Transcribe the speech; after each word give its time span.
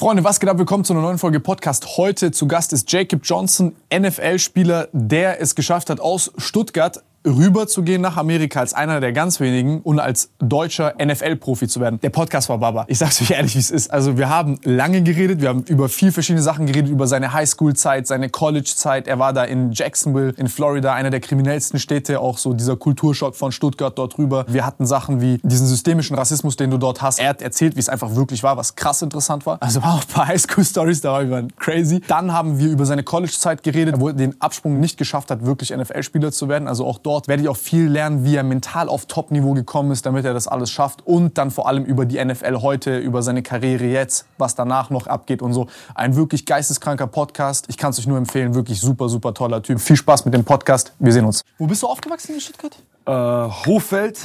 Freunde, 0.00 0.24
was 0.24 0.40
geht 0.40 0.48
ab? 0.48 0.56
Willkommen 0.56 0.82
zu 0.82 0.94
einer 0.94 1.02
neuen 1.02 1.18
Folge 1.18 1.40
Podcast. 1.40 1.98
Heute 1.98 2.30
zu 2.30 2.48
Gast 2.48 2.72
ist 2.72 2.90
Jacob 2.90 3.20
Johnson, 3.22 3.76
NFL-Spieler, 3.94 4.88
der 4.94 5.42
es 5.42 5.54
geschafft 5.54 5.90
hat, 5.90 6.00
aus 6.00 6.32
Stuttgart 6.38 7.02
rüber 7.26 7.66
zu 7.66 7.82
gehen 7.82 8.00
nach 8.00 8.16
Amerika 8.16 8.60
als 8.60 8.72
einer 8.72 9.00
der 9.00 9.12
ganz 9.12 9.40
wenigen 9.40 9.80
und 9.80 10.00
als 10.00 10.30
deutscher 10.38 10.94
NFL-Profi 10.98 11.68
zu 11.68 11.80
werden. 11.80 12.00
Der 12.00 12.10
Podcast 12.10 12.48
war 12.48 12.58
Baba. 12.58 12.86
Ich 12.88 12.98
sag's 12.98 13.20
euch 13.20 13.30
ehrlich, 13.30 13.54
wie 13.54 13.58
es 13.58 13.70
ist. 13.70 13.92
Also 13.92 14.16
wir 14.16 14.30
haben 14.30 14.58
lange 14.64 15.02
geredet, 15.02 15.40
wir 15.40 15.50
haben 15.50 15.62
über 15.64 15.88
viel 15.88 16.12
verschiedene 16.12 16.42
Sachen 16.42 16.66
geredet, 16.66 16.90
über 16.90 17.06
seine 17.06 17.32
Highschool-Zeit, 17.32 18.06
seine 18.06 18.30
College-Zeit. 18.30 19.06
Er 19.06 19.18
war 19.18 19.32
da 19.32 19.44
in 19.44 19.72
Jacksonville, 19.72 20.32
in 20.36 20.48
Florida, 20.48 20.94
einer 20.94 21.10
der 21.10 21.20
kriminellsten 21.20 21.78
Städte, 21.78 22.20
auch 22.20 22.38
so 22.38 22.54
dieser 22.54 22.76
Kulturschock 22.76 23.36
von 23.36 23.52
Stuttgart 23.52 23.96
dort 23.98 24.16
rüber. 24.16 24.46
Wir 24.48 24.64
hatten 24.64 24.86
Sachen 24.86 25.20
wie 25.20 25.38
diesen 25.42 25.66
systemischen 25.66 26.16
Rassismus, 26.16 26.56
den 26.56 26.70
du 26.70 26.78
dort 26.78 27.02
hast. 27.02 27.18
Er 27.18 27.28
hat 27.28 27.42
erzählt, 27.42 27.76
wie 27.76 27.80
es 27.80 27.90
einfach 27.90 28.14
wirklich 28.14 28.42
war, 28.42 28.56
was 28.56 28.76
krass 28.76 29.02
interessant 29.02 29.44
war. 29.44 29.58
Also 29.60 29.82
war 29.82 29.94
auch 29.94 30.02
ein 30.02 30.08
paar 30.08 30.26
Highschool-Stories 30.28 31.02
dabei, 31.02 31.24
die 31.24 31.30
waren 31.30 31.56
crazy. 31.56 32.00
Dann 32.06 32.32
haben 32.32 32.58
wir 32.58 32.70
über 32.70 32.86
seine 32.86 33.02
College-Zeit 33.02 33.62
geredet, 33.62 33.96
wo 33.98 34.08
er 34.08 34.14
den 34.14 34.40
Absprung 34.40 34.80
nicht 34.80 34.96
geschafft 34.96 35.30
hat, 35.30 35.44
wirklich 35.44 35.70
NFL-Spieler 35.70 36.32
zu 36.32 36.48
werden. 36.48 36.66
Also 36.66 36.86
auch 36.86 36.98
dort 36.98 37.09
dort 37.10 37.26
werde 37.26 37.42
ich 37.42 37.48
auch 37.48 37.56
viel 37.56 37.88
lernen, 37.88 38.24
wie 38.24 38.36
er 38.36 38.44
mental 38.44 38.88
auf 38.88 39.06
Top-Niveau 39.06 39.52
gekommen 39.52 39.90
ist, 39.90 40.06
damit 40.06 40.24
er 40.24 40.32
das 40.32 40.46
alles 40.46 40.70
schafft. 40.70 41.04
Und 41.04 41.38
dann 41.38 41.50
vor 41.50 41.66
allem 41.66 41.84
über 41.84 42.06
die 42.06 42.24
NFL 42.24 42.58
heute, 42.62 42.98
über 42.98 43.22
seine 43.22 43.42
Karriere 43.42 43.86
jetzt, 43.86 44.26
was 44.38 44.54
danach 44.54 44.90
noch 44.90 45.08
abgeht 45.08 45.42
und 45.42 45.52
so. 45.52 45.66
Ein 45.96 46.14
wirklich 46.14 46.46
geisteskranker 46.46 47.08
Podcast. 47.08 47.66
Ich 47.68 47.76
kann 47.76 47.90
es 47.90 47.98
euch 47.98 48.06
nur 48.06 48.16
empfehlen. 48.16 48.54
Wirklich 48.54 48.80
super, 48.80 49.08
super 49.08 49.34
toller 49.34 49.60
Typ. 49.60 49.80
Viel 49.80 49.96
Spaß 49.96 50.24
mit 50.24 50.34
dem 50.34 50.44
Podcast. 50.44 50.92
Wir 51.00 51.12
sehen 51.12 51.24
uns. 51.24 51.42
Wo 51.58 51.66
bist 51.66 51.82
du 51.82 51.88
aufgewachsen 51.88 52.34
in 52.34 52.40
Stuttgart? 52.40 52.80
Äh, 53.06 53.66
Hochfeld. 53.66 54.24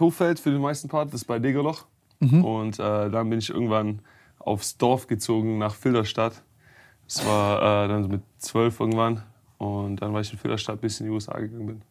Hochfeld 0.00 0.40
für 0.40 0.50
den 0.50 0.60
meisten 0.60 0.88
Part. 0.88 1.10
Das 1.14 1.20
ist 1.20 1.26
bei 1.26 1.38
Degerloch. 1.38 1.84
Mhm. 2.18 2.44
Und 2.44 2.80
äh, 2.80 3.10
dann 3.10 3.30
bin 3.30 3.38
ich 3.38 3.50
irgendwann 3.50 4.00
aufs 4.40 4.76
Dorf 4.76 5.06
gezogen 5.06 5.58
nach 5.58 5.76
Filderstadt. 5.76 6.42
Das 7.06 7.24
war 7.24 7.84
äh, 7.84 7.88
dann 7.88 8.08
mit 8.08 8.22
zwölf 8.38 8.80
irgendwann. 8.80 9.22
Und 9.58 10.02
dann 10.02 10.12
war 10.12 10.20
ich 10.20 10.32
in 10.32 10.38
Filderstadt, 10.40 10.80
bis 10.80 10.98
in 10.98 11.06
die 11.06 11.12
USA 11.12 11.38
gegangen 11.38 11.66
bin. 11.66 11.82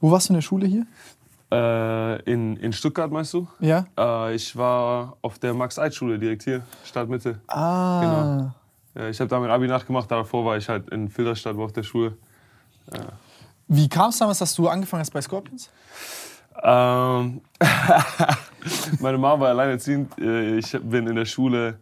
Wo 0.00 0.10
warst 0.10 0.28
du 0.28 0.32
in 0.32 0.36
der 0.36 0.42
Schule 0.42 0.66
hier? 0.66 0.86
Äh, 1.52 2.22
in, 2.22 2.56
in 2.56 2.72
Stuttgart 2.72 3.10
meinst 3.10 3.34
du? 3.34 3.46
Ja. 3.60 3.84
Äh, 3.98 4.34
ich 4.34 4.56
war 4.56 5.16
auf 5.20 5.38
der 5.38 5.54
Max-Eid-Schule 5.54 6.18
direkt 6.18 6.44
hier, 6.44 6.62
Stadtmitte. 6.84 7.40
Ah. 7.46 8.00
Genau. 8.00 8.54
Ja, 8.94 9.08
ich 9.08 9.20
habe 9.20 9.28
da 9.28 9.38
mein 9.38 9.50
Abi 9.50 9.68
nachgemacht, 9.68 10.10
davor 10.10 10.44
war 10.44 10.56
ich 10.56 10.68
halt 10.68 10.90
in 10.90 11.08
Filderstadt, 11.08 11.56
war 11.56 11.66
auf 11.66 11.72
der 11.72 11.82
Schule. 11.82 12.16
Ja. 12.92 13.00
Wie 13.68 13.88
kam 13.88 14.10
es 14.10 14.18
damals, 14.18 14.38
dass 14.38 14.54
du 14.54 14.68
angefangen 14.68 15.00
hast 15.00 15.12
bei 15.12 15.20
Scorpions? 15.20 15.70
Ähm, 16.62 17.40
meine 19.00 19.18
Mama 19.18 19.40
war 19.40 19.48
alleinerziehend. 19.48 20.18
Äh, 20.18 20.58
ich 20.58 20.76
bin 20.82 21.06
in 21.06 21.16
der 21.16 21.24
Schule 21.24 21.78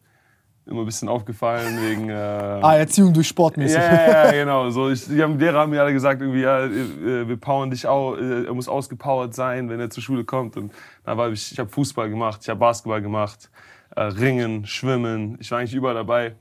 immer 0.67 0.81
ein 0.81 0.87
bisschen 0.87 1.09
aufgefallen 1.09 1.79
wegen. 1.83 2.09
Äh, 2.09 2.13
ah, 2.63 2.77
Erziehung 2.77 3.13
durch 3.13 3.29
Sportmäßig. 3.29 3.77
Ja, 3.77 3.93
ja, 3.93 4.25
ja 4.27 4.31
genau. 4.45 4.71
So, 4.71 4.91
ich, 4.91 5.07
die, 5.07 5.23
haben, 5.23 5.39
Lehrer 5.39 5.61
haben 5.61 5.71
mir 5.71 5.83
alle 5.83 5.93
gesagt, 5.93 6.21
irgendwie, 6.21 6.43
ja, 6.43 6.65
äh, 6.65 7.29
wir 7.29 7.37
powern 7.37 7.71
dich 7.71 7.87
auch, 7.87 8.17
äh, 8.17 8.45
er 8.45 8.55
muss 8.55 8.69
ausgepowert 8.69 9.35
sein, 9.35 9.69
wenn 9.69 9.81
er 9.81 9.91
zur 9.91 10.03
Schule 10.03 10.25
kommt. 10.25 10.57
Und 10.57 10.73
da 11.05 11.17
war 11.17 11.31
ich, 11.31 11.53
ich 11.53 11.59
habe 11.59 11.71
Fußball 11.71 12.09
gemacht, 12.09 12.41
ich 12.43 12.49
habe 12.49 12.61
Basketball 12.61 13.03
gemacht, 13.03 13.51
äh, 13.97 14.03
Ringen, 14.03 14.67
Schwimmen. 14.67 15.37
Ich 15.41 15.51
war 15.51 15.59
eigentlich 15.59 15.75
überall 15.75 15.95
dabei. 15.95 16.37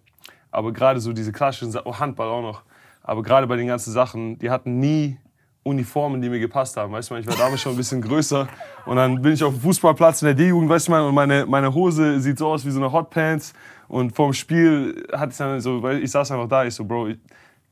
Aber 0.52 0.74
gerade 0.74 1.00
so 1.00 1.14
diese 1.14 1.32
klassischen 1.32 1.72
Sachen, 1.72 1.88
oh, 1.88 2.00
Handball 2.00 2.28
auch 2.28 2.42
noch. 2.42 2.64
Aber 3.04 3.24
gerade 3.24 3.48
bei 3.48 3.56
den 3.56 3.68
ganzen 3.68 3.92
Sachen, 3.92 4.38
die 4.40 4.50
hatten 4.50 4.80
nie 4.80 5.18
Uniformen, 5.64 6.22
die 6.22 6.30
mir 6.30 6.40
gepasst 6.40 6.78
haben. 6.78 6.94
Weißt 6.94 7.12
du, 7.12 7.16
ich 7.16 7.28
war 7.28 7.36
damals 7.36 7.62
schon 7.62 7.74
ein 7.74 7.78
bisschen 7.78 8.02
größer. 8.02 8.48
Und 8.86 8.96
dann 8.96 9.22
bin 9.22 9.34
ich 9.34 9.44
auf 9.44 9.54
dem 9.54 9.62
Fußballplatz 9.62 10.22
in 10.22 10.28
der 10.28 10.36
D-Jugend, 10.36 10.70
weißt 10.70 10.88
du, 10.88 10.94
und 10.96 11.14
meine, 11.14 11.46
meine 11.46 11.74
Hose 11.74 12.20
sieht 12.20 12.38
so 12.38 12.48
aus 12.48 12.66
wie 12.66 12.72
so 12.72 12.80
eine 12.80 12.92
Hotpants. 12.92 13.54
Und 13.90 14.16
vorm 14.16 14.34
Spiel 14.34 15.08
hatte 15.12 15.32
ich 15.32 15.38
dann 15.38 15.60
so, 15.60 15.82
weil 15.82 16.04
ich 16.04 16.12
saß 16.12 16.32
einfach 16.32 16.48
da, 16.48 16.64
ich 16.64 16.76
so, 16.76 16.86
Bro, 16.86 17.08
ich, 17.08 17.18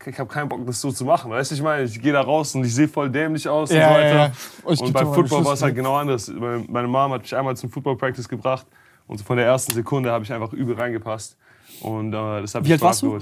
ich 0.03 0.19
habe 0.19 0.28
keinen 0.28 0.50
Bock, 0.50 0.66
das 0.66 0.81
so 0.81 0.91
zu 0.91 1.05
machen. 1.05 1.29
Weißt 1.29 1.51
du, 1.51 1.55
ich 1.55 1.61
meine, 1.61 1.83
ich 1.83 2.01
gehe 2.01 2.11
da 2.11 2.22
raus 2.22 2.55
und 2.55 2.66
ich 2.66 2.73
sehe 2.73 2.88
voll 2.88 3.09
dämlich 3.09 3.47
aus 3.47 3.72
ja, 3.72 3.88
und 3.88 3.94
so 3.94 4.00
weiter. 4.00 4.16
Ja, 4.16 4.25
ja. 4.25 4.31
Und 4.63 4.94
beim 4.94 5.13
Football 5.13 5.45
war 5.45 5.53
es 5.53 5.61
halt 5.61 5.75
genau 5.75 5.95
anders. 5.95 6.27
Meine 6.27 6.88
Mom 6.88 7.13
hat 7.13 7.22
mich 7.22 7.35
einmal 7.35 7.56
zum 7.56 7.69
Football 7.69 7.97
Practice 7.97 8.27
gebracht 8.27 8.66
und 9.06 9.19
so 9.19 9.23
von 9.23 9.38
der 9.38 9.45
ersten 9.45 9.73
Sekunde 9.73 10.11
habe 10.11 10.23
ich 10.23 10.33
einfach 10.33 10.51
übel 10.53 10.75
reingepasst. 10.75 11.38
Und 11.81 12.13
äh, 12.13 12.41
das 12.41 12.56
habe 12.56 12.66
ich 12.66 12.69
Wie 12.69 12.73
alt 12.73 12.81
warst 12.81 13.03
du? 13.03 13.19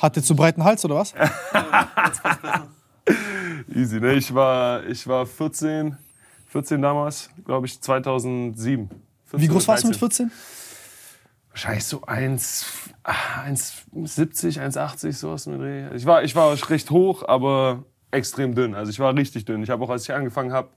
Hatte 0.00 0.22
zu 0.22 0.34
breiten 0.34 0.64
Hals 0.64 0.82
oder 0.86 0.96
was? 0.96 1.14
Easy, 3.74 4.00
ne? 4.00 4.14
Ich 4.14 4.34
war, 4.34 4.82
ich 4.86 5.06
war 5.06 5.26
14, 5.26 5.94
14 6.46 6.80
damals, 6.80 7.28
glaube 7.44 7.66
ich, 7.66 7.78
2007. 7.78 8.88
14 9.26 9.40
Wie 9.40 9.52
groß 9.52 9.68
warst 9.68 9.84
du 9.84 9.88
mit 9.88 9.96
14? 9.96 10.30
Wahrscheinlich 11.50 11.84
so 11.84 12.02
1,70, 12.02 14.58
1,80 14.58 15.12
sowas 15.12 15.46
mit 15.46 15.60
Dreh. 15.60 15.94
Ich 15.94 16.04
war, 16.04 16.24
ich 16.24 16.34
war 16.34 16.56
recht 16.68 16.90
hoch, 16.90 17.22
aber 17.28 17.84
extrem 18.10 18.54
dünn. 18.54 18.74
Also 18.74 18.90
ich 18.90 18.98
war 18.98 19.14
richtig 19.14 19.44
dünn. 19.44 19.62
Ich 19.62 19.70
habe 19.70 19.84
auch, 19.84 19.90
als 19.90 20.04
ich 20.04 20.14
angefangen 20.14 20.52
habe, 20.52 20.70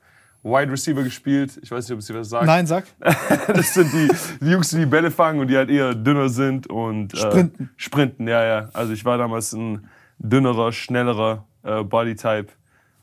Wide 0.43 0.71
Receiver 0.71 1.03
gespielt. 1.03 1.59
Ich 1.61 1.71
weiß 1.71 1.87
nicht, 1.87 1.95
ob 1.95 2.01
sie 2.01 2.13
was 2.13 2.29
sagt. 2.29 2.45
Nein, 2.45 2.67
sag. 2.67 2.85
das 2.99 3.73
sind 3.73 3.91
die, 3.91 4.07
die, 4.39 4.51
Jungs, 4.51 4.69
die 4.69 4.77
die 4.77 4.85
Bälle 4.85 5.11
fangen 5.11 5.39
und 5.39 5.47
die 5.47 5.57
halt 5.57 5.69
eher 5.69 5.95
dünner 5.95 6.29
sind 6.29 6.67
und 6.67 7.13
äh, 7.13 7.17
sprinten. 7.17 7.69
Sprinten, 7.75 8.27
ja, 8.27 8.45
ja. 8.45 8.69
Also 8.73 8.93
ich 8.93 9.03
war 9.03 9.17
damals 9.17 9.53
ein 9.53 9.89
dünnerer, 10.19 10.71
schnellerer 10.71 11.45
äh, 11.63 11.83
Bodytype. 11.83 12.49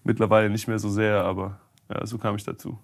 Mittlerweile 0.04 0.50
nicht 0.50 0.68
mehr 0.68 0.78
so 0.78 0.88
sehr, 0.88 1.24
aber 1.24 1.58
ja, 1.88 2.06
so 2.06 2.18
kam 2.18 2.36
ich 2.36 2.44
dazu. 2.44 2.78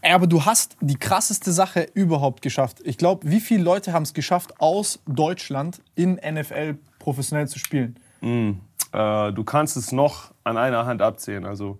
Ey, 0.00 0.12
aber 0.12 0.26
du 0.26 0.44
hast 0.44 0.76
die 0.80 0.96
krasseste 0.96 1.52
Sache 1.52 1.88
überhaupt 1.94 2.42
geschafft. 2.42 2.78
Ich 2.84 2.96
glaube, 2.96 3.28
wie 3.28 3.40
viele 3.40 3.62
Leute 3.62 3.92
haben 3.92 4.04
es 4.04 4.14
geschafft, 4.14 4.60
aus 4.60 5.00
Deutschland 5.06 5.82
in 5.94 6.14
NFL 6.14 6.78
professionell 6.98 7.48
zu 7.48 7.58
spielen? 7.58 7.98
Mm, 8.20 8.52
äh, 8.92 9.32
du 9.32 9.44
kannst 9.44 9.76
es 9.76 9.92
noch 9.92 10.32
an 10.44 10.56
einer 10.56 10.86
Hand 10.86 11.02
abzählen. 11.02 11.44
Also 11.44 11.78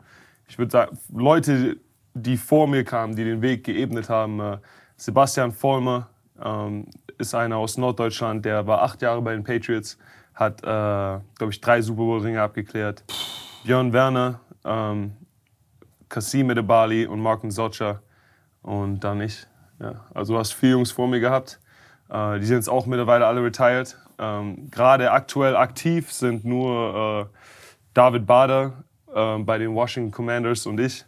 ich 0.48 0.58
würde 0.58 0.70
sagen, 0.70 0.98
Leute, 1.12 1.78
die 2.14 2.36
vor 2.36 2.66
mir 2.66 2.84
kamen, 2.84 3.16
die 3.16 3.24
den 3.24 3.42
Weg 3.42 3.64
geebnet 3.64 4.08
haben. 4.08 4.40
Äh, 4.40 4.58
Sebastian 4.96 5.52
Vollmer 5.52 6.08
ähm, 6.42 6.86
ist 7.18 7.34
einer 7.34 7.56
aus 7.56 7.76
Norddeutschland, 7.76 8.44
der 8.44 8.66
war 8.66 8.82
acht 8.82 9.02
Jahre 9.02 9.22
bei 9.22 9.32
den 9.32 9.44
Patriots, 9.44 9.98
hat, 10.34 10.62
äh, 10.62 10.64
glaube 10.64 11.50
ich, 11.50 11.60
drei 11.60 11.80
Super 11.80 12.02
Bowl-Ringe 12.02 12.40
abgeklärt. 12.40 13.04
Björn 13.64 13.92
Werner, 13.92 14.40
ähm, 14.64 15.12
Kasim 16.08 16.50
Edebali 16.50 17.06
und 17.06 17.20
Marken 17.20 17.50
Socha 17.50 18.00
und 18.62 19.00
dann 19.00 19.20
ich. 19.20 19.46
Ja. 19.80 20.06
Also 20.14 20.34
du 20.34 20.38
hast 20.38 20.52
vier 20.52 20.70
Jungs 20.70 20.90
vor 20.90 21.08
mir 21.08 21.20
gehabt. 21.20 21.60
Äh, 22.08 22.38
die 22.38 22.46
sind 22.46 22.56
jetzt 22.56 22.68
auch 22.68 22.86
mittlerweile 22.86 23.26
alle 23.26 23.42
retired. 23.42 23.96
Ähm, 24.18 24.70
Gerade 24.70 25.10
aktuell 25.10 25.56
aktiv 25.56 26.12
sind 26.12 26.44
nur 26.44 27.28
äh, 27.32 27.36
David 27.94 28.26
Bader 28.26 28.84
äh, 29.14 29.38
bei 29.38 29.58
den 29.58 29.74
Washington 29.74 30.10
Commanders 30.10 30.66
und 30.66 30.80
ich. 30.80 31.04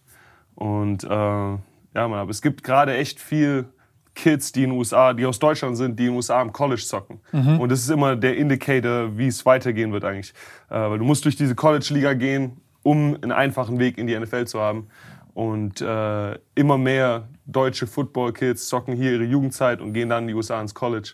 Und 0.55 1.05
äh, 1.05 1.09
ja, 1.09 1.59
man, 1.95 2.15
aber 2.15 2.31
es 2.31 2.43
gibt 2.43 2.62
gerade 2.65 2.97
echt 2.97 3.21
viel 3.21 3.67
Kids, 4.15 4.50
die 4.50 4.65
in 4.65 4.71
den 4.71 4.79
USA, 4.79 5.12
die 5.12 5.25
aus 5.25 5.39
Deutschland 5.39 5.77
sind, 5.77 5.99
die 5.99 6.06
in 6.06 6.11
den 6.11 6.17
USA 6.17 6.43
im 6.43 6.53
College 6.53 6.83
zocken. 6.85 7.21
Mhm. 7.31 7.61
Und 7.61 7.71
das 7.71 7.81
ist 7.81 7.89
immer 7.89 8.17
der 8.17 8.37
Indicator, 8.37 9.17
wie 9.17 9.29
es 9.29 9.47
weitergehen 9.47 9.93
wird 9.93 10.05
eigentlich. 10.05 10.35
Äh, 10.69 10.75
weil 10.75 10.99
du 10.99 11.05
musst 11.05 11.25
durch 11.25 11.37
diese 11.37 11.55
College-Liga 11.55 12.15
gehen, 12.15 12.61
um 12.88 13.19
einen 13.20 13.32
einfachen 13.32 13.79
Weg 13.79 13.99
in 13.99 14.06
die 14.06 14.19
NFL 14.19 14.46
zu 14.46 14.61
haben. 14.61 14.88
Und 15.35 15.82
äh, 15.82 16.38
immer 16.55 16.79
mehr 16.79 17.29
deutsche 17.44 17.87
Football-Kids 17.87 18.67
zocken 18.67 18.96
hier 18.96 19.12
ihre 19.12 19.25
Jugendzeit 19.25 19.82
und 19.82 19.93
gehen 19.93 20.08
dann 20.08 20.25
in 20.25 20.29
die 20.29 20.35
USA 20.35 20.58
ins 20.58 20.75
College. 20.75 21.12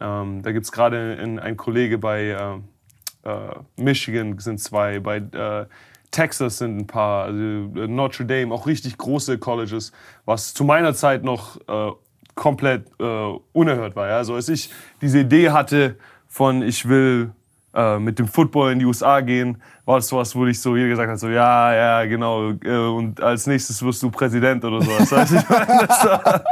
Ähm, 0.00 0.42
da 0.42 0.52
gibt 0.52 0.66
es 0.66 0.72
gerade 0.72 1.18
einen 1.20 1.56
Kollege 1.56 1.98
bei 1.98 2.28
äh, 2.28 3.28
äh, 3.28 3.56
Michigan, 3.76 4.38
sind 4.38 4.60
zwei, 4.60 5.00
bei 5.00 5.16
äh, 5.16 5.66
Texas 6.12 6.58
sind 6.58 6.78
ein 6.78 6.86
paar, 6.86 7.24
also 7.24 7.40
äh, 7.40 7.88
Notre 7.88 8.24
Dame, 8.24 8.54
auch 8.54 8.68
richtig 8.68 8.96
große 8.96 9.38
Colleges, 9.38 9.90
was 10.26 10.54
zu 10.54 10.62
meiner 10.62 10.94
Zeit 10.94 11.24
noch 11.24 11.56
äh, 11.68 11.90
komplett 12.36 12.90
unerhört 13.00 13.96
war. 13.96 14.08
Ja? 14.08 14.18
Also 14.18 14.34
als 14.34 14.50
ich 14.50 14.70
diese 15.00 15.20
Idee 15.20 15.50
hatte 15.50 15.96
von, 16.28 16.60
ich 16.60 16.86
will 16.86 17.32
äh, 17.76 17.98
mit 17.98 18.18
dem 18.18 18.26
Football 18.26 18.72
in 18.72 18.78
die 18.78 18.86
USA 18.86 19.20
gehen, 19.20 19.60
war 19.84 19.96
das 19.96 20.08
sowas, 20.08 20.34
wo 20.34 20.46
ich 20.46 20.58
so 20.58 20.74
hier 20.74 20.88
gesagt 20.88 21.08
habe, 21.08 21.18
so 21.18 21.28
ja, 21.28 21.74
ja, 21.74 22.06
genau, 22.06 22.52
äh, 22.64 22.74
und 22.74 23.20
als 23.20 23.46
nächstes 23.46 23.82
wirst 23.82 24.02
du 24.02 24.10
Präsident 24.10 24.64
oder 24.64 24.80
sowas. 24.80 25.10
Das, 25.46 26.04
war, 26.04 26.44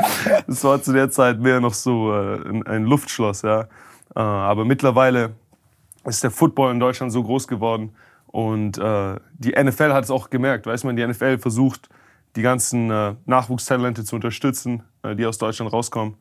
das 0.46 0.64
war 0.64 0.82
zu 0.82 0.92
der 0.92 1.10
Zeit 1.10 1.40
mehr 1.40 1.60
noch 1.60 1.72
so 1.72 2.12
äh, 2.12 2.46
ein, 2.46 2.66
ein 2.66 2.84
Luftschloss, 2.84 3.40
ja. 3.40 3.64
Aber 4.14 4.66
mittlerweile 4.66 5.32
ist 6.04 6.22
der 6.22 6.30
Football 6.30 6.72
in 6.72 6.78
Deutschland 6.78 7.10
so 7.10 7.22
groß 7.22 7.48
geworden 7.48 7.90
und 8.26 8.76
die 8.76 9.50
NFL 9.50 9.92
hat 9.92 10.04
es 10.04 10.10
auch 10.10 10.30
gemerkt, 10.30 10.66
weiß 10.66 10.84
man, 10.84 10.94
die 10.94 11.04
NFL 11.04 11.38
versucht, 11.38 11.88
die 12.36 12.42
ganzen 12.42 12.92
Nachwuchstalente 13.26 14.04
zu 14.04 14.14
unterstützen, 14.14 14.84
die 15.16 15.26
aus 15.26 15.38
Deutschland 15.38 15.72
rauskommen. 15.72 16.14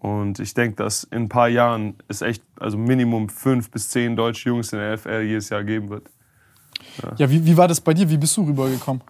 Und 0.00 0.38
ich 0.38 0.54
denke, 0.54 0.76
dass 0.76 1.04
in 1.04 1.24
ein 1.24 1.28
paar 1.28 1.48
Jahren 1.48 1.96
es 2.06 2.22
echt, 2.22 2.42
also 2.58 2.78
Minimum 2.78 3.28
fünf 3.28 3.70
bis 3.70 3.90
zehn 3.90 4.14
deutsche 4.14 4.48
Jungs 4.48 4.72
in 4.72 4.78
der 4.78 4.94
NFL 4.94 5.22
jedes 5.22 5.48
Jahr 5.48 5.64
geben 5.64 5.90
wird. 5.90 6.08
Ja, 7.02 7.12
ja 7.16 7.30
wie, 7.30 7.44
wie 7.44 7.56
war 7.56 7.66
das 7.66 7.80
bei 7.80 7.94
dir? 7.94 8.08
Wie 8.08 8.16
bist 8.16 8.36
du 8.36 8.44
rübergekommen? 8.44 9.02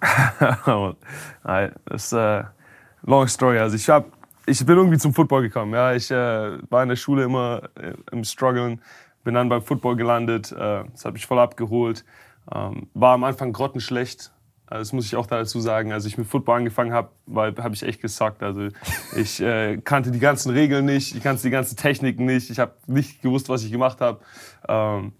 das 1.84 2.04
ist 2.04 2.12
äh, 2.12 2.44
long 3.02 3.28
story. 3.28 3.58
Also 3.58 3.76
ich 3.76 3.88
hab, 3.88 4.06
ich 4.46 4.64
bin 4.64 4.76
irgendwie 4.76 4.98
zum 4.98 5.14
Football 5.14 5.42
gekommen. 5.42 5.72
Ja, 5.72 5.94
ich 5.94 6.10
äh, 6.10 6.58
war 6.70 6.82
in 6.82 6.88
der 6.88 6.96
Schule 6.96 7.24
immer 7.24 7.62
äh, 7.76 7.94
im 8.12 8.24
Struggeln, 8.24 8.80
bin 9.24 9.34
dann 9.34 9.48
beim 9.48 9.62
Football 9.62 9.96
gelandet. 9.96 10.52
Äh, 10.52 10.84
das 10.90 11.04
habe 11.04 11.16
ich 11.16 11.26
voll 11.26 11.38
abgeholt. 11.38 12.04
Ähm, 12.52 12.88
war 12.94 13.14
am 13.14 13.24
Anfang 13.24 13.52
grottenschlecht, 13.52 14.32
das 14.78 14.92
muss 14.92 15.06
ich 15.06 15.16
auch 15.16 15.26
dazu 15.26 15.60
sagen. 15.60 15.92
Als 15.92 16.04
ich 16.06 16.16
mit 16.16 16.28
Football 16.28 16.58
angefangen 16.58 16.92
habe, 16.92 17.10
habe 17.34 17.74
ich 17.74 17.82
echt 17.82 18.00
gesackt. 18.00 18.42
Also 18.42 18.68
ich 19.16 19.40
äh, 19.40 19.78
kannte 19.78 20.12
die 20.12 20.20
ganzen 20.20 20.52
Regeln 20.52 20.84
nicht, 20.84 21.14
ich 21.14 21.22
kannte 21.22 21.42
die 21.42 21.50
ganzen 21.50 21.76
Techniken 21.76 22.24
nicht, 22.24 22.50
ich 22.50 22.58
habe 22.58 22.72
nicht 22.86 23.20
gewusst, 23.20 23.48
was 23.48 23.64
ich 23.64 23.72
gemacht 23.72 24.00
habe. 24.00 24.20
Ähm, 24.68 25.12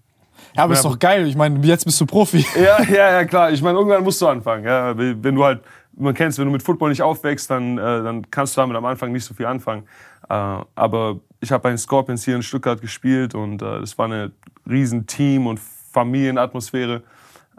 ja, 0.56 0.64
aber 0.64 0.75
ist 0.75 0.85
doch 0.85 0.99
geil. 0.99 1.26
Ich 1.26 1.37
meine, 1.37 1.58
jetzt 1.67 1.85
bist 1.85 2.00
du 2.00 2.06
Profi. 2.06 2.44
Ja, 2.55 2.82
ja, 2.88 3.12
ja, 3.12 3.25
klar. 3.25 3.50
Ich 3.50 3.61
meine, 3.61 3.76
irgendwann 3.76 4.05
musst 4.05 4.23
du 4.23 4.29
anfangen. 4.29 4.64
Ja, 4.64 4.97
wenn 4.97 5.35
du 5.35 5.44
halt, 5.44 5.62
man 5.97 6.14
kennt 6.14 6.37
wenn 6.38 6.47
du 6.47 6.52
mit 6.52 6.62
Football 6.62 6.91
nicht 6.91 7.02
aufwächst, 7.02 7.50
dann, 7.50 7.76
äh, 7.76 7.81
dann 7.81 8.31
kannst 8.31 8.56
du 8.56 8.61
damit 8.61 8.76
am 8.76 8.85
Anfang 8.85 9.12
nicht 9.12 9.25
so 9.25 9.35
viel 9.35 9.47
anfangen. 9.47 9.82
Äh, 10.29 10.35
aber 10.75 11.20
ich 11.41 11.50
habe 11.50 11.62
bei 11.62 11.70
den 11.70 11.79
Scorpions 11.79 12.25
hier 12.25 12.37
in 12.37 12.43
Stuttgart 12.43 12.81
gespielt 12.81 13.35
und 13.35 13.62
äh, 13.62 13.81
das 13.81 13.99
war 13.99 14.06
eine 14.06 14.32
riesen 14.69 15.06
Team- 15.06 15.47
und 15.47 15.58
Familienatmosphäre 15.93 17.02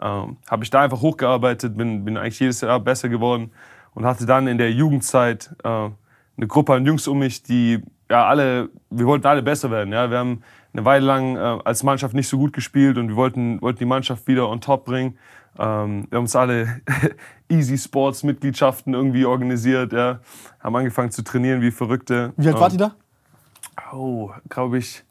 ähm, 0.02 0.36
habe 0.50 0.64
ich 0.64 0.70
da 0.70 0.82
einfach 0.82 1.00
hochgearbeitet, 1.00 1.76
bin, 1.76 2.04
bin 2.04 2.16
eigentlich 2.16 2.40
jedes 2.40 2.60
Jahr 2.60 2.80
besser 2.80 3.08
geworden 3.08 3.52
und 3.94 4.04
hatte 4.04 4.26
dann 4.26 4.48
in 4.48 4.58
der 4.58 4.72
Jugendzeit 4.72 5.54
äh, 5.62 5.68
eine 5.68 6.46
Gruppe 6.48 6.74
an 6.74 6.84
Jungs 6.84 7.06
um 7.06 7.20
mich, 7.20 7.42
die 7.44 7.80
ja 8.10 8.26
alle, 8.26 8.68
wir 8.90 9.06
wollten 9.06 9.26
alle 9.26 9.42
besser 9.42 9.70
werden. 9.70 9.92
Ja? 9.92 10.10
Wir 10.10 10.18
haben 10.18 10.42
eine 10.72 10.84
Weile 10.84 11.06
lang 11.06 11.36
äh, 11.36 11.58
als 11.64 11.84
Mannschaft 11.84 12.14
nicht 12.14 12.28
so 12.28 12.36
gut 12.36 12.52
gespielt 12.52 12.98
und 12.98 13.08
wir 13.08 13.16
wollten, 13.16 13.62
wollten 13.62 13.78
die 13.78 13.84
Mannschaft 13.84 14.26
wieder 14.26 14.48
on 14.48 14.60
top 14.60 14.86
bringen. 14.86 15.18
Ähm, 15.56 16.06
wir 16.10 16.16
haben 16.16 16.24
uns 16.24 16.34
alle 16.34 16.80
Easy 17.48 17.78
Sports 17.78 18.24
Mitgliedschaften 18.24 18.94
irgendwie 18.94 19.24
organisiert, 19.24 19.92
ja? 19.92 20.18
haben 20.58 20.74
angefangen 20.74 21.12
zu 21.12 21.22
trainieren 21.22 21.60
wie 21.60 21.70
Verrückte. 21.70 22.32
Wie 22.36 22.48
alt 22.48 22.58
wart 22.58 22.72
ihr 22.72 22.78
da? 22.78 22.94
Oh, 23.92 24.30
glaube 24.48 24.78
ich 24.78 25.04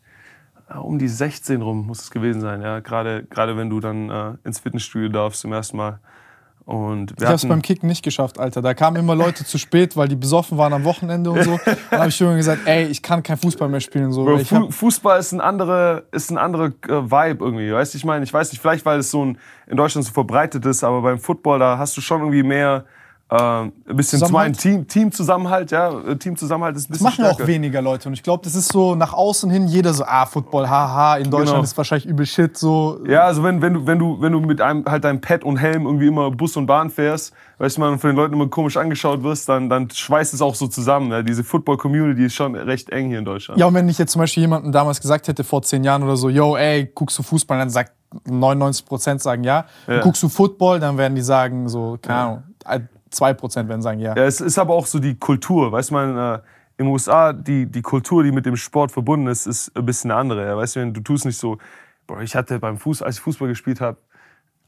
um 0.79 0.99
die 0.99 1.07
16 1.07 1.61
rum 1.61 1.85
muss 1.85 2.01
es 2.01 2.11
gewesen 2.11 2.41
sein, 2.41 2.61
ja. 2.61 2.79
Gerade, 2.79 3.23
gerade 3.29 3.57
wenn 3.57 3.69
du 3.69 3.79
dann 3.79 4.09
äh, 4.09 4.33
ins 4.43 4.59
Fitnessstudio 4.59 5.09
darfst 5.09 5.41
zum 5.41 5.53
ersten 5.53 5.77
Mal. 5.77 5.99
Und 6.65 7.15
ich 7.19 7.25
habe 7.25 7.35
es 7.35 7.47
beim 7.47 7.61
Kicken 7.61 7.89
nicht 7.89 8.03
geschafft, 8.03 8.39
Alter. 8.39 8.61
Da 8.61 8.73
kamen 8.73 8.97
immer 8.97 9.15
Leute 9.15 9.43
zu 9.43 9.57
spät, 9.57 9.97
weil 9.97 10.07
die 10.07 10.15
besoffen 10.15 10.57
waren 10.57 10.71
am 10.73 10.83
Wochenende 10.83 11.31
und 11.31 11.43
so. 11.43 11.59
Dann 11.89 11.99
habe 11.99 12.09
ich 12.09 12.21
immer 12.21 12.35
gesagt, 12.35 12.61
ey, 12.65 12.85
ich 12.85 13.01
kann 13.01 13.23
kein 13.23 13.37
Fußball 13.37 13.67
mehr 13.67 13.79
spielen. 13.79 14.11
So. 14.11 14.23
Bro, 14.23 14.69
Fußball 14.69 15.19
ist 15.19 15.31
ein 15.31 15.41
anderer, 15.41 16.03
ist 16.11 16.29
ein 16.29 16.37
anderer 16.37 16.67
äh, 16.87 17.11
Vibe 17.11 17.43
irgendwie. 17.43 17.73
Weißt 17.73 17.95
ich 17.95 18.05
meine, 18.05 18.23
ich 18.23 18.33
weiß 18.33 18.51
nicht, 18.51 18.61
vielleicht 18.61 18.85
weil 18.85 18.99
es 18.99 19.09
so 19.09 19.25
ein, 19.25 19.37
in 19.67 19.75
Deutschland 19.75 20.05
so 20.05 20.13
verbreitet 20.13 20.65
ist, 20.65 20.83
aber 20.83 21.01
beim 21.01 21.19
Football 21.19 21.59
da 21.59 21.77
hast 21.77 21.97
du 21.97 22.01
schon 22.01 22.21
irgendwie 22.21 22.43
mehr 22.43 22.85
ein 23.31 23.71
bisschen 23.85 24.19
zum 24.19 24.35
einen 24.35 24.53
Team, 24.53 24.85
Teamzusammenhalt, 24.85 25.71
ja, 25.71 26.15
Teamzusammenhalt 26.15 26.75
ist 26.75 26.89
ein 26.89 26.91
bisschen 26.91 27.05
Das 27.05 27.17
machen 27.17 27.25
stärker. 27.25 27.43
auch 27.43 27.47
weniger 27.47 27.81
Leute 27.81 28.09
und 28.09 28.13
ich 28.13 28.23
glaube, 28.23 28.43
das 28.43 28.55
ist 28.55 28.69
so 28.69 28.93
nach 28.93 29.13
außen 29.13 29.49
hin 29.49 29.67
jeder 29.67 29.93
so, 29.93 30.03
ah, 30.05 30.25
Football, 30.25 30.69
haha, 30.69 31.15
in 31.15 31.31
Deutschland 31.31 31.51
genau. 31.51 31.63
ist 31.63 31.77
wahrscheinlich 31.77 32.05
übel 32.05 32.25
Shit, 32.25 32.57
so. 32.57 32.99
Ja, 33.07 33.21
also 33.21 33.41
wenn, 33.41 33.61
wenn 33.61 33.73
du, 33.73 33.87
wenn 33.87 33.99
du, 33.99 34.19
wenn 34.19 34.33
du 34.33 34.41
mit 34.41 34.59
einem, 34.59 34.83
halt 34.83 35.05
deinem 35.05 35.21
Pad 35.21 35.45
und 35.45 35.55
Helm 35.55 35.85
irgendwie 35.85 36.07
immer 36.07 36.29
Bus 36.29 36.57
und 36.57 36.65
Bahn 36.65 36.89
fährst, 36.89 37.33
weißt 37.59 37.77
du, 37.77 37.81
man 37.81 37.99
von 37.99 38.09
den 38.09 38.17
Leuten 38.17 38.33
immer 38.33 38.47
komisch 38.47 38.75
angeschaut 38.75 39.23
wirst, 39.23 39.47
dann, 39.47 39.69
dann 39.69 39.89
schweißt 39.89 40.33
es 40.33 40.41
auch 40.41 40.55
so 40.55 40.67
zusammen, 40.67 41.09
ja. 41.09 41.21
Diese 41.21 41.45
Football-Community 41.45 42.25
ist 42.25 42.33
schon 42.33 42.55
recht 42.55 42.89
eng 42.89 43.07
hier 43.07 43.19
in 43.19 43.25
Deutschland. 43.25 43.57
Ja, 43.57 43.67
und 43.67 43.73
wenn 43.75 43.87
ich 43.87 43.97
jetzt 43.97 44.11
zum 44.11 44.19
Beispiel 44.19 44.41
jemandem 44.41 44.73
damals 44.73 44.99
gesagt 44.99 45.29
hätte, 45.29 45.45
vor 45.45 45.61
zehn 45.61 45.85
Jahren 45.85 46.03
oder 46.03 46.17
so, 46.17 46.27
yo, 46.27 46.57
ey, 46.57 46.91
guckst 46.93 47.17
du 47.17 47.23
Fußball, 47.23 47.57
dann 47.57 47.69
sagt 47.69 47.93
99 48.25 48.85
Prozent 48.85 49.21
sagen 49.21 49.45
ja. 49.45 49.63
ja. 49.87 50.01
Guckst 50.01 50.21
du 50.21 50.27
Football, 50.27 50.81
dann 50.81 50.97
werden 50.97 51.15
die 51.15 51.21
sagen 51.21 51.69
so, 51.69 51.97
keine 52.01 52.19
Ahnung, 52.19 52.43
2% 53.13 53.67
werden 53.67 53.81
sagen 53.81 53.99
ja. 53.99 54.15
ja. 54.15 54.23
Es 54.23 54.41
ist 54.41 54.57
aber 54.57 54.73
auch 54.73 54.85
so 54.85 54.99
die 54.99 55.15
Kultur. 55.15 55.71
Weißt 55.71 55.91
du, 55.91 55.97
äh, 55.97 56.39
im 56.77 56.87
USA, 56.87 57.33
die, 57.33 57.65
die 57.65 57.81
Kultur, 57.81 58.23
die 58.23 58.31
mit 58.31 58.45
dem 58.45 58.57
Sport 58.57 58.91
verbunden 58.91 59.27
ist, 59.27 59.45
ist 59.45 59.75
ein 59.75 59.85
bisschen 59.85 60.11
eine 60.11 60.19
andere. 60.19 60.45
Ja. 60.45 60.57
Weißt 60.57 60.75
du, 60.75 60.91
du 60.91 61.01
tust 61.01 61.25
nicht 61.25 61.37
so, 61.37 61.57
boah, 62.07 62.21
ich 62.21 62.35
hatte 62.35 62.59
beim 62.59 62.77
Fuß, 62.77 63.01
als 63.01 63.17
ich 63.17 63.21
Fußball 63.21 63.47
gespielt 63.47 63.81
habe, 63.81 63.97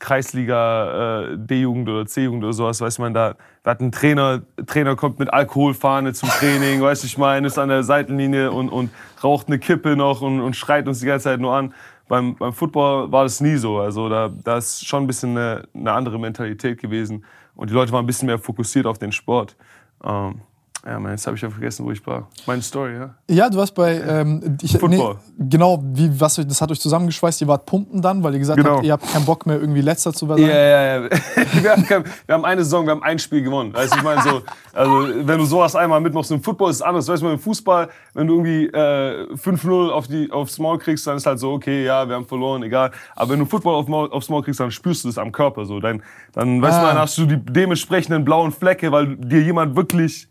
Kreisliga 0.03 1.21
äh, 1.31 1.37
D-Jugend 1.37 1.87
oder 1.87 2.05
C-Jugend 2.05 2.43
oder 2.43 2.51
sowas, 2.51 2.81
weiß 2.81 2.99
man, 2.99 3.13
da, 3.13 3.35
da 3.63 3.71
hat 3.71 3.79
ein 3.79 3.91
Trainer, 3.91 4.41
Trainer 4.65 4.97
kommt 4.97 5.17
mit 5.17 5.31
Alkoholfahne 5.31 6.11
zum 6.11 6.27
Training, 6.27 6.81
weißt 6.81 7.03
du, 7.03 7.07
ich 7.07 7.17
meine, 7.17 7.47
ist 7.47 7.57
an 7.57 7.69
der 7.69 7.83
Seitenlinie 7.83 8.51
und, 8.51 8.67
und 8.67 8.91
raucht 9.23 9.47
eine 9.47 9.59
Kippe 9.59 9.95
noch 9.95 10.21
und, 10.21 10.41
und 10.41 10.57
schreit 10.57 10.89
uns 10.89 10.99
die 10.99 11.05
ganze 11.05 11.25
Zeit 11.25 11.39
nur 11.39 11.55
an. 11.55 11.73
Beim, 12.09 12.35
beim 12.35 12.51
Football 12.51 13.13
war 13.13 13.23
das 13.23 13.39
nie 13.39 13.55
so. 13.55 13.79
Also 13.79 14.09
da, 14.09 14.29
da 14.43 14.57
ist 14.57 14.85
schon 14.85 15.03
ein 15.03 15.07
bisschen 15.07 15.37
eine, 15.37 15.63
eine 15.73 15.93
andere 15.93 16.19
Mentalität 16.19 16.81
gewesen. 16.81 17.23
Und 17.55 17.69
die 17.69 17.73
Leute 17.73 17.91
waren 17.91 18.03
ein 18.03 18.07
bisschen 18.07 18.27
mehr 18.27 18.39
fokussiert 18.39 18.85
auf 18.85 18.97
den 18.97 19.11
Sport. 19.11 19.55
Ähm, 20.03 20.41
ja, 20.85 20.99
man, 20.99 21.11
jetzt 21.11 21.25
habe 21.25 21.37
ich 21.37 21.41
ja 21.41 21.49
vergessen, 21.49 21.85
wo 21.85 21.91
ich 21.91 22.05
war. 22.05 22.27
Meine 22.45 22.61
Story, 22.61 22.95
ja? 22.95 23.15
Ja, 23.29 23.49
du 23.49 23.57
warst 23.57 23.73
bei. 23.73 24.01
Ähm, 24.01 24.57
ich, 24.61 24.77
Football. 24.77 25.15
Nee, 25.37 25.45
genau, 25.49 25.81
wie, 25.81 26.19
was, 26.19 26.35
das 26.35 26.61
hat 26.61 26.71
euch 26.71 26.81
zusammengeschweißt. 26.81 27.39
Ihr 27.39 27.47
wart 27.47 27.65
pumpen 27.65 28.01
dann, 28.01 28.21
weil 28.21 28.33
ihr 28.33 28.39
gesagt 28.39 28.57
genau. 28.57 28.75
habt, 28.75 28.85
ihr 28.85 28.91
habt 28.91 29.07
keinen 29.07 29.23
Bock 29.23 29.45
mehr, 29.45 29.61
irgendwie 29.61 29.79
Letzter 29.79 30.11
zu 30.11 30.27
werden. 30.27 30.41
Ja, 30.41 30.53
ja, 30.53 31.03
ja. 31.03 31.09
wir, 31.63 31.71
haben, 31.71 32.03
wir 32.25 32.35
haben 32.35 32.43
eine 32.43 32.65
Saison, 32.65 32.85
wir 32.85 32.91
haben 32.91 33.03
ein 33.03 33.17
Spiel 33.17 33.43
gewonnen. 33.43 33.73
Weißt, 33.73 33.95
ich 33.95 34.03
meine, 34.03 34.21
so, 34.23 34.41
also, 34.73 35.07
wenn 35.25 35.37
du 35.37 35.45
sowas 35.45 35.73
einmal 35.73 36.01
mitmachst, 36.01 36.31
im 36.31 36.43
Football 36.43 36.71
ist 36.71 36.77
es 36.77 36.81
anders. 36.81 37.07
Weißt 37.07 37.23
du, 37.23 37.29
im 37.29 37.39
Fußball, 37.39 37.87
wenn 38.13 38.27
du 38.27 38.33
irgendwie 38.33 38.65
äh, 38.65 39.33
5-0 39.35 39.89
auf 39.89 40.07
die, 40.07 40.29
aufs 40.33 40.59
Maul 40.59 40.79
kriegst, 40.79 41.07
dann 41.07 41.15
ist 41.15 41.25
halt 41.25 41.39
so, 41.39 41.53
okay, 41.53 41.85
ja, 41.85 42.09
wir 42.09 42.15
haben 42.15 42.25
verloren, 42.25 42.61
egal. 42.61 42.91
Aber 43.15 43.31
wenn 43.31 43.39
du 43.39 43.45
Football 43.45 43.75
auf 43.75 43.87
Maul, 43.87 44.11
aufs 44.11 44.27
Maul 44.27 44.43
kriegst, 44.43 44.59
dann 44.59 44.69
spürst 44.69 45.05
du 45.05 45.07
das 45.07 45.17
am 45.17 45.31
Körper. 45.31 45.63
So. 45.63 45.79
Dann, 45.79 46.03
dann 46.33 46.61
weißt 46.61 46.77
ah. 46.77 46.81
du, 46.81 46.87
dann 46.87 46.97
hast 46.97 47.17
du 47.17 47.25
die 47.25 47.37
dementsprechenden 47.37 48.25
blauen 48.25 48.51
Flecke, 48.51 48.91
weil 48.91 49.15
dir 49.15 49.41
jemand 49.41 49.77
wirklich 49.77 50.27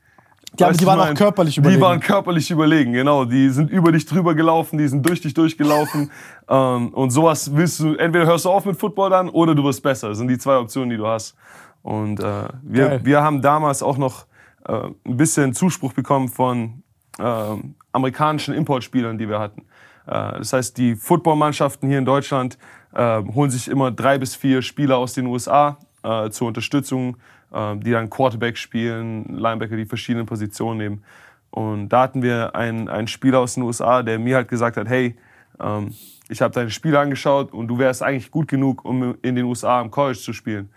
ja, 0.59 0.67
aber 0.67 0.77
die 0.77 0.87
waren 0.87 1.01
auch 1.01 1.15
körperlich 1.15 1.57
überlegen. 1.57 1.81
Die 1.81 1.83
waren 1.83 2.01
körperlich 2.01 2.51
überlegen, 2.51 2.93
genau. 2.93 3.25
Die 3.25 3.49
sind 3.51 3.71
über 3.71 3.91
dich 3.91 4.05
drüber 4.05 4.35
gelaufen, 4.35 4.79
die 4.79 4.87
sind 4.87 5.09
durch 5.09 5.21
dich 5.21 5.33
durchgelaufen. 5.33 6.11
ähm, 6.49 6.89
und 6.89 7.11
sowas 7.11 7.55
willst 7.55 7.81
du, 7.81 7.95
entweder 7.95 8.27
hörst 8.27 8.45
du 8.45 8.51
auf 8.51 8.65
mit 8.65 8.79
Football 8.79 9.11
dann 9.11 9.29
oder 9.31 9.55
du 9.55 9.65
wirst 9.65 9.83
besser. 9.83 10.11
Das 10.11 10.19
sind 10.19 10.29
die 10.29 10.39
zwei 10.39 10.59
Optionen, 10.59 10.91
die 10.91 10.97
du 10.97 11.07
hast. 11.07 11.35
Und 11.83 12.21
äh, 12.21 12.49
wir, 12.63 13.05
wir 13.05 13.23
haben 13.23 13.41
damals 13.41 13.83
auch 13.83 13.97
noch 13.97 14.27
äh, 14.67 14.73
ein 15.05 15.17
bisschen 15.17 15.55
Zuspruch 15.55 15.95
bekommen 15.95 16.29
von 16.29 16.83
äh, 17.19 17.57
amerikanischen 17.93 18.55
Importspielern, 18.55 19.19
die 19.19 19.29
wir 19.29 19.39
hatten. 19.39 19.63
Äh, 20.07 20.39
das 20.39 20.53
heißt, 20.53 20.77
die 20.77 20.97
Footballmannschaften 20.97 21.89
hier 21.89 21.99
in 21.99 22.05
Deutschland 22.05 22.59
äh, 22.95 23.23
holen 23.23 23.51
sich 23.51 23.69
immer 23.69 23.91
drei 23.91 24.19
bis 24.19 24.35
vier 24.35 24.63
Spieler 24.63 24.99
aus 24.99 25.15
den 25.15 25.27
USA 25.27 25.79
äh, 26.03 26.31
zur 26.31 26.49
Unterstützung 26.49 27.17
die 27.53 27.91
dann 27.91 28.09
Quarterback 28.09 28.57
spielen, 28.57 29.25
Linebacker, 29.25 29.77
die 29.77 29.85
verschiedenen 29.85 30.27
Positionen 30.27 30.79
nehmen. 30.79 31.05
Und 31.51 31.91
da 31.91 32.03
hatten 32.03 32.23
wir 32.23 32.55
einen, 32.57 32.89
einen 32.89 33.09
Spieler 33.09 33.41
aus 33.41 33.55
den 33.55 33.63
USA, 33.63 34.03
der 34.03 34.19
mir 34.19 34.37
halt 34.37 34.49
gesagt 34.49 34.79
hat, 34.79 34.89
hey, 34.89 35.17
ähm, 35.61 35.95
ich 36.29 36.41
habe 36.41 36.55
deine 36.55 36.71
Spiele 36.71 36.99
angeschaut 36.99 37.53
und 37.53 37.69
du 37.69 37.79
wärst 37.79 38.03
eigentlich 38.03 38.31
gut 38.31 38.49
genug, 38.49 38.85
um 38.85 39.17
in 39.21 39.37
den 39.37 39.45
USA 39.45 39.81
im 39.83 39.91
College 39.91 40.19
zu 40.19 40.33
spielen. 40.33 40.71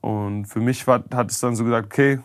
Und 0.00 0.46
für 0.46 0.60
mich 0.60 0.86
war, 0.86 1.02
hat 1.12 1.30
es 1.30 1.40
dann 1.40 1.56
so 1.56 1.64
gesagt, 1.64 1.86
okay, 1.86 2.20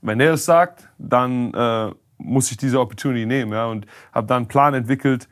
wenn 0.00 0.20
er 0.20 0.34
es 0.34 0.44
sagt, 0.44 0.88
dann 0.98 1.52
äh, 1.52 1.90
muss 2.18 2.50
ich 2.50 2.56
diese 2.56 2.78
Opportunity 2.78 3.26
nehmen, 3.26 3.52
ja, 3.52 3.66
und 3.66 3.86
habe 4.12 4.26
dann 4.26 4.38
einen 4.38 4.48
Plan 4.48 4.74
entwickelt. 4.74 5.28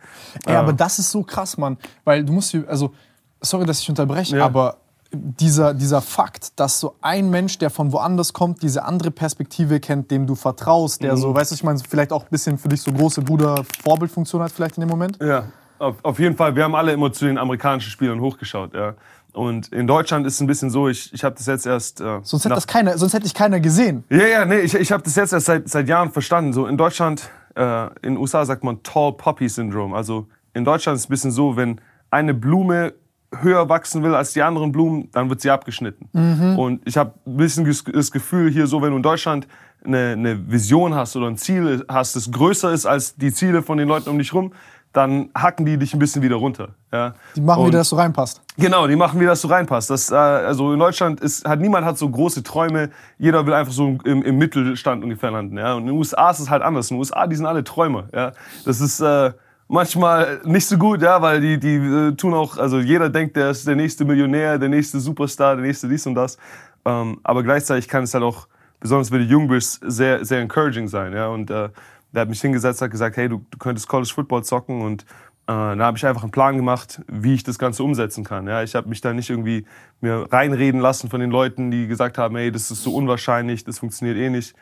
Ja, 0.47 0.55
äh, 0.55 0.57
aber 0.57 0.73
das 0.73 0.99
ist 0.99 1.11
so 1.11 1.23
krass, 1.23 1.57
Mann, 1.57 1.79
weil 2.05 2.25
du 2.25 2.33
musst, 2.33 2.55
also, 2.67 2.93
sorry, 3.41 3.65
dass 3.65 3.81
ich 3.81 3.89
unterbreche, 3.89 4.37
ja. 4.37 4.45
aber 4.45 4.79
dieser, 5.12 5.75
dieser 5.75 6.03
Fakt, 6.03 6.59
dass 6.61 6.81
so 6.81 6.95
ein 7.00 7.31
Mensch, 7.31 7.59
der 7.59 7.71
von 7.71 7.93
woanders 7.93 8.33
kommt, 8.33 8.62
diese 8.62 8.85
andere 8.85 9.11
Perspektive 9.11 9.81
kennt, 9.81 10.11
dem 10.11 10.27
du 10.27 10.35
vertraust, 10.35 11.03
der 11.03 11.17
so, 11.17 11.35
weißt 11.35 11.50
du, 11.50 11.55
ich 11.55 11.65
meine, 11.65 11.79
vielleicht 11.79 12.12
auch 12.12 12.25
ein 12.25 12.31
bisschen 12.31 12.59
für 12.59 12.69
dich 12.69 12.83
so 12.83 12.93
große 12.93 13.23
Bruder-Vorbildfunktion 13.23 14.43
hat 14.43 14.53
vielleicht 14.53 14.77
in 14.77 14.83
dem 14.83 14.91
Moment? 14.91 15.19
Ja, 15.23 15.45
auf, 15.79 15.97
auf 16.03 16.19
jeden 16.19 16.37
Fall. 16.37 16.55
Wir 16.57 16.65
haben 16.65 16.75
alle 16.75 16.93
immer 16.93 17.12
zu 17.12 17.25
den 17.25 17.38
amerikanischen 17.38 17.91
Spielern 17.91 18.21
hochgeschaut, 18.21 18.75
ja. 18.75 18.95
Und 19.33 19.69
in 19.69 19.87
Deutschland 19.87 20.27
ist 20.27 20.35
es 20.35 20.41
ein 20.41 20.47
bisschen 20.47 20.71
so, 20.71 20.88
ich, 20.88 21.12
ich 21.12 21.23
habe 21.23 21.37
das 21.37 21.47
jetzt 21.47 21.67
erst. 21.67 22.00
Äh, 22.00 22.21
Sonst 22.23 22.45
hätte, 22.45 22.55
das 22.55 22.67
keiner, 22.67 22.99
sonst 22.99 23.15
hätte 23.15 23.27
ich 23.27 23.35
keiner 23.35 23.61
gesehen. 23.61 24.05
Ja, 24.11 24.27
ja, 24.27 24.45
nee, 24.45 24.61
ich, 24.61 24.75
ich 24.75 24.91
habe 24.91 25.03
das 25.03 25.15
jetzt 25.17 25.33
erst 25.33 25.47
seit, 25.47 25.69
seit 25.69 25.88
Jahren 25.88 26.11
verstanden. 26.11 26.53
So 26.53 26.67
in 26.67 26.77
Deutschland, 26.77 27.31
äh, 27.55 27.87
in 28.03 28.15
den 28.15 28.17
USA 28.17 28.45
sagt 28.45 28.65
man 28.65 28.83
Tall 28.83 29.12
Poppy 29.12 29.49
Syndrome. 29.49 29.95
Also 29.95 30.27
in 30.55 30.65
Deutschland 30.65 30.97
ist 30.97 31.03
es 31.03 31.09
ein 31.09 31.11
bisschen 31.11 31.31
so, 31.31 31.57
wenn 31.57 31.81
eine 32.11 32.35
Blume 32.35 32.95
höher 33.43 33.69
wachsen 33.69 34.03
will 34.03 34.15
als 34.15 34.33
die 34.33 34.43
anderen 34.43 34.73
Blumen, 34.73 35.11
dann 35.13 35.29
wird 35.29 35.41
sie 35.41 35.51
abgeschnitten. 35.51 36.09
Und 36.57 36.81
ich 36.87 36.97
habe 36.97 37.13
ein 37.27 37.37
bisschen 37.37 37.65
das 37.93 38.11
Gefühl 38.11 38.51
hier 38.51 38.67
so, 38.67 38.81
wenn 38.83 38.91
du 38.91 38.97
in 38.97 39.03
Deutschland 39.03 39.47
eine, 39.85 40.13
eine 40.13 40.51
Vision 40.51 40.95
hast 40.95 41.15
oder 41.17 41.27
ein 41.27 41.37
Ziel 41.37 41.85
hast, 41.89 42.17
das 42.17 42.31
größer 42.31 42.73
ist 42.73 42.87
als 42.87 43.17
die 43.17 43.33
Ziele 43.33 43.63
von 43.63 43.79
den 43.79 43.87
Leuten 43.89 44.09
um 44.09 44.19
dich 44.19 44.33
rum, 44.33 44.53
dann 44.95 45.29
hacken 45.37 45.67
die 45.67 45.77
dich 45.77 45.93
ein 45.93 45.99
bisschen 45.99 46.23
wieder 46.23 46.37
runter. 46.37 46.71
Ja? 46.91 47.15
Die 47.37 47.43
machen 47.43 47.61
Und- 47.61 47.69
wieder, 47.69 47.79
dass 47.79 47.91
du 47.91 47.97
reinpasst. 47.97 48.41
Genau, 48.57 48.87
die 48.87 48.97
machen, 48.97 49.21
wie 49.21 49.27
das 49.27 49.43
so 49.43 49.49
reinpasst. 49.49 49.91
Das, 49.91 50.11
äh, 50.11 50.15
also 50.17 50.73
in 50.73 50.79
Deutschland 50.79 51.21
ist, 51.21 51.47
hat 51.47 51.61
niemand 51.61 51.85
hat 51.85 51.99
so 51.99 52.09
große 52.09 52.43
Träume. 52.43 52.91
Jeder 53.19 53.45
will 53.47 53.53
einfach 53.53 53.73
so 53.73 53.99
im, 54.05 54.23
im 54.23 54.39
Mittelstand 54.39 55.05
ungefähr 55.05 55.31
landen. 55.31 55.59
Ja? 55.59 55.75
Und 55.75 55.83
in 55.83 55.89
den 55.89 55.97
USA 55.97 56.31
ist 56.31 56.41
es 56.41 56.49
halt 56.51 56.63
anders. 56.63 56.91
In 56.91 56.97
den 56.97 57.01
USA, 57.01 57.27
die 57.27 57.37
sind 57.37 57.45
alle 57.47 57.63
Träumer. 57.63 58.09
Ja? 58.15 58.33
Das 58.65 58.81
ist 58.81 59.01
äh, 59.01 59.33
manchmal 59.69 60.41
nicht 60.45 60.67
so 60.67 60.77
gut, 60.77 61.03
ja, 61.03 61.23
weil 61.23 61.41
die, 61.41 61.59
die 61.59 61.77
äh, 61.77 62.13
tun 62.13 62.35
auch, 62.35 62.57
also 62.57 62.81
jeder 62.81 63.09
denkt, 63.09 63.37
der 63.37 63.51
ist 63.51 63.67
der 63.67 63.77
nächste 63.77 64.05
Millionär, 64.05 64.59
der 64.59 64.69
nächste 64.69 64.99
Superstar, 64.99 65.57
der 65.57 65.65
nächste 65.65 65.89
dies 65.89 66.07
und 66.07 66.15
das. 66.15 66.39
Ähm, 66.85 67.21
aber 67.23 67.43
gleichzeitig 67.43 67.87
kann 67.87 68.05
es 68.05 68.15
halt 68.15 68.25
auch, 68.25 68.49
besonders 68.81 69.11
wenn 69.11 69.21
du 69.21 69.27
jung 69.27 69.49
sehr, 69.61 70.25
sehr 70.25 70.41
encouraging 70.41 70.89
sein. 70.89 71.13
Ja? 71.13 71.29
Und 71.29 71.51
äh, 71.51 71.69
der 72.13 72.23
hat 72.23 72.29
mich 72.29 72.41
hingesetzt, 72.41 72.81
hat 72.81 72.91
gesagt, 72.91 73.17
hey, 73.17 73.29
du, 73.29 73.45
du 73.51 73.59
könntest 73.59 73.87
College 73.89 74.11
Football 74.13 74.43
zocken 74.43 74.81
und 74.81 75.03
äh, 75.03 75.07
da 75.47 75.79
habe 75.79 75.97
ich 75.97 76.07
einfach 76.07 76.23
einen 76.23 76.31
Plan 76.31 76.57
gemacht, 76.57 77.03
wie 77.07 77.35
ich 77.35 77.43
das 77.43 77.59
Ganze 77.59 77.83
umsetzen 77.83 78.25
kann. 78.25 78.47
Ja, 78.47 78.63
ich 78.63 78.75
habe 78.75 78.89
mich 78.89 79.01
da 79.01 79.13
nicht 79.13 79.31
irgendwie 79.31 79.67
mir 80.01 80.27
reinreden 80.31 80.81
lassen 80.81 81.11
von 81.11 81.21
den 81.21 81.31
Leuten, 81.31 81.71
die 81.71 81.87
gesagt 81.87 82.19
haben, 82.19 82.37
hey, 82.37 82.51
das 82.51 82.71
ist 82.71 82.83
so 82.83 82.95
unwahrscheinlich, 82.95 83.65
das 83.65 83.79
funktioniert 83.79 84.17
eh 84.17 84.31
nicht. 84.31 84.55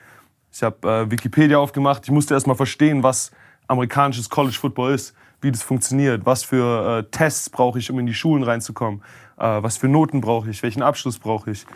Ich 0.53 0.63
habe 0.63 0.89
äh, 0.89 1.11
Wikipedia 1.11 1.59
aufgemacht. 1.59 2.05
Ich 2.05 2.11
musste 2.11 2.35
erst 2.35 2.47
mal 2.47 2.55
verstehen, 2.55 3.03
was 3.03 3.31
amerikanisches 3.69 4.29
College 4.31 4.57
Football 4.59 4.95
ist, 4.95 5.15
wie 5.41 5.53
das 5.53 5.63
funktioniert, 5.63 6.25
was 6.25 6.43
für 6.45 6.99
äh, 6.99 7.11
Tests 7.11 7.51
brauche 7.51 7.79
ich, 7.79 7.91
um 7.91 7.99
in 7.99 8.07
die 8.07 8.15
Schulen 8.15 8.43
reinzukommen, 8.43 9.03
äh, 9.39 9.63
was 9.63 9.77
für 9.77 9.87
Noten 9.87 10.21
brauche 10.21 10.49
ich, 10.49 10.63
welchen 10.63 10.83
Abschluss 10.83 11.19
brauche 11.19 11.51
ich. 11.51 11.67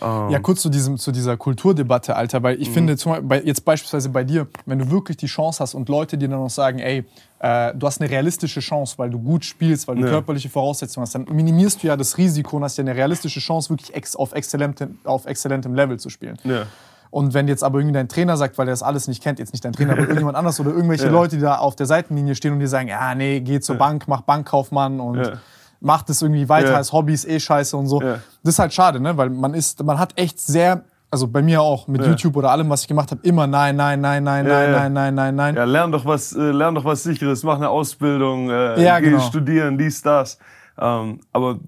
Ja, 0.00 0.38
kurz 0.38 0.62
zu, 0.62 0.70
diesem, 0.70 0.96
zu 0.96 1.12
dieser 1.12 1.36
Kulturdebatte, 1.36 2.16
Alter, 2.16 2.42
weil 2.42 2.58
ich 2.62 2.70
finde, 2.70 2.96
zum, 2.96 3.28
bei, 3.28 3.42
jetzt 3.42 3.66
beispielsweise 3.66 4.08
bei 4.08 4.24
dir, 4.24 4.46
wenn 4.64 4.78
du 4.78 4.90
wirklich 4.90 5.18
die 5.18 5.26
Chance 5.26 5.62
hast 5.62 5.74
und 5.74 5.90
Leute 5.90 6.16
dir 6.16 6.26
dann 6.26 6.38
noch 6.40 6.48
sagen, 6.48 6.78
ey, 6.78 7.04
äh, 7.40 7.74
du 7.74 7.86
hast 7.86 8.00
eine 8.00 8.08
realistische 8.10 8.60
Chance, 8.60 8.94
weil 8.96 9.10
du 9.10 9.18
gut 9.18 9.44
spielst, 9.44 9.88
weil 9.88 9.96
du 9.96 10.02
Ja. 10.04 10.08
körperliche 10.08 10.48
Voraussetzungen 10.48 11.02
hast, 11.02 11.14
dann 11.14 11.26
minimierst 11.30 11.82
du 11.82 11.88
ja 11.88 11.98
das 11.98 12.16
Risiko 12.16 12.56
und 12.56 12.64
hast 12.64 12.78
ja 12.78 12.82
eine 12.82 12.96
realistische 12.96 13.40
Chance, 13.40 13.68
wirklich 13.68 13.94
ex 13.94 14.16
auf, 14.16 14.32
exzellentem, 14.32 14.98
auf 15.04 15.26
exzellentem 15.26 15.74
Level 15.74 15.98
zu 16.00 16.08
spielen. 16.08 16.38
Ja. 16.44 16.62
Und 17.10 17.34
wenn 17.34 17.48
jetzt 17.48 17.64
aber 17.64 17.78
irgendwie 17.80 17.94
dein 17.94 18.08
Trainer 18.08 18.36
sagt, 18.36 18.56
weil 18.56 18.68
er 18.68 18.72
das 18.72 18.82
alles 18.84 19.08
nicht 19.08 19.20
kennt, 19.22 19.38
jetzt 19.40 19.52
nicht 19.52 19.64
dein 19.64 19.72
Trainer, 19.72 19.92
aber 19.92 20.02
irgendjemand 20.02 20.36
anders 20.36 20.60
oder 20.60 20.70
irgendwelche 20.70 21.06
Ja. 21.06 21.10
Leute, 21.10 21.36
die 21.36 21.42
da 21.42 21.56
auf 21.58 21.74
der 21.74 21.86
Seitenlinie 21.86 22.34
stehen 22.36 22.52
und 22.52 22.60
dir 22.60 22.68
sagen, 22.68 22.88
ja, 22.88 23.14
nee, 23.14 23.40
geh 23.40 23.58
zur 23.60 23.76
Bank, 23.76 24.04
mach 24.06 24.20
Bankkaufmann 24.20 25.00
und 25.00 25.18
Ja. 25.26 25.32
mach 25.80 26.02
das 26.02 26.22
irgendwie 26.22 26.48
weiter 26.48 26.70
Ja. 26.70 26.76
als 26.76 26.92
Hobby, 26.92 27.12
ist 27.14 27.26
eh 27.28 27.40
scheiße 27.40 27.76
und 27.76 27.86
so. 27.88 28.00
Ja. 28.00 28.18
Das 28.44 28.54
ist 28.54 28.58
halt 28.60 28.72
schade, 28.72 29.00
ne? 29.00 29.16
Weil 29.16 29.30
man 29.30 29.54
ist, 29.54 29.82
man 29.82 29.98
hat 29.98 30.12
echt 30.16 30.38
sehr, 30.38 30.84
also 31.10 31.26
bei 31.26 31.42
mir 31.42 31.60
auch 31.62 31.88
mit 31.88 32.02
Ja. 32.02 32.08
YouTube 32.10 32.36
oder 32.36 32.52
allem, 32.52 32.70
was 32.70 32.82
ich 32.82 32.88
gemacht 32.88 33.10
habe, 33.10 33.20
immer 33.24 33.48
nein, 33.48 33.74
nein, 33.74 34.00
nein, 34.00 34.22
nein, 34.22 34.46
Ja, 34.46 34.52
nein, 34.52 34.70
ja. 34.70 34.78
nein, 34.78 34.92
nein, 34.92 35.14
nein, 35.16 35.34
nein. 35.34 35.56
Ja, 35.56 35.64
lern 35.64 35.90
doch 35.90 36.04
was, 36.04 36.32
äh, 36.32 36.38
lern 36.52 36.76
doch 36.76 36.84
was 36.84 37.02
sicheres, 37.02 37.42
mach 37.42 37.56
eine 37.56 37.70
Ausbildung, 37.70 38.50
äh, 38.50 38.80
Ja, 38.84 39.00
geh 39.00 39.10
genau. 39.10 39.20
studieren, 39.22 39.76
dies, 39.76 40.00
das. 40.02 40.38
Ähm, 40.78 41.18
aber 41.32 41.58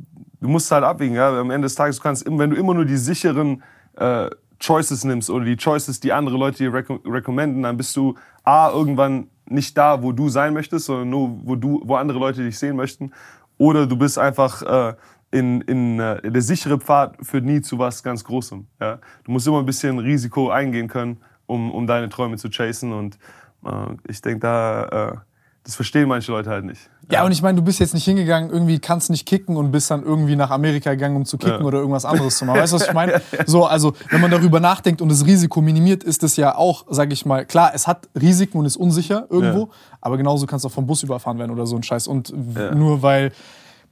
du 0.40 0.48
musst 0.48 0.70
halt 0.70 0.84
abwägen, 0.84 1.16
ja. 1.16 1.30
Am 1.40 1.50
Ende 1.50 1.66
des 1.66 1.74
Tages 1.74 2.00
kannst, 2.00 2.24
wenn 2.26 2.50
du 2.50 2.56
immer 2.56 2.74
nur 2.74 2.84
die 2.84 2.96
sicheren 2.96 3.62
äh, 3.96 4.30
Choices 4.62 5.04
nimmst 5.04 5.28
oder 5.30 5.44
die 5.44 5.56
Choices, 5.56 6.00
die 6.00 6.12
andere 6.12 6.36
Leute 6.36 6.58
dir 6.58 6.72
reco 6.72 7.00
recommenden, 7.04 7.62
dann 7.62 7.76
bist 7.76 7.96
du 7.96 8.14
A, 8.44 8.70
irgendwann 8.70 9.28
nicht 9.46 9.76
da, 9.76 10.02
wo 10.02 10.12
du 10.12 10.28
sein 10.28 10.54
möchtest, 10.54 10.86
sondern 10.86 11.10
nur, 11.10 11.40
wo, 11.44 11.56
du, 11.56 11.82
wo 11.84 11.96
andere 11.96 12.18
Leute 12.18 12.42
dich 12.42 12.58
sehen 12.58 12.76
möchten. 12.76 13.12
Oder 13.58 13.86
du 13.86 13.96
bist 13.96 14.18
einfach 14.18 14.62
äh, 14.62 14.94
in, 15.30 15.60
in 15.62 15.98
äh, 15.98 16.30
der 16.30 16.42
sichere 16.42 16.78
Pfad 16.78 17.16
führt 17.22 17.44
nie 17.44 17.60
zu 17.60 17.78
was 17.78 18.02
ganz 18.02 18.22
Großem. 18.24 18.66
Ja? 18.80 18.98
Du 19.24 19.32
musst 19.32 19.46
immer 19.46 19.58
ein 19.58 19.66
bisschen 19.66 19.98
Risiko 19.98 20.50
eingehen 20.50 20.88
können, 20.88 21.18
um, 21.46 21.70
um 21.70 21.86
deine 21.86 22.08
Träume 22.08 22.36
zu 22.36 22.48
chasen. 22.48 22.92
Und 22.92 23.18
äh, 23.64 23.70
ich 24.08 24.20
denke, 24.20 24.40
da, 24.40 24.84
äh, 24.84 25.16
das 25.64 25.74
verstehen 25.74 26.08
manche 26.08 26.32
Leute 26.32 26.50
halt 26.50 26.64
nicht. 26.64 26.90
Ja, 27.12 27.24
und 27.24 27.32
ich 27.32 27.42
meine, 27.42 27.56
du 27.56 27.62
bist 27.62 27.78
jetzt 27.78 27.92
nicht 27.94 28.04
hingegangen, 28.04 28.50
irgendwie 28.50 28.78
kannst 28.78 29.10
nicht 29.10 29.26
kicken 29.26 29.56
und 29.56 29.70
bist 29.70 29.90
dann 29.90 30.02
irgendwie 30.02 30.34
nach 30.34 30.50
Amerika 30.50 30.90
gegangen, 30.92 31.16
um 31.16 31.24
zu 31.26 31.36
kicken 31.36 31.60
Ja. 31.60 31.64
oder 31.66 31.78
irgendwas 31.78 32.04
anderes 32.04 32.38
zu 32.38 32.44
machen. 32.46 32.60
Weißt 32.62 32.72
du, 32.72 32.76
was 32.76 32.86
ich 32.88 32.92
meine? 32.94 33.20
So, 33.46 33.66
also, 33.66 33.92
wenn 34.10 34.20
man 34.20 34.30
darüber 34.30 34.60
nachdenkt 34.60 35.02
und 35.02 35.10
das 35.10 35.26
Risiko 35.26 35.60
minimiert, 35.60 36.02
ist 36.04 36.22
es 36.22 36.36
ja 36.36 36.56
auch, 36.56 36.84
sag 36.88 37.12
ich 37.12 37.26
mal, 37.26 37.44
klar, 37.44 37.72
es 37.74 37.86
hat 37.86 38.08
Risiken 38.20 38.58
und 38.58 38.66
ist 38.66 38.76
unsicher 38.76 39.26
irgendwo, 39.30 39.60
Ja. 39.60 39.68
aber 40.00 40.16
genauso 40.16 40.46
kannst 40.46 40.64
du 40.64 40.68
auch 40.68 40.72
vom 40.72 40.86
Bus 40.86 41.02
überfahren 41.02 41.38
werden 41.38 41.50
oder 41.50 41.66
so 41.66 41.76
ein 41.76 41.82
Scheiß. 41.82 42.06
Und 42.08 42.32
Ja. 42.56 42.74
nur 42.74 43.02
weil, 43.02 43.32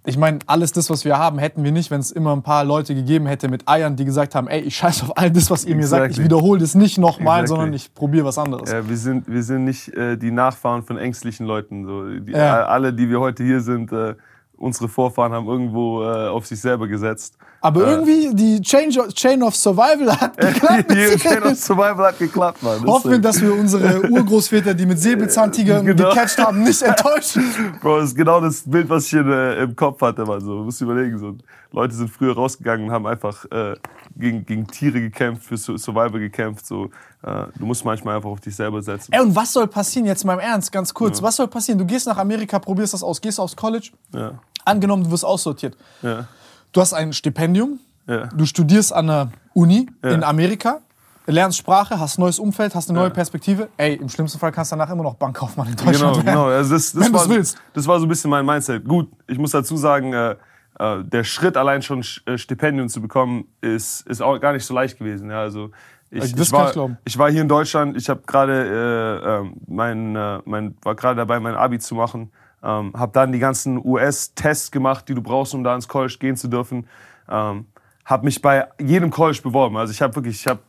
ich 0.06 0.16
meine, 0.16 0.38
alles 0.46 0.72
das, 0.72 0.88
was 0.88 1.04
wir 1.04 1.18
haben, 1.18 1.38
hätten 1.38 1.62
wir 1.62 1.72
nicht, 1.72 1.90
wenn 1.90 2.00
es 2.00 2.10
immer 2.10 2.34
ein 2.34 2.42
paar 2.42 2.64
Leute 2.64 2.94
gegeben 2.94 3.26
hätte 3.26 3.48
mit 3.48 3.68
Eiern, 3.68 3.96
die 3.96 4.06
gesagt 4.06 4.34
haben, 4.34 4.48
ey, 4.48 4.60
ich 4.60 4.76
scheiß 4.76 5.02
auf 5.02 5.16
all 5.18 5.30
das, 5.30 5.50
was 5.50 5.64
ihr 5.66 5.76
mir 5.76 5.86
sagt, 5.86 6.02
ich 6.02 6.18
Exactly. 6.18 6.24
wiederhole 6.24 6.60
das 6.60 6.74
nicht 6.74 6.96
nochmal, 6.96 7.40
Exactly. 7.42 7.48
sondern 7.48 7.74
ich 7.74 7.94
probiere 7.94 8.24
was 8.24 8.38
anderes. 8.38 8.70
Ja, 8.70 8.88
wir, 8.88 8.96
sind, 8.96 9.28
wir 9.28 9.42
sind 9.42 9.64
nicht 9.64 9.88
äh, 9.94 10.16
die 10.16 10.30
Nachfahren 10.30 10.82
von 10.82 10.96
ängstlichen 10.96 11.44
Leuten. 11.46 11.84
So. 11.84 12.18
Die, 12.18 12.32
Ja. 12.32 12.64
Alle, 12.64 12.94
die 12.94 13.10
wir 13.10 13.20
heute 13.20 13.44
hier 13.44 13.60
sind, 13.60 13.92
äh, 13.92 14.14
unsere 14.56 14.88
Vorfahren 14.88 15.32
haben 15.32 15.46
irgendwo 15.46 16.02
äh, 16.02 16.28
auf 16.28 16.46
sich 16.46 16.60
selber 16.60 16.88
gesetzt. 16.88 17.36
Aber 17.62 17.86
Äh. 17.86 17.90
irgendwie, 17.90 18.34
die 18.34 18.60
Chain 18.62 18.88
of, 18.98 19.08
Chain 19.12 19.42
of 19.42 19.54
Survival 19.54 20.18
hat 20.18 20.36
geklappt. 20.38 20.92
Hier 20.92 21.16
Chain 21.18 21.42
of 21.42 21.56
Survival 21.58 22.06
hat 22.06 22.18
geklappt, 22.18 22.62
Mann. 22.62 22.84
Hoffen 22.86 23.10
wir, 23.10 23.18
dass 23.18 23.40
wir 23.40 23.52
unsere 23.54 24.08
Urgroßväter, 24.10 24.72
die 24.74 24.86
mit 24.86 24.98
Säbelzahntigern 24.98 25.84
Genau. 25.86 26.08
gecatcht 26.08 26.38
haben, 26.38 26.62
nicht 26.62 26.80
enttäuschen. 26.80 27.44
Bro, 27.82 27.98
das 28.00 28.10
ist 28.10 28.16
genau 28.16 28.40
das 28.40 28.62
Bild, 28.64 28.88
was 28.88 29.06
ich 29.06 29.12
in, 29.12 29.30
äh, 29.30 29.62
im 29.62 29.76
Kopf 29.76 30.00
hatte. 30.00 30.24
Man. 30.24 30.40
So. 30.40 30.58
Du 30.58 30.64
musst 30.64 30.80
überlegen, 30.80 31.18
so. 31.18 31.36
Leute 31.72 31.94
sind 31.94 32.10
früher 32.10 32.34
rausgegangen 32.34 32.86
und 32.86 32.92
haben 32.92 33.06
einfach 33.06 33.44
äh, 33.52 33.74
gegen, 34.16 34.44
gegen 34.46 34.66
Tiere 34.66 35.00
gekämpft, 35.00 35.44
für 35.44 35.56
Su- 35.56 35.76
Survival 35.76 36.18
gekämpft. 36.18 36.66
So. 36.66 36.86
Äh, 37.22 37.44
du 37.58 37.66
musst 37.66 37.84
manchmal 37.84 38.16
einfach 38.16 38.30
auf 38.30 38.40
dich 38.40 38.56
selber 38.56 38.80
setzen. 38.82 39.12
Ey, 39.12 39.20
und 39.20 39.36
was 39.36 39.52
soll 39.52 39.66
passieren, 39.68 40.06
jetzt 40.06 40.24
mal 40.24 40.32
im 40.34 40.40
Ernst, 40.40 40.72
ganz 40.72 40.92
kurz, 40.94 41.20
was 41.22 41.36
soll 41.36 41.46
passieren? 41.46 41.78
Du 41.78 41.84
gehst 41.84 42.06
nach 42.06 42.16
Amerika, 42.16 42.58
probierst 42.58 42.94
das 42.94 43.02
aus, 43.02 43.20
gehst 43.20 43.38
aufs 43.38 43.54
College, 43.54 43.90
Ja, 44.14 44.32
angenommen, 44.64 45.04
du 45.04 45.10
wirst 45.10 45.24
aussortiert. 45.24 45.76
ja, 46.02 46.26
Du 46.72 46.80
hast 46.80 46.92
ein 46.92 47.12
Stipendium, 47.12 47.80
ja. 48.06 48.26
du 48.26 48.44
studierst 48.46 48.92
an 48.92 49.10
einer 49.10 49.32
Uni 49.54 49.88
Ja. 50.04 50.10
in 50.10 50.22
Amerika, 50.24 50.78
lernst 51.26 51.58
Sprache, 51.58 51.98
hast 51.98 52.18
ein 52.18 52.22
neues 52.22 52.38
Umfeld, 52.38 52.74
hast 52.74 52.88
eine 52.90 52.98
neue 52.98 53.10
Perspektive. 53.10 53.68
Ey, 53.76 53.94
im 53.96 54.08
schlimmsten 54.08 54.38
Fall 54.38 54.52
kannst 54.52 54.72
du 54.72 54.76
danach 54.76 54.90
immer 54.92 55.02
noch 55.02 55.14
Bankkaufmann 55.14 55.68
in 55.68 55.76
Deutschland 55.76 55.96
Genau, 55.98 56.14
werden. 56.16 56.24
genau. 56.26 56.44
Also 56.46 56.74
das, 56.74 56.92
das, 56.92 57.04
Wenn 57.04 57.12
war, 57.12 57.28
willst. 57.28 57.58
das 57.72 57.86
war 57.86 57.98
so 57.98 58.06
ein 58.06 58.08
bisschen 58.08 58.30
mein 58.30 58.44
Mindset. 58.46 58.84
Gut, 58.86 59.10
ich 59.26 59.38
muss 59.38 59.50
dazu 59.50 59.76
sagen, 59.76 60.12
äh, 60.12 60.36
äh, 60.78 61.04
der 61.04 61.24
Schritt 61.24 61.56
allein 61.56 61.82
schon 61.82 62.02
Sch- 62.02 62.26
äh, 62.28 62.38
Stipendium 62.38 62.88
zu 62.88 63.00
bekommen, 63.00 63.44
ist, 63.60 64.06
ist 64.06 64.20
auch 64.22 64.38
gar 64.40 64.52
nicht 64.52 64.64
so 64.64 64.72
leicht 64.74 64.98
gewesen. 64.98 65.30
Ja, 65.30 65.40
also 65.40 65.70
ich, 66.10 66.34
Das 66.34 66.48
ich, 66.48 66.52
war, 66.52 66.70
ich 66.70 66.82
ich 67.04 67.18
war 67.18 67.30
hier 67.30 67.42
in 67.42 67.48
Deutschland, 67.48 67.96
ich 67.96 68.08
habe 68.08 68.22
gerade 68.26 69.20
äh, 69.24 69.38
ähm, 69.40 69.54
mein, 69.68 70.16
äh, 70.16 70.38
mein, 70.44 70.76
war 70.82 70.94
gerade 70.96 71.16
dabei, 71.16 71.38
mein 71.40 71.54
Abi 71.54 71.78
zu 71.78 71.94
machen. 71.94 72.30
Ähm, 72.62 72.92
habe 72.96 73.12
dann 73.12 73.32
die 73.32 73.38
ganzen 73.38 73.84
US-Tests 73.84 74.70
gemacht, 74.70 75.08
die 75.08 75.14
du 75.14 75.22
brauchst, 75.22 75.54
um 75.54 75.64
da 75.64 75.74
ins 75.74 75.88
College 75.88 76.16
gehen 76.20 76.36
zu 76.36 76.48
dürfen. 76.48 76.86
Ähm, 77.28 77.66
habe 78.04 78.24
mich 78.24 78.42
bei 78.42 78.66
jedem 78.78 79.10
College 79.10 79.40
beworben. 79.42 79.76
Also 79.76 79.92
ich 79.92 80.02
habe 80.02 80.14
wirklich, 80.16 80.40
ich 80.40 80.46
habe 80.46 80.60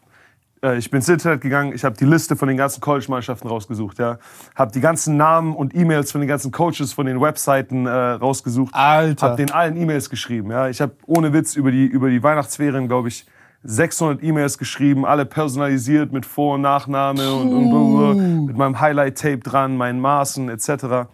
äh, 0.64 0.78
ich 0.78 0.90
bin 0.90 1.00
ins 1.00 1.10
Internet 1.10 1.42
gegangen, 1.42 1.74
ich 1.74 1.84
habe 1.84 1.96
die 1.98 2.06
Liste 2.06 2.36
von 2.36 2.48
den 2.48 2.58
ganzen 2.58 2.82
College-Mannschaften 2.82 3.48
rausgesucht, 3.48 4.00
ja. 4.00 4.20
Habe 4.56 4.72
die 4.72 4.82
ganzen 4.82 5.18
Namen 5.18 5.56
und 5.56 5.76
E-Mails 5.76 6.12
von 6.12 6.22
den 6.22 6.28
ganzen 6.28 6.52
Coaches 6.52 6.94
von 6.94 7.06
den 7.06 7.20
Webseiten 7.20 7.86
äh, 7.86 7.90
rausgesucht. 7.90 8.74
Alter. 8.74 9.28
Habe 9.28 9.38
den 9.38 9.52
allen 9.52 9.76
E-Mails 9.76 10.10
geschrieben, 10.10 10.52
ja. 10.52 10.70
Ich 10.70 10.82
habe 10.82 10.94
ohne 11.06 11.34
Witz 11.34 11.56
über 11.56 11.72
die, 11.72 11.86
über 11.86 12.10
die 12.10 12.22
Weihnachtsferien, 12.22 12.88
glaube 12.88 13.08
ich, 13.08 13.26
600 13.64 14.24
E-Mails 14.24 14.58
geschrieben, 14.58 15.06
alle 15.06 15.26
personalisiert 15.26 16.12
mit 16.12 16.26
Vor- 16.26 16.56
und 16.56 16.62
Nachname 16.62 17.32
und, 17.32 17.54
und, 17.54 17.72
und 17.72 18.46
mit 18.48 18.58
meinem 18.58 18.80
Highlight-Tape 18.80 19.38
dran, 19.38 19.78
meinen 19.78 20.00
Maßen 20.00 20.50
etc. 20.50 21.08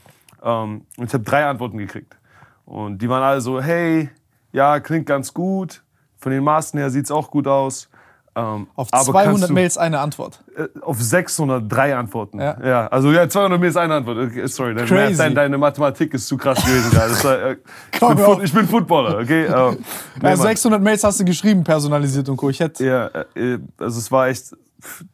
Ähm, 0.47 0.85
und 0.97 1.05
ich 1.07 1.13
habe 1.13 1.23
drei 1.23 1.45
Antworten 1.45 1.77
gekriegt. 1.77 2.17
Und 2.65 2.99
die 3.01 3.09
waren 3.09 3.21
alle 3.23 3.41
so, 3.41 3.61
hey, 3.61 4.09
ja, 4.51 4.79
klingt 4.79 5.05
ganz 5.05 5.33
gut. 5.33 5.83
Von 6.17 6.31
den 6.31 6.43
Maßen 6.43 6.79
her 6.79 6.89
sieht's 6.89 7.11
auch 7.11 7.29
gut 7.29 7.47
aus. 7.47 7.89
Ähm, 8.35 8.67
Auf 8.75 8.89
aber 8.91 9.03
200 9.03 9.25
kannst 9.25 9.49
du- 9.49 9.53
Mails 9.53 9.77
eine 9.79 9.99
Antwort. 9.99 10.43
äh, 10.55 10.67
Auf 10.81 11.01
603 11.01 11.95
Antworten. 11.95 12.39
Ja. 12.39 12.57
Ja. 12.63 12.87
also 12.87 13.11
ja, 13.11 13.27
200 13.27 13.59
Mails 13.59 13.75
eine 13.77 13.95
Antwort. 13.95 14.17
Okay, 14.19 14.45
sorry, 14.47 14.75
deine, 14.75 14.87
Crazy. 14.87 15.17
Deine, 15.17 15.35
deine 15.35 15.57
Mathematik 15.57 16.13
ist 16.13 16.27
zu 16.27 16.37
krass 16.37 16.63
gewesen. 16.63 16.95
war, 16.95 17.41
äh, 17.41 17.57
ich, 17.93 17.99
bin. 17.99 18.17
Foot- 18.17 18.43
ich 18.43 18.53
bin 18.53 18.67
Footballer, 18.67 19.17
okay? 19.19 19.45
Äh, 19.45 19.47
nee, 19.51 19.77
Ja, 20.21 20.29
Mann. 20.29 20.37
600 20.37 20.81
Mails 20.81 21.03
hast 21.03 21.19
du 21.19 21.25
geschrieben, 21.25 21.63
personalisiert 21.63 22.29
und 22.29 22.37
Co. 22.37 22.49
Ich 22.49 22.59
hätte. 22.59 22.85
Ja, 22.85 23.07
äh, 23.35 23.57
also 23.79 23.97
es 23.99 24.11
war 24.11 24.27
echt, 24.27 24.55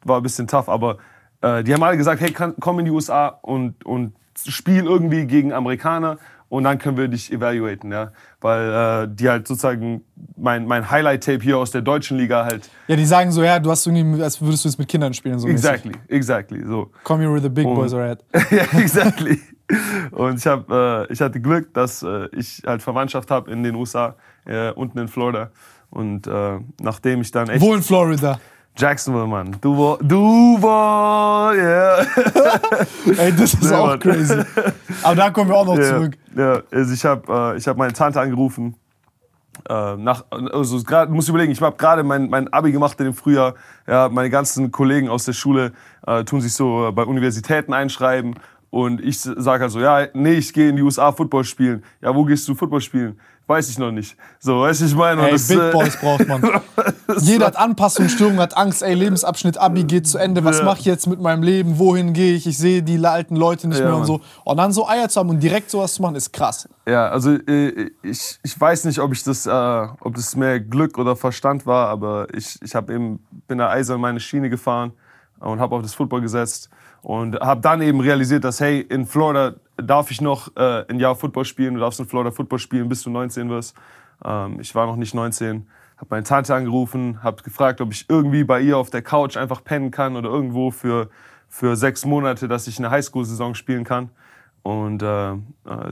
war 0.04 0.18
ein 0.18 0.22
bisschen 0.22 0.46
tough, 0.46 0.68
aber 0.68 0.98
äh, 1.40 1.64
die 1.64 1.72
haben 1.72 1.82
alle 1.82 1.96
gesagt, 1.96 2.20
hey, 2.20 2.30
kann, 2.30 2.54
komm 2.60 2.78
in 2.80 2.84
die 2.84 2.90
USA 2.90 3.28
und, 3.40 3.84
und 3.86 4.12
spiel 4.46 4.84
irgendwie 4.84 5.26
gegen 5.26 5.52
Amerikaner 5.52 6.18
und 6.48 6.64
dann 6.64 6.78
können 6.78 6.96
wir 6.96 7.08
dich 7.08 7.32
evaluaten, 7.32 7.90
ja. 7.90 8.12
Weil 8.40 9.04
äh, 9.04 9.08
die 9.12 9.28
halt 9.28 9.48
sozusagen 9.48 10.04
mein, 10.36 10.66
mein 10.66 10.88
Highlight-Tape 10.88 11.42
hier 11.42 11.58
aus 11.58 11.70
der 11.70 11.82
deutschen 11.82 12.18
Liga 12.18 12.44
halt. 12.44 12.70
Ja, 12.86 12.96
die 12.96 13.06
sagen 13.06 13.32
so, 13.32 13.42
ja, 13.42 13.58
du 13.58 13.70
hast 13.70 13.86
irgendwie, 13.86 14.22
als 14.22 14.40
würdest 14.40 14.64
du 14.64 14.68
es 14.68 14.78
mit 14.78 14.88
Kindern 14.88 15.14
spielen. 15.14 15.38
So 15.38 15.48
mäßig. 15.48 15.64
Exactly, 15.64 15.92
exactly, 16.08 16.64
so. 16.64 16.90
Come 17.02 17.22
here 17.22 17.32
where 17.32 17.42
the 17.42 17.48
big 17.48 17.64
boys 17.64 17.92
are 17.92 18.08
at. 18.08 18.24
ja, 18.52 18.78
exactly. 18.78 19.40
Und 20.10 20.38
ich, 20.38 20.46
hab, 20.46 20.70
äh, 20.70 21.12
ich 21.12 21.20
hatte 21.20 21.40
Glück, 21.40 21.72
dass 21.74 22.02
äh, 22.02 22.28
ich 22.32 22.62
halt 22.66 22.82
Verwandtschaft 22.82 23.30
habe 23.30 23.50
in 23.50 23.62
den 23.62 23.74
USA, 23.74 24.14
äh, 24.44 24.70
unten 24.72 24.98
in 24.98 25.08
Florida. 25.08 25.50
Und 25.90 26.26
äh, 26.26 26.58
nachdem 26.80 27.22
ich 27.22 27.30
dann 27.30 27.48
echt. 27.48 27.62
Wo 27.62 27.74
in 27.74 27.82
Florida? 27.82 28.38
Jacksonville, 28.76 29.26
Mann. 29.28 29.56
Duval, 29.60 29.98
Duval, 30.02 31.56
yeah. 31.56 32.06
Ey, 33.18 33.32
das 33.36 33.54
ist 33.54 33.70
Ja, 33.70 33.78
auch 33.78 33.86
Mann. 33.88 34.00
crazy. 34.00 34.34
Aber 35.02 35.14
da 35.14 35.30
kommen 35.30 35.48
wir 35.50 35.56
auch 35.56 35.66
noch 35.66 35.78
ja, 35.78 35.84
zurück. 35.96 36.14
ja. 36.36 36.60
Also 36.72 36.92
ich 36.92 37.04
habe 37.04 37.52
äh, 37.54 37.56
ich 37.58 37.68
hab 37.68 37.76
meine 37.76 37.92
Tante 37.92 38.20
angerufen. 38.20 38.74
Äh, 39.68 39.96
nach, 39.96 40.24
also 40.30 40.82
grad, 40.82 41.08
du 41.08 41.14
musst 41.14 41.28
überlegen, 41.28 41.52
ich 41.52 41.62
habe 41.62 41.76
gerade 41.76 42.02
mein, 42.02 42.28
mein 42.28 42.52
Abi 42.52 42.72
gemacht 42.72 42.98
in 42.98 43.06
dem 43.06 43.14
Frühjahr. 43.14 43.54
Ja, 43.86 44.08
meine 44.08 44.28
ganzen 44.28 44.72
Kollegen 44.72 45.08
aus 45.08 45.24
der 45.24 45.32
Schule 45.34 45.72
äh, 46.06 46.24
tun 46.24 46.40
sich 46.40 46.52
so 46.52 46.88
äh, 46.88 46.92
bei 46.92 47.04
Universitäten 47.04 47.72
einschreiben. 47.72 48.34
Und 48.70 49.00
ich 49.00 49.20
sage 49.20 49.62
halt 49.62 49.70
so, 49.70 49.78
ja, 49.78 50.08
nee, 50.14 50.32
ich 50.32 50.52
gehe 50.52 50.68
in 50.68 50.74
die 50.74 50.82
USA 50.82 51.12
Football 51.12 51.44
spielen. 51.44 51.84
Ja, 52.00 52.12
wo 52.12 52.24
gehst 52.24 52.48
du 52.48 52.56
Football 52.56 52.80
spielen? 52.80 53.20
Weiß 53.46 53.68
ich 53.68 53.78
noch 53.78 53.90
nicht. 53.92 54.16
So, 54.38 54.60
weißt 54.62 54.80
du, 54.80 54.84
ich 54.86 54.94
meine. 54.94 55.26
Ey, 55.26 55.32
das, 55.32 55.48
Big 55.48 55.58
äh, 55.58 55.70
Boys 55.70 55.98
braucht 55.98 56.26
man. 56.26 56.42
Jeder 57.20 57.46
hat 57.46 57.56
Anpassungsstörungen, 57.56 58.40
hat 58.40 58.56
Angst, 58.56 58.82
ey, 58.82 58.94
Lebensabschnitt, 58.94 59.58
Abi 59.58 59.84
geht 59.84 60.06
zu 60.06 60.16
Ende, 60.16 60.44
was 60.44 60.60
Ja. 60.60 60.64
mache 60.64 60.78
ich 60.80 60.86
jetzt 60.86 61.06
mit 61.06 61.20
meinem 61.20 61.42
Leben, 61.42 61.78
wohin 61.78 62.14
gehe 62.14 62.34
ich, 62.34 62.46
ich 62.46 62.56
sehe 62.56 62.82
die 62.82 63.04
alten 63.04 63.36
Leute 63.36 63.68
nicht 63.68 63.80
Ja, 63.80 63.86
mehr 63.86 63.96
und 63.96 64.06
so. 64.06 64.22
Und 64.44 64.56
dann 64.56 64.72
so 64.72 64.88
Eier 64.88 65.10
zu 65.10 65.20
haben 65.20 65.28
und 65.28 65.40
direkt 65.42 65.70
sowas 65.70 65.92
zu 65.92 66.00
machen, 66.00 66.14
ist 66.16 66.32
krass. 66.32 66.66
Ja, 66.88 67.08
also 67.10 67.32
äh, 67.32 67.90
ich, 68.02 68.38
ich 68.42 68.58
weiß 68.58 68.84
nicht, 68.86 68.98
ob 68.98 69.12
ich 69.12 69.22
das, 69.22 69.44
äh, 69.46 69.50
ob 70.00 70.14
das 70.14 70.34
mehr 70.36 70.58
Glück 70.60 70.96
oder 70.96 71.14
Verstand 71.14 71.66
war, 71.66 71.88
aber 71.88 72.28
ich, 72.32 72.58
ich 72.62 72.74
hab 72.74 72.88
eben 72.88 73.20
bin 73.46 73.58
da 73.58 73.68
eisern 73.68 74.00
meine 74.00 74.20
Schiene 74.20 74.48
gefahren 74.48 74.92
und 75.40 75.60
habe 75.60 75.76
auf 75.76 75.82
das 75.82 75.92
Football 75.92 76.22
gesetzt 76.22 76.70
und 77.02 77.38
habe 77.40 77.60
dann 77.60 77.82
eben 77.82 78.00
realisiert, 78.00 78.44
dass 78.44 78.58
hey 78.60 78.80
in 78.80 79.04
Florida 79.04 79.54
darf 79.76 80.10
ich 80.10 80.20
noch 80.20 80.54
äh, 80.56 80.84
ein 80.88 80.98
Jahr 80.98 81.16
Football 81.16 81.44
spielen, 81.44 81.74
du 81.74 81.80
darfst 81.80 82.00
in 82.00 82.06
Florida 82.06 82.30
Football 82.30 82.58
spielen, 82.58 82.88
bis 82.88 83.02
du 83.02 83.10
19 83.10 83.50
wirst. 83.50 83.76
Ähm, 84.24 84.60
ich 84.60 84.74
war 84.74 84.86
noch 84.86 84.96
nicht 84.96 85.14
19, 85.14 85.66
habe 85.96 86.06
meine 86.10 86.24
Tante 86.24 86.54
angerufen, 86.54 87.22
habe 87.22 87.42
gefragt, 87.42 87.80
ob 87.80 87.92
ich 87.92 88.08
irgendwie 88.08 88.44
bei 88.44 88.60
ihr 88.60 88.78
auf 88.78 88.90
der 88.90 89.02
Couch 89.02 89.36
einfach 89.36 89.64
pennen 89.64 89.90
kann 89.90 90.16
oder 90.16 90.28
irgendwo 90.28 90.70
für 90.70 91.08
für 91.54 91.76
sechs 91.76 92.04
Monate, 92.04 92.48
dass 92.48 92.66
ich 92.66 92.78
eine 92.78 92.90
Highschool-Saison 92.90 93.54
spielen 93.54 93.84
kann. 93.84 94.10
Und 94.64 95.02
äh, 95.04 95.34
äh, 95.34 95.36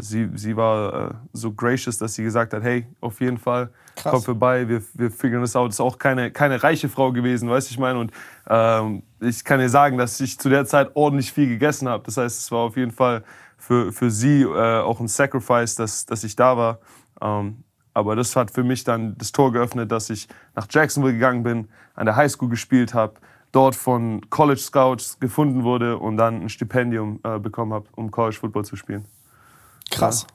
sie, 0.00 0.28
sie 0.34 0.56
war 0.56 1.10
äh, 1.10 1.14
so 1.32 1.52
gracious, 1.52 1.98
dass 1.98 2.14
sie 2.14 2.24
gesagt 2.24 2.52
hat, 2.52 2.64
hey, 2.64 2.84
auf 3.00 3.20
jeden 3.20 3.38
Fall, 3.38 3.70
Krass. 3.94 4.10
komm 4.12 4.22
vorbei, 4.22 4.68
wir, 4.68 4.82
wir 4.94 5.12
figuren 5.12 5.42
das 5.42 5.54
out. 5.54 5.68
Das 5.68 5.76
ist 5.76 5.80
auch 5.80 5.98
keine, 5.98 6.32
keine 6.32 6.60
reiche 6.60 6.88
Frau 6.88 7.12
gewesen, 7.12 7.48
weißt 7.48 7.68
du, 7.68 7.74
ich 7.74 7.78
meine. 7.78 8.00
Und 8.00 8.10
ähm, 8.48 9.04
ich 9.20 9.44
kann 9.44 9.60
dir 9.60 9.68
sagen, 9.68 9.98
dass 9.98 10.18
ich 10.20 10.36
zu 10.36 10.48
der 10.48 10.64
Zeit 10.64 10.90
ordentlich 10.94 11.30
viel 11.30 11.46
gegessen 11.46 11.88
habe. 11.88 12.02
Das 12.06 12.16
heißt, 12.16 12.40
es 12.40 12.50
war 12.50 12.60
auf 12.60 12.76
jeden 12.76 12.90
Fall 12.90 13.22
für, 13.72 13.90
für 13.90 14.10
sie 14.10 14.42
äh, 14.42 14.80
auch 14.80 15.00
ein 15.00 15.08
Sacrifice, 15.08 15.76
dass, 15.76 16.04
dass 16.04 16.24
ich 16.24 16.36
da 16.36 16.58
war. 16.58 16.78
Ähm, 17.22 17.64
aber 17.94 18.16
das 18.16 18.36
hat 18.36 18.50
für 18.50 18.64
mich 18.64 18.84
dann 18.84 19.16
das 19.16 19.32
Tor 19.32 19.50
geöffnet, 19.50 19.90
dass 19.90 20.10
ich 20.10 20.28
nach 20.54 20.66
Jacksonville 20.68 21.14
gegangen 21.14 21.42
bin, 21.42 21.68
an 21.94 22.04
der 22.04 22.16
Highschool 22.16 22.50
gespielt 22.50 22.92
habe, 22.92 23.14
dort 23.50 23.74
von 23.74 24.28
College 24.28 24.60
Scouts 24.60 25.18
gefunden 25.20 25.64
wurde 25.64 25.98
und 25.98 26.18
dann 26.18 26.42
ein 26.42 26.48
Stipendium 26.50 27.20
äh, 27.24 27.38
bekommen 27.38 27.72
habe, 27.72 27.86
um 27.96 28.10
College 28.10 28.36
Football 28.38 28.66
zu 28.66 28.76
spielen. 28.76 29.06
Krass. 29.90 30.26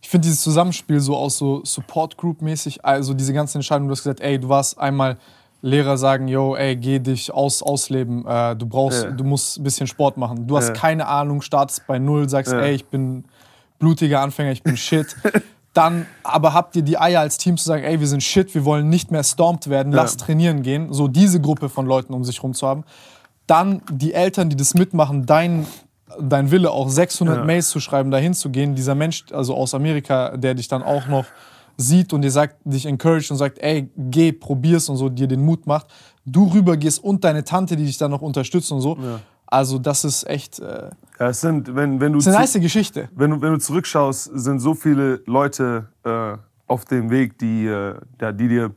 Ich 0.00 0.08
finde 0.08 0.26
dieses 0.26 0.42
Zusammenspiel 0.42 1.00
so 1.00 1.16
aus 1.16 1.38
so 1.38 1.64
Support 1.64 2.16
Group 2.16 2.40
mäßig, 2.40 2.84
also 2.84 3.14
diese 3.14 3.32
ganzen 3.32 3.58
Entscheidungen, 3.58 3.88
du 3.88 3.92
hast 3.92 4.04
gesagt, 4.04 4.20
ey, 4.20 4.38
du 4.38 4.48
warst 4.48 4.78
einmal 4.78 5.18
Lehrer 5.64 5.96
sagen, 5.96 6.28
yo, 6.28 6.54
ey, 6.56 6.76
geh 6.76 6.98
dich 6.98 7.32
aus, 7.32 7.62
ausleben, 7.62 8.26
äh, 8.26 8.54
du 8.54 8.66
brauchst, 8.66 9.04
Ja. 9.04 9.10
du 9.10 9.24
musst 9.24 9.58
ein 9.58 9.62
bisschen 9.64 9.86
Sport 9.86 10.18
machen. 10.18 10.46
Du 10.46 10.56
hast 10.58 10.68
Ja. 10.68 10.74
keine 10.74 11.06
Ahnung, 11.08 11.40
startest 11.40 11.86
bei 11.86 11.98
null, 11.98 12.28
sagst, 12.28 12.52
Ja. 12.52 12.60
ey, 12.60 12.74
ich 12.74 12.84
bin 12.86 13.24
blutiger 13.78 14.20
Anfänger, 14.20 14.52
ich 14.52 14.62
bin 14.62 14.76
shit. 14.76 15.16
Dann 15.72 16.06
aber 16.22 16.52
habt 16.52 16.76
ihr 16.76 16.82
die 16.82 16.98
Eier 16.98 17.20
als 17.20 17.38
Team 17.38 17.56
zu 17.56 17.64
sagen, 17.64 17.82
ey, 17.82 17.98
wir 17.98 18.06
sind 18.06 18.22
shit, 18.22 18.54
wir 18.54 18.64
wollen 18.66 18.88
nicht 18.90 19.10
mehr 19.10 19.24
stormed 19.24 19.68
werden, 19.70 19.90
lass 19.92 20.16
trainieren 20.18 20.62
gehen. 20.62 20.92
So 20.92 21.08
diese 21.08 21.40
Gruppe 21.40 21.68
von 21.70 21.86
Leuten 21.86 22.12
um 22.12 22.24
sich 22.24 22.42
rum 22.42 22.52
zu 22.54 22.68
haben. 22.68 22.84
Dann 23.46 23.80
die 23.90 24.12
Eltern, 24.14 24.50
die 24.50 24.56
das 24.56 24.74
mitmachen, 24.74 25.26
dein, 25.26 25.66
dein 26.20 26.50
Wille 26.50 26.70
auch 26.70 26.88
600 26.90 27.38
Ja. 27.38 27.44
Mails 27.44 27.70
zu 27.70 27.80
schreiben, 27.80 28.10
dahin 28.10 28.34
zu 28.34 28.50
gehen. 28.50 28.74
Dieser 28.74 28.94
Mensch, 28.94 29.24
also 29.32 29.56
aus 29.56 29.74
Amerika, 29.74 30.36
der 30.36 30.54
dich 30.54 30.68
dann 30.68 30.82
auch 30.82 31.06
noch 31.08 31.24
sieht 31.76 32.12
und 32.12 32.22
dir 32.22 32.30
sagt, 32.30 32.56
dich 32.64 32.86
encouraged 32.86 33.30
und 33.30 33.36
sagt, 33.36 33.58
ey, 33.58 33.90
geh, 33.96 34.32
probier's 34.32 34.88
und 34.88 34.96
so, 34.96 35.08
dir 35.08 35.26
den 35.26 35.44
Mut 35.44 35.66
macht. 35.66 35.86
Du 36.24 36.46
rübergehst 36.46 37.02
und 37.02 37.24
deine 37.24 37.44
Tante, 37.44 37.76
die 37.76 37.84
dich 37.84 37.98
dann 37.98 38.10
noch 38.10 38.22
unterstützt 38.22 38.70
und 38.72 38.80
so. 38.80 38.96
Ja. 38.96 39.20
Also 39.46 39.78
das 39.78 40.04
ist 40.04 40.26
echt, 40.28 40.58
äh, 40.60 40.90
Ja, 41.18 41.28
es 41.28 41.40
sind, 41.40 41.74
wenn, 41.74 42.00
wenn, 42.00 42.12
du 42.12 42.18
ist 42.18 42.28
eine 42.28 42.38
nice 42.38 42.54
Geschichte. 42.54 43.08
wenn, 43.14 43.30
du, 43.30 43.40
wenn 43.40 43.52
du 43.52 43.58
zurückschaust, 43.58 44.30
sind 44.34 44.58
so 44.58 44.74
viele 44.74 45.22
Leute 45.26 45.88
äh, 46.04 46.36
auf 46.66 46.84
dem 46.86 47.10
Weg, 47.10 47.38
die, 47.38 47.66
äh, 47.66 47.94
ja, 48.20 48.32
die 48.32 48.48
dir 48.48 48.72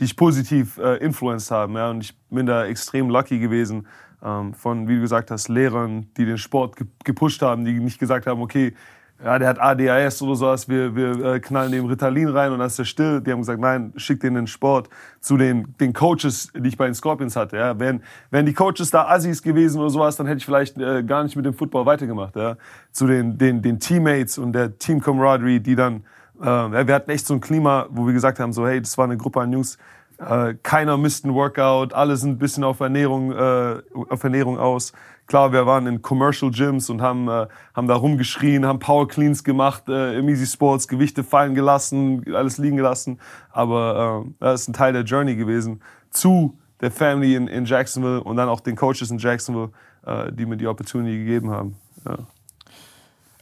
dich 0.00 0.16
positiv 0.16 0.78
äh, 0.78 0.96
influenced 0.96 1.50
haben. 1.50 1.74
Ja? 1.74 1.90
Und 1.90 2.02
ich 2.02 2.16
bin 2.30 2.46
da 2.46 2.64
extrem 2.66 3.10
lucky 3.10 3.38
gewesen 3.38 3.86
ähm, 4.22 4.54
von, 4.54 4.88
wie 4.88 4.96
du 4.96 5.00
gesagt 5.00 5.30
hast, 5.30 5.48
Lehrern, 5.48 6.06
die 6.16 6.26
den 6.26 6.38
Sport 6.38 6.76
ge 6.76 6.86
gepusht 7.04 7.42
haben, 7.42 7.64
die 7.64 7.72
nicht 7.72 7.98
gesagt 7.98 8.26
haben, 8.26 8.40
okay, 8.42 8.74
ja, 9.22 9.38
der 9.38 9.48
hat 9.48 9.60
ADHS 9.60 10.22
oder 10.22 10.34
sowas, 10.34 10.68
wir, 10.68 10.96
wir 10.96 11.24
äh, 11.24 11.40
knallen 11.40 11.72
dem 11.72 11.84
Ritalin 11.84 12.28
rein 12.28 12.52
und 12.52 12.58
dann 12.58 12.68
ist 12.68 12.78
er 12.78 12.86
still. 12.86 13.20
Die 13.20 13.30
haben 13.30 13.40
gesagt, 13.40 13.60
nein, 13.60 13.92
schick 13.96 14.20
den 14.20 14.28
in 14.28 14.34
den 14.34 14.46
Sport. 14.46 14.88
Zu 15.20 15.36
den, 15.36 15.74
den 15.78 15.92
Coaches, 15.92 16.50
die 16.54 16.68
ich 16.68 16.78
bei 16.78 16.86
den 16.86 16.94
Scorpions 16.94 17.36
hatte. 17.36 17.58
Ja. 17.58 17.78
Wären, 17.78 18.02
wären 18.30 18.46
die 18.46 18.54
Coaches 18.54 18.90
da 18.90 19.06
Assis 19.08 19.42
gewesen 19.42 19.78
oder 19.80 19.90
sowas, 19.90 20.16
dann 20.16 20.26
hätte 20.26 20.38
ich 20.38 20.46
vielleicht 20.46 20.78
äh, 20.78 21.02
gar 21.02 21.22
nicht 21.22 21.36
mit 21.36 21.44
dem 21.44 21.52
Football 21.52 21.84
weitergemacht. 21.84 22.34
Ja. 22.34 22.56
Zu 22.92 23.06
den, 23.06 23.36
den, 23.36 23.60
den 23.60 23.78
Teammates 23.78 24.38
und 24.38 24.52
der 24.52 24.78
Team 24.78 25.00
Camaraderie, 25.00 25.60
die 25.60 25.76
dann, 25.76 26.04
äh, 26.40 26.46
ja, 26.46 26.86
wir 26.86 26.94
hatten 26.94 27.10
echt 27.10 27.26
so 27.26 27.34
ein 27.34 27.40
Klima, 27.40 27.86
wo 27.90 28.06
wir 28.06 28.14
gesagt 28.14 28.40
haben, 28.40 28.54
so 28.54 28.66
hey, 28.66 28.80
das 28.80 28.96
war 28.96 29.04
eine 29.04 29.18
Gruppe 29.18 29.42
an 29.42 29.52
Jungs, 29.52 29.76
äh, 30.18 30.54
keiner 30.62 30.96
misst 30.96 31.24
ein 31.24 31.34
Workout, 31.34 31.92
alle 31.92 32.16
sind 32.16 32.32
ein 32.32 32.38
bisschen 32.38 32.64
auf 32.64 32.80
Ernährung, 32.80 33.32
äh, 33.32 33.82
auf 34.08 34.22
Ernährung 34.22 34.58
aus. 34.58 34.92
Klar, 35.30 35.52
wir 35.52 35.64
waren 35.64 35.86
in 35.86 36.02
Commercial 36.02 36.50
Gyms 36.50 36.90
und 36.90 37.02
haben, 37.02 37.28
äh, 37.28 37.46
haben 37.72 37.86
da 37.86 37.94
rumgeschrien, 37.94 38.66
haben 38.66 38.80
Power 38.80 39.06
Cleans 39.06 39.44
gemacht, 39.44 39.88
äh, 39.88 40.18
im 40.18 40.28
Easy 40.28 40.44
Sports, 40.44 40.88
Gewichte 40.88 41.22
fallen 41.22 41.54
gelassen, 41.54 42.24
alles 42.34 42.58
liegen 42.58 42.76
gelassen. 42.76 43.20
Aber 43.52 44.24
äh, 44.26 44.30
das 44.40 44.62
ist 44.62 44.68
ein 44.70 44.72
Teil 44.72 44.92
der 44.92 45.04
Journey 45.04 45.36
gewesen 45.36 45.82
zu 46.10 46.58
der 46.80 46.90
Family 46.90 47.36
in, 47.36 47.46
in 47.46 47.64
Jacksonville 47.64 48.24
und 48.24 48.38
dann 48.38 48.48
auch 48.48 48.58
den 48.58 48.74
Coaches 48.74 49.12
in 49.12 49.18
Jacksonville, 49.18 49.70
äh, 50.04 50.32
die 50.32 50.46
mir 50.46 50.56
die 50.56 50.66
Opportunity 50.66 51.18
gegeben 51.18 51.52
haben. 51.52 51.76
Ja. 52.04 52.18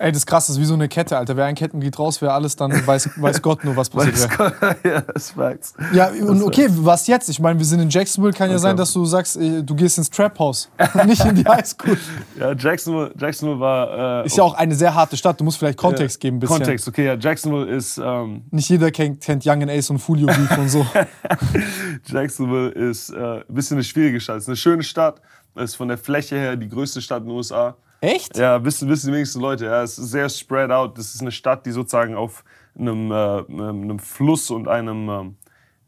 Ey, 0.01 0.13
das 0.13 0.19
ist 0.19 0.27
krass, 0.27 0.47
das 0.47 0.57
ist 0.57 0.63
wie 0.63 0.65
so 0.65 0.75
eine 0.75 0.89
Kette, 0.89 1.19
Alter. 1.19 1.37
Wer 1.37 1.47
ein 1.47 1.57
Kettenglied 1.57 1.99
raus 1.99 2.23
wäre, 2.23 2.33
alles, 2.33 2.55
dann 2.55 2.71
weiß, 2.87 3.11
weiß 3.21 3.43
Gott 3.43 3.65
nur, 3.65 3.77
was 3.77 3.91
passiert 3.91 4.39
wäre. 4.39 4.77
ja, 4.85 5.01
das 5.01 5.33
Facts. 5.33 5.75
Ja, 5.93 6.09
und 6.09 6.43
okay, 6.43 6.69
was 6.71 7.09
jetzt? 7.09 7.29
Ich 7.29 7.41
meine, 7.41 7.59
wir 7.59 7.67
sind 7.67 7.81
in 7.81 7.91
Jacksonville, 7.91 8.33
kann 8.33 8.51
ja 8.51 8.59
sein, 8.59 8.77
dass 8.77 8.93
du 8.93 9.05
sagst, 9.05 9.37
du 9.37 9.75
gehst 9.75 9.99
ins 9.99 10.09
Trap 10.09 10.39
House, 10.39 10.71
nicht 11.07 11.25
in 11.25 11.35
die 11.35 11.45
Highschool. 11.45 11.99
Ja, 12.39 12.53
Jacksonville, 12.53 13.13
Jacksonville 13.19 13.59
war. 13.59 14.23
Äh, 14.23 14.27
Ist 14.27 14.37
ja 14.37 14.45
auch 14.45 14.55
eine 14.55 14.75
sehr 14.75 14.95
harte 14.95 15.17
Stadt, 15.17 15.41
du 15.41 15.45
musst 15.45 15.59
vielleicht 15.59 15.79
Kontext 15.79 16.21
geben 16.21 16.37
ein 16.37 16.41
bisschen. 16.41 16.59
Kontext, 16.59 16.87
okay, 16.87 17.07
ja, 17.07 17.15
Jacksonville 17.15 17.67
ist. 17.67 17.99
Ähm, 17.99 18.45
Nicht 18.53 18.69
jeder 18.69 18.93
kennt, 18.93 19.21
kennt 19.21 19.45
Young 19.45 19.63
and 19.63 19.71
Ace 19.71 19.91
und 19.91 19.99
Fulio 19.99 20.27
Beef 20.27 20.59
und 20.59 20.69
so. 20.69 20.87
Jacksonville 22.07 22.69
ist 22.71 23.11
äh, 23.11 23.17
ein 23.17 23.45
bisschen 23.49 23.79
eine 23.79 23.85
schwierige 23.85 24.21
Stadt. 24.21 24.37
Es 24.37 24.45
ist 24.45 24.49
eine 24.49 24.57
schöne 24.57 24.83
Stadt. 24.85 25.21
Ist 25.57 25.75
von 25.75 25.89
der 25.89 25.99
Fläche 25.99 26.37
her 26.37 26.55
die 26.57 26.69
größte 26.69 27.03
Stadt 27.03 27.23
in 27.23 27.29
den 27.29 27.37
USA. 27.37 27.77
Echt? 28.01 28.37
Ja, 28.37 28.65
wissen, 28.65 28.89
wissen 28.89 29.09
die 29.09 29.15
wenigsten 29.15 29.41
Leute. 29.41 29.65
Ja, 29.67 29.83
es 29.83 29.99
ist 29.99 30.11
sehr 30.11 30.29
spread 30.29 30.71
out. 30.71 30.97
Das 30.97 31.15
ist 31.15 31.21
eine 31.21 31.33
Stadt, 31.33 31.67
die 31.67 31.73
sozusagen 31.73 32.15
auf 32.15 32.45
einem, 32.79 33.11
äh, 33.11 33.15
einem 33.15 33.99
Fluss 33.99 34.51
und 34.51 34.69
einem, 34.69 35.09
ähm, 35.09 35.37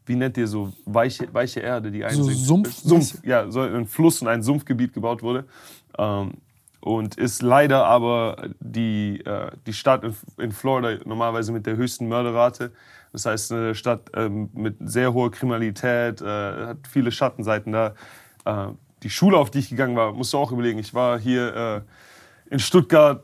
wie 0.05 0.15
nennt 0.15 0.35
ihr 0.37 0.47
so, 0.47 0.73
weiche, 0.85 1.33
weiche 1.33 1.61
Erde, 1.61 1.89
die 1.89 2.03
einsinkt. 2.03 2.33
Sumpf- 2.45 2.81
Sumpf, 2.83 3.23
ja, 3.23 3.49
so 3.49 3.61
ein 3.61 3.87
Fluss 3.87 4.21
und 4.21 4.27
ein 4.27 4.43
Sumpfgebiet 4.43 4.93
gebaut 4.93 5.23
wurde. 5.23 5.45
Ähm, 5.97 6.33
und 6.81 7.15
ist 7.15 7.43
leider 7.43 7.85
aber 7.85 8.49
die, 8.59 9.23
äh, 9.23 9.51
die 9.67 9.73
Stadt 9.73 10.03
in, 10.03 10.15
in 10.37 10.51
Florida 10.51 11.01
normalerweise 11.05 11.51
mit 11.51 11.65
der 11.65 11.77
höchsten 11.77 12.07
Mörderrate. 12.07 12.71
Das 13.13 13.25
heißt, 13.25 13.51
eine 13.51 13.75
Stadt 13.75 14.09
ähm, 14.15 14.49
mit 14.53 14.77
sehr 14.79 15.13
hoher 15.13 15.31
Kriminalität, 15.31 16.21
äh, 16.21 16.25
hat 16.25 16.79
viele 16.89 17.11
Schattenseiten 17.11 17.71
da. 17.71 17.93
Äh, 18.45 18.67
die 19.03 19.09
Schule, 19.09 19.37
auf 19.37 19.51
die 19.51 19.59
ich 19.59 19.69
gegangen 19.69 19.95
war, 19.95 20.11
musst 20.13 20.33
du 20.33 20.37
auch 20.37 20.51
überlegen. 20.51 20.79
Ich 20.79 20.93
war 20.93 21.19
hier 21.19 21.55
äh, 21.55 21.81
in 22.51 22.59
Stuttgart 22.59 23.23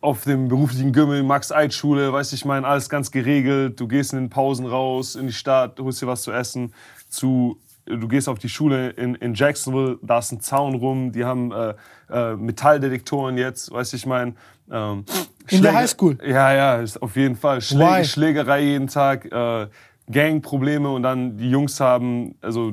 auf 0.00 0.24
dem 0.24 0.48
beruflichen 0.48 0.92
Gümmel, 0.92 1.22
Max-Eid-Schule, 1.22 2.12
weiß 2.12 2.32
ich 2.32 2.44
meine, 2.44 2.66
alles 2.66 2.88
ganz 2.88 3.12
geregelt. 3.12 3.78
Du 3.78 3.86
gehst 3.86 4.12
in 4.12 4.18
den 4.18 4.30
Pausen 4.30 4.66
raus, 4.66 5.14
in 5.14 5.28
die 5.28 5.32
Stadt, 5.32 5.78
holst 5.78 6.02
dir 6.02 6.08
was 6.08 6.22
zu 6.22 6.32
essen. 6.32 6.74
Zu, 7.08 7.60
du 7.84 8.08
gehst 8.08 8.28
auf 8.28 8.38
die 8.38 8.48
Schule 8.48 8.90
in, 8.90 9.14
in 9.14 9.34
Jacksonville, 9.34 9.98
da 10.02 10.18
ist 10.18 10.32
ein 10.32 10.40
Zaun 10.40 10.74
rum, 10.74 11.12
die 11.12 11.24
haben 11.24 11.52
äh, 11.52 11.74
äh, 12.10 12.34
Metalldetektoren 12.34 13.38
jetzt, 13.38 13.70
weiß 13.70 13.92
ich 13.92 14.06
meine. 14.06 14.34
Ähm, 14.70 15.04
In 15.48 15.62
der 15.62 15.74
Highschool? 15.74 16.18
Ja, 16.26 16.52
ja, 16.52 16.76
ist 16.76 17.00
auf 17.00 17.14
jeden 17.14 17.36
Fall. 17.36 17.60
Schläge, 17.60 18.04
Schlägerei 18.04 18.62
jeden 18.62 18.88
Tag, 18.88 19.30
äh, 19.30 19.68
Gangprobleme 20.10 20.90
und 20.90 21.02
dann 21.02 21.36
die 21.36 21.50
Jungs 21.50 21.78
haben, 21.78 22.34
also 22.40 22.72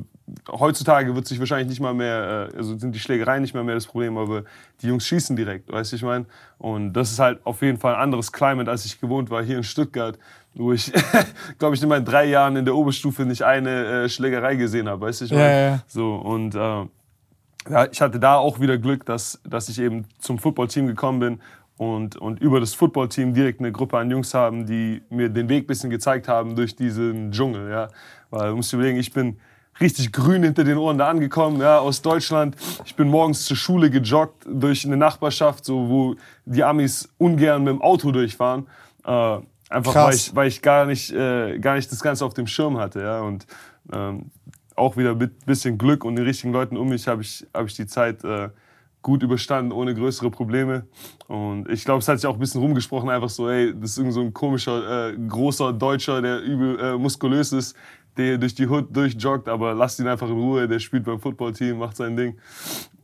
heutzutage 0.51 1.15
wird 1.15 1.27
sich 1.27 1.39
wahrscheinlich 1.39 1.69
nicht 1.69 1.79
mal 1.79 1.93
mehr, 1.93 2.49
äh, 2.53 2.57
also 2.57 2.77
sind 2.77 2.93
die 2.93 2.99
Schlägereien 2.99 3.41
nicht 3.41 3.53
mehr, 3.53 3.63
mehr 3.63 3.75
das 3.75 3.87
Problem, 3.87 4.17
aber 4.17 4.43
die 4.81 4.87
Jungs 4.87 5.05
schießen 5.05 5.35
direkt, 5.35 5.71
weißt 5.71 5.91
du, 5.91 5.95
ich 5.95 6.03
meine? 6.03 6.25
Und 6.57 6.93
das 6.93 7.11
ist 7.11 7.19
halt 7.19 7.39
auf 7.45 7.61
jeden 7.61 7.77
Fall 7.77 7.95
ein 7.95 8.01
anderes 8.01 8.31
Climate, 8.31 8.69
als 8.69 8.85
ich 8.85 8.99
gewohnt 8.99 9.29
war 9.29 9.43
hier 9.43 9.57
in 9.57 9.63
Stuttgart, 9.63 10.17
wo 10.53 10.73
ich, 10.73 10.91
glaube 11.59 11.75
ich, 11.75 11.83
in 11.83 11.89
meinen 11.89 12.05
drei 12.05 12.25
Jahren 12.25 12.55
in 12.55 12.65
der 12.65 12.75
Oberstufe 12.75 13.23
nicht 13.23 13.43
eine 13.43 14.03
äh, 14.03 14.09
Schlägerei 14.09 14.55
gesehen 14.55 14.89
habe, 14.89 15.05
weißt 15.05 15.21
du, 15.21 15.25
ich 15.25 15.31
meine? 15.31 15.43
Ja, 15.43 15.69
ja. 15.69 15.83
So, 15.87 16.15
und 16.15 16.55
äh, 16.55 16.85
ja, 17.69 17.87
ich 17.91 18.01
hatte 18.01 18.19
da 18.19 18.37
auch 18.37 18.59
wieder 18.59 18.77
Glück, 18.77 19.05
dass, 19.05 19.41
dass 19.43 19.69
ich 19.69 19.79
eben 19.79 20.05
zum 20.19 20.39
Footballteam 20.39 20.87
gekommen 20.87 21.19
bin 21.19 21.39
und, 21.79 22.17
und 22.17 22.41
über 22.41 22.59
das 22.59 22.73
Footballteam 22.73 23.33
direkt 23.33 23.61
eine 23.61 23.71
Gruppe 23.71 23.97
an 23.97 24.11
Jungs 24.11 24.33
haben, 24.33 24.65
die 24.65 25.01
mir 25.09 25.29
den 25.29 25.47
Weg 25.47 25.63
ein 25.63 25.67
bisschen 25.67 25.89
gezeigt 25.89 26.27
haben 26.27 26.55
durch 26.55 26.75
diesen 26.75 27.31
Dschungel. 27.31 27.69
Ja. 27.69 27.87
Weil 28.29 28.49
du 28.49 28.57
musst 28.57 28.71
dir 28.73 28.77
überlegen, 28.77 28.99
ich 28.99 29.13
bin 29.13 29.39
richtig 29.81 30.11
grün 30.11 30.43
hinter 30.43 30.63
den 30.63 30.77
Ohren 30.77 30.97
da 30.97 31.07
angekommen, 31.09 31.61
ja, 31.61 31.79
aus 31.79 32.01
Deutschland. 32.01 32.55
Ich 32.85 32.95
bin 32.95 33.09
morgens 33.09 33.45
zur 33.45 33.57
Schule 33.57 33.89
gejoggt 33.89 34.45
durch 34.47 34.85
eine 34.85 34.97
Nachbarschaft, 34.97 35.65
so, 35.65 35.89
wo 35.89 36.15
die 36.45 36.63
Amis 36.63 37.09
ungern 37.17 37.63
mit 37.63 37.73
dem 37.73 37.81
Auto 37.81 38.11
durchfahren. 38.11 38.67
Äh, 39.05 39.37
einfach 39.69 39.95
weil 39.95 40.13
ich, 40.13 40.35
weil 40.35 40.47
ich 40.47 40.61
gar, 40.61 40.85
nicht, 40.85 41.11
äh, 41.11 41.59
gar 41.59 41.75
nicht 41.75 41.91
das 41.91 42.01
Ganze 42.01 42.25
auf 42.25 42.33
dem 42.33 42.47
Schirm 42.47 42.77
hatte. 42.77 43.01
Ja. 43.01 43.21
Und 43.21 43.45
ähm, 43.91 44.31
auch 44.75 44.97
wieder 44.97 45.15
mit 45.15 45.45
bisschen 45.45 45.77
Glück 45.77 46.05
und 46.05 46.15
den 46.15 46.25
richtigen 46.25 46.53
Leuten 46.53 46.77
um 46.77 46.89
mich 46.89 47.07
habe 47.07 47.21
ich, 47.21 47.45
hab 47.53 47.67
ich 47.67 47.75
die 47.75 47.85
Zeit 47.85 48.23
äh, 48.23 48.49
gut 49.01 49.23
überstanden, 49.23 49.71
ohne 49.71 49.93
größere 49.93 50.29
Probleme. 50.29 50.85
Und 51.27 51.69
ich 51.69 51.85
glaube, 51.85 51.99
es 51.99 52.07
hat 52.07 52.19
sich 52.19 52.27
auch 52.27 52.33
ein 52.33 52.39
bisschen 52.39 52.61
rumgesprochen, 52.61 53.09
einfach 53.09 53.29
so, 53.29 53.49
ey, 53.49 53.73
das 53.79 53.91
ist 53.91 53.97
irgend 53.97 54.13
so 54.13 54.21
ein 54.21 54.33
komischer, 54.33 55.09
äh, 55.09 55.17
großer 55.17 55.73
Deutscher, 55.73 56.21
der 56.21 56.41
übel 56.41 56.79
äh, 56.79 56.97
muskulös 56.97 57.53
ist, 57.53 57.75
der 58.19 58.37
durch 58.37 58.53
die 58.53 58.67
Hood 58.67 58.95
durchjoggt, 58.95 59.47
aber 59.47 59.73
lasst 59.73 59.99
ihn 59.99 60.07
einfach 60.07 60.27
in 60.27 60.33
Ruhe, 60.33 60.67
der 60.67 60.79
spielt 60.79 61.05
beim 61.05 61.19
Footballteam, 61.19 61.77
macht 61.79 61.95
sein 61.95 62.15
Ding. 62.15 62.37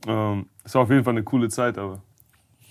Ähm, 0.07 0.47
es 0.63 0.75
war 0.75 0.83
auf 0.83 0.89
jeden 0.89 1.03
Fall 1.03 1.13
eine 1.13 1.23
coole 1.23 1.49
Zeit, 1.49 1.77
aber 1.77 2.03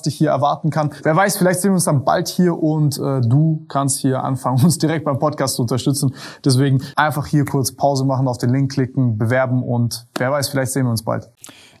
dich 0.00 0.14
hier 0.14 0.30
erwarten 0.30 0.70
kann. 0.70 0.94
Wer 1.02 1.14
weiß, 1.14 1.36
vielleicht 1.36 1.60
sehen 1.60 1.72
wir 1.72 1.74
uns 1.74 1.84
dann 1.84 2.04
bald 2.06 2.28
hier 2.28 2.56
und 2.56 2.98
äh, 2.98 3.20
du 3.20 3.66
kannst 3.68 3.98
hier 3.98 4.24
anfangen, 4.24 4.58
uns 4.64 4.78
direkt 4.78 5.04
beim 5.04 5.18
Podcast 5.18 5.56
zu 5.56 5.62
unterstützen. 5.62 6.14
Deswegen 6.42 6.82
einfach 6.96 7.26
hier 7.26 7.44
kurz 7.44 7.72
Pause 7.72 8.06
machen, 8.06 8.26
auf 8.28 8.38
den 8.38 8.50
Link 8.50 8.72
klicken, 8.72 9.18
bewerben 9.18 9.62
und 9.62 10.06
wer 10.16 10.30
weiß, 10.30 10.48
vielleicht 10.48 10.72
sehen 10.72 10.86
wir 10.86 10.90
uns 10.90 11.04
bald. 11.04 11.30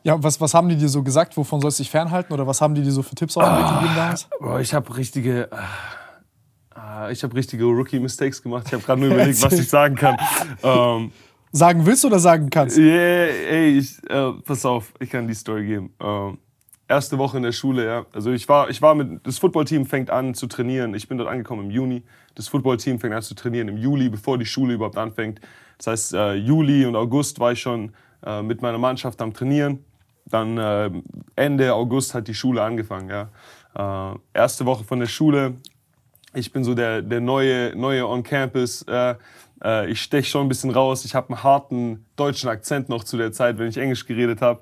Ja, 0.02 0.22
was, 0.22 0.40
was 0.40 0.52
haben 0.52 0.68
die 0.68 0.76
dir 0.76 0.88
so 0.88 1.02
gesagt? 1.02 1.36
Wovon 1.36 1.60
sollst 1.60 1.78
du 1.78 1.84
dich 1.84 1.90
fernhalten? 1.90 2.34
Oder 2.34 2.46
was 2.46 2.60
haben 2.60 2.74
die 2.74 2.82
dir 2.82 2.90
so 2.90 3.02
für 3.02 3.14
Tipps 3.14 3.36
auf 3.36 3.44
den 3.44 3.56
Weg 3.56 3.74
gegeben 3.74 3.94
damals? 3.96 4.28
Ich 4.60 4.74
habe 4.74 4.96
richtige... 4.96 5.50
Äh, 5.52 7.12
ich 7.12 7.22
habe 7.22 7.34
richtige 7.34 7.64
Rookie-Mistakes 7.64 8.42
gemacht. 8.42 8.64
Ich 8.66 8.72
habe 8.72 8.82
gerade 8.82 9.00
nur 9.00 9.10
überlegt, 9.10 9.40
was 9.42 9.52
ich 9.52 9.68
sagen 9.68 9.94
kann. 9.94 10.16
Ähm, 10.62 11.12
sagen 11.52 11.86
willst 11.86 12.04
oder 12.04 12.18
sagen 12.18 12.50
kannst? 12.50 12.78
Yeah, 12.78 13.26
ey, 13.50 13.78
ich, 13.78 13.98
äh, 14.10 14.32
pass 14.44 14.64
auf, 14.64 14.92
ich 14.98 15.10
kann 15.10 15.28
die 15.28 15.34
Story 15.34 15.66
geben. 15.66 15.94
Ähm, 16.00 16.38
erste 16.92 17.16
Woche 17.16 17.38
in 17.38 17.42
der 17.42 17.52
Schule, 17.52 17.86
ja. 17.86 18.06
Also 18.12 18.32
ich 18.32 18.48
war, 18.48 18.68
ich 18.68 18.82
war 18.82 18.94
mit, 18.94 19.26
das 19.26 19.38
Footballteam 19.38 19.86
fängt 19.86 20.10
an 20.10 20.34
zu 20.34 20.46
trainieren. 20.46 20.94
Ich 20.94 21.08
bin 21.08 21.16
dort 21.16 21.30
angekommen 21.30 21.64
im 21.64 21.70
Juni. 21.70 22.02
Das 22.34 22.48
Footballteam 22.48 23.00
fängt 23.00 23.14
an 23.14 23.22
zu 23.22 23.34
trainieren 23.34 23.68
im 23.68 23.78
Juli, 23.78 24.10
bevor 24.10 24.36
die 24.36 24.44
Schule 24.44 24.74
überhaupt 24.74 24.98
anfängt. 24.98 25.40
Das 25.78 25.86
heißt, 25.86 26.14
äh, 26.14 26.34
Juli 26.34 26.84
und 26.84 26.94
August 26.94 27.40
war 27.40 27.52
ich 27.52 27.60
schon 27.60 27.94
äh, 28.24 28.42
mit 28.42 28.60
meiner 28.60 28.78
Mannschaft 28.78 29.22
am 29.22 29.32
Trainieren. 29.32 29.84
Dann 30.26 30.58
äh, 30.58 30.90
Ende 31.34 31.74
August 31.74 32.14
hat 32.14 32.28
die 32.28 32.34
Schule 32.34 32.62
angefangen, 32.62 33.08
ja. 33.08 33.30
Äh, 33.74 34.18
erste 34.34 34.66
Woche 34.66 34.84
von 34.84 35.00
der 35.00 35.06
Schule. 35.06 35.54
Ich 36.34 36.52
bin 36.52 36.62
so 36.62 36.74
der, 36.74 37.00
der 37.00 37.20
neue, 37.20 37.74
neue 37.74 38.06
on 38.06 38.22
Campus. 38.22 38.82
Äh, 38.82 39.16
ich 39.88 40.02
steche 40.02 40.28
schon 40.28 40.46
ein 40.46 40.48
bisschen 40.48 40.70
raus. 40.70 41.04
Ich 41.04 41.14
habe 41.14 41.28
einen 41.30 41.42
harten 41.42 42.04
deutschen 42.16 42.50
Akzent 42.50 42.88
noch 42.88 43.04
zu 43.04 43.16
der 43.16 43.32
Zeit, 43.32 43.58
wenn 43.58 43.68
ich 43.68 43.78
Englisch 43.78 44.06
geredet 44.06 44.42
habe. 44.42 44.60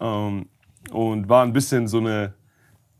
Ähm, 0.00 0.48
und 0.90 1.28
war 1.28 1.42
ein 1.44 1.52
bisschen 1.52 1.86
so 1.86 1.98
eine 1.98 2.34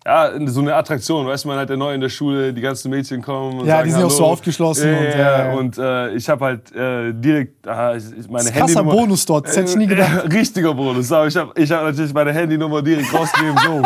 ja, 0.05 0.33
so 0.47 0.61
eine 0.61 0.75
Attraktion, 0.75 1.27
weißt 1.29 1.45
du, 1.45 1.49
man 1.49 1.59
hat 1.61 1.71
ja 1.71 1.77
neu 1.77 1.95
in 1.95 2.01
der 2.01 2.09
Schule, 2.09 2.53
die 2.53 2.61
ganzen 2.61 2.91
Mädchen 2.91 3.23
kommen 3.23 3.61
und 3.61 3.67
Ja, 3.67 3.77
sagen, 3.77 3.85
die 3.85 3.91
sind 3.93 3.99
Hallo. 4.01 4.09
auch 4.09 4.17
so 4.17 4.25
aufgeschlossen. 4.27 4.91
Ja, 4.91 4.99
und, 4.99 5.07
ja, 5.17 5.53
äh, 5.53 5.57
und 5.57 5.79
äh, 5.79 6.15
ich 6.17 6.29
habe 6.29 6.45
halt 6.45 6.75
äh, 6.75 7.13
direkt 7.15 7.65
ich- 7.65 7.69
meine 7.69 7.99
Das 7.99 8.11
ist 8.17 8.29
krasser 8.53 8.59
Handynummer... 8.81 8.91
Bonus 8.97 9.25
dort, 9.27 9.47
das 9.47 9.57
hätte 9.57 9.71
ich 9.71 9.77
nie 9.77 9.87
gedacht. 9.95 10.25
Richtiger 10.33 10.75
Bonus, 10.75 11.13
aber 11.13 11.29
ich 11.29 11.37
habe 11.37 11.53
ich 11.55 11.71
hab 11.71 11.85
natürlich 11.85 12.13
meine 12.13 12.33
Handynummer 12.33 12.83
direkt 12.83 13.15
rausgegeben, 13.15 13.57
so. 13.65 13.83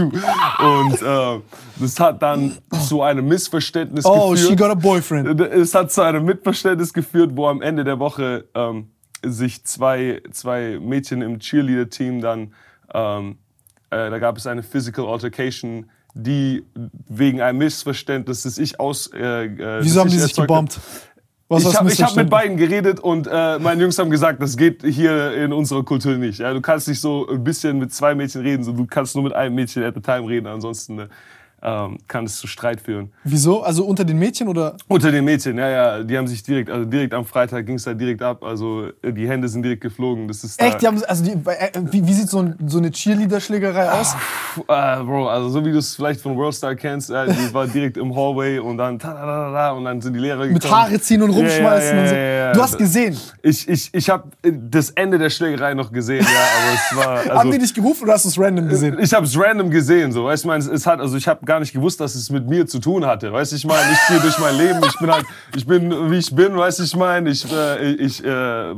Und 0.64 1.02
äh, 1.02 1.40
das 1.80 1.98
hat 1.98 2.22
dann 2.22 2.52
zu 2.86 3.02
einem 3.02 3.26
Missverständnis 3.26 4.04
oh, 4.04 4.34
she 4.36 4.42
geführt. 4.42 4.60
got 4.60 4.70
a 4.70 4.74
boyfriend. 4.74 5.40
Es 5.40 5.74
hat 5.74 5.90
zu 5.90 6.02
einem 6.02 6.24
Mitverständnis 6.24 6.92
geführt, 6.92 7.32
wo 7.34 7.48
am 7.48 7.62
Ende 7.62 7.82
der 7.82 7.98
Woche 7.98 8.44
ähm, 8.54 8.90
sich 9.24 9.64
zwei, 9.64 10.22
zwei 10.30 10.78
Mädchen 10.80 11.20
im 11.22 11.38
Cheerleader-Team 11.40 12.20
dann, 12.20 12.54
ähm, 12.94 13.38
äh, 13.90 14.10
da 14.10 14.18
gab 14.18 14.36
es 14.36 14.46
eine 14.46 14.62
Physical 14.62 15.06
Altercation, 15.06 15.90
die 16.14 16.64
wegen 17.08 17.40
einem 17.40 17.58
Missverständnis, 17.58 18.42
das 18.42 18.58
ich 18.58 18.80
aus... 18.80 19.10
Äh, 19.12 19.46
äh, 19.46 19.78
Wieso 19.82 20.00
haben 20.00 20.10
die 20.10 20.16
ich 20.16 20.22
sich 20.22 20.34
gebombt? 20.34 20.80
Was 21.48 21.64
ich 21.64 21.76
habe 21.76 21.90
hab 21.90 22.14
mit 22.14 22.30
beiden 22.30 22.56
geredet 22.56 23.00
und 23.00 23.26
äh, 23.26 23.58
meine 23.58 23.82
Jungs 23.82 23.98
haben 23.98 24.10
gesagt, 24.10 24.40
das 24.40 24.56
geht 24.56 24.84
hier 24.84 25.34
in 25.34 25.52
unserer 25.52 25.84
Kultur 25.84 26.16
nicht. 26.16 26.38
Ja, 26.38 26.54
du 26.54 26.60
kannst 26.60 26.86
nicht 26.86 27.00
so 27.00 27.26
ein 27.28 27.42
bisschen 27.42 27.80
mit 27.80 27.92
zwei 27.92 28.14
Mädchen 28.14 28.42
reden, 28.42 28.62
so, 28.62 28.70
du 28.70 28.86
kannst 28.86 29.16
nur 29.16 29.24
mit 29.24 29.32
einem 29.32 29.56
Mädchen 29.56 29.82
at 29.82 29.96
a 29.96 30.00
time 30.00 30.28
reden, 30.28 30.46
ansonsten 30.46 31.00
äh, 31.00 31.08
ähm, 31.62 31.98
kann 32.08 32.24
es 32.24 32.38
zu 32.38 32.46
Streit 32.46 32.80
führen. 32.80 33.12
Wieso? 33.24 33.62
Also 33.62 33.84
unter 33.84 34.04
den 34.04 34.18
Mädchen 34.18 34.48
oder? 34.48 34.76
Unter 34.88 35.10
den 35.12 35.24
Mädchen, 35.24 35.58
ja, 35.58 35.68
ja, 35.68 36.02
die 36.02 36.16
haben 36.16 36.26
sich 36.26 36.42
direkt, 36.42 36.70
also 36.70 36.84
direkt 36.84 37.14
am 37.14 37.24
Freitag 37.24 37.66
ging 37.66 37.76
es 37.76 37.84
da 37.84 37.94
direkt 37.94 38.22
ab, 38.22 38.42
also 38.44 38.88
äh, 39.02 39.12
die 39.12 39.28
Hände 39.28 39.48
sind 39.48 39.62
direkt 39.62 39.82
geflogen. 39.82 40.28
Das 40.28 40.42
ist 40.44 40.60
Echt? 40.60 40.80
Die 40.82 40.86
haben, 40.86 41.02
also 41.04 41.24
die, 41.24 41.32
äh, 41.32 41.70
wie, 41.90 42.06
wie 42.06 42.12
sieht 42.12 42.28
so, 42.28 42.38
ein, 42.40 42.56
so 42.66 42.78
eine 42.78 42.90
Cheerleader-Schlägerei 42.90 43.90
aus? 43.90 44.14
äh, 44.56 45.02
Bro, 45.02 45.28
also 45.28 45.48
so 45.48 45.64
wie 45.64 45.72
du 45.72 45.78
es 45.78 45.94
vielleicht 45.96 46.20
von 46.20 46.36
Worldstar 46.36 46.74
kennst, 46.74 47.10
äh, 47.10 47.26
die 47.26 47.52
war 47.54 47.66
direkt 47.66 47.96
im 47.96 48.14
Hallway 48.14 48.58
und 48.58 48.78
dann 48.78 48.98
ta 48.98 49.10
-da 49.12 49.24
-da 49.24 49.54
-da, 49.54 49.76
und 49.76 49.84
dann 49.84 50.00
sind 50.00 50.14
die 50.14 50.20
Lehrer 50.20 50.46
gekommen. 50.48 50.54
Mit 50.54 50.70
Haare 50.70 51.00
ziehen 51.00 51.22
und 51.22 51.30
rumschmeißen 51.30 51.96
Ja, 51.96 51.96
ja, 51.96 52.02
und 52.02 52.08
so. 52.08 52.14
ja, 52.14 52.20
ja, 52.20 52.46
ja. 52.46 52.52
Du 52.52 52.62
hast 52.62 52.78
gesehen. 52.78 53.16
Ich, 53.42 53.68
ich, 53.68 53.90
ich 53.92 54.10
habe 54.10 54.24
das 54.42 54.90
Ende 54.90 55.18
der 55.18 55.30
Schlägerei 55.30 55.74
noch 55.74 55.92
gesehen, 55.92 56.24
ja, 56.24 56.40
aber 56.58 56.74
es 56.74 56.96
war. 56.96 57.10
Also, 57.30 57.34
haben 57.40 57.50
die 57.50 57.58
dich 57.58 57.74
gerufen 57.74 58.04
oder 58.04 58.14
hast 58.14 58.24
du 58.24 58.28
es 58.28 58.38
random 58.38 58.68
gesehen? 58.68 58.96
Ich 59.00 59.12
habe 59.12 59.26
es 59.26 59.38
random 59.38 59.70
gesehen, 59.70 60.10
so, 60.10 60.24
weißt 60.24 60.44
du, 60.44 60.48
ich 60.48 60.50
meine, 60.50 60.74
es 60.74 60.86
hat, 60.86 61.00
also 61.00 61.16
ich 61.16 61.28
habe 61.28 61.44
gar 61.50 61.58
nicht 61.58 61.72
gewusst, 61.72 61.98
dass 61.98 62.14
es 62.14 62.30
mit 62.30 62.48
mir 62.48 62.64
zu 62.68 62.78
tun 62.78 63.04
hatte, 63.04 63.32
weißt 63.32 63.54
ich 63.54 63.66
meine, 63.66 63.90
ich 63.90 63.98
ziehe 64.06 64.20
durch 64.20 64.38
mein 64.38 64.56
Leben, 64.56 64.80
ich 64.86 64.96
bin 65.00 65.10
halt, 65.10 65.26
ich 65.56 65.66
bin 65.66 66.08
wie 66.08 66.18
ich 66.18 66.32
bin, 66.32 66.56
weißt 66.56 66.78
ich 66.78 66.94
meine, 66.94 67.28
ich, 67.28 67.44
äh, 67.52 67.92
ich 67.94 68.24
äh, 68.24 68.28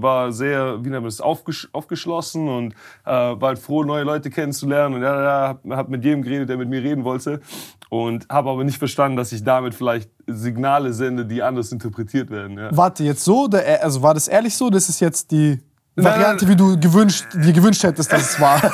war 0.00 0.32
sehr, 0.32 0.78
wie 0.78 0.88
nennt 0.88 1.02
man 1.02 1.04
das, 1.04 1.20
aufgesch 1.20 1.68
aufgeschlossen 1.72 2.48
und 2.48 2.72
äh, 3.04 3.11
war 3.11 3.48
halt 3.48 3.58
froh, 3.58 3.85
neue 3.85 4.04
Leute 4.04 4.30
kennenzulernen 4.30 4.94
und 4.94 5.02
ja, 5.02 5.22
ja, 5.22 5.48
hab, 5.48 5.68
hab 5.68 5.88
mit 5.90 6.02
jedem 6.02 6.22
geredet, 6.22 6.48
der 6.48 6.56
mit 6.56 6.70
mir 6.70 6.82
reden 6.82 7.04
wollte 7.04 7.42
und 7.90 8.26
habe 8.30 8.48
aber 8.48 8.64
nicht 8.64 8.78
verstanden, 8.78 9.18
dass 9.18 9.32
ich 9.32 9.44
damit 9.44 9.74
vielleicht 9.74 10.08
Signale 10.26 10.94
sende, 10.94 11.26
die 11.26 11.42
anders 11.42 11.72
interpretiert 11.72 12.30
werden. 12.30 12.56
Ja. 12.56 12.70
Warte, 12.74 13.04
jetzt 13.04 13.22
so? 13.22 13.50
Also 13.82 14.00
war 14.00 14.14
das 14.14 14.28
ehrlich 14.28 14.56
so? 14.56 14.70
Das 14.70 14.88
ist 14.88 15.00
jetzt 15.00 15.30
die 15.30 15.61
Variante, 15.94 16.48
wie 16.48 16.57
du 16.57 16.78
gewünscht, 16.81 17.26
dir 17.35 17.52
gewünscht 17.52 17.83
hättest, 17.83 18.11
dass 18.12 18.33
es 18.33 18.40
war. 18.40 18.61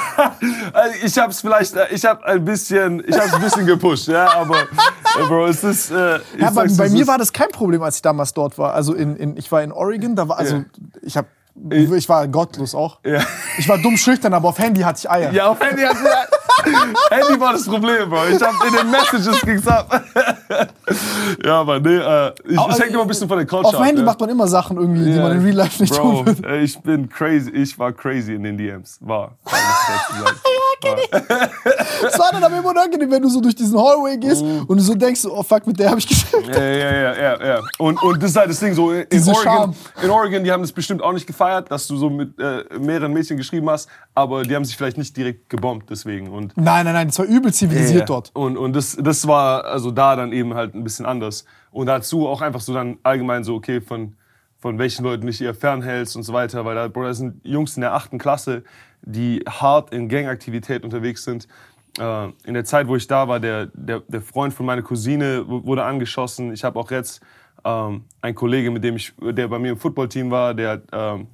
Also 0.73 0.95
ich 1.03 1.19
hab's 1.19 1.41
vielleicht, 1.41 1.75
äh, 1.75 1.87
ich 1.91 2.05
hab 2.05 2.23
ein 2.23 2.45
bisschen, 2.45 3.03
ich 3.07 3.19
hab's 3.19 3.33
ein 3.33 3.41
bisschen 3.41 3.67
gepusht, 3.67 4.07
ja, 4.07 4.31
aber 4.37 4.61
äh, 4.61 5.27
Bro, 5.27 5.47
es 5.47 5.65
ist. 5.65 5.91
Äh, 5.91 6.21
Ja, 6.39 6.51
bei, 6.51 6.67
bei 6.69 6.89
mir 6.91 7.07
war 7.07 7.19
das 7.19 7.33
kein 7.33 7.49
Problem, 7.49 7.83
als 7.83 7.97
ich 7.97 8.03
damals 8.03 8.33
dort 8.35 8.57
war. 8.59 8.75
Also 8.75 8.95
in, 8.95 9.17
in, 9.17 9.37
ich 9.37 9.51
war 9.51 9.63
in 9.63 9.73
Oregon, 9.73 10.15
da 10.15 10.29
war 10.29 10.39
also 10.39 10.65
ich 11.03 11.17
habe 11.17 11.27
ich 11.71 12.09
war 12.09 12.27
gottlos 12.29 12.75
auch. 12.75 12.99
Ja. 13.05 13.21
Ich 13.59 13.69
war 13.69 13.79
dumm 13.79 13.97
schüchtern, 13.97 14.35
aber 14.35 14.49
auf 14.49 14.59
Handy 14.59 14.81
hatte 14.81 15.01
ich 15.01 15.11
Eier. 15.11 15.33
Ja, 15.33 15.49
auf 15.49 15.61
Handy 15.61 15.83
hat 15.83 15.97
Handy 17.11 17.41
war 17.41 17.53
das 17.53 17.67
Problem, 17.67 18.11
Bro. 18.11 18.27
Ich 18.27 18.43
hab 18.43 18.53
in 18.67 18.75
den 18.75 18.91
Messages 18.91 19.41
ging's 19.43 19.67
ab. 19.67 20.03
ja, 21.45 21.61
aber 21.61 21.81
nee, 21.81 21.97
äh, 21.97 22.33
ich, 22.49 22.59
Au- 22.59 22.69
es 22.69 22.81
hängt 22.81 22.91
immer 22.93 23.03
ein 23.03 23.09
bisschen 23.09 23.29
von 23.29 23.39
der 23.39 23.47
Culture 23.47 23.77
Auf 23.77 23.85
Handy 23.85 24.01
ab, 24.01 24.07
macht 24.07 24.21
man 24.21 24.29
immer 24.31 24.47
Sachen 24.49 24.77
irgendwie, 24.77 25.05
die 25.05 25.13
ja. 25.13 25.23
man 25.23 25.33
in 25.33 25.45
Real 25.45 25.57
Life 25.57 25.83
nicht 25.83 25.95
Bro, 25.95 26.03
tun 26.03 26.27
würde. 26.27 26.49
äh, 26.49 26.63
ich 26.63 26.79
bin 26.81 27.09
crazy, 27.09 27.51
ich 27.51 27.79
war 27.79 27.93
crazy 27.93 28.35
in 28.35 28.43
den 28.43 28.59
DMs. 28.59 28.99
War. 29.01 29.33
sagen. 30.83 31.01
Es 32.07 32.19
war 32.19 32.31
dann 32.33 32.45
aber 32.45 32.59
immer 32.59 32.71
unangenehm, 32.71 33.11
wenn 33.11 33.23
du 33.23 33.29
so 33.29 33.41
durch 33.41 33.55
diesen 33.55 33.79
Hallway 33.79 34.17
gehst 34.17 34.43
Mhm. 34.45 34.65
und 34.67 34.77
du 34.79 34.83
so 34.83 34.95
denkst, 34.95 35.25
oh 35.27 35.43
fuck, 35.43 35.67
mit 35.67 35.79
der 35.79 35.91
habe 35.91 35.99
ich 35.99 36.07
geschrieben. 36.07 36.45
Ja, 36.53 36.63
ja, 36.63 36.93
ja, 36.93 37.15
ja, 37.17 37.47
ja. 37.47 37.61
Und, 37.79 38.01
und 38.03 38.23
das 38.23 38.31
ist 38.31 38.37
halt 38.37 38.51
das 38.51 38.61
Ding, 38.61 38.75
so 38.75 38.93
in 38.93 39.07
Diese 39.11 39.31
Oregon, 39.33 39.45
Scham. 39.53 39.75
in 40.03 40.11
Oregon, 40.11 40.45
die 40.45 40.53
haben 40.53 40.63
das 40.63 40.73
bestimmt 40.73 41.03
auch 41.03 41.13
nicht 41.13 41.27
gefeiert, 41.27 41.71
dass 41.71 41.87
du 41.89 41.97
so 41.97 42.09
mit 42.11 42.39
äh, 42.39 42.65
mehreren 42.79 43.13
Mädchen 43.13 43.37
geschrieben 43.37 43.69
hast, 43.71 43.89
aber 44.15 44.43
die 44.43 44.55
haben 44.55 44.65
sich 44.65 44.77
vielleicht 44.77 44.99
nicht 44.99 45.17
direkt 45.17 45.49
gebombt 45.51 45.91
deswegen. 45.91 46.29
Und 46.31 46.57
Nein, 46.57 46.85
nein, 46.85 46.95
nein, 46.95 47.09
das 47.09 47.19
war 47.19 47.27
übel 47.27 47.53
zivilisiert 47.53 48.01
Ja. 48.01 48.05
dort. 48.07 48.31
Und, 48.35 48.57
und 48.57 48.75
das, 48.75 48.97
das 49.01 49.27
war 49.27 49.65
also 49.65 49.91
da 49.91 50.15
dann 50.17 50.33
eben 50.33 50.55
halt 50.55 50.75
ein 50.75 50.85
bisschen 50.85 51.07
anders. 51.07 51.45
Und 51.71 51.87
dazu 51.87 52.27
auch 52.29 52.41
einfach 52.41 52.61
so 52.61 52.73
dann 52.75 52.99
allgemein 53.03 53.45
so, 53.45 53.55
okay, 53.57 53.81
von, 53.81 54.15
von 54.59 54.79
welchen 54.79 55.05
Leuten 55.05 55.27
dich 55.27 55.41
eher 55.43 55.55
fernhältst 55.55 56.17
und 56.17 56.23
so 56.23 56.33
weiter. 56.33 56.65
Weil 56.65 56.75
da, 56.77 56.89
Bro, 56.89 57.05
da 57.05 57.15
sind 57.15 57.45
Jungs 57.45 57.77
in 57.77 57.83
der 57.83 57.95
achten 57.95 58.19
Klasse, 58.19 58.63
die 59.03 59.45
hart 59.49 59.93
in 59.93 60.09
Gangaktivität 60.09 60.85
unterwegs 60.85 61.25
sind. 61.25 61.49
Äh, 61.99 62.29
in 62.45 62.55
der 62.55 62.65
Zeit, 62.65 62.89
wo 62.89 62.97
ich 62.97 63.07
da 63.07 63.29
war, 63.29 63.41
der, 63.41 63.67
der, 63.75 64.01
der 64.07 64.21
Freund 64.21 64.55
von 64.55 64.67
meiner 64.67 64.83
Cousine 64.83 65.45
wurde 65.47 65.85
angeschossen. 65.85 66.53
Ich 66.53 66.65
habe 66.65 66.79
auch 66.79 66.91
jetzt 66.91 67.23
ähm, 67.65 68.05
einen 68.21 68.35
Kollege, 68.35 68.71
mit 68.71 68.85
dem 68.85 68.97
ich, 68.97 69.13
der 69.21 69.49
bei 69.49 69.59
mir 69.59 69.73
im 69.73 69.79
Footballteam 69.79 70.31
war, 70.31 70.55
der 70.55 70.83
ähm, 70.93 71.29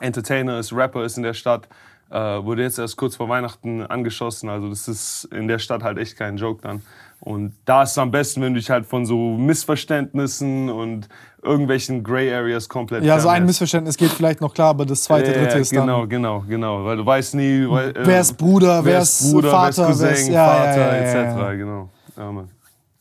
Entertainer 0.00 0.58
ist, 0.58 0.72
Rapper 0.72 1.04
ist 1.04 1.16
in 1.16 1.22
der 1.22 1.34
Stadt, 1.34 1.68
äh, 2.10 2.16
wurde 2.16 2.62
jetzt 2.62 2.78
erst 2.78 2.96
kurz 2.96 3.16
vor 3.16 3.28
Weihnachten 3.28 3.82
angeschossen. 3.82 4.48
Also 4.48 4.68
das 4.68 4.88
ist 4.88 5.24
in 5.32 5.48
der 5.48 5.58
Stadt 5.58 5.82
halt 5.82 5.98
echt 5.98 6.16
kein 6.16 6.36
Joke 6.36 6.62
dann. 6.62 6.82
Und 7.24 7.54
da 7.64 7.84
ist 7.84 7.92
es 7.92 7.98
am 7.98 8.10
besten, 8.10 8.42
wenn 8.42 8.52
du 8.52 8.60
dich 8.60 8.68
halt 8.68 8.84
von 8.84 9.06
so 9.06 9.16
Missverständnissen 9.16 10.68
und 10.68 11.08
irgendwelchen 11.42 12.04
Grey 12.04 12.30
Areas 12.32 12.68
komplett 12.68 13.02
Ja, 13.02 13.18
so 13.18 13.28
ein. 13.28 13.46
Missverständnis 13.46 13.96
geht 13.96 14.10
vielleicht 14.10 14.42
noch 14.42 14.52
klar, 14.52 14.68
aber 14.68 14.84
das 14.84 15.04
zweite, 15.04 15.32
Ja, 15.32 15.38
dritte 15.38 15.58
ist 15.58 15.70
genau, 15.70 16.00
dann. 16.00 16.08
genau, 16.10 16.44
genau, 16.46 16.84
weil 16.84 16.98
du 16.98 17.06
weißt 17.06 17.34
nie, 17.36 17.66
weil, 17.66 17.90
äh, 17.96 18.06
Wer 18.06 18.20
ist 18.20 18.34
Bruder, 18.36 18.84
wer 18.84 19.00
ist 19.00 19.32
Bruder, 19.32 19.50
Vater, 19.50 19.86
wer 19.98 20.10
ist 20.10 20.18
Cousin, 20.20 20.32
ja, 20.34 20.46
Vater, 20.46 20.76
ja, 20.76 20.94
etc. 20.96 21.58
Genau. 21.58 21.88
Ja, 22.14 22.30
Mann. 22.32 22.48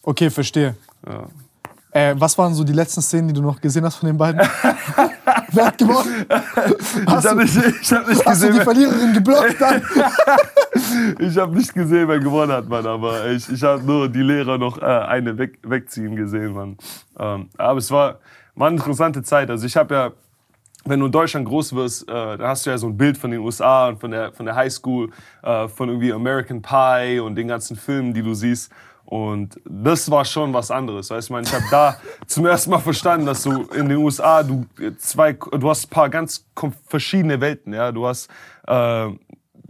Okay, 0.03 0.29
verstehe. 0.29 0.75
Äh, 1.91 2.15
was 2.17 2.37
waren 2.37 2.53
so 2.53 2.63
die 2.63 2.73
letzten 2.73 3.01
Szenen, 3.01 3.27
die 3.27 3.33
du 3.33 3.41
noch 3.41 3.59
gesehen 3.59 3.83
hast 3.83 3.97
von 3.97 4.07
den 4.07 4.17
beiden? 4.17 4.39
wer 5.53 5.65
hat 5.67 5.77
gewonnen? 5.77 6.25
Hast 7.07 7.25
Ich 7.25 7.29
habe 7.29 7.29
du, 7.29 7.35
nicht, 7.35 7.81
ich 7.81 7.93
hab 7.93 8.07
nicht 8.07 8.25
hast 8.25 8.43
du 8.43 8.47
gesehen, 8.47 8.51
die 8.51 8.57
wer, 8.57 8.63
Verliererin 8.63 9.13
geblockt 9.13 9.61
dann? 9.61 9.81
ich 11.19 11.37
hab 11.37 11.51
nicht 11.51 11.73
gesehen, 11.73 12.07
wer 12.07 12.19
gewonnen 12.19 12.51
hat, 12.51 12.67
Mann. 12.67 12.85
Aber 12.85 13.27
ich, 13.27 13.49
ich 13.49 13.63
habe 13.63 13.83
nur 13.83 14.09
die 14.09 14.21
Lehrer 14.21 14.57
noch 14.57 14.81
äh, 14.81 14.85
eine 14.85 15.37
weg, 15.37 15.59
wegziehen 15.63 16.15
gesehen, 16.15 16.53
Mann. 16.53 16.77
Ähm, 17.17 17.49
aber 17.57 17.79
es 17.79 17.91
war, 17.91 18.19
war 18.55 18.67
eine 18.67 18.77
interessante 18.77 19.23
Zeit. 19.23 19.49
Also 19.49 19.65
ich 19.65 19.75
habe 19.75 19.93
ja, 19.93 20.11
wenn 20.85 20.99
du 20.99 21.05
in 21.05 21.11
Deutschland 21.11 21.47
groß 21.47 21.73
wirst, 21.75 22.09
äh, 22.09 22.11
dann 22.11 22.41
hast 22.41 22.65
du 22.65 22.69
ja 22.69 22.77
so 22.77 22.87
ein 22.87 22.97
Bild 22.97 23.17
von 23.17 23.31
den 23.31 23.39
USA 23.39 23.87
und 23.89 23.99
von 23.99 24.11
der, 24.11 24.33
von 24.33 24.45
der 24.45 24.55
Highschool, 24.55 25.11
äh, 25.41 25.67
von 25.67 25.89
irgendwie 25.89 26.11
American 26.11 26.61
Pie 26.61 27.19
und 27.19 27.35
den 27.35 27.47
ganzen 27.47 27.75
Filmen, 27.75 28.13
die 28.13 28.21
du 28.21 28.33
siehst. 28.33 28.71
Und 29.13 29.61
das 29.69 30.09
war 30.09 30.25
schon 30.25 30.53
was 30.53 30.71
anderes. 30.71 31.11
Weißt 31.11 31.27
ich, 31.27 31.31
meine, 31.31 31.45
ich 31.45 31.53
habe 31.53 31.65
da 31.69 31.97
zum 32.25 32.47
ersten 32.47 32.71
Mal 32.71 32.79
verstanden, 32.79 33.27
dass 33.27 33.43
du 33.43 33.61
in 33.65 33.87
den 33.87 33.99
USA, 33.99 34.41
du, 34.41 34.65
äh, 34.79 34.95
zwei, 34.97 35.33
du 35.33 35.69
hast 35.69 35.85
ein 35.85 35.89
paar 35.91 36.09
ganz 36.09 36.47
verschiedene 36.87 37.39
Welten. 37.39 37.75
Ja? 37.75 37.91
Du 37.91 38.07
hast 38.07 38.27
äh, 38.65 39.09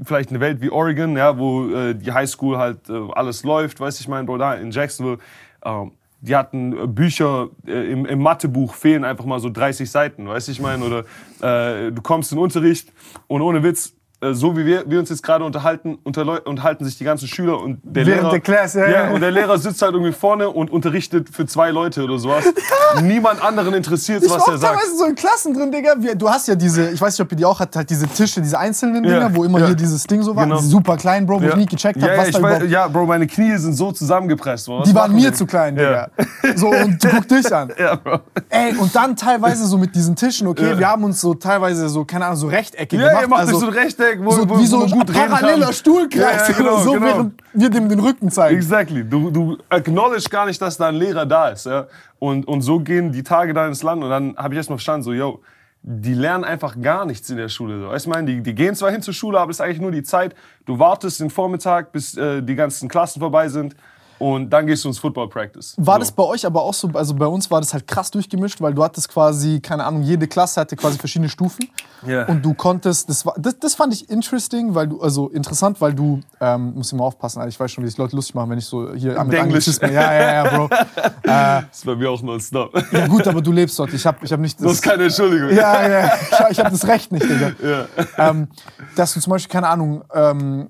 vielleicht 0.01 0.29
eine 0.29 0.39
Welt 0.39 0.61
wie 0.61 0.69
Oregon, 0.69 1.17
ja, 1.17 1.37
wo 1.37 1.67
äh, 1.67 1.93
die 1.93 2.13
Highschool 2.13 2.57
halt 2.57 2.89
äh, 2.89 2.93
alles 3.15 3.43
läuft. 3.43 3.81
Weißt 3.81 3.99
ich 3.99 4.07
meine, 4.07 4.23
Bro, 4.23 4.37
da 4.37 4.53
in 4.53 4.71
Jacksonville, 4.71 5.17
ähm, 5.65 5.91
die 6.21 6.37
hatten 6.37 6.71
äh, 6.71 6.87
Bücher, 6.87 7.49
äh, 7.67 7.91
im, 7.91 8.05
im 8.05 8.19
Mathebuch 8.19 8.73
fehlen 8.73 9.03
einfach 9.03 9.25
mal 9.25 9.41
so 9.41 9.49
30 9.49 9.91
Seiten, 9.91 10.25
weißt 10.25 10.47
du, 10.47 10.51
ich 10.53 10.61
meine, 10.61 10.85
oder 10.85 10.99
äh, 11.41 11.91
du 11.91 12.01
kommst 12.01 12.31
in 12.31 12.37
den 12.37 12.43
Unterricht 12.43 12.93
und 13.27 13.41
ohne 13.41 13.61
Witz, 13.61 13.93
so 14.31 14.55
wie 14.57 14.65
wir, 14.65 14.83
wir 14.87 14.99
uns 14.99 15.09
jetzt 15.09 15.21
gerade 15.23 15.43
unterhalten, 15.43 15.97
unterhalten 16.03 16.85
sich 16.85 16.97
die 16.97 17.03
ganzen 17.03 17.27
Schüler 17.27 17.59
und 17.61 17.79
der 17.83 18.05
Während 18.05 18.21
Lehrer, 18.23 18.31
der 18.31 18.39
Class, 18.39 18.73
ja, 18.75 18.87
ja. 18.89 19.09
und 19.11 19.21
der 19.21 19.31
Lehrer 19.31 19.57
sitzt 19.57 19.81
halt 19.81 19.93
irgendwie 19.93 20.13
vorne 20.13 20.49
und 20.49 20.71
unterrichtet 20.71 21.27
für 21.29 21.45
zwei 21.45 21.71
Leute 21.71 22.03
oder 22.03 22.17
sowas. 22.17 22.45
Niemand 23.01 23.43
anderen 23.43 23.73
interessiert 23.73 24.23
Ich 24.23 24.29
was 24.29 24.39
war 24.47 24.53
er 24.53 24.57
sagt. 24.57 24.73
teilweise 24.75 24.97
so 24.97 25.05
in 25.05 25.15
Klassen 25.15 25.53
drin, 25.53 25.71
Digga. 25.71 25.95
Du 26.15 26.29
hast 26.29 26.47
ja 26.47 26.55
diese, 26.55 26.89
ich 26.91 27.01
weiß 27.01 27.13
nicht, 27.17 27.25
ob 27.25 27.31
ihr 27.31 27.37
die 27.37 27.45
auch 27.45 27.59
habt, 27.59 27.75
halt 27.75 27.89
diese 27.89 28.07
Tische, 28.07 28.41
diese 28.41 28.57
einzelnen 28.59 29.03
Ja, 29.03 29.19
Dinger, 29.19 29.35
wo 29.35 29.43
immer 29.43 29.59
ja. 29.59 29.65
hier 29.67 29.75
dieses 29.75 30.03
Ding 30.03 30.21
so 30.21 30.35
war. 30.35 30.45
Genau. 30.45 30.57
Super 30.57 30.97
klein, 30.97 31.25
Bro, 31.25 31.41
wo 31.41 31.47
ich 31.47 31.55
nie 31.55 31.65
gecheckt 31.65 32.01
habe, 32.01 32.11
ja, 32.13 32.17
was 32.19 32.27
ja, 32.27 32.31
da 32.33 32.37
ich 32.37 32.43
weiß, 32.43 32.51
überhaupt... 32.57 32.71
ja, 32.71 32.87
Bro, 32.87 33.05
meine 33.07 33.27
Knie 33.27 33.57
sind 33.57 33.73
so 33.73 33.91
zusammengepresst. 33.91 34.67
Bro. 34.67 34.83
Die 34.83 34.93
waren 34.95 35.13
mir 35.13 35.31
die? 35.31 35.37
zu 35.37 35.45
klein, 35.45 35.75
Ja. 35.77 36.07
Digga. 36.07 36.57
So, 36.57 36.67
und 36.69 37.03
du 37.03 37.07
guck 37.09 37.27
dich 37.27 37.53
an. 37.53 37.71
Ja, 37.79 37.95
Bro. 37.95 38.19
Ey, 38.49 38.75
und 38.77 38.95
dann 38.95 39.15
teilweise 39.15 39.65
so 39.65 39.77
mit 39.77 39.95
diesen 39.95 40.15
Tischen, 40.15 40.47
okay, 40.47 40.69
Ja. 40.69 40.79
wir 40.79 40.87
haben 40.87 41.03
uns 41.03 41.19
so 41.19 41.33
teilweise 41.33 41.89
so, 41.89 42.05
keine 42.05 42.25
Ahnung, 42.25 42.37
so 42.37 42.47
Rechtecke 42.47 42.95
Ja, 42.95 43.07
gemacht. 43.07 43.21
ihr 43.23 43.27
macht 43.27 43.39
also, 43.41 43.59
so 43.59 43.67
ein 43.67 43.73
Rechteck, 43.73 44.12
wo, 44.19 44.31
so, 44.31 44.49
wo, 44.49 44.59
wie 44.59 44.65
so 44.65 44.79
wo 44.79 44.83
ein 44.83 44.91
gut 44.91 45.09
reden 45.09 45.29
paralleler 45.29 45.65
kann. 45.65 45.73
Stuhlkreis 45.73 46.47
Ja, 46.47 46.47
ja, 46.47 46.57
genau, 46.57 46.73
oder 46.73 46.83
so, 46.83 46.91
genau. 46.93 47.05
während 47.05 47.43
wir 47.53 47.69
dem 47.69 47.89
den 47.89 47.99
Rücken 47.99 48.29
zeigen. 48.31 48.55
Exactly. 48.55 49.03
Du, 49.03 49.31
du 49.31 49.57
acknowledge 49.69 50.29
gar 50.29 50.45
nicht, 50.45 50.61
dass 50.61 50.77
da 50.77 50.89
ein 50.89 50.95
Lehrer 50.95 51.25
da 51.25 51.49
ist. 51.49 51.65
Ja? 51.65 51.87
Und, 52.19 52.47
und 52.47 52.61
so 52.61 52.79
gehen 52.79 53.11
die 53.11 53.23
Tage 53.23 53.53
da 53.53 53.67
ins 53.67 53.83
Land. 53.83 54.03
Und 54.03 54.09
dann 54.09 54.35
habe 54.37 54.53
ich 54.53 54.57
erst 54.57 54.69
mal 54.69 54.77
verstanden, 54.77 55.03
so, 55.03 55.13
yo, 55.13 55.41
die 55.81 56.13
lernen 56.13 56.45
einfach 56.45 56.79
gar 56.81 57.05
nichts 57.05 57.29
in 57.29 57.37
der 57.37 57.49
Schule. 57.49 57.79
So. 57.79 57.89
Weißt 57.89 58.05
du, 58.05 58.09
meine, 58.09 58.27
die, 58.27 58.41
die 58.41 58.55
gehen 58.55 58.73
zwar 58.73 58.91
hin 58.91 59.01
zur 59.01 59.13
Schule, 59.13 59.39
aber 59.39 59.51
es 59.51 59.57
ist 59.57 59.61
eigentlich 59.61 59.81
nur 59.81 59.91
die 59.91 60.03
Zeit. 60.03 60.33
Du 60.65 60.79
wartest 60.79 61.19
den 61.19 61.29
Vormittag, 61.29 61.91
bis 61.91 62.15
äh, 62.17 62.41
die 62.41 62.55
ganzen 62.55 62.87
Klassen 62.87 63.19
vorbei 63.19 63.49
sind. 63.49 63.75
Und 64.19 64.49
dann 64.49 64.67
gehst 64.67 64.83
du 64.85 64.89
ins 64.89 64.99
Football 64.99 65.27
Practice. 65.29 65.73
War 65.77 65.95
so. 65.95 65.99
das 65.99 66.11
bei 66.11 66.23
euch 66.23 66.45
aber 66.45 66.61
auch 66.61 66.73
so, 66.73 66.89
also 66.93 67.13
bei 67.13 67.25
uns 67.27 67.49
war 67.51 67.59
das 67.59 67.73
halt 67.73 67.87
krass 67.87 68.09
durchgemischt, 68.11 68.61
weil 68.61 68.73
du 68.73 68.83
hattest 68.83 69.09
quasi, 69.09 69.59
keine 69.59 69.83
Ahnung, 69.83 70.01
jede 70.03 70.27
Klasse 70.27 70.61
hatte 70.61 70.75
quasi 70.75 70.97
verschiedene 70.97 71.29
Stufen. 71.29 71.67
Ja. 72.05 72.25
Und 72.27 72.43
du 72.43 72.53
konntest, 72.53 73.09
das, 73.09 73.25
war, 73.25 73.33
das, 73.37 73.57
das 73.59 73.75
fand 73.75 73.93
ich 73.93 74.09
interesting, 74.09 74.75
weil 74.75 74.87
du, 74.87 75.01
also 75.01 75.29
interessant, 75.29 75.79
weil 75.81 75.93
du, 75.93 76.19
ähm, 76.39 76.73
muss 76.75 76.91
immer 76.91 77.05
aufpassen, 77.05 77.45
ich 77.47 77.59
weiß 77.59 77.71
schon, 77.71 77.83
wie 77.83 77.89
sich 77.89 77.97
Leute 77.97 78.15
lustig 78.15 78.35
machen, 78.35 78.49
wenn 78.49 78.57
ich 78.59 78.65
so 78.65 78.93
hier 78.93 79.11
mit 79.11 79.17
Denglisch. 79.33 79.39
Anglizismen, 79.41 79.93
ja, 79.93 80.13
ja, 80.13 80.33
ja, 80.45 80.49
Bro. 80.57 80.69
Das 81.23 81.63
ist 81.73 81.85
bei 81.85 81.95
mir 81.95 82.09
auch 82.11 82.21
nonstop. 82.21 82.71
Ja 82.91 83.07
gut, 83.07 83.27
aber 83.27 83.41
du 83.41 83.51
lebst 83.51 83.77
dort, 83.79 83.93
ich 83.93 84.05
habe 84.05 84.17
ich 84.21 84.31
hab 84.31 84.39
nicht 84.39 84.61
Das 84.63 84.73
ist 84.73 84.81
keine 84.81 85.03
Entschuldigung. 85.05 85.49
Ja, 85.49 85.87
ja, 85.87 86.05
ich, 86.05 86.39
hab- 86.39 86.51
ich 86.51 86.59
habe 86.59 86.69
das 86.71 86.87
Recht 86.87 87.11
nicht, 87.11 87.23
Digga. 87.27 87.51
Ja. 87.63 88.29
Ähm, 88.29 88.47
dass 88.95 89.13
du 89.13 89.19
zum 89.19 89.31
Beispiel, 89.31 89.51
keine 89.51 89.67
Ahnung, 89.67 90.03
ähm, 90.13 90.69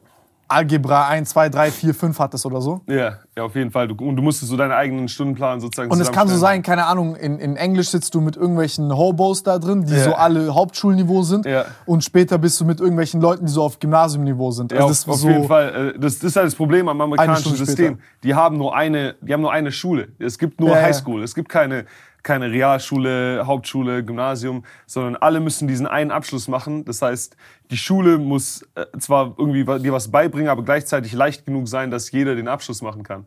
Algebra 0.53 1.07
1, 1.07 1.29
2, 1.29 1.49
3, 1.49 1.71
4, 1.71 1.93
5 1.93 2.19
hattest 2.19 2.45
oder 2.45 2.61
so. 2.61 2.81
Ja, 2.87 3.17
ja, 3.35 3.43
auf 3.43 3.55
jeden 3.55 3.71
Fall. 3.71 3.87
Du, 3.87 3.95
und 3.95 4.15
du 4.15 4.21
musstest 4.21 4.49
so 4.51 4.57
deinen 4.57 4.71
eigenen 4.71 5.07
Stundenplan 5.07 5.59
sozusagen 5.59 5.91
Und 5.91 5.99
es 5.99 6.11
kann 6.11 6.27
so 6.27 6.37
sein, 6.37 6.61
keine 6.61 6.85
Ahnung, 6.85 7.15
in, 7.15 7.39
in 7.39 7.55
Englisch 7.55 7.89
sitzt 7.89 8.13
du 8.15 8.21
mit 8.21 8.37
irgendwelchen 8.37 8.95
Hobos 8.95 9.43
da 9.43 9.59
drin, 9.59 9.85
die 9.85 9.93
Ja. 9.93 10.03
so 10.03 10.13
alle 10.13 10.53
Hauptschulniveau 10.53 11.23
sind. 11.23 11.45
Ja. 11.45 11.65
Und 11.85 12.03
später 12.03 12.37
bist 12.37 12.59
du 12.61 12.65
mit 12.65 12.79
irgendwelchen 12.79 13.19
Leuten, 13.21 13.45
die 13.45 13.51
so 13.51 13.63
auf 13.63 13.79
Gymnasiumniveau 13.79 14.51
sind. 14.51 14.71
Ja, 14.71 14.77
Also 14.79 14.85
auf, 14.85 14.91
das 14.91 14.99
ist 14.99 15.09
auf 15.09 15.15
so, 15.17 15.29
jeden 15.29 15.47
Fall. 15.47 15.93
Äh, 15.95 15.99
Das, 15.99 16.15
das 16.19 16.23
ist 16.31 16.35
halt 16.35 16.47
das 16.47 16.55
Problem 16.55 16.87
am 16.87 16.99
amerikanischen 17.01 17.55
System. 17.55 17.93
später. 17.95 18.07
Die 18.23 18.35
haben 18.35 18.57
nur 18.57 18.75
eine, 18.75 19.15
die 19.21 19.33
haben 19.33 19.41
nur 19.41 19.51
eine 19.51 19.71
Schule. 19.71 20.09
Es 20.19 20.37
gibt 20.37 20.59
nur 20.59 20.69
ja. 20.69 20.81
Highschool. 20.81 21.23
Es 21.23 21.33
gibt 21.35 21.49
keine, 21.49 21.85
keine 22.23 22.49
Realschule, 22.51 23.43
Hauptschule, 23.45 24.03
Gymnasium, 24.03 24.63
sondern 24.87 25.17
alle 25.17 25.41
müssen 25.41 25.67
diesen 25.67 25.85
einen 25.85 26.09
Abschluss 26.09 26.47
machen. 26.47 26.85
Das 26.85 27.01
heißt, 27.01 27.35
die 27.69 27.77
Schule 27.77 28.17
muss 28.17 28.65
äh, 28.75 28.85
zwar 28.97 29.35
irgendwie 29.37 29.65
dir 29.79 29.91
was 29.91 30.09
beibringen, 30.09 30.49
aber 30.49 30.63
gleichzeitig 30.63 31.13
leicht 31.13 31.45
genug 31.45 31.67
sein, 31.67 31.91
dass 31.91 32.11
jeder 32.11 32.35
den 32.35 32.47
Abschluss 32.47 32.81
machen 32.81 33.03
kann. 33.03 33.25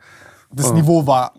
das 0.50 0.72
Niveau 0.72 1.06
war 1.06 1.34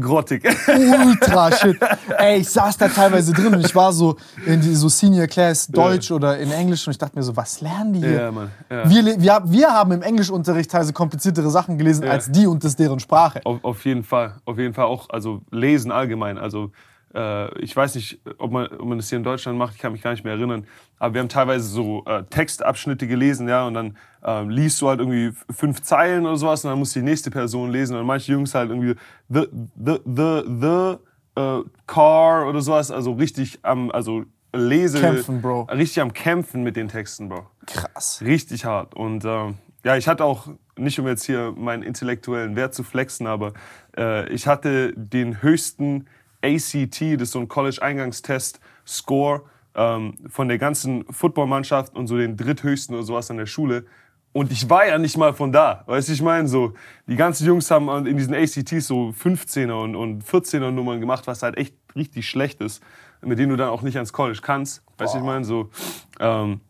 Grottig. 0.00 0.44
ultra 0.68 1.52
shit. 1.56 1.76
Ey, 2.16 2.38
ich 2.38 2.48
saß 2.48 2.78
da 2.78 2.88
teilweise 2.88 3.32
drin 3.32 3.54
und 3.54 3.66
ich 3.66 3.74
war 3.74 3.92
so 3.92 4.16
in 4.46 4.60
die 4.60 4.74
so 4.74 4.88
Senior 4.88 5.26
Class 5.26 5.66
Deutsch 5.66 6.10
oder 6.10 6.38
in 6.38 6.50
Englisch 6.52 6.86
und 6.86 6.92
ich 6.92 6.98
dachte 6.98 7.16
mir 7.16 7.22
so, 7.22 7.36
was 7.36 7.60
lernen 7.60 7.92
die 7.92 7.98
hier? 7.98 8.12
ja, 8.12 8.32
Mann. 8.32 8.50
Ja. 8.70 8.88
Wir, 8.88 9.20
wir, 9.20 9.42
wir 9.44 9.68
haben 9.72 9.92
im 9.92 10.02
Englischunterricht 10.02 10.70
teilweise 10.70 10.92
kompliziertere 10.94 11.50
Sachen 11.50 11.76
gelesen 11.76 12.08
als 12.08 12.30
die 12.30 12.46
und 12.46 12.64
das 12.64 12.76
deren 12.76 13.00
Sprache. 13.00 13.40
Auf, 13.44 13.62
auf 13.62 13.84
jeden 13.84 14.04
Fall, 14.04 14.36
auf 14.46 14.56
jeden 14.56 14.72
Fall 14.72 14.86
auch, 14.86 15.10
also 15.10 15.42
lesen 15.50 15.92
allgemein. 15.92 16.38
Also 16.38 16.70
äh, 17.14 17.58
ich 17.60 17.74
weiß 17.74 17.94
nicht, 17.94 18.20
ob 18.38 18.50
man, 18.50 18.66
ob 18.66 18.86
man 18.86 18.98
das 18.98 19.08
hier 19.08 19.18
in 19.18 19.24
Deutschland 19.24 19.58
macht, 19.58 19.74
ich 19.74 19.80
kann 19.80 19.92
mich 19.92 20.02
gar 20.02 20.10
nicht 20.10 20.24
mehr 20.24 20.34
erinnern. 20.34 20.66
Aber 20.98 21.14
wir 21.14 21.20
haben 21.20 21.28
teilweise 21.28 21.66
so 21.68 22.04
äh, 22.06 22.24
Textabschnitte 22.24 23.06
gelesen, 23.06 23.48
ja, 23.48 23.66
und 23.66 23.74
dann 23.74 23.96
ähm, 24.24 24.50
liest 24.50 24.80
du 24.80 24.88
halt 24.88 25.00
irgendwie 25.00 25.32
fünf 25.50 25.82
Zeilen 25.82 26.26
oder 26.26 26.36
sowas 26.36 26.64
und 26.64 26.70
dann 26.70 26.78
muss 26.78 26.92
die 26.92 27.02
nächste 27.02 27.30
Person 27.30 27.70
lesen. 27.70 27.96
Und 27.96 28.06
manche 28.06 28.32
Jungs 28.32 28.54
halt 28.54 28.70
irgendwie 28.70 28.94
the, 29.28 29.46
the, 29.76 30.00
the, 30.04 30.42
the 30.46 31.40
äh, 31.40 31.62
car 31.86 32.48
oder 32.48 32.60
sowas, 32.60 32.90
also 32.90 33.12
richtig 33.12 33.58
am, 33.62 33.90
also 33.90 34.24
lese, 34.52 35.00
Kämpfen, 35.00 35.42
Bro. 35.42 35.62
richtig 35.72 36.00
am 36.00 36.12
Kämpfen 36.12 36.62
mit 36.62 36.76
den 36.76 36.88
Texten, 36.88 37.28
Bro. 37.28 37.46
Krass. 37.66 38.20
Richtig 38.24 38.64
hart. 38.64 38.94
Und 38.94 39.24
ähm, 39.24 39.54
ja, 39.84 39.96
ich 39.96 40.08
hatte 40.08 40.24
auch, 40.24 40.48
nicht 40.76 40.98
um 40.98 41.06
jetzt 41.06 41.24
hier 41.24 41.52
meinen 41.56 41.82
intellektuellen 41.82 42.56
Wert 42.56 42.74
zu 42.74 42.82
flexen, 42.82 43.26
aber 43.26 43.52
äh, 43.96 44.28
ich 44.30 44.46
hatte 44.46 44.92
den 44.96 45.42
höchsten 45.42 46.06
ACT, 46.44 47.00
das 47.14 47.22
ist 47.22 47.32
so 47.32 47.40
ein 47.40 47.48
College-Eingangstest, 47.48 48.60
Score 48.86 49.42
ähm, 49.74 50.16
von 50.28 50.48
der 50.48 50.58
ganzen 50.58 51.04
Footballmannschaft 51.10 51.94
und 51.96 52.06
so 52.06 52.16
den 52.16 52.36
dritthöchsten 52.36 52.94
oder 52.94 53.04
sowas 53.04 53.30
an 53.30 53.38
der 53.38 53.46
Schule. 53.46 53.86
Und 54.32 54.50
ich 54.50 54.68
war 54.68 54.86
ja 54.86 54.98
nicht 54.98 55.16
mal 55.16 55.32
von 55.32 55.52
da. 55.52 55.84
Weißt 55.86 56.08
du, 56.08 56.12
ich 56.12 56.22
meine, 56.22 56.48
so, 56.48 56.74
die 57.06 57.14
ganzen 57.14 57.46
Jungs 57.46 57.70
haben 57.70 57.88
in 58.06 58.16
diesen 58.16 58.34
ACTs 58.34 58.86
so 58.86 59.10
15er 59.10 59.72
und, 59.72 59.94
und 59.94 60.24
14er 60.24 60.72
Nummern 60.72 61.00
gemacht, 61.00 61.26
was 61.26 61.42
halt 61.42 61.56
echt 61.56 61.76
richtig 61.94 62.28
schlecht 62.28 62.60
ist, 62.60 62.82
mit 63.22 63.38
denen 63.38 63.50
du 63.50 63.56
dann 63.56 63.68
auch 63.68 63.82
nicht 63.82 63.96
ans 63.96 64.12
College 64.12 64.40
kannst. 64.42 64.82
Weißt 64.98 65.14
du, 65.14 65.18
ich 65.18 65.24
meine, 65.24 65.44
so, 65.44 65.70
ähm, 66.18 66.60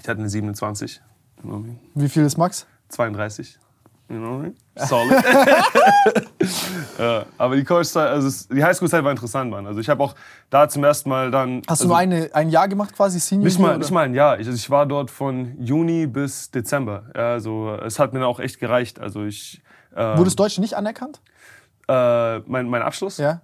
ich 0.00 0.08
hatte 0.08 0.20
eine 0.20 0.30
27. 0.30 1.02
You 1.36 1.42
know 1.42 1.52
what 1.52 1.60
I 1.60 1.66
mean? 1.68 1.78
Wie 1.94 2.08
viel 2.08 2.24
ist 2.24 2.38
Max? 2.38 2.66
32. 2.88 3.58
You 4.10 4.16
know 4.16 4.38
what 4.38 4.38
I 4.38 4.42
mean? 4.42 4.56
Solid. 4.86 5.24
ja, 6.98 7.26
aber 7.36 7.56
die 7.56 7.64
College-Zeit, 7.64 8.08
also 8.08 8.54
die 8.54 8.64
Highschool-Zeit 8.64 9.04
war 9.04 9.10
interessant, 9.10 9.50
Mann. 9.50 9.66
Also 9.66 9.80
ich 9.80 9.88
habe 9.88 10.02
auch 10.02 10.14
da 10.48 10.68
zum 10.68 10.84
ersten 10.84 11.10
Mal 11.10 11.30
dann. 11.30 11.58
Hast 11.66 11.82
also 11.82 11.84
du 11.84 11.88
nur 11.88 11.98
eine, 11.98 12.30
ein 12.32 12.48
Jahr 12.48 12.68
gemacht 12.68 12.94
quasi, 12.94 13.20
Senior? 13.20 13.44
nicht 13.44 13.58
mal, 13.58 13.70
oder? 13.70 13.78
nicht 13.78 13.90
mal 13.90 14.04
ein 14.04 14.14
Jahr. 14.14 14.40
Ich, 14.40 14.46
also 14.46 14.56
ich 14.56 14.70
war 14.70 14.86
dort 14.86 15.10
von 15.10 15.60
Juni 15.60 16.06
bis 16.06 16.50
Dezember. 16.50 17.04
Ja, 17.14 17.32
also 17.32 17.76
es 17.84 17.98
hat 17.98 18.12
mir 18.14 18.26
auch 18.26 18.40
echt 18.40 18.58
gereicht. 18.60 18.98
Also 18.98 19.24
ich. 19.24 19.60
Äh, 19.94 20.16
Wurde 20.16 20.24
das 20.24 20.36
Deutsche 20.36 20.60
nicht 20.60 20.74
anerkannt? 20.74 21.20
äh, 21.88 22.38
mein, 22.40 22.68
mein 22.68 22.82
Abschluss? 22.82 23.18
Ja. 23.18 23.40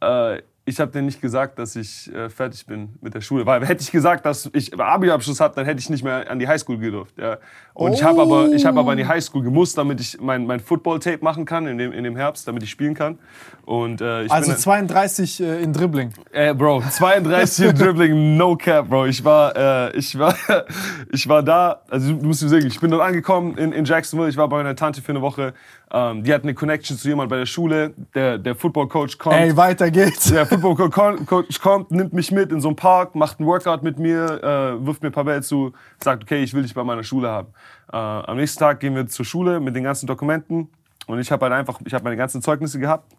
Äh, 0.00 0.42
ich 0.66 0.80
habe 0.80 0.90
denen 0.90 1.06
nicht 1.06 1.20
gesagt, 1.20 1.58
dass 1.58 1.76
ich 1.76 2.12
äh, 2.12 2.30
fertig 2.30 2.66
bin 2.66 2.96
mit 3.00 3.14
der 3.14 3.20
Schule. 3.20 3.44
Weil 3.44 3.64
hätte 3.66 3.82
ich 3.82 3.92
gesagt, 3.92 4.24
dass 4.24 4.48
ich 4.54 4.78
Abi-Abschluss 4.78 5.40
habe, 5.40 5.54
dann 5.54 5.66
hätte 5.66 5.80
ich 5.80 5.90
nicht 5.90 6.02
mehr 6.02 6.30
an 6.30 6.38
die 6.38 6.48
Highschool 6.48 6.78
gedurft. 6.78 7.18
Ja. 7.18 7.38
Und 7.76 7.92
ich 7.92 8.04
habe 8.04 8.22
aber, 8.22 8.52
ich 8.52 8.64
hab 8.64 8.76
aber 8.76 8.92
an 8.92 8.98
die 8.98 9.06
Highschool 9.06 9.42
gemusst, 9.42 9.76
damit 9.76 10.00
ich 10.00 10.20
mein, 10.20 10.46
mein 10.46 10.60
Football-Tape 10.60 11.18
machen 11.22 11.44
kann 11.44 11.66
in 11.66 11.76
dem, 11.76 11.92
in 11.92 12.04
dem 12.04 12.14
Herbst, 12.16 12.46
damit 12.46 12.62
ich 12.62 12.70
spielen 12.70 12.94
kann. 12.94 13.18
Und, 13.64 14.00
äh, 14.00 14.24
ich 14.24 14.30
Also 14.30 14.52
bin, 14.52 14.58
32 14.58 15.40
äh, 15.40 15.60
in 15.60 15.72
Dribbling. 15.72 16.12
Ey, 16.30 16.54
Bro, 16.54 16.82
32 16.88 17.66
im 17.66 17.74
Dribbling, 17.78 18.36
no 18.36 18.54
cap, 18.56 18.88
Bro. 18.88 19.06
Ich 19.06 19.24
war, 19.24 19.56
äh, 19.56 19.96
ich 19.96 20.16
war, 20.16 20.36
ich 21.12 21.28
war 21.28 21.42
da, 21.42 21.80
also 21.90 22.12
du 22.12 22.24
musst 22.24 22.42
dir 22.42 22.48
sagen, 22.48 22.64
ich 22.64 22.78
bin 22.78 22.92
dort 22.92 23.02
angekommen 23.02 23.58
in, 23.58 23.72
in 23.72 23.84
Jacksonville, 23.84 24.28
ich 24.30 24.36
war 24.36 24.48
bei 24.48 24.58
meiner 24.58 24.76
Tante 24.76 25.02
für 25.02 25.10
eine 25.10 25.22
Woche. 25.22 25.52
Ähm, 25.92 26.22
die 26.22 26.32
hat 26.32 26.42
eine 26.42 26.54
Connection 26.54 26.96
zu 26.96 27.08
jemand 27.08 27.28
bei 27.28 27.36
der 27.38 27.46
Schule, 27.46 27.94
der, 28.14 28.38
der 28.38 28.54
Football-Coach 28.54 29.18
kommt. 29.18 29.36
Ey, 29.36 29.56
weiter 29.56 29.90
geht's. 29.90 30.30
Der 30.30 30.46
Football-Coach 30.46 31.60
kommt, 31.60 31.90
nimmt 31.90 32.12
mich 32.12 32.30
mit 32.30 32.52
in 32.52 32.60
so 32.60 32.68
einen 32.68 32.76
Park, 32.76 33.14
macht 33.14 33.40
einen 33.40 33.48
Workout 33.48 33.82
mit 33.82 33.98
mir, 33.98 34.42
äh, 34.42 34.86
wirft 34.86 35.02
mir 35.02 35.10
ein 35.10 35.12
paar 35.12 35.24
Bälle 35.24 35.42
zu, 35.42 35.72
sagt, 36.02 36.22
okay, 36.22 36.42
ich 36.42 36.54
will 36.54 36.62
dich 36.62 36.74
bei 36.74 36.84
meiner 36.84 37.02
Schule 37.02 37.28
haben. 37.28 37.48
Äh, 37.92 37.96
am 37.96 38.36
nächsten 38.36 38.58
Tag 38.58 38.80
gehen 38.80 38.94
wir 38.94 39.06
zur 39.06 39.24
Schule 39.24 39.60
mit 39.60 39.76
den 39.76 39.84
ganzen 39.84 40.06
Dokumenten 40.06 40.68
und 41.06 41.18
ich 41.18 41.30
habe 41.30 41.44
halt 41.46 41.52
einfach, 41.52 41.80
ich 41.84 41.94
habe 41.94 42.04
meine 42.04 42.16
ganzen 42.16 42.42
Zeugnisse 42.42 42.78
gehabt 42.78 43.12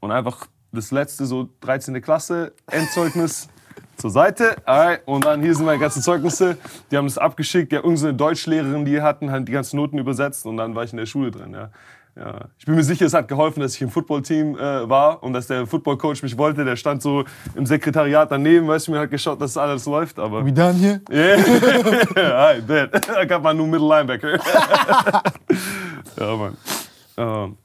und 0.00 0.10
einfach 0.10 0.46
das 0.72 0.90
letzte, 0.90 1.26
so 1.26 1.48
13. 1.60 2.00
Klasse, 2.00 2.52
Endzeugnis 2.70 3.48
zur 3.96 4.10
Seite. 4.10 4.56
Alright, 4.64 5.02
und 5.06 5.24
dann 5.24 5.42
hier 5.42 5.54
sind 5.54 5.66
meine 5.66 5.78
ganzen 5.78 6.02
Zeugnisse. 6.02 6.56
Die 6.90 6.96
haben 6.96 7.06
das 7.06 7.18
abgeschickt. 7.18 7.72
Ja, 7.72 7.78
irgendeine 7.78 8.14
Deutschlehrerin, 8.14 8.84
die 8.84 9.00
hatten, 9.02 9.30
hat 9.30 9.46
die 9.48 9.52
ganzen 9.52 9.76
Noten 9.76 9.98
übersetzt 9.98 10.46
und 10.46 10.56
dann 10.56 10.74
war 10.74 10.84
ich 10.84 10.92
in 10.92 10.98
der 10.98 11.06
Schule 11.06 11.30
drin. 11.30 11.52
Ja. 11.52 11.70
Ja. 12.16 12.48
Ich 12.58 12.66
bin 12.66 12.74
mir 12.74 12.82
sicher, 12.82 13.06
es 13.06 13.14
hat 13.14 13.28
geholfen, 13.28 13.60
dass 13.60 13.74
ich 13.74 13.82
im 13.82 13.90
Footballteam 13.90 14.56
äh, 14.56 14.88
war 14.88 15.22
und 15.22 15.32
dass 15.32 15.46
der 15.46 15.66
Footballcoach 15.66 16.22
mich 16.22 16.36
wollte. 16.36 16.64
Der 16.64 16.76
stand 16.76 17.02
so 17.02 17.24
im 17.54 17.66
Sekretariat 17.66 18.30
daneben, 18.30 18.66
weißt 18.68 18.88
du, 18.88 18.92
mir 18.92 19.00
hat 19.00 19.10
geschaut, 19.10 19.40
dass 19.40 19.56
alles 19.56 19.86
läuft. 19.86 20.18
Aber 20.18 20.44
We 20.44 20.52
done 20.52 20.74
here? 20.74 21.00
yeah, 21.10 22.56
I 22.56 22.60
bet. 22.60 22.94
I 23.08 23.26
got 23.26 23.42
my 23.42 23.54
new 23.54 23.66
middle 23.66 23.88
linebacker. 23.88 24.38
ja, 26.18 26.36
Mann. 26.36 26.56
Ähm, 27.16 27.56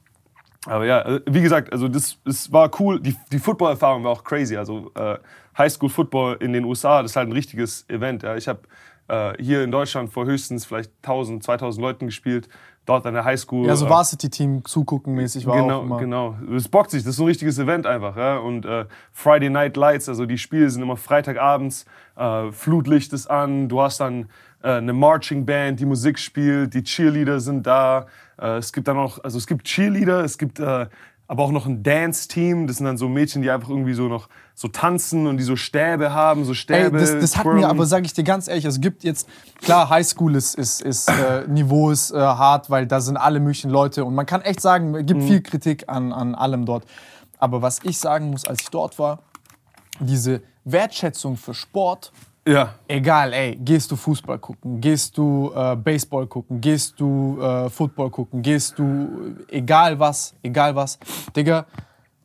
aber 0.66 0.84
ja, 0.84 0.98
also, 0.98 1.20
wie 1.26 1.42
gesagt, 1.42 1.72
also 1.72 1.88
das, 1.88 2.18
das 2.24 2.52
war 2.52 2.70
cool. 2.80 3.00
Die, 3.00 3.16
die 3.32 3.38
Football-Erfahrung 3.38 4.04
war 4.04 4.12
auch 4.12 4.24
crazy. 4.24 4.56
Also 4.56 4.90
äh, 4.94 5.16
Highschool-Football 5.56 6.38
in 6.40 6.52
den 6.52 6.64
USA, 6.64 7.02
das 7.02 7.12
ist 7.12 7.16
halt 7.16 7.28
ein 7.28 7.32
richtiges 7.32 7.88
Event. 7.88 8.22
Ja. 8.22 8.36
Ich 8.36 8.48
habe 8.48 8.60
äh, 9.08 9.32
hier 9.42 9.62
in 9.62 9.70
Deutschland 9.70 10.12
vor 10.12 10.26
höchstens 10.26 10.66
vielleicht 10.66 10.90
1000, 11.02 11.42
2000 11.44 11.82
Leuten 11.82 12.06
gespielt. 12.06 12.48
Dort 12.86 13.04
an 13.04 13.14
der 13.14 13.24
Highschool. 13.24 13.66
Ja, 13.66 13.74
so 13.76 13.86
äh, 13.86 13.90
Varsity-Team 13.90 14.64
zugucken 14.64 15.14
mäßig 15.14 15.44
war 15.46 15.54
auch 15.54 15.62
Genau, 15.62 15.82
immer. 15.82 15.98
genau. 15.98 16.36
Es 16.56 16.68
bockt 16.68 16.92
sich, 16.92 17.02
das 17.02 17.10
ist 17.10 17.16
so 17.16 17.24
ein 17.24 17.28
richtiges 17.28 17.58
Event 17.58 17.84
einfach. 17.84 18.16
Ja? 18.16 18.38
Und 18.38 18.64
äh, 18.64 18.84
Friday 19.12 19.50
Night 19.50 19.76
Lights, 19.76 20.08
also 20.08 20.24
die 20.24 20.38
Spiele 20.38 20.70
sind 20.70 20.82
immer 20.82 20.96
Freitagabends, 20.96 21.84
äh, 22.16 22.52
Flutlicht 22.52 23.12
ist 23.12 23.26
an, 23.26 23.68
du 23.68 23.82
hast 23.82 23.98
dann 23.98 24.28
äh, 24.62 24.68
eine 24.74 24.92
Marching 24.92 25.44
Band, 25.44 25.80
die 25.80 25.84
Musik 25.84 26.18
spielt, 26.18 26.74
die 26.74 26.84
Cheerleader 26.84 27.40
sind 27.40 27.66
da. 27.66 28.06
Äh, 28.40 28.58
es 28.58 28.72
gibt 28.72 28.86
dann 28.86 28.98
auch, 28.98 29.22
also 29.24 29.36
es 29.36 29.46
gibt 29.48 29.64
Cheerleader, 29.66 30.22
es 30.22 30.38
gibt 30.38 30.60
äh, 30.60 30.86
aber 31.28 31.42
auch 31.42 31.50
noch 31.50 31.66
ein 31.66 31.82
Dance-Team. 31.82 32.66
Das 32.66 32.76
sind 32.76 32.86
dann 32.86 32.96
so 32.98 33.08
Mädchen, 33.08 33.42
die 33.42 33.50
einfach 33.50 33.68
irgendwie 33.68 33.94
so 33.94 34.08
noch 34.08 34.28
so 34.54 34.68
tanzen 34.68 35.26
und 35.26 35.36
die 35.38 35.42
so 35.42 35.56
Stäbe 35.56 36.12
haben, 36.12 36.44
so 36.44 36.52
Ey, 36.52 36.56
Stäbe. 36.56 36.98
das, 36.98 37.18
das 37.18 37.36
hatten 37.36 37.48
wir 37.48 37.52
twirlen. 37.56 37.64
aber, 37.70 37.86
sage 37.86 38.06
ich 38.06 38.12
dir 38.14 38.24
ganz 38.24 38.48
ehrlich, 38.48 38.64
es 38.64 38.80
gibt 38.80 39.04
jetzt, 39.04 39.28
klar, 39.60 39.90
Highschool 39.90 40.34
ist, 40.36 40.54
ist, 40.54 40.80
ist 40.82 41.08
äh, 41.10 41.46
Niveau 41.48 41.90
ist 41.90 42.10
äh, 42.12 42.16
hart, 42.18 42.70
weil 42.70 42.86
da 42.86 43.00
sind 43.00 43.16
alle 43.16 43.40
möglichen 43.40 43.70
Leute 43.70 44.04
und 44.04 44.14
man 44.14 44.24
kann 44.26 44.40
echt 44.42 44.60
sagen, 44.60 44.94
es 44.94 45.02
Mhm. 45.02 45.06
gibt 45.06 45.22
viel 45.24 45.42
Kritik 45.42 45.84
an, 45.88 46.12
an 46.12 46.34
allem 46.34 46.64
dort. 46.64 46.84
Aber 47.38 47.60
was 47.60 47.80
ich 47.82 47.98
sagen 47.98 48.30
muss, 48.30 48.46
als 48.46 48.62
ich 48.62 48.70
dort 48.70 48.98
war, 48.98 49.18
diese 50.00 50.42
Wertschätzung 50.64 51.36
für 51.36 51.52
Sport, 51.54 52.12
Ja, 52.48 52.74
egal, 52.86 53.32
ey, 53.32 53.56
gehst 53.56 53.90
du 53.90 53.96
Fußball 53.96 54.38
gucken, 54.38 54.80
gehst 54.80 55.18
du 55.18 55.50
äh, 55.52 55.74
Baseball 55.74 56.28
gucken, 56.28 56.60
gehst 56.60 57.00
du 57.00 57.40
äh, 57.40 57.68
Football 57.68 58.10
gucken, 58.10 58.40
gehst 58.40 58.78
du, 58.78 59.34
äh, 59.50 59.56
egal 59.58 59.98
was, 59.98 60.32
egal 60.44 60.76
was, 60.76 60.96
Digga, 61.34 61.66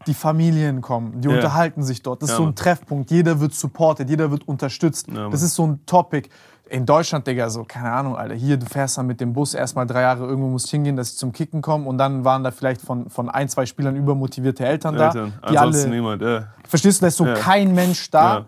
die 0.05 0.13
Familien 0.13 0.81
kommen, 0.81 1.21
die 1.21 1.27
Ja. 1.27 1.33
unterhalten 1.35 1.81
sich 1.81 2.03
dort. 2.03 2.21
Das 2.21 2.29
ist 2.29 2.33
Ja, 2.33 2.37
so 2.37 2.43
ein 2.43 2.45
Mann. 2.49 2.55
Treffpunkt, 2.55 3.09
jeder 3.09 3.39
wird 3.39 3.55
supported, 3.55 4.09
jeder 4.11 4.29
wird 4.29 4.47
unterstützt. 4.47 5.07
Mann. 5.11 5.31
das 5.31 5.41
ist 5.41 5.55
so 5.55 5.65
ein 5.65 5.83
Topic. 5.87 6.29
In 6.69 6.85
Deutschland, 6.85 7.25
Digga, 7.25 7.49
so, 7.49 7.63
keine 7.63 7.91
Ahnung, 7.91 8.15
Alter, 8.15 8.35
hier, 8.35 8.57
du 8.57 8.65
fährst 8.67 8.97
dann 8.99 9.07
mit 9.07 9.19
dem 9.19 9.33
Bus 9.33 9.55
erstmal 9.55 9.87
drei 9.87 10.01
Jahre, 10.03 10.25
irgendwo 10.25 10.49
musst 10.49 10.69
hingehen, 10.69 10.95
dass 10.97 11.13
ich 11.13 11.17
zum 11.17 11.31
Kicken 11.33 11.61
komme 11.63 11.87
und 11.87 11.97
dann 11.97 12.23
waren 12.23 12.43
da 12.43 12.51
vielleicht 12.51 12.81
von, 12.81 13.09
von 13.09 13.27
ein, 13.27 13.49
zwei 13.49 13.65
Spielern 13.65 13.95
übermotivierte 13.95 14.65
Eltern, 14.67 14.93
Eltern. 14.95 15.33
da, 15.41 15.49
die 15.49 15.57
Ansonsten 15.57 15.87
alle, 15.87 15.95
niemand. 15.95 16.21
Ja. 16.21 16.47
verstehst 16.67 17.01
du, 17.01 17.03
da 17.03 17.07
ist 17.07 17.17
so 17.17 17.25
Ja. 17.25 17.33
kein 17.33 17.73
Mensch 17.73 18.09
da. 18.11 18.45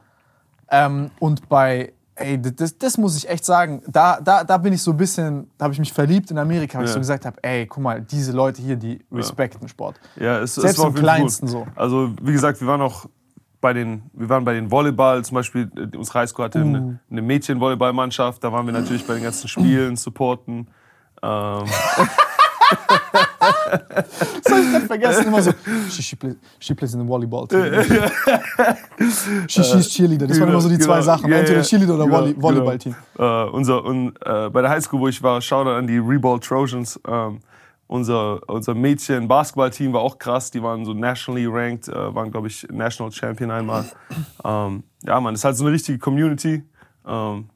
Ähm, 0.75 1.11
und 1.19 1.47
bei, 1.49 1.93
ey, 2.15 2.41
das, 2.41 2.77
das 2.79 2.97
muss 2.97 3.15
ich 3.15 3.29
echt 3.29 3.45
sagen, 3.45 3.83
da, 3.87 4.19
da, 4.19 4.43
da 4.43 4.57
bin 4.57 4.73
ich 4.73 4.81
so 4.81 4.89
ein 4.91 4.97
bisschen, 4.97 5.51
da 5.57 5.65
habe 5.65 5.73
ich 5.73 5.79
mich 5.79 5.93
verliebt 5.93 6.31
in 6.31 6.39
Amerika, 6.39 6.79
weil 6.79 6.85
ich 6.85 6.89
Ja. 6.89 6.93
so 6.95 6.99
gesagt 6.99 7.25
habe, 7.27 7.37
ey, 7.43 7.67
guck 7.67 7.83
mal, 7.83 8.01
diese 8.01 8.31
Leute 8.31 8.61
hier, 8.61 8.75
die 8.75 8.99
respekten 9.11 9.67
Sport. 9.67 9.99
Ja, 10.15 10.39
es, 10.39 10.55
Selbst 10.55 10.73
es 10.73 10.79
war 10.79 10.87
im 10.87 10.95
Kleinsten 10.95 11.45
gut. 11.45 11.51
so. 11.53 11.67
Also 11.75 12.11
wie 12.21 12.31
gesagt, 12.31 12.59
wir 12.59 12.67
waren 12.67 12.81
auch 12.81 13.05
bei 13.61 13.71
den, 13.73 14.01
wir 14.13 14.27
waren 14.29 14.43
bei 14.43 14.53
den 14.53 14.71
Volleyball, 14.71 15.23
zum 15.23 15.35
Beispiel 15.35 15.71
äh, 15.77 15.95
unsere 15.95 16.19
Highschool 16.19 16.45
hatte 16.45 16.59
Uh. 16.59 16.63
eine, 16.63 16.99
eine 17.11 17.21
Mädchen-Volleyballmannschaft, 17.21 18.43
da 18.43 18.51
waren 18.51 18.65
wir 18.65 18.73
natürlich 18.73 19.05
bei 19.05 19.13
den 19.13 19.23
ganzen 19.23 19.47
Spielen, 19.47 19.95
supporten. 19.95 20.67
Ähm, 21.21 21.63
Das 24.43 24.51
habe 24.51 24.61
ich 24.61 24.71
gerade 24.71 24.85
vergessen, 24.85 25.27
immer 25.27 25.41
so, 25.41 25.51
she, 25.89 26.01
she, 26.03 26.15
play, 26.15 26.35
she 26.59 26.73
plays 26.73 26.93
in 26.93 27.01
the 27.01 27.07
Volleyball 27.07 27.47
team. 27.47 27.63
she, 29.47 29.63
she's 29.63 29.89
Cheerleader, 29.89 30.27
das 30.27 30.39
waren 30.39 30.49
immer 30.49 30.61
so 30.61 30.69
die 30.69 30.77
zwei 30.79 30.93
Genau. 30.99 31.01
Sachen, 31.05 31.29
Ja, 31.31 31.37
entweder 31.37 31.59
ja. 31.59 31.63
Cheerleader 31.63 31.95
oder 31.95 32.05
Genau, 32.05 32.17
Volley 32.17 32.33
genau. 32.33 32.43
Volleyball-Team. 32.47 32.95
Äh, 33.17 33.43
unser, 33.51 33.83
und, 33.83 34.13
äh, 34.25 34.49
bei 34.49 34.61
der 34.61 34.69
Highschool, 34.69 34.99
wo 34.99 35.07
ich 35.07 35.21
war, 35.23 35.41
Shoutout 35.41 35.71
an 35.71 35.87
die 35.87 35.97
Reball 35.97 36.39
Trojans. 36.39 36.99
Ähm, 37.07 37.39
unser, 37.87 38.39
unser 38.49 38.73
Mädchen-Basketball-Team 38.73 39.93
war 39.93 40.01
auch 40.01 40.17
krass. 40.17 40.49
Die 40.51 40.63
waren 40.63 40.85
so 40.85 40.93
nationally 40.93 41.45
ranked, 41.45 41.87
äh, 41.89 42.15
waren, 42.15 42.31
glaube 42.31 42.47
ich, 42.47 42.65
National 42.71 43.11
Champion 43.11 43.51
einmal. 43.51 43.85
ähm, 44.43 44.83
ja, 45.03 45.19
man, 45.19 45.33
das 45.33 45.41
ist 45.41 45.45
halt 45.45 45.57
so 45.57 45.65
eine 45.65 45.73
richtige 45.73 45.99
Community. 45.99 46.63
Ähm, 47.05 47.49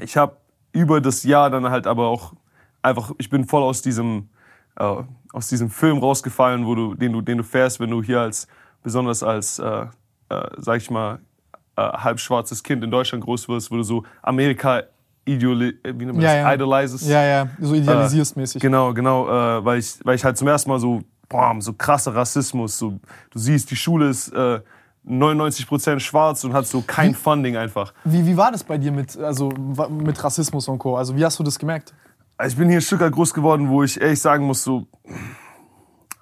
ich 0.00 0.16
habe 0.16 0.36
über 0.72 1.00
das 1.00 1.24
Jahr 1.24 1.50
dann 1.50 1.68
halt 1.70 1.86
aber 1.86 2.06
auch 2.08 2.34
einfach, 2.82 3.12
ich 3.18 3.30
bin 3.30 3.44
voll 3.46 3.62
aus 3.62 3.82
diesem, 3.82 4.28
äh, 4.78 5.02
aus 5.32 5.48
diesem 5.48 5.70
Film 5.70 5.98
rausgefallen, 5.98 6.66
wo 6.66 6.74
du, 6.74 6.94
den, 6.94 7.12
du, 7.12 7.20
den 7.20 7.38
du 7.38 7.44
fährst, 7.44 7.80
wenn 7.80 7.90
du 7.90 8.02
hier 8.02 8.20
als, 8.20 8.46
besonders 8.82 9.22
als, 9.22 9.58
äh, 9.58 9.86
äh, 10.28 10.48
sag 10.58 10.78
ich 10.78 10.90
mal, 10.90 11.18
äh, 11.76 11.82
halbschwarzes 11.82 12.62
Kind 12.62 12.82
in 12.84 12.90
Deutschland 12.90 13.22
groß 13.24 13.48
wirst, 13.48 13.70
wo 13.70 13.76
du 13.76 13.82
so 13.82 14.04
Amerika 14.22 14.82
ideoli 15.24 15.70
äh, 15.82 15.92
wie 15.94 16.04
nennt 16.06 16.14
man 16.14 16.20
Ja, 16.20 16.34
das? 16.34 16.42
ja. 16.42 16.54
idolizest. 16.54 17.06
Ja, 17.08 17.22
ja, 17.22 17.48
so 17.60 17.74
idealisierst 17.74 18.36
mäßig. 18.36 18.62
Genau, 18.62 18.94
genau, 18.94 19.26
äh, 19.28 19.64
weil, 19.64 19.78
ich, 19.78 19.98
weil 20.04 20.14
ich 20.14 20.24
halt 20.24 20.38
zum 20.38 20.48
ersten 20.48 20.70
Mal 20.70 20.78
so, 20.78 21.02
boah, 21.28 21.54
so 21.58 21.72
krasser 21.72 22.14
Rassismus, 22.14 22.78
so, 22.78 22.98
du 23.30 23.38
siehst, 23.38 23.70
die 23.70 23.76
Schule 23.76 24.08
ist 24.08 24.28
äh, 24.32 24.60
99% 25.06 26.00
schwarz 26.00 26.44
und 26.44 26.52
hat 26.52 26.66
so 26.66 26.80
kein 26.82 27.14
Funding 27.14 27.56
einfach. 27.56 27.92
Wie, 28.04 28.26
wie 28.26 28.36
war 28.36 28.50
das 28.50 28.64
bei 28.64 28.78
dir 28.78 28.90
mit, 28.92 29.16
also, 29.16 29.50
mit 29.88 30.22
Rassismus 30.22 30.66
und 30.68 30.78
Co.? 30.78 30.96
Also 30.96 31.16
wie 31.16 31.24
hast 31.24 31.38
du 31.38 31.42
das 31.42 31.58
gemerkt? 31.58 31.94
Also 32.36 32.54
ich 32.54 32.58
bin 32.58 32.68
hier 32.68 32.78
ein 32.78 32.82
Stück 32.82 33.00
weit 33.00 33.12
groß 33.12 33.32
geworden, 33.32 33.68
wo 33.68 33.82
ich 33.82 34.00
ehrlich 34.00 34.20
sagen 34.20 34.44
muss, 34.44 34.62
so, 34.62 34.86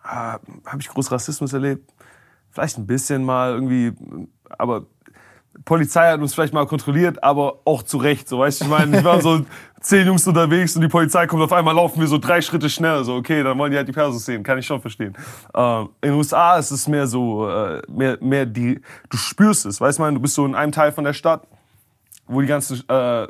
ah, 0.02 0.38
habe 0.64 0.80
ich 0.80 0.88
groß 0.88 1.10
Rassismus 1.10 1.52
erlebt? 1.52 1.92
Vielleicht 2.50 2.78
ein 2.78 2.86
bisschen 2.86 3.24
mal 3.24 3.52
irgendwie, 3.52 3.92
aber 4.48 4.86
Polizei 5.64 6.10
hat 6.10 6.20
uns 6.20 6.34
vielleicht 6.34 6.52
mal 6.52 6.66
kontrolliert, 6.66 7.22
aber 7.22 7.60
auch 7.64 7.82
zu 7.82 7.96
Recht, 7.96 8.28
so 8.28 8.38
weißt 8.38 8.60
du, 8.60 8.64
ich 8.64 8.70
meine, 8.70 8.98
ich 8.98 9.04
war 9.04 9.20
so 9.20 9.44
zehn 9.80 10.06
Jungs 10.06 10.26
unterwegs 10.26 10.76
und 10.76 10.82
die 10.82 10.88
Polizei 10.88 11.26
kommt 11.26 11.42
auf 11.42 11.52
einmal, 11.52 11.74
laufen 11.74 12.00
wir 12.00 12.06
so 12.06 12.18
drei 12.18 12.40
Schritte 12.40 12.68
schneller, 12.70 13.02
so 13.02 13.14
okay, 13.16 13.42
dann 13.42 13.58
wollen 13.58 13.70
die 13.70 13.76
halt 13.76 13.88
die 13.88 13.92
Persos 13.92 14.24
sehen, 14.24 14.42
kann 14.42 14.58
ich 14.58 14.66
schon 14.66 14.80
verstehen. 14.80 15.16
Ähm, 15.54 15.88
in 16.00 16.10
den 16.10 16.18
USA 16.18 16.58
ist 16.58 16.70
es 16.70 16.86
mehr 16.86 17.06
so, 17.06 17.48
äh, 17.48 17.82
mehr, 17.88 18.18
mehr 18.20 18.46
die, 18.46 18.80
du 19.10 19.16
spürst 19.16 19.66
es, 19.66 19.80
weißt 19.80 19.98
du, 19.98 20.10
du 20.12 20.20
bist 20.20 20.34
so 20.34 20.46
in 20.46 20.54
einem 20.54 20.72
Teil 20.72 20.92
von 20.92 21.04
der 21.04 21.12
Stadt, 21.12 21.46
wo 22.26 22.40
die 22.40 22.46
ganzen 22.46 22.82
äh, 22.88 23.26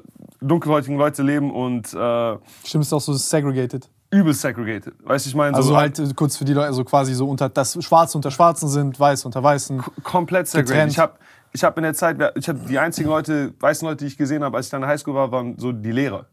dunkelhäutigen 0.46 0.96
Leute 0.98 1.22
leben 1.22 1.50
und 1.52 1.92
äh, 1.94 2.36
Stimmt, 2.64 2.84
ist 2.84 2.92
auch 2.92 3.00
so 3.00 3.12
segregated. 3.14 3.88
übel 4.10 4.32
segregated, 4.34 4.94
weißt 5.04 5.26
du, 5.26 5.28
ich 5.30 5.34
meine, 5.34 5.56
Also 5.56 5.70
so 5.70 5.76
halt 5.76 5.98
äh, 5.98 6.08
kurz 6.14 6.36
für 6.36 6.44
die 6.44 6.52
Leute, 6.52 6.66
also 6.68 6.84
quasi 6.84 7.14
so 7.14 7.28
unter, 7.28 7.48
dass 7.48 7.82
Schwarze 7.84 8.18
unter 8.18 8.30
Schwarzen 8.30 8.68
sind, 8.68 8.98
Weiß 9.00 9.24
unter 9.24 9.42
Weißen. 9.42 9.82
komplett 10.02 10.48
segregated. 10.48 10.68
Getrennt. 10.72 10.92
Ich 10.92 10.98
habe 10.98 11.14
ich 11.52 11.62
hab 11.64 11.76
in 11.76 11.84
der 11.84 11.94
Zeit, 11.94 12.16
ich 12.36 12.48
hab 12.48 12.66
die 12.66 12.78
einzigen 12.78 13.08
Leute, 13.08 13.54
weißen 13.60 13.86
Leute, 13.86 13.98
die 14.04 14.06
ich 14.08 14.16
gesehen 14.18 14.42
habe, 14.42 14.56
als 14.56 14.66
ich 14.66 14.70
dann 14.70 14.78
in 14.82 14.88
der 14.88 14.90
Highschool 14.90 15.14
war, 15.14 15.30
waren 15.30 15.56
so 15.58 15.70
die 15.70 15.92
Lehrer. 15.92 16.26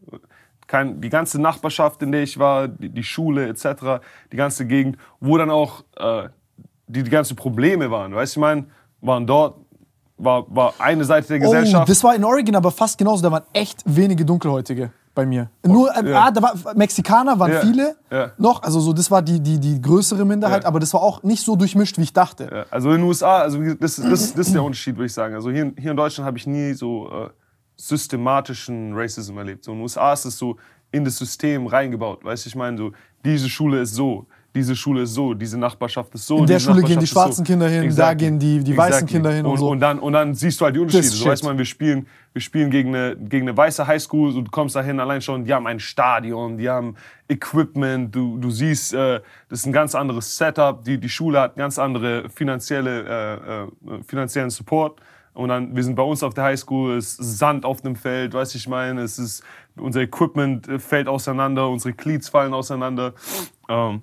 Kein, 0.66 1.00
die 1.00 1.10
ganze 1.10 1.40
Nachbarschaft, 1.40 2.02
in 2.02 2.10
der 2.12 2.22
ich 2.22 2.38
war, 2.38 2.66
die, 2.66 2.88
die 2.88 3.04
Schule 3.04 3.46
etc., 3.48 4.00
die 4.32 4.36
ganze 4.36 4.66
Gegend, 4.66 4.96
wo 5.20 5.36
dann 5.38 5.50
auch 5.50 5.84
äh, 5.96 6.28
die, 6.88 7.02
die 7.04 7.10
ganzen 7.10 7.36
Probleme 7.36 7.90
waren. 7.90 8.14
Weißt 8.14 8.34
du, 8.36 8.40
ich 8.40 8.42
meine, 8.42 8.66
waren 9.00 9.26
dort, 9.26 9.58
war, 10.24 10.44
war 10.54 10.74
eine 10.78 11.04
Seite 11.04 11.28
der 11.38 11.48
Oh, 11.48 11.50
Gesellschaft. 11.50 11.88
das 11.88 12.02
war 12.04 12.14
in 12.14 12.24
Oregon 12.24 12.54
aber 12.56 12.70
fast 12.70 12.96
genauso. 12.98 13.22
Da 13.22 13.30
waren 13.32 13.44
echt 13.52 13.82
wenige 13.84 14.24
Dunkelhäutige 14.24 14.90
bei 15.14 15.26
mir. 15.26 15.50
Nur, 15.66 15.94
äh, 15.94 16.08
ja. 16.10 16.24
ah, 16.24 16.30
da 16.30 16.40
war, 16.42 16.54
Mexikaner 16.74 17.38
waren 17.38 17.52
Ja, 17.52 17.60
viele 17.60 17.96
ja. 18.10 18.30
noch. 18.38 18.62
Also 18.62 18.80
so, 18.80 18.92
das 18.92 19.10
war 19.10 19.20
die, 19.20 19.40
die, 19.40 19.58
die 19.58 19.80
größere 19.80 20.24
Minderheit, 20.24 20.64
aber 20.64 20.80
das 20.80 20.94
war 20.94 21.02
auch 21.02 21.22
nicht 21.22 21.44
so 21.44 21.54
durchmischt, 21.54 21.98
wie 21.98 22.02
ich 22.02 22.12
dachte. 22.14 22.66
Also 22.70 22.90
in 22.92 22.98
den 22.98 23.06
USA, 23.06 23.38
also 23.40 23.58
das, 23.62 23.96
das, 23.96 24.02
das 24.34 24.36
ist 24.36 24.54
der 24.54 24.62
Unterschied, 24.62 24.96
würde 24.96 25.06
ich 25.06 25.12
sagen. 25.12 25.34
Also 25.34 25.50
hier, 25.50 25.72
hier 25.78 25.90
in 25.90 25.96
Deutschland 25.96 26.26
habe 26.26 26.38
ich 26.38 26.46
nie 26.46 26.72
so 26.72 27.10
äh, 27.10 27.28
systematischen 27.76 28.92
Racism 28.94 29.36
erlebt. 29.38 29.64
So 29.64 29.72
in 29.72 29.78
den 29.78 29.82
USA 29.82 30.12
ist 30.12 30.24
es 30.24 30.38
so 30.38 30.56
in 30.90 31.04
das 31.04 31.16
System 31.18 31.66
reingebaut. 31.66 32.24
Weißt 32.24 32.44
du, 32.44 32.48
ich 32.48 32.54
meine, 32.56 32.76
so, 32.78 32.92
diese 33.24 33.48
Schule 33.48 33.80
ist 33.82 33.94
so, 33.94 34.26
diese 34.54 34.76
Schule 34.76 35.02
ist 35.02 35.14
so, 35.14 35.32
diese 35.34 35.58
Nachbarschaft 35.58 36.14
ist 36.14 36.26
so. 36.26 36.38
In 36.38 36.46
der 36.46 36.58
Schule 36.60 36.82
gehen 36.82 36.98
die 36.98 37.04
ist 37.04 37.10
so. 37.10 37.20
schwarzen 37.20 37.44
Kinder 37.44 37.68
hin, 37.68 37.94
da 37.96 38.12
gehen 38.14 38.38
die- 38.38 38.62
die 38.62 38.76
weißen 38.76 39.06
Kinder 39.08 39.32
hin 39.32 39.46
und 39.46 39.52
und 39.52 39.58
so. 39.58 39.70
Und 39.70 39.80
dann, 39.80 39.98
und 39.98 40.12
dann 40.12 40.34
siehst 40.34 40.60
du 40.60 40.64
halt 40.66 40.74
die 40.76 40.80
Unterschiede. 40.80 41.04
Das 41.04 41.12
So, 41.12 41.22
shit. 41.22 41.28
weißt 41.32 41.44
man, 41.44 41.56
wir 41.56 41.64
spielen, 41.64 42.06
wir 42.34 42.42
spielen 42.42 42.70
gegen, 42.70 42.94
eine, 42.94 43.16
gegen 43.16 43.48
eine 43.48 43.56
weiße 43.56 43.86
Highschool, 43.86 44.34
du 44.34 44.44
kommst 44.50 44.76
dahin 44.76 45.00
allein 45.00 45.20
schon, 45.22 45.44
die 45.44 45.54
haben 45.54 45.66
ein 45.66 45.80
Stadion, 45.80 46.58
die 46.58 46.68
haben 46.68 46.96
Equipment, 47.28 48.14
du, 48.14 48.38
du 48.38 48.50
siehst, 48.50 48.92
äh, 48.94 49.20
das 49.48 49.60
ist 49.60 49.66
ein 49.66 49.72
ganz 49.72 49.94
anderes 49.94 50.36
Setup, 50.36 50.84
die, 50.84 50.98
die 50.98 51.08
Schule 51.08 51.40
hat 51.40 51.56
ganz 51.56 51.78
andere 51.78 52.28
finanzielle, 52.28 53.68
äh, 53.88 53.94
äh, 53.94 54.02
finanziellen 54.06 54.50
Support. 54.50 55.00
Und 55.34 55.48
dann, 55.48 55.74
wir 55.74 55.82
sind 55.82 55.94
bei 55.94 56.02
uns 56.02 56.22
auf 56.22 56.34
der 56.34 56.44
Highschool, 56.44 56.96
es 56.98 57.18
ist 57.18 57.38
Sand 57.38 57.64
auf 57.64 57.80
dem 57.80 57.96
Feld, 57.96 58.34
weißt 58.34 58.52
du, 58.52 58.58
ich 58.58 58.68
meine, 58.68 59.00
es 59.00 59.18
ist, 59.18 59.42
unser 59.76 60.02
Equipment 60.02 60.68
äh, 60.68 60.78
fällt 60.78 61.08
auseinander, 61.08 61.70
unsere 61.70 61.94
Cleats 61.94 62.28
fallen 62.28 62.52
auseinander. 62.52 63.14
Ähm, 63.68 64.02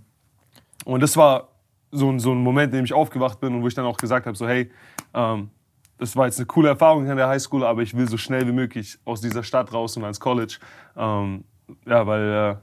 und 0.93 1.01
das 1.01 1.15
war 1.17 1.49
so, 1.91 2.09
ein- 2.11 2.19
so 2.19 2.31
ein 2.31 2.37
Moment, 2.39 2.71
in 2.73 2.79
dem 2.79 2.85
ich 2.85 2.93
aufgewacht 2.93 3.39
bin 3.39 3.53
und 3.55 3.61
wo 3.63 3.67
ich 3.67 3.73
dann 3.73 3.85
auch 3.85 3.97
gesagt 3.97 4.25
habe, 4.25 4.37
so 4.37 4.47
hey, 4.47 4.69
ähm, 5.13 5.49
das 5.97 6.15
war 6.15 6.25
jetzt 6.27 6.37
eine 6.39 6.45
coole 6.45 6.69
Erfahrung 6.69 7.09
an 7.09 7.17
der 7.17 7.27
Highschool, 7.27 7.63
aber 7.65 7.81
ich 7.81 7.95
will 7.97 8.07
so 8.07 8.17
schnell 8.17 8.47
wie 8.47 8.51
möglich 8.53 8.97
aus 9.05 9.19
dieser 9.21 9.43
Stadt 9.43 9.73
raus 9.73 9.97
und 9.97 10.03
ans 10.03 10.19
College. 10.19 10.57
Ähm, 10.95 11.43
ja, 11.85 12.07
weil 12.07 12.29
äh, 12.31 12.55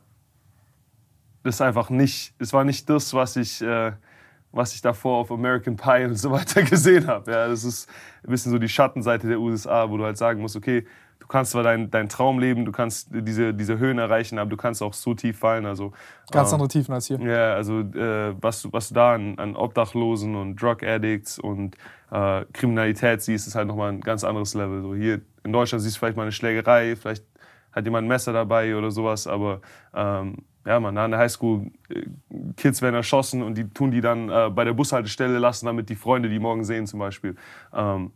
das 1.43 1.61
einfach 1.61 1.91
nicht, 1.91 2.35
es 2.39 2.53
war 2.53 2.65
nicht 2.65 2.89
das, 2.89 3.13
was 3.15 3.37
ich, 3.37 3.61
äh, 3.63 3.93
was 4.53 4.75
ich 4.75 4.81
davor 4.81 5.19
auf 5.19 5.31
American 5.31 5.77
Pie 5.77 6.05
und 6.07 6.15
so 6.17 6.31
weiter 6.31 6.63
gesehen 6.65 7.07
habe. 7.07 7.31
Ja, 7.31 7.47
das 7.49 7.65
ist 7.65 7.89
ein 8.25 8.31
bisschen 8.31 8.53
so 8.53 8.59
die 8.59 8.69
Schattenseite 8.69 9.29
der 9.29 9.39
USA, 9.39 9.89
wo 9.91 9.97
du 9.97 10.05
halt 10.05 10.17
sagen 10.17 10.41
musst, 10.41 10.57
okay, 10.57 10.87
du 11.19 11.27
kannst 11.27 11.53
zwar 11.53 11.63
deinen 11.63 11.91
dein 11.91 12.09
Traum 12.09 12.39
leben, 12.39 12.65
du 12.65 12.73
kannst 12.73 13.09
diese, 13.13 13.53
diese 13.55 13.79
Höhen 13.79 13.99
erreichen, 13.99 14.39
aber 14.39 14.51
du 14.51 14.57
kannst 14.57 14.83
auch 14.83 14.93
so 14.93 15.15
tief 15.15 15.39
fallen. 15.39 15.67
Also, 15.67 15.93
Ganz 16.31 16.51
ähm, 16.51 16.55
andere 16.55 16.69
Tiefen 16.69 16.93
als 16.95 17.07
hier. 17.07 17.21
ja, 17.21 17.55
also 17.55 17.81
äh, 17.81 18.35
was, 18.41 18.63
du- 18.63 18.73
was 18.73 18.89
du 18.89 18.95
da 18.95 19.15
an, 19.15 19.39
an 19.39 19.57
Obdachlosen 19.57 20.35
und 20.37 20.61
Drug 20.61 20.83
Addicts 20.83 21.39
und 21.39 21.77
äh, 22.11 22.45
Kriminalität 22.53 23.23
siehst, 23.23 23.47
ist 23.47 23.55
halt 23.55 23.67
nochmal 23.69 23.91
ein 23.93 24.01
ganz 24.01 24.23
anderes 24.25 24.55
Level. 24.55 24.83
So 24.83 24.95
hier 24.95 25.21
in 25.45 25.53
Deutschland 25.53 25.83
siehst 25.83 25.97
du 25.97 25.99
vielleicht 26.01 26.17
mal 26.17 26.23
eine 26.23 26.33
Schlägerei, 26.33 26.97
vielleicht 26.97 27.25
hat 27.73 27.85
jemand 27.85 28.05
ein 28.07 28.09
Messer 28.09 28.33
dabei 28.33 28.75
oder 28.77 28.91
sowas, 28.91 29.27
aber 29.27 29.61
ähm, 29.95 30.39
ja, 30.65 30.81
man, 30.81 30.97
an 30.99 31.11
der 31.13 31.21
Highschool, 31.21 31.71
äh, 31.91 32.03
Kids 32.57 32.83
werden 32.83 32.95
erschossen 32.97 33.43
und 33.43 33.57
die 33.57 33.69
tun 33.69 33.91
die 33.91 34.01
dann 34.01 34.29
äh, 34.31 34.51
bei 34.51 34.65
der 34.65 34.73
Bushaltestelle 34.73 35.39
lassen, 35.39 35.67
damit 35.67 35.89
die 35.89 35.95
Freunde 35.95 36.29
die 36.29 36.39
morgen 36.41 36.65
sehen 36.65 36.87
zum 36.87 36.99
Beispiel. 37.01 37.37
Ähm, 37.73 38.13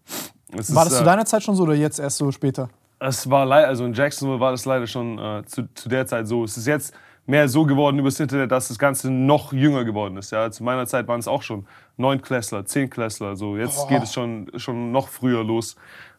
War 0.50 0.58
ist, 0.60 0.74
das 0.74 0.88
zu 0.96 1.02
äh, 1.02 1.04
deiner 1.04 1.24
Zeit 1.26 1.42
schon 1.42 1.54
so 1.54 1.62
oder 1.64 1.74
jetzt 1.74 2.00
erst 2.00 2.16
so 2.18 2.32
später? 2.32 2.68
Es 3.00 3.28
war 3.30 3.46
leider, 3.46 3.66
also 3.68 3.84
in 3.84 3.92
Jacksonville 3.94 4.40
war 4.40 4.52
das 4.52 4.64
leider 4.66 4.86
schon 4.86 5.18
äh, 5.18 5.42
zu, 5.46 5.68
zu 5.74 5.88
der 5.88 6.06
Zeit 6.06 6.28
so. 6.28 6.44
Es 6.44 6.56
ist 6.56 6.66
jetzt 6.66 6.94
mehr 7.26 7.48
so 7.48 7.64
geworden 7.64 7.98
übers 7.98 8.18
Internet, 8.20 8.50
dass 8.52 8.68
das 8.68 8.78
Ganze 8.78 9.10
noch 9.10 9.52
jünger 9.52 9.84
geworden 9.84 10.16
ist. 10.16 10.32
Ja, 10.32 10.50
zu 10.50 10.64
meiner 10.64 10.86
Zeit 10.86 11.06
waren 11.08 11.20
es 11.20 11.28
auch 11.28 11.42
schon 11.42 11.66
Neunklässler, 11.96 12.64
Zehntklässler. 12.66 13.36
So 13.36 13.56
jetzt 13.56 13.88
geht 13.88 14.02
es 14.02 14.12
schon, 14.12 14.50
schon 14.56 14.92
noch 14.92 15.08
früher 15.08 15.42
los. 15.44 15.76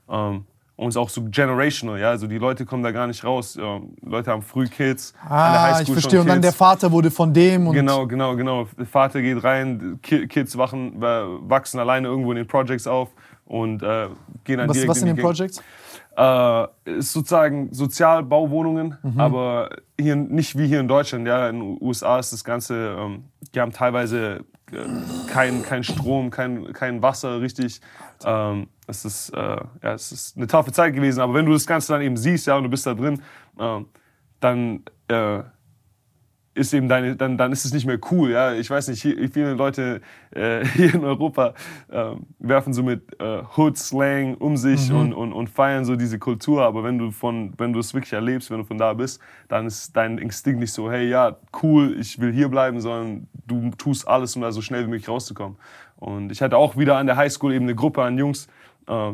Ähm, 0.10 0.46
und 0.78 0.88
es 0.88 0.96
ist 0.96 0.98
auch 0.98 1.10
so 1.10 1.22
generational, 1.30 2.00
ja. 2.00 2.10
Also 2.10 2.26
die 2.26 2.40
Leute 2.40 2.66
kommen 2.66 2.82
da 2.82 2.92
gar 2.92 3.06
nicht 3.06 3.24
raus. 3.24 3.56
Ähm, 3.62 3.94
Leute 4.02 4.32
haben 4.32 4.42
früh 4.42 4.68
Kids. 4.68 5.14
an 5.22 5.30
der 5.30 5.38
Ah, 5.38 5.62
Highschool 5.64 5.82
ich 5.82 5.86
schon 5.88 5.94
verstehe. 5.96 6.22
Und 6.22 6.28
dann 6.28 6.42
der. 6.42 6.54
Vater 6.54 6.92
wurde 6.92 7.12
von 7.12 7.32
dem 7.34 7.68
und 7.68 7.74
Genau, 7.76 8.08
genau, 8.08 8.36
genau. 8.36 8.68
Der 8.80 8.88
Vater 8.88 9.22
geht 9.22 9.44
rein, 9.44 10.00
Ki- 10.02 10.28
Kids 10.28 10.58
wachen, 10.58 11.00
wachsen 11.00 11.80
alleine 11.80 12.08
irgendwo 12.08 12.32
in 12.32 12.38
den 12.38 12.48
Projects 12.48 12.88
auf 12.88 13.10
und 13.46 13.84
äh, 13.84 14.08
gehen 14.44 14.58
dann 14.58 14.70
was, 14.70 14.76
direkt 14.76 14.90
was 14.90 15.02
in 15.04 15.10
in 15.10 15.16
die 15.16 15.22
den 15.22 15.28
Gang. 15.28 15.36
Äh, 16.18 16.68
ist 16.86 17.14
sozusagen 17.14 17.74
Sozialbauwohnungen, 17.74 18.98
Mhm. 19.02 19.20
aber 19.20 19.70
hier 20.00 20.16
nicht 20.16 20.58
wie 20.58 20.68
hier 20.68 20.80
in 20.82 20.88
Deutschland. 20.88 21.26
Ja, 21.28 21.48
in 21.50 21.60
den 21.60 21.78
USA 21.82 22.20
ist 22.20 22.34
das 22.34 22.44
Ganze, 22.44 22.96
ähm, 23.00 23.26
die 23.56 23.62
haben 23.62 23.72
teilweise 23.72 24.44
äh, 24.72 24.78
kein, 25.32 25.64
kein 25.64 25.84
Strom, 25.84 26.30
kein, 26.30 26.74
kein 26.74 27.02
Wasser 27.02 27.40
richtig. 27.42 27.80
Ähm, 28.26 28.68
es, 28.88 29.06
ist, 29.06 29.30
äh, 29.30 29.38
ja, 29.84 29.94
es 29.94 30.12
ist 30.12 30.36
eine 30.38 30.48
taffe 30.48 30.72
Zeit 30.74 30.94
gewesen, 30.94 31.22
aber 31.22 31.34
wenn 31.34 31.46
du 31.46 31.54
das 31.54 31.66
Ganze 31.66 31.94
dann 31.94 32.02
eben 32.02 32.18
siehst 32.18 32.46
ja, 32.48 32.58
und 32.58 32.64
du 32.64 32.70
bist 32.70 32.86
da 32.86 32.94
drin, 32.94 33.22
ähm, 33.58 33.86
dann 34.42 34.84
äh, 35.08 35.44
ist 36.54 36.74
eben 36.74 36.90
deine, 36.90 37.16
dann, 37.16 37.38
dann 37.38 37.52
ist 37.52 37.64
es 37.64 37.74
nicht 37.74 37.86
mehr 37.86 38.00
cool. 38.12 38.32
Ja? 38.32 38.54
Ich 38.54 38.70
weiß 38.70 38.90
nicht, 38.90 39.02
hier, 39.02 39.30
viele 39.32 39.54
Leute 39.54 40.02
äh, 40.32 40.66
hier 40.76 40.94
in 40.94 41.04
Europa 41.04 41.54
äh, 41.90 42.12
werfen 42.40 42.74
so 42.74 42.84
mit 42.84 43.20
äh, 43.20 43.42
Hood-Slang 43.56 44.36
um 44.36 44.58
sich 44.58 44.92
und, 44.92 45.14
und, 45.14 45.32
und 45.32 45.50
feiern 45.50 45.86
so 45.86 45.96
diese 45.96 46.20
Kultur. 46.20 46.64
Aber 46.64 46.84
wenn 46.84 46.98
du 46.98 47.12
von, 47.12 47.54
wenn 47.58 47.72
du 47.72 47.80
es 47.80 47.94
wirklich 47.94 48.14
erlebst, 48.14 48.52
wenn 48.52 48.60
du 48.60 48.66
von 48.66 48.78
da 48.78 48.94
bist, 48.94 49.22
dann 49.48 49.66
ist 49.66 49.96
dein 49.96 50.18
Instinkt 50.18 50.60
nicht 50.60 50.74
so, 50.74 50.92
hey, 50.92 51.08
ja, 51.08 51.38
cool, 51.64 51.96
ich 52.00 52.20
will 52.20 52.34
hier 52.34 52.50
bleiben, 52.50 52.82
sondern 52.82 53.28
du 53.48 53.72
tust 53.78 54.08
alles, 54.08 54.36
um 54.36 54.42
da 54.42 54.52
so 54.52 54.62
schnell 54.62 54.86
wie 54.86 54.90
möglich 54.90 55.08
rauszukommen. 55.08 55.58
Und 55.96 56.32
ich 56.32 56.42
hatte 56.42 56.58
auch 56.58 56.76
wieder 56.76 56.98
an 56.98 57.06
der 57.06 57.16
Highschool 57.16 57.54
eben 57.54 57.66
eine 57.66 57.76
Gruppe 57.76 58.04
an 58.04 58.18
Jungs, 58.18 58.48
äh, 58.88 59.14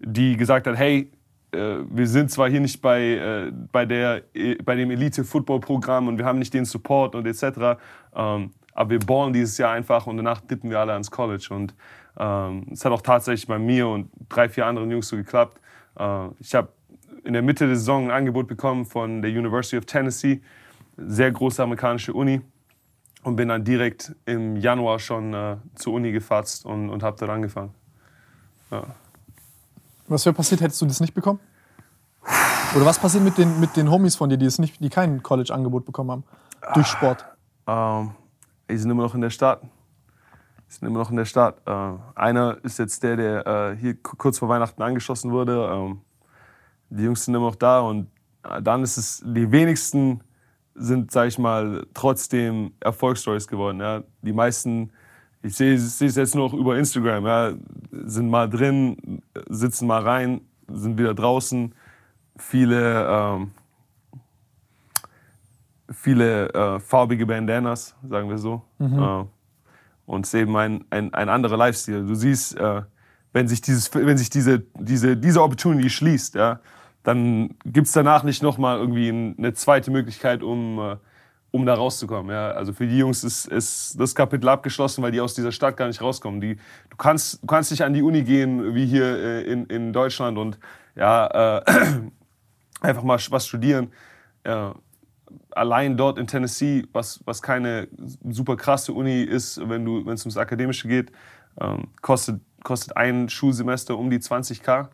die 0.00 0.36
gesagt 0.36 0.66
hat, 0.66 0.76
hey, 0.76 1.10
wir 1.52 2.06
sind 2.06 2.30
zwar 2.30 2.50
hier 2.50 2.60
nicht 2.60 2.82
bei, 2.82 3.02
äh, 3.02 3.52
bei, 3.72 3.86
der, 3.86 4.22
äh, 4.34 4.56
bei 4.56 4.74
dem 4.74 4.90
Elite-Football-Programm 4.90 6.08
und 6.08 6.18
wir 6.18 6.24
haben 6.24 6.38
nicht 6.38 6.52
den 6.52 6.64
Support 6.64 7.14
und 7.14 7.26
etc., 7.26 7.78
ähm, 8.14 8.52
aber 8.76 8.90
wir 8.90 8.98
ballen 8.98 9.32
dieses 9.32 9.56
Jahr 9.56 9.72
einfach 9.72 10.06
und 10.06 10.18
danach 10.18 10.40
tippen 10.42 10.68
wir 10.68 10.78
alle 10.78 10.92
ans 10.92 11.10
College. 11.10 11.48
Und 11.50 11.74
ähm, 12.18 12.66
es 12.70 12.84
hat 12.84 12.92
auch 12.92 13.00
tatsächlich 13.00 13.46
bei 13.46 13.58
mir 13.58 13.88
und 13.88 14.10
drei, 14.28 14.50
vier 14.50 14.66
anderen 14.66 14.90
Jungs 14.90 15.08
so 15.08 15.16
geklappt. 15.16 15.58
Äh, 15.98 16.28
ich 16.40 16.54
habe 16.54 16.68
in 17.24 17.32
der 17.32 17.42
Mitte 17.42 17.66
der 17.66 17.76
Saison 17.76 18.04
ein 18.04 18.10
Angebot 18.10 18.46
bekommen 18.46 18.84
von 18.84 19.22
der 19.22 19.30
University 19.30 19.78
of 19.78 19.86
Tennessee, 19.86 20.42
sehr 20.98 21.32
große 21.32 21.62
amerikanische 21.62 22.12
Uni, 22.12 22.42
und 23.22 23.36
bin 23.36 23.48
dann 23.48 23.64
direkt 23.64 24.14
im 24.26 24.56
Januar 24.56 24.98
schon 24.98 25.32
äh, 25.32 25.56
zur 25.74 25.94
Uni 25.94 26.12
gefatzt 26.12 26.66
und, 26.66 26.90
und 26.90 27.02
habe 27.02 27.16
dort 27.18 27.30
angefangen. 27.30 27.74
Was 30.08 30.24
wäre 30.24 30.34
passiert, 30.34 30.60
hättest 30.60 30.80
du 30.80 30.86
das 30.86 31.00
nicht 31.00 31.14
bekommen? 31.14 31.40
Oder 32.74 32.84
was 32.84 32.98
passiert 32.98 33.24
mit 33.24 33.38
den, 33.38 33.60
mit 33.60 33.76
den 33.76 33.90
Homies 33.90 34.16
von 34.16 34.28
dir, 34.28 34.36
die, 34.36 34.46
es 34.46 34.58
nicht, 34.58 34.82
die 34.82 34.88
kein 34.88 35.22
College-Angebot 35.22 35.84
bekommen 35.84 36.10
haben? 36.10 36.24
Durch 36.74 36.86
Sport. 36.86 37.24
Ähm, 37.66 38.12
die 38.70 38.76
sind 38.76 38.90
immer 38.90 39.04
noch 39.04 39.14
in 39.14 39.20
der 39.20 39.30
Stadt. 39.30 39.62
Die 40.68 40.72
sind 40.74 40.88
immer 40.88 40.98
noch 40.98 41.10
in 41.10 41.16
der 41.16 41.24
Stadt. 41.24 41.62
Äh, 41.66 41.92
einer 42.14 42.58
ist 42.64 42.78
jetzt 42.78 43.02
der, 43.02 43.16
der 43.16 43.46
äh, 43.46 43.76
hier 43.76 43.94
ku- 44.02 44.16
kurz 44.16 44.38
vor 44.38 44.48
Weihnachten 44.48 44.82
angeschossen 44.82 45.30
wurde. 45.30 45.70
Ähm, 45.72 46.00
die 46.90 47.04
Jungs 47.04 47.24
sind 47.24 47.34
immer 47.34 47.46
noch 47.46 47.56
da 47.56 47.80
und 47.80 48.08
äh, 48.42 48.60
dann 48.62 48.82
ist 48.82 48.96
es, 48.96 49.22
die 49.24 49.50
wenigsten 49.50 50.20
sind, 50.74 51.10
sag 51.10 51.28
ich 51.28 51.38
mal, 51.38 51.86
trotzdem 51.94 52.72
Erfolgsstories 52.80 53.48
geworden. 53.48 53.80
Ja. 53.80 54.02
Die 54.22 54.32
meisten, 54.32 54.92
ich 55.46 55.54
sehe 55.54 55.74
es 55.74 56.00
jetzt 56.00 56.34
nur 56.34 56.48
noch 56.48 56.54
über 56.54 56.76
Instagram, 56.76 57.26
ja, 57.26 57.52
sind 57.90 58.28
mal 58.28 58.48
drin, 58.48 59.22
sitzen 59.48 59.86
mal 59.86 60.02
rein, 60.02 60.40
sind 60.68 60.98
wieder 60.98 61.14
draußen. 61.14 61.74
Viele, 62.36 63.06
ähm, 63.08 63.50
viele 65.90 66.52
äh, 66.52 66.80
farbige 66.80 67.26
Bandanas, 67.26 67.94
sagen 68.08 68.28
wir 68.28 68.38
so. 68.38 68.62
Äh, 68.80 69.24
und 70.06 70.26
es 70.26 70.34
ist 70.34 70.40
eben 70.40 70.56
ein, 70.56 70.84
ein, 70.90 71.14
ein 71.14 71.28
anderer 71.28 71.56
Lifestyle. 71.56 72.04
Du 72.04 72.14
siehst, 72.14 72.56
äh, 72.56 72.82
wenn 73.32 73.48
sich, 73.48 73.60
dieses, 73.60 73.94
wenn 73.94 74.18
sich 74.18 74.30
diese, 74.30 74.60
diese, 74.78 75.16
diese 75.16 75.42
Opportunity 75.42 75.90
schließt, 75.90 76.34
ja, 76.34 76.60
dann 77.02 77.54
gibt 77.64 77.86
es 77.86 77.92
danach 77.92 78.24
nicht 78.24 78.42
nochmal 78.42 78.78
irgendwie 78.78 79.08
eine 79.10 79.54
zweite 79.54 79.90
Möglichkeit, 79.90 80.42
um, 80.42 80.78
äh, 80.80 80.96
um 81.50 81.64
da 81.64 81.74
rauszukommen. 81.74 82.30
Ja. 82.30 82.50
Also 82.50 82.72
für 82.72 82.86
die 82.86 82.98
Jungs 82.98 83.24
ist, 83.24 83.46
ist 83.46 83.98
das 83.98 84.14
Kapitel 84.14 84.48
abgeschlossen, 84.48 85.02
weil 85.02 85.12
die 85.12 85.20
aus 85.20 85.34
dieser 85.34 85.52
Stadt 85.52 85.76
gar 85.76 85.86
nicht 85.86 86.02
rauskommen. 86.02 86.40
Die, 86.40 86.56
du, 86.56 86.96
kannst, 86.96 87.42
du 87.42 87.46
kannst 87.46 87.70
nicht 87.70 87.82
an 87.82 87.94
die 87.94 88.02
Uni 88.02 88.22
gehen 88.22 88.74
wie 88.74 88.86
hier 88.86 89.04
äh, 89.04 89.42
in, 89.42 89.66
in 89.66 89.92
Deutschland 89.92 90.38
und 90.38 90.58
ja, 90.94 91.58
äh, 91.58 91.62
einfach 92.80 93.02
mal 93.02 93.18
was 93.30 93.46
studieren. 93.46 93.92
Ja, 94.46 94.74
allein 95.50 95.96
dort 95.96 96.18
in 96.18 96.26
Tennessee, 96.26 96.86
was, 96.92 97.20
was 97.24 97.42
keine 97.42 97.88
super 98.28 98.56
krasse 98.56 98.92
Uni 98.92 99.22
ist, 99.22 99.60
wenn 99.68 99.86
es 100.08 100.24
ums 100.24 100.36
Akademische 100.36 100.88
geht, 100.88 101.10
ähm, 101.60 101.88
kostet, 102.02 102.40
kostet 102.62 102.96
ein 102.96 103.28
Schulsemester 103.28 103.96
um 103.96 104.10
die 104.10 104.18
20k. 104.18 104.88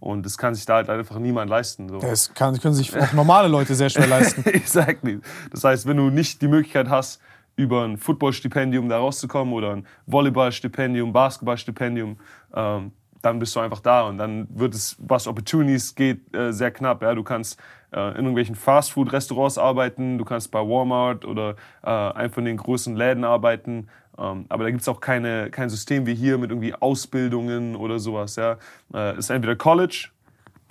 Und 0.00 0.26
das 0.26 0.36
kann 0.36 0.54
sich 0.54 0.66
da 0.66 0.74
halt 0.74 0.90
einfach 0.90 1.18
niemand 1.18 1.50
leisten. 1.50 1.88
So. 1.88 1.98
Das 1.98 2.32
kann, 2.34 2.58
können 2.60 2.74
sich 2.74 2.94
auch 2.96 3.12
normale 3.12 3.48
Leute 3.48 3.74
sehr 3.74 3.88
schwer 3.88 4.06
leisten. 4.06 4.44
exactly. 4.46 5.20
Das 5.50 5.64
heißt, 5.64 5.86
wenn 5.86 5.96
du 5.96 6.10
nicht 6.10 6.42
die 6.42 6.48
Möglichkeit 6.48 6.88
hast, 6.88 7.20
über 7.56 7.84
ein 7.84 7.96
Footballstipendium 7.96 8.88
da 8.88 8.98
rauszukommen 8.98 9.54
oder 9.54 9.76
ein 9.76 9.86
Volleyballstipendium, 10.06 11.12
Basketballstipendium, 11.12 12.18
ähm, 12.54 12.92
dann 13.22 13.38
bist 13.38 13.56
du 13.56 13.60
einfach 13.60 13.80
da 13.80 14.02
und 14.02 14.18
dann 14.18 14.46
wird 14.50 14.74
es, 14.74 14.96
was 14.98 15.26
Opportunities 15.26 15.94
geht, 15.94 16.34
äh, 16.34 16.52
sehr 16.52 16.70
knapp. 16.70 17.02
Ja? 17.02 17.14
Du 17.14 17.22
kannst 17.22 17.58
äh, 17.92 18.10
in 18.10 18.16
irgendwelchen 18.16 18.54
Fastfood-Restaurants 18.54 19.56
arbeiten, 19.56 20.18
du 20.18 20.24
kannst 20.24 20.50
bei 20.50 20.58
Walmart 20.58 21.24
oder 21.24 21.56
äh, 21.82 21.88
einem 21.88 22.32
von 22.32 22.44
den 22.44 22.56
großen 22.56 22.94
Läden 22.94 23.24
arbeiten. 23.24 23.88
Ähm, 24.18 24.46
aber 24.48 24.64
da 24.64 24.70
gibt 24.70 24.82
es 24.82 24.88
auch 24.88 25.00
keine, 25.00 25.50
kein 25.50 25.68
System 25.68 26.06
wie 26.06 26.14
hier 26.14 26.38
mit 26.38 26.50
irgendwie 26.50 26.74
Ausbildungen 26.74 27.76
oder 27.76 27.98
sowas. 27.98 28.36
Ja? 28.36 28.58
Äh, 28.92 29.18
ist 29.18 29.30
entweder 29.30 29.56
College. 29.56 30.08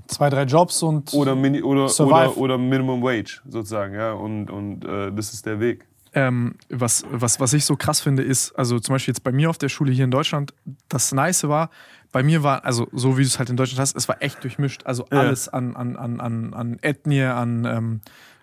Zwei, 0.07 0.29
drei 0.29 0.43
Jobs 0.43 0.83
und. 0.83 1.13
Oder, 1.13 1.35
Mini, 1.35 1.61
oder, 1.61 1.85
oder, 1.85 2.37
oder, 2.37 2.57
Minimum 2.57 3.01
Wage 3.01 3.41
sozusagen. 3.47 3.93
Ja? 3.93 4.13
Und, 4.13 4.49
und 4.49 4.85
äh, 4.85 5.11
das 5.11 5.33
ist 5.33 5.45
der 5.45 5.59
Weg. 5.59 5.85
Ähm, 6.15 6.55
was, 6.69 7.03
was, 7.09 7.39
was 7.39 7.53
ich 7.53 7.65
so 7.65 7.75
krass 7.75 7.99
finde, 7.99 8.23
ist, 8.23 8.51
also 8.51 8.79
zum 8.79 8.93
Beispiel 8.93 9.13
jetzt 9.13 9.23
bei 9.23 9.31
mir 9.31 9.49
auf 9.49 9.57
der 9.57 9.69
Schule 9.69 9.91
hier 9.91 10.05
in 10.05 10.11
Deutschland, 10.11 10.53
das 10.87 11.11
Nice 11.11 11.47
war, 11.47 11.69
bei 12.11 12.21
mir 12.21 12.43
war, 12.43 12.63
also 12.63 12.87
so 12.91 13.17
wie 13.17 13.23
du 13.23 13.27
es 13.27 13.39
halt 13.39 13.49
in 13.49 13.57
Deutschland 13.57 13.79
hast, 13.79 13.95
es 13.97 14.07
war 14.07 14.21
echt 14.21 14.43
durchmischt. 14.43 14.85
Also 14.85 15.05
alles 15.09 15.47
ja. 15.47 15.53
an, 15.53 15.75
an, 15.75 15.95
an, 15.95 16.19
an, 16.19 16.53
an 16.53 16.77
Ethnie, 16.81 17.23
an, 17.23 17.65
ähm, 17.65 18.01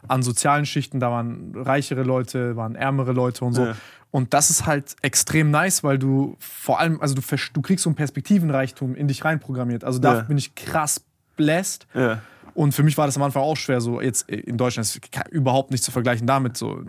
an 0.08 0.22
sozialen 0.22 0.66
Schichten, 0.66 0.98
da 0.98 1.10
waren 1.10 1.52
reichere 1.54 2.02
Leute, 2.02 2.56
waren 2.56 2.74
ärmere 2.74 3.12
Leute 3.12 3.44
und 3.44 3.54
so. 3.54 3.66
Ja. 3.66 3.76
Und 4.10 4.34
das 4.34 4.50
ist 4.50 4.66
halt 4.66 4.96
extrem 5.02 5.52
nice, 5.52 5.84
weil 5.84 5.98
du 5.98 6.36
vor 6.40 6.80
allem, 6.80 7.00
also 7.00 7.14
du, 7.14 7.22
du 7.52 7.62
kriegst 7.62 7.84
so 7.84 7.90
einen 7.90 7.94
Perspektivenreichtum 7.94 8.96
in 8.96 9.06
dich 9.06 9.24
reinprogrammiert. 9.24 9.84
Also 9.84 10.00
da 10.00 10.14
ja. 10.16 10.20
bin 10.22 10.36
ich 10.36 10.56
krass 10.56 11.04
blessed. 11.36 11.86
Ja. 11.94 12.20
Und 12.54 12.72
für 12.72 12.82
mich 12.82 12.98
war 12.98 13.06
das 13.06 13.16
am 13.16 13.22
Anfang 13.22 13.42
auch 13.42 13.56
schwer, 13.56 13.80
so 13.80 14.00
jetzt 14.00 14.28
in 14.28 14.56
Deutschland 14.56 14.84
ist 14.88 15.00
überhaupt 15.30 15.70
nicht 15.70 15.84
zu 15.84 15.92
vergleichen 15.92 16.26
damit. 16.26 16.56
So 16.56 16.82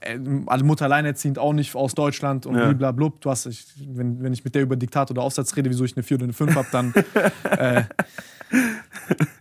äh, 0.00 0.18
alle 0.46 0.64
Mutter 0.64 0.86
alleinerziehend 0.86 1.38
auch 1.38 1.52
nicht 1.52 1.74
aus 1.74 1.94
Deutschland 1.94 2.46
und 2.46 2.56
ja. 2.56 2.72
blablabla. 2.72 3.18
Du 3.20 3.30
hast, 3.30 3.46
ich, 3.46 3.66
wenn, 3.88 4.22
wenn 4.22 4.32
ich 4.32 4.44
mit 4.44 4.54
der 4.54 4.62
über 4.62 4.76
Diktat 4.76 5.10
oder 5.10 5.22
Aufsatz 5.22 5.56
rede, 5.56 5.70
wieso 5.70 5.84
ich 5.84 5.96
eine 5.96 6.02
4 6.02 6.16
oder 6.16 6.24
eine 6.24 6.32
5 6.32 6.54
habe, 6.54 6.68
dann 6.72 6.94
äh, 7.58 7.84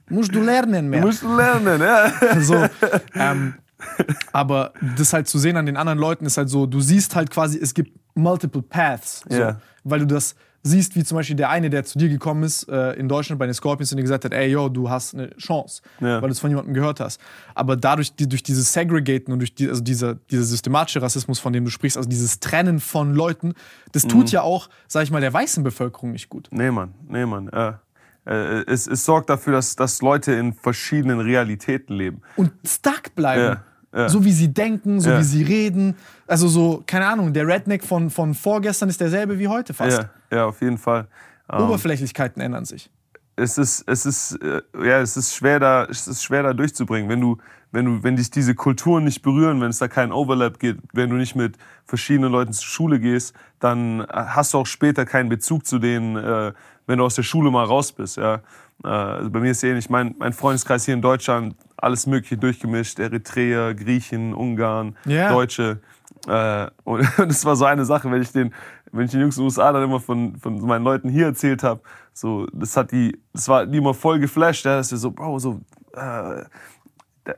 musst 0.10 0.34
du 0.34 0.41
lernen 0.41 0.89
mehr. 0.89 1.01
Musst 1.01 1.24
du 1.24 1.36
lernen, 1.36 1.82
ja. 1.82 2.12
So, 2.41 2.66
ähm, 3.16 3.56
aber 4.32 4.74
das 4.97 5.14
halt 5.14 5.28
zu 5.28 5.39
sehen 5.39 5.58
an 5.58 5.66
den 5.66 5.78
anderen 5.78 5.99
Leuten 5.99 6.26
ist 6.26 6.38
halt 6.38 6.49
so, 6.49 6.66
du 6.66 6.82
siehst 6.82 7.16
halt 7.16 7.30
quasi, 7.30 7.60
es 7.62 7.74
gibt 7.74 7.97
multiple 8.16 8.62
paths. 8.62 9.24
So, 9.30 9.38
ja. 9.38 9.62
Weil 9.84 9.99
du 9.99 10.08
das 10.08 10.36
siehst, 10.68 10.95
wie 10.95 11.03
zum 11.03 11.18
Beispiel 11.18 11.36
der 11.36 11.49
eine, 11.49 11.70
der 11.70 11.86
zu 11.86 11.97
dir 11.97 12.09
gekommen 12.09 12.43
ist 12.43 12.68
äh, 12.70 12.93
in 12.93 13.07
Deutschland 13.07 13.39
bei 13.39 13.45
den 13.45 13.53
Scorpions 13.53 13.91
und 13.91 13.97
dir 13.97 14.03
gesagt 14.03 14.26
hat, 14.26 14.34
ey, 14.34 14.49
yo, 14.49 14.68
du 14.68 14.89
hast 14.89 15.13
eine 15.13 15.30
Chance, 15.38 15.82
ja. 16.01 16.22
weil 16.22 16.30
du 16.30 16.34
es 16.34 16.39
von 16.39 16.49
jemandem 16.49 16.74
gehört 16.74 16.99
hast. 16.99 17.22
Aber 17.53 17.78
dadurch, 17.78 18.16
die, 18.16 18.28
durch 18.28 18.43
dieses 18.43 18.74
Segregaten 18.74 19.32
und 19.32 19.39
durch 19.39 19.53
die, 19.53 19.70
also 19.70 19.82
dieser, 19.82 20.16
dieser 20.16 20.43
systematische 20.43 21.01
Rassismus, 21.01 21.39
von 21.39 21.53
dem 21.53 21.66
du 21.66 21.72
sprichst, 21.72 21.97
also 21.97 22.09
dieses 22.09 22.39
Trennen 22.39 22.80
von 22.80 23.13
Leuten, 23.13 23.53
das 23.91 24.03
tut 24.03 24.26
mhm. 24.26 24.32
ja 24.32 24.41
auch, 24.41 24.70
sag 24.88 25.03
ich 25.03 25.11
mal, 25.11 25.22
der 25.22 25.34
weißen 25.34 25.63
Bevölkerung 25.63 26.11
nicht 26.11 26.30
gut. 26.30 26.47
Nee, 26.51 26.72
Mann, 26.72 26.93
nee, 27.07 27.26
Mann, 27.26 27.49
ja. 27.53 27.80
Äh, 28.26 28.63
es, 28.66 28.88
es 28.88 29.05
sorgt 29.05 29.30
dafür, 29.30 29.53
dass, 29.53 29.76
dass 29.76 30.01
Leute 30.01 30.34
in 30.34 30.53
verschiedenen 30.53 31.20
Realitäten 31.20 31.93
leben. 31.93 32.22
Und 32.36 32.51
stuck 32.66 33.13
bleiben. 33.13 33.43
Ja. 33.43 33.63
Ja. 33.96 34.10
So 34.10 34.26
wie 34.26 34.34
sie 34.34 34.54
denken, 34.54 35.00
so 35.00 35.10
ja. 35.10 35.20
wie 35.20 35.24
sie 35.24 35.43
reden. 35.43 35.96
Also 36.28 36.50
so, 36.50 36.84
keine 36.86 37.08
Ahnung, 37.08 37.32
der 37.32 37.48
Redneck 37.48 37.84
von, 37.84 38.10
von 38.10 38.34
vorgestern 38.34 38.89
ist 38.89 39.00
derselbe 39.00 39.39
wie 39.39 39.48
heute 39.48 39.74
fast. 39.74 40.00
Ja, 40.32 40.38
ja 40.38 40.46
auf 40.46 40.62
jeden 40.62 40.78
Fall. 40.78 41.08
Ähm, 41.50 41.62
Oberflächlichkeiten 41.62 42.41
ändern 42.41 42.66
sich. 42.66 42.89
Es 43.38 43.58
ist, 43.58 43.84
es, 43.88 44.06
ist, 44.06 44.34
äh, 44.41 44.62
ja, 44.84 45.00
es, 45.00 45.16
ist 45.16 45.36
schwer 45.36 45.60
da, 45.60 45.86
es 45.86 46.08
ist 46.08 46.24
schwer 46.24 46.43
da 46.43 46.54
durchzubringen. 46.54 47.10
Wenn, 47.10 47.22
du, 47.22 47.38
wenn, 47.72 47.86
du, 47.86 48.04
wenn 48.04 48.18
dich 48.18 48.32
diese 48.32 48.54
Kulturen 48.54 49.06
nicht 49.06 49.22
berühren, 49.22 49.62
wenn 49.62 49.70
es 49.70 49.78
da 49.78 49.88
keinen 49.88 50.12
Overlap 50.12 50.60
gibt, 50.60 50.82
wenn 50.93 51.10
du 51.10 51.16
nicht 51.16 51.36
mit 51.36 51.58
verschiedenen 51.86 52.32
Leuten 52.32 52.52
zur 52.52 52.66
Schule 52.66 53.00
gehst, 53.00 53.34
dann 53.60 54.06
hast 54.10 54.54
du 54.54 54.58
auch 54.58 54.68
später 54.68 55.06
keinen 55.06 55.30
Bezug 55.30 55.66
zu 55.66 55.80
denen, 55.80 56.18
äh, 56.18 56.54
wenn 56.88 56.98
du 57.00 57.06
aus 57.06 57.16
der 57.16 57.24
Schule 57.24 57.50
mal 57.50 57.66
raus 57.66 57.93
bist. 57.93 58.18
Ja? 58.18 58.41
Äh, 58.84 58.88
also 58.88 59.30
bei 59.30 59.40
mir 59.40 59.52
ist 59.52 59.58
es 59.58 59.64
ähnlich. 59.64 59.90
Mein, 59.90 60.16
mein 60.18 60.34
Freundeskreis 60.34 60.86
hier 60.86 60.94
in 60.94 61.02
Deutschland, 61.02 61.56
alles 61.78 62.08
Mögliche 62.08 62.38
durchgemischt. 62.38 63.00
Eritreer, 63.00 63.74
Griechen, 63.74 64.34
Ungarn, 64.34 64.96
yeah. 65.06 65.32
Deutsche. 65.32 65.80
Äh, 66.28 66.68
und 66.84 67.08
das 67.18 67.46
war 67.46 67.56
so 67.56 67.66
eine 67.66 67.86
Sache, 67.86 68.10
wenn 68.12 68.22
ich 68.22 68.32
den, 68.32 68.54
wenn 68.92 69.06
ich 69.06 69.12
den 69.12 69.22
Jungs 69.22 69.38
in 69.38 69.42
den 69.42 69.46
USA 69.46 69.72
dann 69.72 69.84
immer 69.84 70.00
von, 70.00 70.38
von 70.38 70.60
meinen 70.62 70.84
Leuten 70.84 71.10
hier 71.10 71.28
erzählt 71.28 71.64
habe, 71.64 71.82
so, 72.14 72.48
das 72.54 72.76
hat 72.78 72.92
die, 72.92 73.20
das 73.34 73.48
war 73.50 73.66
die 73.66 73.78
immer 73.78 73.94
voll 73.94 74.20
geflasht, 74.20 74.66
ja, 74.66 74.78
dass 74.78 74.92
wir 74.92 74.98
so, 74.98 75.12
Bro, 75.12 75.40
so, 75.40 75.62
äh, 75.94 76.44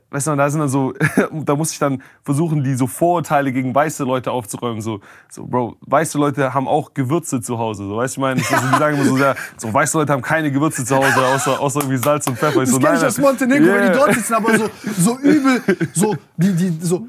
weißt 0.10 0.28
du, 0.28 0.36
da 0.36 0.50
sind 0.50 0.60
dann 0.60 0.70
so, 0.70 0.94
da 1.32 1.56
muss 1.56 1.72
ich 1.72 1.80
dann 1.80 2.02
versuchen, 2.24 2.64
die 2.64 2.76
so 2.76 2.88
Vorurteile 2.88 3.52
gegen 3.52 3.74
weiße 3.74 4.04
Leute 4.04 4.32
aufzuräumen. 4.32 4.82
So, 4.82 5.00
so 5.30 5.46
Bro, 5.46 5.78
weiße 5.82 6.18
Leute 6.18 6.54
haben 6.54 6.68
auch 6.68 6.94
Gewürze 6.94 7.42
zu 7.42 7.58
Hause. 7.58 7.88
So, 7.88 7.98
weißt 7.98 8.18
du, 8.18 8.20
ich 8.20 8.22
meine, 8.22 8.40
so, 8.42 8.56
die 8.56 8.78
sagen 8.78 8.98
immer 8.98 9.06
so, 9.06 9.18
ja, 9.18 9.36
so, 9.58 9.74
weiße 9.74 9.98
Leute 9.98 10.14
haben 10.14 10.22
keine 10.22 10.52
Gewürze 10.52 10.86
zu 10.86 10.96
Hause, 10.96 11.26
außer, 11.26 11.60
außer 11.60 11.80
irgendwie 11.82 11.98
Salz 11.98 12.28
und 12.28 12.38
Pfeffer. 12.38 12.64
Ich 12.64 12.70
das 12.70 12.72
so, 12.72 12.80
kenne 12.80 12.98
ich 12.98 13.06
aus 13.06 13.18
Montenegro, 13.18 13.66
yeah. 13.66 13.76
wenn 13.76 13.92
die 13.92 13.98
dort 13.98 14.14
sitzen, 14.14 14.34
aber 14.34 14.58
so, 14.58 14.70
so 14.98 15.18
übel, 15.20 15.62
so, 15.94 16.16
die, 16.38 16.54
die, 16.54 16.78
so, 16.82 17.08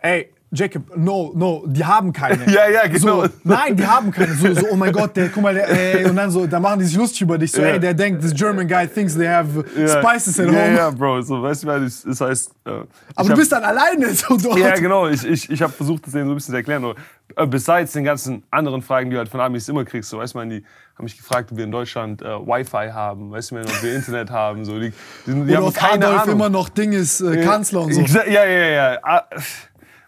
ey, 0.00 0.30
Jacob, 0.56 0.96
no, 0.96 1.32
no, 1.34 1.64
die 1.66 1.84
haben 1.84 2.12
keine. 2.12 2.44
ja, 2.52 2.68
ja, 2.68 2.86
genau. 2.86 3.22
So, 3.22 3.28
nein, 3.44 3.76
die 3.76 3.86
haben 3.86 4.10
keine. 4.10 4.34
So, 4.34 4.54
so, 4.54 4.66
oh 4.70 4.76
mein 4.76 4.92
Gott, 4.92 5.16
der, 5.16 5.28
guck 5.28 5.42
mal, 5.42 5.54
der, 5.54 5.68
ey, 5.68 6.04
und 6.06 6.16
dann 6.16 6.30
so, 6.30 6.46
da 6.46 6.58
machen 6.58 6.80
die 6.80 6.86
sich 6.86 6.96
lustig 6.96 7.22
über 7.22 7.38
dich. 7.38 7.52
So, 7.52 7.60
yeah. 7.60 7.72
ey, 7.72 7.80
der 7.80 7.94
denkt, 7.94 8.22
this 8.22 8.34
German 8.34 8.66
guy 8.66 8.86
thinks 8.86 9.14
they 9.16 9.28
have 9.28 9.64
yeah. 9.76 9.88
spices 10.00 10.40
at 10.40 10.46
home. 10.46 10.56
Ja, 10.56 10.72
ja, 10.72 10.90
Bro, 10.90 11.22
so, 11.22 11.42
weißt 11.42 11.64
du, 11.64 11.66
das, 11.66 12.02
das 12.02 12.20
heißt. 12.20 12.50
Äh, 12.64 12.70
Aber 12.70 12.86
du 13.16 13.28
hab, 13.30 13.36
bist 13.36 13.52
dann 13.52 13.64
alleine 13.64 14.12
so 14.14 14.36
dort. 14.36 14.58
Ja, 14.58 14.74
genau. 14.74 15.08
Ich, 15.08 15.24
ich, 15.24 15.50
ich 15.50 15.62
habe 15.62 15.72
versucht, 15.72 16.06
das 16.06 16.12
denen 16.12 16.26
so 16.26 16.32
ein 16.32 16.36
bisschen 16.36 16.52
zu 16.52 16.56
erklären. 16.56 16.82
Nur, 16.82 16.96
äh, 17.34 17.46
besides 17.46 17.92
den 17.92 18.04
ganzen 18.04 18.42
anderen 18.50 18.82
Fragen, 18.82 19.10
die 19.10 19.14
du 19.14 19.18
halt 19.18 19.28
von 19.28 19.40
Amis 19.40 19.68
immer 19.68 19.84
kriegst, 19.84 20.10
so, 20.10 20.18
weißt 20.18 20.34
du, 20.34 20.46
die 20.46 20.64
haben 20.96 21.04
mich 21.04 21.16
gefragt, 21.16 21.50
ob 21.52 21.58
wir 21.58 21.64
in 21.64 21.72
Deutschland 21.72 22.22
äh, 22.22 22.26
Wi-Fi 22.26 22.90
haben, 22.92 23.30
weißt 23.30 23.50
du, 23.50 23.56
ob 23.56 23.82
wir 23.82 23.94
Internet 23.94 24.30
haben, 24.30 24.64
so. 24.64 24.78
Die, 24.78 24.92
die, 25.26 25.32
die 25.32 25.40
Oder 25.40 25.56
haben 25.56 25.72
keine 25.72 26.06
Adolf 26.06 26.22
Ahnung. 26.22 26.34
immer 26.34 26.48
noch 26.48 26.68
Ding 26.68 26.92
ist, 26.92 27.20
äh, 27.20 27.44
Kanzler 27.44 27.82
und 27.82 27.92
so. 27.92 28.00
Ja, 28.00 28.24
ja, 28.24 28.44
ja. 28.44 28.92
ja. 28.94 29.24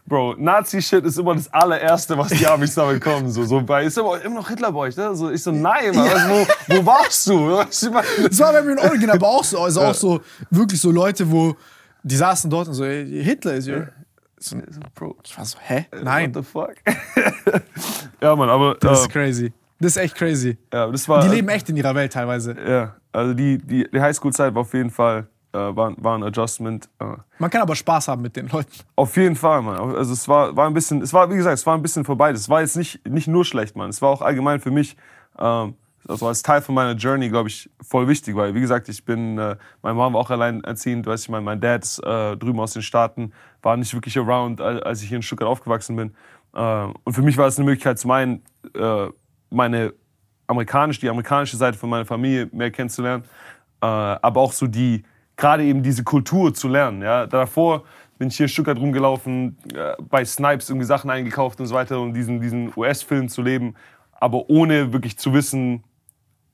Bro, 0.08 0.36
Nazi-Shit 0.38 1.04
ist 1.04 1.18
immer 1.18 1.34
das 1.34 1.52
allererste, 1.52 2.16
was 2.16 2.28
die 2.28 2.46
Amis 2.46 2.74
damit 2.74 3.02
kommen. 3.02 3.30
So, 3.30 3.44
so 3.44 3.60
bei, 3.60 3.84
ist 3.84 3.98
immer, 3.98 4.20
immer 4.22 4.36
noch 4.36 4.48
Hitler 4.48 4.72
bei 4.72 4.80
euch, 4.80 4.96
ne? 4.96 5.14
So, 5.14 5.30
ich 5.30 5.42
so, 5.42 5.52
nein, 5.52 5.94
Mann, 5.94 6.06
ja. 6.06 6.28
wo, 6.28 6.74
wo 6.74 6.86
warst 6.86 7.26
du? 7.26 7.58
das 7.58 7.90
war 8.40 8.52
bei 8.52 8.62
mir 8.62 8.72
in 8.72 8.78
Oregon 8.78 9.10
aber 9.10 9.28
auch 9.28 9.44
so. 9.44 9.60
Also 9.60 9.80
ja. 9.80 9.90
auch 9.90 9.94
so, 9.94 10.20
wirklich 10.50 10.80
so 10.80 10.90
Leute, 10.90 11.30
wo, 11.30 11.54
die 12.02 12.16
saßen 12.16 12.50
dort 12.50 12.68
und 12.68 12.74
so, 12.74 12.84
ey, 12.84 13.22
Hitler 13.22 13.54
ist 13.54 13.68
ja. 13.68 13.88
So, 14.38 14.56
Bro. 14.94 15.16
Ich 15.24 15.36
war 15.36 15.44
so, 15.44 15.58
hä? 15.60 15.86
Nein. 16.02 16.34
What 16.34 16.44
the 16.44 16.50
fuck? 16.50 16.74
ja, 18.22 18.36
Mann, 18.36 18.48
aber. 18.48 18.76
Das 18.80 19.00
ist 19.00 19.06
äh, 19.06 19.10
crazy. 19.10 19.52
Das 19.80 19.92
ist 19.92 19.96
echt 19.98 20.14
crazy. 20.14 20.58
Ja, 20.72 20.88
das 20.90 21.08
war, 21.08 21.22
die 21.22 21.28
leben 21.28 21.48
echt 21.48 21.68
in 21.68 21.76
ihrer 21.76 21.94
Welt 21.94 22.12
teilweise. 22.12 22.56
Ja, 22.66 22.96
also 23.12 23.34
die, 23.34 23.58
die, 23.58 23.88
die 23.90 24.00
Highschool-Zeit 24.00 24.54
war 24.54 24.62
auf 24.62 24.74
jeden 24.74 24.90
Fall 24.90 25.28
äh, 25.52 25.58
war, 25.58 25.94
war 25.96 26.18
ein 26.18 26.22
Adjustment. 26.22 26.88
Äh. 26.98 27.04
Man 27.38 27.50
kann 27.50 27.62
aber 27.62 27.74
Spaß 27.74 28.08
haben 28.08 28.22
mit 28.22 28.36
den 28.36 28.48
Leuten. 28.48 28.72
Auf 28.96 29.16
jeden 29.16 29.36
Fall, 29.36 29.62
Mann. 29.62 29.78
Also 29.94 30.12
es 30.12 30.28
war, 30.28 30.54
war 30.56 30.66
ein 30.66 30.74
bisschen, 30.74 31.00
es 31.02 31.12
war, 31.12 31.30
wie 31.30 31.36
gesagt, 31.36 31.58
es 31.58 31.66
war 31.66 31.74
ein 31.74 31.82
bisschen 31.82 32.04
vorbei. 32.04 32.30
Es 32.30 32.48
war 32.48 32.60
jetzt 32.60 32.76
nicht, 32.76 33.06
nicht 33.08 33.28
nur 33.28 33.44
schlecht, 33.44 33.76
Mann. 33.76 33.90
Es 33.90 34.02
war 34.02 34.10
auch 34.10 34.22
allgemein 34.22 34.60
für 34.60 34.70
mich, 34.70 34.96
ähm, 35.38 35.74
also 36.06 36.26
als 36.26 36.42
Teil 36.42 36.62
von 36.62 36.74
meiner 36.74 36.92
Journey, 36.92 37.28
glaube 37.28 37.48
ich, 37.48 37.70
voll 37.82 38.08
wichtig, 38.08 38.34
weil, 38.36 38.54
wie 38.54 38.60
gesagt, 38.60 38.88
ich 38.88 39.04
bin, 39.04 39.38
äh, 39.38 39.56
meine 39.82 39.94
Mom 39.94 40.14
war 40.14 40.20
auch 40.20 40.30
alleinerziehend, 40.30 41.06
weiß 41.06 41.22
ich, 41.22 41.28
mein, 41.28 41.44
mein 41.44 41.60
Dad 41.60 41.82
ist 41.82 41.98
äh, 41.98 42.36
drüben 42.36 42.60
aus 42.60 42.72
den 42.72 42.82
Staaten, 42.82 43.32
war 43.62 43.76
nicht 43.76 43.92
wirklich 43.94 44.18
around, 44.18 44.60
als 44.60 45.02
ich 45.02 45.08
hier 45.08 45.16
in 45.16 45.22
Stuttgart 45.22 45.48
aufgewachsen 45.48 45.96
bin. 45.96 46.14
Äh, 46.54 46.92
und 47.04 47.12
für 47.14 47.22
mich 47.22 47.36
war 47.36 47.46
es 47.46 47.58
eine 47.58 47.64
Möglichkeit, 47.64 47.98
zum 47.98 48.10
einen 48.10 48.42
äh, 48.74 49.08
meine 49.50 49.94
amerikanische, 50.46 51.00
die 51.00 51.10
amerikanische 51.10 51.56
Seite 51.56 51.78
von 51.78 51.90
meiner 51.90 52.06
Familie 52.06 52.48
mehr 52.52 52.70
kennenzulernen, 52.70 53.24
aber 53.80 54.40
auch 54.40 54.52
so 54.52 54.66
die, 54.66 55.04
gerade 55.38 55.64
eben 55.64 55.82
diese 55.82 56.04
Kultur 56.04 56.52
zu 56.52 56.68
lernen. 56.68 57.00
Ja. 57.00 57.26
Davor 57.26 57.84
bin 58.18 58.28
ich 58.28 58.36
hier 58.36 58.44
in 58.44 58.50
Stuttgart 58.50 58.78
rumgelaufen, 58.78 59.56
äh, 59.72 59.94
bei 60.02 60.24
Snipes 60.24 60.68
irgendwie 60.68 60.84
Sachen 60.84 61.08
eingekauft 61.08 61.60
und 61.60 61.66
so 61.66 61.74
weiter, 61.74 61.98
um 62.00 62.12
diesen, 62.12 62.42
diesen 62.42 62.72
US-Film 62.76 63.28
zu 63.28 63.40
leben, 63.40 63.74
aber 64.12 64.50
ohne 64.50 64.92
wirklich 64.92 65.16
zu 65.16 65.32
wissen, 65.32 65.84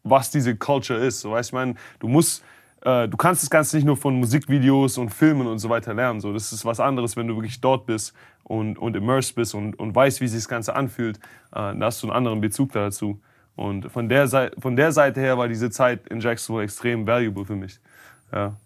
was 0.04 0.30
diese 0.30 0.54
Culture 0.54 1.00
ist. 1.00 1.22
So, 1.22 1.32
weißt 1.32 1.48
ich 1.48 1.54
meine, 1.54 1.74
du 1.98 2.08
musst, 2.08 2.44
äh, 2.82 3.08
du 3.08 3.16
kannst 3.16 3.42
das 3.42 3.48
Ganze 3.48 3.76
nicht 3.76 3.86
nur 3.86 3.96
von 3.96 4.14
Musikvideos 4.16 4.98
und 4.98 5.08
Filmen 5.08 5.46
und 5.46 5.58
so 5.58 5.70
weiter 5.70 5.94
lernen. 5.94 6.20
So, 6.20 6.34
das 6.34 6.52
ist 6.52 6.66
was 6.66 6.78
anderes, 6.78 7.16
wenn 7.16 7.26
du 7.26 7.34
wirklich 7.34 7.62
dort 7.62 7.86
bist 7.86 8.14
und, 8.42 8.78
und 8.78 8.94
immersed 8.94 9.34
bist 9.34 9.54
und, 9.54 9.78
und 9.78 9.94
weißt, 9.94 10.20
wie 10.20 10.28
sich 10.28 10.40
das 10.40 10.48
Ganze 10.48 10.76
anfühlt. 10.76 11.16
Äh, 11.52 11.74
da 11.74 11.78
hast 11.80 12.02
du 12.02 12.08
einen 12.08 12.16
anderen 12.16 12.42
Bezug 12.42 12.72
dazu. 12.72 13.18
Und 13.56 13.90
von 13.90 14.10
der, 14.10 14.26
Seite, 14.26 14.60
von 14.60 14.76
der 14.76 14.92
Seite 14.92 15.20
her 15.20 15.38
war 15.38 15.48
diese 15.48 15.70
Zeit 15.70 16.06
in 16.08 16.20
Jacksonville 16.20 16.64
extrem 16.64 17.06
valuable 17.06 17.46
für 17.46 17.56
mich. 17.56 17.80
Ja. 18.30 18.56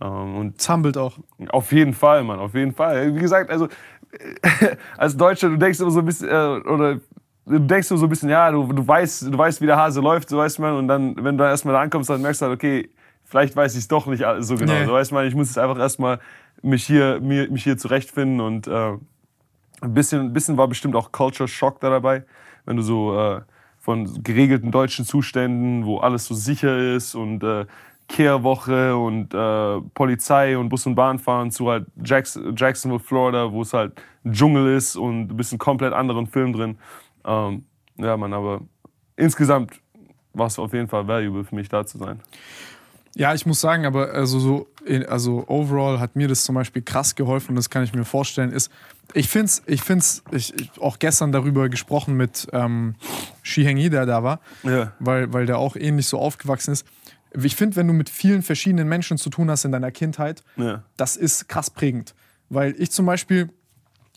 Ähm, 0.00 0.36
und 0.36 0.60
Zambelt 0.60 0.96
auch. 0.96 1.18
auf 1.48 1.72
jeden 1.72 1.92
Fall, 1.92 2.24
Mann, 2.24 2.38
auf 2.38 2.54
jeden 2.54 2.72
Fall. 2.72 3.14
Wie 3.14 3.20
gesagt, 3.20 3.50
also 3.50 3.68
als 4.96 5.16
Deutscher, 5.16 5.48
du 5.48 5.56
denkst 5.56 5.80
immer 5.80 5.90
so 5.90 6.00
ein 6.00 6.06
bisschen, 6.06 6.28
äh, 6.28 6.68
oder 6.68 7.00
du 7.46 7.58
denkst 7.58 7.90
immer 7.90 7.98
so 7.98 8.06
ein 8.06 8.10
bisschen, 8.10 8.28
ja, 8.28 8.50
du, 8.50 8.72
du, 8.72 8.86
weißt, 8.86 9.32
du 9.32 9.38
weißt, 9.38 9.60
wie 9.60 9.66
der 9.66 9.76
Hase 9.76 10.00
läuft, 10.00 10.28
so 10.28 10.38
weißt 10.38 10.58
man, 10.60 10.74
und 10.74 10.88
dann, 10.88 11.16
wenn 11.16 11.36
du 11.36 11.44
dann 11.44 11.50
erstmal 11.50 11.74
da 11.74 11.80
ankommst, 11.80 12.10
dann 12.10 12.22
merkst 12.22 12.40
du 12.40 12.46
halt, 12.46 12.54
okay, 12.54 12.90
vielleicht 13.24 13.56
weiß 13.56 13.74
ich 13.74 13.80
es 13.80 13.88
doch 13.88 14.06
nicht 14.06 14.24
so 14.40 14.56
genau. 14.56 14.72
Nee. 14.72 14.86
So 14.86 14.92
weißt 14.92 15.12
man, 15.12 15.26
ich 15.26 15.34
muss 15.34 15.48
jetzt 15.48 15.58
einfach 15.58 15.78
erstmal 15.78 16.20
mich 16.62 16.84
hier, 16.84 17.20
mir, 17.20 17.50
mich 17.50 17.64
hier 17.64 17.76
zurechtfinden 17.76 18.40
und 18.40 18.66
äh, 18.66 18.92
ein 19.80 19.94
bisschen, 19.94 20.20
ein 20.20 20.32
bisschen 20.32 20.56
war 20.56 20.68
bestimmt 20.68 20.96
auch 20.96 21.12
Culture 21.12 21.48
Shock 21.48 21.80
da 21.80 21.90
dabei, 21.90 22.24
wenn 22.64 22.76
du 22.76 22.82
so 22.82 23.18
äh, 23.18 23.40
von 23.78 24.22
geregelten 24.22 24.70
deutschen 24.70 25.04
Zuständen, 25.04 25.84
wo 25.84 25.98
alles 25.98 26.24
so 26.24 26.34
sicher 26.34 26.94
ist 26.94 27.14
und 27.14 27.42
äh, 27.44 27.66
Kehrwoche 28.08 28.96
und 28.96 29.34
äh, 29.34 29.80
Polizei 29.94 30.56
und 30.56 30.68
Bus 30.70 30.86
und 30.86 30.94
Bahn 30.94 31.18
fahren 31.18 31.50
zu 31.50 31.68
halt 31.70 31.86
Jackson, 32.02 32.54
Jacksonville, 32.56 33.00
Florida, 33.00 33.52
wo 33.52 33.62
es 33.62 33.72
halt 33.74 33.92
Dschungel 34.28 34.76
ist 34.76 34.96
und 34.96 35.28
du 35.28 35.34
bist 35.36 35.52
in 35.52 35.58
komplett 35.58 35.92
anderen 35.92 36.26
Film 36.26 36.52
drin. 36.52 36.78
Ähm, 37.24 37.64
ja, 37.96 38.16
Mann, 38.16 38.32
aber 38.32 38.62
insgesamt 39.16 39.80
war 40.32 40.46
es 40.46 40.58
auf 40.58 40.72
jeden 40.72 40.88
Fall 40.88 41.06
valuable 41.06 41.44
für 41.44 41.54
mich 41.54 41.68
da 41.68 41.84
zu 41.84 41.98
sein. 41.98 42.20
Ja, 43.14 43.34
ich 43.34 43.46
muss 43.46 43.60
sagen, 43.60 43.84
aber 43.84 44.12
also 44.12 44.38
so, 44.38 44.68
also 45.08 45.42
overall 45.48 45.98
hat 45.98 46.14
mir 46.14 46.28
das 46.28 46.44
zum 46.44 46.54
Beispiel 46.54 46.82
krass 46.82 47.14
geholfen, 47.16 47.56
das 47.56 47.68
kann 47.68 47.82
ich 47.82 47.92
mir 47.92 48.04
vorstellen, 48.04 48.52
ist, 48.52 48.70
ich 49.14 49.28
find's, 49.28 49.62
ich 49.66 49.82
find's, 49.82 50.22
ich, 50.30 50.54
ich 50.54 50.70
auch 50.80 50.98
gestern 51.00 51.32
darüber 51.32 51.68
gesprochen 51.68 52.16
mit 52.16 52.46
ähm, 52.52 52.94
Shihengi, 53.42 53.90
der 53.90 54.06
da 54.06 54.22
war, 54.22 54.40
Ja. 54.62 54.92
weil, 55.00 55.32
weil 55.32 55.46
der 55.46 55.58
auch 55.58 55.74
ähnlich 55.74 56.06
so 56.06 56.18
aufgewachsen 56.18 56.72
ist. 56.72 56.86
Ich 57.34 57.56
finde, 57.56 57.76
wenn 57.76 57.86
du 57.86 57.92
mit 57.92 58.08
vielen 58.08 58.42
verschiedenen 58.42 58.88
Menschen 58.88 59.18
zu 59.18 59.30
tun 59.30 59.50
hast 59.50 59.64
in 59.64 59.72
deiner 59.72 59.90
Kindheit, 59.90 60.42
Ja. 60.56 60.82
das 60.96 61.16
ist 61.16 61.48
krass 61.48 61.70
prägend. 61.70 62.14
Weil 62.48 62.74
ich 62.78 62.90
zum 62.90 63.04
Beispiel 63.06 63.50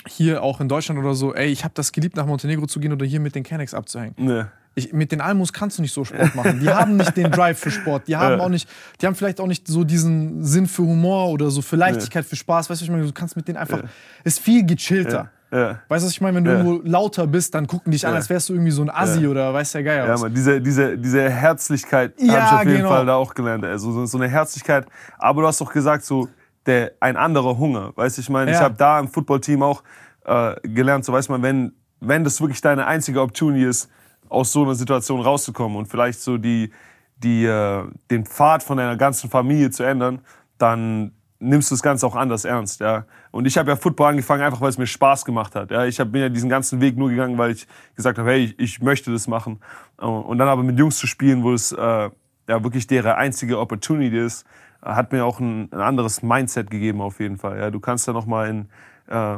hier 0.07 0.41
auch 0.41 0.61
in 0.61 0.69
Deutschland 0.69 0.99
oder 0.99 1.13
so, 1.13 1.33
ey, 1.35 1.47
ich 1.49 1.63
habe 1.63 1.73
das 1.75 1.91
geliebt, 1.91 2.15
nach 2.15 2.25
Montenegro 2.25 2.65
zu 2.65 2.79
gehen 2.79 2.91
oder 2.93 3.05
hier 3.05 3.19
mit 3.19 3.35
den 3.35 3.43
Kennex 3.43 3.73
abzuhängen. 3.73 4.15
Ja. 4.17 4.51
Ich, 4.73 4.93
mit 4.93 5.11
den 5.11 5.19
Almus 5.19 5.51
kannst 5.51 5.77
du 5.77 5.81
nicht 5.81 5.91
so 5.93 6.05
Sport 6.05 6.33
machen. 6.33 6.61
Die 6.61 6.69
haben 6.69 6.95
nicht 6.95 7.17
den 7.17 7.29
Drive 7.29 7.59
für 7.59 7.71
Sport. 7.71 8.07
Die 8.07 8.15
haben 8.15 8.39
Ja. 8.39 8.45
auch 8.45 8.49
nicht, 8.49 8.69
die 9.01 9.05
haben 9.05 9.15
vielleicht 9.15 9.41
auch 9.41 9.47
nicht 9.47 9.67
so 9.67 9.83
diesen 9.83 10.45
Sinn 10.45 10.65
für 10.65 10.83
Humor 10.83 11.29
oder 11.29 11.51
so 11.51 11.61
für 11.61 11.75
Leichtigkeit, 11.75 12.25
für 12.25 12.37
Spaß. 12.37 12.69
Weißt 12.69 12.79
du, 12.79 12.85
ich 12.85 12.91
meine? 12.91 13.03
Du 13.05 13.11
kannst 13.11 13.35
mit 13.35 13.49
denen 13.49 13.57
einfach, 13.57 13.83
ist 14.23 14.39
viel 14.39 14.65
gechillter. 14.65 15.29
Ja. 15.51 15.79
Weißt 15.89 16.03
du, 16.03 16.07
was 16.07 16.13
ich 16.13 16.21
meine? 16.21 16.37
Wenn 16.37 16.45
du 16.45 16.51
Ja. 16.51 16.57
irgendwo 16.59 16.81
lauter 16.87 17.27
bist, 17.27 17.53
dann 17.53 17.67
gucken 17.67 17.91
dich 17.91 18.07
an, 18.07 18.13
als 18.13 18.29
wärst 18.29 18.47
du 18.49 18.53
irgendwie 18.53 18.71
so 18.71 18.81
ein 18.81 18.89
Assi 18.89 19.27
oder 19.27 19.53
weiß 19.53 19.73
der 19.73 19.83
Geier 19.83 20.07
Ja, 20.07 20.17
man, 20.17 20.33
diese, 20.33 20.61
diese, 20.61 20.97
diese 20.97 21.29
Herzlichkeit 21.29 22.13
Ja, 22.19 22.33
habe 22.33 22.45
ich 22.45 22.51
auf 22.53 22.65
jeden 22.65 22.77
genau. 22.77 22.89
Fall 22.89 23.05
da 23.05 23.15
auch 23.15 23.33
gelernt. 23.33 23.65
Also 23.65 24.05
so, 24.05 24.17
eine 24.17 24.29
Herzlichkeit. 24.29 24.85
Aber 25.17 25.41
du 25.41 25.47
hast 25.47 25.59
doch 25.59 25.71
gesagt, 25.73 26.05
so 26.05 26.29
der, 26.65 26.93
ein 27.01 27.17
anderer 27.17 27.57
Hunger. 27.57 27.91
Weißt 27.95 28.17
du, 28.17 28.21
ich 28.21 28.29
meine, 28.29 28.51
ich 28.51 28.57
habe 28.57 28.75
da 28.77 28.99
im 28.99 29.09
Footballteam 29.09 29.61
auch 29.63 29.83
äh, 30.25 30.55
gelernt, 30.63 31.03
so 31.03 31.11
weiß 31.11 31.27
man, 31.29 31.41
wenn, 31.41 31.73
wenn 31.99 32.23
das 32.23 32.39
wirklich 32.39 32.61
deine 32.61 32.85
einzige 32.87 33.19
Opportunity 33.21 33.65
ist, 33.65 33.89
aus 34.29 34.53
so 34.53 34.63
einer 34.63 34.75
Situation 34.75 35.19
rauszukommen 35.19 35.77
und 35.77 35.87
vielleicht 35.87 36.21
so 36.21 36.37
die, 36.37 36.71
die, 37.17 37.43
äh, 37.45 37.83
den 38.09 38.25
Pfad 38.25 38.63
von 38.63 38.77
deiner 38.77 38.95
ganzen 38.95 39.29
Familie 39.29 39.69
zu 39.71 39.83
ändern, 39.83 40.21
dann 40.57 41.11
nimmst 41.41 41.71
du 41.71 41.75
das 41.75 41.81
Ganze 41.81 42.05
auch 42.05 42.15
anders 42.15 42.45
ernst. 42.45 42.79
Ja? 42.79 43.05
Und 43.31 43.45
ich 43.45 43.57
habe 43.57 43.71
ja 43.71 43.75
Football 43.75 44.11
angefangen, 44.11 44.43
einfach 44.43 44.61
weil 44.61 44.69
es 44.69 44.77
mir 44.77 44.87
Spaß 44.87 45.25
gemacht 45.25 45.55
hat. 45.55 45.71
Ja? 45.71 45.85
Ich 45.85 45.99
hab, 45.99 46.11
bin 46.11 46.21
ja 46.21 46.29
diesen 46.29 46.49
ganzen 46.49 46.79
Weg 46.79 46.97
nur 46.97 47.09
gegangen, 47.09 47.37
weil 47.37 47.51
ich 47.51 47.67
gesagt 47.95 48.17
habe, 48.19 48.29
hey, 48.29 48.45
ich, 48.45 48.59
ich 48.59 48.81
möchte 48.81 49.11
das 49.11 49.27
machen. 49.27 49.59
Und 49.97 50.37
dann 50.37 50.47
aber 50.47 50.63
mit 50.63 50.77
Jungs 50.77 50.97
zu 50.97 51.07
spielen, 51.07 51.43
wo 51.43 51.53
es 51.53 51.71
äh, 51.71 51.77
ja 51.77 52.63
wirklich 52.63 52.87
deren 52.87 53.13
einzige 53.13 53.59
Opportunity 53.59 54.17
ist, 54.17 54.45
äh, 54.83 54.89
hat 54.89 55.11
mir 55.11 55.25
auch 55.25 55.39
ein, 55.39 55.71
ein 55.71 55.81
anderes 55.81 56.21
Mindset 56.21 56.69
gegeben 56.69 57.01
auf 57.01 57.19
jeden 57.19 57.37
Fall. 57.37 57.57
Ja? 57.57 57.71
Du 57.71 57.79
kannst 57.79 58.07
da 58.07 58.13
nochmal 58.13 58.49
in, 58.49 58.69
äh, 59.07 59.37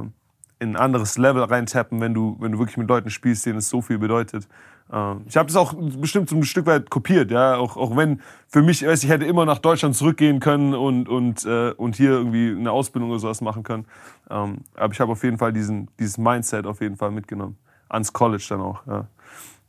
in 0.59 0.75
ein 0.75 0.75
anderes 0.75 1.17
Level 1.17 1.43
reintappen, 1.43 2.01
wenn 2.01 2.13
du, 2.13 2.35
wenn 2.39 2.51
du 2.51 2.59
wirklich 2.59 2.77
mit 2.77 2.89
Leuten 2.89 3.09
spielst, 3.09 3.45
denen 3.45 3.59
es 3.59 3.69
so 3.69 3.81
viel 3.81 3.97
bedeutet. 3.97 4.47
Ähm, 4.91 5.21
Ich 5.27 5.37
habe 5.37 5.49
es 5.49 5.55
auch 5.55 5.73
bestimmt 5.73 6.29
so 6.29 6.35
ein 6.35 6.43
Stück 6.43 6.65
weit 6.65 6.89
kopiert, 6.89 7.31
ja, 7.31 7.55
auch, 7.55 7.77
auch 7.77 7.95
wenn 7.95 8.21
für 8.47 8.61
mich, 8.61 8.85
weiß 8.85 9.03
ich 9.03 9.09
hätte 9.09 9.25
immer 9.25 9.45
nach 9.45 9.59
Deutschland 9.59 9.95
zurückgehen 9.95 10.39
können 10.39 10.73
und, 10.73 11.07
und, 11.09 11.45
äh, 11.45 11.71
und 11.71 11.95
hier 11.95 12.11
irgendwie 12.11 12.51
eine 12.51 12.71
Ausbildung 12.71 13.09
oder 13.11 13.19
sowas 13.19 13.41
machen 13.41 13.63
können. 13.63 13.85
Ähm, 14.29 14.59
aber 14.75 14.93
ich 14.93 14.99
habe 14.99 15.11
auf 15.11 15.23
jeden 15.23 15.37
Fall 15.37 15.53
diesen, 15.53 15.89
dieses 15.99 16.17
Mindset 16.17 16.65
auf 16.65 16.81
jeden 16.81 16.97
Fall 16.97 17.11
mitgenommen. 17.11 17.57
Ans 17.89 18.11
College 18.13 18.45
dann 18.49 18.61
auch, 18.61 18.85
ja. 18.87 19.07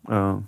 Ähm, 0.08 0.46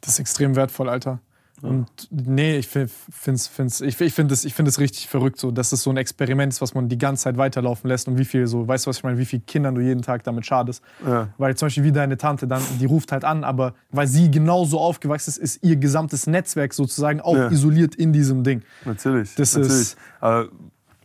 Das 0.00 0.14
ist 0.14 0.20
extrem 0.20 0.56
wertvoll, 0.56 0.88
Alter. 0.88 1.20
Und 1.62 1.86
nee, 2.10 2.56
ich 2.58 2.68
finde 2.68 2.90
find's, 3.10 3.46
find's, 3.46 3.80
ich, 3.80 4.00
ich 4.00 4.12
find 4.14 4.32
es 4.32 4.44
ich 4.44 4.54
find 4.54 4.66
es 4.68 4.78
richtig 4.80 5.08
verrückt, 5.08 5.38
so, 5.38 5.50
dass 5.50 5.72
es 5.72 5.82
so 5.82 5.90
ein 5.90 5.96
Experiment 5.96 6.52
ist, 6.52 6.60
was 6.60 6.74
man 6.74 6.88
die 6.88 6.98
ganze 6.98 7.24
Zeit 7.24 7.36
weiterlaufen 7.36 7.88
lässt 7.88 8.08
und 8.08 8.18
wie 8.18 8.24
viel 8.24 8.46
so, 8.46 8.66
weißt 8.66 8.86
du, 8.86 8.88
was 8.90 8.98
ich 8.98 9.02
meine, 9.04 9.18
wie 9.18 9.24
viel 9.26 9.40
Kindern 9.40 9.74
du 9.74 9.80
jeden 9.80 10.02
Tag 10.02 10.24
damit 10.24 10.46
schadest. 10.46 10.82
Ja. 11.06 11.28
Weil 11.38 11.56
zum 11.56 11.66
Beispiel 11.66 11.84
wie 11.84 11.92
deine 11.92 12.16
Tante 12.16 12.46
dann, 12.46 12.62
die 12.80 12.86
ruft 12.86 13.12
halt 13.12 13.24
an, 13.24 13.44
aber 13.44 13.74
weil 13.90 14.06
sie 14.06 14.30
genauso 14.30 14.78
aufgewachsen 14.80 15.30
ist, 15.30 15.36
ist 15.38 15.62
ihr 15.64 15.76
gesamtes 15.76 16.26
Netzwerk 16.26 16.72
sozusagen 16.74 17.20
auch 17.20 17.36
Ja. 17.36 17.50
isoliert 17.50 17.94
in 17.94 18.12
diesem 18.12 18.42
Ding. 18.44 18.62
Natürlich. 18.84 19.34
Das 19.34 19.54
natürlich. 19.54 19.72
ist- 19.80 19.98
Aber, 20.20 20.48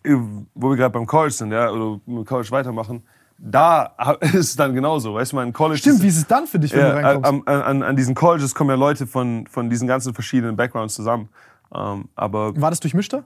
äh, 0.03 0.14
wo 0.53 0.70
wir 0.70 0.78
gerade 0.78 0.93
beim 0.93 1.06
College 1.06 1.34
sind, 1.34 1.51
ja, 1.51 1.70
oder 1.72 1.99
mit 2.06 2.26
College 2.28 2.51
weitermachen, 2.51 3.03
da 3.38 3.95
ist 4.21 4.33
es 4.36 4.55
dann 4.55 4.73
genauso. 4.73 5.13
Weißt 5.15 5.31
du, 5.31 5.36
mein 5.38 5.53
College 5.53 5.79
Stimmt, 5.79 5.97
ist, 5.97 6.03
wie 6.03 6.07
ist 6.07 6.17
es 6.17 6.27
dann 6.27 6.47
für 6.47 6.59
dich, 6.59 6.73
wenn 6.73 6.79
ja, 6.79 6.89
du 6.91 6.95
reinkommst? 7.03 7.47
an, 7.47 7.61
an, 7.61 7.83
an 7.83 7.95
diesen 7.95 8.15
Colleges 8.15 8.55
kommen 8.55 8.69
ja 8.69 8.75
Leute 8.75 9.07
von, 9.07 9.47
von 9.47 9.69
diesen 9.69 9.88
ganzen 9.88 10.13
verschiedenen 10.13 10.55
Backgrounds 10.55 10.95
zusammen. 10.95 11.29
Ähm, 11.73 12.09
aber 12.15 12.59
War 12.59 12.69
das 12.69 12.79
durchmischter? 12.79 13.23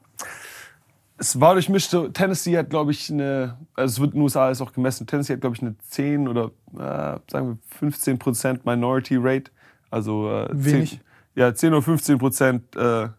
es 1.19 1.39
war 1.39 1.53
durchmischt. 1.53 1.89
so, 1.89 2.07
Tennessee 2.07 2.57
hat, 2.57 2.69
glaube 2.69 2.91
ich, 2.91 3.11
eine, 3.11 3.57
also 3.75 3.93
es 3.93 3.99
wird 3.99 4.13
in 4.13 4.19
den 4.19 4.23
USA 4.23 4.45
alles 4.45 4.61
auch 4.61 4.71
gemessen, 4.71 5.05
Tennessee 5.05 5.33
hat, 5.33 5.41
glaube 5.41 5.55
ich, 5.55 5.61
eine 5.61 5.75
10 5.77 6.27
oder 6.27 6.51
äh, 6.73 7.19
sagen 7.29 7.49
wir 7.49 7.57
15 7.77 8.17
Prozent 8.17 8.65
Minority 8.65 9.17
Rate. 9.17 9.51
Also 9.91 10.29
äh, 10.29 10.47
Wenig. 10.51 10.91
10, 10.91 10.99
ja, 11.35 11.53
10 11.53 11.73
oder 11.73 11.81
15 11.81 12.17
Prozent 12.17 12.75
äh, 12.75 13.09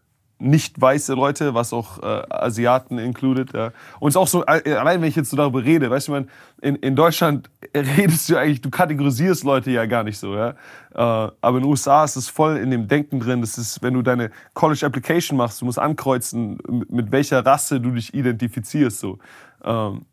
nicht 0.40 0.80
weiße 0.80 1.14
Leute, 1.14 1.54
was 1.54 1.72
auch 1.72 2.02
äh, 2.02 2.22
Asiaten 2.30 2.98
included. 2.98 3.52
Ja. 3.52 3.72
Und 3.98 4.08
es 4.08 4.12
ist 4.12 4.16
auch 4.16 4.26
so, 4.28 4.44
äh, 4.46 4.72
allein 4.74 5.00
wenn 5.02 5.08
ich 5.08 5.16
jetzt 5.16 5.30
so 5.30 5.36
darüber 5.36 5.62
rede, 5.62 5.90
weißt 5.90 6.08
du, 6.08 6.12
man, 6.12 6.30
in, 6.62 6.76
in 6.76 6.96
Deutschland 6.96 7.50
redest 7.74 8.28
du 8.28 8.36
eigentlich, 8.36 8.60
du 8.60 8.70
kategorisierst 8.70 9.44
Leute 9.44 9.70
ja 9.70 9.86
gar 9.86 10.02
nicht 10.02 10.18
so. 10.18 10.34
Ja. 10.34 10.50
Äh, 10.50 10.54
aber 10.96 11.58
in 11.58 11.62
den 11.62 11.70
USA 11.70 12.04
ist 12.04 12.16
es 12.16 12.28
voll 12.28 12.56
in 12.56 12.70
dem 12.70 12.88
Denken 12.88 13.20
drin. 13.20 13.40
Das 13.40 13.58
ist, 13.58 13.82
wenn 13.82 13.94
du 13.94 14.02
deine 14.02 14.30
College 14.54 14.84
Application 14.86 15.36
machst, 15.36 15.60
du 15.60 15.66
musst 15.66 15.78
ankreuzen, 15.78 16.58
mit, 16.88 17.12
welcher 17.12 17.44
Rasse 17.44 17.80
du 17.80 17.90
dich 17.92 18.14
identifizierst. 18.14 18.98
So. 19.00 19.18
Ähm, 19.64 20.06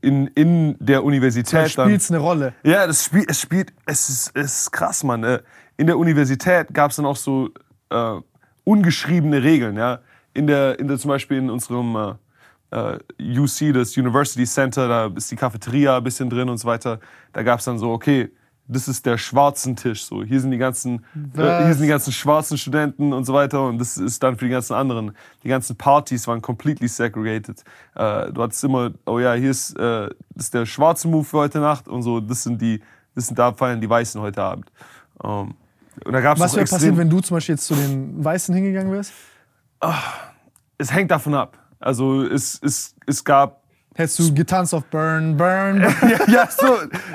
in, 0.00 0.26
in 0.28 0.76
der 0.80 1.04
Universität. 1.04 1.76
dann- 1.78 1.86
Spielt 1.88 2.00
es 2.00 2.10
eine 2.10 2.18
Rolle? 2.20 2.52
ja, 2.64 2.86
das 2.86 3.04
Spiel, 3.04 3.24
es 3.28 3.40
spielt, 3.40 3.72
es 3.86 4.08
ist, 4.08 4.30
es 4.34 4.60
ist 4.62 4.72
krass, 4.72 5.04
Mann. 5.04 5.22
Äh, 5.24 5.40
In 5.76 5.86
der 5.86 5.98
Universität 5.98 6.74
gab 6.74 6.90
es 6.90 6.96
dann 6.96 7.06
auch 7.06 7.16
so 7.16 7.50
äh, 7.90 8.14
ungeschriebene 8.68 9.42
Regeln, 9.42 9.76
ja. 9.76 10.00
In 10.34 10.46
der, 10.46 10.78
in 10.78 10.88
der 10.88 10.98
zum 10.98 11.08
Beispiel 11.08 11.38
in 11.38 11.48
unserem 11.48 11.96
äh, 11.96 12.14
äh, 12.70 12.98
UC, 13.18 13.72
das 13.72 13.96
University 13.96 14.44
Center, 14.44 14.86
da 14.86 15.06
ist 15.06 15.30
die 15.30 15.36
Cafeteria 15.36 15.96
ein 15.96 16.04
bisschen 16.04 16.28
drin 16.28 16.50
und 16.50 16.58
so 16.58 16.68
weiter. 16.68 17.00
Da 17.32 17.42
gab 17.42 17.60
es 17.60 17.64
dann 17.64 17.78
so, 17.78 17.90
okay, 17.90 18.30
das 18.70 18.86
ist 18.86 19.06
der 19.06 19.16
schwarzen 19.16 19.74
Tisch, 19.74 20.04
so. 20.04 20.22
Hier 20.22 20.38
sind 20.38 20.50
die 20.50 20.58
ganzen, 20.58 21.02
äh, 21.34 21.64
hier 21.64 21.72
sind 21.72 21.84
die 21.84 21.88
ganzen 21.88 22.12
schwarzen 22.12 22.58
Studenten 22.58 23.14
und 23.14 23.24
so 23.24 23.32
weiter 23.32 23.66
und 23.66 23.78
das 23.78 23.96
ist 23.96 24.22
dann 24.22 24.36
für 24.36 24.44
die 24.44 24.50
ganzen 24.50 24.74
anderen. 24.74 25.12
Die 25.42 25.48
ganzen 25.48 25.74
Partys 25.74 26.28
waren 26.28 26.42
completely 26.42 26.88
segregated. 26.88 27.64
Äh, 27.94 28.30
du 28.30 28.42
hattest 28.42 28.62
immer, 28.64 28.92
oh 29.06 29.18
ja, 29.18 29.32
hier 29.32 29.50
ist, 29.50 29.70
äh, 29.78 30.10
das 30.34 30.44
ist 30.44 30.54
der 30.54 30.66
schwarze 30.66 31.08
Move 31.08 31.24
für 31.24 31.38
heute 31.38 31.60
Nacht 31.60 31.88
und 31.88 32.02
so, 32.02 32.20
das 32.20 32.42
sind 32.42 32.60
die, 32.60 32.82
das 33.14 33.28
sind 33.28 33.38
da 33.38 33.54
feiern 33.54 33.80
die 33.80 33.88
Weißen 33.88 34.20
heute 34.20 34.42
Abend. 34.42 34.70
Ähm, 35.24 35.54
da 36.04 36.20
gab's 36.20 36.40
Was 36.40 36.54
wäre 36.54 36.66
passiert, 36.66 36.96
wenn 36.96 37.10
du 37.10 37.20
zum 37.20 37.36
Beispiel 37.36 37.54
jetzt 37.54 37.66
zu 37.66 37.74
den 37.74 38.24
Weißen 38.24 38.54
hingegangen 38.54 38.92
wärst? 38.92 39.12
es 40.78 40.92
hängt 40.92 41.10
davon 41.10 41.34
ab. 41.34 41.58
Also 41.78 42.24
es, 42.24 42.58
es, 42.62 42.94
es 43.06 43.22
gab 43.24 43.62
Hättest 43.98 44.20
du 44.20 44.32
getanzt 44.32 44.72
auf 44.74 44.84
Burn, 44.84 45.36
Burn, 45.36 45.80
Burn? 45.80 45.94
ja, 46.08 46.32
ja, 46.32 46.48
so, 46.48 46.66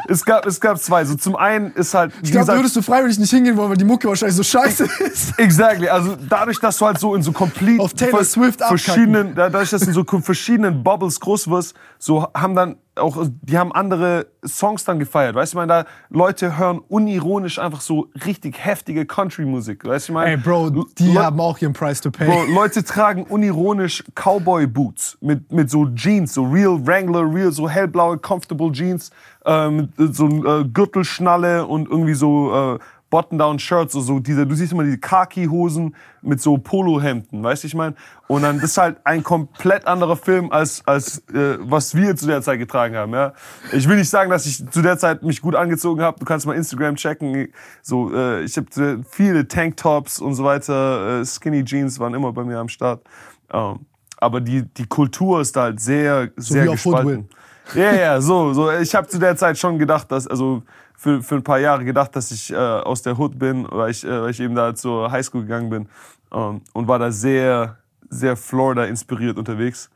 es 0.09 0.25
gab, 0.25 0.45
es 0.45 0.59
gab 0.59 0.77
zwei. 0.79 1.05
So 1.05 1.15
zum 1.15 1.37
einen 1.37 1.71
ist 1.71 1.93
halt, 1.93 2.11
Ich 2.21 2.29
glaube, 2.29 2.51
würdest 2.51 2.75
du 2.75 2.81
freiwillig 2.81 3.17
nicht 3.17 3.29
hingehen 3.29 3.55
wollen, 3.55 3.69
weil 3.69 3.77
die 3.77 3.85
Mucke 3.85 4.09
wahrscheinlich 4.09 4.35
so 4.35 4.43
scheiße 4.43 4.89
ist. 4.99 5.31
Exactly. 5.39 5.87
Also 5.87 6.17
dadurch, 6.27 6.59
dass 6.59 6.77
du 6.77 6.85
halt 6.85 6.99
so 6.99 7.15
in 7.15 7.21
so 7.21 7.31
complete 7.31 7.81
Auf 7.81 7.93
Taylor 7.93 8.25
Swift 8.25 8.59
verschiedenen, 8.59 9.33
da- 9.33 9.49
dadurch, 9.49 9.69
dass 9.69 9.83
du 9.83 9.87
in 9.87 9.93
so 9.93 10.03
verschiedenen 10.03 10.83
Bubbles 10.83 11.21
groß 11.21 11.49
wirst, 11.49 11.73
so 11.99 12.27
haben 12.33 12.53
dann 12.53 12.75
auch, 12.95 13.25
die 13.41 13.57
haben 13.57 13.71
andere 13.71 14.27
Songs 14.45 14.83
dann 14.85 14.99
gefeiert. 14.99 15.35
Weißt 15.35 15.53
du, 15.53 15.55
ich 15.55 15.67
meine, 15.67 15.83
da 15.83 15.85
Leute 16.09 16.57
hören 16.57 16.79
unironisch 16.87 17.57
einfach 17.57 17.81
so 17.81 18.09
richtig 18.25 18.63
heftige 18.63 19.05
Country-Musik. 19.05 19.83
Weißt 19.85 20.07
du, 20.09 20.11
ich 20.11 20.13
meine, 20.13 20.31
Ey, 20.31 20.37
Bro, 20.37 20.69
die 20.99 21.11
Le- 21.11 21.23
haben 21.23 21.39
auch 21.39 21.57
ihren 21.59 21.73
Price 21.73 22.01
to 22.01 22.11
pay. 22.11 22.25
Bro, 22.27 22.53
Leute 22.53 22.83
tragen 22.83 23.23
unironisch 23.23 24.03
Cowboy-Boots 24.13 25.17
mit, 25.21 25.51
mit 25.51 25.69
so 25.69 25.87
Jeans, 25.95 26.33
so 26.33 26.43
real 26.43 26.79
Wrangler, 26.85 27.21
real 27.33 27.51
so 27.51 27.67
hellblaue, 27.67 28.17
comfortable 28.19 28.71
Jeans, 28.71 29.09
äh, 29.45 29.69
mit 29.69 29.89
so 30.15 30.27
äh, 30.27 30.63
Gürtelschnalle 30.65 31.65
und 31.65 31.89
irgendwie 31.89 32.13
so 32.13 32.75
äh, 32.75 32.79
Button-Down-Shirts, 33.09 33.93
so, 33.93 34.01
so 34.01 34.19
diese, 34.19 34.45
du 34.47 34.55
siehst 34.55 34.71
immer 34.71 34.83
diese 34.83 34.97
Khaki-Hosen 34.97 35.95
mit 36.23 36.41
so 36.41 36.57
Polohemden, 36.57 37.43
weißt 37.43 37.63
du, 37.63 37.67
ich 37.67 37.75
meine? 37.75 37.95
Und 38.33 38.41
dann, 38.41 38.59
ist 38.59 38.79
halt 38.79 38.97
ein 39.03 39.21
komplett 39.21 39.85
anderer 39.85 40.15
Film, 40.15 40.51
als, 40.51 40.81
als 40.87 41.19
äh, 41.29 41.57
was 41.59 41.93
wir 41.93 42.15
zu 42.15 42.25
der 42.25 42.41
Zeit 42.41 42.57
getragen 42.57 42.95
haben, 42.95 43.13
ja? 43.13 43.33
Ich 43.71 43.87
will 43.87 43.95
nicht 43.95 44.09
sagen, 44.09 44.31
dass 44.31 44.47
ich 44.47 44.67
zu 44.71 44.81
der 44.81 44.97
Zeit 44.97 45.21
mich 45.21 45.39
gut 45.39 45.53
angezogen 45.53 46.01
habe, 46.01 46.17
du 46.17 46.25
kannst 46.25 46.47
mal 46.47 46.55
Instagram 46.55 46.95
checken, 46.95 47.53
so, 47.83 48.11
äh, 48.11 48.41
ich 48.41 48.57
habe 48.57 49.03
viele 49.07 49.47
Tanktops 49.47 50.17
und 50.17 50.33
so 50.33 50.43
weiter, 50.43 51.21
äh, 51.21 51.25
Skinny 51.25 51.63
Jeans 51.63 51.99
waren 51.99 52.15
immer 52.15 52.33
bei 52.33 52.43
mir 52.43 52.57
am 52.57 52.69
Start. 52.69 53.03
Ähm, 53.51 53.81
aber 54.17 54.41
die, 54.41 54.63
die 54.63 54.87
Kultur 54.87 55.39
ist 55.39 55.55
da 55.55 55.63
halt 55.63 55.79
sehr, 55.79 56.31
sehr 56.35 56.65
wie 56.65 56.71
gespalten. 56.71 57.29
Ja, 57.75 57.93
ja, 57.93 58.19
so, 58.19 58.51
so. 58.53 58.71
Ich 58.71 58.95
habe 58.95 59.07
zu 59.07 59.19
der 59.19 59.35
Zeit 59.35 59.59
schon 59.59 59.77
gedacht, 59.77 60.11
dass, 60.11 60.25
also 60.25 60.63
für, 60.97 61.21
für 61.21 61.35
ein 61.35 61.43
paar 61.43 61.59
Jahre 61.59 61.85
gedacht, 61.85 62.15
dass 62.15 62.31
ich 62.31 62.51
äh, 62.51 62.55
aus 62.55 63.03
der 63.03 63.15
Hood 63.19 63.37
bin, 63.37 63.67
weil 63.69 63.91
ich, 63.91 64.03
äh, 64.03 64.21
weil 64.23 64.31
ich 64.31 64.39
eben 64.39 64.55
da 64.55 64.73
zur 64.73 65.11
Highschool 65.11 65.43
gegangen 65.43 65.69
bin 65.69 65.87
ähm, 66.33 66.61
und 66.73 66.87
war 66.87 66.97
da 66.97 67.11
sehr, 67.11 67.77
sehr 68.13 68.37
Florida 68.37 68.85
inspiriert 68.85 69.37
unterwegs. 69.37 69.89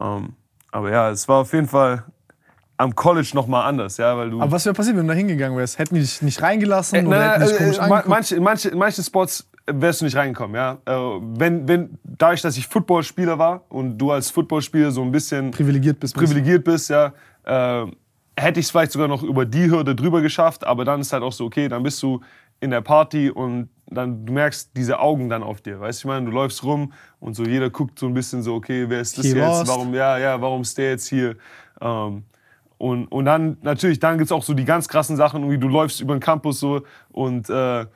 Ähm, 0.00 0.34
aber 0.70 0.90
ja, 0.90 1.10
es 1.10 1.28
war 1.28 1.38
auf 1.38 1.52
jeden 1.52 1.68
Fall 1.68 2.04
am 2.76 2.94
College 2.94 3.30
noch 3.34 3.46
mal 3.46 3.64
anders, 3.64 3.96
ja, 3.96 4.16
weil 4.16 4.30
du 4.30 4.40
Aber 4.40 4.52
was 4.52 4.64
wäre 4.64 4.74
passiert, 4.74 4.96
wenn 4.96 5.06
du 5.06 5.12
da 5.12 5.18
hingegangen 5.18 5.58
wärst? 5.58 5.78
Hätten 5.78 5.96
die 5.96 6.00
dich 6.00 6.22
nicht 6.22 6.40
reingelassen 6.40 7.06
oder 7.06 7.18
Nein, 7.18 7.40
hätten 7.40 7.44
dich 7.44 7.54
äh, 7.54 7.58
komisch 7.58 7.78
äh, 7.78 8.08
manche, 8.08 8.36
in 8.36 8.42
manche, 8.78 9.00
in 9.00 9.04
Spots 9.04 9.48
wärst 9.66 10.00
du 10.00 10.04
nicht 10.04 10.16
reingekommen, 10.16 10.54
ja. 10.54 10.78
Äh, 10.86 11.20
wenn, 11.20 11.66
wenn, 11.68 11.98
dadurch, 12.04 12.40
dass 12.40 12.56
ich 12.56 12.68
Footballspieler 12.68 13.38
war 13.38 13.64
und 13.68 13.98
du 13.98 14.12
als 14.12 14.30
Footballspieler 14.30 14.92
so 14.92 15.02
ein 15.02 15.12
bisschen 15.12 15.50
privilegiert 15.50 16.00
bist. 16.00 16.14
privilegiert 16.14 16.64
bist, 16.64 16.88
ja, 16.88 17.12
äh, 17.44 17.86
hätte 18.36 18.60
ich 18.60 18.66
es 18.66 18.70
vielleicht 18.70 18.92
sogar 18.92 19.08
noch 19.08 19.22
über 19.22 19.44
die 19.44 19.68
Hürde 19.68 19.94
drüber 19.94 20.22
geschafft, 20.22 20.64
aber 20.64 20.84
dann 20.84 21.00
ist 21.00 21.12
halt 21.12 21.22
auch 21.22 21.32
so, 21.32 21.44
okay, 21.44 21.68
dann 21.68 21.82
bist 21.82 22.02
du 22.02 22.20
in 22.60 22.70
der 22.70 22.80
Party 22.80 23.30
und 23.30 23.68
dann 23.90 24.26
du 24.26 24.32
merkst 24.32 24.70
diese 24.76 24.98
Augen 25.00 25.28
dann 25.28 25.42
auf 25.42 25.60
dir, 25.60 25.80
weißt 25.80 26.02
du, 26.04 26.08
ich 26.08 26.12
meine, 26.12 26.26
du 26.26 26.32
läufst 26.32 26.62
rum 26.64 26.92
und 27.20 27.34
so 27.34 27.44
jeder 27.44 27.70
guckt 27.70 27.98
so 27.98 28.06
ein 28.06 28.14
bisschen 28.14 28.42
so, 28.42 28.54
okay, 28.54 28.84
wer 28.88 29.00
ist 29.00 29.16
das 29.18 29.24
He 29.26 29.32
jetzt, 29.32 29.38
lost. 29.38 29.68
warum, 29.68 29.94
ja, 29.94 30.18
ja, 30.18 30.40
warum 30.40 30.60
ist 30.62 30.76
der 30.78 30.90
jetzt 30.90 31.08
hier? 31.08 31.36
Ähm, 31.80 32.24
und, 32.76 33.06
und 33.06 33.24
dann, 33.24 33.56
natürlich, 33.62 33.98
dann 33.98 34.18
gibt 34.18 34.26
es 34.26 34.32
auch 34.32 34.42
so 34.44 34.54
die 34.54 34.64
ganz 34.64 34.88
krassen 34.88 35.16
Sachen, 35.16 35.42
irgendwie 35.42 35.58
du 35.58 35.68
läufst 35.68 36.00
über 36.00 36.14
den 36.14 36.20
Campus 36.20 36.60
so 36.60 36.82
und 37.10 37.48
äh, 37.50 37.80
äh, 37.80 37.86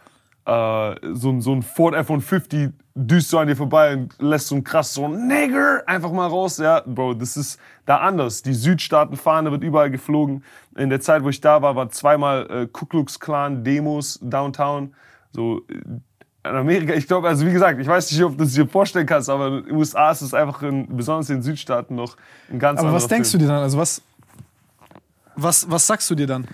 so, 0.44 1.30
ein- 1.30 1.40
so 1.40 1.52
ein 1.52 1.62
Ford 1.62 1.94
F-150 1.94 2.72
düst 2.94 3.30
so 3.30 3.38
an 3.38 3.46
dir 3.46 3.54
vorbei 3.56 3.94
und 3.94 4.14
lässt 4.18 4.48
so 4.48 4.56
ein 4.56 4.64
krass 4.64 4.92
so 4.92 5.04
ein 5.06 5.28
Nigger 5.28 5.82
einfach 5.86 6.10
mal 6.10 6.26
raus. 6.26 6.58
Ja, 6.58 6.82
Bro, 6.84 7.14
das 7.14 7.36
ist 7.36 7.60
da 7.86 7.98
anders. 7.98 8.42
Die 8.42 8.52
Südstaatenfahne 8.52 9.50
wird 9.52 9.62
überall 9.62 9.90
geflogen. 9.90 10.42
In 10.76 10.90
der 10.90 11.00
Zeit, 11.00 11.22
wo 11.22 11.28
ich 11.28 11.40
da 11.40 11.62
war, 11.62 11.76
waren 11.76 11.90
zweimal 11.90 12.50
äh, 12.50 12.66
Ku 12.66 12.84
Klux 12.86 13.20
Klan 13.20 13.62
Demos 13.62 14.18
downtown. 14.20 14.94
So 15.32 15.62
in 15.68 16.02
Amerika, 16.56 16.92
ich 16.94 17.06
glaube, 17.06 17.28
also 17.28 17.46
wie 17.46 17.52
gesagt, 17.52 17.80
ich 17.80 17.86
weiß 17.86 18.10
nicht, 18.10 18.22
ob 18.24 18.36
du 18.36 18.44
es 18.44 18.52
dir 18.54 18.66
vorstellen 18.66 19.06
kannst, 19.06 19.30
aber 19.30 19.46
in 19.58 19.64
den 19.64 19.76
USA 19.76 20.10
ist 20.10 20.22
es 20.22 20.34
einfach, 20.34 20.62
in, 20.62 20.88
besonders 20.96 21.30
in 21.30 21.36
den 21.36 21.42
Südstaaten, 21.42 21.94
noch 21.94 22.16
ein 22.50 22.58
ganz 22.58 22.80
Aber 22.80 22.92
was 22.92 23.06
denkst 23.06 23.30
Film. 23.30 23.40
du 23.42 23.46
dir 23.46 23.52
dann? 23.52 23.62
Also 23.62 23.78
was, 23.78 24.02
was, 25.36 25.70
was 25.70 25.86
sagst 25.86 26.10
du 26.10 26.14
dir 26.14 26.26
dann? 26.26 26.46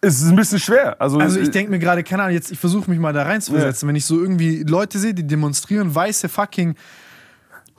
Es 0.00 0.20
ist 0.20 0.28
ein 0.28 0.36
bisschen 0.36 0.58
schwer. 0.58 1.00
Also, 1.00 1.18
Also 1.18 1.38
ich 1.40 1.48
äh, 1.48 1.50
denke 1.50 1.70
mir 1.70 1.78
gerade, 1.78 2.02
keine 2.02 2.24
Ahnung, 2.24 2.34
jetzt, 2.34 2.50
ich 2.50 2.58
versuche 2.58 2.90
mich 2.90 2.98
mal 2.98 3.12
da 3.12 3.22
reinzuversetzen, 3.22 3.88
wenn 3.88 3.96
ich 3.96 4.04
so 4.04 4.20
irgendwie 4.20 4.64
Leute 4.64 4.98
sehe, 4.98 5.14
die 5.14 5.26
demonstrieren, 5.26 5.94
weiße 5.94 6.28
fucking 6.28 6.74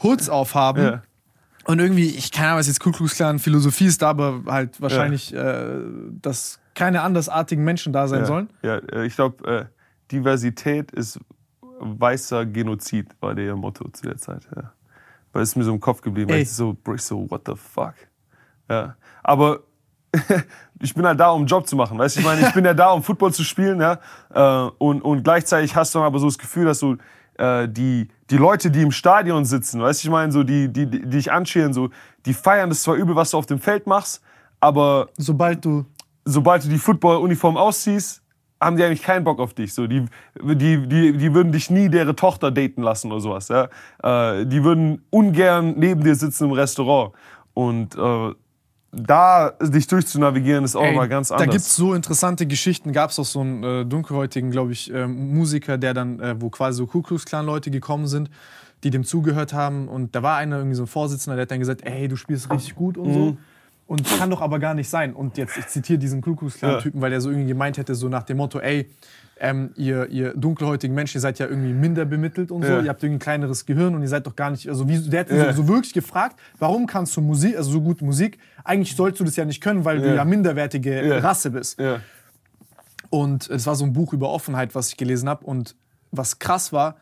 Hoods 0.01 0.29
aufhaben 0.29 0.83
Ja. 0.83 1.03
und 1.65 1.79
irgendwie, 1.79 2.07
ich 2.09 2.31
keine 2.31 2.47
Ahnung, 2.49 2.59
was 2.59 2.67
jetzt 2.67 2.79
Ku 2.79 2.91
Klux 2.91 3.15
Klan 3.15 3.39
Philosophie 3.39 3.85
ist, 3.85 4.01
da 4.01 4.09
aber 4.09 4.41
halt 4.47 4.81
wahrscheinlich, 4.81 5.33
äh, 5.33 5.65
dass 6.21 6.59
keine 6.75 7.01
andersartigen 7.01 7.63
Menschen 7.63 7.93
da 7.93 8.07
sein 8.07 8.25
sollen. 8.25 8.49
Ja, 8.63 8.77
äh, 8.77 9.05
ich 9.05 9.15
glaube, 9.15 9.45
äh, 9.47 9.65
Diversität 10.14 10.91
ist 10.91 11.20
weißer 11.80 12.45
Genozid, 12.45 13.09
war 13.20 13.34
der 13.36 13.55
Motto 13.55 13.89
zu 13.89 14.03
der 14.03 14.18
Zeit. 14.18 14.47
Ja. 14.55 14.74
Weil 15.32 15.43
es 15.43 15.49
ist 15.49 15.55
mir 15.55 15.64
so 15.64 15.74
im 15.74 15.80
Kopf 15.80 16.01
geblieben. 16.01 16.30
weil 16.30 16.38
Ey. 16.38 16.43
Ich 16.43 16.51
so, 16.51 16.78
so, 16.97 17.30
what 17.30 17.41
the 17.45 17.55
fuck? 17.55 17.95
Ja. 18.70 18.95
Aber 19.24 19.61
ich 20.80 20.93
bin 20.93 21.05
halt 21.05 21.20
da, 21.20 21.32
um 21.32 21.41
einen 21.41 21.47
Job 21.47 21.68
zu 21.68 21.76
machen. 21.76 21.97
Weißt 21.97 22.16
du, 22.16 22.20
ich 22.20 22.26
meine, 22.26 22.47
ich 22.47 22.53
bin 22.53 22.64
ja 22.64 22.74
da, 22.74 22.91
um 22.91 23.01
Football 23.01 23.34
zu 23.34 23.43
spielen. 23.43 23.82
Ja? 23.82 23.99
Äh, 24.34 24.72
und, 24.78 25.01
und 25.01 25.24
gleichzeitig 25.24 25.76
hast 25.76 25.93
du 25.93 25.99
dann 25.99 26.05
aber 26.05 26.20
so 26.20 26.28
das 26.28 26.38
Gefühl, 26.38 26.66
dass 26.66 26.80
du 26.80 26.97
äh, 27.38 27.68
die, 27.68 28.07
die 28.30 28.38
Leute, 28.38 28.70
die 28.70 28.84
im 28.84 28.91
Stadion 28.91 29.43
sitzen, 29.43 29.82
weißt 29.82 30.03
du, 30.03 30.07
ich 30.07 30.11
meine, 30.11 30.32
so 30.32 30.43
die, 30.43 30.72
die, 30.72 30.86
die 30.86 31.01
dich 31.09 31.32
anschieren, 31.32 31.74
so, 31.74 31.89
die 32.26 32.34
feiern 32.34 32.70
das 32.70 32.84
zwar 32.84 32.95
übel, 32.95 33.16
was 33.16 33.32
du 33.32 33.38
auf 33.38 33.47
dem 33.47 33.59
Feld 33.59 33.88
machst, 33.88 34.22
aber 34.59 35.09
Sobald 35.18 35.66
du 35.66 35.86
sobald 36.26 36.64
du 36.64 36.70
die 36.70 36.78
Football-Uniform 36.78 37.57
ausziehst, 37.57 38.22
haben 38.64 38.78
die 38.78 38.84
eigentlich 38.84 39.03
keinen 39.03 39.24
Bock 39.24 39.39
auf 39.39 39.53
dich. 39.53 39.74
So, 39.74 39.88
die, 39.88 40.05
die, 40.41 40.88
die, 40.88 41.18
die 41.18 41.34
würden 41.34 41.51
dich 41.51 41.70
nie 41.70 41.89
deren 41.89 42.16
Tochter 42.16 42.51
daten 42.51 42.82
lassen 42.82 43.11
oder 43.11 43.22
sowas. 43.22 43.47
Ja? 43.49 43.70
Äh, 44.03 44.45
die 44.45 44.64
würden 44.64 45.03
ungern 45.09 45.74
neben 45.78 46.03
dir 46.03 46.16
sitzen 46.16 46.45
im 46.45 46.51
Restaurant. 46.51 47.14
Und 47.53 47.95
äh, 47.95 48.34
da 48.91 49.49
dich 49.59 49.88
durchzunavigieren, 49.88 50.64
ist 50.64 50.76
auch 50.76 50.84
Ey, 50.84 50.95
mal 50.95 51.09
ganz 51.09 51.30
Da 51.30 51.36
anders. 51.36 51.49
gibt 51.49 51.61
es 51.66 51.76
so 51.76 51.93
interessante 51.95 52.45
Geschichten. 52.45 52.91
Gab 52.93 53.09
es 53.09 53.18
auch 53.20 53.26
so 53.26 53.39
einen 53.41 53.64
äh, 53.64 53.86
dunkelhäutigen, 53.86 54.51
glaube 54.51 54.72
ich, 54.72 54.93
äh, 54.93 55.07
Musiker, 55.07 55.78
der 55.78 55.93
dann, 55.95 56.20
äh, 56.20 56.36
wo 56.39 56.49
quasi 56.49 56.78
so 56.78 56.86
Ku 56.86 57.01
Klux 57.01 57.26
Klan 57.26 57.45
Leute 57.45 57.72
gekommen 57.72 58.05
sind, 58.07 58.30
die 58.84 58.89
dem 58.91 59.03
zugehört 59.03 59.53
haben. 59.53 59.88
Und 59.88 60.16
da 60.16 60.22
war 60.22 60.38
einer, 60.38 60.57
irgendwie 60.57 60.76
so 60.76 60.84
ein 60.84 60.88
Vorsitzender, 60.88 61.36
der 61.36 61.43
hat 61.43 61.51
dann 61.51 61.59
gesagt, 61.59 61.82
ey, 61.84 62.07
du 62.07 62.16
spielst 62.16 62.51
richtig 62.51 62.76
gut 62.76 62.97
und 62.97 63.07
Mhm. 63.09 63.14
so. 63.14 63.38
Und 63.93 64.07
kann 64.17 64.31
doch 64.31 64.41
aber 64.41 64.57
gar 64.57 64.73
nicht 64.73 64.89
sein. 64.89 65.13
Und 65.13 65.37
jetzt, 65.37 65.55
ich 65.55 65.67
zitiere 65.67 65.99
diesen 65.99 66.19
Ku 66.21 66.35
Klux 66.35 66.57
Klan 66.57 66.79
Typen, 66.81 66.99
weil 66.99 67.11
der 67.11 67.21
so 67.21 67.29
irgendwie 67.29 67.49
gemeint 67.49 67.77
hätte, 67.77 67.93
so 67.93 68.09
nach 68.09 68.23
dem 68.23 68.37
Motto, 68.37 68.59
ey, 68.59 68.89
ähm, 69.39 69.69
ihr, 69.75 70.09
ihr 70.09 70.33
dunkelhäutigen 70.35 70.95
Menschen, 70.95 71.17
ihr 71.17 71.21
seid 71.21 71.37
ja 71.37 71.45
irgendwie 71.45 71.73
minder 71.73 72.03
bemittelt 72.05 72.49
und 72.49 72.65
so, 72.65 72.79
ihr 72.79 72.89
habt 72.89 73.03
irgendwie 73.03 73.17
ein 73.17 73.19
kleineres 73.19 73.67
Gehirn 73.67 73.93
und 73.93 74.01
ihr 74.01 74.07
seid 74.07 74.25
doch 74.25 74.35
gar 74.35 74.49
nicht, 74.49 74.67
also 74.67 74.89
wie, 74.89 74.97
der 74.97 75.19
hat 75.19 75.29
so, 75.29 75.51
so 75.63 75.67
wirklich 75.67 75.93
gefragt, 75.93 76.39
warum 76.57 76.87
kannst 76.87 77.15
du 77.17 77.21
Musik, 77.21 77.55
also 77.55 77.69
so 77.69 77.81
gut 77.81 78.01
Musik, 78.01 78.39
eigentlich 78.63 78.95
sollst 78.95 79.19
du 79.19 79.25
das 79.25 79.35
ja 79.35 79.45
nicht 79.45 79.61
können, 79.61 79.85
weil 79.85 79.99
du 79.99 80.15
Ja. 80.15 80.25
minderwertige. 80.25 81.21
Rasse 81.23 81.51
bist. 81.51 81.79
Und 83.11 83.47
es 83.51 83.67
war 83.67 83.75
so 83.75 83.85
ein 83.85 83.93
Buch 83.93 84.11
über 84.13 84.31
Offenheit, 84.31 84.73
was 84.73 84.89
ich 84.89 84.97
gelesen 84.97 85.29
habe. 85.29 85.45
Und 85.45 85.75
was 86.11 86.39
krass 86.39 86.73
war, 86.73 86.95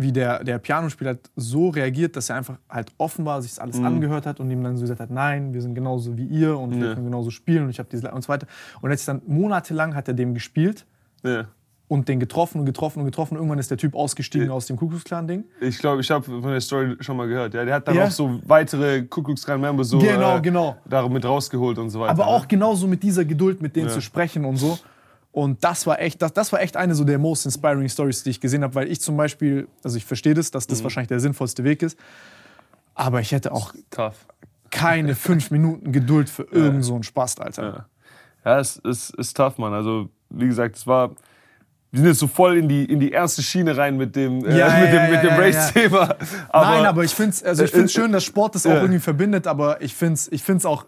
wie 0.00 0.12
der, 0.12 0.44
der 0.44 0.58
Pianospieler 0.58 1.10
hat 1.10 1.30
so 1.34 1.70
reagiert, 1.70 2.14
dass 2.14 2.30
er 2.30 2.36
einfach 2.36 2.56
halt 2.70 2.92
offen 2.98 3.24
war, 3.24 3.42
sich 3.42 3.50
das 3.50 3.58
alles 3.58 3.80
angehört 3.82 4.26
hat 4.26 4.38
und 4.38 4.48
ihm 4.50 4.62
dann 4.62 4.76
so 4.76 4.82
gesagt 4.82 5.00
hat, 5.00 5.10
nein, 5.10 5.52
wir 5.52 5.60
sind 5.60 5.74
genauso 5.74 6.16
wie 6.16 6.24
ihr 6.24 6.56
und 6.56 6.70
wir 6.80 6.86
Ja. 6.88 6.94
können 6.94 7.06
genauso 7.06 7.30
spielen 7.30 7.64
und 7.64 7.70
ich 7.70 7.80
habe 7.80 7.88
diese 7.90 8.08
und 8.12 8.22
so 8.22 8.28
weiter. 8.28 8.46
Und 8.80 8.90
jetzt 8.92 9.08
dann 9.08 9.20
monatelang 9.26 9.96
hat 9.96 10.06
er 10.06 10.14
dem 10.14 10.34
gespielt 10.34 10.86
ja. 11.24 11.46
und 11.88 12.08
den 12.08 12.20
getroffen 12.20 12.60
und 12.60 12.66
getroffen 12.66 13.00
und 13.00 13.06
getroffen. 13.06 13.34
Irgendwann 13.34 13.58
ist 13.58 13.72
der 13.72 13.78
Typ 13.78 13.96
ausgestiegen 13.96 14.50
aus 14.50 14.66
dem 14.66 14.76
Kuckucksklan-Ding. 14.76 15.42
Ich 15.60 15.78
glaube, 15.80 16.00
ich 16.00 16.10
habe 16.12 16.22
von 16.24 16.42
der 16.42 16.60
Story 16.60 16.96
schon 17.00 17.16
mal 17.16 17.26
gehört. 17.26 17.54
Ja, 17.54 17.64
der 17.64 17.74
hat 17.74 17.88
dann 17.88 17.96
Ja. 17.96 18.04
auch 18.06 18.10
so 18.12 18.38
weitere 18.46 19.02
Ku 19.02 19.24
Klux 19.24 19.44
Klan 19.44 19.60
Member 19.60 19.82
so 19.82 19.98
Genau, 19.98 20.36
äh, 20.36 20.40
genau. 20.40 20.76
damit 20.88 21.24
rausgeholt 21.24 21.76
und 21.78 21.90
so 21.90 21.98
weiter. 21.98 22.12
Aber 22.12 22.26
ne? 22.26 22.30
auch 22.30 22.46
genauso 22.46 22.86
mit 22.86 23.02
dieser 23.02 23.24
Geduld, 23.24 23.60
mit 23.60 23.74
denen 23.74 23.88
Ja. 23.88 23.92
zu 23.94 24.00
sprechen 24.00 24.44
und 24.44 24.58
so. 24.58 24.78
Und 25.38 25.62
das 25.62 25.86
war 25.86 26.00
echt, 26.00 26.20
das, 26.20 26.32
das 26.32 26.52
war 26.52 26.60
echt 26.60 26.76
eine 26.76 26.96
so 26.96 27.04
der 27.04 27.16
most 27.16 27.46
inspiring 27.46 27.88
Stories, 27.88 28.24
die 28.24 28.30
ich 28.30 28.40
gesehen 28.40 28.64
habe, 28.64 28.74
weil 28.74 28.90
ich 28.90 29.00
zum 29.00 29.16
Beispiel, 29.16 29.68
also 29.84 29.96
ich 29.96 30.04
verstehe 30.04 30.34
das, 30.34 30.50
dass 30.50 30.66
Mhm. 30.66 30.70
das 30.72 30.82
wahrscheinlich 30.82 31.06
der 31.06 31.20
sinnvollste 31.20 31.62
Weg 31.62 31.80
ist, 31.84 31.96
aber 32.96 33.20
ich 33.20 33.30
hätte 33.30 33.52
auch 33.52 33.72
keine 34.72 35.14
fünf 35.28 35.52
Minuten 35.52 35.92
Geduld 35.92 36.28
für 36.28 36.42
irgend 36.50 36.84
so 36.84 36.94
einen 36.94 37.04
Spast, 37.04 37.40
Alter. 37.40 37.62
Ja, 37.62 38.50
ja 38.52 38.58
es 38.58 38.78
ist, 38.78 39.14
ist 39.14 39.36
tough, 39.36 39.58
Mann. 39.58 39.72
Also, 39.72 40.08
wie 40.28 40.48
gesagt, 40.48 40.74
es 40.74 40.88
war. 40.88 41.10
Wir 41.92 42.00
sind 42.00 42.08
jetzt 42.08 42.18
so 42.18 42.26
voll 42.26 42.56
in 42.58 42.68
die, 42.68 42.84
in 42.86 42.98
die 42.98 43.12
erste 43.12 43.40
Schiene 43.40 43.76
rein 43.76 43.96
mit 43.96 44.16
dem, 44.16 44.44
äh, 44.44 44.58
Ja, 44.58 44.66
mit 44.80 44.92
ja, 44.92 45.06
dem, 45.06 45.10
mit 45.12 45.12
ja, 45.12 45.20
dem 45.22 45.30
ja, 45.30 45.36
Race-Thema. 45.36 46.16
Nein, 46.52 46.84
aber 46.84 47.04
ich 47.04 47.14
finde 47.14 47.30
es 47.30 47.44
also 47.44 47.62
ich 47.62 47.72
Äh, 47.72 47.76
find's 47.76 47.92
äh, 47.94 48.00
schön, 48.00 48.10
dass 48.10 48.24
Sport 48.24 48.56
das 48.56 48.66
auch 48.66 48.70
ja. 48.70 48.80
irgendwie 48.80 48.98
verbindet, 48.98 49.46
aber 49.46 49.80
ich 49.80 49.94
finde 49.94 50.14
es 50.14 50.30
ich 50.32 50.42
find's 50.42 50.66
auch, 50.66 50.84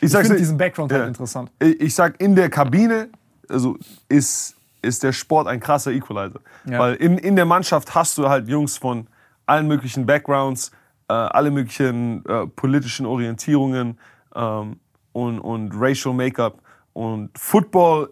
ich 0.00 0.12
ich 0.12 0.16
finde 0.18 0.36
diesen 0.36 0.56
Background 0.56 0.90
halt 0.92 1.02
ja. 1.02 1.08
interessant. 1.08 1.50
Ich 1.60 1.80
ich 1.80 1.94
sag, 1.94 2.20
in 2.20 2.34
der 2.34 2.48
Kabine 2.48 3.08
also 3.50 3.76
ist, 4.08 4.56
ist 4.82 5.02
der 5.02 5.12
Sport 5.12 5.46
ein 5.46 5.60
krasser 5.60 5.92
Equalizer. 5.92 6.40
Ja. 6.64 6.78
Weil 6.78 6.94
in, 6.94 7.18
in 7.18 7.36
der 7.36 7.46
Mannschaft 7.46 7.94
hast 7.94 8.18
du 8.18 8.28
halt 8.28 8.48
Jungs 8.48 8.76
von 8.76 9.06
allen 9.46 9.66
möglichen 9.66 10.06
Backgrounds, 10.06 10.70
äh, 11.08 11.12
alle 11.12 11.50
möglichen 11.50 12.24
äh, 12.26 12.46
politischen 12.46 13.06
Orientierungen 13.06 13.98
ähm, 14.34 14.78
und, 15.12 15.40
und 15.40 15.72
Racial 15.74 16.14
Make-up. 16.14 16.58
Und 16.92 17.30
Football 17.36 18.10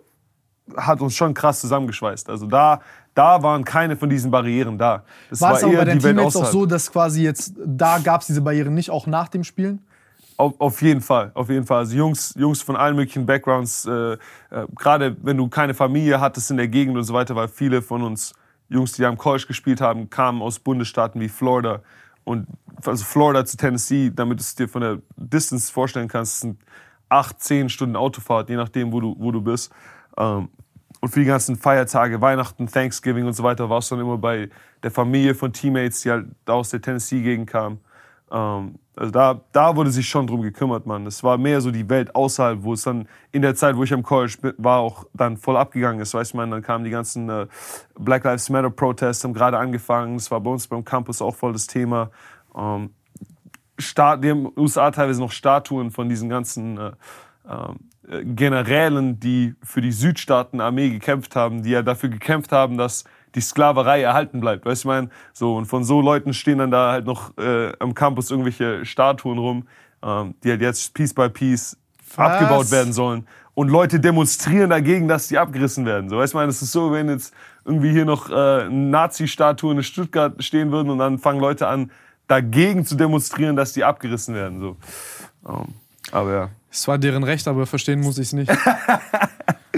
hat 0.77 1.01
uns 1.01 1.15
schon 1.15 1.35
krass 1.35 1.61
zusammengeschweißt. 1.61 2.29
Also 2.29 2.47
da, 2.47 2.81
da 3.15 3.43
waren 3.43 3.65
keine 3.65 3.97
von 3.97 4.09
diesen 4.09 4.31
Barrieren 4.31 4.79
da. 4.79 5.05
Das 5.31 5.41
War 5.41 5.55
es 5.55 5.65
aber 5.65 5.73
bei 5.73 5.87
Welt 5.87 6.01
Teammates 6.01 6.37
auch 6.37 6.47
so, 6.47 6.67
dass 6.67 6.91
quasi 6.91 7.23
jetzt, 7.23 7.55
da 7.65 7.99
gab 7.99 8.23
es 8.23 8.27
diese 8.27 8.41
Barrieren 8.41 8.75
nicht, 8.75 8.91
auch 8.91 9.07
nach 9.07 9.29
dem 9.29 9.45
Spielen? 9.45 9.86
Auf, 10.39 10.61
auf 10.61 10.83
jeden 10.83 11.01
Fall, 11.01 11.31
auf 11.35 11.49
jeden 11.49 11.65
Fall. 11.65 11.79
Also 11.79 11.97
Jungs, 11.97 12.35
Jungs 12.37 12.61
von 12.61 12.77
allen 12.77 12.95
möglichen 12.95 13.25
Backgrounds, 13.25 13.87
äh, 13.87 14.13
äh, 14.13 14.19
gerade 14.75 15.17
wenn 15.23 15.37
du 15.39 15.49
keine 15.49 15.73
Familie 15.73 16.21
hattest 16.21 16.51
in 16.51 16.59
der 16.59 16.69
Gegend 16.69 16.97
und 16.97 17.05
so 17.05 17.15
weiter, 17.15 17.35
weil 17.35 17.49
viele 17.49 17.81
von 17.81 18.03
uns 18.03 18.35
Jungs, 18.69 18.93
die 18.93 19.05
am 19.05 19.17
College 19.17 19.47
gespielt 19.47 19.81
haben, 19.81 20.11
kamen 20.11 20.43
aus 20.43 20.59
Bundesstaaten 20.59 21.21
wie 21.21 21.29
Florida 21.29 21.81
und 22.25 22.47
also 22.85 23.05
Florida 23.05 23.45
zu 23.47 23.57
Tennessee, 23.57 24.11
damit 24.15 24.39
du 24.39 24.43
es 24.43 24.55
dir 24.55 24.69
von 24.69 24.83
der 24.83 24.99
Distance 25.17 25.73
vorstellen 25.73 26.09
kannst, 26.09 26.41
sind 26.41 26.59
acht, 27.09 27.41
zehn 27.41 27.69
Stunden 27.69 27.97
Autofahrt, 27.97 28.51
je 28.51 28.57
nachdem, 28.57 28.93
wo 28.93 29.01
du, 29.01 29.17
wo 29.19 29.31
du 29.31 29.41
bist. 29.41 29.73
Ähm, 30.19 30.49
und 31.01 31.11
für 31.11 31.21
die 31.21 31.27
ganzen 31.27 31.57
Feiertage, 31.57 32.21
Weihnachten, 32.21 32.67
Thanksgiving 32.67 33.27
und 33.27 33.35
so 33.35 33.43
weiter, 33.43 33.71
warst 33.71 33.91
du 33.91 33.95
dann 33.95 34.05
immer 34.05 34.19
bei 34.19 34.51
der 34.83 34.91
Familie 34.91 35.35
von 35.35 35.53
Teammates, 35.53 36.01
die 36.01 36.11
halt 36.11 36.27
aus 36.47 36.71
der 36.71 36.81
Tennessee-Gegend 36.81 37.49
kamen. 37.49 37.81
Ähm, 38.31 38.79
also 38.97 39.11
da, 39.11 39.41
da 39.53 39.77
wurde 39.77 39.91
sich 39.91 40.09
schon 40.09 40.27
drum 40.27 40.43
gekümmert, 40.43 40.87
Mann. 40.87 41.07
Es 41.07 41.23
war 41.23 41.37
mehr 41.37 41.61
so 41.61 41.71
die 41.71 41.89
Welt 41.89 42.15
außerhalb, 42.15 42.63
wo 42.63 42.73
es 42.73 42.83
dann 42.83 43.09
in 43.31 43.43
der 43.43 43.55
Zeit, 43.55 43.77
wo 43.77 43.83
ich 43.83 43.93
am 43.93 44.03
College 44.03 44.55
war, 44.57 44.79
auch 44.79 45.05
dann 45.13 45.37
voll 45.37 45.57
abgegangen 45.57 46.01
ist. 46.01 46.15
Weißt 46.15 46.33
du, 46.33 46.39
man, 46.39 46.51
dann 46.51 46.63
kamen 46.63 46.85
die 46.85 46.91
ganzen 46.91 47.29
äh, 47.29 47.47
Black 47.99 48.25
Lives 48.25 48.49
Matter 48.49 48.71
Protests, 48.71 49.23
haben 49.23 49.35
gerade 49.35 49.59
angefangen. 49.59 50.17
Es 50.17 50.31
war 50.31 50.41
bei 50.41 50.51
uns 50.51 50.67
beim 50.67 50.85
Campus 50.85 51.21
auch 51.21 51.35
voll 51.35 51.53
das 51.53 51.67
Thema. 51.67 52.11
Ähm, 52.57 52.91
Staat, 53.79 54.25
die 54.25 54.31
haben 54.31 54.51
USA 54.57 54.91
teilweise 54.91 55.21
noch 55.21 55.33
Statuen 55.33 55.91
von 55.91 56.09
diesen 56.09 56.31
ganzen 56.31 56.79
äh, 56.79 56.93
äh, 57.47 58.25
Generälen, 58.25 59.21
die 59.21 59.55
für 59.63 59.83
die 59.83 59.93
Südstaaten-Armee 59.93 60.91
gekämpft 60.91 61.37
haben, 61.37 61.63
die 61.63 61.71
ja 61.71 61.83
dafür 61.83 62.09
gekämpft 62.09 62.53
haben, 62.53 62.79
dass 62.79 63.05
die 63.37 63.43
Sklaverei 63.43 64.03
erhalten 64.03 64.41
bleibt. 64.41 64.65
Weißt 64.65 64.83
du, 64.83 64.89
ich 64.89 64.93
meine, 64.93 65.11
so 65.33 65.57
und 65.57 65.67
von 65.67 65.85
so 65.85 66.01
Leuten 66.01 66.33
stehen 66.33 66.59
dann 66.59 66.71
da 66.71 66.91
halt 66.91 67.07
noch 67.07 67.37
äh, 67.39 67.73
am 67.79 67.95
Campus 67.95 68.31
irgendwelche 68.31 68.85
Statuen 68.85 69.39
rum, 69.39 69.69
ähm, 70.03 70.35
die 70.43 70.51
halt 70.51 70.63
jetzt 70.63 70.95
Piece 70.95 71.15
by 71.15 71.29
Piece 71.29 71.77
Was? 72.17 72.33
abgebaut 72.33 72.71
werden 72.71 72.93
sollen. 72.93 73.29
Und 73.55 73.69
Leute 73.69 74.01
demonstrieren 74.01 74.71
dagegen, 74.71 75.07
dass 75.07 75.29
die 75.29 75.39
abgerissen 75.39 75.87
werden. 75.87 76.11
So, 76.11 76.17
weißt 76.17 76.33
du, 76.33 76.37
ich 76.37 76.41
meine, 76.41 76.51
es 76.51 76.61
ist 76.61 76.73
so, 76.73 76.93
wenn 76.93 77.09
jetzt 77.09 77.33
irgendwie 77.65 77.91
hier 77.91 78.05
noch 78.05 78.31
äh, 78.31 78.69
Nazi-Statuen 78.69 79.79
in 79.79 79.83
Stuttgart 79.83 80.43
stehen 80.43 80.73
würden 80.73 80.91
und 80.91 80.99
dann 80.99 81.19
fangen 81.19 81.41
Leute 81.41 81.69
an, 81.69 81.91
dagegen 82.27 82.85
zu 82.85 82.97
demonstrieren, 82.97 83.57
dass 83.57 83.73
die 83.73 83.85
abgerissen 83.85 84.35
werden. 84.35 84.61
So. 84.61 84.77
Ähm, 85.49 85.75
aber 86.11 86.33
ja. 86.33 86.51
Es 86.71 86.87
war 86.89 86.99
deren 86.99 87.23
Recht, 87.23 87.49
aber 87.49 87.67
verstehen 87.67 88.01
muss 88.01 88.19
ich 88.19 88.29
es 88.29 88.33
nicht. 88.33 88.51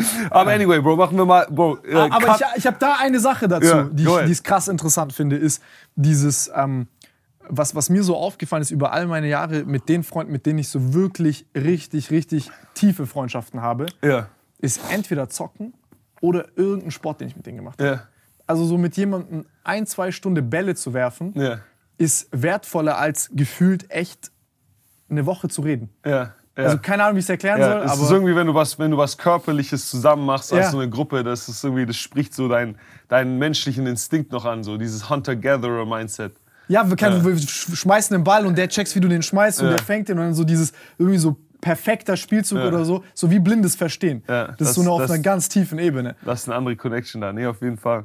Aber 0.30 0.52
anyway, 0.52 0.80
Bro, 0.80 0.96
machen 0.96 1.16
wir 1.16 1.24
mal. 1.26 1.46
Bro, 1.50 1.78
äh, 1.84 1.94
Aber 1.94 2.26
cut. 2.26 2.40
ich, 2.40 2.58
ich 2.58 2.66
habe 2.66 2.76
da 2.78 2.96
eine 3.00 3.20
Sache 3.20 3.48
dazu, 3.48 3.66
Ja, 3.66 3.84
die 3.84 4.04
ich 4.04 4.24
die 4.26 4.32
ich 4.32 4.42
krass 4.42 4.68
interessant 4.68 5.12
finde, 5.12 5.36
ist 5.36 5.62
dieses, 5.96 6.50
ähm, 6.54 6.88
was, 7.48 7.74
was 7.74 7.88
mir 7.90 8.02
so 8.02 8.16
aufgefallen 8.16 8.62
ist 8.62 8.70
über 8.70 8.92
all 8.92 9.06
meine 9.06 9.28
Jahre 9.28 9.64
mit 9.64 9.88
den 9.88 10.02
Freunden, 10.04 10.32
mit 10.32 10.44
denen 10.46 10.58
ich 10.58 10.68
so 10.68 10.92
wirklich 10.94 11.46
richtig, 11.54 12.10
richtig 12.10 12.50
tiefe 12.74 13.06
Freundschaften 13.06 13.62
habe, 13.62 13.86
ja, 14.02 14.28
ist 14.58 14.80
entweder 14.90 15.28
zocken 15.28 15.72
oder 16.20 16.46
irgendein 16.56 16.90
Sport, 16.90 17.20
den 17.20 17.28
ich 17.28 17.36
mit 17.36 17.46
denen 17.46 17.58
gemacht 17.58 17.80
habe. 17.80 17.90
ja, 17.90 18.02
Also 18.46 18.64
so 18.64 18.76
mit 18.76 18.96
jemandem 18.96 19.46
ein, 19.64 19.86
zwei 19.86 20.10
Stunden 20.12 20.50
Bälle 20.50 20.74
zu 20.74 20.92
werfen, 20.92 21.32
ist 21.96 22.28
wertvoller 22.32 22.98
als 22.98 23.30
gefühlt 23.32 23.90
echt 23.90 24.30
eine 25.08 25.24
Woche 25.26 25.48
zu 25.48 25.62
reden. 25.62 25.90
ja. 26.04 26.34
Ja. 26.58 26.64
Also 26.64 26.78
keine 26.78 27.04
Ahnung, 27.04 27.14
wie 27.16 27.20
ich 27.20 27.24
es 27.24 27.30
erklären 27.30 27.58
ja, 27.60 27.70
soll, 27.72 27.82
es 27.86 27.92
ist 27.94 28.00
aber 28.02 28.10
irgendwie, 28.10 28.36
wenn 28.36 28.46
du 28.46 28.54
was, 28.54 28.78
wenn 28.78 28.90
du 28.90 28.96
was 28.98 29.16
Körperliches 29.16 29.88
zusammen 29.88 30.26
machst 30.26 30.52
als 30.52 30.66
Ja. 30.66 30.70
so 30.72 30.78
eine 30.80 30.90
Gruppe, 30.90 31.24
das 31.24 31.48
ist 31.48 31.62
irgendwie, 31.64 31.86
das 31.86 31.96
spricht 31.96 32.34
so 32.34 32.48
deinen 32.48 32.76
deinen 33.08 33.38
menschlichen 33.38 33.86
Instinkt 33.86 34.32
noch 34.32 34.44
an, 34.44 34.62
so 34.62 34.76
dieses 34.76 35.08
Hunter-Gatherer-Mindset. 35.08 36.34
Ja, 36.68 36.86
wir, 36.88 36.96
können, 36.96 37.24
wir 37.24 37.32
sch- 37.36 37.74
schmeißen 37.74 38.14
den 38.14 38.24
Ball 38.24 38.44
und 38.44 38.58
der 38.58 38.68
checkst, 38.68 38.94
wie 38.94 39.00
du 39.00 39.08
den 39.08 39.22
schmeißt 39.22 39.62
und 39.62 39.70
der 39.70 39.78
fängt 39.78 40.08
den 40.10 40.18
und 40.18 40.24
dann 40.26 40.34
so 40.34 40.44
dieses 40.44 40.72
irgendwie 40.98 41.16
so 41.18 41.36
perfekter 41.60 42.16
Spielzug 42.16 42.58
oder 42.58 42.84
so, 42.84 43.02
so 43.14 43.30
wie 43.30 43.38
blindes 43.38 43.74
Verstehen. 43.74 44.22
Das, 44.26 44.50
das- 44.58 44.68
ist 44.68 44.74
so 44.74 44.82
eine, 44.82 44.90
auf 44.90 45.00
das- 45.00 45.10
einer 45.10 45.22
ganz 45.22 45.48
tiefen 45.48 45.78
Ebene. 45.78 46.14
Das 46.24 46.42
ist 46.42 46.48
eine 46.48 46.56
andere 46.56 46.76
Connection 46.76 47.20
da. 47.22 47.32
Nee, 47.32 47.46
auf 47.46 47.62
jeden 47.62 47.78
Fall. 47.78 48.04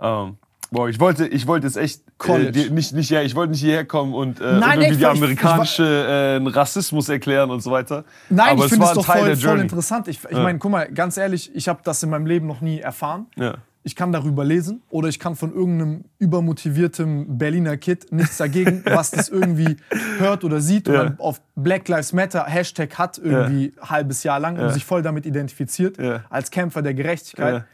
Ähm, 0.00 0.36
boah, 0.72 0.88
ich 0.88 0.98
wollte, 0.98 1.28
ich 1.28 1.46
wollte 1.46 1.66
jetzt 1.68 1.76
echt 1.76 2.02
äh, 2.22 2.26
College. 2.26 2.52
dir, 2.52 2.70
nicht, 2.70 2.92
nicht, 2.92 3.10
ja, 3.10 3.22
ich 3.22 3.34
wollte 3.34 3.52
nicht 3.52 3.60
hierher 3.60 3.84
kommen 3.84 4.14
und, 4.14 4.40
äh, 4.40 4.44
und 4.44 4.58
Nein, 4.60 4.80
irgendwie 4.80 4.84
echt, 4.84 4.94
die 4.96 5.00
ich- 5.00 5.06
amerikanische 5.22 6.40
äh, 6.44 6.48
Rassismus 6.48 7.08
erklären 7.08 7.50
und 7.50 7.62
so 7.62 7.70
weiter. 7.70 8.04
Nein, 8.28 8.50
Aber 8.56 8.64
ich 8.66 8.70
finde 8.70 8.86
es 8.86 8.92
doch 8.92 9.04
voll, 9.06 9.36
voll 9.36 9.60
interessant. 9.60 10.08
Ich, 10.08 10.20
ich 10.24 10.36
meine, 10.36 10.58
guck 10.58 10.70
mal, 10.70 10.90
ganz 10.92 11.16
ehrlich, 11.16 11.50
ich 11.54 11.68
habe 11.68 11.80
das 11.84 12.02
in 12.02 12.10
meinem 12.10 12.26
Leben 12.26 12.46
noch 12.46 12.60
nie 12.60 12.80
erfahren. 12.80 13.26
Ja. 13.36 13.54
Ich 13.82 13.96
kann 13.96 14.12
darüber 14.12 14.44
lesen 14.44 14.82
oder 14.90 15.08
ich 15.08 15.18
kann 15.18 15.36
von 15.36 15.54
irgendeinem 15.54 16.04
übermotivierten 16.18 17.38
Berliner 17.38 17.76
Kid 17.76 18.12
nichts 18.12 18.36
dagegen, 18.36 18.82
was 18.84 19.10
das 19.10 19.28
irgendwie 19.28 19.76
hört 20.18 20.44
oder 20.44 20.60
sieht 20.60 20.88
und 20.88 20.94
Ja. 20.94 21.04
dann 21.04 21.18
auf 21.18 21.40
Black 21.54 21.88
Lives 21.88 22.12
Matter 22.12 22.44
Hashtag 22.44 22.98
hat 22.98 23.18
irgendwie 23.18 23.72
ein 23.80 23.88
halbes 23.88 24.22
Jahr 24.22 24.38
lang 24.40 24.58
und 24.58 24.70
sich 24.72 24.84
voll 24.84 25.02
damit 25.02 25.24
identifiziert 25.26 25.96
Ja. 25.98 26.24
als 26.28 26.50
Kämpfer 26.50 26.82
der 26.82 26.92
Gerechtigkeit. 26.94 27.64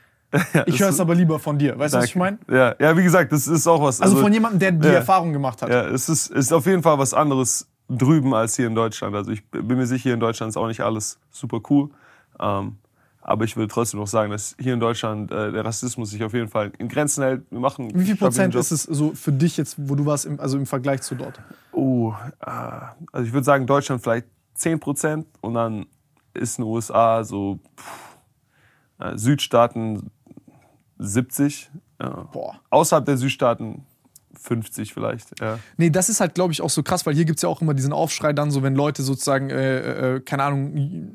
Ich 0.67 0.81
höre 0.81 0.91
es 0.91 1.01
aber 1.01 1.15
lieber 1.15 1.39
von 1.39 1.59
dir. 1.59 1.79
Weißt 1.79 1.95
du, 1.95 1.99
was 1.99 2.07
ich 2.07 2.17
meine? 2.17 2.39
Ja, 2.51 2.75
ja, 2.79 2.97
wie 2.97 3.03
gesagt, 3.03 3.33
das 3.33 3.47
ist 3.47 3.67
auch 3.67 3.83
was. 3.83 4.01
Also 4.01 4.17
von 4.17 4.33
jemandem, 4.33 4.59
der 4.59 4.73
die 4.73 4.89
ja. 4.89 4.95
Erfahrung 4.95 5.33
gemacht 5.33 5.63
hat. 5.63 5.71
Ja, 5.71 5.87
es 5.87 6.09
ist, 6.09 6.29
ist 6.29 6.53
auf 6.53 6.67
jeden 6.67 6.83
Fall 6.83 6.99
was 6.99 7.15
anderes 7.15 7.69
drüben 7.89 8.35
als 8.35 8.57
hier 8.57 8.67
in 8.67 8.75
Deutschland. 8.75 9.15
Also 9.15 9.31
ich 9.31 9.47
bin 9.49 9.67
mir 9.67 9.87
sicher, 9.87 10.05
hier 10.05 10.15
in 10.15 10.21
Deutschland 10.21 10.51
ist 10.51 10.57
auch 10.57 10.67
nicht 10.67 10.81
alles 10.81 11.19
super 11.31 11.61
cool. 11.71 11.91
Ähm, 12.41 12.77
aber 13.21 13.45
ich 13.45 13.57
würde 13.57 13.73
trotzdem 13.73 13.99
noch 13.99 14.07
sagen, 14.07 14.31
dass 14.31 14.55
hier 14.59 14.73
in 14.73 14.79
Deutschland 14.79 15.33
äh, 15.33 15.51
der 15.51 15.65
Rassismus 15.65 16.11
sich 16.11 16.23
auf 16.23 16.33
jeden 16.33 16.49
Fall 16.49 16.71
in 16.79 16.89
Grenzen 16.89 17.25
hält. 17.25 17.43
Wir 17.51 17.59
machen 17.59 17.91
Wie 17.93 18.05
viel 18.05 18.17
Prozent 18.17 18.55
ist 18.55 18.71
es 18.71 18.85
so 18.85 19.15
für 19.15 19.33
dich 19.33 19.57
jetzt, 19.57 19.75
wo 19.79 19.97
du 19.97 20.07
warst, 20.07 20.27
im, 20.27 20.39
also 20.39 20.57
im 20.57 20.67
Vergleich 20.67 21.03
zu 21.03 21.17
dort? 21.17 21.41
Oh, 21.73 22.15
äh, 22.41 22.51
also 23.13 23.27
ich 23.27 23.33
würde 23.33 23.45
sagen, 23.45 23.67
Deutschland 23.67 24.01
vielleicht 24.01 24.27
10 24.55 24.79
Prozent 24.79 25.27
und 25.41 25.55
dann 25.55 25.87
ist 26.35 26.59
in 26.59 26.65
den 26.65 26.71
USA 26.71 27.25
so 27.25 27.59
pff, 27.77 28.17
äh, 29.01 29.19
Südstaaten 29.19 30.11
70. 30.99 31.71
Ja. 32.01 32.29
Außerhalb 32.71 33.05
der 33.05 33.17
Südstaaten 33.17 33.85
50 34.39 34.93
vielleicht. 34.95 35.41
Ja. 35.41 35.59
Nee, 35.77 35.91
das 35.91 36.09
ist 36.09 36.21
halt, 36.21 36.35
glaube 36.35 36.53
ich, 36.53 36.61
auch 36.63 36.71
so 36.71 36.83
krass, 36.83 37.07
weil 37.07 37.15
hier 37.15 37.25
gibt 37.25 37.39
es 37.39 37.43
ja 37.43 37.49
auch 37.49 37.61
immer 37.61 37.75
diesen 37.75 37.93
Aufschrei 37.93 38.33
dann 38.33 38.51
so, 38.51 38.63
wenn 38.63 38.75
Leute 38.75 39.03
sozusagen, 39.03 39.51
äh, 39.51 40.17
äh, 40.17 40.21
keine 40.21 40.45
Ahnung, 40.45 41.13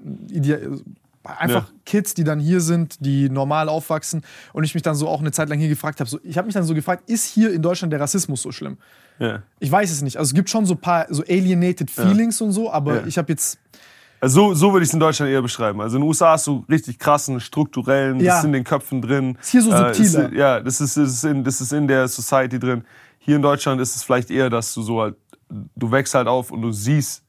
einfach 1.23 1.67
Ja. 1.67 1.75
Kids, 1.85 2.13
die 2.13 2.23
dann 2.23 2.39
hier 2.39 2.61
sind, 2.61 3.05
die 3.05 3.29
normal 3.29 3.69
aufwachsen 3.69 4.23
und 4.53 4.63
ich 4.63 4.73
mich 4.73 4.83
dann 4.83 4.95
so 4.95 5.07
auch 5.07 5.19
eine 5.19 5.31
Zeit 5.31 5.49
lang 5.49 5.59
hier 5.59 5.69
gefragt 5.69 5.99
habe, 5.99 6.09
so, 6.09 6.19
ich 6.23 6.37
habe 6.37 6.47
mich 6.47 6.55
dann 6.55 6.63
so 6.63 6.73
gefragt, 6.73 7.09
ist 7.09 7.25
hier 7.25 7.53
in 7.53 7.61
Deutschland 7.61 7.93
der 7.93 7.99
Rassismus 7.99 8.41
so 8.41 8.51
schlimm? 8.51 8.77
Ja. 9.19 9.43
Ich 9.59 9.71
weiß 9.71 9.91
es 9.91 10.01
nicht. 10.01 10.17
Also 10.17 10.31
es 10.31 10.33
gibt 10.33 10.49
schon 10.49 10.65
so 10.65 10.73
ein 10.73 10.81
paar 10.81 11.05
so 11.09 11.23
alienated 11.23 11.91
Feelings 11.91 12.41
und 12.41 12.51
so, 12.53 12.71
aber 12.71 13.05
ich 13.05 13.17
habe 13.19 13.31
jetzt, 13.31 13.59
Also 14.23 14.49
so, 14.49 14.53
so 14.53 14.71
würde 14.73 14.83
ich 14.83 14.89
es 14.89 14.93
in 14.93 14.99
Deutschland 14.99 15.31
eher 15.31 15.41
beschreiben. 15.41 15.81
Also 15.81 15.97
in 15.97 16.03
den 16.03 16.07
USA 16.07 16.31
hast 16.33 16.45
du 16.45 16.63
richtig 16.69 16.99
krassen, 16.99 17.39
strukturellen, 17.39 18.19
das 18.19 18.25
Ja. 18.27 18.37
ist 18.39 18.45
in 18.45 18.53
den 18.53 18.63
Köpfen 18.63 19.01
drin. 19.01 19.35
Ist 19.41 19.49
hier 19.49 19.61
so 19.63 19.71
Äh, 19.71 19.93
subtiler. 19.95 20.29
ist, 20.29 20.33
ja, 20.37 20.59
das 20.59 20.79
ist, 20.79 20.95
das, 20.97 21.09
ist 21.09 21.23
in, 21.23 21.43
das 21.43 21.59
ist 21.59 21.73
in 21.73 21.87
der 21.87 22.07
Society 22.07 22.59
drin. 22.59 22.83
Hier 23.17 23.35
in 23.35 23.41
Deutschland 23.41 23.81
ist 23.81 23.95
es 23.95 24.03
vielleicht 24.03 24.29
eher, 24.29 24.49
dass 24.51 24.73
du 24.75 24.83
so 24.83 25.01
halt, 25.01 25.15
du 25.75 25.91
wächst 25.91 26.13
halt 26.13 26.27
auf 26.27 26.51
und 26.51 26.61
du 26.61 26.71
siehst 26.71 27.23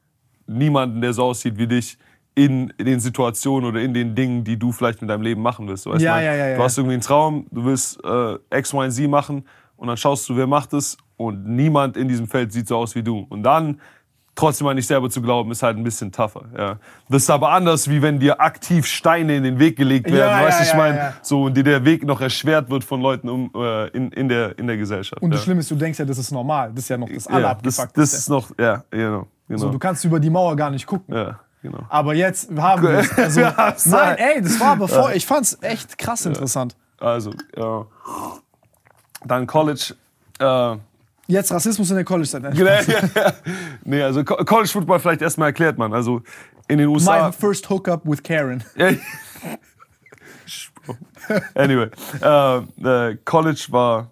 niemanden, 0.45 1.01
der 1.01 1.13
so 1.13 1.23
aussieht 1.23 1.57
wie 1.57 1.67
dich 1.67 1.97
in, 2.35 2.71
den 2.79 2.99
Situationen 2.99 3.67
oder 3.69 3.81
in 3.81 3.93
den 3.93 4.13
Dingen, 4.15 4.43
die 4.43 4.57
du 4.57 4.71
vielleicht 4.71 5.01
mit 5.01 5.09
deinem 5.09 5.21
Leben 5.23 5.41
machen 5.41 5.67
willst. 5.67 5.85
Du, 5.85 5.93
ja, 5.95 6.19
ja, 6.21 6.33
ja. 6.35 6.55
du 6.57 6.63
hast 6.63 6.77
irgendwie 6.77 6.93
einen 6.93 7.01
Traum, 7.01 7.47
du 7.51 7.65
willst 7.65 8.03
äh, 8.03 8.37
X, 8.55 8.73
Y, 8.73 8.91
Z 8.91 9.09
machen 9.09 9.45
und 9.77 9.87
dann 9.87 9.97
schaust 9.97 10.27
du, 10.29 10.35
wer 10.35 10.47
macht 10.47 10.73
es 10.73 10.97
und 11.17 11.45
niemand 11.47 11.95
in 11.97 12.07
diesem 12.07 12.27
Feld 12.27 12.51
sieht 12.51 12.67
so 12.67 12.77
aus 12.77 12.95
wie 12.95 13.03
du. 13.03 13.25
Und 13.29 13.43
dann 13.43 13.79
trotzdem 14.35 14.67
an 14.67 14.75
dich 14.75 14.87
selber 14.87 15.09
zu 15.09 15.21
glauben, 15.21 15.51
ist 15.51 15.63
halt 15.63 15.77
ein 15.77 15.83
bisschen 15.83 16.11
tougher. 16.11 16.45
Ja. 16.57 16.77
Das 17.09 17.23
ist 17.23 17.29
aber 17.29 17.49
anders, 17.51 17.89
wie 17.89 18.01
wenn 18.01 18.19
dir 18.19 18.41
aktiv 18.41 18.85
Steine 18.85 19.35
in 19.35 19.43
den 19.43 19.59
Weg 19.59 19.75
gelegt 19.75 20.11
werden. 20.11 20.39
Ja, 20.39 20.45
weißt 20.45 20.59
du, 20.59 20.63
ja, 20.63 20.69
ich 20.71 20.77
meine, 20.77 21.13
so 21.21 21.43
und 21.43 21.55
dir 21.55 21.63
der 21.63 21.85
Weg 21.85 22.03
noch 22.05 22.21
erschwert 22.21 22.69
wird 22.69 22.83
von 22.83 23.01
Leuten 23.01 23.29
um, 23.29 23.51
äh, 23.55 23.87
in, 23.89 24.11
in, 24.11 24.29
der, 24.29 24.57
in 24.57 24.67
der 24.67 24.77
Gesellschaft. 24.77 25.21
und 25.21 25.31
das 25.31 25.43
Schlimme 25.43 25.59
ist, 25.59 25.69
du 25.69 25.75
denkst 25.75 25.99
ja, 25.99 26.05
das 26.05 26.17
ist 26.17 26.31
normal. 26.31 26.71
Das 26.73 26.85
ist 26.85 26.89
ja 26.89 26.97
noch 26.97 27.07
das 27.07 27.25
ja, 27.25 27.31
das, 27.31 27.35
Allerabgefuckteste. 27.37 27.99
das 27.99 28.13
ist 28.13 28.29
noch, 28.29 28.49
ja, 28.59 28.83
genau. 28.89 29.27
genau. 29.47 29.59
so, 29.59 29.69
du 29.69 29.79
kannst 29.79 30.03
über 30.05 30.19
die 30.19 30.29
Mauer 30.29 30.55
gar 30.55 30.71
nicht 30.71 30.87
gucken. 30.87 31.15
ja, 31.15 31.39
genau. 31.61 31.79
Aber 31.89 32.13
jetzt 32.15 32.49
haben 32.57 32.83
wir 32.83 32.99
es. 32.99 33.11
Also, 33.17 33.89
nein, 33.91 34.17
ey, 34.17 34.41
das 34.41 34.59
war 34.59 34.71
aber 34.71 34.87
voll, 34.87 35.11
ich 35.13 35.25
fand's 35.25 35.57
echt 35.61 35.97
krass 35.97 36.25
interessant. 36.25 36.75
Also, 36.99 37.31
ja. 37.55 37.85
Dann 39.25 39.47
College. 39.47 39.95
Äh, 40.39 40.77
Jetzt 41.27 41.51
Rassismus 41.51 41.89
in 41.89 41.95
der 41.95 42.05
College-Zeit. 42.05 42.43
Genau, 42.53 42.71
nee, 43.85 44.01
also 44.01 44.23
Co- 44.23 44.43
College 44.43 44.69
Football 44.69 44.99
vielleicht 44.99 45.21
erstmal 45.21 45.49
erklärt 45.49 45.77
man. 45.77 45.93
Also 45.93 46.21
in 46.67 46.77
den 46.79 46.87
USA. 46.89 47.27
My 47.27 47.31
first 47.33 47.69
hookup 47.69 48.01
with 48.05 48.21
Karen. 48.23 48.63
anyway, 51.55 51.89
äh, 52.21 52.57
äh, 52.57 53.17
College 53.23 53.67
war, 53.69 54.11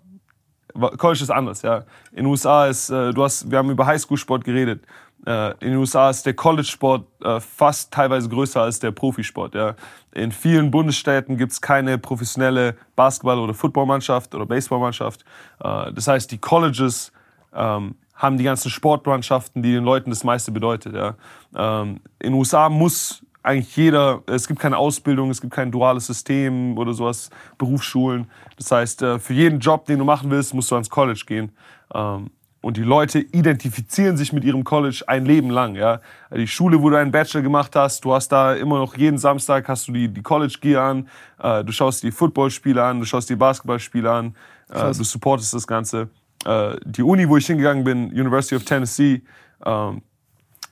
war 0.74 0.96
College 0.98 1.24
ist 1.24 1.30
anders, 1.30 1.62
ja. 1.64 1.80
In 2.12 2.18
den 2.24 2.26
USA 2.28 2.68
ist, 2.68 2.90
äh, 2.90 3.14
du 3.14 3.24
hast, 3.24 3.50
wir 3.52 3.58
haben 3.58 3.70
über 3.70 3.86
Highschool-Sport 3.86 4.44
geredet. 4.46 4.84
Äh, 5.26 5.52
in 5.60 5.72
den 5.72 5.76
USA 5.78 6.10
ist 6.10 6.26
der 6.26 6.34
College-Sport 6.34 7.06
äh, 7.24 7.40
fast 7.40 7.92
teilweise 7.94 8.28
größer 8.30 8.62
als 8.62 8.80
der 8.80 8.92
Profisport. 8.92 9.54
Ja. 9.54 9.76
In 10.14 10.32
vielen 10.32 10.72
Bundesstaaten 10.72 11.38
gibt 11.38 11.54
es 11.54 11.62
keine 11.62 11.98
professionelle 11.98 12.76
Basketball- 12.96 13.40
oder 13.40 13.54
Footballmannschaft 13.54 14.36
oder 14.36 14.46
Baseballmannschaft. 14.46 15.24
Äh, 15.64 15.94
das 15.94 16.08
heißt, 16.08 16.32
die 16.32 16.38
Colleges 16.38 17.12
ähm, 17.54 17.96
haben 18.16 18.38
die 18.38 18.44
ganzen 18.44 18.70
Sportmannschaften, 18.70 19.64
die 19.64 19.74
den 19.74 19.84
Leuten 19.84 20.10
das 20.10 20.24
meiste 20.24 20.52
bedeutet. 20.52 20.94
Ja. 20.94 21.16
Ähm, 21.56 22.02
in 22.20 22.32
den 22.32 22.34
USA 22.34 22.70
muss 22.70 23.26
eigentlich 23.44 23.76
jeder, 23.76 24.22
es 24.28 24.48
gibt 24.48 24.60
keine 24.60 24.78
Ausbildung, 24.78 25.32
es 25.32 25.42
gibt 25.42 25.54
kein 25.54 25.72
duales 25.72 26.08
System 26.08 26.78
oder 26.78 26.94
sowas, 26.94 27.30
Berufsschulen. 27.58 28.30
Das 28.58 28.72
heißt, 28.72 29.02
äh, 29.02 29.20
für 29.20 29.34
jeden 29.34 29.60
Job, 29.60 29.86
den 29.86 30.00
du 30.00 30.06
machen 30.06 30.30
willst, 30.30 30.54
musst 30.54 30.70
du 30.70 30.76
ans 30.76 30.90
College 30.90 31.24
gehen. 31.26 31.52
Ähm, 31.94 32.30
und 32.62 32.78
die 32.78 32.84
Leute 32.84 33.20
identifizieren 33.20 34.18
sich 34.18 34.34
mit 34.34 34.44
ihrem 34.44 34.64
College 34.64 35.04
ein 35.08 35.26
Leben 35.26 35.50
lang. 35.50 35.76
Ja? 35.76 36.00
Die 36.34 36.48
Schule, 36.48 36.82
wo 36.82 36.90
du 36.90 36.98
einen 36.98 37.12
Bachelor 37.12 37.42
gemacht 37.42 37.76
hast, 37.76 38.06
du 38.06 38.14
hast 38.14 38.32
da 38.32 38.54
immer 38.54 38.78
noch 38.78 38.96
jeden 38.96 39.18
Samstag 39.18 39.68
hast 39.68 39.88
du 39.88 39.92
die, 39.92 40.08
die 40.08 40.22
College 40.22 40.58
Gear 40.62 40.84
an, 40.84 41.10
äh, 41.42 41.64
du 41.64 41.72
schaust 41.72 42.04
die 42.04 42.12
Footballspiele 42.12 42.84
an, 42.84 43.00
du 43.00 43.06
schaust 43.06 43.30
die 43.30 43.36
Basketballspiele 43.36 44.10
an, 44.10 44.36
äh, 44.70 44.94
du 44.94 45.04
supportest 45.04 45.54
das 45.54 45.66
Ganze. 45.66 46.10
Äh, 46.46 46.76
die 46.86 47.04
Uni, 47.04 47.28
wo 47.28 47.38
ich 47.38 47.48
hingegangen 47.48 47.84
bin, 47.84 48.12
University 48.12 48.56
of 48.56 48.64
Tennessee, 48.64 49.24
ähm, 49.66 50.04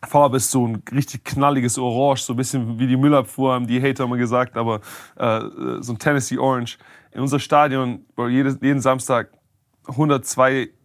Farbe 0.07 0.37
ist 0.37 0.49
so 0.49 0.65
ein 0.65 0.81
richtig 0.93 1.25
knalliges 1.25 1.77
Orange, 1.77 2.21
so 2.21 2.33
ein 2.33 2.37
bisschen 2.37 2.79
wie 2.79 2.87
die 2.87 2.95
Müllabfuhr, 2.95 3.53
haben 3.53 3.67
die 3.67 3.81
Hater 3.81 4.05
immer 4.05 4.15
gesagt, 4.15 4.55
aber 4.55 4.79
äh, 5.17 5.41
so 5.81 5.93
ein 5.93 5.99
Tennessee 5.99 6.37
Orange. 6.37 6.77
In 7.11 7.21
unser 7.21 7.39
Stadion, 7.39 8.05
jeden, 8.17 8.57
jeden 8.61 8.79
Samstag 8.79 9.29
102, 9.87 10.69
oh, 10.71 10.78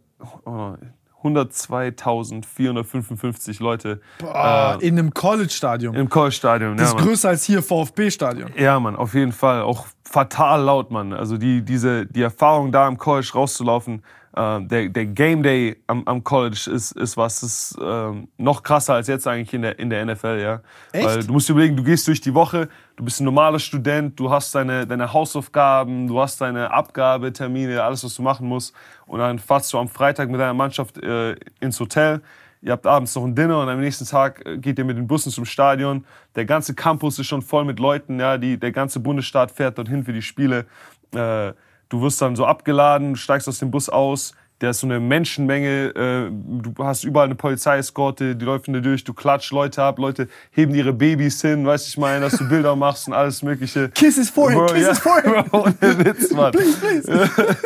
102.455 1.24 3.62
Leute. 3.62 4.00
Boah, 4.18 4.78
äh, 4.80 4.86
in 4.86 4.98
einem 4.98 5.14
College-Stadion. 5.14 5.94
Im 5.94 6.08
College-Stadion, 6.08 6.76
Das 6.76 6.92
ja. 6.92 6.98
ist 6.98 7.04
größer 7.04 7.28
als 7.30 7.44
hier 7.44 7.62
VfB-Stadion. 7.62 8.50
Ja, 8.56 8.78
Mann, 8.78 8.96
auf 8.96 9.14
jeden 9.14 9.32
Fall. 9.32 9.62
Auch 9.62 9.86
fatal 10.04 10.62
laut, 10.62 10.90
Mann. 10.90 11.12
Also 11.12 11.38
die, 11.38 11.62
diese, 11.62 12.06
die 12.06 12.22
Erfahrung 12.22 12.72
da 12.72 12.88
im 12.88 12.98
College 12.98 13.30
rauszulaufen, 13.34 14.02
äh, 14.36 14.60
der, 14.62 14.88
der 14.88 15.06
Game 15.06 15.42
Day 15.42 15.76
am, 15.86 16.02
am 16.06 16.24
College 16.24 16.68
ist, 16.72 16.92
ist 16.92 17.16
was, 17.16 17.42
ist 17.42 17.78
ähm, 17.80 18.28
noch 18.36 18.62
krasser 18.62 18.94
als 18.94 19.06
jetzt 19.06 19.26
eigentlich 19.28 19.54
in 19.54 19.62
der, 19.62 19.78
in 19.78 19.90
der 19.90 20.04
NFL, 20.04 20.40
ja. 20.42 20.60
Echt? 20.92 21.06
Weil 21.06 21.24
du 21.24 21.32
musst 21.32 21.48
dir 21.48 21.52
überlegen, 21.52 21.76
du 21.76 21.84
gehst 21.84 22.08
durch 22.08 22.20
die 22.20 22.34
Woche, 22.34 22.68
du 22.96 23.04
bist 23.04 23.20
ein 23.20 23.24
normaler 23.24 23.60
Student, 23.60 24.18
du 24.18 24.30
hast 24.30 24.54
deine, 24.54 24.86
deine 24.86 25.12
Hausaufgaben, 25.12 26.08
du 26.08 26.20
hast 26.20 26.40
deine 26.40 26.72
Abgabetermine, 26.72 27.82
alles, 27.82 28.02
was 28.02 28.14
du 28.14 28.22
machen 28.22 28.48
musst. 28.48 28.74
Und 29.06 29.20
dann 29.20 29.38
fahrst 29.38 29.72
du 29.72 29.78
am 29.78 29.88
Freitag 29.88 30.28
mit 30.28 30.40
deiner 30.40 30.54
Mannschaft 30.54 30.98
äh, 30.98 31.36
ins 31.60 31.78
Hotel. 31.78 32.20
Ihr 32.60 32.72
habt 32.72 32.86
abends 32.86 33.14
noch 33.14 33.24
ein 33.24 33.34
Dinner 33.34 33.60
und 33.60 33.68
am 33.68 33.78
nächsten 33.78 34.06
Tag 34.06 34.44
äh, 34.46 34.58
geht 34.58 34.78
ihr 34.78 34.84
mit 34.84 34.96
den 34.96 35.06
Bussen 35.06 35.30
zum 35.30 35.44
Stadion. 35.44 36.04
Der 36.34 36.44
ganze 36.44 36.74
Campus 36.74 37.18
ist 37.18 37.26
schon 37.26 37.42
voll 37.42 37.64
mit 37.64 37.78
Leuten, 37.78 38.18
ja, 38.18 38.36
die, 38.36 38.58
der 38.58 38.72
ganze 38.72 38.98
Bundesstaat 38.98 39.52
fährt 39.52 39.78
dorthin 39.78 40.02
für 40.02 40.12
die 40.12 40.22
Spiele. 40.22 40.66
Äh, 41.14 41.52
du 41.94 42.02
wirst 42.02 42.20
dann 42.20 42.34
so 42.34 42.44
abgeladen, 42.44 43.14
steigst 43.16 43.48
aus 43.48 43.60
dem 43.60 43.70
Bus 43.70 43.88
aus, 43.88 44.34
der 44.60 44.70
ist 44.70 44.80
so 44.80 44.86
eine 44.86 44.98
Menschenmenge, 44.98 45.94
äh, 45.94 46.30
du 46.30 46.72
hast 46.78 47.04
überall 47.04 47.26
eine 47.26 47.34
Polizeieskorte, 47.34 48.34
die 48.34 48.44
laufen 48.44 48.72
dir 48.72 48.80
durch, 48.80 49.04
du 49.04 49.12
klatscht 49.12 49.52
Leute 49.52 49.82
ab, 49.82 49.98
Leute 49.98 50.28
heben 50.50 50.74
ihre 50.74 50.92
Babys 50.92 51.40
hin, 51.40 51.66
weißt 51.66 51.86
du, 51.86 51.88
ich 51.90 51.98
meine, 51.98 52.20
dass 52.20 52.38
du 52.38 52.48
Bilder 52.48 52.74
machst 52.74 53.06
und 53.06 53.14
alles 53.14 53.42
mögliche. 53.42 53.90
Kiss 53.90 54.16
his 54.16 54.30
forehead, 54.30 54.58
Bro, 54.58 54.66
kiss 54.74 54.86
ja, 54.86 54.94
forehead. 54.94 55.46
Bro, 55.50 55.60
ohne 55.64 56.04
Witz, 56.04 56.30
Mann. 56.32 56.52
Please, 56.52 56.78
please. 56.78 57.30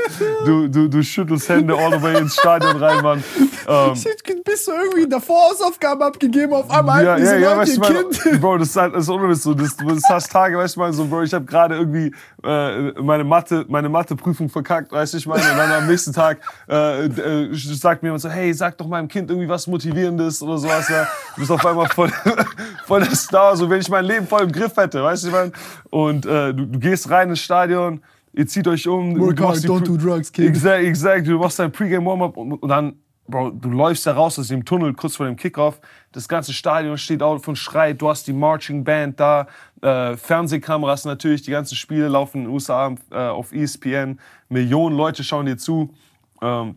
Du, 0.44 0.68
du, 0.68 0.88
du 0.88 1.02
schüttelst 1.02 1.48
Hände 1.48 1.74
all 1.74 1.92
the 1.92 2.02
way 2.02 2.18
ins 2.18 2.34
Stadion 2.34 2.76
rein, 2.76 3.02
Mann. 3.02 3.24
Ähm, 3.68 3.94
Shit, 3.96 4.44
Bist 4.44 4.66
du 4.66 4.72
irgendwie 4.72 5.06
davor 5.06 5.50
Hausaufgaben 5.50 6.02
abgegeben, 6.02 6.54
auf 6.54 6.70
einmal 6.70 7.04
ja, 7.04 7.18
ja, 7.18 7.36
ja, 7.36 7.56
weißt 7.58 7.76
du, 7.76 7.80
Kind. 7.82 8.40
Bro, 8.40 8.58
das 8.58 8.68
ist 8.68 8.76
halt, 8.76 8.94
das 8.94 9.02
ist 9.02 9.10
ohne 9.10 9.34
so. 9.34 9.52
Das, 9.52 9.76
das 9.76 10.02
hast 10.08 10.32
Tage, 10.32 10.56
weißt 10.56 10.76
du, 10.76 10.80
mal 10.80 10.92
so, 10.92 11.04
Bro, 11.04 11.24
ich 11.24 11.34
habe 11.34 11.44
gerade 11.44 11.76
irgendwie 11.76 12.14
äh, 12.42 12.92
meine 13.02 13.24
Mathe, 13.24 13.66
meine 13.68 13.90
Matheprüfung 13.90 14.48
verkackt, 14.48 14.90
weißt 14.90 15.12
du, 15.12 15.18
ich 15.18 15.26
meine, 15.26 15.42
und 15.42 15.58
dann 15.58 15.70
am 15.70 15.86
nächsten 15.86 16.14
Tag 16.14 16.38
äh, 16.68 17.06
äh, 17.06 17.50
sagt 17.52 18.02
mir 18.02 18.08
jemand 18.08 18.22
so, 18.22 18.30
hey, 18.30 18.54
sag 18.54 18.78
doch 18.78 18.88
meinem 18.88 19.08
Kind 19.08 19.28
irgendwie 19.28 19.48
was 19.48 19.66
Motivierendes 19.66 20.40
oder 20.40 20.56
sowas, 20.56 20.88
ja. 20.88 21.06
Du 21.34 21.40
bist 21.40 21.50
auf 21.50 21.64
einmal 21.66 21.88
voll, 21.88 22.10
voll 22.86 23.00
der 23.00 23.14
Star, 23.14 23.54
so 23.54 23.68
wenn 23.68 23.80
ich 23.80 23.90
mein 23.90 24.06
Leben 24.06 24.26
voll 24.26 24.44
im 24.44 24.52
Griff 24.52 24.76
hätte, 24.76 25.02
weißt 25.02 25.24
du, 25.24 25.28
ich 25.28 25.34
meine, 25.34 25.52
und 25.90 26.24
äh, 26.24 26.54
du, 26.54 26.64
du 26.66 26.78
gehst 26.78 27.10
rein 27.10 27.28
ins 27.28 27.40
Stadion, 27.40 28.00
ihr 28.32 28.46
zieht 28.46 28.66
euch 28.66 28.88
um, 28.88 29.18
Work 29.20 29.40
hard, 29.40 29.58
don't 29.58 29.84
do 29.84 29.96
drugs, 29.96 30.32
kid. 30.32 30.48
Exakt, 30.48 30.84
exakt. 30.84 31.26
Du 31.26 31.38
machst 31.38 31.58
dein 31.58 31.70
Pre-Game 31.70 32.06
Warm-Up 32.06 32.36
und, 32.36 32.54
und 32.54 32.68
dann, 32.68 32.94
Bro, 33.28 33.50
du 33.50 33.68
läufst 33.70 34.06
da 34.06 34.14
raus 34.14 34.38
aus 34.38 34.48
dem 34.48 34.64
Tunnel 34.64 34.94
kurz 34.94 35.16
vor 35.16 35.26
dem 35.26 35.36
Kickoff. 35.36 35.80
Das 36.12 36.28
ganze 36.28 36.54
Stadion 36.54 36.96
steht 36.96 37.22
auf 37.22 37.46
und 37.46 37.56
schreit. 37.56 38.00
Du 38.00 38.08
hast 38.08 38.26
die 38.26 38.32
Marching 38.32 38.84
Band 38.84 39.20
da, 39.20 39.46
äh, 39.82 40.16
Fernsehkameras 40.16 41.04
natürlich. 41.04 41.42
Die 41.42 41.50
ganzen 41.50 41.76
Spiele 41.76 42.08
laufen 42.08 42.38
in 42.38 42.44
den 42.44 42.52
USA 42.52 42.94
äh, 43.10 43.16
auf 43.16 43.52
ESPN. 43.52 44.18
Millionen 44.48 44.96
Leute 44.96 45.22
schauen 45.22 45.44
dir 45.44 45.58
zu. 45.58 45.94
Ähm, 46.40 46.76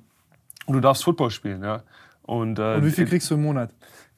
und 0.66 0.74
du 0.74 0.82
darfst 0.82 1.06
Football 1.06 1.32
spielen, 1.32 1.64
ja. 1.64 1.84
Und, 2.24 2.60
äh, 2.60 2.76
Und 2.76 2.86
wie 2.86 2.92
viel 2.92 3.08
kriegst 3.08 3.32
du 3.32 3.36
im 3.36 3.44
Monat? 3.44 3.72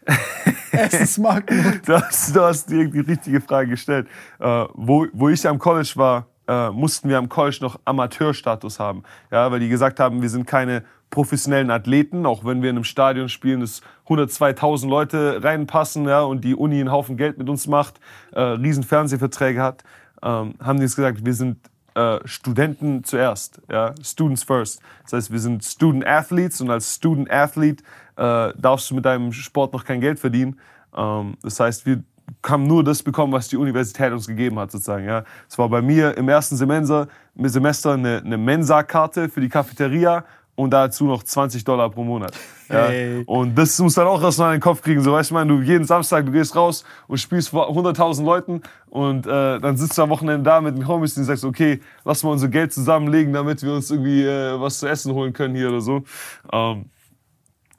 Essensmarken. 0.71 1.81
Du 1.85 1.93
hast, 1.93 2.35
du 2.35 2.41
hast 2.41 2.69
die, 2.69 2.89
die 2.89 2.99
richtige 2.99 3.41
Frage 3.41 3.69
gestellt. 3.69 4.07
Äh, 4.39 4.65
wo, 4.73 5.05
wo 5.13 5.29
ich 5.29 5.47
am 5.47 5.59
College 5.59 5.93
war, 5.95 6.25
äh, 6.47 6.71
mussten 6.71 7.09
wir 7.09 7.17
am 7.17 7.29
College 7.29 7.59
noch 7.61 7.79
Amateurstatus 7.85 8.79
haben. 8.79 9.03
Ja, 9.31 9.51
weil 9.51 9.59
die 9.59 9.69
gesagt 9.69 9.99
haben, 9.99 10.21
wir 10.21 10.29
sind 10.29 10.45
keine 10.45 10.83
professionellen 11.13 11.69
Athleten, 11.69 12.25
auch 12.25 12.43
wenn 12.43 12.63
wir 12.63 12.71
in 12.71 12.77
einem 12.77 12.83
Stadion 12.83 13.29
spielen, 13.29 13.59
das 13.59 13.81
102.000 14.07 14.89
Leute 14.89 15.43
reinpassen 15.43 16.05
ja, 16.05 16.21
und 16.21 16.43
die 16.43 16.55
Uni 16.55 16.79
einen 16.79 16.91
Haufen 16.91 17.17
Geld 17.17 17.37
mit 17.37 17.49
uns 17.49 17.67
macht, 17.67 17.99
äh, 18.31 18.41
riesen 18.41 18.83
Fernsehverträge 18.83 19.61
hat, 19.61 19.83
ähm, 20.23 20.55
haben 20.59 20.77
die 20.77 20.83
uns 20.83 20.95
gesagt, 20.95 21.23
wir 21.23 21.35
sind 21.35 21.57
äh, 21.93 22.17
Studenten 22.25 23.03
zuerst, 23.03 23.61
ja, 23.71 23.93
Students 24.03 24.43
first. 24.43 24.81
Das 25.03 25.13
heißt, 25.13 25.31
wir 25.31 25.39
sind 25.39 25.63
Student 25.63 26.07
Athletes 26.07 26.59
und 26.61 26.71
als 26.71 26.95
Student 26.95 27.29
Athlete 27.29 27.83
äh, 28.15 28.51
darfst 28.57 28.89
du 28.89 28.95
mit 28.95 29.05
deinem 29.05 29.31
Sport 29.31 29.71
noch 29.71 29.85
kein 29.85 30.01
Geld 30.01 30.17
verdienen. 30.17 30.59
Ähm, 30.97 31.35
das 31.43 31.59
heißt, 31.59 31.85
wir 31.85 32.01
haben 32.43 32.63
nur 32.63 32.83
das 32.83 33.03
bekommen, 33.03 33.33
was 33.33 33.49
die 33.49 33.57
Universität 33.57 34.11
uns 34.11 34.25
gegeben 34.25 34.57
hat, 34.57 34.71
sozusagen. 34.71 35.05
Ja. 35.05 35.25
Es 35.47 35.59
war 35.59 35.69
bei 35.69 35.83
mir 35.83 36.17
im 36.17 36.27
ersten 36.27 36.55
Semester, 36.55 37.07
Semester 37.35 37.93
eine, 37.93 38.23
eine 38.25 38.37
Mensa-Karte 38.37 39.29
für 39.29 39.41
die 39.41 39.49
Cafeteria 39.49 40.25
und 40.55 40.71
dazu 40.71 41.05
noch 41.05 41.23
20 41.23 41.63
Dollar 41.63 41.89
pro 41.89 42.03
Monat. 42.03 42.33
Ja. 42.69 42.87
Hey. 42.87 43.23
Und 43.25 43.57
das 43.57 43.77
musst 43.79 43.97
du 43.97 44.01
dann 44.01 44.09
auch 44.09 44.21
erstmal 44.21 44.53
in 44.53 44.59
den 44.59 44.63
Kopf 44.63 44.81
kriegen. 44.81 45.01
So, 45.01 45.11
weißt 45.11 45.29
du, 45.29 45.33
ich 45.33 45.35
meine, 45.35 45.53
du 45.53 45.61
jeden 45.61 45.85
Samstag, 45.85 46.25
du 46.25 46.31
gehst 46.31 46.55
raus 46.55 46.83
und 47.07 47.17
spielst 47.17 47.49
vor 47.49 47.69
100.000 47.69 48.23
Leuten 48.23 48.61
und 48.89 49.25
äh, 49.25 49.59
dann 49.59 49.77
sitzt 49.77 49.97
du 49.97 50.03
am 50.03 50.09
Wochenende 50.09 50.43
da 50.43 50.61
mit 50.61 50.77
den 50.77 50.87
Homies 50.87 51.17
und 51.17 51.23
sagst, 51.23 51.43
okay, 51.43 51.81
lass 52.05 52.23
mal 52.23 52.31
unser 52.31 52.49
Geld 52.49 52.71
zusammenlegen, 52.73 53.33
damit 53.33 53.63
wir 53.63 53.73
uns 53.73 53.89
irgendwie 53.89 54.23
äh, 54.23 54.59
was 54.59 54.79
zu 54.79 54.87
essen 54.87 55.13
holen 55.13 55.33
können 55.33 55.55
hier 55.55 55.69
oder 55.69 55.81
so. 55.81 56.03
Ähm, 56.51 56.85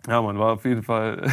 ja, 0.08 0.20
man, 0.20 0.38
war 0.38 0.54
auf 0.54 0.64
jeden 0.64 0.82
Fall 0.82 1.26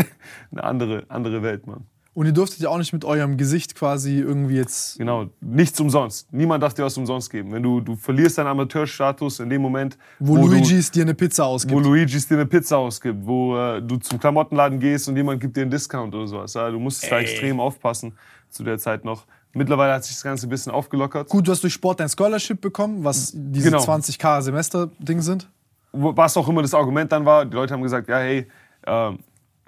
eine 0.50 0.64
andere, 0.64 1.04
andere 1.08 1.42
Welt, 1.42 1.66
Mann. 1.66 1.86
Und 2.16 2.24
ihr 2.24 2.32
durftet 2.32 2.60
ja 2.60 2.70
auch 2.70 2.78
nicht 2.78 2.94
mit 2.94 3.04
eurem 3.04 3.36
Gesicht 3.36 3.74
quasi 3.74 4.20
irgendwie 4.20 4.54
jetzt. 4.56 4.96
Genau, 4.96 5.26
nichts 5.42 5.78
umsonst. 5.78 6.32
Niemand 6.32 6.62
darf 6.62 6.72
dir 6.72 6.82
was 6.84 6.96
umsonst 6.96 7.28
geben. 7.30 7.52
Wenn 7.52 7.62
du, 7.62 7.80
du 7.82 7.94
verlierst 7.94 8.38
deinen 8.38 8.46
Amateurstatus 8.46 9.40
in 9.40 9.50
dem 9.50 9.60
Moment, 9.60 9.98
Wo, 10.18 10.36
du- 10.36 10.46
Luigi's 10.48 10.90
dir 10.90 11.02
eine 11.02 11.12
Pizza 11.14 11.44
ausgibt. 11.44 11.74
wo 11.74 11.78
Luigi's 11.78 12.26
dir 12.26 12.36
eine 12.36 12.46
Pizza 12.46 12.78
ausgibt, 12.78 13.18
wo 13.26 13.54
äh, 13.58 13.82
du 13.82 13.98
zum 13.98 14.18
Klamottenladen 14.18 14.80
gehst 14.80 15.08
und 15.10 15.16
jemand 15.16 15.40
gibt 15.42 15.58
dir 15.58 15.60
einen 15.60 15.70
Discount 15.70 16.14
oder 16.14 16.26
sowas. 16.26 16.54
Ja, 16.54 16.70
du 16.70 16.78
musstest 16.78 17.12
da 17.12 17.18
extrem 17.18 17.60
aufpassen 17.60 18.16
zu 18.48 18.64
der 18.64 18.78
Zeit 18.78 19.04
noch. 19.04 19.26
Mittlerweile 19.52 19.92
hat 19.92 20.04
sich 20.04 20.14
das 20.14 20.22
Ganze 20.24 20.46
ein 20.46 20.50
bisschen 20.50 20.72
aufgelockert. 20.72 21.28
Gut, 21.28 21.46
du 21.46 21.52
hast 21.52 21.62
durch 21.62 21.74
Sport 21.74 22.00
dein 22.00 22.08
Scholarship 22.08 22.62
bekommen, 22.62 23.04
was 23.04 23.32
diese 23.34 23.70
Genau. 23.70 23.82
20k 23.82 24.40
Semester-Ding 24.40 25.20
sind. 25.20 25.50
Wo- 25.92 26.16
Was 26.16 26.34
auch 26.38 26.48
immer 26.48 26.62
das 26.62 26.72
Argument 26.72 27.12
dann 27.12 27.26
war, 27.26 27.44
die 27.44 27.54
Leute 27.54 27.74
haben 27.74 27.82
gesagt, 27.82 28.08
ja 28.08 28.16
hey, 28.18 28.46
ähm, 28.86 29.18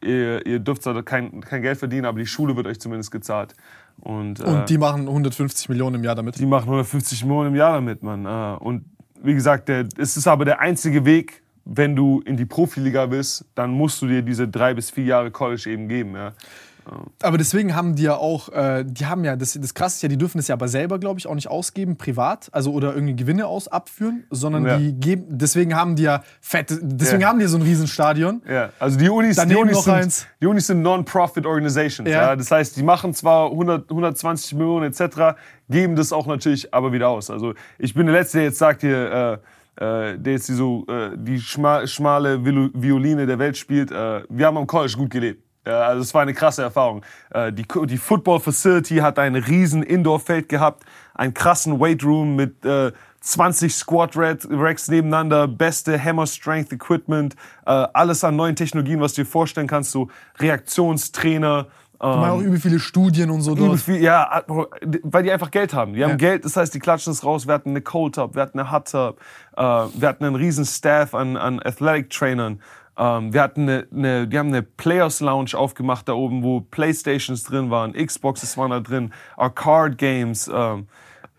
ihr, 0.03 0.44
ihr 0.46 0.59
dürft 0.59 0.82
zwar 0.82 1.03
kein, 1.03 1.40
kein 1.40 1.62
Geld 1.62 1.78
verdienen, 1.78 2.05
aber 2.05 2.18
die 2.18 2.26
Schule 2.26 2.57
wird 2.57 2.66
euch 2.66 2.80
zumindest 2.80 3.11
gezahlt. 3.11 3.55
Und, 4.01 4.40
äh, 4.40 4.44
Und 4.44 4.70
die 4.70 4.78
machen 4.78 5.09
150 5.09 5.68
Millionen 5.68 5.96
im 5.96 6.05
Jahr 6.05 6.14
damit. 6.14 6.38
Die 6.38 6.46
machen 6.46 6.64
150 6.64 7.24
Millionen 7.24 7.49
im 7.49 7.57
Jahr 7.57 7.72
damit, 7.74 8.03
Mann. 8.03 8.24
Äh, 8.24 8.62
Und 8.62 8.84
wie 9.22 9.34
gesagt, 9.34 9.68
der, 9.68 9.88
es 9.96 10.16
ist 10.16 10.26
aber 10.26 10.44
der 10.44 10.61
einzige 10.61 11.05
Weg, 11.05 11.42
wenn 11.64 11.94
du 11.94 12.20
in 12.24 12.36
die 12.36 12.46
Profiliga 12.46 13.07
bist, 13.07 13.44
dann 13.55 13.70
musst 13.70 14.01
du 14.01 14.07
dir 14.07 14.22
diese 14.22 14.49
drei 14.49 14.72
bis 14.74 14.90
vier 14.90 15.05
Jahre 15.05 15.30
College 15.30 15.68
eben 15.70 15.88
geben. 15.88 16.14
Ja. 16.14 16.32
Aber 17.22 17.39
deswegen 17.39 17.74
haben 17.74 17.95
die 17.97 18.05
ja 18.05 18.14
auch, 18.16 18.49
äh, 18.51 18.84
die 18.86 19.07
haben 19.07 19.24
ja, 19.24 19.36
das, 19.36 19.59
das 19.61 19.74
krasse 19.74 19.97
ist 19.97 20.03
ja, 20.03 20.09
die 20.09 20.16
dürfen 20.16 20.39
das 20.39 20.49
ja 20.49 20.55
aber 20.55 20.68
selber, 20.68 20.99
glaube 20.99 21.18
ich, 21.20 21.26
auch 21.26 21.34
nicht 21.34 21.49
ausgeben, 21.49 21.97
privat, 21.97 22.49
also 22.53 22.72
oder 22.72 22.95
irgendwie 22.95 23.16
Gewinne 23.16 23.47
aus 23.47 23.68
abführen, 23.68 24.24
sondern 24.30 24.64
Ja. 24.66 24.78
die 24.78 24.93
geben, 24.95 25.24
deswegen 25.28 25.74
haben 25.74 25.97
die 25.97 26.05
ja 26.05 26.22
fette, 26.41 26.78
deswegen 26.82 27.22
Ja. 27.22 27.28
haben 27.28 27.39
die 27.39 27.47
so 27.47 27.57
ein 27.59 27.62
Riesenstadion. 27.62 28.43
Ja, 28.49 28.70
also 28.78 28.99
die 28.99 29.09
Unis, 29.09 29.36
die 29.36 29.55
Unis, 29.57 29.74
noch 29.74 29.82
sind, 29.84 29.95
eins. 29.95 30.26
die 30.41 30.47
Unis 30.47 30.66
sind 30.66 30.82
Non-Profit 30.82 31.47
Organizations. 31.47 32.09
Ja. 32.09 32.22
Ja. 32.28 32.36
Das 32.36 32.51
heißt, 32.51 32.76
die 32.76 32.82
machen 32.82 33.14
zwar 33.14 33.51
100, 33.51 33.91
120 33.91 34.55
Millionen 34.55 34.93
etc., 34.93 35.36
geben 35.68 35.97
das 35.97 36.12
auch 36.12 36.26
natürlich 36.26 36.72
aber 36.72 36.93
wieder 36.93 37.09
aus. 37.09 37.30
Also 37.30 37.55
ich 37.78 37.95
bin 37.95 38.07
der 38.07 38.14
Letzte, 38.14 38.39
der 38.39 38.47
jetzt 38.47 38.59
sagt 38.59 38.80
hier, 38.80 39.41
äh, 39.78 40.12
äh, 40.12 40.18
der 40.18 40.32
jetzt 40.32 40.49
die, 40.49 40.55
so, 40.55 40.84
äh, 40.89 41.11
die 41.16 41.39
schma 41.41 41.86
schmale 41.86 42.45
Viol- 42.45 42.70
Violine 42.74 43.26
der 43.26 43.39
Welt 43.39 43.57
spielt. 43.57 43.91
Äh, 43.93 44.22
wir 44.28 44.47
haben 44.47 44.57
am 44.57 44.66
College 44.66 44.95
gut 44.97 45.11
gelebt. 45.11 45.45
Ja, 45.68 45.82
also 45.82 46.00
es 46.00 46.14
war 46.14 46.22
eine 46.22 46.32
krasse 46.32 46.62
Erfahrung. 46.62 47.02
Äh, 47.30 47.52
die, 47.52 47.66
die 47.84 47.98
Football 47.98 48.40
Facility 48.40 48.96
hat 48.96 49.18
ein 49.18 49.36
riesen 49.36 49.82
Indoor-Feld 49.82 50.48
gehabt, 50.48 50.84
einen 51.14 51.34
krassen 51.34 51.78
Weight 51.78 52.02
Room 52.02 52.36
mit 52.36 52.64
äh, 52.64 52.90
20 53.20 53.74
Squat 53.74 54.16
Racks 54.16 54.88
nebeneinander, 54.88 55.46
beste 55.46 56.02
Hammer 56.02 56.26
Strength 56.26 56.72
Equipment, 56.72 57.34
äh, 57.66 57.70
alles 57.92 58.24
an 58.24 58.36
neuen 58.36 58.56
Technologien, 58.56 59.00
was 59.02 59.12
du 59.12 59.22
dir 59.22 59.26
vorstellen 59.26 59.66
kannst, 59.66 59.90
so 59.90 60.08
Reaktionstrainer. 60.38 61.66
Die 62.00 62.06
machen 62.06 62.30
auch 62.30 62.40
übel 62.40 62.60
viele 62.60 62.78
Studien 62.78 63.28
und 63.28 63.42
so 63.42 63.54
dort. 63.56 63.80
Viel, 63.80 64.00
ja, 64.00 64.44
weil 65.02 65.24
die 65.24 65.32
einfach 65.32 65.50
Geld 65.50 65.74
haben. 65.74 65.94
Die 65.94 66.02
haben 66.04 66.12
Ja. 66.12 66.16
Geld, 66.16 66.44
das 66.44 66.56
heißt, 66.56 66.72
die 66.72 66.78
klatschen 66.78 67.12
es 67.12 67.24
raus. 67.24 67.46
Wir 67.46 67.54
hatten 67.54 67.70
eine 67.70 67.82
Cold 67.82 68.14
Tub, 68.14 68.36
wir 68.36 68.42
hatten 68.42 68.58
eine 68.58 68.70
Hot 68.70 68.92
Tub, 68.92 69.20
äh, 69.56 69.60
wir 69.62 70.08
hatten 70.08 70.24
einen 70.24 70.36
riesen 70.36 70.64
Staff 70.64 71.12
an, 71.12 71.36
an 71.36 71.60
Athletic 71.60 72.08
Trainern. 72.08 72.62
Ähm, 72.99 73.32
wir 73.32 73.42
hatten 73.42 73.62
eine, 73.62 73.86
eine, 73.94 74.28
die 74.28 74.38
haben 74.38 74.49
eine 74.49 74.62
Players 74.62 75.20
Lounge 75.20 75.53
aufgemacht 75.55 76.09
da 76.09 76.14
oben, 76.14 76.42
wo 76.42 76.61
Playstations 76.61 77.44
drin 77.44 77.70
waren, 77.70 77.92
Xboxes 77.92 78.59
waren 78.59 78.72
da 78.72 78.80
drin, 78.80 79.12
Arcade 79.36 79.94
Games. 79.96 80.51
Ähm, 80.53 80.88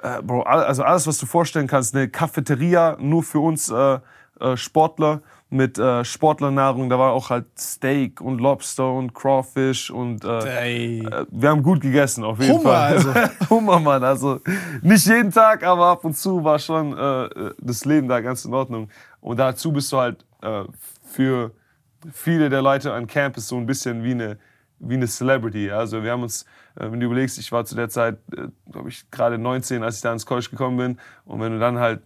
äh, 0.02 0.22
Bro, 0.22 0.44
also 0.44 0.84
alles, 0.84 1.06
was 1.06 1.18
du 1.18 1.26
vorstellen 1.26 1.68
kannst. 1.68 1.94
Eine 1.94 2.08
Cafeteria 2.08 2.96
nur 3.00 3.24
für 3.24 3.40
uns 3.40 3.70
äh, 3.70 4.00
äh, 4.40 4.56
Sportler 4.56 5.22
mit 5.50 5.78
äh, 5.78 6.06
Sportlernahrung. 6.06 6.90
Da 6.90 6.98
war 6.98 7.12
auch 7.12 7.30
halt 7.30 7.48
Steak 7.58 8.22
und 8.22 8.40
Lobster 8.40 8.94
und 8.94 9.14
Crawfish 9.14 9.90
und 9.90 10.24
äh, 10.24 11.00
äh, 11.00 11.26
wir 11.30 11.50
haben 11.50 11.64
gut 11.64 11.82
gegessen, 11.82 12.24
auf 12.24 12.40
jeden 12.40 12.60
Hummer, 12.60 12.70
Fall. 12.70 12.94
also. 12.94 13.14
Hummer, 13.50 13.80
Mann. 13.80 14.04
Also 14.04 14.40
nicht 14.82 15.06
jeden 15.08 15.32
Tag, 15.32 15.64
aber 15.64 15.88
ab 15.88 16.06
und 16.06 16.16
zu 16.16 16.44
war 16.44 16.60
schon 16.60 16.98
äh, 16.98 17.52
das 17.58 17.84
Leben 17.84 18.08
da 18.08 18.22
ganz 18.22 18.46
in 18.46 18.54
Ordnung. 18.54 18.90
Und 19.22 19.38
dazu 19.38 19.74
bist 19.74 19.92
du 19.92 19.98
halt 19.98 20.24
äh, 20.42 20.64
für 21.10 21.52
viele 22.12 22.50
der 22.50 22.62
Leute 22.62 22.94
an 22.94 23.08
Campus 23.08 23.48
so 23.48 23.58
ein 23.58 23.66
bisschen 23.66 24.04
wie 24.04 24.12
eine, 24.12 24.38
wie 24.80 24.96
eine 24.96 25.08
Celebrity. 25.08 25.72
Also 25.72 26.04
wir 26.04 26.12
haben 26.12 26.24
uns, 26.24 26.44
äh, 26.76 26.92
wenn 26.92 27.00
du 27.00 27.06
überlegst, 27.06 27.38
ich 27.40 27.52
war 27.52 27.66
zu 27.66 27.76
der 27.76 27.90
Zeit, 27.90 28.20
äh, 28.36 28.48
glaube 28.72 28.90
ich, 28.90 29.10
gerade 29.12 29.38
19, 29.38 29.84
als 29.84 29.98
ich 29.98 30.02
da 30.02 30.14
ins 30.14 30.26
College 30.26 30.48
gekommen 30.52 30.78
bin. 30.78 31.00
Und 31.26 31.42
wenn 31.42 31.52
du 31.52 31.60
dann 31.60 31.80
halt 31.80 32.02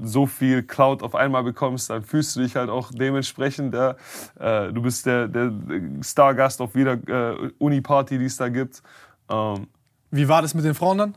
so 0.00 0.26
viel 0.26 0.62
Cloud 0.62 1.02
auf 1.02 1.14
einmal 1.14 1.42
bekommst, 1.42 1.90
dann 1.90 2.02
fühlst 2.02 2.36
du 2.36 2.40
dich 2.40 2.54
halt 2.56 2.70
auch 2.70 2.90
dementsprechend. 2.92 3.74
Ja, 3.74 3.96
äh, 4.38 4.72
du 4.72 4.82
bist 4.82 5.06
der, 5.06 5.28
der 5.28 5.52
Stargast 6.02 6.60
auf 6.60 6.74
jeder 6.74 6.92
äh, 7.08 7.50
Uni-Party, 7.58 8.18
die 8.18 8.26
es 8.26 8.36
da 8.36 8.48
gibt. 8.48 8.82
Ähm, 9.28 9.66
Wie 10.10 10.28
war 10.28 10.42
das 10.42 10.54
mit 10.54 10.64
den 10.64 10.74
Frauen 10.74 10.98
dann? 10.98 11.14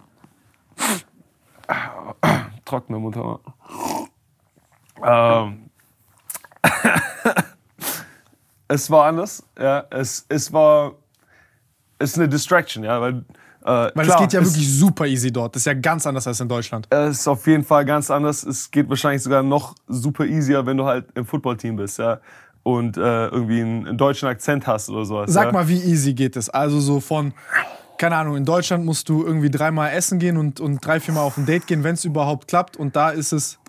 trockener 2.66 3.00
Mund. 3.00 3.18
Ähm, 5.04 5.71
es 8.68 8.90
war 8.90 9.06
anders. 9.06 9.44
Ja, 9.58 9.86
es, 9.90 10.26
es 10.30 10.52
war 10.52 10.94
es 12.02 12.12
ist 12.12 12.18
eine 12.18 12.30
Distraction, 12.30 12.84
ja, 12.84 13.00
weil 13.00 13.24
äh, 13.64 13.66
Weil 13.66 13.92
klar, 13.92 14.16
es 14.16 14.22
geht 14.22 14.34
ja 14.34 14.44
wirklich 14.44 14.74
super 14.74 15.06
easy 15.06 15.32
dort. 15.32 15.56
Das 15.56 15.62
ist 15.62 15.66
ja 15.68 15.76
ganz 15.76 16.08
anders 16.08 16.26
als 16.26 16.40
in 16.40 16.50
Deutschland. 16.50 16.88
Es 16.90 17.20
ist 17.20 17.28
auf 17.28 17.46
jeden 17.46 17.64
Fall 17.64 17.86
ganz 17.86 18.10
anders. 18.10 18.44
Es 18.44 18.72
geht 18.72 18.90
wahrscheinlich 18.90 19.22
sogar 19.22 19.44
noch 19.44 19.76
super 19.88 20.26
easier, 20.26 20.66
wenn 20.66 20.78
du 20.78 20.86
halt 20.86 21.06
im 21.14 21.28
Footballteam 21.28 21.76
bist, 21.76 22.00
ja. 22.00 22.20
Und 22.64 22.98
äh, 22.98 23.28
irgendwie 23.28 23.62
einen, 23.62 23.88
einen 23.88 23.98
deutschen 24.00 24.28
Akzent 24.28 24.66
hast 24.66 24.90
oder 24.90 25.06
sowas. 25.06 25.32
Sag 25.32 25.48
ja. 25.48 25.52
mal, 25.52 25.68
wie 25.68 25.78
easy 25.78 26.14
geht 26.14 26.38
es? 26.38 26.50
Also 26.50 26.80
so 26.80 27.00
von, 27.00 27.34
keine 28.00 28.16
Ahnung, 28.16 28.36
in 28.36 28.46
Deutschland 28.46 28.84
musst 28.84 29.10
du 29.10 29.24
irgendwie 29.24 29.52
dreimal 29.52 29.92
essen 29.92 30.18
gehen 30.18 30.38
und, 30.38 30.60
und 30.60 30.84
drei, 30.84 31.00
viermal 31.00 31.24
auf 31.24 31.38
ein 31.38 31.46
Date 31.46 31.68
gehen, 31.68 31.84
wenn 31.84 31.94
es 31.94 32.04
überhaupt 32.04 32.48
klappt. 32.48 32.78
Und 32.78 32.96
da 32.96 33.12
ist 33.12 33.32
es 33.32 33.60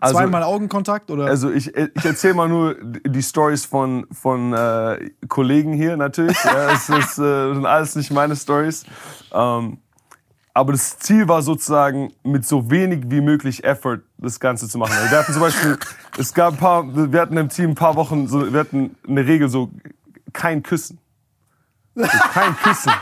Also- 0.00 0.16
zweimal 0.16 0.42
Augenkontakt 0.42 1.10
oder? 1.10 1.26
Also 1.26 1.50
ich, 1.50 1.74
ich 1.76 2.04
erzähle 2.04 2.34
mal 2.34 2.48
nur 2.48 2.76
die 2.82 3.22
Stories 3.22 3.64
von, 3.64 4.06
von 4.10 4.52
äh, 4.52 5.10
Kollegen 5.28 5.72
hier 5.72 5.96
natürlich. 5.96 6.36
Ja, 6.44 6.72
es 6.72 6.88
ist, 6.88 7.18
äh, 7.18 7.54
sind 7.54 7.66
alles 7.66 7.96
nicht 7.96 8.10
meine 8.10 8.34
Stories. 8.36 8.84
Ähm, 9.32 9.78
aber 10.52 10.72
das 10.72 10.98
Ziel 10.98 11.28
war 11.28 11.42
sozusagen, 11.42 12.12
mit 12.24 12.44
so 12.44 12.70
wenig 12.70 13.04
wie 13.06 13.20
möglich 13.20 13.62
Effort 13.62 14.00
das 14.18 14.40
Ganze 14.40 14.68
zu 14.68 14.78
machen. 14.78 14.94
Also 14.94 15.10
wir 15.10 15.18
hatten 15.18 15.32
zum 15.32 15.42
Beispiel, 15.42 15.78
es 16.18 16.34
gab 16.34 16.54
ein 16.54 16.58
paar, 16.58 17.12
wir 17.12 17.20
hatten 17.20 17.36
im 17.36 17.48
Team 17.48 17.70
ein 17.70 17.74
paar 17.74 17.94
Wochen, 17.96 18.26
so, 18.26 18.52
wir 18.52 18.60
hatten 18.60 18.96
eine 19.06 19.26
Regel 19.26 19.48
so, 19.48 19.70
kein 20.32 20.62
Küssen. 20.62 20.98
So, 21.94 22.06
kein 22.32 22.56
Küssen. 22.56 22.92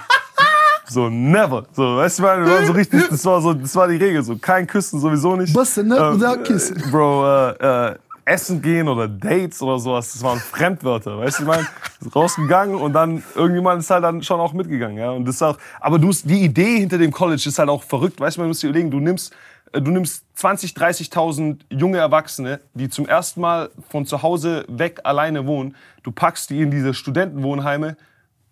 So, 0.89 1.09
never. 1.09 1.67
So, 1.73 1.97
weißt 1.97 2.19
du, 2.19 2.23
wir 2.23 2.47
waren 2.47 2.67
so 2.67 2.73
richtig, 2.73 3.09
das 3.09 3.25
war 3.25 3.41
so, 3.41 3.53
das 3.53 3.75
war 3.77 3.89
die 3.89 3.97
Regel, 3.97 4.23
so, 4.23 4.37
kein 4.37 4.67
Küssen 4.67 5.01
sowieso 5.01 5.37
nicht. 5.37 5.55
Was 5.55 5.75
denn, 5.75 5.89
ne? 5.89 5.97
Without 5.97 6.43
kissing. 6.45 6.77
äh, 6.77 6.91
Bro, 6.91 7.27
äh, 7.27 7.89
äh, 7.91 7.95
essen 8.25 8.61
gehen 8.61 8.89
oder 8.89 9.09
Dates 9.09 9.63
oder 9.63 9.79
sowas, 9.79 10.13
das 10.13 10.23
waren 10.23 10.39
Fremdwörter, 10.39 11.19
weißt 11.19 11.39
du, 11.39 11.43
ich 11.43 11.49
meine, 11.49 11.67
rausgegangen 12.15 12.77
und 12.77 12.93
dann 12.93 13.23
irgendjemand 13.35 13.81
ist 13.81 13.91
halt 13.91 14.05
dann 14.05 14.23
schon 14.23 14.39
auch 14.41 14.53
mitgegangen, 14.53 14.99
ja, 14.99 15.11
und 15.11 15.25
das 15.25 15.37
ist 15.37 15.43
auch, 15.43 15.59
aber 15.81 15.99
du 15.99 16.07
musst, 16.07 16.29
die 16.29 16.43
Idee 16.43 16.79
hinter 16.79 16.99
dem 16.99 17.11
College 17.11 17.43
ist 17.47 17.59
halt 17.59 17.69
auch 17.69 17.83
verrückt, 17.83 18.21
weißt 18.21 18.37
du, 18.37 18.43
man 18.43 18.49
muss 18.49 18.61
dir 18.61 18.69
überlegen, 18.69 18.91
du 18.91 19.01
nimmst, 19.01 19.35
äh, 19.73 19.81
du 19.81 19.91
nimmst 19.91 20.25
20, 20.35 20.73
30.000 20.73 21.61
junge 21.71 21.99
Erwachsene, 21.99 22.61
die 22.75 22.89
zum 22.91 23.07
ersten 23.07 23.41
Mal 23.41 23.71
von 23.89 24.05
zu 24.05 24.23
Hause 24.23 24.65
weg 24.69 25.01
alleine 25.05 25.47
wohnen, 25.47 25.75
du 26.03 26.13
packst 26.13 26.51
die 26.51 26.61
in 26.61 26.71
diese 26.71 26.93
Studentenwohnheime 26.93 27.97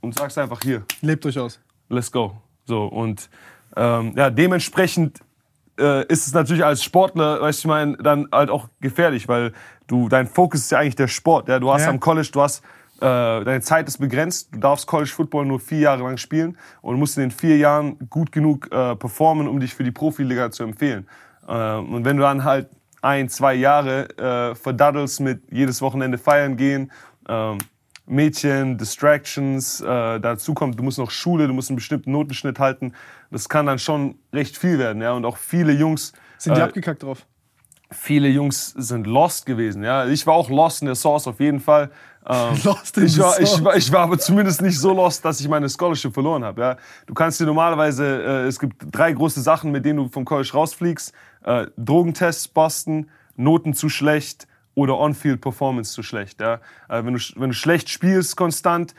und 0.00 0.18
sagst 0.18 0.38
einfach 0.38 0.60
hier, 0.62 0.84
Lebt 1.02 1.26
euch 1.26 1.38
aus. 1.38 1.60
Let's 1.88 2.10
go. 2.10 2.36
So, 2.64 2.84
und 2.86 3.28
ähm, 3.76 4.12
ja, 4.16 4.30
dementsprechend 4.30 5.20
äh, 5.78 6.06
ist 6.06 6.26
es 6.26 6.32
natürlich 6.32 6.64
als 6.64 6.82
Sportler, 6.82 7.40
weißt 7.40 7.64
du, 7.64 7.68
ich 7.68 7.70
meine, 7.70 7.96
dann 7.98 8.28
halt 8.32 8.50
auch 8.50 8.68
gefährlich, 8.80 9.28
weil 9.28 9.52
du, 9.86 10.08
dein 10.08 10.26
Fokus 10.26 10.60
ist 10.60 10.70
ja 10.72 10.78
eigentlich 10.78 10.96
der 10.96 11.08
Sport. 11.08 11.48
Ja? 11.48 11.58
Du 11.58 11.72
hast 11.72 11.82
Ja. 11.82 11.90
am 11.90 12.00
College, 12.00 12.30
du 12.32 12.40
hast, 12.40 12.64
äh, 12.96 13.00
deine 13.00 13.60
Zeit 13.60 13.86
ist 13.88 13.98
begrenzt, 13.98 14.48
du 14.54 14.58
darfst 14.58 14.86
College 14.86 15.10
Football 15.10 15.44
nur 15.46 15.60
vier 15.60 15.80
Jahre 15.80 16.02
lang 16.02 16.16
spielen 16.16 16.56
und 16.80 16.98
musst 16.98 17.18
in 17.18 17.24
den 17.24 17.30
vier 17.30 17.58
Jahren 17.58 17.98
gut 18.08 18.32
genug 18.32 18.72
äh, 18.72 18.96
performen, 18.96 19.46
um 19.48 19.60
dich 19.60 19.74
für 19.74 19.84
die 19.84 19.90
Profiliga 19.92 20.50
zu 20.50 20.62
empfehlen. 20.62 21.06
Äh, 21.46 21.74
und 21.76 22.04
wenn 22.04 22.16
du 22.16 22.22
dann 22.22 22.42
halt 22.44 22.68
ein, 23.02 23.28
zwei 23.28 23.54
Jahre 23.54 24.08
äh, 24.18 24.54
verdaddelst 24.54 25.20
mit 25.20 25.42
jedes 25.52 25.82
Wochenende 25.82 26.16
feiern 26.18 26.56
gehen, 26.56 26.90
ähm, 27.28 27.58
Mädchen, 28.06 28.78
Distractions, 28.78 29.80
äh, 29.80 30.20
dazu 30.20 30.54
kommt, 30.54 30.78
du 30.78 30.82
musst 30.82 30.98
noch 30.98 31.10
Schule, 31.10 31.46
du 31.46 31.52
musst 31.52 31.70
einen 31.70 31.76
bestimmten 31.76 32.12
Notenschnitt 32.12 32.58
halten. 32.58 32.92
Das 33.30 33.48
kann 33.48 33.66
dann 33.66 33.78
schon 33.78 34.16
recht 34.32 34.56
viel 34.56 34.78
werden, 34.78 35.02
ja. 35.02 35.12
Und 35.12 35.24
auch 35.24 35.36
viele 35.36 35.72
Jungs, 35.72 36.12
Sind 36.38 36.56
die 36.56 36.60
äh, 36.60 36.64
abgekackt 36.64 37.02
drauf? 37.02 37.26
viele 37.90 38.28
Jungs 38.28 38.74
sind 38.76 39.06
lost 39.06 39.46
gewesen, 39.46 39.84
ja. 39.84 40.06
Ich 40.06 40.26
war 40.26 40.34
auch 40.34 40.50
lost 40.50 40.82
in 40.82 40.86
der 40.86 40.94
Source 40.94 41.26
auf 41.26 41.40
jeden 41.40 41.60
Fall. 41.60 41.90
Ähm, 42.28 42.58
Lost 42.64 42.98
in 42.98 43.06
ich 43.06 43.18
war, 43.18 43.40
ich, 43.40 43.64
war, 43.64 43.76
ich 43.76 43.92
war 43.92 44.00
aber 44.00 44.18
zumindest 44.18 44.60
nicht 44.60 44.78
so 44.78 44.92
lost, 44.92 45.24
dass 45.24 45.38
ich 45.40 45.48
meine 45.48 45.68
Scholarship 45.68 46.12
verloren 46.12 46.44
habe. 46.44 46.60
Ja. 46.60 46.76
Du 47.06 47.14
kannst 47.14 47.38
dir 47.38 47.46
normalerweise, 47.46 48.04
äh, 48.04 48.46
es 48.46 48.58
gibt 48.58 48.84
drei 48.90 49.12
große 49.12 49.40
Sachen, 49.40 49.70
mit 49.70 49.84
denen 49.84 49.98
du 49.98 50.08
vom 50.08 50.24
College 50.24 50.50
rausfliegst. 50.52 51.12
Äh, 51.44 51.66
Drogentests, 51.76 52.48
Boston, 52.48 53.08
Noten 53.36 53.74
zu 53.74 53.88
schlecht 53.88 54.48
oder 54.76 54.98
On-Field-Performance 54.98 55.92
zu 55.92 56.04
schlecht. 56.04 56.40
Ja. 56.40 56.60
Äh, 56.88 57.04
wenn, 57.04 57.14
du, 57.14 57.20
wenn 57.34 57.50
du 57.50 57.54
schlecht 57.54 57.88
spielst 57.88 58.36
konstant, 58.36 58.94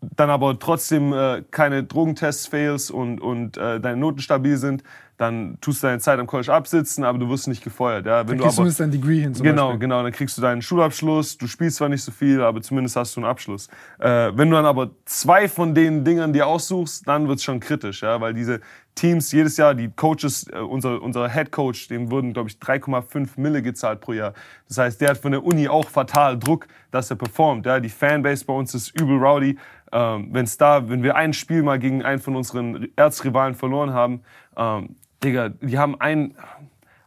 dann 0.00 0.30
aber 0.30 0.58
trotzdem 0.58 1.12
äh, 1.12 1.42
keine 1.50 1.84
Drogentests 1.84 2.48
fails 2.48 2.90
und, 2.90 3.20
und 3.20 3.56
äh, 3.56 3.80
deine 3.80 3.98
Noten 3.98 4.18
stabil 4.18 4.56
sind, 4.56 4.82
dann 5.16 5.58
tust 5.60 5.82
du 5.82 5.86
deine 5.86 6.00
Zeit 6.00 6.18
am 6.18 6.26
College 6.26 6.52
absitzen, 6.52 7.04
aber 7.04 7.18
du 7.18 7.28
wirst 7.28 7.46
nicht 7.46 7.62
gefeuert. 7.62 8.06
Ja. 8.06 8.20
Wenn 8.20 8.26
Dann 8.26 8.38
du 8.38 8.42
kriegst 8.44 8.54
du 8.54 8.62
zumindest 8.62 8.80
dein 8.80 8.90
Degree 8.90 9.20
hin 9.20 9.32
Genau, 9.32 9.66
Beispiel. 9.66 9.78
genau. 9.80 10.02
Dann 10.02 10.12
kriegst 10.12 10.36
du 10.36 10.42
deinen 10.42 10.60
Schulabschluss. 10.62 11.38
Du 11.38 11.46
spielst 11.46 11.76
zwar 11.76 11.88
nicht 11.88 12.02
so 12.02 12.10
viel, 12.10 12.42
aber 12.42 12.60
zumindest 12.62 12.96
hast 12.96 13.14
du 13.16 13.20
einen 13.20 13.30
Abschluss. 13.30 13.68
Äh, 14.00 14.32
wenn 14.34 14.50
du 14.50 14.56
dann 14.56 14.66
aber 14.66 14.90
zwei 15.04 15.48
von 15.48 15.74
den 15.74 16.04
Dingern 16.04 16.32
dir 16.32 16.46
aussuchst, 16.48 17.06
dann 17.06 17.28
wird's 17.28 17.44
schon 17.44 17.60
kritisch, 17.60 18.02
ja, 18.02 18.20
weil 18.20 18.34
diese 18.34 18.60
Teams 18.96 19.32
jedes 19.32 19.56
Jahr, 19.56 19.74
die 19.74 19.90
Coaches, 19.90 20.46
äh, 20.52 20.58
unser, 20.58 21.00
unser 21.02 21.28
Head 21.28 21.50
Coach, 21.52 21.88
dem 21.88 22.10
wurden, 22.10 22.32
glaube 22.32 22.48
ich, 22.48 22.56
3,5 22.58 23.30
Mille 23.36 23.62
gezahlt 23.62 24.00
pro 24.00 24.12
Jahr. 24.12 24.34
Das 24.68 24.78
heißt, 24.78 25.00
der 25.00 25.10
hat 25.10 25.18
von 25.18 25.32
der 25.32 25.44
Uni 25.44 25.68
auch 25.68 25.88
fatal 25.88 26.38
Druck, 26.38 26.66
dass 26.90 27.10
er 27.10 27.16
performt. 27.16 27.66
Ja. 27.66 27.80
Die 27.80 27.88
Fanbase 27.88 28.44
bei 28.44 28.52
uns 28.52 28.74
ist 28.74 28.98
übel 29.00 29.16
rowdy. 29.18 29.58
Ähm, 29.92 30.28
wenn's 30.32 30.56
da, 30.56 30.88
wenn 30.88 31.02
wir 31.02 31.14
ein 31.16 31.32
Spiel 31.32 31.62
mal 31.62 31.78
gegen 31.78 32.02
einen 32.04 32.20
von 32.20 32.34
unseren 32.34 32.88
Erzrivalen 32.96 33.54
verloren 33.54 33.92
haben, 33.92 34.22
ähm, 34.56 34.96
Digga, 35.24 35.48
die 35.48 35.78
haben 35.78 36.00
ein, 36.00 36.36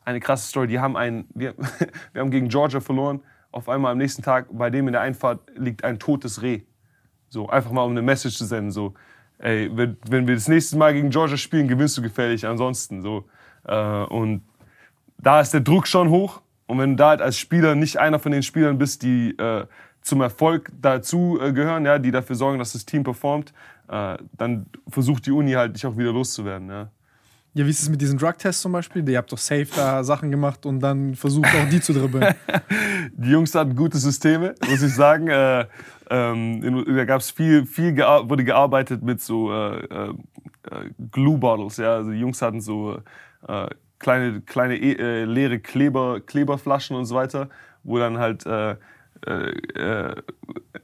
eine 0.03 0.19
krasse 0.19 0.47
Story. 0.47 0.67
Die 0.67 0.79
haben 0.79 0.97
ein, 0.97 1.25
wir, 1.33 1.53
wir 2.13 2.21
haben 2.21 2.31
gegen 2.31 2.49
Georgia 2.49 2.79
verloren. 2.79 3.21
Auf 3.51 3.69
einmal 3.69 3.91
am 3.91 3.97
nächsten 3.97 4.21
Tag, 4.21 4.47
bei 4.51 4.69
dem 4.69 4.87
in 4.87 4.93
der 4.93 5.01
Einfahrt 5.01 5.41
liegt 5.55 5.83
ein 5.83 5.99
totes 5.99 6.41
Reh. 6.41 6.61
So, 7.29 7.49
einfach 7.49 7.71
mal 7.71 7.83
um 7.83 7.91
eine 7.91 8.01
Message 8.01 8.37
zu 8.37 8.45
senden. 8.45 8.71
So, 8.71 8.93
ey, 9.39 9.69
wenn, 9.73 9.97
wenn 10.09 10.27
wir 10.27 10.35
das 10.35 10.47
nächste 10.47 10.77
Mal 10.77 10.93
gegen 10.93 11.09
Georgia 11.09 11.37
spielen, 11.37 11.67
gewinnst 11.67 11.97
du 11.97 12.01
gefährlich. 12.01 12.45
Ansonsten 12.45 13.01
so. 13.01 13.25
Äh, 13.63 14.03
und 14.05 14.43
da 15.17 15.41
ist 15.41 15.53
der 15.53 15.61
Druck 15.61 15.87
schon 15.87 16.09
hoch. 16.09 16.41
Und 16.67 16.79
wenn 16.79 16.91
du 16.91 16.95
da 16.97 17.09
halt 17.09 17.21
als 17.21 17.37
Spieler 17.37 17.75
nicht 17.75 17.97
einer 17.97 18.19
von 18.19 18.31
den 18.31 18.43
Spielern 18.43 18.77
bist, 18.77 19.01
die 19.03 19.31
äh, 19.37 19.65
zum 20.01 20.21
Erfolg 20.21 20.71
dazu 20.81 21.39
äh, 21.41 21.53
gehören, 21.53 21.85
ja, 21.85 21.99
die 21.99 22.11
dafür 22.11 22.35
sorgen, 22.35 22.59
dass 22.59 22.73
das 22.73 22.85
Team 22.85 23.03
performt, 23.03 23.53
äh, 23.89 24.17
dann 24.33 24.67
versucht 24.87 25.25
die 25.25 25.31
Uni 25.31 25.53
halt 25.53 25.75
dich 25.75 25.85
auch 25.85 25.97
wieder 25.97 26.11
loszuwerden. 26.11 26.69
Ja. 26.69 26.89
Ja, 27.57 27.65
wie 27.65 27.71
ist 27.71 27.81
es 27.81 27.89
mit 27.89 27.99
diesen 27.99 28.19
Drug-Tests 28.19 28.61
zum 28.61 28.71
Beispiel? 28.71 29.09
Ihr 29.09 29.17
habt 29.17 29.31
doch 29.31 29.37
safe 29.39 29.65
da 29.75 30.03
Sachen 30.03 30.29
gemacht 30.29 30.67
und 30.67 30.79
dann 30.79 31.15
versucht 31.15 31.47
auch 31.47 31.67
die 31.67 31.81
zu 31.81 31.91
dribbeln. 31.91 32.35
Die 33.13 33.31
Jungs 33.31 33.55
hatten 33.55 33.75
gute 33.75 33.97
Systeme, 33.97 34.53
muss 34.69 34.83
ich 34.83 34.93
sagen. 34.93 35.27
äh, 35.27 35.65
ähm, 36.11 36.85
da 36.95 37.05
gab 37.05 37.19
es 37.19 37.31
viel, 37.31 37.65
viel 37.65 37.93
gea 37.93 38.29
wurde 38.29 38.43
gearbeitet 38.43 39.01
mit 39.01 39.21
so 39.21 39.51
äh, 39.51 39.79
äh, 39.79 40.09
äh, 40.09 40.91
Glue 41.11 41.39
Bottles. 41.39 41.77
Ja? 41.77 41.95
Also 41.95 42.11
die 42.11 42.19
Jungs 42.19 42.43
hatten 42.43 42.61
so 42.61 42.99
äh, 43.47 43.67
kleine, 43.97 44.41
kleine 44.41 44.77
e 44.77 45.23
leere 45.25 45.57
Kleber, 45.57 46.19
Kleberflaschen 46.19 46.95
und 46.95 47.05
so 47.05 47.15
weiter, 47.15 47.49
wo 47.83 47.97
dann 47.97 48.19
halt 48.19 48.45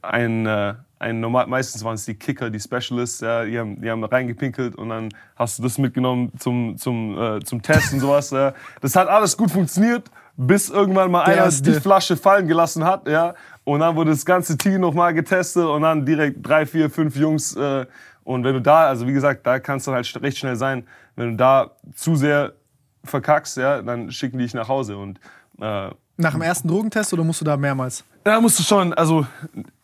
ein, 0.02 0.46
ein 1.04 1.20
normal, 1.20 1.46
meistens 1.46 1.84
waren 1.84 1.94
es 1.94 2.06
die 2.06 2.14
Kicker, 2.14 2.48
die 2.48 2.58
Specialists, 2.58 3.20
ja, 3.20 3.44
die 3.44 3.58
haben, 3.58 3.80
die 3.80 3.90
haben 3.90 4.02
reingepinkelt 4.02 4.74
und 4.74 4.88
dann 4.88 5.10
hast 5.36 5.58
du 5.58 5.62
das 5.62 5.76
mitgenommen 5.76 6.32
zum, 6.38 6.76
zum, 6.78 7.18
äh, 7.20 7.40
zum 7.44 7.60
Test 7.60 7.92
und 7.92 8.00
sowas. 8.00 8.30
Ja. 8.30 8.54
Das 8.80 8.96
hat 8.96 9.08
alles 9.08 9.36
gut 9.36 9.50
funktioniert, 9.50 10.10
bis 10.36 10.70
irgendwann 10.70 11.10
mal 11.10 11.24
Der 11.26 11.44
einer 11.44 11.52
die 11.52 11.74
Flasche 11.74 12.16
fallen 12.16 12.48
gelassen 12.48 12.84
hat, 12.84 13.06
ja. 13.06 13.34
Und 13.64 13.80
dann 13.80 13.94
wurde 13.96 14.10
das 14.10 14.24
ganze 14.24 14.56
Team 14.56 14.80
nochmal 14.80 15.12
getestet 15.14 15.64
und 15.64 15.82
dann 15.82 16.04
direkt 16.06 16.38
drei, 16.46 16.64
vier, 16.64 16.90
fünf 16.90 17.16
Jungs. 17.16 17.54
Äh, 17.54 17.86
und 18.24 18.42
wenn 18.44 18.54
du 18.54 18.62
da, 18.62 18.88
also 18.88 19.06
wie 19.06 19.12
gesagt, 19.12 19.46
da 19.46 19.58
kannst 19.58 19.86
du 19.86 19.92
halt 19.92 20.22
recht 20.22 20.38
schnell 20.38 20.56
sein, 20.56 20.86
wenn 21.16 21.32
du 21.32 21.36
da 21.36 21.70
zu 21.94 22.16
sehr 22.16 22.54
verkackst, 23.04 23.58
ja, 23.58 23.82
dann 23.82 24.10
schicken 24.10 24.38
die 24.38 24.44
dich 24.44 24.54
nach 24.54 24.68
Hause. 24.68 24.96
Und 24.96 25.20
äh, 25.60 25.90
Nach 26.16 26.32
dem 26.32 26.42
ersten 26.42 26.68
Drogentest 26.68 27.12
oder 27.12 27.24
musst 27.24 27.42
du 27.42 27.44
da 27.44 27.58
mehrmals? 27.58 28.04
da 28.24 28.40
musst 28.40 28.58
du 28.58 28.62
schon, 28.62 28.94
also 28.94 29.26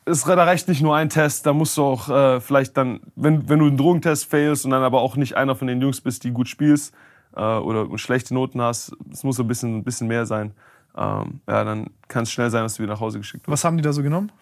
es 0.05 0.25
da 0.25 0.35
reicht 0.35 0.69
nicht 0.69 0.83
nur 0.83 0.97
ein 0.97 1.09
Test, 1.09 1.47
da 1.47 1.53
musst 1.53 1.77
du 1.77 1.85
auch 1.85 2.09
äh, 2.09 2.41
vielleicht 2.41 2.77
dann, 2.77 3.01
wenn, 3.17 3.49
wenn 3.49 3.59
du 3.59 3.67
einen 3.67 3.77
Drogentest 3.77 4.27
failst 4.27 4.65
und 4.65 4.71
dann 4.71 4.83
aber 4.83 5.01
auch 5.01 5.17
nicht 5.17 5.37
einer 5.37 5.55
von 5.55 5.69
den 5.69 5.81
Jungs 5.81 6.01
bist, 6.01 6.25
die 6.25 6.33
gut 6.33 6.49
spielst 6.49 6.95
äh, 7.37 7.41
oder 7.41 7.87
schlechte 7.99 8.35
Noten 8.35 8.61
hast, 8.61 8.93
es 9.13 9.25
muss 9.25 9.39
ein 9.39 9.47
bisschen, 9.47 9.79
ein 9.79 9.85
bisschen 9.85 10.09
mehr 10.09 10.27
sein. 10.27 10.53
Ähm, 10.97 11.41
ja, 11.47 11.65
dann 11.65 11.91
kann 12.09 12.25
es 12.25 12.33
schnell 12.33 12.51
sein, 12.51 12.63
dass 12.63 12.75
du 12.75 12.83
wieder 12.83 12.95
nach 12.95 13.01
Hause 13.01 13.19
geschickt 13.19 13.47
wirst. 13.47 13.53
Was 13.53 13.65
haben 13.65 13.77
die 13.77 13.83
da 13.83 13.93
so 13.93 14.03
genommen? 14.03 14.33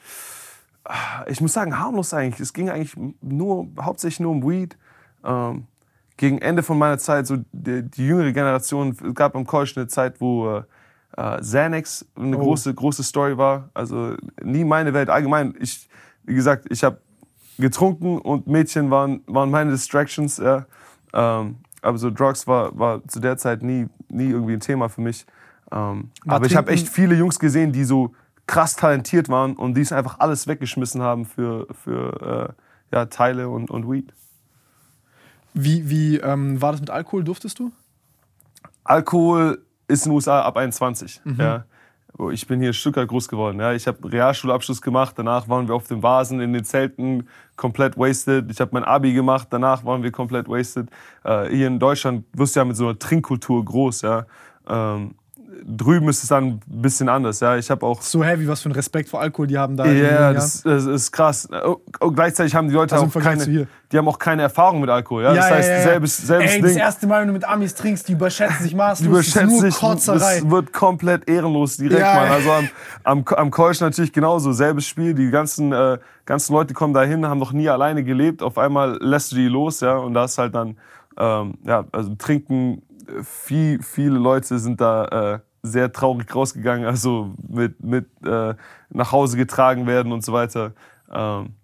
Ich 1.26 1.40
muss 1.40 1.52
sagen, 1.52 1.78
harmlos 1.78 2.14
eigentlich. 2.14 2.40
Es 2.40 2.54
ging 2.54 2.70
eigentlich 2.70 2.96
nur, 3.20 3.68
hauptsächlich 3.80 4.20
nur 4.20 4.30
um 4.32 4.48
Weed. 4.48 4.78
Ähm, 5.24 5.66
gegen 6.16 6.38
Ende 6.38 6.62
von 6.62 6.78
meiner 6.78 6.98
Zeit, 6.98 7.26
so 7.26 7.36
die, 7.52 7.82
die 7.82 8.06
jüngere 8.06 8.32
Generation, 8.32 8.90
es 8.90 9.14
gab 9.14 9.36
am 9.36 9.46
College 9.46 9.74
eine 9.76 9.86
Zeit, 9.86 10.20
wo 10.20 10.56
äh, 10.56 10.62
äh, 11.16 11.38
Xanax 11.40 12.06
eine 12.16 12.36
Oh. 12.36 12.40
große, 12.40 12.74
große 12.74 13.02
Story 13.02 13.36
war. 13.36 13.70
Also 13.74 14.14
nie 14.42 14.64
meine 14.64 14.94
Welt. 14.94 15.10
Allgemein, 15.10 15.54
ich, 15.58 15.88
wie 16.24 16.34
gesagt, 16.34 16.66
ich 16.70 16.84
habe 16.84 17.00
getrunken 17.58 18.18
und 18.18 18.46
Mädchen 18.46 18.90
waren, 18.90 19.22
waren 19.26 19.50
meine 19.50 19.70
Distractions. 19.70 20.38
Ja. 20.38 20.66
Ähm, 21.12 21.56
aber 21.82 21.98
so 21.98 22.10
Drugs 22.10 22.46
war, 22.46 22.76
war 22.78 23.06
zu 23.08 23.20
der 23.20 23.36
Zeit 23.36 23.62
nie, 23.62 23.88
nie 24.08 24.30
irgendwie 24.30 24.54
ein 24.54 24.60
Thema 24.60 24.88
für 24.88 25.00
mich. 25.00 25.26
Ähm, 25.70 26.10
aber 26.26 26.46
ich 26.46 26.56
habe 26.56 26.70
echt 26.70 26.88
viele 26.88 27.14
Jungs 27.14 27.38
gesehen, 27.38 27.72
die 27.72 27.84
so 27.84 28.14
krass 28.46 28.76
talentiert 28.76 29.28
waren 29.28 29.54
und 29.54 29.74
die 29.74 29.82
es 29.82 29.92
einfach 29.92 30.20
alles 30.20 30.46
weggeschmissen 30.46 31.02
haben 31.02 31.24
für, 31.26 31.66
für 31.72 32.54
äh, 32.90 32.96
ja, 32.96 33.06
Teile 33.06 33.48
und, 33.48 33.70
und 33.70 33.90
Weed. 33.90 34.12
Wie, 35.54 35.90
wie 35.90 36.18
ähm, 36.18 36.60
war 36.62 36.72
das 36.72 36.80
mit 36.80 36.90
Alkohol? 36.90 37.24
Durftest 37.24 37.58
du? 37.58 37.72
Alkohol 38.84 39.62
ist 39.88 40.06
in 40.06 40.10
den 40.10 40.14
USA 40.16 40.42
ab 40.42 40.56
21. 40.56 41.20
Mhm. 41.24 41.40
Ja. 41.40 41.64
Oh, 42.18 42.30
Ich 42.30 42.46
bin 42.46 42.60
hier 42.60 42.68
in 42.68 42.74
Stuttgart 42.74 43.06
groß 43.08 43.28
geworden. 43.28 43.60
Ja. 43.60 43.72
Ich 43.72 43.86
habe 43.86 44.10
Realschulabschluss 44.10 44.80
gemacht, 44.80 45.14
danach 45.16 45.48
waren 45.48 45.68
wir 45.68 45.74
auf 45.74 45.86
den 45.88 46.02
Vasen, 46.02 46.40
in 46.40 46.52
den 46.52 46.64
Zelten, 46.64 47.28
komplett 47.56 47.98
wasted. 47.98 48.50
Ich 48.50 48.60
habe 48.60 48.70
mein 48.72 48.84
Abi 48.84 49.12
gemacht, 49.12 49.48
danach 49.50 49.84
waren 49.84 50.02
wir 50.02 50.10
komplett 50.10 50.48
wasted. 50.48 50.88
Äh, 51.24 51.48
hier 51.48 51.66
in 51.66 51.78
Deutschland 51.78 52.24
wirst 52.32 52.56
du 52.56 52.60
ja 52.60 52.64
mit 52.64 52.76
so 52.76 52.84
einer 52.84 52.98
Trinkkultur 52.98 53.64
groß. 53.64 54.02
Ja. 54.02 54.26
Ähm, 54.68 55.14
drüben 55.64 56.08
ist 56.08 56.22
es 56.22 56.28
dann 56.28 56.44
ein 56.44 56.60
bisschen 56.66 57.08
anders. 57.08 57.40
Ja. 57.40 57.56
Ich 57.56 57.70
habe 57.70 57.84
auch 57.84 58.00
So 58.02 58.22
heavy, 58.22 58.46
was 58.48 58.62
für 58.62 58.68
ein 58.68 58.72
Respekt 58.72 59.08
vor 59.08 59.20
Alkohol 59.20 59.46
die 59.46 59.58
haben 59.58 59.76
da. 59.76 59.84
den 59.84 60.02
ja, 60.02 60.32
das, 60.32 60.62
das 60.62 60.86
ist 60.86 61.12
krass. 61.12 61.48
Oh, 61.64 61.76
oh, 62.00 62.10
gleichzeitig 62.10 62.54
haben 62.54 62.68
die 62.68 62.74
Leute 62.74 62.94
Also 62.94 63.06
auch 63.06 63.22
keine, 63.22 63.66
die 63.90 63.98
haben 63.98 64.08
auch 64.08 64.18
keine 64.18 64.42
Erfahrung 64.42 64.80
mit 64.80 64.90
Alkohol. 64.90 65.22
Ja? 65.24 65.34
das 65.34 65.50
heißt, 65.50 65.82
selbes, 65.84 66.16
selbes 66.18 66.50
Ey, 66.50 66.56
Ding. 66.56 66.64
das 66.64 66.76
erste 66.76 67.06
Mal, 67.06 67.20
wenn 67.22 67.28
du 67.28 67.32
mit 67.34 67.44
Amis 67.48 67.74
trinkst, 67.74 68.08
die 68.08 68.12
überschätzen 68.12 68.62
sich 68.62 68.74
maßlos. 68.74 69.04
Die 69.04 69.08
überschätzen 69.08 69.40
das 69.42 69.52
ist 69.54 69.60
nur 69.62 69.70
sich, 69.70 69.80
Kotzerei. 69.80 70.40
das 70.40 70.50
wird 70.50 70.72
komplett 70.72 71.28
ehrenlos 71.28 71.76
direkt, 71.76 72.00
Ja, 72.00 72.14
Mann. 72.14 72.26
ja. 72.26 72.32
Also 72.34 72.50
am, 72.52 72.68
am, 73.04 73.24
am 73.36 73.50
College 73.50 73.78
natürlich 73.80 74.12
genauso, 74.12 74.52
selbes 74.52 74.86
Spiel. 74.86 75.14
Die 75.14 75.30
ganzen, 75.30 75.72
äh, 75.72 75.98
ganzen 76.26 76.52
Leute 76.52 76.74
kommen 76.74 76.94
da 76.94 77.02
hin, 77.02 77.26
haben 77.26 77.38
noch 77.38 77.52
nie 77.52 77.68
alleine 77.68 78.04
gelebt. 78.04 78.42
Auf 78.42 78.58
einmal 78.58 78.98
lässt 79.00 79.32
du 79.32 79.36
die 79.36 79.48
los, 79.48 79.80
ja, 79.80 79.96
und 79.96 80.14
da 80.14 80.24
ist 80.24 80.38
halt 80.38 80.54
dann, 80.54 80.76
ähm, 81.18 81.54
ja, 81.64 81.84
also 81.92 82.14
trinken, 82.16 82.82
äh, 83.08 83.22
viel, 83.24 83.82
viele 83.82 84.18
Leute 84.18 84.58
sind 84.58 84.80
da 84.80 85.04
äh, 85.34 85.38
sehr 85.62 85.92
traurig 85.92 86.34
rausgegangen, 86.34 86.86
also 86.86 87.32
mit, 87.48 87.82
mit 87.82 88.06
äh, 88.24 88.54
nach 88.90 89.12
Hause 89.12 89.36
getragen 89.36 89.86
werden 89.86 90.12
und 90.12 90.24
so 90.24 90.32
weiter. 90.32 90.72
Ähm, 91.12 91.54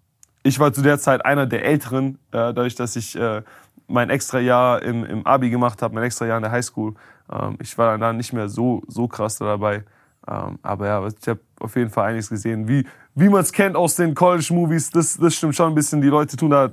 ich 0.43 0.59
war 0.59 0.71
zu 0.73 0.81
der 0.81 0.99
Zeit 0.99 1.25
einer 1.25 1.45
der 1.45 1.65
Älteren, 1.65 2.19
äh, 2.31 2.53
dadurch, 2.53 2.75
dass 2.75 2.95
ich 2.95 3.15
äh, 3.15 3.41
mein 3.87 4.09
extra 4.09 4.39
Jahr 4.39 4.81
im, 4.81 5.03
im 5.05 5.25
Abi 5.25 5.49
gemacht 5.49 5.81
habe, 5.81 5.95
mein 5.95 6.03
extra 6.03 6.25
Jahr 6.25 6.37
in 6.37 6.43
der 6.43 6.51
Highschool. 6.51 6.93
Ähm, 7.31 7.57
ich 7.61 7.77
war 7.77 7.97
dann 7.97 8.17
nicht 8.17 8.33
mehr 8.33 8.49
so, 8.49 8.83
so 8.87 9.07
krass 9.07 9.37
da 9.37 9.45
dabei. 9.45 9.83
Ähm, 10.27 10.59
aber 10.61 10.87
ja, 10.87 11.07
ich 11.07 11.27
habe 11.27 11.39
auf 11.59 11.75
jeden 11.75 11.89
Fall 11.89 12.09
einiges 12.09 12.29
gesehen. 12.29 12.67
Wie, 12.67 12.85
wie 13.13 13.29
man 13.29 13.41
es 13.41 13.51
kennt 13.51 13.75
aus 13.75 13.95
den 13.95 14.15
College-Movies, 14.15 14.91
das, 14.91 15.17
das 15.17 15.35
stimmt 15.35 15.55
schon 15.55 15.71
ein 15.71 15.75
bisschen. 15.75 16.01
Die 16.01 16.07
Leute 16.07 16.37
tun 16.37 16.49
da 16.49 16.71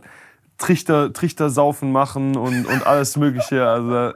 Trichter, 0.58 1.12
Trichter 1.12 1.50
saufen 1.50 1.92
machen 1.92 2.36
und, 2.36 2.66
und 2.66 2.86
alles 2.86 3.16
Mögliche. 3.16 3.66
Also 3.66 4.12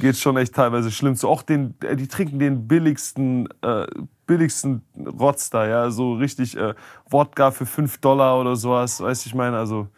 geht 0.00 0.16
schon 0.16 0.36
echt 0.36 0.54
teilweise 0.54 0.90
schlimm 0.90 1.16
zu. 1.16 1.28
Auch 1.28 1.42
den, 1.42 1.74
äh, 1.82 1.96
die 1.96 2.08
trinken 2.08 2.38
den 2.38 2.68
billigsten, 2.68 3.48
äh, 3.62 3.86
billigsten 4.26 4.82
Rotz 4.96 5.50
da, 5.50 5.66
ja. 5.66 5.90
So 5.90 6.14
richtig 6.14 6.56
äh, 6.56 6.74
Wodka 7.08 7.50
für 7.50 7.66
5 7.66 7.98
Dollar 7.98 8.40
oder 8.40 8.56
sowas, 8.56 9.00
weißt 9.00 9.24
du, 9.24 9.28
ich 9.28 9.34
meine. 9.34 9.56
Also, 9.56 9.88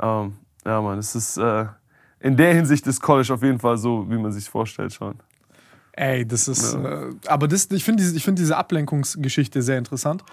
ähm, 0.00 0.34
ja, 0.64 0.80
man, 0.80 0.98
es 0.98 1.14
ist 1.14 1.36
äh, 1.36 1.66
in 2.20 2.36
der 2.36 2.54
Hinsicht 2.54 2.86
ist 2.86 3.00
College 3.00 3.34
auf 3.34 3.42
jeden 3.42 3.58
Fall 3.58 3.76
so, 3.76 4.08
wie 4.08 4.16
man 4.16 4.32
sich 4.32 4.48
vorstellt 4.48 4.92
schon. 4.92 5.16
Ey, 5.92 6.26
das 6.26 6.48
ist. 6.48 6.74
Äh, 6.74 7.10
aber 7.26 7.48
das, 7.48 7.68
ich 7.70 7.84
finde 7.84 8.02
diese, 8.02 8.16
ich 8.16 8.24
find 8.24 8.38
diese 8.38 8.56
Ablenkungsgeschichte 8.56 9.60
sehr 9.60 9.78
interessant. 9.78 10.24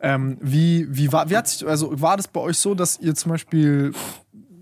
Ähm, 0.00 0.38
wie, 0.40 0.86
wie, 0.90 1.12
war, 1.12 1.28
wie 1.30 1.36
hat 1.36 1.48
sich, 1.48 1.66
also 1.66 2.00
war 2.00 2.16
das 2.16 2.28
bei 2.28 2.40
euch 2.40 2.58
so, 2.58 2.74
dass 2.74 3.00
ihr 3.00 3.14
zum 3.14 3.32
Beispiel, 3.32 3.92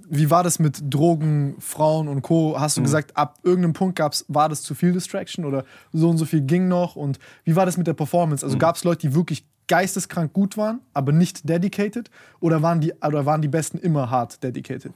wie 0.08 0.30
war 0.30 0.42
das 0.42 0.58
mit 0.58 0.92
Drogen, 0.92 1.56
Frauen 1.58 2.08
und 2.08 2.22
Co? 2.22 2.56
Hast 2.58 2.76
du 2.76 2.82
gesagt, 2.82 3.16
ab 3.16 3.38
irgendeinem 3.42 3.72
Punkt 3.72 3.96
gab's, 3.96 4.24
war 4.28 4.48
das 4.48 4.62
zu 4.62 4.74
viel 4.74 4.92
Distraction 4.92 5.44
oder 5.44 5.64
so 5.92 6.10
und 6.10 6.18
so 6.18 6.24
viel 6.24 6.40
ging 6.40 6.68
noch? 6.68 6.96
Und 6.96 7.18
wie 7.44 7.56
war 7.56 7.66
das 7.66 7.76
mit 7.76 7.86
der 7.86 7.94
Performance? 7.94 8.44
Also 8.44 8.58
gab 8.58 8.76
es 8.76 8.84
Leute, 8.84 9.08
die 9.08 9.14
wirklich 9.14 9.46
geisteskrank 9.66 10.32
gut 10.32 10.56
waren, 10.56 10.80
aber 10.92 11.12
nicht 11.12 11.48
dedicated? 11.48 12.10
Oder 12.40 12.62
waren 12.62 12.80
die, 12.80 12.92
oder 12.94 13.26
waren 13.26 13.42
die 13.42 13.48
Besten 13.48 13.78
immer 13.78 14.10
hart 14.10 14.42
dedicated? 14.42 14.92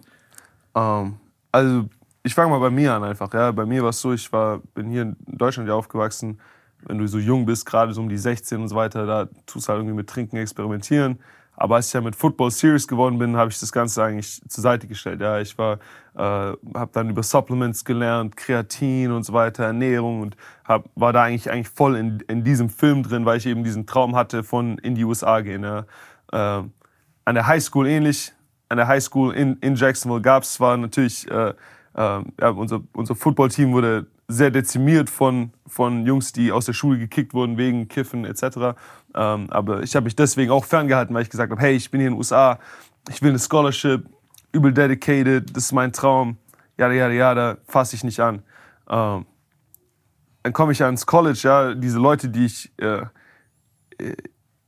Ähm, 0.74 1.16
also 1.52 1.84
ich 2.22 2.34
fange 2.34 2.50
mal 2.50 2.60
bei 2.60 2.70
mir 2.70 2.92
an 2.92 3.04
einfach. 3.04 3.32
Ja. 3.32 3.50
Bei 3.52 3.64
mir 3.64 3.82
war 3.82 3.90
es 3.90 4.00
so, 4.00 4.12
ich 4.12 4.30
war, 4.32 4.58
bin 4.74 4.90
hier 4.90 5.02
in 5.02 5.16
Deutschland 5.26 5.68
ja 5.68 5.74
aufgewachsen. 5.74 6.40
Wenn 6.86 6.98
du 6.98 7.08
so 7.08 7.18
jung 7.18 7.44
bist, 7.46 7.66
gerade 7.66 7.92
so 7.92 8.00
um 8.00 8.08
die 8.08 8.18
16 8.18 8.60
und 8.60 8.68
so 8.68 8.76
weiter, 8.76 9.06
da 9.06 9.28
tust 9.46 9.66
du 9.66 9.70
halt 9.70 9.80
irgendwie 9.80 9.96
mit 9.96 10.08
Trinken 10.08 10.36
experimentieren. 10.36 11.18
Aber 11.60 11.74
als 11.74 11.88
ich 11.88 11.92
ja 11.92 12.00
mit 12.00 12.14
Football 12.14 12.52
Serious 12.52 12.86
geworden 12.86 13.18
bin, 13.18 13.36
habe 13.36 13.50
ich 13.50 13.58
das 13.58 13.72
Ganze 13.72 14.04
eigentlich 14.04 14.40
zur 14.48 14.62
Seite 14.62 14.86
gestellt. 14.86 15.20
Ja, 15.20 15.40
ich 15.40 15.58
war, 15.58 15.78
äh, 16.14 16.18
habe 16.20 16.90
dann 16.92 17.10
über 17.10 17.24
Supplements 17.24 17.84
gelernt, 17.84 18.36
Kreatin 18.36 19.10
und 19.10 19.24
so 19.24 19.32
weiter, 19.32 19.64
Ernährung 19.64 20.20
und 20.20 20.36
hab, 20.64 20.88
war 20.94 21.12
da 21.12 21.24
eigentlich 21.24 21.50
eigentlich 21.50 21.68
voll 21.68 21.96
in, 21.96 22.20
in 22.28 22.44
diesem 22.44 22.70
Film 22.70 23.02
drin, 23.02 23.24
weil 23.24 23.38
ich 23.38 23.46
eben 23.46 23.64
diesen 23.64 23.86
Traum 23.86 24.14
hatte 24.14 24.44
von 24.44 24.78
in 24.78 24.94
die 24.94 25.04
USA 25.04 25.40
gehen. 25.40 25.64
Ja. 25.64 25.84
Äh, 26.30 26.62
an 27.24 27.34
der 27.34 27.48
Highschool 27.48 27.88
ähnlich. 27.88 28.32
An 28.68 28.76
der 28.76 28.86
Highschool 28.86 29.34
in, 29.34 29.56
in 29.56 29.74
Jacksonville 29.74 30.22
gab 30.22 30.44
es 30.44 30.54
zwar 30.54 30.76
natürlich, 30.76 31.28
äh, 31.28 31.48
äh, 31.48 31.54
ja, 31.94 32.50
unser, 32.50 32.82
unser 32.92 33.16
Footballteam 33.16 33.72
wurde 33.72 34.06
sehr 34.28 34.50
dezimiert 34.50 35.08
von, 35.08 35.52
von 35.66 36.04
Jungs, 36.06 36.32
die 36.32 36.52
aus 36.52 36.66
der 36.66 36.74
Schule 36.74 36.98
gekickt 36.98 37.32
wurden 37.32 37.56
wegen 37.56 37.88
Kiffen 37.88 38.26
etc. 38.26 38.78
Ähm, 39.14 39.46
aber 39.50 39.82
ich 39.82 39.96
habe 39.96 40.04
mich 40.04 40.14
deswegen 40.14 40.50
auch 40.50 40.66
ferngehalten, 40.66 41.14
weil 41.14 41.22
ich 41.22 41.30
gesagt 41.30 41.50
habe, 41.50 41.60
hey, 41.60 41.74
ich 41.74 41.90
bin 41.90 42.00
hier 42.00 42.08
in 42.08 42.14
den 42.14 42.18
USA, 42.18 42.58
ich 43.08 43.22
will 43.22 43.30
eine 43.30 43.38
Scholarship, 43.38 44.06
übel 44.52 44.72
dedicated, 44.72 45.56
das 45.56 45.64
ist 45.64 45.72
mein 45.72 45.92
Traum, 45.92 46.36
ja, 46.76 46.92
ja, 46.92 47.08
ja, 47.08 47.34
da 47.34 47.56
fasse 47.66 47.96
ich 47.96 48.04
nicht 48.04 48.20
an. 48.20 48.42
Ähm, 48.88 49.24
dann 50.42 50.52
komme 50.52 50.72
ich 50.72 50.78
ja 50.78 50.88
ins 50.90 51.06
College, 51.06 51.40
ja, 51.42 51.74
diese 51.74 51.98
Leute, 51.98 52.28
die 52.28 52.44
ich 52.44 52.70
äh, 52.78 53.06
äh, 53.98 54.14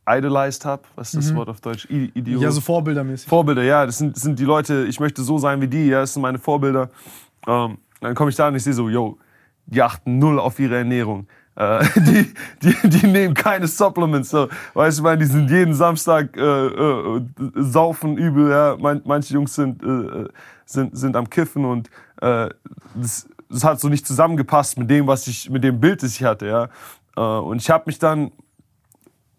idolized 0.08 0.64
habe, 0.64 0.82
was 0.96 1.12
ist 1.14 1.28
das 1.28 1.36
Wort 1.36 1.50
auf 1.50 1.60
Deutsch? 1.60 1.86
I 1.90 2.10
Ideol 2.14 2.42
Ja, 2.42 2.50
so 2.50 2.62
vorbildermäßig. 2.62 3.28
Vorbilder, 3.28 3.62
ja, 3.62 3.84
das 3.84 3.98
sind, 3.98 4.16
das 4.16 4.22
sind 4.22 4.38
die 4.38 4.44
Leute, 4.44 4.86
ich 4.86 4.98
möchte 5.00 5.22
so 5.22 5.36
sein 5.36 5.60
wie 5.60 5.68
die, 5.68 5.88
ja, 5.88 6.00
das 6.00 6.14
sind 6.14 6.22
meine 6.22 6.38
Vorbilder. 6.38 6.88
Ähm, 7.46 7.78
dann 8.00 8.14
komme 8.14 8.30
ich 8.30 8.36
da 8.36 8.48
und 8.48 8.56
ich 8.56 8.64
sehe 8.64 8.72
so, 8.72 8.88
yo, 8.88 9.18
die 9.66 9.82
achten 9.82 10.18
null 10.18 10.38
auf 10.38 10.58
ihre 10.58 10.76
Ernährung. 10.78 11.26
Äh, 11.56 11.84
die, 11.96 12.34
die, 12.62 12.88
die 12.88 13.06
nehmen 13.06 13.34
keine 13.34 13.66
Supplements. 13.66 14.30
So. 14.30 14.48
Weißt 14.74 14.98
du, 14.98 15.02
ich 15.02 15.04
meine, 15.04 15.18
die 15.18 15.26
sind 15.26 15.50
jeden 15.50 15.74
Samstag 15.74 16.36
äh, 16.36 16.40
äh, 16.40 17.22
saufen 17.56 18.16
übel. 18.16 18.50
Ja. 18.50 18.76
Man, 18.78 19.02
manche 19.04 19.34
Jungs 19.34 19.54
sind, 19.54 19.82
äh, 19.82 20.28
sind, 20.64 20.96
sind 20.96 21.16
am 21.16 21.28
Kiffen 21.28 21.64
und 21.64 21.88
äh, 22.20 22.48
das 22.94 23.28
es 23.52 23.64
hat 23.64 23.80
so 23.80 23.88
nicht 23.88 24.06
zusammengepasst 24.06 24.78
mit 24.78 24.88
dem, 24.90 25.06
was 25.06 25.26
ich, 25.26 25.50
mit 25.50 25.64
dem 25.64 25.80
Bild, 25.80 26.02
das 26.02 26.12
ich 26.12 26.24
hatte, 26.24 26.46
ja. 26.46 26.68
Äh, 27.16 27.40
und 27.40 27.60
ich 27.60 27.70
habe 27.70 27.84
mich 27.86 27.98
dann 27.98 28.30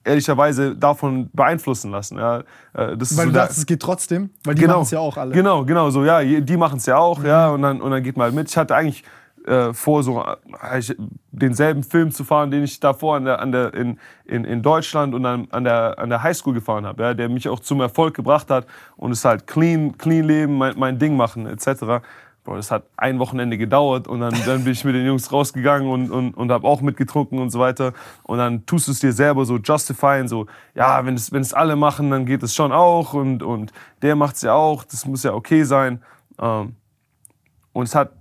ehrlicherweise 0.03 0.75
davon 0.75 1.29
beeinflussen 1.31 1.91
lassen. 1.91 2.17
Ja. 2.17 2.39
Äh, 2.73 2.97
das 2.97 3.15
Weil 3.15 3.25
so 3.25 3.31
du 3.31 3.37
dachtest, 3.37 3.59
es 3.59 3.65
geht 3.65 3.81
trotzdem, 3.81 4.31
weil 4.43 4.55
die 4.55 4.61
Genau. 4.61 4.75
machen 4.75 4.83
es 4.83 4.91
ja 4.91 4.99
auch 4.99 5.17
alle. 5.17 5.33
Genau, 5.33 5.63
genau, 5.63 5.89
so, 5.89 6.03
ja, 6.03 6.23
die 6.23 6.57
machen 6.57 6.77
es 6.77 6.85
ja 6.85 6.97
auch, 6.97 7.23
ja, 7.23 7.49
und 7.49 7.61
dann, 7.61 7.81
und 7.81 7.91
dann 7.91 8.03
geht 8.03 8.17
halt 8.17 8.33
mit. 8.33 8.49
Ich 8.49 8.57
hatte 8.57 8.75
eigentlich 8.75 9.03
äh, 9.45 9.73
vor, 9.73 10.03
so 10.03 10.23
äh, 10.23 10.79
ich, 10.79 10.95
denselben 11.31 11.83
Film 11.83 12.11
zu 12.11 12.23
fahren, 12.23 12.51
den 12.51 12.63
ich 12.63 12.79
davor 12.79 13.15
an 13.15 13.25
der, 13.25 13.39
an 13.39 13.51
der, 13.51 13.73
in, 13.73 13.99
in, 14.25 14.43
in 14.43 14.61
Deutschland 14.61 15.13
und 15.15 15.25
an, 15.25 15.47
an, 15.51 15.63
der, 15.63 15.97
an 15.99 16.09
der 16.09 16.23
Highschool 16.23 16.53
gefahren 16.53 16.85
habe, 16.85 17.03
ja, 17.03 17.13
der 17.13 17.29
mich 17.29 17.49
auch 17.49 17.59
zum 17.59 17.81
Erfolg 17.81 18.15
gebracht 18.15 18.49
hat 18.49 18.67
und 18.97 19.11
es 19.11 19.25
halt 19.25 19.47
clean, 19.47 19.97
clean 19.97 20.25
leben, 20.25 20.57
mein, 20.57 20.77
mein 20.77 20.99
Ding 20.99 21.15
machen, 21.15 21.45
etc. 21.47 22.03
Bro, 22.43 22.55
das 22.55 22.71
hat 22.71 22.85
ein 22.97 23.19
Wochenende 23.19 23.57
gedauert 23.57 24.07
und 24.07 24.19
dann, 24.19 24.33
dann 24.45 24.63
bin 24.63 24.73
ich 24.73 24.83
mit 24.83 24.95
den 24.95 25.05
Jungs 25.05 25.31
rausgegangen 25.31 25.87
und, 25.87 26.09
und, 26.09 26.35
und 26.35 26.51
habe 26.51 26.67
auch 26.67 26.81
mitgetrunken 26.81 27.37
und 27.37 27.51
so 27.51 27.59
weiter. 27.59 27.93
Und 28.23 28.39
dann 28.39 28.65
tust 28.65 28.87
du 28.87 28.93
es 28.93 28.99
dir 28.99 29.13
selber 29.13 29.45
so 29.45 29.57
justifyen, 29.57 30.27
so, 30.27 30.47
ja, 30.73 31.05
wenn 31.05 31.13
es, 31.13 31.31
wenn 31.31 31.41
es 31.41 31.53
alle 31.53 31.75
machen, 31.75 32.09
dann 32.09 32.25
geht 32.25 32.41
es 32.41 32.55
schon 32.55 32.71
auch 32.71 33.13
und, 33.13 33.43
und 33.43 33.71
der 34.01 34.15
macht 34.15 34.37
es 34.37 34.41
ja 34.41 34.53
auch, 34.53 34.83
das 34.83 35.05
muss 35.05 35.21
ja 35.21 35.33
okay 35.33 35.63
sein. 35.63 36.01
Ähm, 36.39 36.75
und 37.73 37.83
es 37.83 37.93
hat 37.93 38.11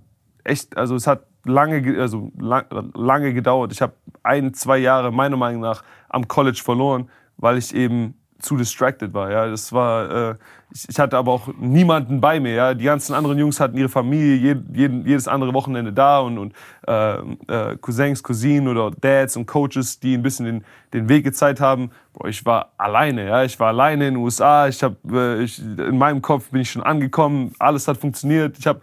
echt, 0.43 0.77
also 0.77 0.95
es 0.95 1.07
hat 1.07 1.25
lange, 1.45 1.81
ge- 1.81 1.99
also 1.99 2.31
lang, 2.37 2.65
lange 2.93 3.33
gedauert. 3.33 3.71
Ich 3.71 3.81
habe 3.81 3.93
ein, 4.23 4.53
zwei 4.53 4.77
Jahre 4.77 5.11
meiner 5.11 5.37
Meinung 5.37 5.61
nach 5.61 5.83
am 6.09 6.27
College 6.27 6.61
verloren, 6.63 7.09
weil 7.37 7.57
ich 7.57 7.73
eben 7.73 8.20
zu 8.41 8.57
distracted 8.57 9.13
war. 9.13 9.31
Ja, 9.31 9.47
das 9.47 9.71
war, 9.71 10.31
äh, 10.31 10.35
ich, 10.73 10.87
ich 10.89 10.99
hatte 10.99 11.17
aber 11.17 11.31
auch 11.31 11.49
niemanden 11.59 12.21
bei 12.21 12.39
mir. 12.39 12.53
Ja, 12.53 12.73
die 12.73 12.85
ganzen 12.85 13.13
anderen 13.13 13.37
Jungs 13.37 13.59
hatten 13.59 13.77
ihre 13.77 13.89
Familie 13.89 14.35
jed, 14.35 14.63
jeden, 14.73 15.05
jedes 15.05 15.27
andere 15.27 15.53
Wochenende 15.53 15.93
da 15.93 16.19
und, 16.19 16.37
und 16.37 16.53
äh, 16.87 17.17
äh, 17.47 17.77
Cousins, 17.79 18.23
Cousinen 18.23 18.67
oder 18.67 18.91
Dads 18.91 19.37
und 19.37 19.45
Coaches, 19.45 19.99
die 19.99 20.15
ein 20.15 20.23
bisschen 20.23 20.45
den, 20.45 20.65
den 20.93 21.09
Weg 21.09 21.23
gezeigt 21.23 21.59
haben. 21.59 21.91
Boah, 22.13 22.27
ich 22.27 22.45
war 22.45 22.71
alleine. 22.77 23.27
Ja, 23.27 23.43
ich 23.43 23.59
war 23.59 23.69
alleine 23.69 24.07
in 24.07 24.15
den 24.15 24.23
USA. 24.23 24.67
Ich 24.67 24.81
habe, 24.83 24.95
äh, 25.11 25.89
in 25.89 25.97
meinem 25.97 26.21
Kopf 26.21 26.49
bin 26.49 26.61
ich 26.61 26.71
schon 26.71 26.83
angekommen. 26.83 27.53
Alles 27.59 27.87
hat 27.87 27.97
funktioniert. 27.97 28.57
Ich 28.57 28.67
habe, 28.67 28.81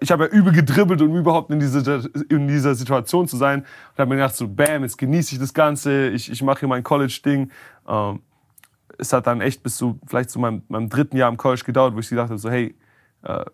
ich 0.00 0.10
habe 0.10 0.24
ja 0.24 0.30
übel 0.30 0.52
gedribbelt, 0.52 1.02
um 1.02 1.16
überhaupt 1.16 1.50
in 1.50 1.60
dieser, 1.60 2.02
in 2.28 2.48
dieser 2.48 2.74
Situation 2.74 3.26
zu 3.26 3.36
sein. 3.36 3.60
Und 3.60 3.98
habe 3.98 4.08
mir 4.08 4.16
gedacht 4.16 4.36
so, 4.36 4.48
bam, 4.48 4.82
jetzt 4.82 4.98
genieße 4.98 5.34
ich 5.34 5.40
das 5.40 5.52
Ganze. 5.52 6.08
Ich, 6.08 6.30
ich 6.30 6.42
mache 6.42 6.60
hier 6.60 6.68
mein 6.68 6.82
College-Ding. 6.82 7.50
Ähm, 7.88 8.20
es 9.02 9.12
hat 9.12 9.26
dann 9.26 9.40
echt 9.40 9.62
bis 9.62 9.76
zu 9.76 9.98
vielleicht 10.06 10.30
zu 10.30 10.38
meinem, 10.38 10.62
meinem 10.68 10.88
dritten 10.88 11.16
Jahr 11.16 11.28
im 11.28 11.36
College 11.36 11.62
gedauert, 11.64 11.94
wo 11.94 11.98
ich 11.98 12.08
gedacht 12.08 12.30
habe, 12.30 12.38
so 12.38 12.50
hey, 12.50 12.74
äh, 13.22 13.44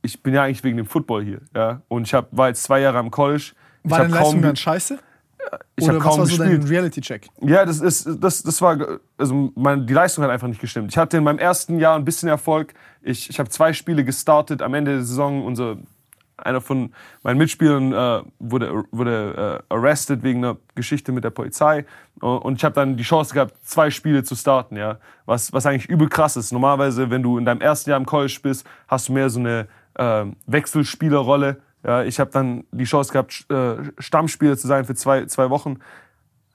ich 0.00 0.22
bin 0.22 0.34
ja 0.34 0.44
eigentlich 0.44 0.64
wegen 0.64 0.76
dem 0.76 0.86
Football 0.86 1.24
hier, 1.24 1.40
ja. 1.54 1.82
Und 1.88 2.06
ich 2.06 2.14
hab, 2.14 2.34
war 2.36 2.48
jetzt 2.48 2.62
zwei 2.62 2.80
Jahre 2.80 2.98
am 2.98 3.10
College. 3.10 3.52
Ich 3.84 3.90
War 3.90 3.98
deine 3.98 4.14
Leistung 4.14 4.42
dann 4.42 4.56
scheiße? 4.56 4.98
ich 5.76 5.84
Oder 5.84 5.96
was 5.96 6.02
kaum 6.02 6.18
war 6.18 6.26
so 6.26 6.36
gespielt. 6.36 6.62
dein 6.62 6.68
Reality-Check? 6.68 7.26
Ja, 7.40 7.64
das 7.64 7.80
ist, 7.80 8.08
das, 8.20 8.42
das 8.42 8.62
war, 8.62 9.00
also 9.18 9.52
meine, 9.54 9.84
die 9.84 9.92
Leistung 9.92 10.24
hat 10.24 10.30
einfach 10.30 10.48
nicht 10.48 10.60
gestimmt. 10.60 10.90
Ich 10.90 10.98
hatte 10.98 11.16
in 11.16 11.24
meinem 11.24 11.38
ersten 11.38 11.78
Jahr 11.78 11.96
ein 11.96 12.04
bisschen 12.04 12.28
Erfolg. 12.28 12.74
Ich, 13.02 13.28
ich 13.28 13.38
habe 13.38 13.48
zwei 13.48 13.72
Spiele 13.72 14.04
gestartet. 14.04 14.62
Am 14.62 14.74
Ende 14.74 14.92
der 14.92 15.02
Saison, 15.02 15.44
unser, 15.44 15.78
einer 16.42 16.60
von 16.60 16.92
meinen 17.22 17.38
Mitspielern 17.38 17.92
äh, 17.92 18.22
wurde, 18.38 18.84
wurde 18.90 19.62
äh, 19.68 19.74
arrested 19.74 20.22
wegen 20.22 20.44
einer 20.44 20.56
Geschichte 20.74 21.12
mit 21.12 21.24
der 21.24 21.30
Polizei. 21.30 21.84
Und 22.20 22.56
ich 22.56 22.64
habe 22.64 22.74
dann 22.74 22.96
die 22.96 23.02
Chance 23.02 23.34
gehabt, 23.34 23.54
zwei 23.64 23.90
Spiele 23.90 24.22
zu 24.22 24.34
starten, 24.36 24.76
ja. 24.76 24.98
Was, 25.24 25.52
was 25.52 25.66
eigentlich 25.66 25.88
übel 25.88 26.08
krass 26.08 26.36
ist. 26.36 26.52
Normalerweise, 26.52 27.10
wenn 27.10 27.22
du 27.22 27.38
in 27.38 27.44
deinem 27.44 27.60
ersten 27.60 27.90
Jahr 27.90 27.98
im 27.98 28.06
College 28.06 28.38
bist, 28.42 28.66
hast 28.86 29.08
du 29.08 29.12
mehr 29.12 29.30
so 29.30 29.40
eine 29.40 29.66
äh, 29.94 30.24
Wechselspielerrolle. 30.46 31.60
Ja, 31.84 32.04
ich 32.04 32.20
habe 32.20 32.30
dann 32.30 32.64
die 32.70 32.84
Chance 32.84 33.12
gehabt, 33.12 33.46
äh, 33.50 33.90
Stammspieler 33.98 34.56
zu 34.56 34.68
sein 34.68 34.84
für 34.84 34.94
zwei, 34.94 35.26
zwei 35.26 35.50
Wochen 35.50 35.78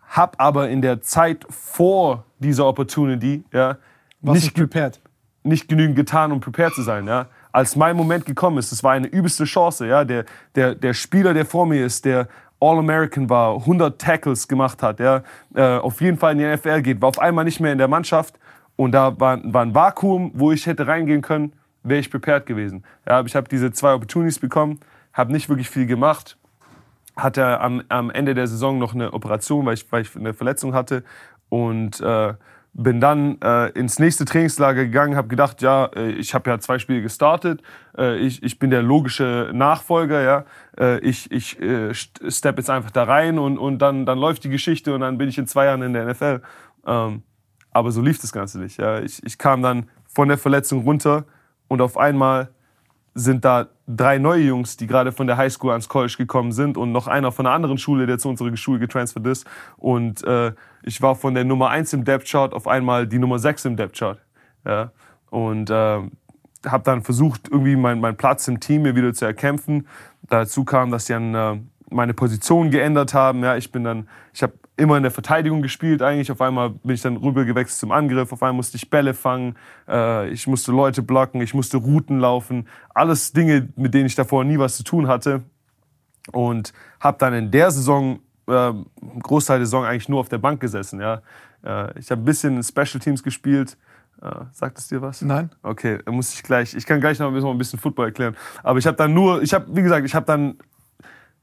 hab 0.07 0.39
aber 0.39 0.69
in 0.69 0.81
der 0.81 1.01
Zeit 1.01 1.45
vor 1.49 2.25
dieser 2.39 2.65
Opportunity 2.65 3.43
ja, 3.51 3.77
Was 4.21 4.35
nicht, 4.35 4.55
prepared? 4.55 4.99
nicht 5.43 5.67
genügend 5.67 5.95
getan, 5.95 6.31
um 6.31 6.39
prepared 6.39 6.73
zu 6.73 6.81
sein. 6.81 7.07
Ja. 7.07 7.27
Als 7.57 7.75
mein 7.75 7.95
Moment 7.95 8.23
gekommen 8.27 8.59
ist, 8.59 8.71
das 8.71 8.83
war 8.83 8.91
eine 8.91 9.07
übelste 9.07 9.45
Chance. 9.45 9.87
Ja. 9.87 10.05
Der, 10.05 10.25
der, 10.53 10.75
der 10.75 10.93
Spieler, 10.93 11.33
der 11.33 11.43
vor 11.43 11.65
mir 11.65 11.83
ist, 11.83 12.05
der 12.05 12.27
All-American 12.59 13.31
war, 13.31 13.55
100 13.55 13.99
Tackles 13.99 14.47
gemacht 14.47 14.83
hat, 14.83 14.99
ja, 14.99 15.23
äh, 15.55 15.79
auf 15.79 15.99
jeden 15.99 16.19
Fall 16.19 16.33
in 16.33 16.37
die 16.37 16.45
NFL 16.45 16.83
geht, 16.83 17.01
war 17.01 17.09
auf 17.09 17.17
einmal 17.17 17.45
nicht 17.45 17.59
mehr 17.59 17.71
in 17.71 17.79
der 17.79 17.87
Mannschaft 17.87 18.37
und 18.75 18.91
da 18.91 19.19
war, 19.19 19.39
war 19.43 19.63
ein 19.63 19.73
Vakuum, 19.73 20.33
wo 20.35 20.51
ich 20.51 20.67
hätte 20.67 20.85
reingehen 20.85 21.23
können, 21.23 21.51
wäre 21.81 21.99
ich 21.99 22.11
prepared 22.11 22.45
gewesen. 22.45 22.83
Ja, 23.07 23.23
ich 23.25 23.35
habe 23.35 23.49
diese 23.49 23.71
zwei 23.71 23.95
Opportunities 23.95 24.37
bekommen, 24.37 24.79
habe 25.11 25.31
nicht 25.31 25.49
wirklich 25.49 25.71
viel 25.71 25.87
gemacht, 25.87 26.37
hatte 27.15 27.59
am, 27.59 27.81
am 27.89 28.11
Ende 28.11 28.35
der 28.35 28.45
Saison 28.45 28.77
noch 28.77 28.93
eine 28.93 29.13
Operation, 29.13 29.65
weil 29.65 29.73
ich, 29.73 29.91
weil 29.91 30.03
ich 30.03 30.15
eine 30.15 30.35
Verletzung 30.35 30.75
hatte. 30.75 31.03
Und 31.49 32.01
äh, 32.01 32.35
bin 32.79 33.01
dann 33.01 33.41
äh, 33.41 33.69
ins 33.71 33.97
nächste 33.97 34.23
Trainingslager 34.23 34.85
gegangen, 34.85 35.15
habe 35.15 35.27
gedacht, 35.27 35.63
ja, 35.63 35.85
äh, 35.95 36.11
ich 36.11 36.35
habe 36.35 36.49
ja 36.49 36.59
zwei 36.59 36.77
Spiele 36.77 37.01
gestartet, 37.01 37.61
äh, 37.97 38.17
ich, 38.17 38.43
ich 38.43 38.59
bin 38.59 38.69
der 38.69 38.83
logische 38.83 39.49
Nachfolger, 39.51 40.21
ja, 40.21 40.45
äh, 40.79 40.99
ich, 40.99 41.31
ich 41.31 41.59
äh, 41.59 41.89
st- 41.89 42.31
step 42.31 42.57
jetzt 42.57 42.69
einfach 42.69 42.91
da 42.91 43.03
rein 43.03 43.39
und, 43.39 43.57
und 43.57 43.79
dann, 43.79 44.05
dann 44.05 44.19
läuft 44.19 44.43
die 44.43 44.49
Geschichte 44.49 44.93
und 44.93 45.01
dann 45.01 45.17
bin 45.17 45.27
ich 45.27 45.39
in 45.39 45.47
zwei 45.47 45.65
Jahren 45.65 45.81
in 45.81 45.93
der 45.93 46.05
NFL. 46.05 46.41
Ähm, 46.85 47.23
aber 47.71 47.91
so 47.91 48.01
lief 48.01 48.19
das 48.21 48.31
Ganze 48.31 48.59
nicht. 48.59 48.77
Ja. 48.77 48.99
Ich, 48.99 49.23
ich 49.25 49.39
kam 49.39 49.63
dann 49.63 49.89
von 50.05 50.27
der 50.27 50.37
Verletzung 50.37 50.83
runter 50.83 51.25
und 51.67 51.81
auf 51.81 51.97
einmal 51.97 52.49
sind 53.17 53.45
da 53.45 53.67
drei 53.87 54.19
neue 54.19 54.43
Jungs, 54.43 54.77
die 54.77 54.85
gerade 54.85 55.11
von 55.11 55.25
der 55.25 55.37
Highschool 55.37 55.71
ans 55.71 55.89
College 55.89 56.15
gekommen 56.17 56.51
sind 56.51 56.77
und 56.77 56.91
noch 56.91 57.07
einer 57.07 57.31
von 57.31 57.45
einer 57.45 57.55
anderen 57.55 57.77
Schule, 57.77 58.05
der 58.05 58.19
zu 58.19 58.29
unserer 58.29 58.55
Schule 58.55 58.79
getransfert 58.79 59.25
ist. 59.25 59.47
Und 59.77 60.23
äh, 60.23 60.53
ich 60.83 61.01
war 61.01 61.15
von 61.15 61.33
der 61.33 61.43
Nummer 61.43 61.69
1 61.69 61.93
im 61.93 62.05
Depth 62.05 62.27
Chart 62.29 62.53
auf 62.53 62.67
einmal 62.67 63.07
die 63.07 63.17
Nummer 63.17 63.39
6 63.39 63.65
im 63.65 63.75
Depth 63.75 63.97
Chart. 63.97 64.19
Ja? 64.65 64.91
Und 65.31 65.69
äh, 65.69 65.73
habe 65.73 66.83
dann 66.83 67.01
versucht, 67.01 67.49
irgendwie 67.49 67.75
meinen 67.75 68.01
mein 68.01 68.17
Platz 68.17 68.47
im 68.47 68.59
Team 68.59 68.83
mir 68.83 68.95
wieder 68.95 69.13
zu 69.13 69.25
erkämpfen. 69.25 69.87
Dazu 70.29 70.63
kam, 70.63 70.91
dass 70.91 71.07
sie 71.07 71.13
dann 71.13 71.33
äh, 71.33 71.59
meine 71.89 72.13
Position 72.13 72.69
geändert 72.69 73.13
haben. 73.13 73.43
Ja, 73.43 73.55
ich 73.57 73.71
bin 73.71 73.83
dann, 73.83 74.07
ich 74.33 74.43
habe 74.43 74.53
immer 74.77 74.95
in 74.95 75.03
der 75.03 75.11
Verteidigung 75.11 75.61
gespielt 75.61 76.01
eigentlich. 76.01 76.31
Auf 76.31 76.39
einmal 76.39 76.69
bin 76.69 76.93
ich 76.93 77.01
dann 77.01 77.17
rüber 77.17 77.43
gewechselt 77.45 77.79
zum 77.79 77.91
Angriff. 77.91 78.31
Auf 78.31 78.43
einmal 78.43 78.53
musste 78.53 78.77
ich 78.77 78.89
Bälle 78.89 79.13
fangen. 79.13 79.55
Äh, 79.87 80.29
ich 80.29 80.47
musste 80.47 80.71
Leute 80.71 81.01
blocken. 81.01 81.41
Ich 81.41 81.53
musste 81.53 81.77
Routen 81.77 82.19
laufen. 82.19 82.67
Alles 82.93 83.33
Dinge, 83.33 83.69
mit 83.75 83.93
denen 83.93 84.05
ich 84.05 84.15
davor 84.15 84.43
nie 84.43 84.59
was 84.59 84.77
zu 84.77 84.83
tun 84.83 85.07
hatte. 85.07 85.43
Und 86.31 86.73
habe 86.99 87.17
dann 87.17 87.33
in 87.33 87.51
der 87.51 87.71
Saison, 87.71 88.19
äh, 88.47 88.73
Großteil 89.21 89.59
der 89.59 89.65
Saison 89.65 89.83
eigentlich 89.83 90.09
nur 90.09 90.19
auf 90.19 90.29
der 90.29 90.37
Bank 90.37 90.61
gesessen. 90.61 91.01
Ja. 91.01 91.21
Äh, 91.63 91.99
ich 91.99 92.11
habe 92.11 92.21
ein 92.21 92.25
bisschen 92.25 92.55
in 92.55 92.63
Special 92.63 92.99
Teams 92.99 93.23
gespielt. 93.23 93.77
Äh, 94.21 94.45
sagt 94.51 94.77
es 94.77 94.87
dir 94.87 95.01
was? 95.01 95.21
Nein. 95.21 95.49
Okay, 95.63 95.99
dann 96.03 96.15
muss 96.15 96.33
ich 96.33 96.43
gleich, 96.43 96.73
ich 96.73 96.85
kann 96.85 96.99
gleich 96.99 97.19
noch 97.19 97.27
ein 97.27 97.33
bisschen, 97.33 97.49
ein 97.49 97.57
bisschen 97.57 97.79
Football 97.79 98.07
erklären. 98.07 98.35
Aber 98.63 98.79
ich 98.79 98.87
habe 98.87 98.97
dann 98.97 99.13
nur, 99.13 99.41
ich 99.41 99.53
habe, 99.53 99.65
wie 99.75 99.81
gesagt, 99.81 100.05
ich 100.05 100.15
habe 100.15 100.25
dann, 100.25 100.57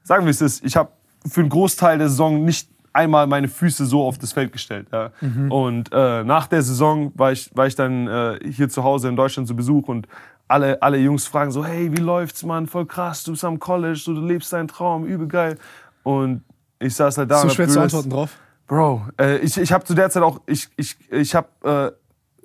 sagen 0.03 0.25
wir 0.25 0.31
es 0.31 0.41
ist, 0.41 0.63
ich 0.63 0.75
habe 0.75 0.91
für 1.25 1.41
einen 1.41 1.49
Großteil 1.49 1.97
der 1.97 2.09
Saison 2.09 2.43
nicht 2.43 2.69
einmal 2.95 3.27
meine 3.27 3.47
Füße 3.47 3.85
so 3.85 4.03
auf 4.03 4.17
das 4.17 4.33
Feld 4.33 4.51
gestellt. 4.51 4.87
Ja. 4.91 5.11
Und 5.49 5.89
äh, 5.91 6.23
nach 6.23 6.47
der 6.47 6.61
Saison 6.61 7.11
war 7.15 7.31
ich, 7.31 7.51
war 7.55 7.67
ich 7.67 7.75
dann 7.75 8.07
äh, 8.07 8.39
hier 8.49 8.69
zu 8.69 8.83
Hause 8.83 9.09
in 9.09 9.15
Deutschland 9.15 9.47
zu 9.47 9.55
Besuch 9.55 9.87
und 9.87 10.07
alle, 10.47 10.81
alle 10.81 10.97
Jungs 10.97 11.27
fragen 11.27 11.51
so, 11.51 11.65
hey, 11.65 11.91
wie 11.91 12.01
läuft's, 12.01 12.43
Mann? 12.43 12.67
Voll 12.67 12.85
krass, 12.85 13.23
du 13.23 13.31
bist 13.31 13.43
am 13.43 13.59
College, 13.59 13.99
so, 13.99 14.13
du 14.13 14.21
lebst 14.21 14.53
deinen 14.53 14.67
Traum, 14.67 15.05
übel 15.05 15.27
geil. 15.27 15.57
Und 16.03 16.43
ich 16.79 16.95
saß 16.95 17.17
halt 17.17 17.31
da 17.31 17.39
So 17.39 17.47
und 17.47 17.53
schwer 17.53 17.67
zu 17.67 17.81
antworten 17.81 18.09
drauf. 18.09 18.37
Bro, 18.67 19.07
äh, 19.19 19.37
ich, 19.37 19.57
ich 19.57 19.71
habe 19.71 19.83
zu 19.83 19.93
der 19.93 20.09
Zeit 20.09 20.23
auch, 20.23 20.41
ich, 20.45 20.69
ich, 20.75 20.97
ich 21.11 21.35
habe 21.35 21.47
äh, 21.63 21.91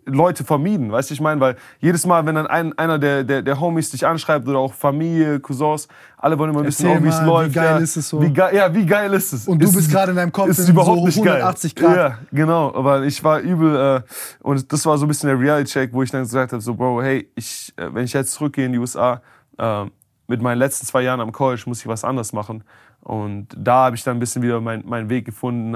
Leute 0.06 0.44
vermieden, 0.44 0.90
weißt 0.93 1.10
du, 1.10 1.14
ich 1.14 1.20
meine, 1.20 1.40
weil 1.40 1.56
jedes 1.78 2.06
Mal, 2.06 2.24
wenn 2.27 2.35
dann 2.35 2.47
ein, 2.47 2.77
einer 2.78 2.98
der, 2.98 3.24
der, 3.24 3.43
der 3.43 3.60
Homies 3.60 3.90
dich 3.90 4.06
anschreibt 4.06 4.48
oder 4.48 4.59
auch 4.59 4.72
Familie, 4.72 5.40
Cousins, 5.40 5.89
alle 6.16 6.39
wollen 6.39 6.51
immer 6.55 6.64
wissen, 6.64 6.86
oh, 6.86 7.02
wie 7.02 7.09
es 7.09 7.16
mal, 7.16 7.22
wie 7.22 7.27
läuft. 7.27 7.55
geil 7.55 7.64
ja, 7.64 7.78
ist 7.78 7.97
es 7.97 8.09
so? 8.09 8.22
Wie 8.22 8.32
geil, 8.32 8.55
ja, 8.55 8.74
wie 8.74 8.86
geil 8.86 9.12
ist 9.14 9.32
es? 9.32 9.48
Und 9.48 9.60
du 9.60 9.68
ist, 9.68 9.77
bist 9.77 9.90
gerade 9.90 10.10
in 10.10 10.16
deinem 10.16 10.32
Kopf 10.32 10.48
ist 10.48 10.59
in 10.60 10.72
überhaupt 10.72 10.98
so 10.98 11.06
nicht 11.06 11.16
180 11.18 11.74
geil. 11.74 11.86
Grad. 11.86 11.97
Ja, 11.97 12.18
genau, 12.32 12.74
aber 12.74 13.05
ich 13.05 13.22
war 13.22 13.40
übel 13.40 13.77
äh, 13.77 14.02
und 14.40 14.72
das 14.72 14.85
war 14.86 14.98
so 14.98 15.06
ein 15.06 15.09
bisschen 15.09 15.28
der 15.28 15.39
Reality-Check, 15.39 15.93
wo 15.93 16.02
ich 16.02 16.10
dann 16.10 16.22
gesagt 16.22 16.52
habe, 16.52 16.62
so, 16.62 16.74
Bro, 16.74 17.02
hey, 17.02 17.31
ich, 17.35 17.72
äh, 17.77 17.93
wenn 17.93 18.05
ich 18.05 18.12
jetzt 18.12 18.32
zurückgehe 18.32 18.66
in 18.66 18.72
die 18.72 18.78
USA, 18.78 19.22
äh, 19.59 19.85
mit 20.27 20.40
meinen 20.40 20.59
letzten 20.59 20.86
zwei 20.86 21.02
Jahren 21.02 21.20
am 21.20 21.32
College 21.32 21.64
muss 21.66 21.81
ich 21.81 21.89
was 21.89 22.05
anderes 22.05 22.32
machen. 22.32 22.62
Und 23.02 23.48
da 23.56 23.86
habe 23.86 23.97
ich 23.97 24.05
dann 24.05 24.18
ein 24.18 24.20
bisschen 24.20 24.43
wieder 24.43 24.60
mein, 24.60 24.85
meinen 24.86 25.09
Weg 25.09 25.24
gefunden, 25.24 25.74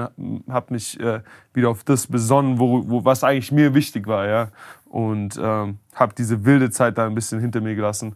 habe 0.49 0.73
mich 0.73 0.99
äh, 0.99 1.21
wieder 1.53 1.69
auf 1.69 1.83
das 1.83 2.07
besonnen, 2.07 2.59
wo, 2.59 2.87
wo, 2.87 3.03
was 3.03 3.23
eigentlich 3.23 3.51
mir 3.51 3.73
wichtig 3.73 4.07
war. 4.07 4.27
Ja? 4.27 4.47
Und 4.85 5.39
ähm, 5.41 5.79
habe 5.95 6.13
diese 6.15 6.45
wilde 6.45 6.69
Zeit 6.69 6.97
da 6.97 7.05
ein 7.05 7.15
bisschen 7.15 7.39
hinter 7.39 7.61
mir 7.61 7.75
gelassen. 7.75 8.15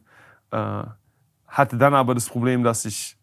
Äh, 0.52 0.84
hatte 1.48 1.78
dann 1.78 1.96
aber 1.96 2.14
das 2.14 2.30
Problem, 2.30 2.64
dass 2.64 2.86
ich, 2.86 3.18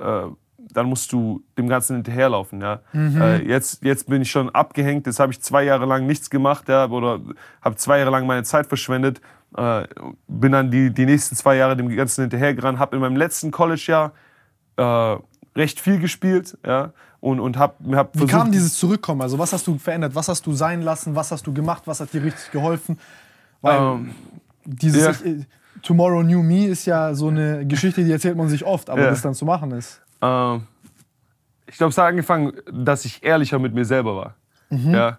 äh, 0.00 0.28
dann 0.56 0.86
musst 0.86 1.12
du 1.12 1.42
dem 1.58 1.68
Ganzen 1.68 1.96
hinterherlaufen. 1.96 2.60
Ja? 2.60 2.80
Äh, 3.20 3.48
jetzt, 3.48 3.82
jetzt 3.82 4.08
bin 4.08 4.22
ich 4.22 4.30
schon 4.30 4.50
abgehängt, 4.50 5.06
jetzt 5.06 5.18
habe 5.18 5.32
ich 5.32 5.42
zwei 5.42 5.64
Jahre 5.64 5.84
lang 5.84 6.06
nichts 6.06 6.30
gemacht 6.30 6.68
ja? 6.68 6.88
oder 6.88 7.20
habe 7.60 7.74
zwei 7.74 7.98
Jahre 7.98 8.12
lang 8.12 8.26
meine 8.28 8.44
Zeit 8.44 8.68
verschwendet. 8.68 9.20
Äh, 9.56 9.88
bin 10.28 10.52
dann 10.52 10.70
die, 10.70 10.90
die 10.90 11.06
nächsten 11.06 11.34
zwei 11.34 11.56
Jahre 11.56 11.76
dem 11.76 11.88
Ganzen 11.94 12.22
hinterhergerannt, 12.22 12.78
habe 12.78 12.94
in 12.94 13.02
meinem 13.02 13.16
letzten 13.16 13.50
College-Jahr 13.50 14.12
äh, 14.76 15.16
recht 15.56 15.80
viel 15.80 15.98
gespielt, 15.98 16.56
ja, 16.66 16.92
und, 17.20 17.40
und 17.40 17.56
hab, 17.56 17.76
hab 17.92 18.18
Wie 18.18 18.26
kam 18.26 18.52
dieses 18.52 18.76
Zurückkommen? 18.78 19.22
Also 19.22 19.38
was 19.38 19.52
hast 19.52 19.66
du 19.66 19.78
verändert? 19.78 20.14
Was 20.14 20.28
hast 20.28 20.44
du 20.46 20.52
sein 20.52 20.82
lassen? 20.82 21.14
Was 21.14 21.30
hast 21.32 21.46
du 21.46 21.54
gemacht? 21.54 21.84
Was 21.86 22.00
hat 22.00 22.12
dir 22.12 22.22
richtig 22.22 22.50
geholfen? 22.50 22.98
Weil 23.62 23.78
Ähm, 23.78 24.14
dieses 24.64 25.02
ja. 25.04 25.10
ich, 25.10 25.24
äh, 25.24 25.44
Tomorrow 25.82 26.22
New 26.22 26.42
Me 26.42 26.66
ist 26.66 26.84
ja 26.86 27.14
so 27.14 27.28
eine 27.28 27.66
Geschichte, 27.66 28.04
die 28.04 28.12
erzählt 28.12 28.36
man 28.36 28.48
sich 28.48 28.64
oft, 28.64 28.90
aber 28.90 29.02
Ja. 29.02 29.10
das 29.10 29.22
dann 29.22 29.34
zu 29.34 29.44
machen 29.46 29.70
ist. 29.72 30.02
Ähm, 30.20 30.66
ich 31.66 31.76
glaube, 31.78 31.90
es 31.90 31.98
hat 31.98 32.06
angefangen, 32.06 32.52
dass 32.70 33.04
ich 33.06 33.22
ehrlicher 33.22 33.58
mit 33.58 33.74
mir 33.74 33.84
selber 33.84 34.16
war. 34.16 34.34
Ja, 34.70 35.18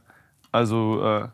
also 0.52 1.02
äh, 1.02 1.22
du 1.22 1.30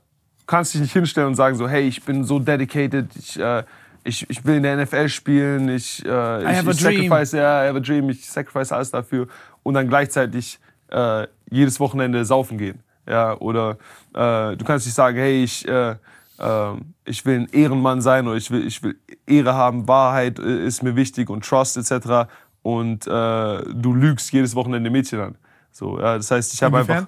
kannst 0.46 0.74
dich 0.74 0.82
nicht 0.82 0.94
hinstellen 0.94 1.30
und 1.30 1.36
sagen 1.36 1.56
so, 1.58 1.68
hey, 1.68 1.82
ich 1.88 2.04
bin 2.04 2.24
so 2.24 2.40
dedicated, 2.40 3.08
ich, 3.16 3.40
äh, 3.40 3.64
ich, 4.04 4.30
ich 4.30 4.46
will 4.46 4.56
in 4.56 4.64
der 4.64 4.78
NFL 4.78 5.10
spielen, 5.10 5.70
ich, 5.70 6.04
äh, 6.06 6.42
ich, 6.42 6.58
have 6.58 6.68
a 6.68 6.72
ich 6.72 6.82
dream. 6.82 7.02
sacrifice, 7.04 7.32
ja, 7.34 7.64
I 7.64 7.68
have 7.68 7.78
a 7.78 7.82
dream, 7.82 8.10
ich 8.10 8.30
sacrifice 8.30 8.72
alles 8.72 8.92
dafür 8.92 9.28
und 9.64 9.74
dann 9.74 9.88
gleichzeitig 9.88 10.60
äh, 10.90 11.28
jedes 11.50 11.80
Wochenende 11.80 12.26
saufen 12.26 12.58
gehen. 12.58 12.80
Ja, 13.08 13.38
oder 13.38 13.78
äh, 14.14 14.56
du 14.56 14.64
kannst 14.66 14.86
nicht 14.86 14.96
sagen, 14.96 15.18
hey, 15.18 15.44
ich, 15.44 15.68
äh, 15.68 15.92
äh, 15.92 16.74
ich 17.06 17.26
will 17.26 17.42
ein 17.42 17.50
Ehrenmann 17.52 18.02
sein 18.02 18.28
oder 18.28 18.38
ich 18.38 18.50
will, 18.52 18.66
ich 18.66 18.82
will 18.84 18.96
Ehre 19.28 19.54
haben, 19.54 19.88
Wahrheit 19.88 20.40
äh, 20.40 20.66
ist 20.66 20.84
mir 20.84 20.96
wichtig 20.96 21.30
und 21.30 21.46
Trust 21.46 21.78
etc. 21.78 22.30
Und 22.62 23.08
äh, 23.08 23.10
du 23.10 23.94
lügst 23.94 24.32
jedes 24.32 24.56
Wochenende 24.56 24.90
Mädchen 24.90 25.20
an. 25.20 25.36
So, 25.72 26.00
ja, 26.00 26.18
das 26.18 26.30
heißt, 26.30 26.54
ich 26.54 26.64
habe 26.64 26.80
einfach, 26.80 27.08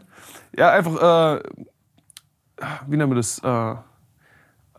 ja, 0.55 0.71
einfach, 0.71 1.37
äh, 1.37 1.43
wie 2.87 2.97
nennen 2.97 3.11
wir 3.11 3.15
das? 3.15 3.41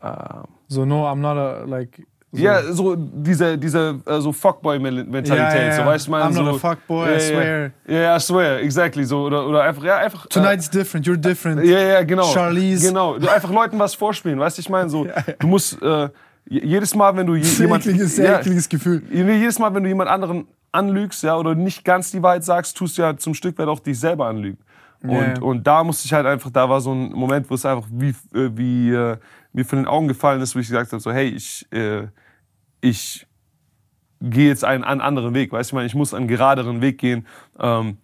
Äh, 0.04 0.46
So, 0.68 0.84
no, 0.84 1.06
I'm 1.06 1.16
not 1.20 1.36
a, 1.36 1.64
like... 1.66 2.06
So. 2.32 2.42
ja, 2.42 2.62
so 2.72 2.96
diese, 2.96 3.56
diese 3.56 4.00
äh, 4.06 4.20
so 4.20 4.32
Fuckboy-Mentalität, 4.32 5.36
Ja, 5.38 5.54
ja, 5.66 5.72
so 5.76 5.84
weißt 5.84 6.06
du, 6.08 6.10
man 6.10 6.32
I'm 6.32 6.34
so, 6.34 6.42
not 6.42 6.56
a 6.56 6.58
fuckboy, 6.58 7.08
I 7.08 7.12
ja, 7.12 7.20
swear. 7.20 7.70
Ja, 7.86 7.94
ja, 8.00 8.16
I 8.16 8.20
swear, 8.20 8.58
exactly, 8.60 9.04
so 9.04 9.22
oder, 9.26 9.46
oder 9.46 9.62
einfach, 9.62 9.84
ja, 9.84 9.98
einfach. 9.98 10.26
Tonight's 10.26 10.68
different, 10.68 11.06
you're 11.06 11.16
different. 11.16 11.60
Äh, 11.60 11.66
ja, 11.70 11.78
ja, 11.78 12.02
genau. 12.02 12.24
Charlize. 12.24 12.88
Genau, 12.88 13.18
du 13.18 13.28
einfach 13.28 13.50
Leuten 13.52 13.78
was 13.78 13.94
vorspielen, 13.94 14.40
weißt 14.40 14.58
du, 14.58 14.60
ich 14.62 14.68
meine, 14.68 14.88
so, 14.90 15.06
du 15.38 15.46
musst 15.46 15.80
äh, 15.80 16.08
je- 16.48 16.64
jedes 16.66 16.92
Mal, 16.96 17.14
wenn 17.16 17.26
du 17.28 17.36
je, 17.36 17.44
jemand, 17.44 17.86
ekliges, 17.86 18.16
ja, 18.16 18.40
ekliges 18.40 18.68
Gefühl. 18.68 19.02
jedes 19.12 19.60
Mal, 19.60 19.72
wenn 19.72 19.84
du 19.84 19.88
jemand 19.88 20.10
anderen 20.10 20.48
anlügst, 20.72 21.22
ja, 21.22 21.36
oder 21.36 21.54
nicht 21.54 21.84
ganz 21.84 22.10
die 22.10 22.20
Wahrheit 22.20 22.42
sagst, 22.42 22.76
tust 22.76 22.98
du 22.98 23.02
ja 23.02 23.16
zum 23.16 23.34
Stück 23.34 23.56
weit 23.58 23.68
auch 23.68 23.78
dich 23.78 24.00
selber 24.00 24.26
anlügen. 24.26 24.58
Und, 25.04 25.12
Ja. 25.12 25.40
und 25.40 25.64
da 25.64 25.84
musste 25.84 26.06
ich 26.06 26.12
halt 26.12 26.26
einfach, 26.26 26.50
da 26.50 26.68
war 26.68 26.80
so 26.80 26.90
ein 26.92 27.12
Moment, 27.12 27.48
wo 27.48 27.54
es 27.54 27.64
einfach 27.64 27.86
wie, 27.92 28.08
äh, 28.34 28.50
wie 28.56 28.90
äh, 28.90 29.16
mir 29.54 29.64
von 29.64 29.78
den 29.78 29.86
Augen 29.86 30.08
gefallen 30.08 30.42
ist, 30.42 30.54
wo 30.54 30.58
ich 30.58 30.68
gesagt 30.68 30.92
habe, 30.92 31.00
so, 31.00 31.12
hey, 31.12 31.28
ich, 31.28 31.66
äh, 31.72 32.08
ich 32.80 33.26
gehe 34.20 34.48
jetzt 34.48 34.64
einen, 34.64 34.84
einen 34.84 35.00
anderen 35.00 35.32
Weg, 35.32 35.52
weißt 35.52 35.72
du, 35.72 35.78
ich 35.78 35.86
ich 35.86 35.94
muss 35.94 36.12
einen 36.12 36.28
geraderen 36.28 36.80
Weg 36.80 36.98
gehen, 36.98 37.26
ähm, 37.58 37.98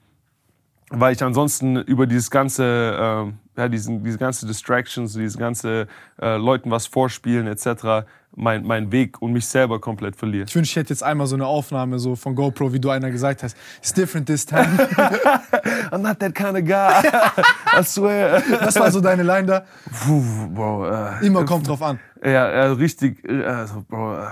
weil 0.91 1.13
ich 1.13 1.23
ansonsten 1.23 1.77
über 1.77 2.07
dieses 2.07 2.31
ganze, 2.31 2.97
ähm, 2.99 3.39
ja, 3.57 3.69
diesen, 3.69 4.05
diese 4.05 4.19
ganze 4.19 4.47
Distractions, 4.47 5.13
diese 5.13 5.39
ganze 5.39 5.89
äh, 6.21 6.37
Leuten 6.37 6.71
was 6.71 6.87
vorspielen 6.87 7.47
etc., 7.47 8.07
mein, 8.37 8.65
mein 8.65 8.93
Weg 8.93 9.21
und 9.21 9.33
mich 9.33 9.47
selber 9.47 9.81
komplett 9.81 10.17
verliere. 10.17 10.47
Ich 10.49 10.55
wünsche, 10.55 10.71
ich 10.71 10.77
hätte 10.77 10.91
jetzt 10.91 11.03
einmal 11.03 11.27
so 11.27 11.35
eine 11.35 11.47
Aufnahme 11.47 11.99
so 11.99 12.15
von 12.17 12.35
GoPro, 12.35 12.73
wie 12.73 12.79
du 12.81 12.91
einer 12.91 13.11
gesagt 13.11 13.43
hast. 13.43 13.57
It's 13.79 13.93
different 13.93 14.27
this 14.27 14.47
time. 14.47 14.67
I'm 15.91 15.99
not 15.99 16.19
that 16.21 16.35
kind 16.35 16.57
of 16.57 16.65
guy. 16.65 17.03
I 17.79 17.83
swear. 17.85 18.43
Das 18.61 18.77
war 18.79 18.91
so 18.91 19.01
deine 19.01 19.23
Line 19.23 19.47
da. 19.47 19.65
Puh, 20.05 20.23
Bro, 20.55 20.89
äh, 20.91 21.27
Immer 21.27 21.45
kommt 21.45 21.67
drauf 21.69 21.83
an. 21.83 21.99
ja, 22.25 22.31
ja, 22.31 22.73
richtig, 22.73 23.25
äh, 23.29 23.45
also, 23.45 23.85
Bro, 23.89 24.19
äh, 24.19 24.27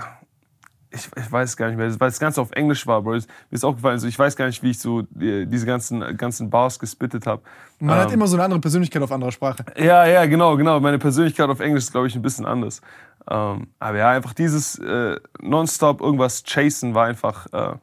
ich, 0.91 1.07
ich 1.15 1.31
weiß 1.31 1.55
gar 1.55 1.67
nicht 1.67 1.77
mehr, 1.77 1.87
weil 1.99 2.09
das 2.09 2.19
Ganze 2.19 2.41
auf 2.41 2.51
Englisch 2.51 2.87
war, 2.87 3.01
Bro. 3.03 3.11
Mir 3.11 3.21
ist 3.51 3.63
auch 3.63 3.75
gefallen, 3.75 3.99
so, 3.99 4.07
ich 4.07 4.17
weiß 4.17 4.35
gar 4.35 4.47
nicht, 4.47 4.63
wie 4.63 4.71
ich 4.71 4.79
so 4.79 5.01
äh, 5.19 5.45
diese 5.45 5.65
ganzen, 5.65 6.17
ganzen 6.17 6.49
Bars 6.49 6.79
gespittet 6.79 7.27
habe. 7.27 7.43
Man 7.79 7.95
hat 7.97 8.07
Ähm, 8.07 8.15
immer 8.15 8.27
so 8.27 8.35
eine 8.37 8.45
andere 8.45 8.59
Persönlichkeit 8.59 9.01
auf 9.01 9.11
anderer 9.11 9.31
Sprache. 9.31 9.63
Ja, 9.77 10.05
ja, 10.07 10.25
genau, 10.25 10.55
genau. 10.57 10.79
Meine 10.79 10.97
Persönlichkeit 10.97 11.47
auf 11.49 11.59
Englisch 11.59 11.83
ist, 11.83 11.91
glaube 11.91 12.07
ich, 12.07 12.15
ein 12.15 12.21
bisschen 12.23 12.45
anders. 12.45 12.81
Ähm, 13.29 13.67
aber 13.79 13.97
ja, 13.97 14.09
einfach 14.11 14.33
dieses 14.33 14.77
äh, 14.79 15.17
nonstop 15.41 16.01
irgendwas 16.01 16.43
chasen 16.43 16.93
war 16.93 17.05
einfach, 17.05 17.47
äh, 17.47 17.75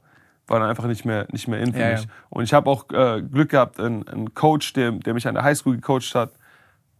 war 0.48 0.60
dann 0.60 0.62
einfach 0.68 0.86
nicht 0.86 1.04
mehr, 1.04 1.26
nicht 1.32 1.48
mehr 1.48 1.60
in 1.60 1.72
für 1.72 1.80
Ja, 1.80 1.90
mich. 1.92 2.02
ja. 2.02 2.10
Und 2.30 2.44
ich 2.44 2.54
habe 2.54 2.70
auch 2.70 2.88
äh, 2.90 3.22
Glück 3.22 3.50
gehabt, 3.50 3.80
einen, 3.80 4.06
einen 4.08 4.34
Coach, 4.34 4.72
der, 4.72 4.92
der 4.92 5.14
mich 5.14 5.26
an 5.26 5.34
der 5.34 5.44
Highschool 5.44 5.76
gecoacht 5.76 6.14
hat, 6.14 6.32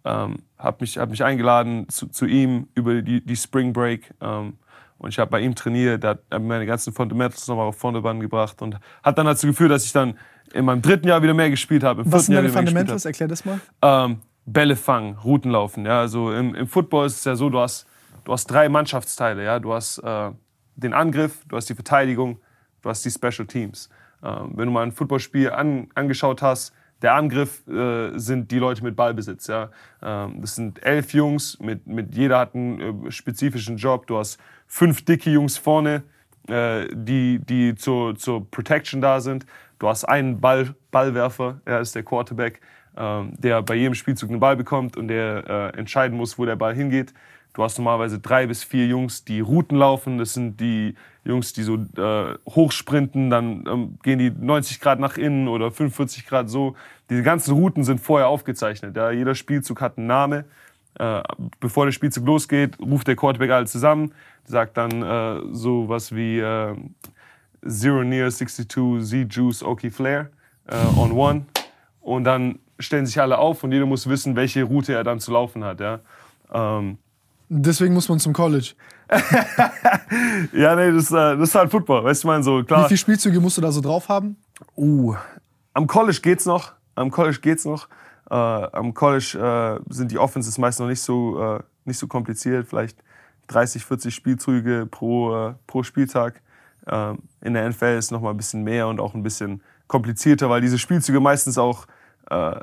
ähm, 0.05 0.37
hat 0.59 0.81
mich, 0.81 0.99
hat 0.99 1.11
mich 1.11 1.23
eingeladen 1.25 1.89
zu, 1.89 2.07
zu 2.09 2.27
ihm 2.27 2.69
über 2.75 3.03
die, 3.03 3.25
die 3.25 3.37
Spring 3.37 3.73
Break. 3.73 4.15
Ähm, 4.21 4.55
und 4.99 5.11
ich 5.11 5.19
habe 5.19 5.31
bei 5.31 5.41
ihm 5.41 5.55
trainiert, 5.55 6.03
der 6.05 6.11
hat 6.11 6.43
meine 6.43 6.65
ganzen 6.65 6.93
Fundamentals 6.93 7.47
nochmal 7.49 7.67
auf 7.67 7.77
Vordermann 7.77 8.21
gebracht 8.21 8.63
und 8.63 8.79
hat 9.03 9.19
dann 9.19 9.27
dazu 9.27 9.47
geführt, 9.47 9.71
dass 9.71 9.85
ich 9.85 9.93
dann 9.93 10.17
in 10.55 10.65
meinem 10.65 10.81
dritten 10.81 11.09
Jahr 11.09 11.23
wieder 11.23 11.35
mehr 11.35 11.51
gespielt 11.51 11.83
habe. 11.83 12.03
Im 12.03 12.13
Was 12.13 12.27
sind 12.27 12.35
deine 12.35 12.49
Fundamentals? 12.49 13.05
Erklär 13.05 13.29
das 13.29 13.45
mal. 13.45 13.61
Ähm, 13.83 14.21
Bälle 14.47 14.77
fangen, 14.77 15.17
Routen 15.23 15.51
laufen. 15.51 15.85
Ja, 15.85 16.01
also 16.01 16.33
im, 16.33 16.55
im 16.55 16.67
Football 16.69 17.07
ist 17.07 17.17
es 17.19 17.25
ja 17.25 17.35
so, 17.37 17.51
du 17.51 17.59
hast, 17.59 17.87
du 18.27 18.33
hast 18.33 18.47
drei 18.51 18.69
Mannschaftsteile. 18.69 19.43
Ja? 19.45 19.59
Du 19.59 19.73
hast 19.73 19.99
äh, 19.99 20.31
den 20.75 20.93
Angriff, 20.93 21.45
du 21.49 21.57
hast 21.57 21.71
die 21.71 21.75
Verteidigung, 21.75 22.39
du 22.83 22.91
hast 22.91 23.05
die 23.05 23.11
Special 23.11 23.47
Teams. 23.47 23.89
Ähm, 24.23 24.53
wenn 24.55 24.67
du 24.67 24.73
mal 24.73 24.83
ein 24.83 24.93
Footballspiel 24.93 25.51
an, 25.51 25.89
angeschaut 25.95 26.43
hast, 26.43 26.75
der 27.03 27.15
Angriff 27.15 27.67
äh, 27.69 28.19
sind 28.19 28.51
die 28.51 28.59
Leute 28.59 28.83
mit 28.83 28.97
Ballbesitz. 28.97 29.47
Ja? 29.47 29.71
Ähm, 30.03 30.41
das 30.41 30.57
sind 30.57 30.83
elf 30.83 31.13
Jungs, 31.15 31.59
mit, 31.61 31.87
mit 31.87 32.15
jeder 32.15 32.39
hat 32.39 32.55
einen 32.55 33.07
äh, 33.07 33.11
spezifischen 33.11 33.77
Job. 33.77 34.07
Du 34.07 34.19
hast 34.19 34.39
fünf 34.67 35.05
dicke 35.05 35.31
Jungs 35.31 35.57
vorne, 35.57 36.03
äh, 36.49 36.87
die, 36.93 37.39
die 37.39 37.77
zur, 37.77 38.17
zur 38.17 38.51
Protection 38.51 39.01
da 39.01 39.21
sind. 39.21 39.47
Du 39.79 39.89
hast 39.89 40.05
einen 40.05 40.41
Ball, 40.41 40.75
Ballwerfer, 40.91 41.61
er 41.65 41.81
ist 41.81 41.95
der 41.95 42.03
Quarterback, 42.03 42.61
ähm, 42.97 43.35
der 43.39 43.63
bei 43.63 43.75
jedem 43.75 43.95
Spielzug 43.95 44.31
einen 44.31 44.41
Ball 44.41 44.57
bekommt 44.57 44.97
und 44.97 45.09
der 45.09 45.45
äh, 45.75 45.79
entscheiden 45.79 46.17
muss, 46.17 46.39
wo 46.39 46.47
der 46.47 46.57
Ball 46.57 46.75
hingeht. 46.75 47.13
Du 47.57 47.63
hast 47.63 47.79
normalerweise 47.79 48.19
drei 48.19 48.47
bis 48.47 48.63
vier 48.63 48.87
Jungs, 48.87 49.25
die 49.25 49.41
Routen 49.41 49.79
laufen. 49.79 50.19
Das 50.19 50.35
sind 50.35 50.61
die 50.61 50.95
Jungs, 51.25 51.55
die 51.55 51.63
so 51.63 51.77
äh, 51.77 52.35
hochsprinten, 52.51 53.31
dann 53.31 53.65
ähm, 53.67 53.99
gehen 54.03 54.19
die 54.19 54.31
90 54.31 54.79
Grad 54.79 55.01
nach 55.01 55.17
innen 55.17 55.49
oder 55.49 55.71
45 55.71 56.27
Grad 56.27 56.51
so. 56.51 56.77
Diese 57.09 57.23
ganzen 57.23 57.55
Routen 57.55 57.83
sind 57.83 57.99
vorher 57.99 58.29
aufgezeichnet. 58.29 58.95
Ja. 58.95 59.11
Jeder 59.11 59.35
Spielzug 59.35 59.81
hat 59.81 59.97
einen 59.97 60.07
Namen. 60.07 60.45
Äh, 60.99 61.23
bevor 61.59 61.87
der 61.87 61.93
Spielzug 61.93 62.27
losgeht, 62.27 62.79
ruft 62.79 63.09
der 63.09 63.17
Quarterback 63.17 63.51
alle 63.51 63.65
zusammen, 63.65 64.13
sagt 64.45 64.77
dann 64.77 65.03
äh, 65.03 65.41
so 65.53 65.89
was 65.89 66.15
wie 66.15 66.41
äh, 66.41 66.77
Zero 67.67 68.05
Near 68.05 68.31
62 68.31 68.69
Z 69.03 69.35
Juice 69.35 69.63
Oki 69.63 69.91
Flair 69.91 70.29
äh, 70.67 70.77
on 70.99 71.13
one. 71.13 71.47
Und 72.03 72.25
dann 72.25 72.59
stellen 72.79 73.07
sich 73.07 73.19
alle 73.19 73.39
auf 73.39 73.65
und 73.65 73.73
jeder 73.73 73.87
muss 73.87 74.07
wissen, 74.07 74.37
welche 74.37 74.65
Route 74.65 74.93
er 74.93 75.05
dann 75.05 75.21
zu 75.21 75.33
laufen 75.33 75.65
hat. 75.65 75.81
Ja. 75.81 76.01
Ähm, 76.53 76.99
Deswegen 77.49 77.95
muss 77.95 78.09
man 78.09 78.19
zum 78.19 78.33
College. 78.33 78.75
Ja, 80.53 80.75
nee, 80.75 80.91
das, 80.93 81.11
äh, 81.11 81.37
das 81.37 81.51
ist 81.51 81.55
halt 81.55 81.71
Football, 81.71 82.05
weißt 82.05 82.23
du, 82.23 82.27
ich 82.27 82.31
meine, 82.31 82.43
so 82.43 82.59
Wie 82.59 82.65
klar. 82.65 82.89
viele 82.89 82.99
Spielzüge 82.99 83.41
musst 83.41 83.57
du 83.57 83.61
da 83.61 83.71
so 83.73 83.81
drauf 83.81 84.09
haben? 84.09 84.37
Uh, 84.77 85.15
am 85.75 85.87
College 85.87 86.19
geht's 86.23 86.47
noch, 86.47 86.73
am 86.95 87.11
College 87.11 87.39
geht's 87.41 87.65
noch. 87.65 87.89
Äh, 88.31 88.35
am 88.35 88.95
College 88.95 89.39
äh, 89.89 89.93
sind 89.93 90.11
die 90.11 90.19
Offenses 90.19 90.59
meist 90.59 90.81
noch 90.81 90.89
nicht 90.89 91.01
so, 91.01 91.41
äh, 91.41 91.61
nicht 91.85 91.99
so 91.99 92.07
kompliziert, 92.07 92.67
vielleicht 92.69 92.99
30, 93.49 93.85
40 93.85 94.15
Spielzüge 94.15 94.87
pro, 94.87 95.49
äh, 95.49 95.55
pro 95.67 95.83
Spieltag. 95.83 96.43
Ähm, 96.89 97.19
in 97.41 97.55
der 97.55 97.69
NFL 97.69 97.97
ist 97.99 98.11
noch 98.11 98.21
mal 98.21 98.31
ein 98.31 98.37
bisschen 98.37 98.63
mehr 98.63 98.89
und 98.89 99.01
auch 99.01 99.15
ein 99.15 99.23
bisschen 99.23 99.63
komplizierter, 99.87 100.51
weil 100.51 100.61
diese 100.61 100.79
Spielzüge 100.79 101.21
meistens 101.21 101.59
auch 101.59 101.87
äh, 102.31 102.61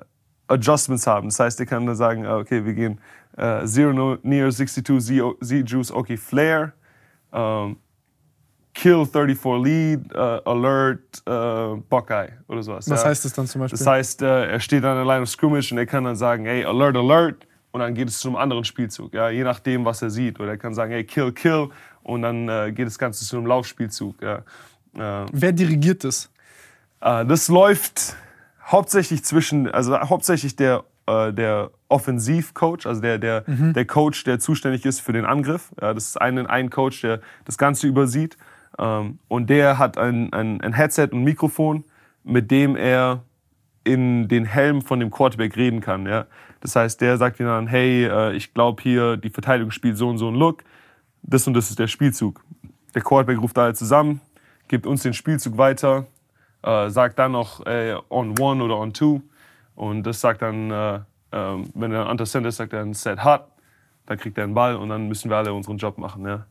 Adjustments 0.53 1.07
haben. 1.07 1.29
Das 1.29 1.39
heißt, 1.39 1.59
der 1.59 1.65
kann 1.65 1.85
dann 1.85 1.95
sagen, 1.95 2.25
ah, 2.25 2.37
okay, 2.37 2.65
wir 2.65 2.73
gehen 2.73 2.99
äh, 3.37 3.65
Zero 3.65 3.93
no, 3.93 4.17
Near 4.23 4.49
62 4.49 4.83
Z, 4.83 5.35
Z 5.41 5.69
Juice 5.69 5.91
Okay 5.91 6.17
Flair, 6.17 6.73
ähm, 7.31 7.77
Kill 8.73 9.05
34 9.05 9.63
Lead, 9.63 10.13
äh, 10.13 10.17
Alert, 10.17 11.21
äh, 11.25 11.81
Buckeye 11.89 12.29
oder 12.47 12.63
sowas. 12.63 12.89
Was 12.89 13.03
ja. 13.03 13.09
heißt 13.09 13.25
das 13.25 13.33
dann 13.33 13.47
zum 13.47 13.61
Beispiel? 13.61 13.77
Das 13.77 13.87
heißt, 13.87 14.21
äh, 14.23 14.51
er 14.51 14.59
steht 14.59 14.83
an 14.83 14.95
der 14.95 15.05
Line 15.05 15.21
of 15.21 15.29
Scrimmage 15.29 15.71
und 15.71 15.77
er 15.77 15.85
kann 15.85 16.03
dann 16.03 16.15
sagen, 16.15 16.45
hey, 16.45 16.65
Alert, 16.65 16.97
Alert 16.97 17.47
und 17.71 17.81
dann 17.81 17.93
geht 17.93 18.07
es 18.07 18.19
zu 18.19 18.29
einem 18.29 18.37
anderen 18.37 18.63
Spielzug, 18.63 19.13
ja, 19.13 19.29
je 19.29 19.43
nachdem, 19.43 19.85
was 19.85 20.01
er 20.01 20.09
sieht. 20.09 20.39
Oder 20.39 20.51
er 20.51 20.57
kann 20.57 20.73
sagen, 20.73 20.91
hey, 20.91 21.03
Kill, 21.03 21.31
Kill 21.31 21.69
und 22.03 22.23
dann 22.23 22.49
äh, 22.49 22.71
geht 22.71 22.87
das 22.87 22.97
Ganze 22.97 23.25
zu 23.25 23.37
einem 23.37 23.45
Laufspielzug. 23.45 24.21
Ja. 24.21 24.37
Äh, 24.95 25.25
Wer 25.31 25.51
dirigiert 25.51 26.03
das? 26.03 26.31
äh, 27.01 27.25
das 27.25 27.47
läuft 27.47 28.15
hauptsächlich 28.73 29.23
zwischen, 29.23 29.71
also 29.71 29.97
hauptsächlich 29.97 30.57
der, 30.57 30.83
äh, 31.05 31.31
der 31.31 31.71
Offensivcoach, 31.87 32.85
also 32.85 32.99
der, 32.99 33.19
der, 33.19 33.41
der 33.47 33.85
Coach, 33.85 34.25
der 34.25 34.39
zuständig 34.39 34.85
ist 34.85 34.99
für 34.99 35.13
den 35.13 35.25
Angriff. 35.25 35.71
Ja, 35.81 35.93
das 35.93 36.07
ist 36.07 36.21
ein, 36.21 36.45
ein 36.45 36.69
Coach, 36.69 37.01
der 37.01 37.21
das 37.45 37.57
Ganze 37.57 37.87
übersieht. 37.87 38.37
Ähm, 38.77 39.19
und 39.29 39.49
der 39.49 39.77
hat 39.77 39.97
ein, 39.97 40.33
ein, 40.33 40.59
ein 40.59 40.73
Headset 40.73 41.09
und 41.11 41.23
Mikrofon, 41.23 41.85
mit 42.23 42.51
dem 42.51 42.75
er 42.75 43.23
in 43.83 44.27
den 44.27 44.45
Helm 44.45 44.81
von 44.81 44.99
dem 44.99 45.11
Quarterback 45.11 45.55
reden 45.55 45.79
kann. 45.79 46.05
Ja? 46.05 46.25
Das 46.61 46.75
heißt, 46.75 46.99
der 47.01 47.17
sagt 47.17 47.39
ihm 47.39 47.45
dann, 47.45 47.67
hey, 47.67 48.05
äh, 48.05 48.33
ich 48.33 48.53
glaube 48.53 48.81
hier, 48.81 49.17
die 49.17 49.29
Verteidigung 49.29 49.71
spielt 49.71 49.97
so 49.97 50.09
und 50.09 50.17
so 50.17 50.27
einen 50.27 50.37
Look. 50.37 50.63
Das 51.21 51.47
und 51.47 51.53
das 51.53 51.69
ist 51.69 51.79
der 51.79 51.87
Spielzug. 51.87 52.43
Der 52.95 53.01
Quarterback 53.01 53.41
ruft 53.41 53.57
alle 53.57 53.73
zusammen, 53.73 54.21
gibt 54.67 54.85
uns 54.85 55.03
den 55.03 55.13
Spielzug 55.13 55.57
weiter. 55.57 56.07
Äh, 56.63 56.89
sagt 56.89 57.19
dann 57.19 57.33
noch 57.33 57.65
äh, 57.65 57.95
on 58.09 58.37
one 58.39 58.63
oder 58.63 58.77
on 58.77 58.93
two. 58.93 59.21
Und 59.75 60.03
das 60.03 60.21
sagt 60.21 60.41
dann, 60.41 60.71
äh, 60.71 60.99
ähm, 61.31 61.69
wenn 61.73 61.91
er 61.91 62.09
under 62.09 62.25
center 62.25 62.49
ist, 62.49 62.57
sagt 62.57 62.73
er 62.73 62.79
dann 62.79 62.93
set 62.93 63.23
hot. 63.23 63.45
Dann 64.05 64.17
kriegt 64.17 64.37
er 64.37 64.43
einen 64.43 64.53
Ball 64.53 64.75
und 64.75 64.89
dann 64.89 65.07
müssen 65.07 65.29
wir 65.29 65.37
alle 65.37 65.53
unseren 65.53 65.77
Job 65.77 65.97
machen. 65.97 66.25
Ja. 66.25 66.45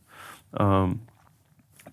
Ähm, 0.57 1.01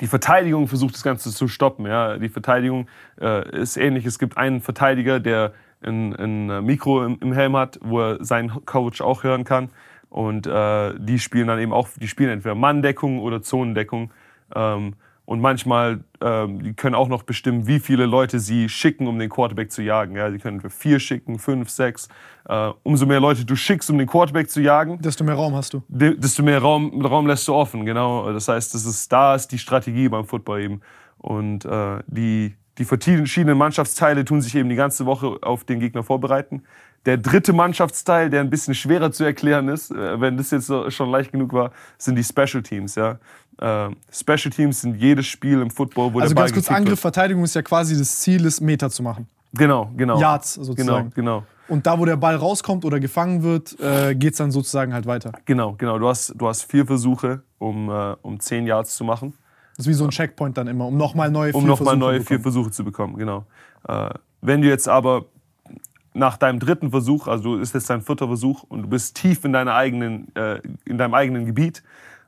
die 0.00 0.06
Verteidigung 0.06 0.66
versucht 0.66 0.94
das 0.94 1.02
Ganze 1.02 1.30
zu 1.30 1.48
stoppen. 1.48 1.86
Ja. 1.86 2.16
Die 2.16 2.28
Verteidigung 2.28 2.88
äh, 3.20 3.60
ist 3.60 3.76
ähnlich. 3.76 4.06
Es 4.06 4.18
gibt 4.18 4.36
einen 4.36 4.60
Verteidiger, 4.60 5.20
der 5.20 5.52
ein, 5.82 6.14
ein 6.16 6.64
Mikro 6.64 7.04
im, 7.04 7.18
im, 7.20 7.32
Helm 7.32 7.56
hat, 7.56 7.78
wo 7.82 8.00
er 8.00 8.24
seinen 8.24 8.64
Coach 8.64 9.00
auch 9.00 9.22
hören 9.22 9.44
kann. 9.44 9.70
Und 10.08 10.46
äh, 10.46 10.94
die 10.98 11.18
spielen 11.18 11.46
dann 11.46 11.58
eben 11.58 11.72
auch, 11.72 11.88
die 11.96 12.08
spielen 12.08 12.30
entweder 12.30 12.54
Manndeckung 12.54 13.20
oder 13.20 13.42
Zonendeckung. 13.42 14.10
Ähm, 14.54 14.94
und 15.30 15.40
manchmal, 15.40 16.02
ähm, 16.20 16.60
die 16.60 16.74
können 16.74 16.96
auch 16.96 17.06
noch 17.06 17.22
bestimmen, 17.22 17.68
wie 17.68 17.78
viele 17.78 18.04
Leute 18.04 18.40
sie 18.40 18.68
schicken, 18.68 19.06
um 19.06 19.16
den 19.16 19.30
Quarterback 19.30 19.70
zu 19.70 19.80
jagen. 19.80 20.16
Ja, 20.16 20.28
sie 20.28 20.38
können 20.38 20.60
vier 20.68 20.98
schicken, 20.98 21.38
fünf, 21.38 21.70
sechs. 21.70 22.08
Äh, 22.48 22.70
umso 22.82 23.06
mehr 23.06 23.20
Leute 23.20 23.44
du 23.44 23.54
schickst, 23.54 23.88
um 23.90 23.98
den 23.98 24.08
Quarterback 24.08 24.50
zu 24.50 24.60
jagen, 24.60 25.00
desto 25.00 25.22
mehr 25.22 25.36
Raum 25.36 25.54
hast 25.54 25.72
du. 25.72 25.84
Desto 25.88 26.42
mehr 26.42 26.58
Raum, 26.58 27.06
Raum 27.06 27.28
lässt 27.28 27.46
du 27.46 27.54
offen, 27.54 27.86
genau. 27.86 28.32
Das 28.32 28.48
heißt, 28.48 28.74
das 28.74 28.84
ist, 28.84 29.12
da 29.12 29.36
ist 29.36 29.52
die 29.52 29.58
Strategie 29.60 30.08
beim 30.08 30.24
Football 30.24 30.62
eben. 30.62 30.80
Und 31.18 31.64
äh, 31.64 31.98
die, 32.08 32.56
die 32.78 32.84
verschiedenen 32.84 33.56
Mannschaftsteile 33.56 34.24
tun 34.24 34.42
sich 34.42 34.56
eben 34.56 34.68
die 34.68 34.74
ganze 34.74 35.06
Woche 35.06 35.38
auf 35.42 35.62
den 35.62 35.78
Gegner 35.78 36.02
vorbereiten. 36.02 36.64
Der 37.06 37.16
dritte 37.16 37.52
Mannschaftsteil, 37.52 38.28
der 38.28 38.40
ein 38.40 38.50
bisschen 38.50 38.74
schwerer 38.74 39.10
zu 39.10 39.24
erklären 39.24 39.68
ist, 39.68 39.90
äh, 39.90 40.20
wenn 40.20 40.36
das 40.36 40.50
jetzt 40.50 40.70
schon 40.88 41.10
leicht 41.10 41.32
genug 41.32 41.52
war, 41.52 41.72
sind 41.96 42.16
die 42.16 42.24
Special 42.24 42.62
Teams. 42.62 42.94
Ja? 42.94 43.18
Äh, 43.58 43.90
Special 44.12 44.50
Teams 44.50 44.82
sind 44.82 44.96
jedes 44.96 45.26
Spiel 45.26 45.60
im 45.60 45.70
Football, 45.70 46.12
wo 46.12 46.20
also 46.20 46.34
der 46.34 46.40
Ball 46.40 46.50
ganz 46.50 46.54
kurz 46.54 46.68
Angriff, 46.68 46.90
wird. 46.90 47.00
Verteidigung 47.00 47.44
ist 47.44 47.54
ja 47.54 47.62
quasi 47.62 47.96
das 47.96 48.20
Ziel, 48.20 48.44
es 48.44 48.60
Meter 48.60 48.90
zu 48.90 49.02
machen. 49.02 49.26
Genau, 49.52 49.90
genau. 49.96 50.20
Yards 50.20 50.54
sozusagen. 50.54 51.10
Genau, 51.14 51.40
genau. 51.40 51.46
Und 51.68 51.86
da, 51.86 51.98
wo 51.98 52.04
der 52.04 52.16
Ball 52.16 52.34
rauskommt 52.34 52.84
oder 52.84 52.98
gefangen 52.98 53.42
wird, 53.42 53.78
äh, 53.80 54.14
geht 54.14 54.32
es 54.32 54.38
dann 54.38 54.50
sozusagen 54.50 54.92
halt 54.92 55.06
weiter. 55.06 55.32
Genau, 55.44 55.74
genau. 55.78 55.98
Du 55.98 56.08
hast, 56.08 56.34
du 56.36 56.48
hast 56.48 56.64
vier 56.64 56.84
Versuche, 56.84 57.42
um, 57.58 57.88
äh, 57.88 58.16
um 58.22 58.40
zehn 58.40 58.66
Yards 58.66 58.96
zu 58.96 59.04
machen. 59.04 59.34
Das 59.76 59.86
ist 59.86 59.90
wie 59.90 59.94
so 59.94 60.04
ein 60.04 60.10
Checkpoint 60.10 60.58
dann 60.58 60.66
immer, 60.66 60.86
um 60.86 60.96
nochmal 60.96 61.30
neue 61.30 61.52
um 61.52 61.62
vier 61.62 61.68
noch 61.68 61.78
Versuche 61.78 61.96
neue 61.96 62.20
vier 62.20 62.40
Versuche 62.40 62.70
zu 62.70 62.84
bekommen. 62.84 63.16
Genau. 63.16 63.46
Äh, 63.86 64.10
wenn 64.42 64.62
du 64.62 64.68
jetzt 64.68 64.88
aber 64.88 65.26
nach 66.12 66.36
deinem 66.36 66.58
dritten 66.58 66.90
Versuch, 66.90 67.28
also 67.28 67.58
ist 67.58 67.74
jetzt 67.74 67.90
dein 67.90 68.02
vierter 68.02 68.26
Versuch 68.26 68.64
und 68.64 68.82
du 68.82 68.88
bist 68.88 69.16
tief 69.16 69.44
in, 69.44 69.52
deiner 69.52 69.74
eigenen, 69.74 70.34
äh, 70.34 70.60
in 70.84 70.98
deinem 70.98 71.14
eigenen 71.14 71.46
Gebiet, 71.46 71.82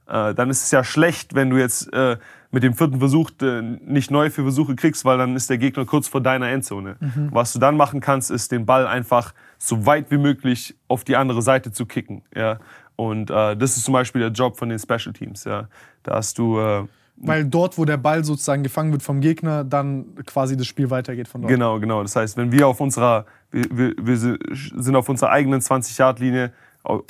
äh, 0.06 0.34
dann 0.34 0.50
ist 0.50 0.62
es 0.62 0.70
ja 0.70 0.84
schlecht, 0.84 1.34
wenn 1.34 1.50
du 1.50 1.58
jetzt 1.58 1.92
äh, 1.92 2.16
mit 2.50 2.62
dem 2.62 2.74
vierten 2.74 2.98
Versuch 2.98 3.30
äh, 3.40 3.62
nicht 3.62 4.10
neue 4.10 4.30
vier 4.30 4.44
Versuche 4.44 4.76
kriegst, 4.76 5.04
weil 5.04 5.18
dann 5.18 5.34
ist 5.34 5.48
der 5.48 5.58
Gegner 5.58 5.84
kurz 5.84 6.06
vor 6.06 6.20
deiner 6.20 6.48
Endzone. 6.48 6.96
Mhm. 7.00 7.28
Was 7.32 7.52
du 7.52 7.58
dann 7.58 7.76
machen 7.76 8.00
kannst, 8.00 8.30
ist 8.30 8.52
den 8.52 8.66
Ball 8.66 8.86
einfach 8.86 9.32
so 9.58 9.86
weit 9.86 10.10
wie 10.10 10.18
möglich 10.18 10.76
auf 10.86 11.04
die 11.04 11.16
andere 11.16 11.42
Seite 11.42 11.72
zu 11.72 11.86
kicken. 11.86 12.22
Ja? 12.34 12.58
Und 12.96 13.30
äh, 13.30 13.56
das 13.56 13.76
ist 13.76 13.84
zum 13.84 13.94
Beispiel 13.94 14.20
der 14.20 14.30
Job 14.30 14.58
von 14.58 14.68
den 14.68 14.78
Special 14.78 15.12
Teams. 15.12 15.44
Ja? 15.44 15.68
Da 16.02 16.16
hast 16.16 16.38
du 16.38 16.60
äh, 16.60 16.84
weil 17.16 17.44
dort, 17.44 17.78
wo 17.78 17.84
der 17.84 17.96
Ball 17.96 18.24
sozusagen 18.24 18.62
gefangen 18.62 18.92
wird 18.92 19.02
vom 19.02 19.20
Gegner, 19.20 19.64
dann 19.64 20.06
quasi 20.26 20.56
das 20.56 20.66
Spiel 20.66 20.90
weitergeht 20.90 21.28
von 21.28 21.42
dort. 21.42 21.50
Genau, 21.50 21.78
genau. 21.78 22.02
Das 22.02 22.16
heißt, 22.16 22.36
wenn 22.36 22.50
wir 22.50 22.66
auf 22.66 22.80
unserer, 22.80 23.26
wir, 23.50 23.94
wir 23.96 24.16
sind 24.16 24.96
auf 24.96 25.08
unserer 25.08 25.30
eigenen 25.30 25.60
20-Yard-Linie, 25.60 26.52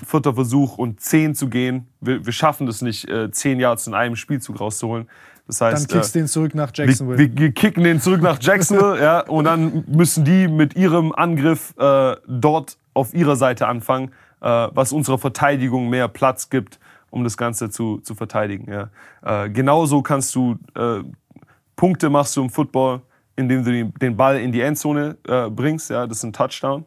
vierter 0.04 0.34
Versuch 0.34 0.76
und 0.76 1.00
10 1.00 1.34
zu 1.34 1.48
gehen, 1.48 1.86
wir, 2.00 2.26
wir 2.26 2.32
schaffen 2.32 2.66
das 2.66 2.82
nicht, 2.82 3.08
äh, 3.08 3.30
10 3.30 3.58
Yards 3.58 3.86
in 3.86 3.94
einem 3.94 4.16
Spielzug 4.16 4.60
rauszuholen. 4.60 5.08
Das 5.46 5.60
heißt, 5.60 5.90
dann 5.90 5.96
kickst 5.96 6.14
du 6.14 6.18
äh, 6.18 6.22
den 6.22 6.28
zurück 6.28 6.54
nach 6.54 6.70
Jacksonville. 6.74 7.18
Wir, 7.18 7.36
wir, 7.36 7.52
kicken 7.52 7.82
den 7.82 8.00
zurück 8.00 8.20
nach 8.20 8.38
Jacksonville, 8.40 8.98
ja, 9.02 9.20
und 9.20 9.44
dann 9.44 9.84
müssen 9.88 10.24
die 10.24 10.46
mit 10.46 10.76
ihrem 10.76 11.12
Angriff 11.12 11.74
äh, 11.78 12.16
dort 12.28 12.76
auf 12.92 13.14
ihrer 13.14 13.36
Seite 13.36 13.66
anfangen, 13.66 14.10
äh, 14.42 14.68
was 14.72 14.92
unserer 14.92 15.18
Verteidigung 15.18 15.88
mehr 15.88 16.08
Platz 16.08 16.50
gibt 16.50 16.78
um 17.12 17.22
das 17.24 17.36
Ganze 17.36 17.70
zu, 17.70 17.98
zu 17.98 18.14
verteidigen. 18.14 18.72
Ja. 18.72 19.44
Äh, 19.44 19.50
genauso 19.50 20.02
kannst 20.02 20.34
du 20.34 20.56
äh, 20.74 21.02
Punkte 21.76 22.10
machst 22.10 22.36
du 22.36 22.42
im 22.42 22.50
Football, 22.50 23.02
indem 23.36 23.64
du 23.64 23.84
den 24.00 24.16
Ball 24.16 24.40
in 24.40 24.50
die 24.50 24.60
Endzone 24.60 25.16
äh, 25.28 25.48
bringst. 25.48 25.90
Ja, 25.90 26.06
das 26.06 26.18
ist 26.18 26.24
ein 26.24 26.32
Touchdown. 26.32 26.84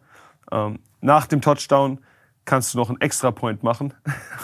Ähm, 0.51 0.79
nach 1.01 1.27
dem 1.27 1.41
Touchdown 1.41 1.99
kannst 2.43 2.73
du 2.73 2.77
noch 2.79 2.89
einen 2.89 3.01
Extra-Point 3.01 3.61
machen. 3.63 3.93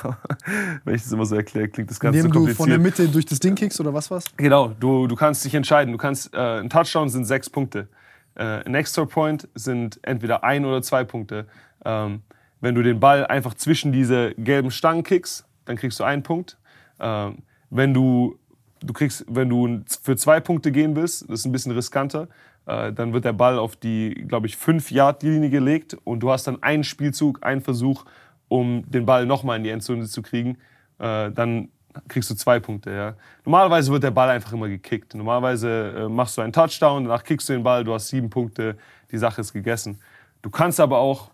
Wenn 0.83 0.95
ich 0.95 1.03
das 1.03 1.11
immer 1.11 1.25
so 1.25 1.35
erkläre, 1.35 1.67
klingt 1.67 1.89
das 1.89 1.99
Ganze 1.99 2.19
Indem 2.19 2.31
kompliziert. 2.31 2.59
du 2.59 2.63
von 2.63 2.69
der 2.69 2.79
Mitte 2.79 3.07
durch 3.09 3.25
das 3.25 3.39
Ding 3.39 3.55
kickst 3.55 3.79
oder 3.79 3.93
was 3.93 4.11
was? 4.11 4.25
Genau, 4.37 4.69
du, 4.79 5.07
du 5.07 5.15
kannst 5.15 5.43
dich 5.45 5.55
entscheiden. 5.55 5.91
Du 5.91 5.97
kannst, 5.97 6.33
äh, 6.33 6.59
ein 6.59 6.69
Touchdown 6.69 7.09
sind 7.09 7.25
sechs 7.25 7.49
Punkte. 7.49 7.87
Äh, 8.35 8.63
ein 8.65 8.75
Extra-Point 8.75 9.47
sind 9.55 9.99
entweder 10.03 10.43
ein 10.43 10.65
oder 10.65 10.81
zwei 10.81 11.03
Punkte. 11.03 11.47
Ähm, 11.85 12.21
wenn 12.59 12.75
du 12.75 12.83
den 12.83 12.99
Ball 12.99 13.25
einfach 13.25 13.55
zwischen 13.55 13.91
diese 13.91 14.35
gelben 14.35 14.69
Stangen 14.69 15.03
kickst, 15.03 15.47
dann 15.65 15.75
kriegst 15.75 15.99
du 15.99 16.03
einen 16.03 16.23
Punkt. 16.23 16.57
Ähm, 16.99 17.39
wenn 17.69 17.93
du, 17.93 18.37
du 18.81 18.93
kriegst, 18.93 19.25
wenn 19.27 19.49
du 19.49 19.81
für 20.01 20.15
zwei 20.15 20.39
Punkte 20.39 20.71
gehen 20.71 20.95
willst, 20.95 21.23
das 21.29 21.41
ist 21.41 21.45
ein 21.45 21.51
bisschen 21.51 21.71
riskanter, 21.71 22.27
äh, 22.65 22.91
dann 22.93 23.13
wird 23.13 23.25
der 23.25 23.33
Ball 23.33 23.57
auf 23.57 23.75
die, 23.75 24.13
glaube 24.27 24.47
ich, 24.47 24.55
5-Yard-Linie 24.55 25.49
gelegt 25.49 25.97
und 26.03 26.21
du 26.21 26.31
hast 26.31 26.47
dann 26.47 26.61
einen 26.61 26.83
Spielzug, 26.83 27.43
einen 27.43 27.61
Versuch, 27.61 28.05
um 28.47 28.83
den 28.89 29.05
Ball 29.05 29.25
nochmal 29.25 29.57
in 29.57 29.63
die 29.63 29.69
Endzone 29.69 30.05
zu 30.05 30.21
kriegen. 30.21 30.57
Äh, 30.99 31.31
dann 31.31 31.69
kriegst 32.07 32.29
du 32.29 32.35
zwei 32.35 32.59
Punkte. 32.59 32.91
Ja. 32.91 33.15
Normalerweise 33.45 33.91
wird 33.91 34.03
der 34.03 34.11
Ball 34.11 34.29
einfach 34.29 34.53
immer 34.53 34.67
gekickt. 34.67 35.15
Normalerweise 35.15 35.93
äh, 35.97 36.09
machst 36.09 36.37
du 36.37 36.41
einen 36.41 36.53
Touchdown, 36.53 37.05
danach 37.05 37.23
kickst 37.23 37.49
du 37.49 37.53
den 37.53 37.63
Ball, 37.63 37.83
du 37.83 37.93
hast 37.93 38.09
sieben 38.09 38.29
Punkte, 38.29 38.77
die 39.11 39.17
Sache 39.17 39.41
ist 39.41 39.53
gegessen. 39.53 39.99
Du 40.41 40.49
kannst 40.49 40.79
aber 40.79 40.99
auch, 40.99 41.31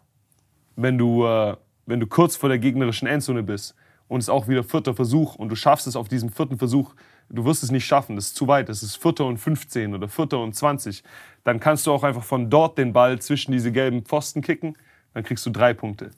wenn 0.76 0.98
du, 0.98 1.26
äh, 1.26 1.56
wenn 1.86 2.00
du 2.00 2.08
kurz 2.08 2.36
vor 2.36 2.50
der 2.50 2.60
gegnerischen 2.60 3.08
Endzone 3.08 3.44
bist, 3.44 3.76
und 4.08 4.20
es 4.20 4.26
ist 4.26 4.30
auch 4.30 4.48
wieder 4.48 4.64
vierter 4.64 4.94
Versuch 4.94 5.36
und 5.36 5.50
du 5.50 5.56
schaffst 5.56 5.88
es 5.88 5.96
auf 5.96 6.08
diesem 6.08 6.30
vierten 6.30 6.58
Versuch, 6.58 6.94
du 7.30 7.46
wirst 7.46 7.64
es 7.64 7.72
nicht 7.72 7.86
schaffen, 7.86 8.16
das 8.16 8.28
ist 8.28 8.36
zu 8.36 8.48
weit, 8.48 8.70
das 8.70 8.84
ist 8.84 8.96
vierter 8.96 9.26
und 9.26 9.38
15 9.38 9.94
oder 9.94 10.08
vierter 10.08 10.40
und 10.40 10.54
20, 10.54 11.04
dann 11.44 11.60
kannst 11.60 11.88
du 11.88 11.92
auch 11.92 12.04
einfach 12.04 12.24
von 12.24 12.50
dort 12.50 12.78
den 12.78 12.94
Ball 12.94 13.20
zwischen 13.20 13.52
diese 13.52 13.72
gelben 13.72 14.04
Pfosten 14.04 14.42
kicken, 14.42 14.78
dann 15.14 15.24
kriegst 15.24 15.46
du 15.46 15.50
drei 15.50 15.74
Punkte. 15.74 16.12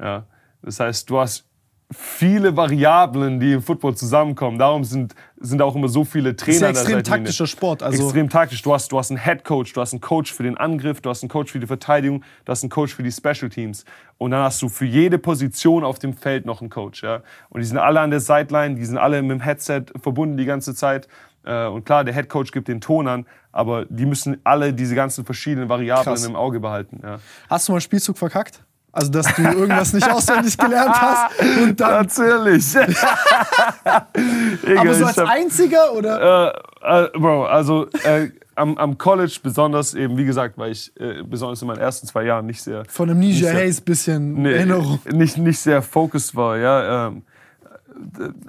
Ja. 0.00 0.26
Das 0.62 0.80
heißt, 0.80 1.08
du 1.10 1.18
hast 1.18 1.46
viele 1.92 2.56
Variablen, 2.56 3.38
die 3.38 3.52
im 3.52 3.62
Football 3.62 3.96
zusammenkommen. 3.96 4.58
Darum 4.58 4.84
sind, 4.84 5.14
sind 5.38 5.60
auch 5.62 5.74
immer 5.74 5.88
so 5.88 6.04
viele 6.04 6.34
Trainer. 6.34 6.72
Das 6.72 6.82
ist 6.82 6.88
extrem 6.88 7.04
taktischer 7.04 7.46
Sport. 7.46 7.82
Also 7.82 8.04
extrem 8.04 8.28
taktisch. 8.28 8.62
Du 8.62 8.72
hast, 8.72 8.90
du 8.90 8.98
hast 8.98 9.10
einen 9.10 9.22
Head 9.22 9.44
Coach, 9.44 9.72
du 9.72 9.80
hast 9.80 9.92
einen 9.92 10.00
Coach 10.00 10.32
für 10.32 10.42
den 10.42 10.56
Angriff, 10.56 11.00
du 11.00 11.10
hast 11.10 11.22
einen 11.22 11.28
Coach 11.28 11.52
für 11.52 11.60
die 11.60 11.66
Verteidigung, 11.66 12.22
du 12.44 12.50
hast 12.50 12.62
einen 12.62 12.70
Coach 12.70 12.94
für 12.94 13.02
die 13.02 13.12
Special 13.12 13.50
Teams. 13.50 13.84
Und 14.18 14.30
dann 14.30 14.42
hast 14.42 14.62
du 14.62 14.68
für 14.68 14.86
jede 14.86 15.18
Position 15.18 15.84
auf 15.84 15.98
dem 15.98 16.14
Feld 16.14 16.46
noch 16.46 16.60
einen 16.60 16.70
Coach. 16.70 17.02
Ja? 17.02 17.22
Und 17.50 17.60
die 17.60 17.66
sind 17.66 17.78
alle 17.78 18.00
an 18.00 18.10
der 18.10 18.20
Sideline, 18.20 18.76
die 18.76 18.84
sind 18.84 18.98
alle 18.98 19.20
mit 19.22 19.32
dem 19.32 19.40
Headset 19.40 19.84
verbunden 20.00 20.36
die 20.36 20.46
ganze 20.46 20.74
Zeit. 20.74 21.08
Äh, 21.44 21.66
und 21.66 21.84
klar, 21.84 22.04
der 22.04 22.14
Head 22.14 22.28
Coach 22.28 22.50
gibt 22.50 22.68
den 22.68 22.80
Ton 22.80 23.06
an, 23.06 23.26
aber 23.52 23.84
die 23.86 24.06
müssen 24.06 24.38
alle 24.44 24.72
diese 24.72 24.94
ganzen 24.94 25.24
verschiedenen 25.24 25.68
Variablen 25.68 26.14
Krass. 26.14 26.26
im 26.26 26.36
Auge 26.36 26.60
behalten. 26.60 27.00
Ja. 27.02 27.18
Hast 27.48 27.68
du 27.68 27.72
mal 27.72 27.76
einen 27.76 27.82
Spielzug 27.82 28.18
verkackt? 28.18 28.62
Also, 28.96 29.10
dass 29.10 29.26
du 29.34 29.42
irgendwas 29.42 29.92
nicht 29.92 30.10
auswendig 30.10 30.56
gelernt 30.56 30.98
hast. 30.98 31.38
Und 31.62 31.78
dann 31.78 32.06
Natürlich. 32.06 32.74
Aber 34.78 34.94
so 34.94 35.04
als 35.04 35.18
einziger 35.18 35.92
oder? 35.92 36.54
Äh, 36.82 37.04
äh, 37.04 37.10
Bro, 37.12 37.44
also 37.44 37.88
äh, 38.04 38.30
am, 38.54 38.78
am, 38.78 38.96
College 38.96 39.38
besonders 39.42 39.92
eben, 39.92 40.16
wie 40.16 40.24
gesagt, 40.24 40.56
weil 40.56 40.72
ich 40.72 40.90
äh, 40.98 41.22
besonders 41.22 41.60
in 41.60 41.68
meinen 41.68 41.80
ersten 41.80 42.06
zwei 42.06 42.24
Jahren 42.24 42.46
nicht 42.46 42.62
sehr. 42.62 42.84
Von 42.88 43.10
einem 43.10 43.18
Ninja 43.18 43.52
Hayes 43.52 43.82
bisschen 43.82 44.40
nee, 44.40 44.54
Erinnerung. 44.54 44.98
Nicht, 45.12 45.36
nicht 45.36 45.58
sehr 45.58 45.82
focused 45.82 46.34
war, 46.34 46.56
ja. 46.56 47.08
Ähm, 47.08 47.22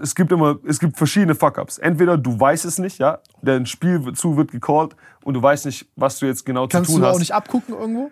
es 0.02 0.15
gibt 0.15 0.32
immer, 0.32 0.60
es 0.65 0.80
gibt 0.80 0.98
verschiedene 0.98 1.36
Fuck-Ups. 1.36 1.78
Entweder 1.78 2.18
du 2.18 2.40
weißt 2.40 2.64
es 2.64 2.80
nicht, 2.80 2.99
ja, 2.99 3.19
dein 3.41 3.65
Spiel 3.65 4.14
zu 4.14 4.38
wird 4.38 4.52
gecallt 4.52 4.95
und 5.26 5.34
du 5.34 5.41
weißt 5.41 5.65
nicht, 5.65 5.88
was 5.98 6.19
du 6.19 6.26
jetzt 6.26 6.45
genau 6.45 6.69
Kannst 6.69 6.90
zu 6.90 6.95
tun 6.95 7.06
hast. 7.06 7.11
Kannst 7.11 7.14
du 7.14 7.18
auch 7.18 7.19
nicht 7.19 7.34
abgucken 7.34 7.76
irgendwo? 7.76 8.11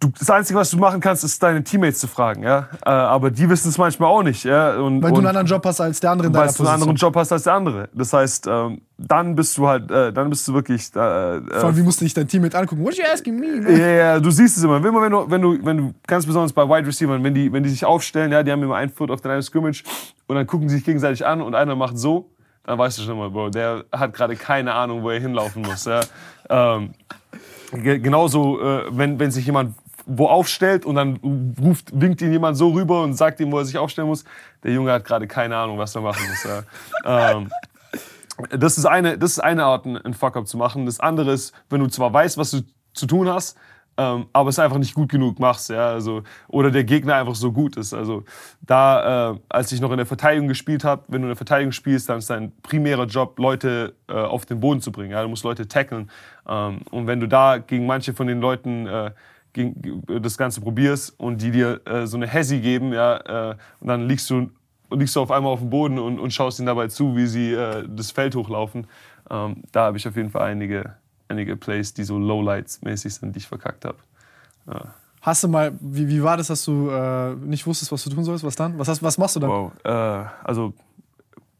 Du, 0.00 0.08
das 0.18 0.30
Einzige, 0.30 0.58
was 0.58 0.70
du 0.70 0.76
machen 0.78 1.00
kannst, 1.00 1.24
ist 1.24 1.42
deine 1.42 1.62
Teammates 1.64 1.98
zu 1.98 2.08
fragen, 2.08 2.42
ja. 2.42 2.68
Äh, 2.84 2.90
aber 2.90 3.30
die 3.30 3.48
wissen 3.48 3.68
es 3.68 3.78
manchmal 3.78 4.10
auch 4.10 4.22
nicht, 4.22 4.44
ja. 4.44 4.76
Und, 4.76 5.02
weil 5.02 5.10
du 5.10 5.18
einen 5.18 5.26
anderen 5.28 5.46
Job 5.46 5.64
hast 5.64 5.80
als 5.80 6.00
der 6.00 6.10
andere 6.10 6.28
in 6.28 6.34
Weil 6.34 6.48
du 6.48 6.62
einen 6.62 6.68
anderen 6.68 6.96
Job 6.96 7.16
hast 7.16 7.32
als 7.32 7.44
der 7.44 7.54
andere. 7.54 7.88
Das 7.94 8.12
heißt, 8.12 8.46
ähm, 8.46 8.80
dann 8.98 9.34
bist 9.34 9.56
du 9.58 9.66
halt, 9.66 9.90
äh, 9.90 10.12
dann 10.12 10.30
bist 10.30 10.46
du 10.48 10.54
wirklich. 10.54 10.88
Äh, 10.88 10.92
Vor 10.92 11.40
allem, 11.64 11.76
wie 11.76 11.82
musst 11.82 12.00
du 12.00 12.04
dich 12.04 12.14
dein 12.14 12.28
Teammate 12.28 12.58
angucken? 12.58 12.82
What 12.84 12.94
are 12.94 13.08
you 13.08 13.12
asking 13.12 13.38
me? 13.38 13.70
Ja, 13.70 13.78
yeah, 13.78 14.20
du 14.20 14.30
siehst 14.30 14.56
es 14.56 14.62
immer. 14.62 14.76
Immer 14.76 15.02
wenn 15.02 15.12
du, 15.12 15.30
wenn 15.30 15.42
du, 15.42 15.64
wenn 15.64 15.76
du, 15.76 15.94
ganz 16.06 16.26
besonders 16.26 16.52
bei 16.52 16.64
Wide 16.64 16.86
Receivers, 16.86 17.22
wenn 17.22 17.34
die, 17.34 17.52
wenn 17.52 17.62
die 17.62 17.70
sich 17.70 17.84
aufstellen, 17.84 18.32
ja, 18.32 18.42
die 18.42 18.52
haben 18.52 18.62
immer 18.62 18.76
einen 18.76 18.92
Foot 18.92 19.10
auf 19.10 19.20
den 19.20 19.30
einen 19.30 19.42
Scrimmage 19.42 19.82
und 20.26 20.36
dann 20.36 20.46
gucken 20.46 20.68
sie 20.68 20.76
sich 20.76 20.84
gegenseitig 20.84 21.26
an 21.26 21.40
und 21.40 21.54
einer 21.54 21.76
macht 21.76 21.98
so, 21.98 22.30
dann 22.64 22.78
weißt 22.78 22.98
du 22.98 23.02
schon 23.02 23.16
mal, 23.16 23.30
Bro, 23.30 23.50
der 23.50 23.84
hat 23.92 24.12
gerade 24.12 24.34
keine 24.34 24.74
Ahnung, 24.74 25.02
wo 25.02 25.10
er 25.10 25.20
hinlaufen 25.20 25.62
muss. 25.62 25.84
Ja. 25.84 26.00
Ähm, 26.48 26.90
genauso, 27.72 28.60
äh, 28.60 28.84
wenn, 28.90 29.18
wenn 29.18 29.30
sich 29.30 29.46
jemand 29.46 29.74
wo 30.06 30.28
aufstellt 30.28 30.86
und 30.86 30.94
dann 30.94 31.54
ruft, 31.60 31.90
winkt 31.92 32.22
ihn 32.22 32.32
jemand 32.32 32.56
so 32.56 32.70
rüber 32.70 33.02
und 33.02 33.14
sagt 33.14 33.40
ihm, 33.40 33.52
wo 33.52 33.58
er 33.58 33.64
sich 33.64 33.76
aufstellen 33.76 34.08
muss. 34.08 34.24
Der 34.62 34.72
Junge 34.72 34.92
hat 34.92 35.04
gerade 35.04 35.26
keine 35.26 35.56
Ahnung, 35.56 35.78
was 35.78 35.94
er 35.94 36.00
machen 36.00 36.24
muss. 36.28 36.44
Ja. 36.44 36.62
ähm, 37.36 37.50
Das 38.50 38.78
ist 38.78 38.86
eine, 38.86 39.18
das 39.18 39.32
ist 39.32 39.40
eine 39.40 39.64
Art, 39.64 39.86
einen 39.86 40.14
Fuck-up 40.14 40.46
zu 40.46 40.56
machen. 40.56 40.86
Das 40.86 41.00
andere 41.00 41.32
ist, 41.32 41.54
wenn 41.70 41.80
du 41.80 41.88
zwar 41.88 42.12
weißt, 42.12 42.38
was 42.38 42.50
du 42.50 42.62
zu 42.92 43.06
tun 43.06 43.28
hast, 43.28 43.56
ähm, 43.98 44.26
aber 44.32 44.50
es 44.50 44.58
einfach 44.58 44.76
nicht 44.76 44.94
gut 44.94 45.08
genug 45.08 45.38
machst, 45.38 45.70
ja, 45.70 45.88
also 45.88 46.22
oder 46.48 46.70
der 46.70 46.84
Gegner 46.84 47.14
einfach 47.14 47.34
so 47.34 47.50
gut 47.50 47.76
ist. 47.76 47.94
Also 47.94 48.24
da, 48.60 49.32
äh, 49.32 49.38
als 49.48 49.72
ich 49.72 49.80
noch 49.80 49.90
in 49.90 49.96
der 49.96 50.04
Verteidigung 50.06 50.48
gespielt 50.48 50.84
habe, 50.84 51.04
wenn 51.08 51.22
du 51.22 51.26
in 51.26 51.30
der 51.30 51.36
Verteidigung 51.36 51.72
spielst, 51.72 52.08
dann 52.10 52.18
ist 52.18 52.28
dein 52.28 52.52
primärer 52.62 53.06
Job, 53.06 53.38
Leute 53.38 53.94
äh, 54.08 54.12
auf 54.12 54.44
den 54.44 54.60
Boden 54.60 54.82
zu 54.82 54.92
bringen. 54.92 55.12
Ja, 55.12 55.22
du 55.22 55.28
musst 55.28 55.44
Leute 55.44 55.66
tackeln. 55.66 56.10
Ähm, 56.46 56.80
und 56.90 57.06
wenn 57.06 57.20
du 57.20 57.28
da 57.28 57.56
gegen 57.56 57.86
manche 57.86 58.12
von 58.12 58.26
den 58.26 58.40
Leuten 58.40 58.86
äh, 58.86 59.12
gegen, 59.56 60.02
das 60.22 60.38
Ganze 60.38 60.60
probierst 60.60 61.18
und 61.18 61.42
die 61.42 61.50
dir 61.50 61.80
äh, 61.84 62.06
so 62.06 62.16
eine 62.16 62.28
Hesi 62.28 62.60
geben, 62.60 62.92
ja, 62.92 63.50
äh, 63.50 63.56
und 63.80 63.88
dann 63.88 64.06
liegst 64.06 64.30
du 64.30 64.50
liegst 64.92 65.16
du 65.16 65.20
auf 65.20 65.32
einmal 65.32 65.52
auf 65.52 65.58
dem 65.58 65.70
Boden 65.70 65.98
und, 65.98 66.20
und 66.20 66.32
schaust 66.32 66.60
ihnen 66.60 66.66
dabei 66.66 66.86
zu, 66.86 67.16
wie 67.16 67.26
sie 67.26 67.52
äh, 67.52 67.84
das 67.88 68.12
Feld 68.12 68.36
hochlaufen. 68.36 68.86
Ähm, 69.28 69.64
da 69.72 69.86
habe 69.86 69.96
ich 69.96 70.06
auf 70.06 70.14
jeden 70.14 70.30
Fall 70.30 70.42
einige 70.42 70.94
einige 71.28 71.56
Plays, 71.56 71.94
die 71.94 72.04
so 72.04 72.18
Lowlights-mäßig 72.18 73.10
sind, 73.14 73.34
die 73.34 73.38
ich 73.38 73.48
verkackt 73.48 73.84
habe. 73.84 73.98
Ja. 74.66 74.94
Hast 75.22 75.42
du 75.42 75.48
mal, 75.48 75.72
wie, 75.80 76.08
wie 76.08 76.22
war 76.22 76.36
das, 76.36 76.48
dass 76.48 76.64
du 76.64 76.88
äh, 76.88 77.34
nicht 77.34 77.66
wusstest, 77.66 77.90
was 77.90 78.04
du 78.04 78.10
tun 78.10 78.24
sollst? 78.24 78.44
Was 78.44 78.54
dann? 78.54 78.78
Was, 78.78 78.88
hast, 78.88 79.02
was 79.02 79.18
machst 79.18 79.36
du 79.36 79.40
dann? 79.40 79.50
Wow. 79.50 79.72
Äh, 79.82 79.90
also, 80.44 80.72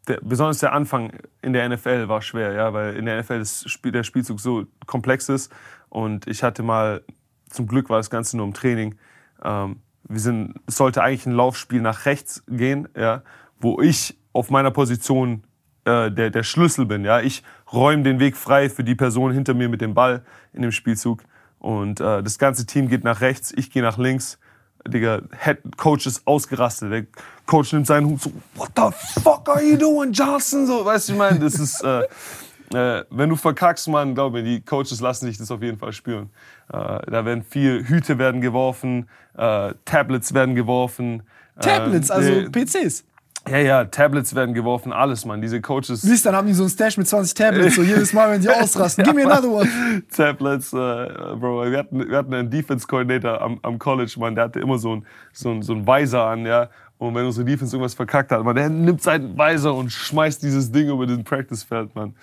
der, 0.06 0.20
besonders 0.23 0.59
der 0.59 0.73
Anfang 0.73 1.12
in 1.43 1.52
der 1.52 1.68
NFL 1.68 2.09
war 2.09 2.23
schwer, 2.23 2.52
ja, 2.52 2.73
weil 2.73 2.97
in 2.97 3.06
der 3.06 3.20
NFL 3.20 3.44
Spiel, 3.44 3.90
der 3.90 4.05
Spielzug 4.05 4.40
so 4.40 4.66
komplex 4.86 5.28
ist. 5.28 5.52
Und 5.89 6.28
ich 6.28 6.44
hatte 6.44 6.62
mal, 6.62 7.02
zum 7.51 7.66
Glück 7.66 7.90
war 7.90 7.98
das 7.98 8.10
Ganze 8.10 8.36
nur 8.36 8.47
im 8.47 8.55
Training. 8.55 8.97
Ähm, 9.43 9.81
wir 10.09 10.20
sind, 10.20 10.55
es 10.66 10.77
sollte 10.77 11.02
eigentlich 11.02 11.27
ein 11.27 11.32
Laufspiel 11.32 11.81
nach 11.81 12.06
rechts 12.06 12.43
gehen, 12.48 12.89
ja, 12.97 13.23
wo 13.60 13.81
ich 13.81 14.16
auf 14.32 14.51
meiner 14.51 14.70
Position 14.70 15.43
äh, 15.85 16.10
der, 16.10 16.31
der 16.31 16.43
Schlüssel 16.43 16.86
bin. 16.86 17.05
Ja? 17.05 17.20
Ich 17.20 17.43
räume 17.73 18.02
den 18.02 18.18
Weg 18.20 18.36
frei 18.36 18.68
für 18.68 18.85
die 18.85 18.94
Person 18.94 19.32
hinter 19.32 19.55
mir 19.55 19.68
mit 19.68 19.81
dem 19.81 19.94
Ball 19.94 20.24
in 20.52 20.62
dem 20.62 20.73
Spielzug. 20.73 21.23
Und 21.59 22.01
äh, 22.01 22.23
das 22.23 22.39
ganze 22.39 22.66
Team 22.66 22.89
geht 22.89 23.05
nach 23.05 23.20
rechts, 23.20 23.52
ich 23.56 23.70
gehe 23.70 23.82
nach 23.82 23.98
links. 23.98 24.39
Digga, 24.86 25.23
Head 25.43 25.77
Coach 25.77 26.06
ist 26.06 26.27
ausgerastet. 26.27 26.93
Der 26.93 27.06
Coach 27.44 27.73
nimmt 27.73 27.89
seinen 27.89 28.06
Hut 28.06 28.20
so, 28.20 28.31
what 28.55 28.70
the 28.77 29.20
fuck 29.20 29.48
are 29.48 29.62
you 29.62 29.77
doing, 29.77 30.12
Johnson? 30.12 30.66
So, 30.66 30.85
weißt 30.85 31.09
du, 31.09 31.12
ich 31.12 31.18
meine, 31.18 31.40
das 31.40 31.55
ist, 31.55 31.82
äh, 31.82 32.02
äh, 32.74 33.05
wenn 33.10 33.28
du 33.28 33.36
verkackst, 33.36 33.88
man, 33.88 34.14
glaub 34.14 34.32
mir, 34.32 34.43
die 34.43 34.60
Coaches 34.60 35.01
lassen 35.01 35.26
sich 35.26 35.38
das 35.38 35.51
auf 35.51 35.62
jeden 35.62 35.78
Fall 35.78 35.93
spüren. 35.93 36.30
Äh, 36.72 36.76
da 37.10 37.24
werden 37.24 37.43
viel 37.43 37.86
Hüte 37.86 38.18
werden 38.18 38.40
geworfen, 38.40 39.09
äh, 39.36 39.74
Tablets 39.84 40.34
werden 40.34 40.55
geworfen. 40.55 41.22
Tablets, 41.60 42.10
also 42.10 42.30
äh, 42.30 42.51
PCs. 42.51 43.05
Ja, 43.48 43.59
ja, 43.59 43.84
Tablets 43.84 44.34
werden 44.34 44.55
geworfen, 44.55 44.93
alles, 44.93 45.24
Mann. 45.24 45.40
Diese 45.40 45.60
Coaches. 45.60 46.02
Siehst, 46.02 46.26
dann 46.26 46.34
haben 46.34 46.48
die 46.48 46.52
so 46.52 46.64
einen 46.64 46.70
Stash 46.70 46.97
mit 46.98 47.06
20 47.06 47.32
Tablets, 47.34 47.76
so 47.76 47.82
jedes 47.82 48.12
Mal, 48.12 48.32
wenn 48.32 48.40
die 48.40 48.51
ausrasten. 48.51 49.05
Give 49.05 49.14
me 49.14 49.24
another 49.24 49.48
one. 49.48 49.68
Tablets, 50.14 50.72
äh, 50.72 50.76
Bro. 50.76 51.70
Wir 51.70 51.78
hatten, 51.78 52.10
wir 52.10 52.16
hatten 52.16 52.34
einen 52.34 52.51
Defense-Coordinator 52.51 53.40
am, 53.40 53.60
am 53.62 53.78
College, 53.78 54.14
Mann, 54.18 54.34
der 54.34 54.44
hatte 54.44 54.59
immer 54.59 54.78
so 54.78 54.94
einen 54.94 55.06
so 55.32 55.51
ein, 55.52 55.62
so 55.62 55.74
ein 55.74 55.86
Visor 55.86 56.26
an, 56.26 56.44
ja. 56.44 56.68
Und 56.98 57.14
wenn 57.14 57.27
unsere 57.27 57.44
Defense 57.44 57.77
irgendwas 57.77 57.94
verkackt 57.94 58.32
hat, 58.32 58.43
man, 58.43 58.56
der 58.56 58.70
nimmt 58.70 59.02
seinen 59.02 59.36
Visor 59.36 59.77
und 59.77 59.90
schmeißt 59.90 60.43
dieses 60.43 60.73
Ding 60.73 60.89
über 60.89 61.06
den 61.06 61.24
Practice-Feld, 61.24 61.94
Mann. 61.94 62.14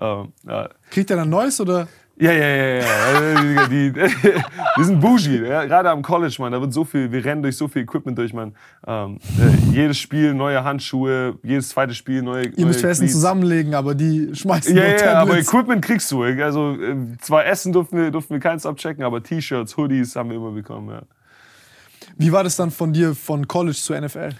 Ähm, 0.00 0.32
ja. 0.46 0.68
Kriegt 0.90 1.10
er 1.10 1.16
dann 1.16 1.28
Neues 1.28 1.60
oder? 1.60 1.86
Ja, 2.16 2.30
ja, 2.30 2.46
ja, 2.46 2.74
ja. 2.74 3.66
die, 3.66 3.92
die, 3.92 4.00
die 4.78 4.84
sind 4.84 5.00
bougie, 5.00 5.42
ja? 5.42 5.64
gerade 5.64 5.90
am 5.90 6.02
College, 6.02 6.36
man. 6.38 6.52
Da 6.52 6.60
wird 6.60 6.72
so 6.72 6.84
viel, 6.84 7.10
wir 7.10 7.24
rennen 7.24 7.42
durch 7.42 7.56
so 7.56 7.68
viel 7.68 7.82
Equipment 7.82 8.16
durch, 8.16 8.32
man. 8.32 8.54
Ähm, 8.86 9.18
äh, 9.38 9.72
jedes 9.72 9.98
Spiel 9.98 10.34
neue 10.34 10.62
Handschuhe, 10.62 11.38
jedes 11.42 11.70
zweite 11.70 11.94
Spiel 11.94 12.22
neue. 12.22 12.48
Ihr 12.48 12.66
müsst 12.66 12.84
Essen 12.84 13.08
zusammenlegen, 13.08 13.74
aber 13.74 13.94
die 13.94 14.30
schmeißen 14.34 14.76
Ja, 14.76 14.84
ja, 14.84 15.14
aber 15.20 15.38
Equipment 15.38 15.82
kriegst 15.82 16.10
du. 16.12 16.22
Also 16.22 16.76
äh, 16.76 16.96
zwar 17.20 17.46
Essen 17.46 17.72
durften 17.72 17.96
wir, 17.96 18.10
durften 18.10 18.34
wir 18.34 18.40
keins 18.40 18.66
abchecken, 18.66 19.02
aber 19.04 19.22
T-Shirts, 19.22 19.76
Hoodies 19.76 20.14
haben 20.14 20.30
wir 20.30 20.36
immer 20.36 20.52
bekommen, 20.52 20.90
ja. 20.90 21.02
Wie 22.16 22.32
war 22.32 22.44
das 22.44 22.56
dann 22.56 22.70
von 22.70 22.92
dir 22.92 23.14
von 23.14 23.46
College 23.48 23.76
zur 23.76 24.00
NFL? 24.00 24.30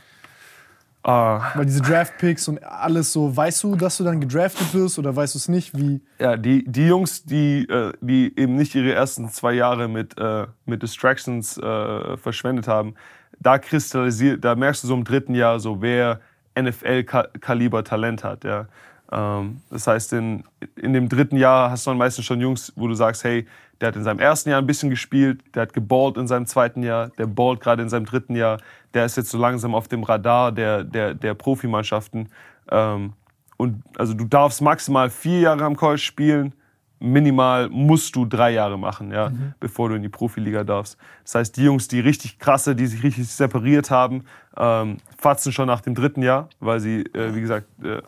Uh, 1.05 1.41
Weil 1.57 1.67
diese 1.67 1.83
Draft-Picks 1.83 2.47
und 2.47 2.63
alles 2.63 3.13
so, 3.13 3.37
weißt 3.37 3.65
du, 3.65 3.75
dass 3.75 3.97
du 3.97 4.05
dann 4.05 4.21
gedraftet 4.21 4.73
wirst 4.73 5.01
oder 5.01 5.15
weißt 5.17 5.35
du 5.35 5.39
es 5.39 5.49
nicht? 5.49 5.77
Wie? 5.77 6.01
Ja, 6.21 6.37
die, 6.37 6.65
die 6.65 6.87
Jungs, 6.87 7.25
die, 7.25 7.69
äh, 7.69 7.93
die 8.01 8.33
eben 8.39 8.55
nicht 8.55 8.73
ihre 8.77 8.93
ersten 8.93 9.29
zwei 9.29 9.55
Jahre 9.55 9.89
mit, 9.89 10.17
äh, 10.17 10.47
mit 10.65 10.85
Distractions 10.85 11.59
äh, 11.59 12.17
verschwendet 12.17 12.69
haben, 12.69 12.95
da 13.41 13.59
kristallisiert, 13.59 14.45
da 14.45 14.55
merkst 14.55 14.85
du 14.85 14.89
so 14.89 14.95
im 14.95 15.03
dritten 15.03 15.35
Jahr 15.35 15.59
so, 15.59 15.83
wer 15.83 16.21
NFL-Kaliber 16.57 17.83
Talent 17.83 18.23
hat. 18.23 18.45
Ja. 18.45 18.69
Ähm, 19.13 19.61
das 19.71 19.87
heißt, 19.87 20.15
in, 20.15 20.45
in 20.77 20.93
dem 20.93 21.09
dritten 21.09 21.37
Jahr 21.37 21.71
hast 21.71 21.87
du 21.87 21.91
dann 21.91 21.99
meistens 21.99 22.25
schon 22.25 22.41
Jungs, 22.41 22.73
wo 22.77 22.89
du 22.89 22.95
sagst, 22.95 23.25
hey, 23.25 23.47
der 23.81 23.89
hat 23.89 23.97
in 23.97 24.05
seinem 24.05 24.21
ersten 24.21 24.51
Jahr 24.51 24.61
ein 24.61 24.67
bisschen 24.67 24.91
gespielt, 24.91 25.43
der 25.55 25.63
hat 25.63 25.73
geballt 25.73 26.17
in 26.17 26.27
seinem 26.27 26.47
zweiten 26.47 26.83
Jahr, 26.83 27.09
der 27.19 27.27
ballt 27.27 27.61
gerade 27.61 27.83
in 27.83 27.89
seinem 27.89 28.07
dritten 28.07 28.37
Jahr, 28.37 28.59
der 28.95 29.05
ist 29.05 29.17
jetzt 29.17 29.31
so 29.31 29.39
langsam 29.39 29.75
auf 29.75 29.89
dem 29.89 30.03
Radar 30.03 30.53
der, 30.53 30.85
der, 30.85 31.15
der 31.15 31.35
Profimannschaften. 31.35 32.29
Ähm, 32.71 33.13
und 33.57 33.83
also 33.99 34.15
du 34.15 34.25
darfst 34.25 34.63
maximal 34.63 35.11
vier 35.11 35.41
Jahre 35.41 35.65
am 35.65 35.77
College 35.77 36.01
spielen, 36.01 36.55
minimal 37.03 37.69
musst 37.69 38.15
du 38.15 38.25
drei 38.25 38.53
Jahre 38.53 38.79
machen, 38.79 39.11
ja, 39.11 39.31
mhm. 39.31 39.55
bevor 39.59 39.89
du 39.89 39.97
in 39.97 40.03
die 40.03 40.09
Profiliga 40.09 40.63
darfst. 40.63 40.97
Das 41.25 41.35
heißt, 41.35 41.57
die 41.57 41.65
Jungs, 41.65 41.89
die 41.89 42.01
richtig 42.01 42.39
krasse, 42.39 42.77
die 42.77 42.87
sich 42.87 43.03
richtig 43.03 43.29
separiert 43.29 43.91
haben, 43.91 44.25
ähm, 44.57 44.99
fatzen 45.19 45.53
schon 45.53 45.67
nach 45.67 45.81
dem 45.81 45.95
dritten 45.95 46.23
Jahr, 46.23 46.49
weil 46.61 46.79
sie, 46.79 47.01
äh, 47.15 47.35
wie 47.35 47.41
gesagt, 47.41 47.67
äh, 47.83 48.01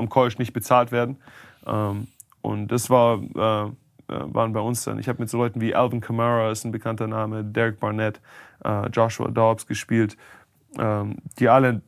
am 0.00 0.08
College 0.08 0.36
nicht 0.38 0.52
bezahlt 0.52 0.90
werden. 0.90 1.18
Ähm, 1.66 2.08
und 2.42 2.68
das 2.68 2.90
war 2.90 3.20
äh, 3.68 3.70
äh, 4.10 4.34
waren 4.34 4.52
bei 4.52 4.60
uns 4.60 4.84
dann. 4.84 4.98
Ich 4.98 5.08
habe 5.08 5.20
mit 5.20 5.30
so 5.30 5.38
Leuten 5.38 5.60
wie 5.60 5.74
Alvin 5.74 6.00
Kamara, 6.00 6.50
ist 6.50 6.64
ein 6.64 6.72
bekannter 6.72 7.06
Name, 7.06 7.44
Derek 7.44 7.78
Barnett, 7.78 8.20
äh, 8.64 8.88
Joshua 8.88 9.28
Dobbs 9.28 9.66
gespielt, 9.66 10.16
ähm, 10.78 11.18
die 11.38 11.48
alle 11.48 11.80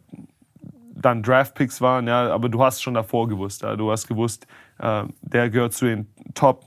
dann 0.94 1.22
Draftpicks 1.22 1.80
waren, 1.80 2.06
ja, 2.06 2.32
aber 2.32 2.48
du 2.48 2.62
hast 2.62 2.82
schon 2.82 2.94
davor 2.94 3.26
gewusst. 3.26 3.62
Ja, 3.62 3.74
du 3.74 3.90
hast 3.90 4.06
gewusst, 4.06 4.46
äh, 4.78 5.04
der 5.22 5.50
gehört 5.50 5.72
zu 5.72 5.86
den 5.86 6.06
Top 6.34 6.66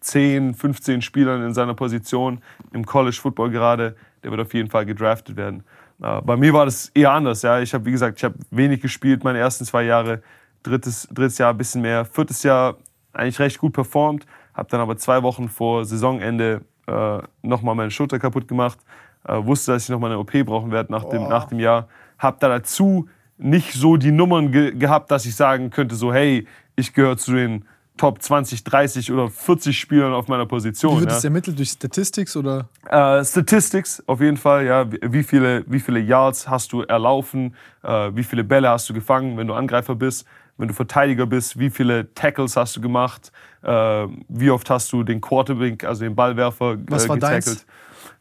10, 0.00 0.54
15 0.54 1.00
Spielern 1.00 1.42
in 1.42 1.54
seiner 1.54 1.74
Position 1.74 2.42
im 2.72 2.84
College 2.84 3.16
Football 3.18 3.50
gerade. 3.50 3.96
Der 4.22 4.30
wird 4.30 4.40
auf 4.40 4.52
jeden 4.52 4.68
Fall 4.68 4.84
gedraftet 4.84 5.36
werden. 5.36 5.62
Äh, 6.02 6.20
bei 6.22 6.36
mir 6.36 6.52
war 6.52 6.66
das 6.66 6.88
eher 6.90 7.12
anders. 7.12 7.40
Ja. 7.42 7.60
Ich 7.60 7.72
habe, 7.72 7.86
wie 7.86 7.92
gesagt, 7.92 8.18
ich 8.18 8.24
habe 8.24 8.34
wenig 8.50 8.82
gespielt 8.82 9.24
meine 9.24 9.38
ersten 9.38 9.64
zwei 9.64 9.84
Jahre. 9.84 10.22
Drittes, 10.64 11.08
drittes 11.12 11.38
Jahr 11.38 11.50
ein 11.50 11.56
bisschen 11.56 11.82
mehr. 11.82 12.04
Viertes 12.04 12.42
Jahr 12.42 12.76
eigentlich 13.12 13.38
recht 13.38 13.58
gut 13.58 13.72
performt. 13.72 14.26
Habe 14.52 14.68
dann 14.70 14.80
aber 14.80 14.96
zwei 14.96 15.22
Wochen 15.22 15.48
vor 15.48 15.84
Saisonende 15.84 16.62
äh, 16.86 17.18
nochmal 17.42 17.76
meine 17.76 17.90
Schulter 17.90 18.18
kaputt 18.18 18.48
gemacht. 18.48 18.78
Äh, 19.26 19.44
wusste, 19.44 19.72
dass 19.72 19.84
ich 19.84 19.88
nochmal 19.88 20.10
eine 20.10 20.18
OP 20.18 20.32
brauchen 20.44 20.72
werde 20.72 20.92
nach 20.92 21.04
dem, 21.04 21.22
oh. 21.22 21.28
nach 21.28 21.46
dem 21.46 21.60
Jahr. 21.60 21.88
Habe 22.18 22.38
da 22.40 22.48
dazu 22.48 23.08
nicht 23.38 23.72
so 23.72 23.96
die 23.96 24.10
Nummern 24.10 24.52
ge 24.52 24.72
gehabt, 24.74 25.10
dass 25.10 25.26
ich 25.26 25.36
sagen 25.36 25.70
könnte, 25.70 25.94
so 25.94 26.12
hey, 26.12 26.46
ich 26.76 26.92
gehöre 26.92 27.16
zu 27.16 27.32
den 27.32 27.64
Top 27.96 28.20
20, 28.20 28.64
30 28.64 29.12
oder 29.12 29.28
40 29.28 29.78
Spielern 29.78 30.14
auf 30.14 30.26
meiner 30.26 30.46
Position. 30.46 30.96
Wie 30.96 31.00
wird 31.00 31.10
ja. 31.10 31.14
das 31.14 31.24
ermittelt 31.24 31.56
durch 31.56 31.70
Statistics 31.70 32.36
oder? 32.36 32.68
Äh, 32.90 33.24
Statistics 33.24 34.02
auf 34.06 34.20
jeden 34.20 34.36
Fall, 34.36 34.66
ja. 34.66 34.84
Wie 34.90 35.22
viele, 35.22 35.64
wie 35.68 35.78
viele 35.78 36.00
Yards 36.00 36.48
hast 36.48 36.72
du 36.72 36.82
erlaufen? 36.82 37.54
Äh, 37.84 38.10
wie 38.14 38.24
viele 38.24 38.42
Bälle 38.42 38.68
hast 38.68 38.88
du 38.88 38.94
gefangen, 38.94 39.36
wenn 39.36 39.46
du 39.46 39.54
Angreifer 39.54 39.94
bist? 39.94 40.26
Wenn 40.56 40.68
du 40.68 40.74
Verteidiger 40.74 41.26
bist, 41.26 41.58
wie 41.58 41.70
viele 41.70 42.12
Tackles 42.14 42.56
hast 42.56 42.76
du 42.76 42.80
gemacht, 42.80 43.32
äh, 43.62 44.06
wie 44.28 44.50
oft 44.50 44.70
hast 44.70 44.92
du 44.92 45.02
den 45.02 45.20
Quarterback, 45.20 45.84
also 45.84 46.04
den 46.04 46.14
Ballwerfer, 46.14 46.72
äh, 46.72 46.78
Was 46.88 47.08
war 47.08 47.16
getackelt. 47.16 47.46
Deins? 47.46 47.66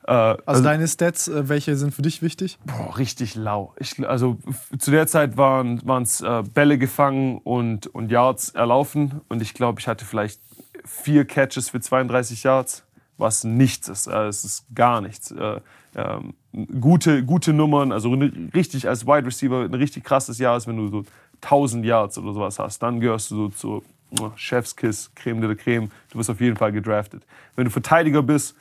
Äh, 0.05 0.11
also, 0.11 0.43
also, 0.45 0.64
deine 0.64 0.88
Stats, 0.88 1.27
äh, 1.27 1.47
welche 1.47 1.76
sind 1.76 1.93
für 1.93 2.01
dich 2.01 2.22
wichtig? 2.22 2.57
Boah, 2.65 2.97
richtig 2.97 3.35
lau. 3.35 3.73
Ich, 3.80 4.05
also 4.07 4.38
zu 4.77 4.91
der 4.91 5.07
Zeit 5.07 5.38
waren 5.38 5.81
es 6.01 6.22
äh, 6.22 6.43
Bälle 6.53 6.77
gefangen 6.77 7.38
und, 7.38 7.88
und 7.88 8.11
Yards 8.11 8.49
erlaufen 8.49 9.22
und 9.30 9.41
ich 9.41 9.53
glaube, 9.53 9.80
ich 9.80 9.88
hatte 9.88 10.05
vielleicht 10.05 10.41
vier 10.85 11.26
Catches 11.26 11.69
für 11.69 11.80
32 11.80 12.43
Yards, 12.43 12.84
was 13.18 13.43
nichts 13.43 13.88
ist. 13.88 14.07
Äh, 14.07 14.27
es 14.27 14.43
ist 14.43 14.65
gar 14.76 14.99
nichts. 14.99 15.31
Äh, 15.31 15.61
ähm, 15.95 16.34
gute, 16.81 17.23
gute 17.23 17.53
Nummern, 17.53 17.91
also 17.91 18.11
richtig 18.53 18.88
als 18.88 19.05
Wide 19.05 19.26
Receiver 19.26 19.61
ein 19.61 19.73
richtig 19.73 20.03
krasses 20.03 20.39
Jahr 20.39 20.57
ist, 20.57 20.68
wenn 20.68 20.77
du 20.77 20.88
so 20.88 21.03
1000 21.43 21.85
Yards 21.85 22.17
oder 22.17 22.33
sowas 22.33 22.59
hast, 22.59 22.79
dann 22.81 22.99
gehörst 22.99 23.31
du 23.31 23.35
so 23.35 23.49
zu 23.49 23.83
oh, 24.19 24.31
Chefskiss, 24.35 25.11
Creme 25.15 25.41
de 25.41 25.49
la 25.49 25.55
Creme. 25.55 25.91
Du 26.11 26.19
wirst 26.19 26.29
auf 26.29 26.41
jeden 26.41 26.57
Fall 26.57 26.71
gedraftet. 26.71 27.23
Wenn 27.55 27.65
du 27.65 27.71
Verteidiger 27.71 28.23
bist 28.23 28.55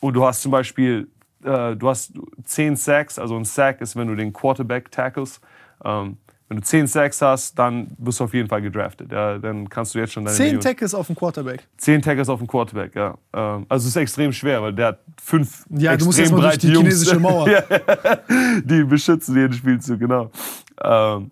und 0.00 0.14
du 0.14 0.24
hast 0.24 0.42
zum 0.42 0.52
Beispiel 0.52 1.08
äh, 1.44 1.76
du 1.76 1.88
hast 1.88 2.12
10 2.44 2.76
Sacks, 2.76 3.18
also 3.18 3.36
ein 3.36 3.44
Sack 3.44 3.80
ist, 3.80 3.96
wenn 3.96 4.08
du 4.08 4.14
den 4.14 4.32
Quarterback 4.32 4.90
tackles. 4.90 5.40
Ähm, 5.84 6.16
wenn 6.48 6.58
du 6.58 6.62
10 6.62 6.86
Sacks 6.86 7.20
hast, 7.20 7.58
dann 7.58 7.88
wirst 7.98 8.20
du 8.20 8.24
auf 8.24 8.32
jeden 8.32 8.48
Fall 8.48 8.62
gedraftet. 8.62 9.12
Ja, 9.12 9.38
dann 9.38 9.68
kannst 9.68 9.94
du 9.94 9.98
jetzt 9.98 10.14
schon 10.14 10.24
deine 10.24 10.36
10 10.36 10.60
Tackles 10.60 10.94
auf 10.94 11.06
dem 11.06 11.14
Quarterback? 11.14 11.66
10 11.76 12.00
Tackles 12.00 12.28
auf 12.30 12.38
dem 12.38 12.48
Quarterback, 12.48 12.94
ja. 12.94 13.18
Ähm, 13.34 13.66
also 13.68 13.84
es 13.84 13.94
ist 13.94 13.96
extrem 13.96 14.32
schwer, 14.32 14.62
weil 14.62 14.72
der 14.72 14.86
hat 14.88 15.00
fünf 15.22 15.66
ja, 15.70 15.92
extrem 15.92 15.98
du 15.98 16.04
musst 16.06 16.18
breite 16.18 16.40
durch 16.40 16.58
die 16.58 16.68
Jungs, 16.68 16.84
chinesische 16.84 17.20
Mauer. 17.20 17.46
die 18.64 18.82
beschützen 18.84 19.36
jeden 19.36 19.52
Spielzug, 19.52 20.00
genau. 20.00 20.30
Ähm, 20.82 21.30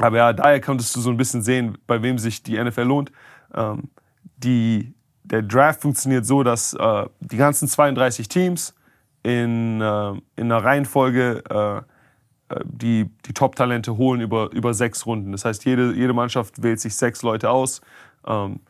Aber 0.00 0.16
ja, 0.16 0.32
daher 0.32 0.60
konntest 0.60 0.94
du 0.96 1.00
so 1.00 1.10
ein 1.10 1.16
bisschen 1.16 1.42
sehen, 1.42 1.78
bei 1.86 2.02
wem 2.02 2.18
sich 2.18 2.42
die 2.42 2.62
NFL 2.62 2.82
lohnt. 2.82 3.12
Ähm, 3.54 3.90
die, 4.36 4.94
der 5.24 5.42
Draft 5.42 5.82
funktioniert 5.82 6.26
so, 6.26 6.42
dass 6.42 6.74
äh, 6.74 7.06
die 7.20 7.36
ganzen 7.36 7.68
32 7.68 8.28
Teams 8.28 8.74
in, 9.22 9.80
äh, 9.80 10.10
in 10.36 10.50
einer 10.50 10.64
Reihenfolge 10.64 11.42
äh, 11.50 12.54
äh, 12.54 12.60
die, 12.64 13.10
die 13.26 13.32
Top-Talente 13.32 13.96
holen 13.96 14.20
über, 14.20 14.50
über 14.52 14.74
sechs 14.74 15.06
Runden. 15.06 15.32
Das 15.32 15.44
heißt, 15.44 15.64
jede, 15.64 15.92
jede 15.92 16.12
Mannschaft 16.12 16.62
wählt 16.62 16.80
sich 16.80 16.94
sechs 16.94 17.22
Leute 17.22 17.50
aus 17.50 17.80
ähm, 18.26 18.60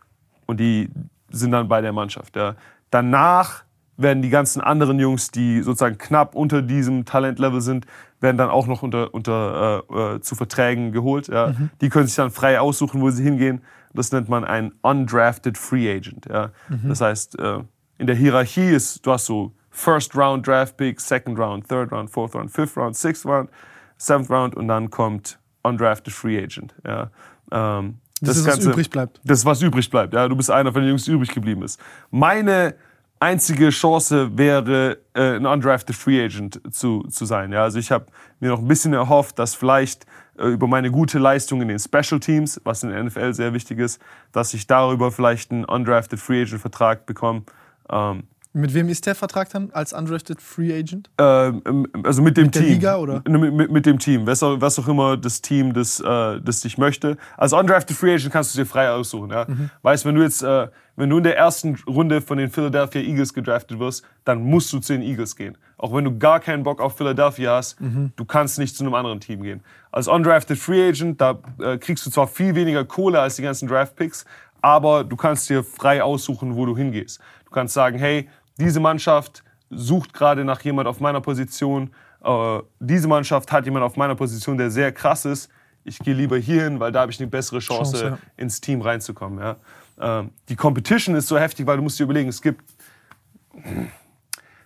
und 0.46 0.60
die 0.60 0.90
sind 1.30 1.52
dann 1.52 1.68
bei 1.68 1.80
der 1.80 1.92
Mannschaft. 1.92 2.36
Ja. 2.36 2.56
Danach 2.90 3.64
werden 3.96 4.22
die 4.22 4.30
ganzen 4.30 4.60
anderen 4.60 4.98
Jungs, 4.98 5.30
die 5.30 5.62
sozusagen 5.62 5.98
knapp 5.98 6.34
unter 6.34 6.62
diesem 6.62 7.04
Talentlevel 7.04 7.60
sind, 7.60 7.86
werden 8.20 8.36
dann 8.36 8.50
auch 8.50 8.66
noch 8.66 8.82
unter, 8.82 9.12
unter, 9.14 9.84
äh, 9.90 10.14
äh, 10.16 10.20
zu 10.20 10.34
Verträgen 10.34 10.92
geholt. 10.92 11.28
Ja. 11.28 11.48
Mhm. 11.48 11.70
Die 11.80 11.88
können 11.88 12.06
sich 12.06 12.16
dann 12.16 12.30
frei 12.30 12.60
aussuchen, 12.60 13.00
wo 13.00 13.10
sie 13.10 13.22
hingehen. 13.22 13.62
Das 13.92 14.12
nennt 14.12 14.28
man 14.28 14.44
ein 14.44 14.72
undrafted 14.82 15.58
Free 15.58 15.90
Agent. 15.90 16.26
Ja. 16.26 16.50
Mhm. 16.68 16.88
Das 16.88 17.00
heißt, 17.00 17.38
äh, 17.38 17.60
in 17.98 18.06
der 18.06 18.16
Hierarchie 18.16 18.70
ist, 18.70 19.04
du 19.04 19.12
hast 19.12 19.26
so 19.26 19.52
First 19.70 20.14
Round 20.16 20.46
Draft 20.46 20.76
Pick, 20.76 21.00
Second 21.00 21.38
Round, 21.38 21.68
Third 21.68 21.92
Round, 21.92 22.10
Fourth 22.10 22.34
Round, 22.34 22.50
Fifth 22.50 22.76
Round, 22.76 22.96
Sixth 22.96 23.24
Round, 23.24 23.50
Seventh 23.96 24.30
Round 24.30 24.54
und 24.54 24.68
dann 24.68 24.90
kommt 24.90 25.38
undrafted 25.62 26.12
Free 26.12 26.42
Agent. 26.42 26.74
Ja. 26.86 27.10
Ähm, 27.50 27.98
das, 28.20 28.30
das 28.30 28.36
ist, 28.38 28.44
Ganze, 28.44 28.66
was 28.66 28.72
übrig 28.72 28.90
bleibt. 28.90 29.20
Das 29.24 29.38
ist, 29.38 29.44
was 29.46 29.62
übrig 29.62 29.90
bleibt. 29.90 30.14
Ja. 30.14 30.28
Du 30.28 30.36
bist 30.36 30.50
einer 30.50 30.72
von 30.72 30.82
den 30.82 30.90
Jungs, 30.90 31.04
die 31.04 31.12
übrig 31.12 31.32
geblieben 31.32 31.62
ist. 31.62 31.80
Meine 32.10 32.74
einzige 33.20 33.68
Chance 33.68 34.36
wäre, 34.36 34.98
äh, 35.14 35.36
ein 35.36 35.46
undrafted 35.46 35.94
Free 35.94 36.24
Agent 36.24 36.60
zu, 36.74 37.02
zu 37.04 37.26
sein. 37.26 37.52
Ja, 37.52 37.62
also 37.62 37.78
ich 37.78 37.92
habe 37.92 38.06
mir 38.40 38.48
noch 38.48 38.58
ein 38.58 38.68
bisschen 38.68 38.94
erhofft, 38.94 39.38
dass 39.38 39.54
vielleicht 39.54 40.06
äh, 40.38 40.46
über 40.46 40.66
meine 40.66 40.90
gute 40.90 41.18
Leistung 41.18 41.60
in 41.62 41.68
den 41.68 41.78
Special 41.78 42.18
Teams, 42.18 42.60
was 42.64 42.82
in 42.82 42.90
der 42.90 43.04
NFL 43.04 43.34
sehr 43.34 43.52
wichtig 43.52 43.78
ist, 43.78 44.00
dass 44.32 44.54
ich 44.54 44.66
darüber 44.66 45.12
vielleicht 45.12 45.52
einen 45.52 45.64
undrafted 45.64 46.18
Free 46.18 46.42
Agent 46.42 46.60
Vertrag 46.60 47.06
bekomme. 47.06 47.42
Ähm, 47.90 48.24
mit 48.52 48.74
wem 48.74 48.88
ist 48.88 49.06
der 49.06 49.14
Vertrag 49.14 49.48
dann 49.50 49.70
als 49.72 49.92
undrafted 49.92 50.40
Free 50.40 50.76
Agent? 50.76 51.08
Ähm, 51.18 51.86
also 52.02 52.20
mit 52.20 52.36
dem 52.36 52.46
mit 52.46 52.54
Team. 52.54 52.62
Der 52.62 52.72
Liga, 52.72 52.96
oder? 52.96 53.22
Mit, 53.28 53.52
mit, 53.52 53.70
mit 53.70 53.86
dem 53.86 53.98
Team. 53.98 54.26
Was 54.26 54.42
auch, 54.42 54.60
was 54.60 54.78
auch 54.78 54.88
immer 54.88 55.16
das 55.16 55.40
Team, 55.40 55.72
das, 55.72 56.00
äh, 56.00 56.40
das 56.40 56.60
dich 56.60 56.76
möchte. 56.76 57.16
Als 57.36 57.52
undrafted 57.52 57.96
Free 57.96 58.14
Agent 58.14 58.32
kannst 58.32 58.54
du 58.54 58.58
dir 58.58 58.66
frei 58.66 58.90
aussuchen. 58.90 59.30
Ja? 59.30 59.46
Mhm. 59.46 59.70
Weißt, 59.82 60.04
wenn 60.04 60.16
du 60.16 60.22
jetzt, 60.22 60.42
äh, 60.42 60.68
wenn 60.96 61.08
du 61.08 61.18
in 61.18 61.22
der 61.22 61.36
ersten 61.38 61.76
Runde 61.86 62.20
von 62.20 62.38
den 62.38 62.50
Philadelphia 62.50 63.00
Eagles 63.00 63.32
gedraftet 63.32 63.78
wirst, 63.78 64.04
dann 64.24 64.42
musst 64.42 64.72
du 64.72 64.80
zu 64.80 64.94
den 64.94 65.02
Eagles 65.02 65.36
gehen. 65.36 65.56
Auch 65.78 65.94
wenn 65.94 66.04
du 66.04 66.18
gar 66.18 66.40
keinen 66.40 66.64
Bock 66.64 66.80
auf 66.80 66.96
Philadelphia 66.96 67.56
hast, 67.56 67.80
mhm. 67.80 68.12
du 68.16 68.24
kannst 68.24 68.58
nicht 68.58 68.76
zu 68.76 68.82
einem 68.82 68.94
anderen 68.94 69.20
Team 69.20 69.42
gehen. 69.42 69.62
Als 69.92 70.08
undrafted 70.08 70.58
Free 70.58 70.88
Agent, 70.88 71.20
da 71.20 71.38
äh, 71.60 71.78
kriegst 71.78 72.04
du 72.04 72.10
zwar 72.10 72.26
viel 72.26 72.54
weniger 72.56 72.84
Kohle 72.84 73.20
als 73.20 73.36
die 73.36 73.42
ganzen 73.42 73.68
Draft 73.68 73.94
Picks, 73.94 74.24
aber 74.60 75.04
du 75.04 75.16
kannst 75.16 75.48
dir 75.48 75.64
frei 75.64 76.02
aussuchen, 76.02 76.54
wo 76.56 76.66
du 76.66 76.76
hingehst. 76.76 77.20
Du 77.46 77.50
kannst 77.50 77.74
sagen, 77.74 77.98
hey, 77.98 78.28
diese 78.60 78.78
Mannschaft 78.78 79.42
sucht 79.70 80.12
gerade 80.12 80.44
nach 80.44 80.60
jemand 80.60 80.86
auf 80.86 81.00
meiner 81.00 81.20
Position, 81.20 81.90
äh, 82.22 82.58
diese 82.78 83.08
Mannschaft 83.08 83.50
hat 83.50 83.64
jemand 83.64 83.84
auf 83.84 83.96
meiner 83.96 84.14
Position, 84.14 84.58
der 84.58 84.70
sehr 84.70 84.92
krass 84.92 85.24
ist. 85.24 85.50
Ich 85.82 85.98
gehe 85.98 86.14
lieber 86.14 86.36
hierhin, 86.36 86.78
weil 86.78 86.92
da 86.92 87.00
habe 87.00 87.12
ich 87.12 87.18
eine 87.18 87.28
bessere 87.28 87.60
Chance, 87.60 87.92
Chance 87.92 88.04
ja. 88.04 88.18
ins 88.36 88.60
Team 88.60 88.82
reinzukommen. 88.82 89.38
Ja. 89.38 89.56
Ähm, 89.98 90.30
die 90.48 90.56
Competition 90.56 91.14
ist 91.14 91.28
so 91.28 91.38
heftig, 91.38 91.66
weil 91.66 91.78
du 91.78 91.82
musst 91.82 91.98
dir 91.98 92.04
überlegen, 92.04 92.28
es 92.28 92.42
gibt, 92.42 92.62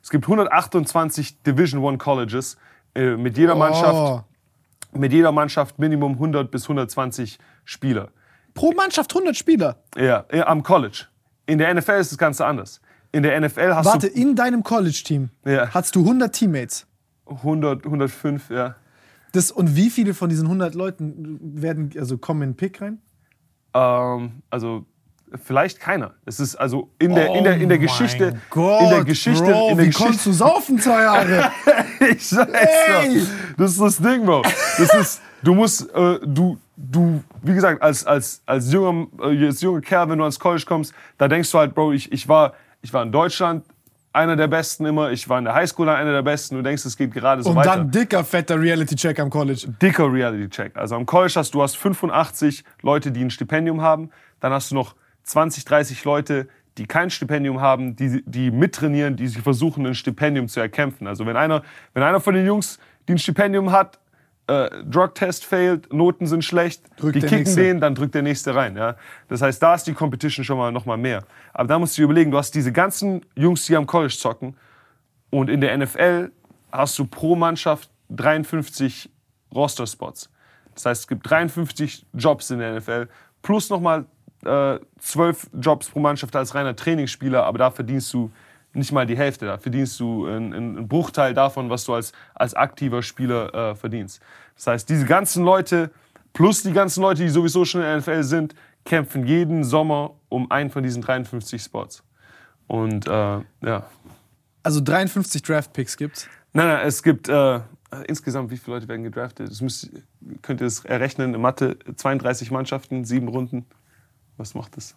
es 0.02 0.10
gibt 0.10 0.24
128 0.24 1.42
Division 1.42 1.82
One 1.82 1.98
Colleges 1.98 2.56
äh, 2.94 3.16
mit 3.16 3.38
jeder 3.38 3.54
Mannschaft, 3.54 3.94
oh. 3.94 4.98
mit 4.98 5.12
jeder 5.12 5.30
Mannschaft 5.30 5.78
Minimum 5.78 6.14
100 6.14 6.50
bis 6.50 6.64
120 6.64 7.38
Spieler. 7.64 8.08
Pro 8.54 8.72
Mannschaft 8.72 9.12
100 9.12 9.36
Spieler? 9.36 9.76
Ja, 9.96 10.24
am 10.46 10.64
College. 10.64 11.06
In 11.46 11.58
der 11.58 11.72
NFL 11.72 12.00
ist 12.00 12.10
das 12.10 12.18
Ganze 12.18 12.44
anders 12.44 12.80
in 13.14 13.22
der 13.22 13.40
NFL 13.40 13.74
hast 13.74 13.86
Warte, 13.86 14.08
du. 14.08 14.14
Warte, 14.14 14.20
in 14.20 14.34
deinem 14.34 14.62
College-Team 14.62 15.30
ja. 15.46 15.68
hast 15.72 15.94
du 15.94 16.00
100 16.00 16.34
Teammates? 16.34 16.86
100, 17.26 17.84
105, 17.84 18.50
ja. 18.50 18.74
Das, 19.32 19.50
und 19.50 19.76
wie 19.76 19.90
viele 19.90 20.14
von 20.14 20.28
diesen 20.28 20.46
100 20.46 20.74
Leuten 20.74 21.38
werden, 21.40 21.90
also 21.98 22.18
kommen 22.18 22.42
in 22.42 22.50
den 22.50 22.56
Pick 22.56 22.80
rein? 22.80 22.98
Ähm, 23.72 24.42
also 24.50 24.84
vielleicht 25.42 25.80
keiner. 25.80 26.14
Es 26.24 26.38
ist 26.38 26.56
also 26.56 26.90
in 26.98 27.14
der, 27.14 27.34
in 27.34 27.44
der, 27.44 27.56
in 27.56 27.68
der 27.68 27.78
Geschichte. 27.78 28.40
Gott, 28.50 28.82
in 28.82 28.90
der 28.90 29.04
Geschichte. 29.04 29.44
Bro, 29.44 29.70
in 29.70 29.76
der 29.76 29.86
wie 29.86 29.90
Geschichte. 29.90 30.04
konntest 30.04 30.26
du 30.26 30.32
saufen 30.32 30.78
zwei 30.78 31.02
Jahre? 31.02 31.50
ich 32.10 32.28
sag's 32.28 32.52
hey. 32.52 33.20
doch. 33.20 33.56
Das 33.56 33.70
ist 33.72 33.80
das 33.80 33.98
Ding, 33.98 34.24
Bro. 34.24 34.42
Das 34.78 34.94
ist, 34.94 35.22
du 35.42 35.54
musst, 35.54 35.88
äh, 35.94 36.18
du, 36.24 36.58
du, 36.76 37.22
wie 37.42 37.54
gesagt, 37.54 37.82
als, 37.82 38.04
als, 38.06 38.42
als, 38.46 38.72
junger, 38.72 39.06
äh, 39.20 39.46
als 39.46 39.60
junger 39.60 39.80
Kerl, 39.80 40.08
wenn 40.10 40.18
du 40.18 40.24
ans 40.24 40.38
College 40.38 40.64
kommst, 40.66 40.94
da 41.18 41.26
denkst 41.26 41.50
du 41.50 41.58
halt, 41.58 41.74
Bro, 41.74 41.92
ich, 41.92 42.12
ich 42.12 42.28
war 42.28 42.54
ich 42.84 42.92
war 42.92 43.02
in 43.02 43.10
Deutschland 43.10 43.64
einer 44.12 44.36
der 44.36 44.46
Besten 44.46 44.84
immer. 44.84 45.10
Ich 45.10 45.26
war 45.28 45.38
in 45.38 45.46
der 45.46 45.54
Highschool 45.54 45.88
einer 45.88 46.12
der 46.12 46.22
Besten. 46.22 46.54
Du 46.54 46.62
denkst, 46.62 46.84
es 46.84 46.96
geht 46.96 47.12
gerade 47.12 47.42
so 47.42 47.50
Und 47.50 47.56
weiter. 47.56 47.72
Und 47.72 47.78
dann 47.78 47.90
dicker, 47.90 48.22
fetter 48.22 48.60
Reality-Check 48.60 49.18
am 49.18 49.30
College. 49.30 49.66
Dicker 49.80 50.12
Reality-Check. 50.12 50.76
Also 50.76 50.94
am 50.94 51.06
College 51.06 51.32
hast 51.36 51.54
du 51.54 51.62
hast 51.62 51.78
85 51.78 52.62
Leute, 52.82 53.10
die 53.10 53.24
ein 53.24 53.30
Stipendium 53.30 53.80
haben. 53.80 54.10
Dann 54.38 54.52
hast 54.52 54.70
du 54.70 54.74
noch 54.74 54.94
20, 55.24 55.64
30 55.64 56.04
Leute, 56.04 56.46
die 56.76 56.84
kein 56.84 57.08
Stipendium 57.08 57.62
haben, 57.62 57.96
die, 57.96 58.22
die 58.26 58.50
mittrainieren, 58.50 59.16
die 59.16 59.28
sich 59.28 59.40
versuchen, 59.40 59.86
ein 59.86 59.94
Stipendium 59.94 60.46
zu 60.48 60.60
erkämpfen. 60.60 61.06
Also 61.06 61.24
wenn 61.24 61.38
einer, 61.38 61.62
wenn 61.94 62.02
einer 62.02 62.20
von 62.20 62.34
den 62.34 62.44
Jungs, 62.44 62.78
die 63.08 63.14
ein 63.14 63.18
Stipendium 63.18 63.72
hat, 63.72 63.98
äh, 64.46 64.68
Drug-Test 64.84 65.44
failed, 65.44 65.92
Noten 65.92 66.26
sind 66.26 66.44
schlecht, 66.44 66.82
drückt 66.96 67.16
die 67.16 67.20
kicken 67.20 67.38
nächste. 67.38 67.62
den, 67.62 67.80
dann 67.80 67.94
drückt 67.94 68.14
der 68.14 68.22
nächste 68.22 68.54
rein. 68.54 68.76
Ja? 68.76 68.96
Das 69.28 69.42
heißt, 69.42 69.62
da 69.62 69.74
ist 69.74 69.86
die 69.86 69.94
Competition 69.94 70.44
schon 70.44 70.58
mal 70.58 70.70
noch 70.70 70.84
mal 70.84 70.96
mehr. 70.96 71.24
Aber 71.52 71.68
da 71.68 71.78
musst 71.78 71.96
du 71.96 72.02
dir 72.02 72.04
überlegen, 72.04 72.30
du 72.30 72.38
hast 72.38 72.54
diese 72.54 72.72
ganzen 72.72 73.24
Jungs, 73.36 73.64
die 73.66 73.76
am 73.76 73.86
College 73.86 74.14
zocken 74.16 74.56
und 75.30 75.48
in 75.48 75.60
der 75.60 75.76
NFL 75.76 76.30
hast 76.70 76.98
du 76.98 77.06
pro 77.06 77.36
Mannschaft 77.36 77.90
53 78.10 79.10
Roster-Spots. 79.54 80.30
Das 80.74 80.86
heißt, 80.86 81.02
es 81.02 81.08
gibt 81.08 81.28
53 81.28 82.06
Jobs 82.12 82.50
in 82.50 82.58
der 82.58 82.78
NFL 82.78 83.08
plus 83.42 83.70
nochmal 83.70 84.06
äh, 84.44 84.78
12 84.98 85.50
Jobs 85.60 85.88
pro 85.88 86.00
Mannschaft 86.00 86.34
als 86.36 86.54
reiner 86.54 86.76
Trainingsspieler, 86.76 87.44
aber 87.44 87.58
da 87.58 87.70
verdienst 87.70 88.12
du 88.12 88.30
nicht 88.74 88.92
mal 88.92 89.06
die 89.06 89.16
Hälfte. 89.16 89.46
Da 89.46 89.58
verdienst 89.58 89.98
du 90.00 90.26
einen, 90.26 90.52
einen 90.52 90.88
Bruchteil 90.88 91.34
davon, 91.34 91.70
was 91.70 91.84
du 91.84 91.94
als, 91.94 92.12
als 92.34 92.54
aktiver 92.54 93.02
Spieler 93.02 93.54
äh, 93.54 93.74
verdienst. 93.74 94.20
Das 94.56 94.66
heißt, 94.66 94.88
diese 94.88 95.06
ganzen 95.06 95.44
Leute 95.44 95.90
plus 96.34 96.62
die 96.62 96.72
ganzen 96.72 97.00
Leute, 97.00 97.22
die 97.22 97.30
sowieso 97.30 97.64
schon 97.64 97.80
in 97.80 97.86
der 97.86 97.96
NFL 97.98 98.22
sind, 98.24 98.54
kämpfen 98.84 99.26
jeden 99.26 99.64
Sommer 99.64 100.14
um 100.28 100.50
einen 100.50 100.68
von 100.68 100.82
diesen 100.82 101.00
53 101.00 101.62
Spots. 101.62 102.02
Und 102.66 103.06
äh, 103.06 103.10
ja. 103.10 103.86
Also 104.62 104.80
53 104.82 105.42
Draft-Picks 105.42 105.96
gibt's? 105.96 106.28
Nein, 106.52 106.68
nein, 106.68 106.86
es 106.86 107.02
gibt 107.02 107.28
äh, 107.28 107.60
insgesamt, 108.06 108.50
wie 108.50 108.56
viele 108.56 108.76
Leute 108.76 108.88
werden 108.88 109.04
gedraftet? 109.04 109.50
Das 109.50 109.60
müsst, 109.60 109.90
könnt 110.42 110.60
ihr 110.60 110.66
das 110.66 110.84
errechnen 110.84 111.34
in 111.34 111.40
Mathe. 111.40 111.78
32 111.96 112.50
Mannschaften, 112.50 113.04
sieben 113.04 113.28
Runden. 113.28 113.64
Was 114.36 114.54
macht 114.54 114.76
das? 114.76 114.96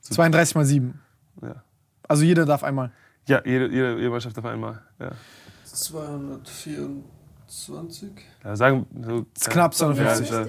32 0.00 0.54
mal 0.54 0.64
sieben. 0.64 1.00
Ja. 1.42 1.62
Also 2.06 2.24
jeder 2.24 2.44
darf 2.44 2.62
einmal. 2.62 2.92
Ja, 3.26 3.42
jede, 3.44 3.68
jede, 3.68 3.96
jede 3.96 4.10
Mannschaft 4.10 4.38
auf 4.38 4.44
einmal. 4.44 4.82
Ja. 4.98 5.10
224? 5.64 8.10
Ja, 8.44 8.56
sagen 8.56 8.86
so, 9.02 9.26
das 9.34 9.42
ist 9.42 9.50
knapp 9.50 9.74
250. 9.74 10.30
Ja, 10.30 10.46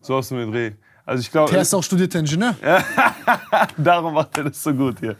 so 0.00 0.16
aus 0.16 0.28
dem 0.28 0.52
Dreh. 0.52 0.72
Also 1.04 1.20
ich 1.20 1.32
glaube. 1.32 1.50
Der 1.50 1.62
ist 1.62 1.74
auch 1.74 1.82
studierter 1.82 2.20
Ingenieur. 2.20 2.54
Darum 3.76 4.14
macht 4.14 4.38
er 4.38 4.44
das 4.44 4.62
so 4.62 4.72
gut 4.72 5.00
hier. 5.00 5.16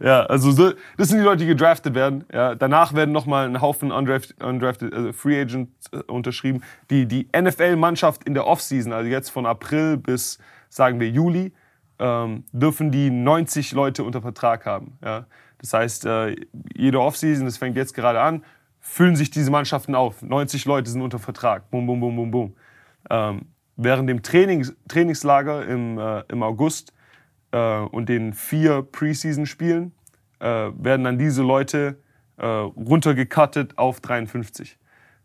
Ja, 0.00 0.24
also 0.24 0.50
so, 0.50 0.72
das 0.96 1.08
sind 1.08 1.18
die 1.18 1.24
Leute, 1.24 1.36
die 1.38 1.46
gedraftet 1.46 1.94
werden. 1.94 2.24
Ja, 2.32 2.54
danach 2.54 2.94
werden 2.94 3.12
nochmal 3.12 3.46
ein 3.46 3.60
Haufen 3.60 3.92
undrafted, 3.92 4.42
undrafted 4.42 4.94
also 4.94 5.12
Free 5.12 5.38
Agent 5.40 5.68
äh, 5.92 5.98
unterschrieben. 6.10 6.62
Die, 6.90 7.06
die 7.06 7.28
NFL-Mannschaft 7.36 8.24
in 8.24 8.32
der 8.32 8.46
Offseason, 8.46 8.92
also 8.92 9.10
jetzt 9.10 9.28
von 9.28 9.44
April 9.44 9.98
bis, 9.98 10.38
sagen 10.70 11.00
wir, 11.00 11.10
Juli, 11.10 11.52
ähm, 11.98 12.44
dürfen 12.52 12.90
die 12.90 13.10
90 13.10 13.72
Leute 13.72 14.04
unter 14.04 14.22
Vertrag 14.22 14.64
haben. 14.64 14.96
Ja. 15.04 15.26
Das 15.60 15.72
heißt, 15.72 16.06
äh, 16.06 16.36
jede 16.74 17.00
Offseason, 17.00 17.44
das 17.44 17.56
fängt 17.56 17.76
jetzt 17.76 17.94
gerade 17.94 18.20
an, 18.20 18.44
füllen 18.80 19.16
sich 19.16 19.30
diese 19.30 19.50
Mannschaften 19.50 19.94
auf. 19.94 20.22
90 20.22 20.64
Leute 20.64 20.90
sind 20.90 21.02
unter 21.02 21.18
Vertrag. 21.18 21.70
Bum, 21.70 21.86
bum, 21.86 22.00
bum, 22.00 22.16
bum, 22.16 22.30
bum. 22.30 22.56
Ähm, 23.10 23.46
während 23.76 24.08
dem 24.08 24.22
Trainings, 24.22 24.74
Trainingslager 24.88 25.66
im, 25.66 25.98
äh, 25.98 26.22
im 26.28 26.42
August 26.42 26.92
äh, 27.52 27.78
und 27.78 28.08
den 28.08 28.32
vier 28.32 28.82
Preseason-Spielen 28.82 29.92
äh, 30.40 30.46
werden 30.46 31.04
dann 31.04 31.18
diese 31.18 31.42
Leute 31.42 31.98
äh, 32.36 32.46
runtergecuttet 32.46 33.76
auf 33.78 34.00
53. 34.00 34.78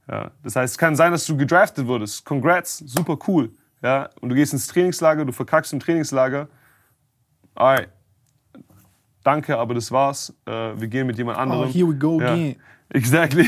Ja, 0.09 0.31
das 0.43 0.55
heißt, 0.55 0.73
es 0.73 0.77
kann 0.77 0.95
sein, 0.95 1.11
dass 1.11 1.25
du 1.25 1.37
gedraftet 1.37 1.87
wurdest. 1.87 2.25
Congrats, 2.25 2.79
super 2.79 3.17
cool. 3.27 3.51
Ja, 3.81 4.09
und 4.21 4.29
du 4.29 4.35
gehst 4.35 4.53
ins 4.53 4.67
Trainingslager, 4.67 5.25
du 5.25 5.31
verkackst 5.31 5.73
im 5.73 5.79
Trainingslager. 5.79 6.47
Alright, 7.55 7.89
danke, 9.23 9.57
aber 9.57 9.73
das 9.73 9.91
war's. 9.91 10.33
Äh, 10.45 10.51
wir 10.51 10.87
gehen 10.87 11.07
mit 11.07 11.17
jemand 11.17 11.37
anderem. 11.37 11.69
Oh, 11.69 11.73
here 11.73 11.87
we 11.87 11.95
go 11.95 12.19
ja. 12.19 12.33
again. 12.33 12.55
Exactly. 12.93 13.45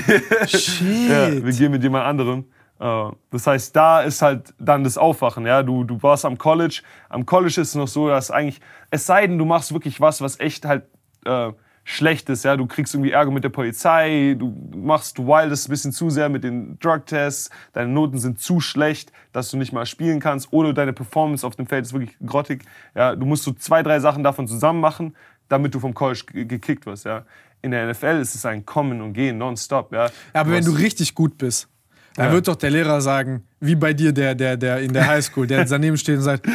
Shit. 0.48 1.10
ja, 1.10 1.44
wir 1.44 1.54
gehen 1.54 1.72
mit 1.72 1.84
jemand 1.84 2.06
anderem. 2.06 2.46
Äh, 2.80 3.12
das 3.32 3.48
heißt, 3.48 3.76
da 3.76 4.02
ist 4.02 4.22
halt 4.22 4.54
dann 4.60 4.84
das 4.84 4.98
Aufwachen. 4.98 5.46
Ja? 5.46 5.64
Du, 5.64 5.84
du 5.84 6.02
warst 6.02 6.26
am 6.26 6.38
College. 6.38 6.82
Am 7.10 7.26
College 7.26 7.62
ist 7.62 7.70
es 7.70 7.76
noch 7.76 7.88
so, 7.88 8.08
dass 8.08 8.32
eigentlich, 8.32 8.62
es 8.90 9.06
sei 9.06 9.28
denn, 9.28 9.38
du 9.38 9.46
machst 9.46 9.74
wirklich 9.74 10.02
was, 10.02 10.22
was 10.22 10.40
echt 10.40 10.66
halt 10.66 10.84
äh, 11.26 11.52
schlecht 11.84 12.30
ist. 12.30 12.44
Ja? 12.44 12.58
Du 12.58 12.66
kriegst 12.66 12.94
irgendwie 12.94 13.12
Ärger 13.12 13.32
mit 13.32 13.44
der 13.44 13.50
Polizei, 13.50 14.36
du 14.38 14.54
machst, 14.76 15.18
du 15.18 15.28
wildest 15.28 15.68
ein 15.68 15.72
bisschen 15.72 15.92
zu 15.92 16.10
sehr 16.10 16.30
mit 16.30 16.44
den 16.44 16.78
Drug-Tests, 16.80 17.50
deine 17.74 17.92
Noten 17.92 18.18
sind 18.18 18.40
zu 18.40 18.60
schlecht, 18.60 19.12
dass 19.32 19.52
du 19.52 19.58
nicht 19.58 19.74
mal 19.74 19.86
spielen 19.86 20.20
kannst 20.20 20.52
oder 20.52 20.74
deine 20.74 20.94
Performance 20.94 21.46
auf 21.46 21.56
dem 21.56 21.68
Feld 21.68 21.86
ist 21.86 21.94
wirklich 21.94 22.18
grottig. 22.26 22.64
Ja? 22.96 23.16
Du 23.16 23.26
musst 23.26 23.44
so 23.44 23.52
zwei, 23.52 23.84
drei 23.84 24.00
Sachen 24.00 24.24
davon 24.24 24.48
zusammen 24.48 24.80
machen, 24.80 25.16
damit 25.50 25.74
du 25.74 25.80
vom 25.80 25.94
College 25.94 26.24
gekickt 26.34 26.86
wirst. 26.86 27.06
Ja? 27.06 27.24
In 27.62 27.72
der 27.72 27.88
NFL 27.90 28.20
ist 28.22 28.36
es 28.36 28.46
ein 28.46 28.66
Kommen 28.66 29.02
und 29.02 29.14
Gehen 29.14 29.38
nonstop. 29.38 29.94
Ja? 29.94 30.06
Ja, 30.06 30.12
aber 30.34 30.50
Du 30.52 30.56
wenn 30.58 30.66
du 30.66 30.72
richtig 30.72 31.14
gut 31.16 31.38
bist, 31.38 31.68
dann 32.16 32.28
Ja. 32.28 32.34
wird 32.34 32.48
doch 32.48 32.56
der 32.56 32.70
Lehrer 32.70 33.02
sagen, 33.02 33.44
wie 33.60 33.76
bei 33.76 33.94
dir, 33.94 34.12
der, 34.12 34.36
der, 34.36 34.56
der 34.58 34.80
in 34.82 34.94
der 34.94 35.08
Highschool, 35.08 35.48
der 35.48 35.66
daneben 35.66 35.98
steht 35.98 36.18
und 36.18 36.22
sagt, 36.24 36.48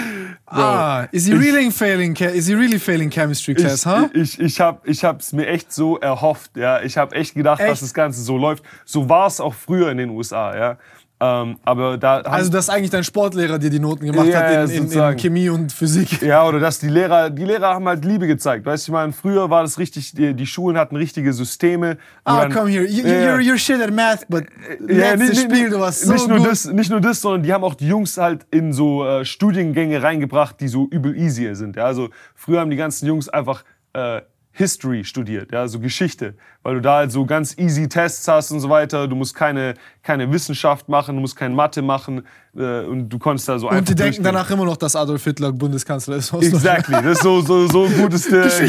ah, 0.47 1.07
is 1.11 1.27
he 1.27 1.33
really 1.33 1.71
failing, 1.71 2.15
che- 2.15 2.31
is 2.31 2.47
he 2.47 2.55
really 2.55 2.79
failing 2.79 3.11
chemistry 3.11 3.55
class, 3.55 3.85
ich, 3.85 3.87
huh? 3.87 4.09
ich, 4.15 4.39
ich 4.41 4.61
habe 4.61 4.81
ich 4.89 5.05
hab's 5.05 5.33
mir 5.33 5.47
echt 5.47 5.73
so 5.73 5.99
erhofft. 5.99 6.57
Ja? 6.57 6.81
Ich 6.83 6.97
habe 6.97 7.15
echt 7.17 7.35
gedacht, 7.35 7.61
dass 7.61 7.71
Echt? 7.71 7.83
das 7.83 7.95
Ganze 7.95 8.23
so 8.23 8.37
läuft. 8.39 8.63
So 8.85 9.09
war 9.09 9.27
es 9.27 9.41
auch 9.41 9.55
früher 9.55 9.91
in 9.91 9.99
den 9.99 10.11
USA. 10.11 10.57
Ja? 10.57 10.79
Ähm, 11.21 11.59
aber 11.65 11.99
da 11.99 12.19
Also, 12.21 12.49
dass 12.51 12.71
eigentlich 12.71 12.91
dein 12.91 13.03
Sportlehrer 13.03 13.59
dir 13.59 13.71
die 13.71 13.81
Noten 13.81 14.07
gemacht 14.07 14.29
Ja, 14.29 14.41
hat 14.41 14.71
in, 14.71 14.91
in, 14.91 14.93
in. 14.93 15.17
Chemie 15.17 15.49
und 15.49 15.73
Physik. 15.73 16.23
Ja, 16.23 16.47
oder 16.47 16.61
dass 16.61 16.79
die 16.79 16.89
Lehrer, 16.89 17.29
die 17.31 17.45
Lehrer 17.45 17.75
haben 17.75 17.89
halt 17.89 18.05
Liebe 18.05 18.29
gezeigt. 18.29 18.65
Weißt 18.67 18.87
du, 18.87 18.93
ich 18.93 18.95
meine, 18.95 19.13
früher 19.13 19.51
war 19.51 19.63
das 19.63 19.79
richtig, 19.79 20.13
die, 20.13 20.35
die 20.35 20.47
Schulen 20.47 20.79
hatten 20.79 20.95
richtige 20.95 21.33
Systeme. 21.33 21.99
Ah, 22.23 22.43
dann- 22.43 22.53
come 22.53 22.71
here, 22.71 22.85
you, 22.85 23.03
you're, 23.05 23.39
you're 23.41 23.59
shit 23.59 23.81
at 23.83 23.93
math, 23.93 24.29
but 24.29 24.45
letztes 24.79 25.31
nicht, 25.31 25.41
Spiel, 25.41 25.63
nicht, 25.63 25.73
du 25.73 25.81
warst 25.81 26.03
so 26.03 26.13
nicht, 26.13 26.29
nur 26.29 26.39
gut. 26.39 26.47
das, 26.47 26.65
nicht 26.67 26.91
nur 26.91 27.01
das, 27.01 27.21
sondern 27.21 27.43
die 27.43 27.53
haben 27.53 27.65
auch 27.65 27.75
die 27.75 27.89
Jungs 27.89 28.17
halt 28.17 28.47
in 28.53 28.73
so 28.73 29.05
äh, 29.05 29.25
Studiengänge 29.25 30.01
reingebracht, 30.03 30.61
die 30.61 30.69
so 30.69 30.87
übel 30.89 31.17
easy 31.17 31.53
sind. 31.57 31.75
Ja? 31.75 31.85
Also 31.87 32.11
früher 32.37 32.61
haben 32.61 32.71
die 32.71 32.77
ganzen 32.77 33.07
Jungs 33.07 33.29
einfach 33.29 33.65
äh, 33.93 34.21
History 34.59 35.05
studiert, 35.05 35.53
ja, 35.53 35.69
so 35.69 35.79
Geschichte, 35.79 36.35
weil 36.65 36.75
du 36.75 36.81
da 36.81 36.97
halt 36.97 37.13
so 37.13 37.25
ganz 37.25 37.57
easy 37.57 37.89
Tests 37.89 38.27
hast 38.27 38.51
und 38.51 38.59
so 38.59 38.69
weiter. 38.69 39.07
Du 39.07 39.15
musst 39.15 39.37
keine, 39.37 39.75
keine 40.03 40.33
Wissenschaft 40.33 40.89
machen, 40.89 41.15
du 41.15 41.21
musst 41.21 41.37
keine 41.37 41.55
Mathe 41.55 41.81
machen 41.81 42.27
äh, 42.57 42.81
und 42.81 43.09
du 43.09 43.21
konntest 43.21 43.49
da 43.49 43.57
so 43.61 43.69
einfach 43.69 43.79
Und 43.79 43.89
die 43.89 43.95
denken 43.95 44.25
danach 44.25 44.51
immer 44.51 44.65
noch, 44.65 44.77
dass 44.77 44.97
Adolf 44.97 45.23
Hitler 45.23 45.53
Bundeskanzler 45.53 46.17
ist. 46.17 46.33
Exactly, 46.33 46.95
das 46.95 47.19
ist 47.19 47.23
so, 47.23 47.41
so, 47.41 47.69
so 47.69 47.89
gut 47.89 48.13
ist 48.13 48.33
der 48.33 48.51
studiert 48.51 48.69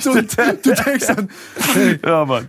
Geschichtsunterricht. 0.00 0.06
und 0.06 0.38
du 0.64 0.74
denkst 0.74 1.06
dann, 1.06 1.28
hey, 1.74 2.00
Ja, 2.04 2.24
Mann. 2.24 2.48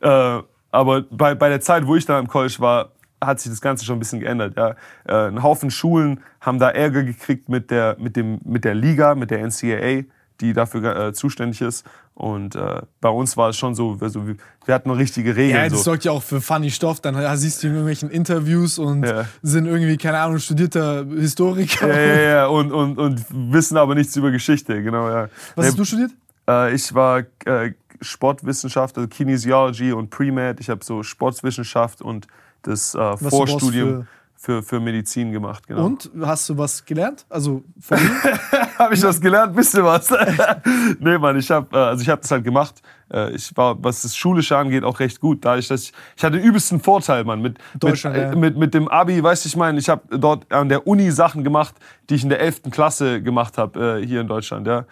Äh, 0.00 0.42
aber 0.70 1.02
bei, 1.10 1.34
bei 1.34 1.48
der 1.48 1.60
Zeit, 1.60 1.84
wo 1.84 1.96
ich 1.96 2.06
da 2.06 2.16
im 2.20 2.28
College 2.28 2.56
war, 2.58 2.92
hat 3.20 3.40
sich 3.40 3.50
das 3.50 3.60
Ganze 3.60 3.84
schon 3.84 3.96
ein 3.96 3.98
bisschen 3.98 4.20
geändert. 4.20 4.56
Ja. 4.56 4.76
Äh, 5.04 5.28
ein 5.28 5.42
Haufen 5.42 5.70
Schulen 5.70 6.20
haben 6.40 6.60
da 6.60 6.70
Ärger 6.70 7.02
gekriegt 7.02 7.48
mit 7.48 7.72
der, 7.72 7.96
mit 7.98 8.14
dem, 8.14 8.40
mit 8.44 8.64
der 8.64 8.74
Liga, 8.74 9.14
mit 9.14 9.30
der 9.32 9.44
NCAA, 9.44 10.04
die 10.40 10.52
dafür 10.52 11.08
äh, 11.08 11.12
zuständig 11.12 11.60
ist. 11.60 11.84
Und 12.20 12.54
äh, 12.54 12.82
bei 13.00 13.08
uns 13.08 13.38
war 13.38 13.48
es 13.48 13.56
schon 13.56 13.74
so, 13.74 13.96
also 13.98 14.26
wir, 14.26 14.74
hatten 14.74 14.90
richtige 14.90 15.34
Regeln. 15.36 15.56
Ja, 15.56 15.68
das 15.70 15.78
so. 15.78 15.84
sorgt 15.84 16.04
ja 16.04 16.12
auch 16.12 16.22
für 16.22 16.42
funny 16.42 16.70
Stoff. 16.70 17.00
Dann 17.00 17.16
siehst 17.38 17.62
du 17.62 17.68
in 17.68 17.72
irgendwelchen 17.72 18.10
Interviews 18.10 18.78
und 18.78 19.04
Ja. 19.04 19.24
sind 19.40 19.64
irgendwie, 19.64 19.96
keine 19.96 20.18
Ahnung, 20.18 20.38
studierter 20.38 21.06
Historiker. 21.06 21.88
ja, 21.88 21.98
ja, 21.98 22.20
ja, 22.20 22.46
und, 22.46 22.72
und, 22.72 22.98
und 22.98 23.24
wissen 23.30 23.78
aber 23.78 23.94
nichts 23.94 24.14
über 24.16 24.30
Geschichte, 24.30 24.82
genau, 24.82 25.08
ja. 25.08 25.30
Was 25.54 25.68
hast 25.68 25.78
du 25.78 25.84
studiert? 25.86 26.10
Äh, 26.46 26.74
ich 26.74 26.94
war 26.94 27.20
äh, 27.46 27.72
Sportwissenschaft, 28.02 28.98
also 28.98 29.08
Kinesiology 29.08 29.92
und 29.92 30.10
Pre-Med. 30.10 30.60
Ich 30.60 30.68
habe 30.68 30.84
so 30.84 31.02
Sportwissenschaft 31.02 32.02
und 32.02 32.26
das 32.62 32.94
äh, 32.94 33.16
Vorstudium 33.16 34.06
für, 34.40 34.62
für 34.62 34.80
Medizin 34.80 35.32
gemacht. 35.32 35.66
Genau. 35.66 35.84
Und 35.84 36.10
hast 36.22 36.48
du 36.48 36.56
was 36.56 36.82
gelernt? 36.86 37.26
Also 37.28 37.62
von 37.78 37.98
habe 38.78 38.94
ich 38.94 39.02
was 39.02 39.20
gelernt? 39.20 39.54
Wisst 39.54 39.74
ihr 39.74 39.84
was? 39.84 40.10
nee, 40.98 41.18
Mann, 41.18 41.36
ich 41.38 41.50
habe 41.50 41.68
äh, 41.76 41.78
also 41.78 42.00
ich 42.00 42.08
habe 42.08 42.22
das 42.22 42.30
halt 42.30 42.42
gemacht. 42.42 42.80
Äh, 43.12 43.32
ich 43.32 43.54
war, 43.54 43.76
was 43.84 44.00
das 44.00 44.16
Schulische 44.16 44.56
angeht, 44.56 44.82
auch 44.82 44.98
recht 44.98 45.20
gut. 45.20 45.44
Dadurch, 45.44 45.68
dass 45.68 45.82
ich, 45.82 45.92
ich 46.16 46.24
hatte 46.24 46.38
übelsten 46.38 46.80
Vorteil, 46.80 47.24
Mann. 47.24 47.42
Mit, 47.42 47.58
mit, 47.74 47.82
Deutschland, 47.82 48.16
äh, 48.16 48.22
ja. 48.30 48.34
mit, 48.34 48.56
mit 48.56 48.72
dem 48.72 48.88
Abi, 48.88 49.22
weißt 49.22 49.44
du, 49.44 49.48
ich 49.48 49.56
meine, 49.56 49.78
ich 49.78 49.90
habe 49.90 50.18
dort 50.18 50.50
an 50.50 50.70
der 50.70 50.86
Uni 50.86 51.10
Sachen 51.10 51.44
gemacht, 51.44 51.74
die 52.08 52.14
ich 52.14 52.22
in 52.22 52.30
der 52.30 52.40
11. 52.40 52.62
Klasse 52.70 53.20
gemacht 53.20 53.58
habe, 53.58 54.00
äh, 54.00 54.06
hier 54.06 54.22
in 54.22 54.26
Deutschland, 54.26 54.66
ja. 54.66 54.86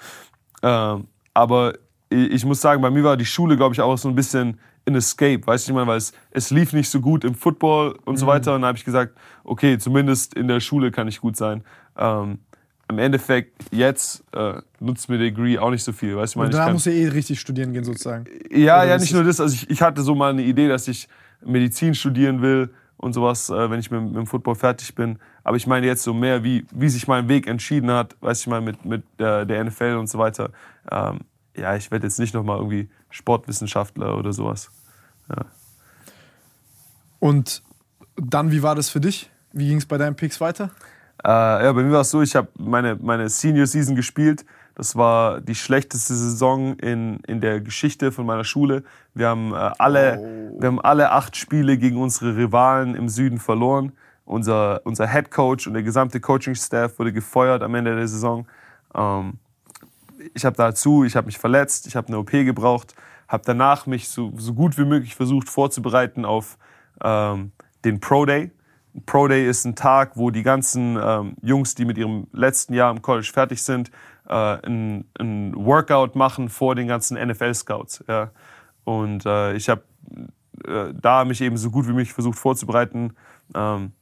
Ähm, 0.63 1.07
aber 1.33 1.73
ich 2.11 2.45
muss 2.45 2.61
sagen, 2.61 2.83
bei 2.83 2.91
mir 2.91 3.05
war 3.05 3.17
die 3.17 3.27
Schule, 3.27 3.57
glaube 3.57 3.75
ich, 3.75 3.81
auch 3.81 3.97
so 3.97 4.09
ein 4.09 4.15
bisschen 4.15 4.59
ein 4.89 4.97
Escape, 4.97 5.47
weißt 5.47 5.67
du, 5.69 5.73
ich 5.73 5.75
meine, 5.75 5.87
weil 5.87 5.99
es, 5.99 6.13
es 6.31 6.51
lief 6.51 6.73
nicht 6.73 6.89
so 6.91 7.01
gut 7.01 7.25
im 7.25 7.35
Football 7.35 7.99
und 8.05 8.17
so 8.17 8.27
weiter. 8.27 8.55
Und 8.55 8.63
dann 8.63 8.69
habe 8.69 8.79
ich 8.79 8.85
gesagt, 8.85 9.17
okay, 9.45 9.79
zumindest 9.79 10.35
in 10.35 10.49
der 10.49 10.61
Schule 10.61 10.91
kann 10.91 11.09
ich 11.09 11.21
gut 11.21 11.37
sein. 11.37 11.63
Ähm, 11.97 12.39
Im 12.91 12.99
Endeffekt, 12.99 13.53
jetzt 13.71 14.25
äh, 14.33 14.55
nutzt 14.81 15.09
mir 15.09 15.19
der 15.19 15.29
Degree 15.29 15.59
auch 15.59 15.71
nicht 15.71 15.85
so 15.85 15.93
viel, 15.93 16.17
weißt 16.17 16.35
du, 16.35 16.39
ich 16.39 16.43
meine, 16.43 16.57
Und 16.57 16.67
da 16.67 16.73
musst 16.73 16.87
du 16.87 16.91
eh 16.91 17.09
richtig 17.09 17.39
studieren 17.39 17.73
gehen, 17.73 17.85
sozusagen. 17.85 18.25
ja, 18.51 18.79
Oder 18.79 18.89
ja, 18.89 18.99
nicht 18.99 19.13
nur 19.13 19.25
das. 19.25 19.41
Also 19.41 19.55
ich, 19.55 19.69
ich 19.71 19.83
hatte 19.83 20.03
so 20.03 20.15
mal 20.15 20.31
eine 20.31 20.43
Idee, 20.43 20.69
dass 20.69 20.89
ich 20.89 21.09
Medizin 21.45 21.95
studieren 21.95 22.43
will 22.43 22.71
und 22.97 23.13
sowas, 23.13 23.51
äh, 23.51 23.71
wenn 23.71 23.81
ich 23.81 23.91
mit, 23.91 24.03
mit 24.03 24.17
dem 24.17 24.27
Football 24.27 24.55
fertig 24.55 24.95
bin. 24.95 25.19
Aber 25.45 25.57
ich 25.57 25.67
meine 25.67 25.87
jetzt 25.87 26.03
so 26.03 26.13
mehr, 26.13 26.45
wie, 26.45 26.67
wie 26.73 26.89
sich 26.89 27.07
mein 27.09 27.29
Weg 27.29 27.47
entschieden 27.47 27.91
hat, 27.91 28.17
weiß 28.21 28.41
ich 28.41 28.47
mal, 28.49 28.61
mit, 28.61 28.85
mit 28.85 29.03
äh, 29.19 29.47
der 29.47 29.65
NFL 29.65 29.97
und 29.99 30.09
so 30.09 30.19
weiter. 30.19 30.51
Ähm, 30.91 31.21
ja, 31.57 31.77
ich 31.77 31.91
werde 31.91 32.07
jetzt 32.07 32.19
nicht 32.19 32.35
nochmal 32.35 32.59
irgendwie 32.59 32.89
Sportwissenschaftler 33.11 34.17
oder 34.17 34.33
sowas. 34.33 34.71
Und 37.19 37.63
dann, 38.17 38.51
wie 38.51 38.63
war 38.63 38.75
das 38.75 38.91
für 38.91 39.01
dich? 39.01 39.31
Wie 39.53 39.69
ging 39.69 39.79
es 39.79 39.87
bei 39.87 39.99
deinen 39.99 40.17
Picks 40.17 40.41
weiter? 40.41 40.71
Äh, 41.25 41.29
ja, 41.29 41.73
bei 41.73 41.83
mir 41.83 41.93
war 41.93 42.03
es 42.03 42.11
so, 42.11 42.23
ich 42.23 42.37
habe 42.37 42.49
meine, 42.59 42.97
meine 42.97 43.29
Senior 43.29 43.67
Season 43.67 43.97
gespielt. 43.97 44.45
Das 44.75 44.95
war 44.95 45.41
die 45.41 45.57
schlechteste 45.57 46.15
Saison 46.15 46.77
in, 46.77 47.19
in 47.27 47.41
der 47.41 47.61
Geschichte 47.61 48.13
von 48.13 48.25
meiner 48.25 48.45
Schule. 48.45 48.85
Wir 49.15 49.29
haben, 49.29 49.53
äh, 49.53 49.57
alle, 49.79 50.53
wir 50.57 50.69
haben 50.69 50.81
alle 50.81 51.11
acht 51.11 51.37
Spiele 51.37 51.77
gegen 51.79 52.01
unsere 52.01 52.37
Rivalen 52.37 52.95
im 52.95 53.09
Süden 53.09 53.41
verloren. 53.41 53.93
Unser, 54.25 54.83
unser 54.85 55.09
Head 55.09 55.31
Coach 55.31 55.67
und 55.67 55.73
der 55.73 55.83
gesamte 55.83 56.21
Coaching-Staff 56.21 56.99
wurde 56.99 57.13
gefeuert 57.13 57.63
am 57.63 57.75
Ende 57.75 57.97
der 57.97 58.07
Saison. 58.07 58.47
Ähm, 58.95 59.39
ich 60.35 60.45
habe 60.45 60.57
dazu, 60.57 61.05
ich 61.05 61.17
habe 61.17 61.27
mich 61.27 61.39
verletzt, 61.39 61.87
ich 61.87 61.97
habe 61.97 62.09
eine 62.09 62.19
OP 62.19 62.31
gebraucht, 62.31 62.95
habe 63.29 63.43
danach 63.47 63.87
mich 63.87 64.09
so, 64.09 64.33
so 64.37 64.55
gut 64.55 64.79
wie 64.79 64.85
möglich 64.85 65.15
versucht 65.15 65.49
vorzubereiten 65.49 66.25
auf 66.25 66.59
ähm, 67.03 67.53
den 67.85 68.01
Pro 68.01 68.25
Day. 68.25 68.51
Pro 69.07 69.29
Day 69.29 69.49
ist 69.49 69.65
ein 69.65 69.77
Tag, 69.77 70.17
wo 70.17 70.31
die 70.31 70.43
ganzen 70.43 70.99
ähm, 71.01 71.37
Jungs, 71.43 71.75
die 71.75 71.85
mit 71.85 71.99
ihrem 71.99 72.27
letzten 72.33 72.75
Jahr 72.75 72.91
im 72.91 73.03
College 73.03 73.31
fertig 73.33 73.63
sind, 73.63 73.91
äh, 74.29 74.33
ein, 74.35 75.05
ein 75.19 75.55
Workout 75.55 76.17
machen 76.17 76.49
vor 76.49 76.75
den 76.75 76.89
ganzen 76.89 77.17
NFL-Scouts. 77.17 78.05
Ja. 78.09 78.31
Und 78.85 79.27
äh, 79.27 79.55
ich 79.55 79.69
habe 79.69 79.83
äh, 80.67 80.93
da 80.95 81.25
mich 81.25 81.41
eben 81.41 81.57
so 81.57 81.71
gut 81.71 81.87
wie 81.87 81.93
möglich 81.93 82.13
versucht 82.13 82.39
vorzubereiten. 82.39 83.15
Ähm, 83.55 83.93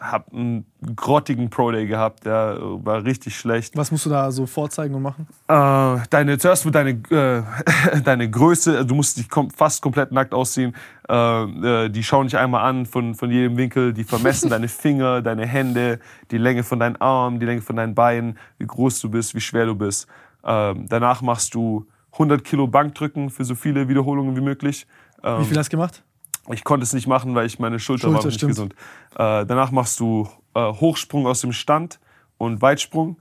habe 0.00 0.32
einen 0.32 0.66
grottigen 0.96 1.50
Pro 1.50 1.70
Day 1.70 1.86
gehabt, 1.86 2.24
der 2.26 2.58
war 2.60 3.04
richtig 3.04 3.36
schlecht. 3.36 3.76
Was 3.76 3.90
musst 3.90 4.06
du 4.06 4.10
da 4.10 4.30
so 4.30 4.46
vorzeigen 4.46 4.94
und 4.94 5.02
machen? 5.02 5.28
Äh, 5.48 6.06
deine, 6.10 6.38
zuerst 6.38 6.64
wird 6.64 6.74
deine, 6.74 6.90
äh, 6.90 8.00
deine 8.04 8.28
Größe, 8.28 8.72
also 8.72 8.84
du 8.84 8.94
musst 8.94 9.18
dich 9.18 9.28
kom 9.28 9.50
fast 9.50 9.82
komplett 9.82 10.10
nackt 10.12 10.34
ausziehen. 10.34 10.74
Äh, 11.08 11.84
äh, 11.84 11.88
die 11.88 12.02
schauen 12.02 12.26
dich 12.26 12.36
einmal 12.36 12.68
an 12.68 12.86
von, 12.86 13.14
von 13.14 13.30
jedem 13.30 13.56
Winkel, 13.56 13.92
die 13.92 14.04
vermessen 14.04 14.50
deine 14.50 14.68
Finger, 14.68 15.22
deine 15.22 15.46
Hände, 15.46 16.00
die 16.30 16.38
Länge 16.38 16.64
von 16.64 16.80
deinen 16.80 16.96
Armen, 17.00 17.38
die 17.38 17.46
Länge 17.46 17.62
von 17.62 17.76
deinen 17.76 17.94
Beinen, 17.94 18.38
wie 18.58 18.66
groß 18.66 19.00
du 19.00 19.10
bist, 19.10 19.34
wie 19.34 19.40
schwer 19.40 19.66
du 19.66 19.74
bist. 19.74 20.08
Ähm, 20.44 20.86
danach 20.88 21.22
machst 21.22 21.54
du 21.54 21.86
100 22.12 22.44
Kilo 22.44 22.66
Bankdrücken 22.66 23.30
für 23.30 23.44
so 23.44 23.54
viele 23.54 23.88
Wiederholungen 23.88 24.36
wie 24.36 24.40
möglich. 24.40 24.86
Ähm, 25.22 25.40
Wie 25.40 25.44
viel 25.44 25.58
hast 25.58 25.72
du 25.72 25.76
gemacht? 25.76 26.02
Ich 26.50 26.64
konnte 26.64 26.84
es 26.84 26.92
nicht 26.92 27.06
machen, 27.06 27.34
weil 27.34 27.46
ich 27.46 27.58
meine 27.58 27.78
Schulter, 27.78 28.08
Schulter, 28.08 28.18
war 28.18 28.26
nicht 28.26 28.36
stimmt. 28.36 28.50
gesund. 28.50 28.74
Äh, 29.14 29.46
danach 29.46 29.70
machst 29.70 30.00
du 30.00 30.28
äh, 30.54 30.60
Hochsprung 30.72 31.26
aus 31.26 31.40
dem 31.40 31.52
Stand 31.52 32.00
und 32.38 32.60
Weitsprung. 32.62 33.16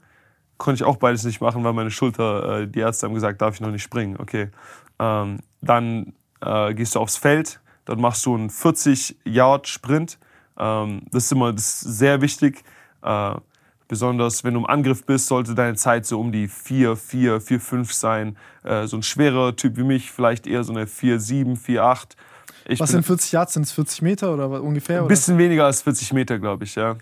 Konnte 0.58 0.84
ich 0.84 0.88
auch 0.88 0.98
beides 0.98 1.24
nicht 1.24 1.42
machen, 1.42 1.64
weil 1.64 1.74
meine 1.74 1.92
Schulter, 1.92 2.62
äh, 2.62 2.68
die 2.68 2.80
Ärzte 2.80 3.08
haben 3.08 3.14
gesagt, 3.14 3.42
darf 3.42 3.56
ich 3.56 3.62
noch 3.62 3.72
nicht 3.72 3.84
springen. 3.84 4.18
Okay. 4.18 4.50
Ähm, 5.00 5.40
dann 5.62 6.14
äh, 6.42 6.74
gehst 6.74 6.96
du 6.96 7.00
aufs 7.00 7.18
Feld, 7.18 7.60
dort 7.86 8.00
machst 8.00 8.26
du 8.26 8.36
einen 8.36 8.50
40-Yard-Sprint. 8.50 10.18
Ähm, 10.58 11.04
das 11.12 11.26
ist 11.26 11.32
immer 11.32 11.54
das 11.54 11.84
ist 11.84 11.98
sehr 11.98 12.22
wichtig. 12.22 12.64
Äh, 13.04 13.36
besonders 13.88 14.44
wenn 14.44 14.54
du 14.54 14.62
im 14.62 14.66
Angriff 14.66 15.06
bist, 15.06 15.28
sollte 15.28 15.54
deine 15.54 15.76
Zeit 15.76 16.06
so 16.06 16.20
um 16.20 16.32
die 16.32 16.48
4, 16.48 16.96
4, 16.96 17.42
4, 17.42 17.60
5 17.60 17.94
sein. 17.94 18.38
Äh, 18.64 18.88
so 18.88 18.98
ein 18.98 19.04
schwerer 19.04 19.56
Typ 19.56 19.78
wie 19.78 19.84
mich, 19.84 20.12
vielleicht 20.12 20.48
eher 20.48 20.64
so 20.64 20.74
eine 20.74 20.88
4, 20.88 21.20
7, 21.20 21.56
4, 21.58 21.84
8. 21.84 22.16
Ich 22.68 22.80
Was 22.80 22.92
sind 22.92 23.06
40 23.06 23.32
Yards? 23.32 23.54
Sind 23.54 23.64
es 23.64 23.72
40 23.72 24.02
Meter 24.02 24.34
oder 24.34 24.62
ungefähr? 24.62 24.98
ein 24.98 25.02
Oder? 25.02 25.10
bisschen 25.10 25.38
weniger 25.38 25.66
als 25.66 25.82
40 25.82 26.14
Meter, 26.14 26.40
glaube 26.40 26.64
ich, 26.64 26.76
ja. 26.76 26.96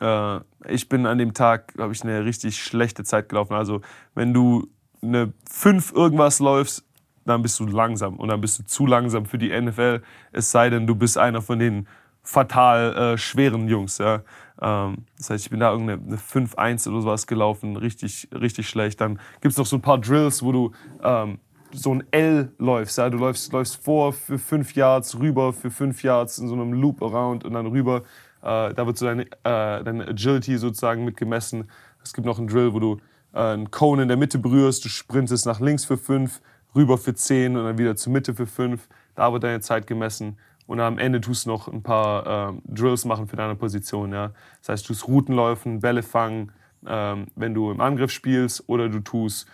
Äh, 0.00 0.40
ich 0.68 0.88
bin 0.88 1.06
an 1.06 1.18
dem 1.18 1.34
Tag, 1.34 1.74
glaube 1.74 1.92
ich, 1.92 2.02
eine 2.02 2.24
richtig 2.24 2.62
schlechte 2.62 3.04
Zeit 3.04 3.28
gelaufen. 3.28 3.54
Also, 3.54 3.80
wenn 4.14 4.34
du 4.34 4.68
eine 5.02 5.32
5 5.50 5.92
irgendwas 5.92 6.38
läufst, 6.38 6.84
dann 7.24 7.42
bist 7.42 7.60
du 7.60 7.66
langsam 7.66 8.16
und 8.16 8.28
dann 8.28 8.40
bist 8.40 8.58
du 8.58 8.64
zu 8.64 8.86
langsam 8.86 9.26
für 9.26 9.38
die 9.38 9.48
NFL. 9.58 10.02
Es 10.32 10.50
sei 10.50 10.70
denn, 10.70 10.86
du 10.86 10.94
bist 10.94 11.18
einer 11.18 11.42
von 11.42 11.58
den 11.58 11.86
fatal 12.22 12.94
äh, 13.14 13.18
schweren 13.18 13.68
Jungs. 13.68 13.98
Ja. 13.98 14.22
Ähm, 14.60 15.04
das 15.16 15.30
heißt, 15.30 15.44
ich 15.44 15.50
bin 15.50 15.60
da 15.60 15.72
irgendeine 15.72 16.16
5-1 16.16 16.88
oder 16.88 17.02
sowas 17.02 17.26
gelaufen, 17.26 17.76
richtig, 17.76 18.28
richtig 18.32 18.68
schlecht. 18.68 19.00
Dann 19.00 19.20
gibt 19.40 19.52
es 19.52 19.58
noch 19.58 19.66
so 19.66 19.76
ein 19.76 19.82
paar 19.82 19.98
Drills, 19.98 20.42
wo 20.42 20.52
du 20.52 20.72
ähm, 21.02 21.38
so 21.72 21.94
ein 21.94 22.04
L 22.10 22.52
läufst. 22.58 22.98
Ja? 22.98 23.10
Du 23.10 23.18
läufst, 23.18 23.52
läufst 23.52 23.82
vor 23.82 24.12
für 24.12 24.38
5 24.38 24.74
Yards, 24.74 25.18
rüber 25.18 25.52
für 25.52 25.70
5 25.70 26.02
Yards 26.02 26.38
in 26.38 26.48
so 26.48 26.54
einem 26.54 26.72
Loop 26.72 27.02
around 27.02 27.44
und 27.44 27.52
dann 27.54 27.66
rüber. 27.66 28.02
Äh, 28.42 28.74
da 28.74 28.86
wird 28.86 28.98
so 28.98 29.06
deine, 29.06 29.22
äh, 29.24 29.84
deine 29.84 30.08
Agility 30.08 30.58
sozusagen 30.58 31.04
mitgemessen. 31.04 31.70
Es 32.02 32.12
gibt 32.12 32.26
noch 32.26 32.38
einen 32.38 32.48
Drill, 32.48 32.72
wo 32.72 32.80
du 32.80 32.98
äh, 33.34 33.38
einen 33.38 33.70
Cone 33.70 34.02
in 34.02 34.08
der 34.08 34.16
Mitte 34.16 34.38
berührst, 34.38 34.84
du 34.84 34.88
sprintest 34.88 35.46
nach 35.46 35.60
links 35.60 35.84
für 35.84 35.98
5, 35.98 36.40
rüber 36.74 36.98
für 36.98 37.14
10 37.14 37.56
und 37.56 37.64
dann 37.64 37.78
wieder 37.78 37.96
zur 37.96 38.12
Mitte 38.12 38.34
für 38.34 38.46
5. 38.46 38.88
Da 39.14 39.32
wird 39.32 39.44
deine 39.44 39.60
Zeit 39.60 39.86
gemessen 39.86 40.38
und 40.66 40.80
am 40.80 40.98
Ende 40.98 41.20
tust 41.20 41.46
du 41.46 41.50
noch 41.50 41.68
ein 41.68 41.82
paar 41.82 42.50
äh, 42.50 42.52
Drills 42.66 43.04
machen 43.04 43.26
für 43.26 43.36
deine 43.36 43.56
Position. 43.56 44.12
Ja? 44.12 44.32
Das 44.60 44.68
heißt, 44.68 44.84
du 44.84 44.92
tust 44.92 45.08
Routen 45.08 45.34
laufen, 45.34 45.80
Bälle 45.80 46.02
fangen, 46.02 46.52
ähm, 46.86 47.26
wenn 47.36 47.54
du 47.54 47.70
im 47.70 47.80
Angriff 47.80 48.10
spielst, 48.10 48.68
oder 48.68 48.88
du 48.88 49.00
tust 49.00 49.48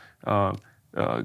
äh, 0.94 1.20
äh, 1.20 1.24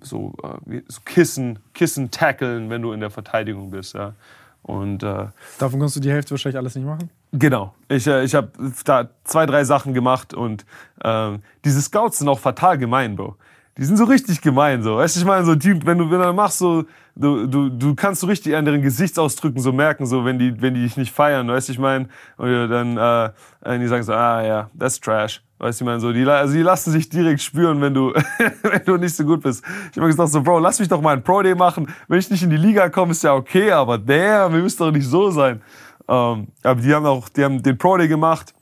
so, 0.00 0.34
äh, 0.42 0.82
so, 0.88 1.00
Kissen, 1.04 1.58
Kissen 1.74 2.10
tackeln, 2.10 2.70
wenn 2.70 2.82
du 2.82 2.92
in 2.92 3.00
der 3.00 3.10
Verteidigung 3.10 3.70
bist. 3.70 3.94
Ja? 3.94 4.14
Und, 4.62 5.02
äh, 5.02 5.26
Davon 5.58 5.80
kannst 5.80 5.96
du 5.96 6.00
die 6.00 6.10
Hälfte 6.10 6.32
wahrscheinlich 6.32 6.58
alles 6.58 6.74
nicht 6.74 6.86
machen? 6.86 7.10
Genau. 7.32 7.74
Ich, 7.88 8.06
ich 8.06 8.34
habe 8.34 8.50
da 8.84 9.08
zwei, 9.24 9.46
drei 9.46 9.64
Sachen 9.64 9.94
gemacht 9.94 10.34
und 10.34 10.64
ähm, 11.04 11.42
diese 11.64 11.80
Scouts 11.82 12.18
sind 12.18 12.28
auch 12.28 12.38
fatal 12.38 12.78
gemein, 12.78 13.16
Bro 13.16 13.36
die 13.78 13.84
sind 13.84 13.96
so 13.96 14.04
richtig 14.04 14.40
gemein, 14.40 14.82
so. 14.82 14.96
Weißt 14.96 15.16
du, 15.16 15.20
ich 15.20 15.26
meine, 15.26 15.44
so, 15.44 15.54
die, 15.54 15.84
wenn 15.84 15.98
du, 15.98 16.10
wenn 16.10 16.20
du 16.20 16.32
machst, 16.32 16.58
so, 16.58 16.84
du, 17.14 17.46
du, 17.46 17.68
du 17.68 17.94
kannst 17.94 18.22
so 18.22 18.26
richtig 18.26 18.56
an 18.56 18.64
deren 18.64 18.80
Gesichtsausdrücken 18.80 19.60
so 19.60 19.72
merken, 19.72 20.06
so, 20.06 20.24
wenn 20.24 20.38
die, 20.38 20.60
wenn 20.62 20.74
die 20.74 20.82
dich 20.82 20.96
nicht 20.96 21.12
feiern, 21.12 21.48
weißt 21.48 21.68
du, 21.68 21.72
ich 21.72 21.78
meine, 21.78 22.08
und 22.38 22.68
dann, 22.68 22.96
äh, 22.96 23.78
die 23.78 23.86
sagen 23.86 24.02
so, 24.02 24.14
ah, 24.14 24.42
ja, 24.42 24.70
that's 24.78 24.98
trash. 24.98 25.42
Weißt 25.58 25.80
du, 25.80 25.84
ich 25.84 25.86
meine, 25.86 26.00
so, 26.00 26.12
die, 26.12 26.26
also 26.26 26.52
die 26.52 26.62
lassen 26.62 26.90
sich 26.90 27.08
direkt 27.08 27.40
spüren, 27.40 27.80
wenn 27.80 27.94
du, 27.94 28.12
wenn 28.62 28.84
du 28.84 28.96
nicht 28.98 29.16
so 29.16 29.24
gut 29.24 29.42
bist. 29.42 29.64
Ich 29.90 29.96
habe 29.96 30.06
gesagt 30.08 30.30
so, 30.30 30.42
Bro, 30.42 30.58
lass 30.58 30.78
mich 30.78 30.88
doch 30.88 31.00
mal 31.00 31.16
ein 31.16 31.22
Pro 31.22 31.40
Day 31.42 31.54
machen. 31.54 31.88
Wenn 32.08 32.18
ich 32.18 32.30
nicht 32.30 32.42
in 32.42 32.50
die 32.50 32.58
Liga 32.58 32.88
komme, 32.90 33.12
ist 33.12 33.24
ja 33.24 33.34
okay, 33.34 33.70
aber 33.72 33.96
der, 33.96 34.52
wir 34.52 34.60
müssen 34.60 34.78
doch 34.78 34.90
nicht 34.90 35.06
so 35.06 35.30
sein. 35.30 35.62
Ähm, 36.08 36.48
aber 36.62 36.80
die 36.80 36.94
haben 36.94 37.06
auch, 37.06 37.28
die 37.30 37.42
haben 37.42 37.62
den 37.62 37.78
Pro 37.78 37.96
Day 37.96 38.06
gemacht. 38.06 38.54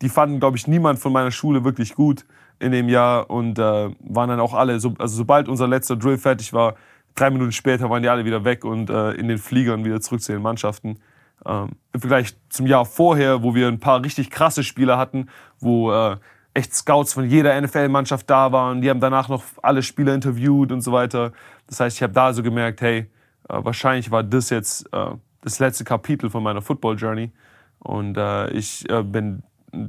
Die 0.00 0.08
fanden, 0.08 0.40
glaube 0.40 0.56
ich, 0.56 0.66
niemand 0.66 0.98
von 0.98 1.12
meiner 1.12 1.30
Schule 1.30 1.62
wirklich 1.62 1.94
gut 1.94 2.24
in 2.58 2.72
dem 2.72 2.88
Jahr 2.88 3.30
und 3.30 3.58
äh, 3.58 3.90
waren 4.00 4.28
dann 4.28 4.40
auch 4.40 4.54
alle, 4.54 4.80
so, 4.80 4.94
also 4.98 5.16
sobald 5.16 5.48
unser 5.48 5.68
letzter 5.68 5.96
Drill 5.96 6.18
fertig 6.18 6.52
war, 6.52 6.74
drei 7.14 7.30
Minuten 7.30 7.52
später 7.52 7.88
waren 7.88 8.02
die 8.02 8.08
alle 8.08 8.24
wieder 8.24 8.44
weg 8.44 8.64
und 8.64 8.90
äh, 8.90 9.12
in 9.12 9.28
den 9.28 9.38
Fliegern 9.38 9.84
wieder 9.84 10.00
zurück 10.00 10.22
zu 10.22 10.32
den 10.32 10.42
Mannschaften. 10.42 10.98
Ähm, 11.44 11.70
Im 11.92 12.00
Vergleich 12.00 12.36
zum 12.48 12.66
Jahr 12.66 12.84
vorher, 12.84 13.42
wo 13.42 13.54
wir 13.54 13.68
ein 13.68 13.80
paar 13.80 14.02
richtig 14.02 14.30
krasse 14.30 14.62
Spieler 14.62 14.96
hatten, 14.98 15.28
wo 15.60 15.92
äh, 15.92 16.16
echt 16.54 16.74
Scouts 16.74 17.14
von 17.14 17.24
jeder 17.28 17.58
NFL-Mannschaft 17.60 18.28
da 18.28 18.52
waren, 18.52 18.82
die 18.82 18.90
haben 18.90 19.00
danach 19.00 19.28
noch 19.28 19.42
alle 19.62 19.82
Spieler 19.82 20.14
interviewt 20.14 20.72
und 20.72 20.82
so 20.82 20.92
weiter. 20.92 21.32
Das 21.66 21.80
heißt, 21.80 21.96
ich 21.96 22.02
habe 22.02 22.12
da 22.12 22.32
so 22.32 22.42
gemerkt, 22.42 22.80
hey, 22.80 23.10
äh, 23.48 23.64
wahrscheinlich 23.64 24.10
war 24.10 24.22
das 24.22 24.50
jetzt 24.50 24.86
äh, 24.92 25.06
das 25.40 25.58
letzte 25.58 25.84
Kapitel 25.84 26.30
von 26.30 26.42
meiner 26.42 26.62
Football-Journey. 26.62 27.32
Und 27.78 28.16
äh, 28.16 28.50
ich 28.50 28.86
bin 29.04 29.42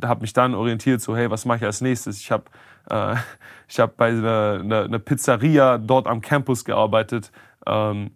habe 0.03 0.21
mich 0.21 0.33
dann 0.33 0.55
orientiert, 0.55 1.01
so 1.01 1.15
hey, 1.15 1.29
was 1.29 1.45
mache 1.45 1.57
ich 1.57 1.63
als 1.65 1.81
nächstes? 1.81 2.19
Ich 2.19 2.31
habe 2.31 2.45
äh, 2.89 3.15
hab 3.77 3.97
bei 3.97 4.09
einer, 4.09 4.85
einer, 4.85 4.99
Pizzeria 4.99 5.77
dort 5.77 6.07
am 6.07 6.21
Campus 6.21 6.65
gearbeitet, 6.65 7.31
ähm, 7.65 8.11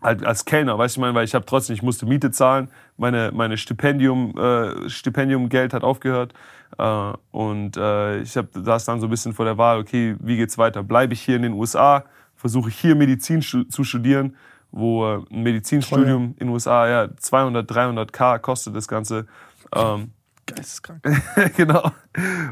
als 0.00 0.44
Kellner, 0.44 0.78
weißt 0.78 0.96
du, 0.96 1.00
ich 1.00 1.02
meine, 1.02 1.14
weil 1.14 1.24
ich 1.24 1.34
habe 1.34 1.44
trotzdem, 1.44 1.74
ich 1.74 1.82
musste 1.82 2.06
Miete 2.06 2.30
zahlen, 2.30 2.70
meine, 2.96 3.32
meine 3.32 3.56
Stipendium, 3.56 4.36
äh, 4.38 4.88
Stipendiumgeld 4.88 5.72
hat 5.72 5.82
aufgehört 5.82 6.34
äh, 6.78 7.12
und 7.32 7.76
äh, 7.76 8.20
ich 8.20 8.36
habe 8.36 8.48
das 8.62 8.84
dann 8.84 9.00
so 9.00 9.06
ein 9.06 9.10
bisschen 9.10 9.32
vor 9.32 9.44
der 9.44 9.58
Wahl, 9.58 9.78
okay, 9.78 10.16
wie 10.20 10.36
geht's 10.36 10.58
weiter? 10.58 10.82
Bleibe 10.82 11.14
ich 11.14 11.20
hier 11.20 11.36
in 11.36 11.42
den 11.42 11.52
USA, 11.52 12.04
versuche 12.36 12.68
ich 12.68 12.78
hier 12.78 12.94
Medizin 12.94 13.42
zu 13.42 13.84
studieren, 13.84 14.36
wo 14.70 15.04
äh, 15.06 15.20
ein 15.30 15.42
Medizinstudium 15.42 16.34
in 16.38 16.46
den 16.46 16.48
USA 16.50 16.88
ja 16.88 17.08
200, 17.16 17.68
300 17.68 18.12
K 18.12 18.38
kostet 18.38 18.76
das 18.76 18.86
Ganze. 18.86 19.26
Ähm, 19.74 20.12
Geisteskrank. 20.46 21.02
genau. 21.56 21.90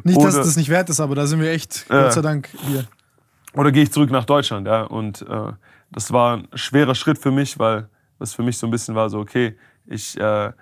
Nicht, 0.05 0.19
dass 0.19 0.35
Oder, 0.35 0.45
das 0.45 0.57
nicht 0.57 0.69
wert 0.69 0.91
ist, 0.91 1.01
aber 1.01 1.15
da 1.15 1.27
sind 1.27 1.41
wir 1.41 1.51
echt, 1.51 1.87
Gott 1.89 2.13
sei 2.13 2.21
Dank, 2.21 2.51
hier. 2.67 2.85
Oder 3.55 3.73
gehe 3.73 3.85
ich 3.85 3.93
zurück 3.93 4.11
nach 4.11 4.27
Deutschland, 4.27 4.67
ja. 4.67 4.83
Und 4.83 5.23
äh, 5.23 5.53
das 5.97 6.13
war 6.13 6.37
ein 6.37 6.49
schwerer 6.53 6.95
Schritt 6.95 7.17
für 7.17 7.31
mich, 7.31 7.59
weil 7.59 7.89
das 8.19 8.35
für 8.35 8.43
mich 8.43 8.59
so 8.59 8.67
ein 8.67 8.71
bisschen 8.71 8.95
war 8.95 9.09
so, 9.09 9.19
okay, 9.19 9.57
ich, 9.87 10.21
äh, 10.21 10.53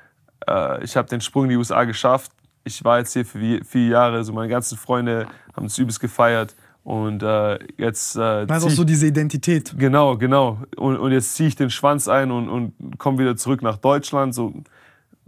äh, 0.46 0.84
ich 0.84 0.96
habe 0.96 1.08
den 1.08 1.20
Sprung 1.20 1.44
in 1.44 1.50
die 1.50 1.56
USA 1.56 1.82
geschafft. 1.82 2.30
Ich 2.62 2.84
war 2.84 2.98
jetzt 2.98 3.12
hier 3.14 3.26
für 3.26 3.64
vier 3.64 3.88
Jahre, 3.88 4.22
so 4.22 4.32
meine 4.32 4.48
ganzen 4.48 4.78
Freunde 4.78 5.26
haben 5.56 5.66
es 5.66 5.76
übelst 5.76 5.98
gefeiert. 5.98 6.54
Und 6.84 7.24
äh, 7.24 7.58
jetzt. 7.78 8.14
Äh, 8.14 8.20
also 8.48 8.68
auch 8.68 8.70
so 8.70 8.84
diese 8.84 9.08
Identität. 9.08 9.74
Genau, 9.76 10.16
genau. 10.16 10.60
Und, 10.76 10.98
und 10.98 11.10
jetzt 11.10 11.34
ziehe 11.34 11.48
ich 11.48 11.56
den 11.56 11.70
Schwanz 11.70 12.06
ein 12.06 12.30
und, 12.30 12.48
und 12.48 12.98
komme 12.98 13.18
wieder 13.18 13.36
zurück 13.36 13.60
nach 13.60 13.78
Deutschland. 13.78 14.36
So, 14.36 14.54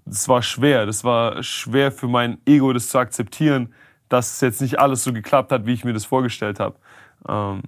das 0.05 0.29
war 0.29 0.41
schwer. 0.41 0.87
Das 0.87 1.03
war 1.03 1.43
schwer 1.43 1.91
für 1.91 2.07
mein 2.07 2.39
Ego, 2.47 2.73
das 2.73 2.91
zu 2.91 2.99
akzeptieren, 2.99 3.75
dass 4.09 4.35
es 4.35 4.41
jetzt 4.41 4.61
nicht 4.61 4.79
alles 4.79 5.03
so 5.03 5.13
geklappt 5.13 5.51
hat, 5.51 5.67
wie 5.67 5.73
ich 5.73 5.85
mir 5.85 5.95
das 5.95 6.05
vorgestellt 6.05 6.61
habe. 6.61 6.77
Ähm, 7.29 7.63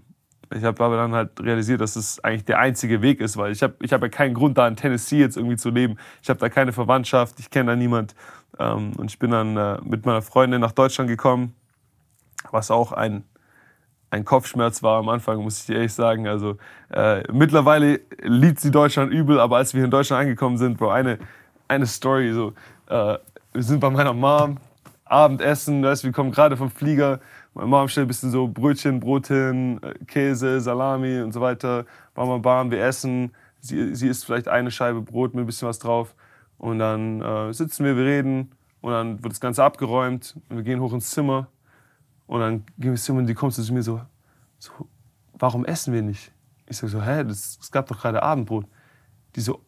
ich 0.54 0.64
habe 0.64 0.82
aber 0.82 0.96
dann 0.96 1.12
halt 1.12 1.40
realisiert, 1.40 1.80
dass 1.80 1.96
es 1.96 2.22
eigentlich 2.24 2.44
der 2.44 2.58
einzige 2.58 3.02
Weg 3.02 3.20
ist, 3.20 3.36
weil 3.36 3.52
ich 3.52 3.62
habe 3.62 3.74
ich 3.82 3.92
hab 3.92 4.02
ja 4.02 4.08
keinen 4.08 4.34
Grund, 4.34 4.56
da 4.56 4.66
in 4.66 4.76
Tennessee 4.76 5.18
jetzt 5.18 5.36
irgendwie 5.36 5.56
zu 5.56 5.70
leben. 5.70 5.96
Ich 6.22 6.30
habe 6.30 6.40
da 6.40 6.48
keine 6.48 6.72
Verwandtschaft, 6.72 7.38
ich 7.38 7.50
kenne 7.50 7.72
da 7.72 7.76
niemand. 7.76 8.14
Ähm, 8.58 8.92
und 8.96 9.10
ich 9.10 9.18
bin 9.18 9.30
dann 9.30 9.56
äh, 9.56 9.78
mit 9.82 10.06
meiner 10.06 10.22
Freundin 10.22 10.60
nach 10.60 10.72
Deutschland 10.72 11.08
gekommen, 11.08 11.54
was 12.50 12.70
auch 12.70 12.92
ein, 12.92 13.24
ein 14.10 14.24
Kopfschmerz 14.24 14.82
war 14.82 14.98
am 14.98 15.08
Anfang, 15.10 15.42
muss 15.42 15.60
ich 15.60 15.66
dir 15.66 15.76
ehrlich 15.76 15.92
sagen. 15.92 16.26
Also 16.26 16.56
äh, 16.90 17.22
mittlerweile 17.30 18.00
liebt 18.22 18.60
sie 18.60 18.70
Deutschland 18.70 19.12
übel, 19.12 19.38
aber 19.38 19.58
als 19.58 19.74
wir 19.74 19.84
in 19.84 19.90
Deutschland 19.90 20.22
angekommen 20.22 20.56
sind, 20.56 20.78
Bro, 20.78 20.90
eine, 20.90 21.18
eine 21.68 21.86
Story. 21.86 22.32
So, 22.32 22.54
äh, 22.88 23.18
wir 23.52 23.62
sind 23.62 23.80
bei 23.80 23.90
meiner 23.90 24.14
Mom, 24.14 24.58
Abendessen, 25.04 25.82
weißt, 25.82 26.04
wir 26.04 26.12
kommen 26.12 26.30
gerade 26.30 26.56
vom 26.56 26.70
Flieger. 26.70 27.20
Meine 27.58 27.70
Mom 27.70 27.88
stellt 27.88 28.04
ein 28.04 28.08
bisschen 28.08 28.30
so 28.30 28.46
Brötchen, 28.46 29.00
Brot 29.00 29.26
hin, 29.26 29.82
äh, 29.82 29.92
Käse, 30.04 30.60
Salami 30.60 31.20
und 31.20 31.32
so 31.32 31.40
weiter. 31.40 31.86
Bam, 32.14 32.40
bam, 32.40 32.70
wir 32.70 32.80
essen. 32.84 33.32
Sie, 33.58 33.96
sie 33.96 34.06
isst 34.06 34.24
vielleicht 34.24 34.46
eine 34.46 34.70
Scheibe 34.70 35.02
Brot 35.02 35.34
mit 35.34 35.42
ein 35.42 35.46
bisschen 35.46 35.66
was 35.66 35.80
drauf. 35.80 36.14
Und 36.56 36.78
dann 36.78 37.20
äh, 37.20 37.52
sitzen 37.52 37.84
wir, 37.84 37.96
wir 37.96 38.04
reden. 38.04 38.52
Und 38.80 38.92
dann 38.92 39.24
wird 39.24 39.32
das 39.32 39.40
Ganze 39.40 39.64
abgeräumt. 39.64 40.36
Und 40.48 40.58
wir 40.58 40.62
gehen 40.62 40.78
hoch 40.78 40.92
ins 40.92 41.10
Zimmer. 41.10 41.48
Und 42.28 42.38
dann 42.38 42.58
gehen 42.76 42.84
wir 42.84 42.90
ins 42.92 43.02
Zimmer 43.02 43.18
und 43.18 43.26
die 43.26 43.34
kommt 43.34 43.54
zu 43.54 43.72
mir 43.72 43.82
so, 43.82 44.02
so 44.60 44.70
warum 45.32 45.64
essen 45.64 45.92
wir 45.92 46.02
nicht? 46.02 46.30
Ich 46.68 46.76
sage 46.76 46.92
so, 46.92 47.02
hä, 47.02 47.22
es 47.22 47.72
gab 47.72 47.88
doch 47.88 48.00
gerade 48.00 48.22
Abendbrot. 48.22 48.66
Die 49.34 49.40
so, 49.40 49.64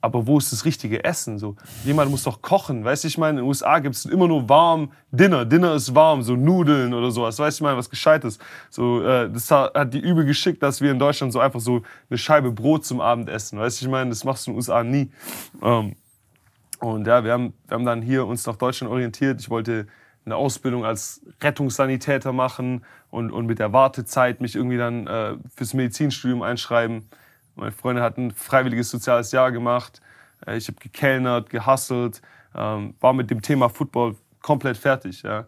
aber 0.00 0.26
wo 0.26 0.38
ist 0.38 0.52
das 0.52 0.64
richtige 0.64 1.04
Essen? 1.04 1.38
So, 1.38 1.56
jemand 1.84 2.10
muss 2.10 2.24
doch 2.24 2.42
kochen. 2.42 2.84
Weißt 2.84 3.04
du, 3.04 3.08
ich 3.08 3.18
meine, 3.18 3.38
in 3.38 3.44
den 3.44 3.48
USA 3.48 3.78
gibt 3.78 3.94
es 3.94 4.04
immer 4.04 4.28
nur 4.28 4.48
warm 4.48 4.92
Dinner. 5.10 5.44
Dinner 5.44 5.74
ist 5.74 5.94
warm, 5.94 6.22
so 6.22 6.36
Nudeln 6.36 6.94
oder 6.94 7.10
sowas. 7.10 7.38
Weißt 7.38 7.58
du, 7.58 7.62
ich 7.62 7.64
meine, 7.64 7.76
was 7.76 7.90
Gescheites. 7.90 8.38
So, 8.70 9.02
äh, 9.02 9.30
das 9.30 9.50
hat 9.50 9.92
die 9.94 9.98
übel 9.98 10.24
geschickt, 10.24 10.62
dass 10.62 10.80
wir 10.80 10.90
in 10.90 10.98
Deutschland 10.98 11.32
so 11.32 11.40
einfach 11.40 11.60
so 11.60 11.82
eine 12.10 12.18
Scheibe 12.18 12.52
Brot 12.52 12.84
zum 12.84 13.00
Abendessen. 13.00 13.58
Weißt 13.58 13.80
du, 13.80 13.86
ich 13.86 13.90
meine, 13.90 14.10
das 14.10 14.24
machst 14.24 14.46
du 14.46 14.50
in 14.50 14.54
den 14.54 14.58
USA 14.58 14.84
nie. 14.84 15.10
Ähm, 15.62 15.96
und 16.80 17.06
ja, 17.06 17.24
wir 17.24 17.32
haben, 17.32 17.54
wir 17.66 17.74
haben 17.74 17.86
dann 17.86 18.02
hier 18.02 18.26
uns 18.26 18.46
nach 18.46 18.56
Deutschland 18.56 18.92
orientiert. 18.92 19.40
Ich 19.40 19.50
wollte 19.50 19.86
eine 20.26 20.36
Ausbildung 20.36 20.84
als 20.84 21.22
Rettungssanitäter 21.40 22.32
machen 22.32 22.84
und, 23.10 23.30
und 23.30 23.46
mit 23.46 23.58
der 23.58 23.72
Wartezeit 23.72 24.40
mich 24.40 24.56
irgendwie 24.56 24.76
dann 24.76 25.06
äh, 25.06 25.36
fürs 25.54 25.72
Medizinstudium 25.72 26.42
einschreiben. 26.42 27.08
Meine 27.56 27.72
Freunde 27.72 28.02
hatten 28.02 28.28
ein 28.28 28.30
freiwilliges 28.32 28.90
soziales 28.90 29.32
Jahr 29.32 29.50
gemacht. 29.50 30.02
Äh, 30.46 30.58
ich 30.58 30.68
habe 30.68 30.78
gekellnert, 30.78 31.48
gehustelt, 31.50 32.20
ähm, 32.54 32.94
war 33.00 33.14
mit 33.14 33.30
dem 33.30 33.40
Thema 33.40 33.68
Football 33.68 34.14
komplett 34.42 34.76
fertig. 34.76 35.24
Ähm, 35.24 35.44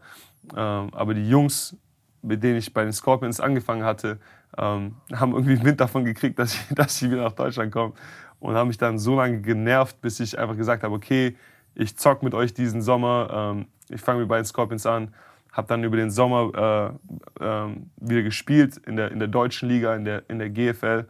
aber 0.93 1.15
die 1.15 1.29
Jungs, 1.29 1.77
mit 2.23 2.43
denen 2.43 2.57
ich 2.57 2.73
bei 2.73 2.83
den 2.83 2.93
Scorpions 2.93 3.41
angefangen 3.41 3.85
hatte, 3.85 4.19
ähm, 4.57 4.97
haben 5.13 5.35
irgendwie 5.35 5.63
Wind 5.63 5.81
davon 5.81 6.05
gekriegt, 6.07 6.39
dass 6.39 6.55
ich, 6.55 6.61
dass 6.75 7.01
ich 7.01 7.11
wieder 7.11 7.23
nach 7.23 7.33
Deutschland 7.33 7.71
komme. 7.73 7.93
Und 8.41 8.55
haben 8.55 8.69
mich 8.69 8.79
dann 8.79 8.99
so 8.99 9.17
lange 9.17 9.43
genervt, 9.43 10.01
bis 10.01 10.19
ich 10.21 10.39
einfach 10.39 10.57
gesagt 10.57 10.85
habe, 10.85 10.95
okay, 10.95 11.37
ich 11.75 11.97
zock 11.97 12.23
mit 12.23 12.35
euch 12.35 12.55
diesen 12.55 12.83
Sommer. 12.83 13.65
ich 13.89 14.01
fange 14.01 14.21
mit 14.21 14.29
bei 14.29 14.37
den 14.37 14.45
Scorpions 14.45 14.87
an. 14.87 15.13
Habe 15.53 15.67
dann 15.69 15.83
über 15.83 15.97
den 15.97 16.11
Sommer 16.11 16.99
äh, 17.41 17.69
wieder 17.97 18.23
gespielt 18.23 18.77
in 18.79 18.95
der, 18.95 19.11
in 19.11 19.19
der 19.19 19.27
deutschen 19.27 19.69
Liga, 19.69 19.95
in 19.97 20.05
der, 20.05 20.23
in 20.31 20.39
der 20.39 20.51
GFL. 20.51 21.07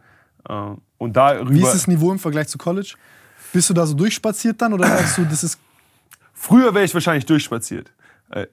Und 0.99 1.15
darüber, 1.17 1.49
Wie 1.49 1.61
ist 1.61 1.73
das 1.73 1.87
Niveau 1.87 2.11
im 2.11 2.19
Vergleich 2.19 2.47
zu 2.47 2.57
College? 2.59 2.93
Bist 3.51 3.67
du 3.69 3.73
da 3.73 3.87
so 3.87 3.95
durchspaziert 3.95 4.61
dann 4.61 4.73
oder 4.73 4.85
sagst 4.87 5.17
du, 5.17 5.25
das 5.25 5.43
ist. 5.43 5.59
Früher 6.33 6.73
wäre 6.75 6.85
ich 6.85 6.93
wahrscheinlich 6.93 7.25
durchspaziert. 7.25 7.91
Äh, 8.29 8.45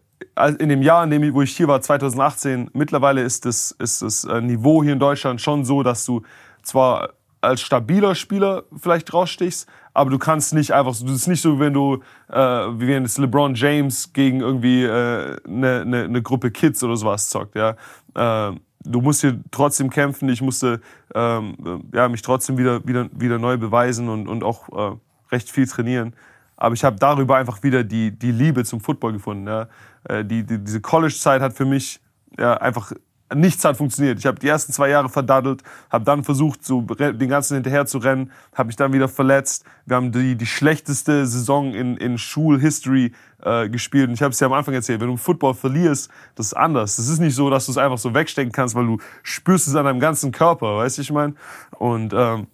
in 0.59 0.71
dem 0.71 0.81
Jahr, 0.81 1.05
in 1.05 1.11
dem, 1.11 1.35
wo 1.35 1.43
ich 1.43 1.55
hier 1.55 1.69
war, 1.69 1.83
2018, 1.83 2.71
mittlerweile 2.73 3.21
ist 3.23 3.45
das, 3.45 3.73
ist 3.73 4.01
das 4.01 4.25
äh, 4.25 4.41
Niveau 4.41 4.83
hier 4.83 4.95
in 4.95 4.99
Deutschland 4.99 5.41
schon 5.43 5.65
so, 5.67 5.83
dass 5.83 6.07
du 6.07 6.23
zwar 6.63 7.11
als 7.43 7.61
stabiler 7.61 8.15
Spieler 8.15 8.65
vielleicht 8.81 9.13
rausstichst, 9.13 9.69
aber 9.93 10.11
du 10.11 10.19
kannst 10.19 10.55
nicht 10.55 10.73
einfach, 10.73 10.95
so- 10.95 11.05
das 11.07 11.17
ist 11.17 11.27
nicht 11.27 11.43
so, 11.43 11.59
wenn 11.61 11.75
du, 11.75 12.03
äh, 12.31 12.39
wie 12.39 12.89
wenn 12.89 13.03
jetzt 13.03 13.19
LeBron 13.19 13.55
James 13.55 14.13
gegen 14.13 14.41
irgendwie 14.41 14.85
eine 14.89 15.37
äh, 15.45 15.49
ne, 15.51 15.85
ne, 15.85 16.09
ne 16.09 16.23
Gruppe 16.23 16.51
Kids 16.51 16.83
oder 16.83 16.97
sowas 16.97 17.29
zockt, 17.29 17.55
ja. 17.57 17.77
Äh, 18.15 18.53
du 18.87 19.01
musst 19.01 19.21
hier 19.21 19.41
trotzdem 19.51 19.91
kämpfen, 19.91 20.29
ich 20.29 20.43
musste 20.43 20.81
ähm, 21.15 21.57
äh, 21.93 21.97
ja, 21.97 22.09
mich 22.09 22.23
trotzdem 22.23 22.59
wieder, 22.59 22.87
wieder, 22.87 23.09
wieder 23.13 23.39
neu 23.39 23.57
beweisen 23.57 24.09
und, 24.09 24.29
und 24.29 24.45
auch 24.45 24.69
äh, 24.69 24.97
recht 25.33 25.51
viel 25.51 25.67
trainieren. 25.67 26.15
Aber 26.57 26.75
ich 26.75 26.85
habe 26.85 26.97
darüber 26.97 27.37
einfach 27.37 27.63
wieder 27.63 27.85
die, 27.85 28.11
die 28.11 28.33
Liebe 28.33 28.65
zum 28.65 28.81
Football 28.81 29.13
gefunden. 29.13 29.47
Ja. 29.47 29.69
Äh, 30.05 30.25
die, 30.25 30.45
die, 30.45 30.59
diese 30.59 30.81
College-Zeit 30.81 31.43
hat 31.43 31.53
für 31.53 31.67
mich 31.67 32.01
ja, 32.39 32.55
einfach 32.55 32.93
nichts 33.35 33.65
hat 33.65 33.77
funktioniert. 33.77 34.19
Ich 34.19 34.27
habe 34.27 34.39
die 34.39 34.49
ersten 34.49 34.73
zwei 34.73 34.89
Jahre 34.89 35.09
verdaddelt, 35.09 35.63
habe 35.91 36.05
dann 36.05 36.23
versucht, 36.23 36.65
so 36.65 36.83
den 36.83 37.29
ganzen 37.29 37.55
hinterher 37.55 37.87
zu 37.87 37.99
rennen, 37.99 38.31
habe 38.55 38.69
mich 38.69 38.77
dann 38.77 38.93
wieder 38.93 39.09
verletzt. 39.09 39.65
Wir 39.85 39.97
haben 39.97 40.13
die, 40.13 40.37
die 40.37 40.47
schlechteste 40.47 41.27
Saison 41.27 41.75
in, 41.75 41.97
in 41.97 42.19
Schulhistory 42.19 43.13
äh, 43.43 43.69
gespielt. 43.69 44.09
Und 44.09 44.15
ich 44.15 44.23
habe 44.23 44.33
es 44.33 44.41
ja 44.41 44.47
am 44.47 44.53
Anfang 44.53 44.75
erzählt, 44.75 45.01
wenn 45.01 45.09
du 45.09 45.15
im 45.15 45.19
Football 45.19 45.55
verlierst, 45.55 46.11
das 46.37 46.47
ist 46.47 46.55
anders. 46.55 46.97
Das 46.97 47.09
ist 47.09 47.19
nicht 47.19 47.35
so, 47.35 47.51
dass 47.51 47.67
du 47.67 47.73
es 47.73 47.79
einfach 47.79 47.99
so 47.99 48.15
wegstecken 48.15 48.53
kannst, 48.53 48.75
weil 48.75 48.87
du 48.87 48.99
spürst 49.23 49.67
es 49.67 49.75
an 49.75 49.87
deinem 49.87 50.01
ganzen 50.01 50.31
Körper, 50.31 50.77
weißt 50.77 50.99
du, 50.99 51.03
ich 51.03 51.13
meine? 51.13 51.35
Und 51.73 52.13
ähm, 52.13 52.47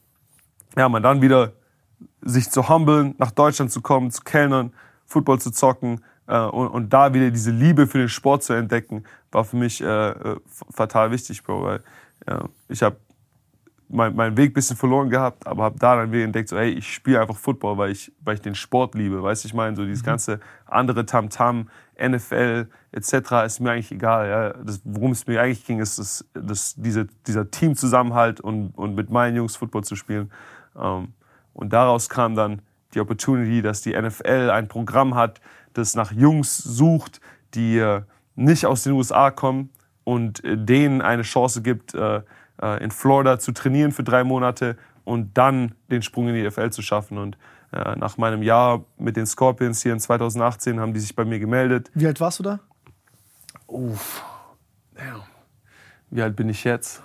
ja, 0.76 0.88
man 0.88 1.02
dann 1.02 1.20
wieder 1.20 1.52
sich 2.22 2.50
zu 2.50 2.68
humbeln, 2.68 3.14
nach 3.18 3.30
Deutschland 3.30 3.70
zu 3.70 3.82
kommen, 3.82 4.10
zu 4.10 4.22
kellnern, 4.22 4.72
Football 5.04 5.40
zu 5.40 5.50
zocken 5.50 6.00
und, 6.36 6.68
und 6.68 6.92
da 6.92 7.12
wieder 7.14 7.30
diese 7.30 7.50
Liebe 7.50 7.86
für 7.86 7.98
den 7.98 8.08
Sport 8.08 8.42
zu 8.42 8.52
entdecken, 8.52 9.04
war 9.30 9.44
für 9.44 9.56
mich 9.56 9.82
äh, 9.82 10.10
äh, 10.10 10.36
fatal 10.70 11.10
wichtig, 11.10 11.42
Bro. 11.42 11.62
Weil 11.62 11.80
ja, 12.28 12.48
ich 12.68 12.82
habe 12.82 12.96
mein, 13.88 14.14
meinen 14.16 14.36
Weg 14.36 14.50
ein 14.50 14.54
bisschen 14.54 14.76
verloren 14.76 15.10
gehabt, 15.10 15.46
aber 15.46 15.64
habe 15.64 15.78
da 15.78 15.96
dann 15.96 16.12
wieder 16.12 16.24
entdeckt, 16.24 16.48
so, 16.48 16.56
hey, 16.56 16.70
ich 16.70 16.92
spiele 16.92 17.20
einfach 17.20 17.36
Football, 17.36 17.76
weil 17.78 17.90
ich, 17.90 18.12
weil 18.20 18.34
ich 18.34 18.40
den 18.40 18.54
Sport 18.54 18.94
liebe. 18.94 19.22
Weißt 19.22 19.44
du, 19.44 19.48
ich 19.48 19.54
meine, 19.54 19.76
so 19.76 19.84
dieses 19.84 20.02
ganze 20.02 20.40
andere 20.66 21.04
Tamtam, 21.04 21.68
NFL 22.00 22.68
etc. 22.92 23.12
ist 23.44 23.60
mir 23.60 23.72
eigentlich 23.72 23.92
egal. 23.92 24.28
Ja. 24.28 24.52
Das, 24.64 24.80
worum 24.84 25.12
es 25.12 25.26
mir 25.26 25.40
eigentlich 25.40 25.64
ging, 25.66 25.80
ist 25.80 25.98
das, 25.98 26.24
das, 26.32 26.74
diese, 26.76 27.06
dieser 27.26 27.50
Teamzusammenhalt 27.50 28.40
und, 28.40 28.70
und 28.76 28.94
mit 28.94 29.10
meinen 29.10 29.36
Jungs 29.36 29.56
Football 29.56 29.84
zu 29.84 29.94
spielen. 29.94 30.32
Ähm, 30.76 31.12
und 31.52 31.72
daraus 31.72 32.08
kam 32.08 32.34
dann 32.34 32.62
die 32.94 33.00
Opportunity, 33.00 33.62
dass 33.62 33.82
die 33.82 33.92
NFL 33.92 34.50
ein 34.50 34.68
Programm 34.68 35.14
hat, 35.14 35.40
das 35.74 35.94
nach 35.94 36.12
Jungs 36.12 36.56
sucht, 36.56 37.20
die 37.54 37.78
äh, 37.78 38.02
nicht 38.34 38.66
aus 38.66 38.84
den 38.84 38.92
USA 38.92 39.30
kommen 39.30 39.70
und 40.04 40.44
äh, 40.44 40.56
denen 40.56 41.02
eine 41.02 41.22
Chance 41.22 41.62
gibt, 41.62 41.94
äh, 41.94 42.22
in 42.80 42.92
Florida 42.92 43.40
zu 43.40 43.50
trainieren 43.50 43.90
für 43.90 44.04
drei 44.04 44.22
Monate 44.22 44.76
und 45.02 45.36
dann 45.36 45.74
den 45.90 46.02
Sprung 46.02 46.28
in 46.28 46.34
die 46.36 46.46
NFL 46.46 46.70
zu 46.70 46.80
schaffen. 46.80 47.18
Und 47.18 47.36
nach 47.96 48.18
meinem 48.18 48.42
Jahr 48.44 48.84
mit 48.98 49.16
den 49.16 49.26
Scorpions 49.26 49.82
hier 49.82 49.94
in 49.94 49.98
2018 49.98 50.78
haben 50.78 50.94
die 50.94 51.00
sich 51.00 51.16
bei 51.16 51.24
mir 51.24 51.40
gemeldet. 51.40 51.90
Wie 51.94 52.06
alt 52.06 52.20
warst 52.20 52.38
du 52.38 52.44
da? 52.44 52.60
Uff, 53.66 54.22
damn. 54.94 55.22
Wie 56.10 56.22
alt 56.22 56.36
bin 56.36 56.50
ich 56.50 56.62
jetzt? 56.62 57.02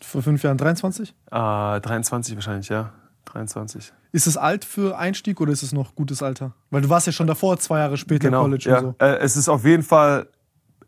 Vor 0.00 0.22
fünf 0.22 0.44
Jahren 0.44 0.58
23? 0.58 1.10
Äh, 1.30 1.80
23 1.80 2.36
wahrscheinlich, 2.36 2.68
ja. 2.68 2.92
23. 3.26 3.92
Ist 4.12 4.26
es 4.26 4.36
alt 4.36 4.64
für 4.64 4.98
Einstieg 4.98 5.40
oder 5.40 5.52
ist 5.52 5.62
es 5.62 5.72
noch 5.72 5.94
gutes 5.94 6.22
Alter? 6.22 6.52
Weil 6.70 6.82
du 6.82 6.88
warst 6.88 7.06
ja 7.06 7.12
schon 7.12 7.26
davor, 7.26 7.58
zwei 7.58 7.78
Jahre 7.78 7.96
später 7.96 8.28
im 8.28 8.34
College 8.34 8.64
Genau, 8.64 8.76
ja. 8.76 8.86
und 8.88 8.96
so. 8.98 9.04
Äh, 9.04 9.18
es 9.18 9.36
ist 9.36 9.48
auf 9.48 9.64
jeden 9.64 9.82
Fall 9.82 10.28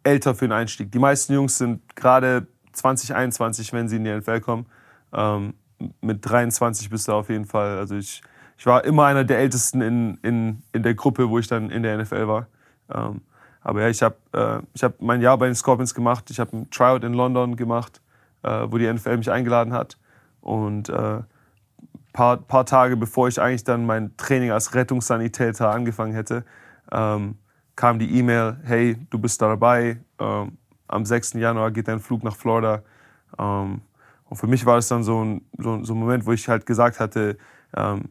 älter 0.03 0.35
für 0.35 0.47
den 0.47 0.53
Einstieg. 0.53 0.91
Die 0.91 0.99
meisten 0.99 1.33
Jungs 1.33 1.59
sind 1.59 1.95
gerade 1.95 2.47
2021, 2.73 3.73
wenn 3.73 3.89
sie 3.89 3.97
in 3.97 4.05
die 4.05 4.13
NFL 4.13 4.41
kommen. 4.41 4.67
Ähm, 5.13 5.55
mit 6.01 6.29
23 6.29 6.91
bist 6.91 7.09
du 7.09 7.13
auf 7.13 7.29
jeden 7.29 7.45
Fall. 7.45 7.79
Also 7.79 7.97
ich, 7.97 8.23
ich 8.59 8.67
war 8.67 8.85
immer 8.85 9.07
einer 9.07 9.25
der 9.25 9.39
Ältesten 9.39 9.81
in, 9.81 10.19
in, 10.23 10.63
in 10.73 10.83
der 10.83 10.95
Gruppe, 10.95 11.29
wo 11.29 11.39
ich 11.39 11.47
dann 11.47 11.71
in 11.71 11.83
der 11.83 11.99
NFL 11.99 12.27
war. 12.27 12.47
Ähm, 12.93 13.23
aber 13.61 13.83
ja, 13.83 13.89
ich 13.89 14.03
habe 14.03 14.17
äh, 14.33 14.61
ich 14.75 14.83
hab 14.83 15.01
mein 15.01 15.21
Jahr 15.21 15.39
bei 15.39 15.47
den 15.47 15.55
Scorpions 15.55 15.95
gemacht. 15.95 16.31
Ich 16.31 16.41
habe 16.41 16.57
ein 16.57 16.71
Tryout 16.71 17.05
in 17.05 17.15
London 17.15 17.57
gemacht, 17.57 18.01
äh, 18.43 18.67
wo 18.69 18.79
die 18.79 18.93
NFL 18.93 19.17
mich 19.19 19.31
eingeladen 19.31 19.73
hat. 19.73 19.97
Und 20.41 20.89
äh, 20.89 21.21
paar, 22.13 22.37
paar 22.37 22.67
Tage 22.67 22.97
bevor 22.97 23.29
ich 23.29 23.41
eigentlich 23.41 23.65
dann 23.65 23.87
mein 23.87 24.17
Training 24.17 24.51
als 24.51 24.75
Rettungssanitäter 24.75 25.71
angefangen 25.71 26.15
hätte, 26.15 26.45
ähm, 26.91 27.37
kam 27.77 27.99
die 27.99 28.19
E-Mail, 28.19 28.59
hey, 28.65 28.97
du 29.11 29.19
bist 29.19 29.41
da 29.41 29.49
dabei, 29.49 29.99
ähm, 30.19 30.59
am 30.89 31.05
6. 31.07 31.35
Januar 31.35 31.71
geht 31.71 31.89
dein 31.89 32.01
Flug 32.01 32.23
nach 32.23 32.37
Florida. 32.37 32.83
Ähm, 33.39 33.81
und 34.29 34.37
für 34.37 34.47
mich 34.47 34.65
war 34.67 34.77
das 34.77 34.89
dann 34.89 35.03
so 35.03 35.25
ein, 35.25 35.43
so, 35.59 35.83
so 35.85 35.95
ein 35.95 35.99
Moment, 35.99 36.27
wo 36.27 36.33
ich 36.33 36.49
halt 36.49 36.67
gesagt 36.67 37.01
hatte, 37.01 37.39
ähm, 37.75 38.11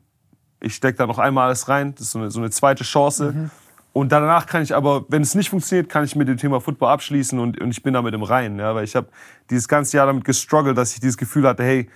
ich 0.60 0.76
stecke 0.76 0.98
da 0.98 1.08
noch 1.08 1.20
einmal 1.20 1.48
alles 1.48 1.68
rein, 1.68 1.94
das 1.96 2.08
ist 2.08 2.12
so 2.12 2.20
eine, 2.20 2.32
so 2.32 2.40
eine 2.40 2.50
zweite 2.50 2.84
Chance. 2.84 3.50
Und 3.94 4.12
danach 4.12 4.46
kann 4.46 4.64
ich 4.64 4.74
aber, 4.74 5.06
wenn 5.10 5.22
es 5.22 5.36
nicht 5.36 5.50
funktioniert, 5.50 5.90
kann 5.90 6.06
ich 6.06 6.16
mit 6.16 6.28
dem 6.28 6.38
Thema 6.38 6.62
Football 6.62 6.90
abschließen 6.90 7.38
und, 7.40 7.60
und 7.60 7.72
ich 7.72 7.84
bin 7.84 7.94
damit 7.94 8.14
im 8.14 8.24
Reinen. 8.24 8.58
Ja, 8.58 8.74
weil 8.74 8.86
ich 8.86 8.96
habe 8.96 9.08
dieses 9.50 9.68
ganze 9.68 9.98
Jahr 9.98 10.06
damit 10.06 10.24
gestruggelt, 10.24 10.78
dass 10.78 10.94
ich 10.94 11.02
dieses 11.02 11.18
Gefühl 11.18 11.48
hatte, 11.48 11.64
hey, 11.64 11.90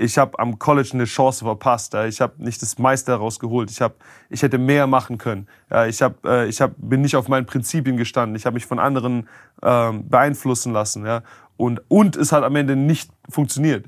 ich 0.00 0.18
habe 0.18 0.38
am 0.38 0.58
College 0.58 0.90
eine 0.94 1.04
Chance 1.04 1.44
verpasst. 1.44 1.94
Ich 1.94 2.20
habe 2.20 2.42
nicht 2.42 2.62
das 2.62 2.78
meiste 2.78 3.12
herausgeholt. 3.12 3.70
Ich, 3.70 3.80
hab, 3.80 3.96
ich 4.28 4.42
hätte 4.42 4.58
mehr 4.58 4.86
machen 4.86 5.18
können. 5.18 5.46
Ich, 5.88 6.02
hab, 6.02 6.24
äh, 6.24 6.46
ich 6.46 6.60
hab, 6.60 6.72
bin 6.76 7.02
nicht 7.02 7.16
auf 7.16 7.28
meinen 7.28 7.46
Prinzipien 7.46 7.96
gestanden. 7.96 8.34
Ich 8.34 8.46
habe 8.46 8.54
mich 8.54 8.66
von 8.66 8.78
anderen 8.78 9.28
ähm, 9.62 10.08
beeinflussen 10.08 10.72
lassen. 10.72 11.06
Und, 11.56 11.82
und 11.88 12.16
es 12.16 12.32
hat 12.32 12.42
am 12.42 12.56
Ende 12.56 12.76
nicht 12.76 13.10
funktioniert. 13.28 13.86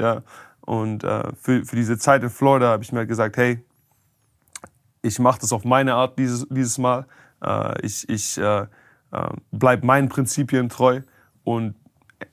Und 0.60 1.04
äh, 1.04 1.22
für, 1.40 1.64
für 1.64 1.76
diese 1.76 1.98
Zeit 1.98 2.22
in 2.22 2.30
Florida 2.30 2.68
habe 2.68 2.82
ich 2.82 2.92
mir 2.92 3.00
halt 3.00 3.08
gesagt, 3.08 3.36
hey, 3.36 3.64
ich 5.02 5.18
mache 5.18 5.40
das 5.40 5.52
auf 5.52 5.64
meine 5.64 5.94
Art 5.94 6.18
dieses, 6.18 6.46
dieses 6.48 6.78
Mal. 6.78 7.06
Äh, 7.42 7.86
ich 7.86 8.08
ich 8.08 8.38
äh, 8.38 8.66
äh, 9.12 9.28
bleib 9.50 9.84
meinen 9.84 10.08
Prinzipien 10.08 10.68
treu. 10.68 11.00
Und 11.44 11.74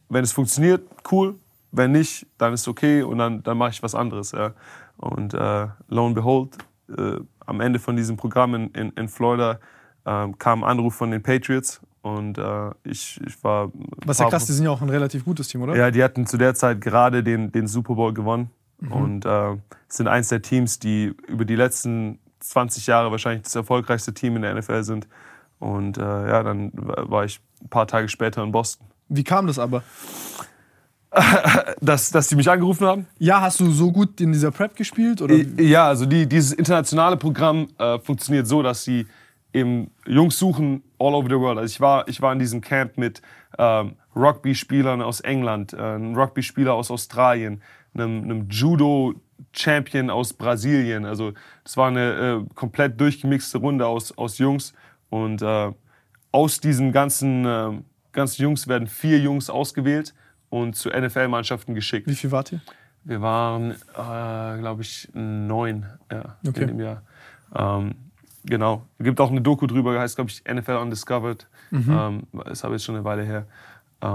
wenn 0.10 0.24
es 0.24 0.32
funktioniert, 0.32 0.88
cool. 1.12 1.36
Wenn 1.72 1.92
nicht, 1.92 2.26
dann 2.38 2.54
ist 2.54 2.68
okay 2.68 3.04
und 3.04 3.18
dann, 3.18 3.44
dann 3.44 3.58
mache 3.58 3.72
ich 3.72 3.84
was 3.84 3.96
anderes. 3.96 4.32
Ja. 4.32 4.54
Und 4.98 5.34
äh, 5.34 5.68
lo 5.88 6.06
and 6.06 6.16
behold, 6.16 6.58
äh, 6.98 7.20
am 7.46 7.62
Ende 7.62 7.80
von 7.80 7.96
diesem 7.96 8.18
Programm 8.18 8.56
in, 8.56 8.68
in, 8.72 8.90
in 8.92 9.08
Florida 9.08 9.60
ähm, 10.06 10.38
kam 10.38 10.64
ein 10.64 10.70
Anruf 10.70 10.96
von 10.96 11.12
den 11.12 11.22
Patriots 11.22 11.82
und 12.02 12.38
äh, 12.38 12.72
ich, 12.84 13.20
ich 13.26 13.44
war. 13.44 13.72
Was 14.06 14.20
ja 14.20 14.30
krass, 14.30 14.46
die 14.46 14.54
sind 14.54 14.66
ja 14.66 14.72
auch 14.72 14.82
ein 14.82 14.90
relativ 14.90 15.26
gutes 15.26 15.48
Team, 15.48 15.62
oder? 15.62 15.76
Ja, 15.76 15.92
die 15.92 16.04
hatten 16.04 16.26
zu 16.26 16.38
der 16.38 16.56
Zeit 16.56 16.82
gerade 16.82 17.24
den, 17.24 17.52
den 17.52 17.68
Super 17.68 17.96
Bowl 17.96 18.14
gewonnen 18.14 18.50
und 18.90 19.26
äh, 19.26 19.58
sind 19.88 20.08
eins 20.08 20.30
der 20.30 20.42
Teams, 20.42 20.80
die 20.80 21.14
über 21.28 21.46
die 21.46 21.56
letzten 21.56 22.20
20 22.40 22.88
Jahre 22.88 23.12
wahrscheinlich 23.12 23.44
das 23.44 23.56
erfolgreichste 23.56 24.14
Team 24.14 24.38
in 24.38 24.44
der 24.44 24.56
NFL 24.56 24.84
sind. 24.84 25.08
Und 25.60 25.98
äh, 25.98 26.02
ja, 26.02 26.44
dann 26.44 26.72
war 26.74 27.26
ich 27.26 27.42
ein 27.62 27.70
paar 27.70 27.88
Tage 27.88 28.08
später 28.08 28.44
in 28.44 28.52
Boston. 28.52 28.88
Wie 29.10 29.24
kam 29.24 29.48
das 29.48 29.60
aber? 29.60 29.84
Dass, 31.82 32.12
dass 32.12 32.28
die 32.28 32.36
mich 32.36 32.50
angerufen 32.50 32.86
haben? 32.86 33.08
Ja, 33.18 33.42
hast 33.42 33.60
du 33.60 33.72
so 33.72 33.92
gut 33.92 34.22
in 34.22 34.32
dieser 34.32 34.52
Prep 34.52 34.76
gespielt? 34.76 35.22
Oder? 35.22 35.36
Ja, 35.60 35.88
also 35.88 36.06
die, 36.06 36.28
dieses 36.28 36.54
internationale 36.54 37.18
Programm 37.18 37.68
äh, 37.78 38.00
funktioniert 38.00 38.48
so, 38.48 38.62
dass 38.62 38.84
sie 38.84 39.08
eben 39.54 39.90
Jungs 40.06 40.38
suchen 40.38 40.84
all 41.00 41.16
over 41.16 41.28
the 41.28 41.36
world. 41.36 41.58
Also 41.58 41.74
ich 41.74 41.82
war, 41.82 42.08
ich 42.08 42.22
war 42.22 42.34
in 42.34 42.40
diesem 42.40 42.62
Camp 42.62 42.98
mit 42.98 43.22
ähm, 43.58 43.96
Rugby-Spielern 44.16 45.02
aus 45.02 45.22
England, 45.22 45.74
äh, 45.74 45.78
einem 45.78 46.16
Rugby-Spieler 46.16 46.74
aus 46.74 46.92
Australien, 46.92 47.64
einem, 47.96 48.24
einem 48.24 48.50
Judo-Champion 48.50 50.12
aus 50.12 50.34
Brasilien. 50.34 51.06
Also 51.06 51.34
das 51.64 51.76
war 51.76 51.88
eine 51.88 52.46
äh, 52.46 52.54
komplett 52.54 53.00
durchgemixte 53.02 53.58
Runde 53.58 53.88
aus, 53.88 54.16
aus 54.16 54.38
Jungs. 54.38 54.74
Und 55.10 55.42
äh, 55.42 55.72
aus 56.32 56.60
diesen 56.60 56.92
ganzen, 56.92 57.46
äh, 57.46 57.72
ganzen 58.12 58.44
Jungs 58.44 58.68
werden 58.68 58.88
vier 58.88 59.18
Jungs 59.18 59.50
ausgewählt 59.50 60.14
und 60.50 60.76
zu 60.76 60.90
NFL-Mannschaften 60.90 61.76
geschickt. 61.76 62.08
Wie 62.08 62.16
viel 62.16 62.32
wart 62.32 62.52
ihr? 62.52 62.62
Wir 63.04 63.22
waren, 63.22 63.72
äh, 63.72 63.76
glaube 63.94 64.82
ich, 64.82 65.10
neun 65.14 65.86
ja, 66.12 66.38
Okay. 66.48 66.62
in 66.62 66.68
dem 66.68 66.80
Jahr. 66.80 67.02
Ähm, 67.56 67.96
genau. 68.46 68.86
Es 68.98 69.06
gibt 69.06 69.20
auch 69.22 69.32
eine 69.32 69.42
Doku 69.42 69.68
drüber, 69.68 69.98
heißt, 70.00 70.16
glaube 70.16 70.30
ich, 70.32 70.44
NFL 70.52 70.76
Undiscovered. 70.78 71.48
Ähm, 71.72 72.24
das 72.46 72.64
habe 72.64 72.76
ich 72.76 72.84
schon 72.84 72.96
eine 72.96 73.04
Weile 73.06 73.24
her. 73.24 73.46
Äh, 74.02 74.08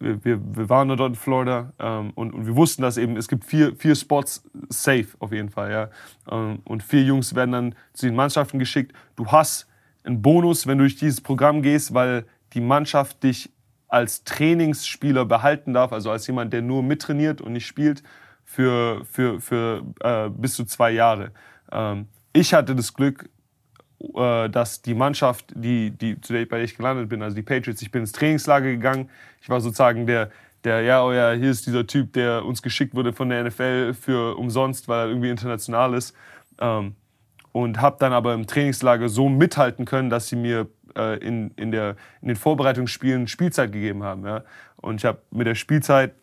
wir, 0.00 0.24
wir, 0.24 0.56
wir 0.56 0.68
waren 0.68 0.88
nur 0.88 0.96
dort 0.96 1.10
in 1.10 1.14
Florida 1.14 1.72
ähm, 1.78 2.10
und, 2.14 2.34
und 2.34 2.46
wir 2.46 2.56
wussten, 2.56 2.82
dass 2.82 2.96
eben, 2.96 3.16
es 3.16 3.26
gibt 3.28 3.44
vier, 3.44 3.74
vier 3.76 3.94
Spots 3.94 4.44
safe 4.68 5.08
auf 5.18 5.32
jeden 5.32 5.48
Fall. 5.50 5.70
Ja. 5.70 5.88
Ähm, 6.30 6.60
und 6.64 6.82
vier 6.82 7.02
Jungs 7.04 7.34
werden 7.34 7.52
dann 7.52 7.74
zu 7.94 8.06
den 8.06 8.14
Mannschaften 8.14 8.58
geschickt. 8.58 8.92
Du 9.16 9.26
hast 9.28 9.66
einen 10.04 10.20
Bonus, 10.20 10.66
wenn 10.66 10.78
du 10.78 10.84
durch 10.84 10.96
dieses 10.96 11.20
Programm 11.20 11.62
gehst, 11.62 11.94
weil 11.94 12.26
die 12.52 12.60
Mannschaft 12.60 13.22
dich 13.22 13.50
als 13.94 14.24
Trainingsspieler 14.24 15.24
behalten 15.24 15.72
darf, 15.72 15.92
also 15.92 16.10
als 16.10 16.26
jemand, 16.26 16.52
der 16.52 16.62
nur 16.62 16.82
mittrainiert 16.82 17.40
und 17.40 17.52
nicht 17.52 17.64
spielt, 17.64 18.02
für, 18.44 19.04
für, 19.04 19.40
für 19.40 19.84
äh, 20.00 20.28
bis 20.30 20.54
zu 20.54 20.64
zwei 20.64 20.90
Jahre. 20.90 21.30
Ähm, 21.70 22.08
ich 22.32 22.52
hatte 22.54 22.74
das 22.74 22.92
Glück, 22.92 23.30
äh, 24.16 24.50
dass 24.50 24.82
die 24.82 24.94
Mannschaft, 24.94 25.52
die, 25.54 25.92
die, 25.92 26.20
zu 26.20 26.32
der, 26.32 26.44
bei 26.46 26.56
der 26.56 26.64
ich 26.64 26.76
gelandet 26.76 27.08
bin, 27.08 27.22
also 27.22 27.36
die 27.36 27.42
Patriots, 27.42 27.82
ich 27.82 27.92
bin 27.92 28.02
ins 28.02 28.10
Trainingslager 28.10 28.66
gegangen. 28.66 29.10
Ich 29.40 29.48
war 29.48 29.60
sozusagen 29.60 30.08
der, 30.08 30.30
der, 30.64 30.82
ja, 30.82 31.04
oh 31.04 31.12
ja, 31.12 31.30
hier 31.30 31.52
ist 31.52 31.64
dieser 31.64 31.86
Typ, 31.86 32.14
der 32.14 32.44
uns 32.44 32.62
geschickt 32.62 32.96
wurde 32.96 33.12
von 33.12 33.28
der 33.28 33.44
NFL 33.44 33.94
für 33.94 34.36
umsonst, 34.36 34.88
weil 34.88 35.06
er 35.06 35.08
irgendwie 35.08 35.30
international 35.30 35.94
ist. 35.94 36.16
Ähm, 36.58 36.96
und 37.52 37.80
habe 37.80 37.96
dann 38.00 38.12
aber 38.12 38.34
im 38.34 38.48
Trainingslager 38.48 39.08
so 39.08 39.28
mithalten 39.28 39.84
können, 39.84 40.10
dass 40.10 40.26
sie 40.26 40.34
mir 40.34 40.66
äh, 40.96 41.18
in, 41.18 41.50
in, 41.56 41.70
der, 41.70 41.96
in 42.22 42.28
den 42.28 42.36
Vorbereitungsspielen 42.36 43.28
Spielzeit 43.28 43.72
gegeben 43.72 44.02
haben. 44.02 44.24
Ja. 44.26 44.44
Und 44.76 44.96
ich 44.96 45.04
habe 45.04 45.20
mit 45.30 45.46
der 45.46 45.54
Spielzeit 45.54 46.14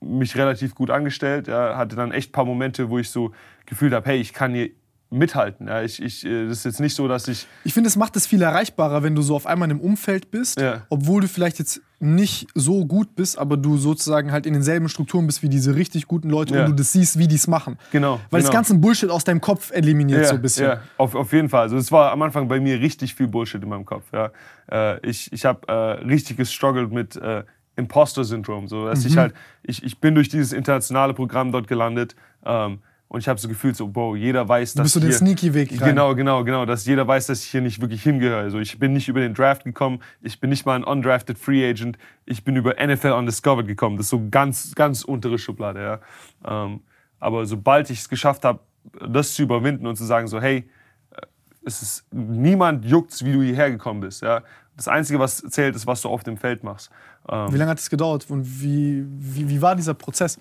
mich 0.00 0.36
relativ 0.36 0.74
gut 0.74 0.90
angestellt. 0.90 1.46
Ja, 1.48 1.76
hatte 1.76 1.96
dann 1.96 2.12
echt 2.12 2.30
ein 2.30 2.32
paar 2.32 2.44
Momente, 2.44 2.90
wo 2.90 2.98
ich 2.98 3.10
so 3.10 3.32
gefühlt 3.66 3.92
habe, 3.92 4.08
hey, 4.08 4.18
ich 4.20 4.32
kann 4.32 4.52
hier 4.54 4.70
mithalten. 5.10 5.68
Ja, 5.68 5.82
ich, 5.82 6.02
ich, 6.02 6.24
äh, 6.24 6.48
das 6.48 6.58
ist 6.58 6.64
jetzt 6.64 6.80
nicht 6.80 6.96
so, 6.96 7.06
dass 7.06 7.28
ich. 7.28 7.46
Ich 7.64 7.74
finde, 7.74 7.88
es 7.88 7.96
macht 7.96 8.16
es 8.16 8.26
viel 8.26 8.42
erreichbarer, 8.42 9.02
wenn 9.02 9.14
du 9.14 9.22
so 9.22 9.36
auf 9.36 9.46
einmal 9.46 9.70
im 9.70 9.80
Umfeld 9.80 10.30
bist, 10.30 10.60
Ja. 10.60 10.86
obwohl 10.88 11.20
du 11.20 11.28
vielleicht 11.28 11.58
jetzt 11.58 11.80
nicht 12.02 12.48
so 12.54 12.84
gut 12.84 13.14
bist, 13.14 13.38
aber 13.38 13.56
du 13.56 13.78
sozusagen 13.78 14.32
halt 14.32 14.44
in 14.44 14.52
denselben 14.54 14.88
Strukturen 14.88 15.26
bist 15.26 15.42
wie 15.42 15.48
diese 15.48 15.74
richtig 15.76 16.06
guten 16.08 16.28
Leute 16.28 16.54
Ja. 16.54 16.64
und 16.64 16.70
du 16.70 16.74
das 16.76 16.92
siehst, 16.92 17.18
wie 17.18 17.28
die 17.28 17.36
es 17.36 17.46
machen. 17.46 17.78
Genau, 17.92 18.20
Weil 18.30 18.40
das 18.40 18.50
genau. 18.50 18.58
ganze 18.58 18.74
Bullshit 18.74 19.08
aus 19.10 19.24
deinem 19.24 19.40
Kopf 19.40 19.70
eliminiert 19.72 20.26
so 20.26 20.34
ein 20.34 20.42
bisschen. 20.42 20.66
Ja, 20.66 20.80
auf, 20.98 21.14
auf 21.14 21.32
jeden 21.32 21.48
Fall. 21.48 21.62
Also 21.62 21.76
es 21.76 21.90
war 21.92 22.10
am 22.12 22.20
Anfang 22.22 22.48
bei 22.48 22.58
mir 22.60 22.80
richtig 22.80 23.14
viel 23.14 23.28
Bullshit 23.28 23.62
in 23.62 23.68
meinem 23.68 23.84
Kopf. 23.86 24.04
Ja. 24.12 24.30
Äh, 24.70 25.06
ich 25.08 25.32
ich 25.32 25.44
habe 25.44 25.60
äh, 25.68 25.72
richtig 26.04 26.36
gestruggelt 26.38 26.90
mit 26.92 27.16
äh, 27.16 27.44
Imposter-Syndrom. 27.76 28.68
So, 28.68 28.86
dass 28.86 29.00
Mhm. 29.04 29.06
ich 29.10 29.16
halt, 29.16 29.34
ich, 29.62 29.82
ich 29.84 29.98
bin 30.00 30.14
durch 30.14 30.28
dieses 30.28 30.52
internationale 30.52 31.14
Programm 31.14 31.52
dort 31.52 31.68
gelandet 31.68 32.14
ähm, 32.44 32.80
und 33.12 33.20
ich 33.20 33.28
habe 33.28 33.38
so 33.38 33.46
gefühlt, 33.46 33.76
so, 33.76 33.88
Bro, 33.88 34.16
jeder 34.16 34.48
weiß, 34.48 34.72
dass 34.72 34.84
bist 34.84 34.94
so 34.94 35.00
den 35.00 35.12
Sneaky-Weg. 35.12 35.78
Genau, 35.78 36.14
genau, 36.14 36.44
genau. 36.44 36.64
Dass 36.64 36.86
jeder 36.86 37.06
weiß, 37.06 37.26
dass 37.26 37.44
ich 37.44 37.50
hier 37.50 37.60
nicht 37.60 37.78
wirklich 37.78 38.02
hingehöre. 38.02 38.38
Also 38.38 38.58
ich 38.58 38.78
bin 38.78 38.94
nicht 38.94 39.06
über 39.06 39.20
den 39.20 39.34
Draft 39.34 39.64
gekommen, 39.64 40.00
ich 40.22 40.40
bin 40.40 40.48
nicht 40.48 40.64
mal 40.64 40.76
ein 40.76 40.82
undrafted 40.82 41.38
Free 41.38 41.68
Agent, 41.68 41.98
ich 42.24 42.42
bin 42.42 42.56
über 42.56 42.76
NFL 42.82 43.10
Undiscovered 43.10 43.66
gekommen. 43.66 43.98
Das 43.98 44.06
ist 44.06 44.10
so 44.10 44.28
ganz, 44.30 44.74
ganz 44.74 45.04
untere 45.04 45.36
Schublade. 45.36 46.00
Ja. 46.42 46.64
Ähm, 46.64 46.80
aber 47.20 47.44
sobald 47.44 47.90
ich 47.90 47.98
es 47.98 48.08
geschafft 48.08 48.46
habe, 48.46 48.60
das 49.06 49.34
zu 49.34 49.42
überwinden 49.42 49.86
und 49.86 49.96
zu 49.96 50.04
sagen, 50.04 50.26
so, 50.26 50.40
hey, 50.40 50.70
äh, 51.10 51.20
es 51.66 51.82
ist, 51.82 52.06
niemand 52.14 52.86
juckt, 52.86 53.22
wie 53.26 53.32
du 53.34 53.42
hierher 53.42 53.70
gekommen 53.70 54.00
bist. 54.00 54.22
Ja. 54.22 54.42
Das 54.74 54.88
Einzige, 54.88 55.18
was 55.18 55.36
zählt, 55.50 55.76
ist, 55.76 55.86
was 55.86 56.00
du 56.00 56.08
auf 56.08 56.22
dem 56.22 56.38
Feld 56.38 56.64
machst. 56.64 56.90
Ähm, 57.28 57.52
Wie 57.52 57.58
lange 57.58 57.72
hat 57.72 57.78
es 57.78 57.90
gedauert 57.90 58.24
und 58.30 58.42
wie, 58.62 59.04
wie, 59.06 59.50
wie 59.50 59.60
war 59.60 59.76
dieser 59.76 59.92
Prozess? 59.92 60.38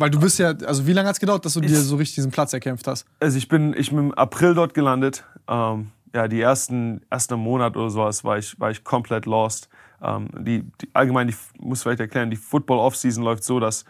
Weil 0.00 0.08
du 0.08 0.18
bist 0.18 0.38
ja, 0.38 0.54
also 0.64 0.86
wie 0.86 0.94
lange 0.94 1.08
hat 1.08 1.16
es 1.16 1.20
gedauert, 1.20 1.44
dass 1.44 1.52
du 1.52 1.60
dir 1.60 1.76
so 1.76 1.96
richtig 1.96 2.14
diesen 2.14 2.30
Platz 2.30 2.54
erkämpft 2.54 2.86
hast? 2.86 3.04
Also 3.20 3.36
ich 3.36 3.48
bin, 3.48 3.74
ich 3.76 3.90
bin 3.90 3.98
im 3.98 4.14
April 4.14 4.54
dort 4.54 4.72
gelandet. 4.72 5.24
Ähm, 5.46 5.90
ja, 6.14 6.26
die 6.26 6.40
ersten, 6.40 7.02
ersten 7.10 7.38
Monat 7.38 7.76
oder 7.76 7.90
sowas 7.90 8.24
war 8.24 8.38
ich, 8.38 8.58
war 8.58 8.70
ich 8.70 8.82
komplett 8.82 9.26
lost. 9.26 9.68
Ähm, 10.02 10.28
die, 10.38 10.62
die, 10.80 10.88
allgemein, 10.94 11.28
die 11.28 11.34
muss 11.58 11.82
vielleicht 11.82 12.00
erklären, 12.00 12.30
die 12.30 12.38
Football-Off-Season 12.38 13.22
läuft 13.22 13.44
so, 13.44 13.60
dass 13.60 13.84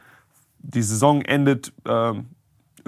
die 0.58 0.82
Saison 0.82 1.22
endet 1.22 1.72
ähm, 1.86 2.26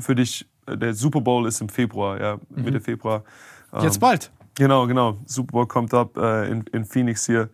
für 0.00 0.16
dich, 0.16 0.44
äh, 0.66 0.76
der 0.76 0.92
Super 0.92 1.20
Bowl 1.20 1.46
ist 1.46 1.60
im 1.60 1.68
Februar, 1.68 2.20
ja, 2.20 2.38
Mitte 2.50 2.80
Februar. 2.80 3.22
Ähm, 3.72 3.84
Jetzt 3.84 4.00
bald. 4.00 4.32
Genau, 4.56 4.88
genau. 4.88 5.18
Super 5.26 5.52
Bowl 5.52 5.66
kommt 5.68 5.94
ab 5.94 6.16
äh, 6.16 6.50
in, 6.50 6.64
in 6.72 6.84
Phoenix 6.84 7.24
hier. 7.24 7.50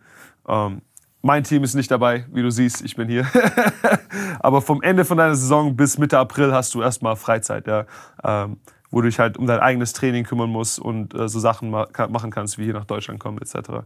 Ähm, 0.47 0.81
mein 1.21 1.43
Team 1.43 1.63
ist 1.63 1.75
nicht 1.75 1.91
dabei, 1.91 2.25
wie 2.31 2.41
du 2.41 2.49
siehst, 2.49 2.81
ich 2.81 2.95
bin 2.95 3.09
hier. 3.09 3.27
Aber 4.39 4.61
vom 4.61 4.81
Ende 4.81 5.03
von 5.03 5.17
deiner 5.17 5.35
Saison 5.35 5.75
bis 5.75 5.97
Mitte 5.97 6.17
April 6.17 6.53
hast 6.53 6.73
du 6.73 6.81
erstmal 6.81 7.15
Freizeit, 7.15 7.67
ja. 7.67 7.85
Ähm, 8.23 8.57
wo 8.91 9.01
du 9.01 9.07
dich 9.07 9.19
halt 9.19 9.37
um 9.37 9.45
dein 9.45 9.59
eigenes 9.59 9.93
Training 9.93 10.23
kümmern 10.23 10.49
musst 10.49 10.79
und 10.79 11.13
äh, 11.13 11.27
so 11.27 11.39
Sachen 11.39 11.69
ma 11.69 11.87
machen 12.09 12.31
kannst, 12.31 12.57
wie 12.57 12.63
hier 12.63 12.73
nach 12.73 12.85
Deutschland 12.85 13.19
kommen, 13.19 13.37
etc. 13.37 13.85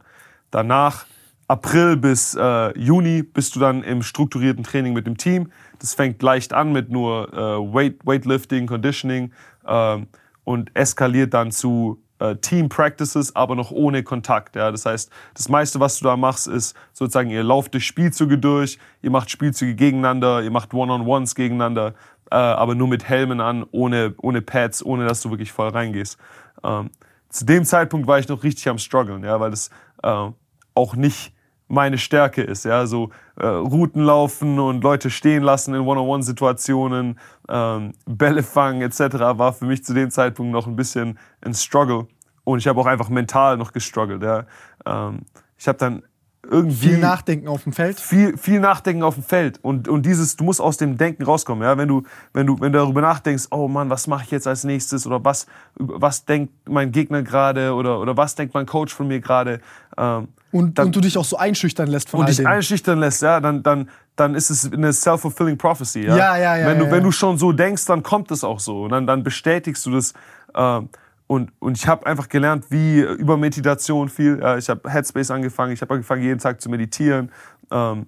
Danach, 0.51 1.05
April 1.47 1.97
bis 1.97 2.35
äh, 2.35 2.77
Juni, 2.77 3.23
bist 3.23 3.55
du 3.55 3.59
dann 3.59 3.83
im 3.83 4.01
strukturierten 4.01 4.63
Training 4.63 4.93
mit 4.93 5.07
dem 5.07 5.17
Team. 5.17 5.51
Das 5.79 5.93
fängt 5.93 6.21
leicht 6.21 6.53
an 6.53 6.71
mit 6.71 6.89
nur 6.89 7.33
äh, 7.33 7.37
Weight, 7.37 8.05
Weightlifting, 8.05 8.65
Conditioning 8.67 9.33
ähm, 9.67 10.07
und 10.43 10.73
eskaliert 10.75 11.33
dann 11.33 11.51
zu 11.51 12.02
äh, 12.23 12.37
Team 12.37 12.69
Practices, 12.69 13.35
aber 13.35 13.55
noch 13.55 13.71
ohne 13.71 14.01
Kontakt. 14.01 14.55
Ja? 14.55 14.71
Das 14.71 14.85
heißt, 14.85 15.11
das 15.33 15.49
meiste, 15.49 15.79
was 15.79 15.99
du 15.99 16.05
da 16.05 16.15
machst, 16.15 16.47
ist 16.47 16.75
sozusagen, 16.93 17.29
ihr 17.29 17.43
lauft 17.43 17.73
durch 17.73 17.85
Spielzüge 17.85 18.37
durch, 18.37 18.79
ihr 19.01 19.11
macht 19.11 19.29
Spielzüge 19.29 19.75
gegeneinander, 19.75 20.41
ihr 20.41 20.51
macht 20.51 20.73
One-on-Ones 20.73 21.35
gegeneinander, 21.35 21.93
äh, 22.31 22.35
aber 22.35 22.75
nur 22.75 22.87
mit 22.87 23.07
Helmen 23.07 23.41
an, 23.41 23.65
ohne, 23.71 24.15
ohne 24.17 24.41
Pads, 24.41 24.85
ohne 24.85 25.05
dass 25.05 25.21
du 25.21 25.29
wirklich 25.31 25.51
voll 25.51 25.69
reingehst. 25.69 26.17
Ähm, 26.63 26.89
zu 27.29 27.45
dem 27.45 27.65
Zeitpunkt 27.65 28.07
war 28.07 28.19
ich 28.19 28.29
noch 28.29 28.43
richtig 28.43 28.69
am 28.69 28.77
struggeln, 28.77 29.23
ja, 29.23 29.39
weil 29.39 29.51
das 29.51 29.69
äh, 30.01 30.29
auch 30.75 30.95
nicht 30.95 31.32
meine 31.73 31.97
Stärke 31.97 32.41
ist. 32.41 32.65
Ja, 32.65 32.85
so 32.85 33.09
äh, 33.35 33.45
Routen 33.45 34.03
laufen 34.03 34.59
und 34.59 34.83
Leute 34.83 35.09
stehen 35.09 35.43
lassen 35.43 35.73
in 35.73 35.81
One-on-One-Situationen, 35.81 37.19
ähm, 37.49 37.93
Bälle 38.05 38.43
fangen 38.43 38.81
etc. 38.81 38.99
war 39.37 39.53
für 39.53 39.65
mich 39.65 39.83
zu 39.83 39.93
dem 39.93 40.11
Zeitpunkt 40.11 40.51
noch 40.51 40.67
ein 40.67 40.75
bisschen 40.75 41.17
ein 41.41 41.53
Struggle. 41.53 42.07
Und 42.43 42.59
ich 42.59 42.67
habe 42.67 42.79
auch 42.79 42.85
einfach 42.85 43.09
mental 43.09 43.57
noch 43.57 43.73
gestruggelt. 43.73 44.21
Ja. 44.21 44.45
Ähm, 44.85 45.21
ich 45.57 45.67
habe 45.67 45.77
dann 45.77 46.03
irgendwie 46.49 46.89
Viel 46.89 46.97
Nachdenken 46.97 47.47
auf 47.47 47.63
dem 47.63 47.71
Feld. 47.71 47.99
viel, 47.99 48.37
viel 48.37 48.59
Nachdenken 48.59 49.03
auf 49.03 49.13
dem 49.13 49.23
Feld 49.23 49.59
und, 49.61 49.87
und 49.87 50.05
dieses, 50.05 50.35
du 50.35 50.43
musst 50.43 50.59
aus 50.59 50.75
dem 50.75 50.97
Denken 50.97 51.23
rauskommen, 51.23 51.63
ja, 51.63 51.77
wenn 51.77 51.87
du, 51.87 52.03
wenn 52.33 52.45
du, 52.45 52.59
wenn 52.59 52.73
du 52.73 52.79
darüber 52.79 52.99
nachdenkst, 52.99 53.45
oh 53.51 53.69
Mann, 53.69 53.89
was 53.89 54.07
mache 54.07 54.25
ich 54.25 54.31
jetzt 54.31 54.45
als 54.45 54.65
nächstes 54.65 55.07
oder 55.07 55.23
was, 55.23 55.47
was 55.75 56.25
denkt 56.25 56.53
mein 56.67 56.91
Gegner 56.91 57.23
gerade 57.23 57.73
oder, 57.73 57.97
oder 58.01 58.17
was 58.17 58.35
denkt 58.35 58.53
mein 58.53 58.65
Coach 58.65 58.93
von 58.93 59.07
mir 59.07 59.21
gerade, 59.21 59.61
ähm, 59.97 60.27
Und, 60.53 60.77
Dann- 60.79 60.87
und 60.87 60.95
du 60.95 61.01
dich 61.01 61.17
auch 61.17 61.25
so 61.25 61.35
einschüchtern 61.35 61.87
lässt 61.89 62.09
von 62.09 62.19
und 62.21 62.25
all 62.25 62.29
dich 62.29 62.37
dem. 62.37 62.47
einschüchtern 62.47 62.99
lässt, 62.99 63.21
ja, 63.23 63.39
dann, 63.41 63.63
dann, 63.63 63.89
dann 64.15 64.35
ist 64.35 64.49
es 64.49 64.71
eine 64.71 64.93
self-fulfilling 64.93 65.57
prophecy, 65.57 66.05
ja. 66.05 66.15
Ja, 66.15 66.37
ja, 66.37 66.55
ja, 66.57 66.67
Wenn 66.67 66.79
du, 66.79 66.85
ja, 66.85 66.91
wenn 66.91 67.03
du 67.03 67.11
schon 67.11 67.37
so 67.37 67.51
denkst, 67.51 67.85
dann 67.85 68.03
kommt 68.03 68.31
es 68.31 68.43
auch 68.43 68.59
so 68.59 68.83
und 68.83 68.91
dann, 68.91 69.05
dann 69.07 69.23
bestätigst 69.23 69.85
du 69.85 69.91
das. 69.91 70.13
ähm, 70.55 70.89
und, 71.25 71.51
und 71.59 71.77
ich 71.77 71.87
habe 71.87 72.05
einfach 72.05 72.29
gelernt, 72.29 72.65
wie 72.69 72.99
äh, 72.99 73.13
über 73.13 73.35
Meditation 73.37 74.09
viel. 74.09 74.35
Ich 74.59 74.69
habe 74.69 74.89
Headspace 74.91 75.31
angefangen, 75.31 75.73
ich 75.73 75.81
habe 75.81 75.93
angefangen, 75.93 76.21
jeden 76.21 76.39
Tag 76.39 76.61
zu 76.61 76.69
meditieren. 76.69 77.31
Ähm, 77.71 78.05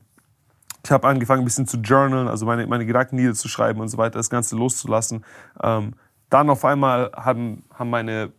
ich 0.84 0.92
habe 0.92 1.08
angefangen, 1.08 1.42
ein 1.42 1.46
bisschen 1.46 1.66
zu 1.66 1.78
journalen, 1.78 2.28
also 2.28 2.46
meine, 2.46 2.68
meine 2.68 2.86
Gedanken 2.86 3.16
niederzuschreiben 3.16 3.82
und 3.82 3.88
so 3.88 3.98
weiter, 3.98 4.20
das 4.20 4.30
Ganze 4.30 4.56
loszulassen. 4.56 5.26
Ähm, 5.64 5.94
dann 6.30 6.50
auf 6.52 6.64
einmal 6.64 7.12
haben, 7.16 7.64
haben 7.74 7.90
meine 7.90 8.32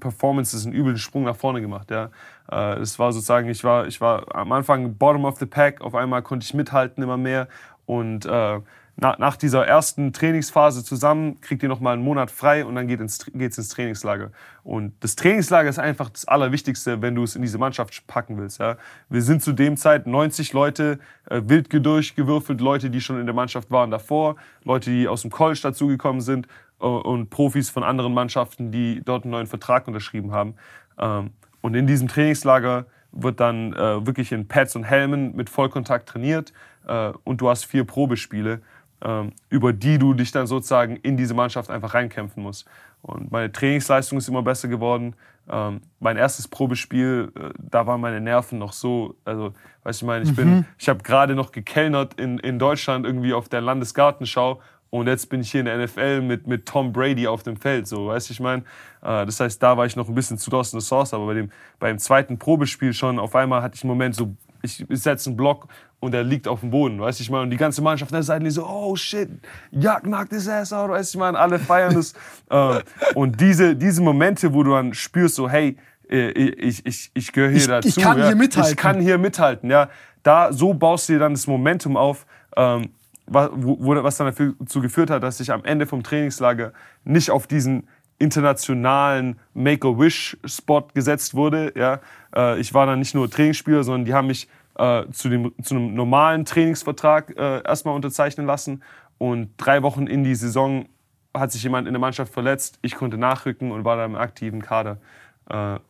Performances 0.00 0.64
einen 0.64 0.74
üblen 0.74 0.98
Sprung 0.98 1.24
nach 1.24 1.36
vorne 1.36 1.60
gemacht. 1.60 1.90
Ja. 1.90 2.10
Äh, 2.50 2.80
Es 2.80 2.98
war 2.98 3.12
sozusagen, 3.12 3.48
ich 3.48 3.64
war, 3.64 3.86
ich 3.86 4.00
war 4.00 4.34
am 4.34 4.52
Anfang 4.52 4.94
bottom 4.94 5.24
of 5.24 5.38
the 5.38 5.46
pack, 5.46 5.80
auf 5.80 5.94
einmal 5.94 6.22
konnte 6.22 6.44
ich 6.44 6.54
mithalten 6.54 7.02
immer 7.02 7.16
mehr. 7.16 7.48
Und 7.86 8.26
äh, 8.26 8.60
nach, 8.98 9.18
nach 9.18 9.36
dieser 9.36 9.66
ersten 9.66 10.14
Trainingsphase 10.14 10.82
zusammen 10.82 11.40
kriegt 11.42 11.62
ihr 11.62 11.68
nochmal 11.68 11.92
einen 11.92 12.02
Monat 12.02 12.30
frei 12.30 12.64
und 12.64 12.74
dann 12.76 12.88
geht 12.88 13.00
ins, 13.00 13.26
geht's 13.34 13.58
ins 13.58 13.68
Trainingslager. 13.68 14.30
Und 14.64 14.94
das 15.00 15.16
Trainingslager 15.16 15.68
ist 15.68 15.78
einfach 15.78 16.08
das 16.08 16.26
Allerwichtigste, 16.26 17.02
wenn 17.02 17.14
du 17.14 17.22
es 17.22 17.36
in 17.36 17.42
diese 17.42 17.58
Mannschaft 17.58 18.06
packen 18.06 18.38
willst. 18.38 18.58
Ja. 18.58 18.78
Wir 19.10 19.20
sind 19.20 19.42
zu 19.42 19.52
dem 19.52 19.76
Zeit 19.76 20.06
90 20.06 20.54
Leute, 20.54 20.98
äh, 21.28 21.42
wild 21.44 21.68
durchgewürfelt, 21.84 22.60
Leute, 22.62 22.88
die 22.88 23.02
schon 23.02 23.20
in 23.20 23.26
der 23.26 23.34
Mannschaft 23.34 23.70
waren 23.70 23.90
davor, 23.90 24.36
Leute, 24.64 24.90
die 24.90 25.08
aus 25.08 25.22
dem 25.22 25.30
College 25.30 25.60
dazugekommen 25.62 26.22
sind 26.22 26.48
und 26.78 27.30
Profis 27.30 27.70
von 27.70 27.82
anderen 27.82 28.12
Mannschaften, 28.12 28.70
die 28.70 29.02
dort 29.04 29.24
einen 29.24 29.32
neuen 29.32 29.46
Vertrag 29.46 29.86
unterschrieben 29.88 30.32
haben. 30.32 30.54
Ähm, 30.98 31.30
und 31.60 31.74
in 31.74 31.86
diesem 31.86 32.08
Trainingslager 32.08 32.86
wird 33.12 33.40
dann 33.40 33.72
äh, 33.72 34.06
wirklich 34.06 34.32
in 34.32 34.46
Pads 34.46 34.76
und 34.76 34.84
Helmen 34.84 35.34
mit 35.34 35.48
Vollkontakt 35.48 36.08
trainiert 36.08 36.52
äh, 36.86 37.12
und 37.24 37.40
du 37.40 37.48
hast 37.48 37.64
vier 37.64 37.84
Probespiele, 37.84 38.60
ähm, 39.02 39.32
über 39.48 39.72
die 39.72 39.98
du 39.98 40.14
dich 40.14 40.32
dann 40.32 40.46
sozusagen 40.46 40.96
in 40.96 41.16
diese 41.16 41.34
Mannschaft 41.34 41.70
einfach 41.70 41.94
reinkämpfen 41.94 42.42
musst. 42.42 42.68
Und 43.02 43.30
meine 43.30 43.52
Trainingsleistung 43.52 44.18
ist 44.18 44.28
immer 44.28 44.42
besser 44.42 44.68
geworden. 44.68 45.14
Ähm, 45.48 45.80
mein 46.00 46.16
erstes 46.16 46.48
Probespiel, 46.48 47.32
äh, 47.36 47.50
da 47.58 47.86
waren 47.86 48.00
meine 48.00 48.20
Nerven 48.20 48.58
noch 48.58 48.72
so, 48.72 49.14
also, 49.24 49.52
weißt 49.84 50.02
du, 50.02 50.04
ich 50.04 50.06
meine, 50.06 50.24
ich 50.24 50.34
bin, 50.34 50.66
ich 50.78 50.88
habe 50.88 51.02
gerade 51.02 51.34
noch 51.34 51.52
gekellnert 51.52 52.14
in, 52.14 52.38
in 52.38 52.58
Deutschland 52.58 53.06
irgendwie 53.06 53.32
auf 53.32 53.48
der 53.48 53.60
Landesgartenschau 53.60 54.60
und 54.90 55.08
jetzt 55.08 55.28
bin 55.28 55.40
ich 55.40 55.50
hier 55.50 55.60
in 55.60 55.66
der 55.66 55.78
NFL 55.78 56.22
mit, 56.22 56.46
mit 56.46 56.66
Tom 56.66 56.92
Brady 56.92 57.26
auf 57.26 57.42
dem 57.42 57.56
Feld, 57.56 57.86
so, 57.86 58.08
weißt 58.08 58.28
du, 58.28 58.32
ich 58.32 58.40
meine. 58.40 58.62
Äh, 59.02 59.26
das 59.26 59.40
heißt, 59.40 59.62
da 59.62 59.76
war 59.76 59.86
ich 59.86 59.96
noch 59.96 60.08
ein 60.08 60.14
bisschen 60.14 60.38
zu 60.38 60.50
lost 60.50 60.74
in 60.74 60.80
the 60.80 60.86
sauce, 60.86 61.12
aber 61.12 61.26
bei 61.26 61.34
dem, 61.34 61.50
beim 61.78 61.98
zweiten 61.98 62.38
Probespiel 62.38 62.92
schon, 62.92 63.18
auf 63.18 63.34
einmal 63.34 63.62
hatte 63.62 63.76
ich 63.76 63.82
einen 63.82 63.88
Moment 63.88 64.14
so, 64.14 64.34
ich 64.62 64.84
setze 64.90 65.30
einen 65.30 65.36
Block 65.36 65.68
und 66.00 66.14
er 66.14 66.24
liegt 66.24 66.48
auf 66.48 66.60
dem 66.60 66.70
Boden, 66.70 67.00
weißt 67.00 67.18
du, 67.18 67.22
ich 67.22 67.30
meine. 67.30 67.44
Und 67.44 67.50
die 67.50 67.56
ganze 67.56 67.82
Mannschaft 67.82 68.12
an 68.12 68.16
der 68.16 68.22
Seite 68.22 68.50
so, 68.50 68.66
oh 68.66 68.96
shit, 68.96 69.28
Jack 69.70 70.04
knockt 70.04 70.30
his 70.32 70.48
ass 70.48 70.72
out, 70.72 70.90
weißt 70.90 71.14
du, 71.14 71.18
ich 71.18 71.20
meine, 71.20 71.38
alle 71.38 71.58
feiern 71.58 71.94
das. 71.94 72.14
äh, 72.50 72.80
und 73.14 73.40
diese, 73.40 73.74
diese 73.76 74.02
Momente, 74.02 74.52
wo 74.52 74.62
du 74.62 74.72
dann 74.72 74.94
spürst, 74.94 75.36
so, 75.36 75.48
hey, 75.48 75.76
äh, 76.08 76.30
ich, 76.30 76.84
ich, 76.86 77.10
ich 77.14 77.32
gehöre 77.32 77.50
hier 77.50 77.58
Ich- 77.58 77.66
dazu. 77.66 77.88
ich 77.88 77.96
kann 77.96 78.18
ja. 78.18 78.26
hier 78.26 78.36
mithalten. 78.36 78.70
Ich 78.72 78.76
kann 78.76 79.00
hier 79.00 79.18
mithalten, 79.18 79.70
ja. 79.70 79.88
Da, 80.22 80.52
so 80.52 80.74
baust 80.74 81.08
du 81.08 81.14
dir 81.14 81.18
dann 81.20 81.34
das 81.34 81.46
Momentum 81.46 81.96
auf, 81.96 82.26
ähm, 82.56 82.90
was 83.26 84.16
dann 84.16 84.34
dazu 84.58 84.80
geführt 84.80 85.10
hat, 85.10 85.22
dass 85.22 85.40
ich 85.40 85.52
am 85.52 85.64
Ende 85.64 85.86
vom 85.86 86.02
Trainingslager 86.02 86.72
nicht 87.04 87.30
auf 87.30 87.46
diesen 87.46 87.88
internationalen 88.18 89.38
Make-A-Wish-Spot 89.54 90.88
gesetzt 90.94 91.34
wurde. 91.34 91.72
Ja. 91.76 92.00
Äh, 92.34 92.60
ich 92.60 92.72
war 92.72 92.86
dann 92.86 92.98
nicht 92.98 93.14
nur 93.14 93.30
Trainingsspieler, 93.30 93.84
sondern 93.84 94.04
die 94.04 94.14
haben 94.14 94.28
mich 94.28 94.48
äh, 94.76 95.04
zu, 95.12 95.28
dem, 95.28 95.52
zu 95.62 95.74
einem 95.74 95.94
normalen 95.94 96.44
Trainingsvertrag 96.44 97.36
äh, 97.36 97.62
erstmal 97.62 97.94
unterzeichnen 97.94 98.46
lassen. 98.46 98.82
Und 99.18 99.50
drei 99.56 99.82
Wochen 99.82 100.06
in 100.06 100.24
die 100.24 100.34
Saison 100.34 100.86
hat 101.34 101.52
sich 101.52 101.62
jemand 101.62 101.86
in 101.86 101.92
der 101.92 102.00
Mannschaft 102.00 102.32
verletzt. 102.32 102.78
Ich 102.82 102.94
konnte 102.94 103.18
nachrücken 103.18 103.70
und 103.70 103.84
war 103.84 103.96
dann 103.96 104.12
im 104.12 104.16
aktiven 104.16 104.62
Kader 104.62 104.98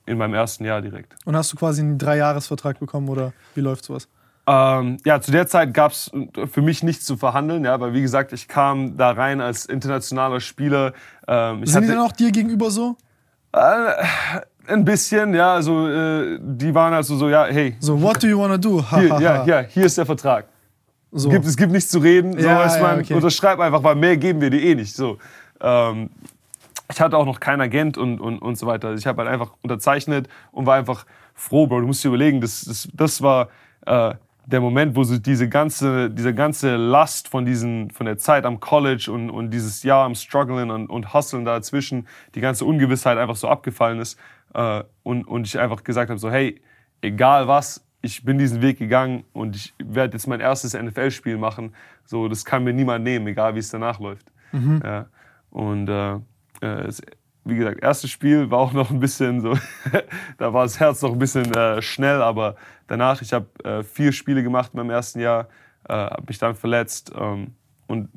in 0.05 0.19
meinem 0.19 0.35
ersten 0.35 0.67
Jahr 0.67 0.83
direkt. 0.83 1.17
Und 1.25 1.35
hast 1.35 1.51
du 1.51 1.57
quasi 1.57 1.81
einen 1.81 1.97
Dreijahresvertrag 1.97 2.79
bekommen 2.79 3.09
oder 3.09 3.33
wie 3.55 3.63
läuft 3.63 3.87
sowas? 3.87 4.07
Ähm, 4.49 4.99
ja, 5.05 5.21
zu 5.21 5.33
der 5.33 5.47
Zeit 5.49 5.75
gab 5.75 5.91
es 5.93 6.11
für 6.53 6.63
mich 6.63 6.83
nichts 6.85 7.05
zu 7.05 7.17
verhandeln, 7.17 7.65
ja, 7.65 7.81
weil 7.81 7.93
wie 7.95 8.03
gesagt, 8.03 8.33
ich 8.33 8.47
kam 8.47 8.97
da 8.97 9.11
rein 9.11 9.41
als 9.41 9.67
internationaler 9.67 10.39
Spieler. 10.41 10.93
Ähm, 11.27 11.67
Sind 11.67 11.83
die 11.85 11.89
hatte- 11.89 11.97
dann 11.99 12.07
auch 12.07 12.13
dir 12.13 12.31
gegenüber 12.31 12.71
so? 12.71 12.97
Äh, 13.53 13.59
ein 14.69 14.85
bisschen, 14.85 15.35
ja, 15.35 15.55
also 15.55 15.89
äh, 15.89 16.39
die 16.41 16.75
waren 16.75 16.93
also 16.95 17.17
so, 17.17 17.29
ja, 17.29 17.47
hey, 17.47 17.77
So, 17.81 18.01
what 18.01 18.23
do 18.23 18.29
you 18.29 18.39
wanna 18.39 18.57
do? 18.59 18.85
Hier, 18.91 19.19
ja, 19.21 19.45
ja, 19.45 19.61
hier 19.61 19.85
ist 19.87 19.99
der 19.99 20.07
Vertrag. 20.07 20.47
So. 21.11 21.29
Gibt, 21.31 21.47
es 21.47 21.57
gibt 21.57 21.73
nichts 21.73 21.91
zu 21.91 21.99
reden, 21.99 22.33
so, 22.39 22.47
Ja, 22.47 22.59
weißt 22.61 22.77
ja, 22.77 22.83
man, 22.83 23.01
okay. 23.01 23.15
unterschreib 23.15 23.59
einfach, 23.59 23.83
weil 23.83 23.95
mehr 23.97 24.17
geben 24.17 24.41
wir 24.41 24.51
dir 24.51 24.61
eh 24.63 24.75
nicht. 24.75 24.95
So. 24.95 25.19
Ähm, 25.61 26.11
ich 26.93 27.01
hatte 27.01 27.17
auch 27.17 27.25
noch 27.27 27.41
keinen 27.41 27.63
Agent 27.63 27.97
und, 27.99 28.21
und, 28.21 28.39
und 28.39 28.57
so 28.59 28.67
weiter. 28.67 28.95
Ich 28.95 29.07
habe 29.07 29.23
halt 29.23 29.33
einfach 29.33 29.53
unterzeichnet 29.63 30.29
und 30.53 30.67
war 30.67 30.77
einfach 30.77 31.05
froh, 31.35 31.67
Bro. 31.67 31.81
Du 31.81 31.87
musst 31.89 32.05
dir 32.05 32.09
überlegen, 32.09 32.41
das, 32.41 32.61
das, 32.63 32.89
das 32.93 33.23
war 33.23 33.49
äh, 33.87 34.15
der 34.47 34.61
Moment, 34.61 34.95
wo 34.95 35.03
so 35.03 35.19
diese 35.19 35.49
ganze, 35.49 36.09
diese 36.09 36.33
ganze 36.33 36.77
Last 36.77 37.27
von, 37.29 37.45
diesen, 37.45 37.91
von 37.91 38.07
der 38.07 38.17
Zeit 38.17 38.45
am 38.45 38.61
College 38.61 39.11
und, 39.13 39.29
und 39.29 39.51
dieses 39.51 39.83
Jahr 39.83 40.05
am 40.05 40.15
Strugglen 40.15 40.71
und, 40.71 40.89
und 40.89 41.13
Hustlen 41.13 41.45
dazwischen, 41.45 42.07
die 42.37 42.41
ganze 42.41 42.65
Ungewissheit 42.65 43.19
einfach 43.19 43.35
so 43.35 43.49
abgefallen 43.49 43.99
ist. 43.99 44.19
Äh, 44.55 44.85
und, 45.03 45.27
und 45.27 45.47
ich 45.49 45.59
einfach 45.59 45.83
gesagt 45.83 46.11
habe, 46.11 46.21
so 46.21 46.31
hey, 46.31 46.61
egal 47.03 47.49
was, 47.49 47.85
ich 48.03 48.25
bin 48.25 48.39
diesen 48.39 48.63
Weg 48.63 48.79
gegangen 48.79 49.25
und 49.33 49.57
ich 49.57 49.75
werde 49.83 50.13
jetzt 50.15 50.29
mein 50.29 50.39
erstes 50.39 50.75
NFL-Spiel 50.75 51.39
machen. 51.39 51.75
So, 52.05 52.29
das 52.29 52.45
kann 52.45 52.63
mir 52.63 52.73
niemand 52.73 53.03
nehmen, 53.03 53.27
egal 53.27 53.57
wie 53.57 53.59
es 53.59 53.71
danach 53.71 53.99
läuft. 53.99 54.31
Ja. 54.85 55.07
Und 55.51 55.89
äh, 55.89 56.15
äh, 56.63 56.87
es, 56.87 57.03
wie 57.47 57.57
gesagt, 57.57 57.83
erstes 57.83 58.11
Spiel 58.11 58.51
war 58.51 58.59
auch 58.59 58.73
noch 58.73 58.91
ein 58.91 58.99
bisschen 58.99 59.41
so, 59.41 59.57
da 60.39 60.53
war 60.53 60.65
das 60.65 60.81
Herz 60.81 61.01
noch 61.03 61.13
ein 61.13 61.19
bisschen 61.19 61.53
äh, 61.55 61.81
schnell, 61.81 62.21
aber 62.21 62.57
danach, 62.89 63.23
ich 63.23 63.33
habe 63.33 63.47
äh, 63.65 63.83
vier 63.83 64.13
Spiele 64.13 64.43
gemacht 64.43 64.73
in 64.75 64.79
meinem 64.79 64.91
ersten 64.91 65.21
Jahr, 65.21 65.49
äh, 65.89 65.93
habe 65.93 66.25
mich 66.27 66.39
dann 66.39 66.57
verletzt 66.57 67.13
ähm, 67.17 67.55
und 67.87 68.09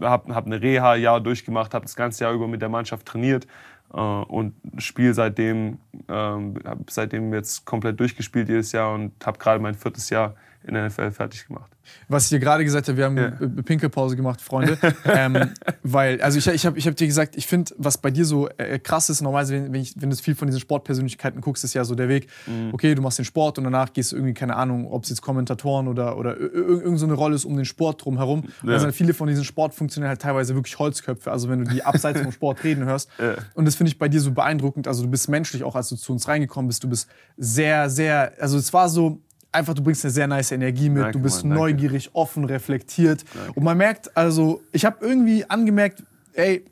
habe 0.00 0.34
hab 0.34 0.46
eine 0.46 0.60
Reha-Jahr 0.60 1.20
durchgemacht, 1.20 1.72
habe 1.72 1.84
das 1.84 1.94
ganze 1.94 2.24
Jahr 2.24 2.32
über 2.32 2.48
mit 2.48 2.62
der 2.62 2.68
Mannschaft 2.68 3.06
trainiert 3.06 3.46
äh, 3.92 3.98
und 3.98 4.54
spiele 4.78 5.14
seitdem, 5.14 5.78
ähm, 6.08 6.58
seitdem 6.90 7.32
jetzt 7.32 7.64
komplett 7.64 8.00
durchgespielt 8.00 8.48
jedes 8.48 8.72
Jahr 8.72 8.92
und 8.92 9.12
habe 9.24 9.38
gerade 9.38 9.60
mein 9.60 9.74
viertes 9.74 10.10
Jahr 10.10 10.34
in 10.66 10.74
der 10.74 10.86
NFL 10.88 11.10
fertig 11.10 11.46
gemacht. 11.46 11.70
Was 12.08 12.24
ich 12.24 12.30
dir 12.30 12.38
gerade 12.40 12.64
gesagt 12.64 12.88
habe, 12.88 12.96
wir 12.96 13.04
haben 13.04 13.16
Ja. 13.18 13.26
äh, 13.26 13.62
Pinkelpause 13.62 14.16
gemacht, 14.16 14.40
Freunde. 14.40 14.78
ähm, 15.04 15.50
weil, 15.82 16.20
also 16.22 16.38
ich, 16.38 16.46
ich 16.46 16.64
habe 16.64 16.78
ich 16.78 16.86
hab 16.86 16.96
dir 16.96 17.06
gesagt, 17.06 17.36
ich 17.36 17.46
finde, 17.46 17.74
was 17.76 17.98
bei 17.98 18.10
dir 18.10 18.24
so 18.24 18.48
äh, 18.56 18.78
krass 18.78 19.10
ist, 19.10 19.20
normalerweise, 19.20 19.54
wenn, 19.54 19.72
wenn, 19.74 19.80
ich, 19.82 19.94
wenn 20.00 20.08
du 20.08 20.16
viel 20.16 20.34
von 20.34 20.48
diesen 20.48 20.60
Sportpersönlichkeiten 20.60 21.42
guckst, 21.42 21.62
ist 21.64 21.74
ja 21.74 21.84
so 21.84 21.94
der 21.94 22.08
Weg, 22.08 22.28
Mhm. 22.46 22.70
okay, 22.72 22.94
du 22.94 23.02
machst 23.02 23.18
den 23.18 23.24
Sport 23.26 23.58
und 23.58 23.64
danach 23.64 23.92
gehst 23.92 24.12
du 24.12 24.16
irgendwie, 24.16 24.32
keine 24.34 24.56
Ahnung, 24.56 24.90
ob 24.90 25.04
es 25.04 25.10
jetzt 25.10 25.20
Kommentatoren 25.20 25.86
oder, 25.88 26.16
oder 26.16 26.34
ir- 26.36 26.52
ir- 26.54 26.80
irgend 26.82 26.98
so 26.98 27.04
eine 27.06 27.14
Rolle 27.14 27.34
ist 27.34 27.44
um 27.44 27.54
den 27.56 27.66
Sport 27.66 28.04
drumherum. 28.04 28.44
Ja. 28.62 28.72
da 28.72 28.78
sind 28.78 28.86
halt 28.86 28.94
viele 28.94 29.12
von 29.12 29.28
diesen 29.28 29.44
Sportfunktionären 29.44 30.08
halt 30.10 30.22
teilweise 30.22 30.54
wirklich 30.54 30.78
Holzköpfe, 30.78 31.30
also 31.30 31.48
wenn 31.50 31.64
du 31.64 31.70
die 31.70 31.82
abseits 31.82 32.20
vom 32.22 32.32
Sport 32.32 32.64
reden 32.64 32.84
hörst. 32.86 33.10
Ja. 33.18 33.34
Und 33.54 33.66
das 33.66 33.74
finde 33.74 33.88
ich 33.90 33.98
bei 33.98 34.08
dir 34.08 34.20
so 34.20 34.32
beeindruckend. 34.32 34.88
Also 34.88 35.02
du 35.02 35.10
bist 35.10 35.28
menschlich 35.28 35.62
auch, 35.64 35.74
als 35.76 35.90
du 35.90 35.96
zu 35.96 36.12
uns 36.12 36.26
reingekommen 36.28 36.68
bist, 36.68 36.82
du 36.82 36.88
bist 36.88 37.08
sehr, 37.36 37.90
sehr, 37.90 38.32
also 38.40 38.56
es 38.56 38.72
war 38.72 38.88
so, 38.88 39.20
einfach, 39.54 39.74
du 39.74 39.82
bringst 39.82 40.04
eine 40.04 40.12
sehr 40.12 40.26
nice 40.26 40.52
Energie 40.52 40.88
mit, 40.88 41.02
Danke, 41.02 41.18
du 41.18 41.22
bist 41.22 41.44
Mann, 41.44 41.56
danke. 41.58 41.72
neugierig, 41.74 42.10
offen, 42.14 42.44
reflektiert. 42.44 43.24
Und 43.54 43.62
man 43.64 43.76
merkt, 43.76 44.16
also 44.16 44.62
ich 44.72 44.84
habe 44.84 44.96
irgendwie 45.00 45.48
angemerkt, 45.48 46.02
ey, 46.34 46.64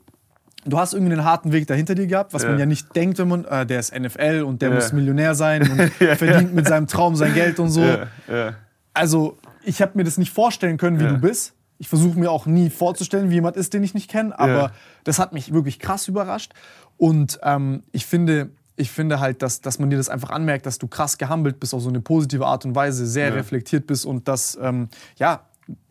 du 0.65 0.77
hast 0.77 0.93
irgendwie 0.93 1.13
einen 1.13 1.23
harten 1.25 1.51
Weg 1.51 1.67
dahinter 1.67 1.95
dir 1.95 2.07
gehabt, 2.07 2.33
was 2.33 2.43
Ja. 2.43 2.49
man 2.49 2.59
ja 2.59 2.65
nicht 2.65 2.95
denkt, 2.95 3.17
wenn 3.19 3.27
man, 3.27 3.45
äh, 3.45 3.65
der 3.65 3.79
ist 3.79 3.93
NFL 3.93 4.43
und 4.45 4.61
der 4.61 4.69
Ja. 4.69 4.75
muss 4.75 4.93
Millionär 4.93 5.35
sein 5.35 5.61
und 5.69 5.77
verdient 6.17 6.53
mit 6.53 6.67
seinem 6.67 6.87
Traum 6.87 7.15
sein 7.15 7.33
Geld 7.33 7.59
und 7.59 7.69
so. 7.69 7.81
Ja, 7.83 8.07
ja. 8.27 8.53
Also 8.93 9.37
ich 9.63 9.81
habe 9.81 9.91
mir 9.95 10.03
das 10.03 10.17
nicht 10.17 10.31
vorstellen 10.31 10.77
können, 10.77 10.99
wie 10.99 11.05
Ja. 11.05 11.09
du 11.11 11.17
bist. 11.17 11.53
Ich 11.79 11.89
versuche 11.89 12.17
mir 12.17 12.31
auch 12.31 12.45
nie 12.45 12.69
vorzustellen, 12.69 13.29
wie 13.29 13.35
jemand 13.35 13.57
ist, 13.57 13.73
den 13.73 13.83
ich 13.83 13.93
nicht 13.93 14.09
kenne. 14.09 14.37
Aber 14.39 14.53
Ja. 14.53 14.71
das 15.03 15.19
hat 15.19 15.33
mich 15.33 15.51
wirklich 15.53 15.79
krass 15.79 16.07
überrascht. 16.07 16.53
Und 16.97 17.39
ähm, 17.43 17.83
ich 17.91 18.05
finde, 18.05 18.51
ich 18.75 18.89
finde 18.91 19.19
halt, 19.19 19.41
dass, 19.41 19.61
dass 19.61 19.77
man 19.79 19.89
dir 19.89 19.97
das 19.97 20.09
einfach 20.09 20.29
anmerkt, 20.31 20.65
dass 20.65 20.79
du 20.79 20.87
krass 20.87 21.17
gehandelt 21.17 21.59
bist, 21.59 21.73
auf 21.73 21.81
so 21.81 21.89
eine 21.89 22.01
positive 22.01 22.45
Art 22.45 22.65
und 22.65 22.75
Weise, 22.75 23.05
sehr 23.05 23.29
Ja. 23.29 23.33
reflektiert 23.35 23.85
bist 23.87 24.05
und 24.05 24.27
dass, 24.27 24.57
ähm, 24.61 24.89
ja, 25.17 25.41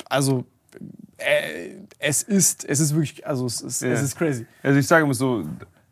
also 0.08 0.44
äh, 1.18 1.76
es 1.98 2.22
ist, 2.22 2.64
es 2.64 2.80
ist 2.80 2.94
wirklich, 2.94 3.26
also 3.26 3.46
es 3.46 3.60
ist, 3.60 3.82
Ja. 3.82 3.90
es 3.90 4.02
ist 4.02 4.16
crazy. 4.16 4.46
Also 4.62 4.78
ich 4.78 4.86
sage 4.86 5.04
immer 5.04 5.14
so, 5.14 5.44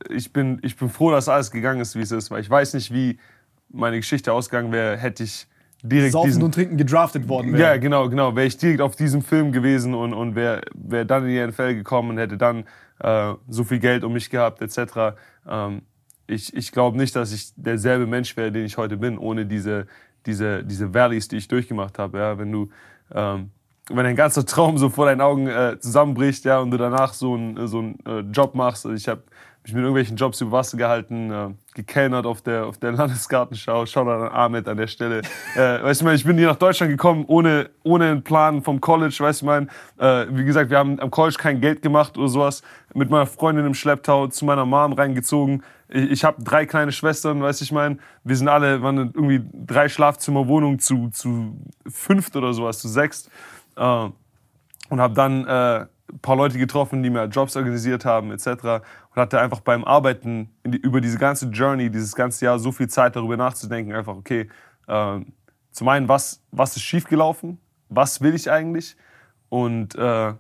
ich 0.08 0.32
bin, 0.32 0.58
ich 0.62 0.76
bin 0.76 0.88
froh, 0.88 1.10
dass 1.10 1.28
alles 1.28 1.50
gegangen 1.50 1.80
ist, 1.80 1.94
wie 1.94 2.00
es 2.02 2.10
ist, 2.10 2.30
weil 2.30 2.40
ich 2.40 2.50
weiß 2.50 2.74
nicht, 2.74 2.92
wie 2.92 3.18
meine 3.68 3.96
Geschichte 3.96 4.32
ausgegangen 4.32 4.72
wäre, 4.72 4.96
hätte 4.96 5.22
ich 5.22 5.46
direkt 5.82 6.12
Saufen 6.12 6.26
diesen... 6.28 6.42
und 6.42 6.54
Trinken 6.54 6.76
gedraftet 6.76 7.28
worden 7.28 7.52
Ja, 7.52 7.58
wäre. 7.58 7.80
genau, 7.80 8.08
genau. 8.08 8.34
Wäre 8.34 8.46
ich 8.46 8.56
direkt 8.56 8.80
auf 8.80 8.96
diesem 8.96 9.22
Film 9.22 9.52
gewesen 9.52 9.94
und, 9.94 10.12
und 10.12 10.34
wäre 10.34 10.62
wär 10.74 11.04
dann 11.04 11.24
in 11.26 11.30
die 11.30 11.46
NFL 11.46 11.74
gekommen 11.74 12.10
und 12.10 12.18
hätte 12.18 12.36
dann 12.36 12.64
äh, 12.98 13.34
so 13.48 13.62
viel 13.64 13.78
Geld 13.78 14.02
um 14.04 14.12
mich 14.12 14.28
gehabt, 14.28 14.60
etc. 14.60 15.14
Ähm, 15.48 15.82
ich 16.30 16.54
ich 16.54 16.72
glaube 16.72 16.96
nicht, 16.96 17.14
dass 17.16 17.32
ich 17.32 17.52
derselbe 17.56 18.06
Mensch 18.06 18.36
wäre, 18.36 18.52
den 18.52 18.64
ich 18.64 18.76
heute 18.76 18.96
bin, 18.96 19.18
ohne 19.18 19.46
diese, 19.46 19.86
diese, 20.26 20.64
diese 20.64 20.94
Valleys, 20.94 21.28
die 21.28 21.36
ich 21.36 21.48
durchgemacht 21.48 21.98
habe. 21.98 22.18
Ja? 22.18 22.38
Wenn 22.38 22.52
du, 22.52 22.68
ähm, 23.12 23.50
wenn 23.88 24.04
dein 24.04 24.16
ganzer 24.16 24.46
Traum 24.46 24.78
so 24.78 24.88
vor 24.88 25.06
deinen 25.06 25.20
Augen 25.20 25.48
äh, 25.48 25.78
zusammenbricht, 25.80 26.44
ja, 26.44 26.60
und 26.60 26.70
du 26.70 26.76
danach 26.76 27.12
so 27.12 27.34
einen 27.34 27.66
so 27.66 27.82
äh, 28.06 28.20
Job 28.32 28.54
machst. 28.54 28.86
Also 28.86 28.96
ich 28.96 29.08
habe 29.08 29.22
mich 29.62 29.74
mit 29.74 29.82
irgendwelchen 29.82 30.16
Jobs 30.16 30.40
über 30.40 30.52
Wasser 30.52 30.76
gehalten, 30.76 31.30
äh, 31.30 31.48
gekellnert 31.74 32.24
auf 32.24 32.40
der, 32.40 32.66
auf 32.66 32.78
der 32.78 32.92
Landesgartenschau. 32.92 33.86
Schau 33.86 34.04
da 34.04 34.26
an 34.26 34.32
Ahmed 34.32 34.68
an 34.68 34.76
der 34.76 34.86
Stelle. 34.86 35.22
äh, 35.54 35.82
weißt 35.82 36.02
du, 36.02 36.08
ich 36.10 36.24
bin 36.24 36.38
hier 36.38 36.48
nach 36.48 36.56
Deutschland 36.56 36.90
gekommen 36.90 37.24
ohne, 37.26 37.70
ohne 37.82 38.06
einen 38.06 38.22
Plan 38.22 38.62
vom 38.62 38.80
College. 38.80 39.16
Weißt 39.18 39.42
du, 39.42 39.46
ich 39.46 39.46
meine, 39.46 39.66
äh, 39.98 40.26
wie 40.30 40.44
gesagt, 40.44 40.70
wir 40.70 40.78
haben 40.78 40.98
am 41.00 41.10
College 41.10 41.36
kein 41.38 41.60
Geld 41.60 41.82
gemacht 41.82 42.16
oder 42.16 42.28
sowas. 42.28 42.62
Mit 42.94 43.10
meiner 43.10 43.26
Freundin 43.26 43.66
im 43.66 43.74
Schlepptau 43.74 44.28
zu 44.28 44.44
meiner 44.44 44.64
Mom 44.64 44.92
reingezogen. 44.92 45.62
Ich, 45.90 46.10
ich 46.10 46.24
habe 46.24 46.42
drei 46.42 46.66
kleine 46.66 46.92
Schwestern, 46.92 47.42
weißt 47.42 47.60
du, 47.60 47.64
ich 47.64 47.72
meine, 47.72 47.98
wir 48.24 48.36
sind 48.36 48.48
alle, 48.48 48.82
waren 48.82 48.96
irgendwie 48.98 49.42
drei 49.52 49.88
Schlafzimmerwohnungen 49.88 50.78
zu, 50.78 51.10
zu 51.10 51.56
fünft 51.86 52.36
oder 52.36 52.52
sowas, 52.52 52.78
zu 52.78 52.88
sechst. 52.88 53.30
Äh, 53.76 54.08
und 54.90 55.00
habe 55.00 55.14
dann 55.14 55.46
äh, 55.46 55.86
ein 56.12 56.18
paar 56.20 56.36
Leute 56.36 56.58
getroffen, 56.58 57.02
die 57.02 57.10
mir 57.10 57.24
Jobs 57.24 57.56
organisiert 57.56 58.04
haben 58.04 58.32
etc. 58.32 58.46
Und 58.46 59.16
hatte 59.16 59.40
einfach 59.40 59.60
beim 59.60 59.84
Arbeiten 59.84 60.50
die, 60.64 60.78
über 60.78 61.00
diese 61.00 61.18
ganze 61.18 61.46
Journey, 61.46 61.90
dieses 61.90 62.14
ganze 62.14 62.44
Jahr 62.44 62.58
so 62.58 62.72
viel 62.72 62.88
Zeit 62.88 63.16
darüber 63.16 63.36
nachzudenken, 63.36 63.94
einfach 63.94 64.16
okay, 64.16 64.48
äh, 64.88 65.20
zum 65.70 65.88
einen, 65.88 66.08
was, 66.08 66.42
was 66.50 66.76
ist 66.76 66.82
schiefgelaufen, 66.82 67.58
was 67.88 68.20
will 68.20 68.34
ich 68.34 68.50
eigentlich 68.50 68.96
und 69.48 69.94
äh, 69.94 70.34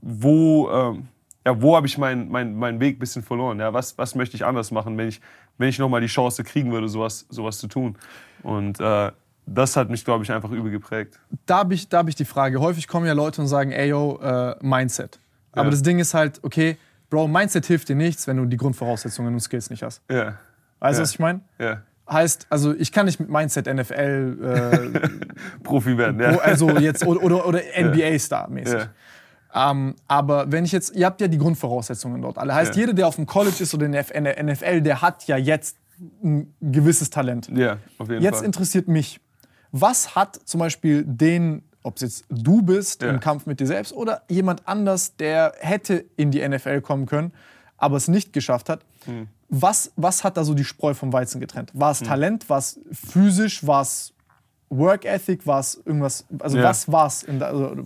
wo, 0.00 0.70
ähm, 0.70 1.08
ja, 1.46 1.60
wo 1.60 1.76
habe 1.76 1.86
ich 1.86 1.98
meinen 1.98 2.30
mein, 2.30 2.54
mein 2.54 2.78
Weg 2.80 2.96
ein 2.96 2.98
bisschen 2.98 3.22
verloren, 3.22 3.58
ja, 3.60 3.72
was, 3.72 3.96
was 3.98 4.14
möchte 4.14 4.36
ich 4.36 4.44
anders 4.44 4.70
machen, 4.70 4.96
wenn 4.98 5.08
ich, 5.08 5.20
wenn 5.58 5.68
ich 5.68 5.78
nochmal 5.78 6.00
die 6.00 6.06
Chance 6.06 6.44
kriegen 6.44 6.70
würde, 6.72 6.88
sowas, 6.88 7.26
sowas 7.30 7.58
zu 7.58 7.66
tun. 7.68 7.96
Und 8.42 8.80
äh, 8.80 9.10
das 9.46 9.76
hat 9.76 9.90
mich, 9.90 10.04
glaube 10.04 10.22
ich, 10.24 10.30
einfach 10.30 10.50
übel 10.52 10.70
geprägt. 10.70 11.18
da 11.46 11.58
habe 11.58 11.74
ich, 11.74 11.88
da 11.88 11.98
hab 11.98 12.08
ich 12.08 12.14
die 12.14 12.24
Frage. 12.24 12.60
Häufig 12.60 12.86
kommen 12.86 13.06
ja 13.06 13.12
Leute 13.12 13.40
und 13.40 13.48
sagen, 13.48 13.72
ey, 13.72 13.88
yo, 13.88 14.18
äh, 14.22 14.54
Mindset. 14.60 15.18
Aber 15.52 15.64
Ja. 15.64 15.70
das 15.70 15.82
Ding 15.82 15.98
ist 15.98 16.14
halt, 16.14 16.38
okay, 16.42 16.76
Bro, 17.10 17.28
Mindset 17.28 17.66
hilft 17.66 17.88
dir 17.88 17.96
nichts, 17.96 18.26
wenn 18.26 18.36
du 18.38 18.46
die 18.46 18.56
Grundvoraussetzungen 18.56 19.34
und 19.34 19.40
Skills 19.40 19.68
nicht 19.68 19.82
hast. 19.82 20.00
Ja, 20.10 20.38
Weißt 20.80 20.98
du, 20.98 21.00
Ja. 21.00 21.02
was 21.02 21.10
ich 21.12 21.18
meine? 21.18 21.40
ja. 21.58 21.82
Heißt, 22.10 22.46
also 22.50 22.74
ich 22.74 22.90
kann 22.92 23.06
nicht 23.06 23.20
mit 23.20 23.30
Mindset 23.30 23.66
NFL, 23.72 25.00
Profi 25.62 25.96
werden, 25.96 26.20
äh, 26.20 26.32
ja. 26.32 26.38
also 26.40 26.70
jetzt 26.78 27.06
oder, 27.06 27.22
oder, 27.22 27.46
oder 27.46 27.60
NBA-Star 27.78 28.50
mäßig. 28.50 28.74
ja. 28.80 28.86
Ähm, 29.54 29.94
aber 30.08 30.50
wenn 30.50 30.64
ich 30.64 30.72
jetzt, 30.72 30.94
ihr 30.96 31.04
habt 31.06 31.20
ja 31.20 31.28
die 31.28 31.38
Grundvoraussetzungen 31.38 32.22
dort 32.22 32.38
alle. 32.38 32.54
Heißt, 32.54 32.74
Ja. 32.74 32.80
jeder, 32.80 32.92
der 32.94 33.06
auf 33.08 33.16
dem 33.16 33.26
College 33.26 33.56
ist 33.60 33.74
oder 33.74 33.84
in 33.86 33.92
der 33.92 34.42
NFL, 34.42 34.80
der 34.80 35.02
hat 35.02 35.26
ja 35.26 35.36
jetzt 35.36 35.76
ein 36.24 36.52
gewisses 36.60 37.10
Talent. 37.10 37.48
ja, 37.54 37.76
auf 37.98 38.08
jeden 38.08 38.22
Jetzt 38.22 38.36
Fall. 38.38 38.44
interessiert 38.46 38.88
mich, 38.88 39.20
was 39.70 40.14
hat 40.16 40.36
zum 40.44 40.58
Beispiel 40.60 41.04
den, 41.06 41.62
ob 41.82 41.96
es 41.96 42.02
jetzt 42.02 42.24
du 42.30 42.62
bist 42.62 43.02
Ja. 43.02 43.10
im 43.10 43.20
Kampf 43.20 43.46
mit 43.46 43.60
dir 43.60 43.66
selbst 43.66 43.92
oder 43.92 44.22
jemand 44.28 44.66
anders, 44.66 45.16
der 45.16 45.52
hätte 45.60 46.04
in 46.16 46.30
die 46.30 46.46
NFL 46.46 46.80
kommen 46.80 47.06
können, 47.06 47.32
aber 47.76 47.96
es 47.96 48.08
nicht 48.08 48.32
geschafft 48.32 48.68
hat. 48.68 48.80
Hm. 49.04 49.28
Was, 49.50 49.92
was 49.96 50.24
hat 50.24 50.36
da 50.38 50.44
so 50.44 50.54
die 50.54 50.64
Spreu 50.64 50.94
vom 50.94 51.12
Weizen 51.12 51.40
getrennt? 51.40 51.70
War 51.74 51.90
es 51.92 52.00
Talent? 52.00 52.48
War 52.48 52.58
es 52.58 52.80
physisch? 52.90 53.66
War 53.66 53.82
es 53.82 54.12
Work 54.70 55.04
Ethic? 55.04 55.46
War 55.46 55.60
es 55.60 55.80
irgendwas? 55.84 56.24
Also 56.38 56.56
Ja. 56.56 56.64
was 56.64 56.90
war 56.90 57.06
es? 57.06 57.26
Also, 57.28 57.76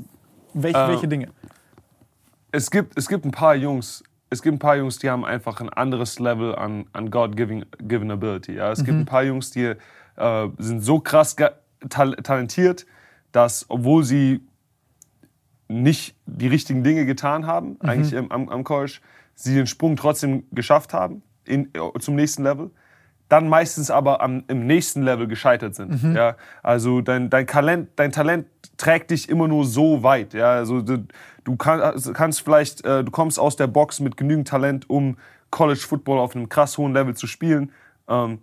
welche, 0.55 0.79
Äh, 0.79 0.89
welche 0.89 1.09
Dinge? 1.09 1.29
Es, 2.57 2.71
gibt, 2.71 2.97
es 2.99 3.09
gibt 3.09 3.25
ein 3.25 3.31
paar 3.31 3.55
Jungs, 3.55 4.03
es 4.31 4.43
gibt 4.43 4.57
ein 4.57 4.59
paar 4.59 4.77
Jungs, 4.77 4.99
die 4.99 5.11
haben 5.11 5.25
einfach 5.25 5.61
ein 5.61 5.69
anderes 5.69 6.19
Level 6.19 6.55
an, 6.55 6.87
an 6.93 7.11
God-given 7.11 7.67
given 7.81 8.11
Ability. 8.11 8.55
Ja? 8.55 8.73
Es 8.73 8.81
Mhm. 8.81 8.85
gibt 8.85 8.99
ein 8.99 9.05
paar 9.07 9.23
Jungs, 9.25 9.51
die 9.51 9.75
äh, 10.17 10.49
sind 10.59 10.81
so 10.81 10.99
krass 11.01 11.37
tal 11.91 12.17
talentiert, 12.17 12.87
dass, 13.33 13.67
obwohl 13.69 14.03
sie 14.05 14.41
nicht 15.69 16.17
die 16.27 16.47
richtigen 16.49 16.83
Dinge 16.83 17.07
getan 17.07 17.47
haben, 17.47 17.71
Mhm. 17.83 17.89
eigentlich 17.89 18.13
im, 18.13 18.33
am, 18.33 18.49
am 18.49 18.65
College, 18.65 19.01
sie 19.35 19.55
den 19.55 19.67
Sprung 19.67 19.97
trotzdem 19.97 20.45
geschafft 20.53 20.95
haben 20.95 21.23
in, 21.45 21.71
zum 22.01 22.15
nächsten 22.15 22.43
Level, 22.45 22.71
dann 23.29 23.49
meistens 23.49 23.91
aber 23.91 24.21
am, 24.21 24.45
im 24.49 24.67
nächsten 24.67 25.03
Level 25.03 25.27
gescheitert 25.27 25.75
sind. 25.75 26.03
Mhm. 26.03 26.17
Ja? 26.17 26.37
Also 26.63 27.01
dein, 27.01 27.31
dein, 27.31 27.47
Talent, 27.47 27.91
dein 27.97 28.13
Talent 28.13 28.47
trägt 28.77 29.11
dich 29.11 29.29
immer 29.29 29.49
nur 29.49 29.65
so 29.65 30.03
weit. 30.03 30.35
Ja? 30.35 30.53
Also 30.53 30.83
du, 30.83 31.07
du 31.45 31.57
kann, 31.57 31.81
also 31.81 32.13
kannst 32.13 32.43
vielleicht, 32.43 32.85
äh, 32.85 33.03
du 33.03 33.11
kommst 33.11 33.39
aus 33.39 33.57
der 33.57 33.67
Box 33.67 34.01
mit 34.01 34.17
genügend 34.17 34.49
Talent, 34.49 34.89
um 34.89 35.17
College 35.51 35.81
Football 35.81 36.19
auf 36.19 36.37
einem 36.37 36.49
krass 36.49 36.79
hohen 36.79 36.93
Level 36.93 37.15
zu 37.15 37.27
spielen. 37.27 37.73
Ähm, 38.09 38.39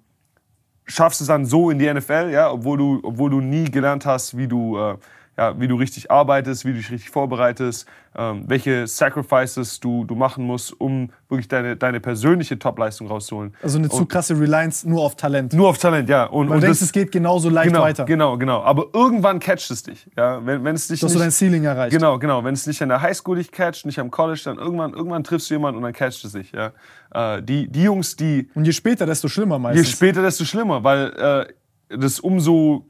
schaffst 0.85 1.21
es 1.21 1.27
dann 1.27 1.45
so 1.45 1.69
in 1.69 1.79
die 1.79 1.91
NFL, 1.91 2.29
ja, 2.31 2.51
obwohl 2.51 2.77
du, 2.77 2.99
obwohl 3.03 3.29
du 3.29 3.39
nie 3.39 3.65
gelernt 3.65 4.05
hast, 4.05 4.37
wie 4.37 4.47
du, 4.47 4.77
äh, 4.77 4.97
ja, 5.37 5.59
wie 5.59 5.67
du 5.67 5.75
richtig 5.75 6.11
arbeitest, 6.11 6.63
wie 6.63 6.69
du 6.69 6.77
dich 6.77 6.91
richtig 6.91 7.09
vorbereitest, 7.09 7.87
ähm, 8.15 8.43
welche 8.47 8.85
Sacrifices 8.85 9.79
du, 9.79 10.05
du 10.05 10.13
machen 10.13 10.45
musst, 10.45 10.79
um 10.79 11.09
wirklich 11.27 11.47
deine, 11.47 11.75
deine 11.75 11.99
persönliche 11.99 12.59
Topleistung 12.59 13.07
rauszuholen. 13.07 13.55
Also 13.63 13.79
eine 13.79 13.89
zu 13.89 14.05
krasse 14.05 14.39
Reliance 14.39 14.87
nur 14.87 15.01
auf 15.01 15.15
Talent. 15.15 15.53
Nur 15.53 15.69
auf 15.69 15.79
Talent, 15.79 16.07
ja. 16.07 16.25
Und, 16.25 16.49
und 16.49 16.57
du 16.57 16.61
denkst, 16.61 16.81
es 16.81 16.91
geht 16.91 17.11
genauso 17.11 17.49
leicht 17.49 17.69
genau, 17.69 17.81
weiter. 17.81 18.05
genau, 18.05 18.37
genau. 18.37 18.61
Aber 18.61 18.87
irgendwann 18.93 19.39
catcht 19.39 19.71
es 19.71 19.81
dich, 19.81 20.07
ja. 20.15 20.45
Wenn, 20.45 20.63
wenn 20.63 20.75
es 20.75 20.87
dich 20.87 20.99
Du 20.99 21.07
hast 21.07 21.13
so 21.13 21.19
nicht, 21.19 21.25
dein 21.25 21.31
Ceiling 21.31 21.63
erreicht. 21.63 21.91
Genau, 21.95 22.19
genau. 22.19 22.43
Wenn 22.43 22.53
es 22.53 22.67
nicht 22.67 22.81
an 22.83 22.89
der 22.89 23.01
Highschool 23.01 23.37
dich 23.37 23.51
catcht, 23.51 23.87
nicht 23.87 23.99
am 23.99 24.11
College, 24.11 24.41
dann 24.45 24.57
irgendwann, 24.57 24.93
irgendwann 24.93 25.23
triffst 25.23 25.49
du 25.49 25.55
jemanden 25.55 25.77
und 25.77 25.83
dann 25.83 25.93
catcht 25.93 26.23
es 26.25 26.33
dich, 26.33 26.51
ja. 26.51 26.73
Äh, 27.11 27.41
die, 27.41 27.67
die 27.67 27.83
Jungs, 27.83 28.15
die 28.15 28.49
Und 28.53 28.65
je 28.65 28.71
später, 28.71 29.07
desto 29.07 29.27
schlimmer 29.27 29.55
Je 29.55 29.61
meistens. 29.61 29.89
später, 29.89 30.21
desto 30.21 30.45
schlimmer, 30.45 30.83
weil 30.83 31.47
äh, 31.89 31.97
das 31.97 32.19
umso. 32.19 32.85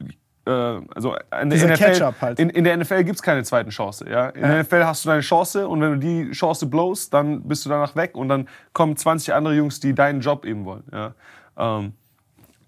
Äh, 0.46 0.50
also 0.50 1.16
in 1.40 1.50
der 1.50 1.72
NFL, 1.72 2.12
halt. 2.20 2.38
in, 2.38 2.50
in 2.50 2.64
der 2.64 2.76
NFL 2.76 3.04
gibt 3.04 3.16
es 3.16 3.22
keine 3.22 3.42
zweiten 3.44 3.70
Chance. 3.70 4.08
Ja? 4.08 4.28
In 4.28 4.42
der 4.42 4.62
NFL 4.62 4.84
hast 4.84 5.04
du 5.04 5.08
deine 5.08 5.22
Chance 5.22 5.66
und 5.66 5.80
wenn 5.80 5.92
du 5.92 5.98
die 5.98 6.30
Chance 6.32 6.66
blowst, 6.66 7.14
dann 7.14 7.42
bist 7.42 7.64
du 7.64 7.70
danach 7.70 7.96
weg 7.96 8.14
und 8.14 8.28
dann 8.28 8.48
kommen 8.72 8.96
20 8.96 9.32
andere 9.32 9.54
Jungs, 9.54 9.80
die 9.80 9.94
deinen 9.94 10.20
Job 10.20 10.44
eben 10.44 10.64
wollen. 10.64 10.84
Ja? 10.92 11.14
Ähm, 11.56 11.94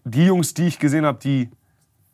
die 0.05 0.27
Jungs, 0.27 0.55
die 0.55 0.69
ich 0.69 0.79
gesehen 0.79 1.05
habe, 1.05 1.19
die 1.19 1.51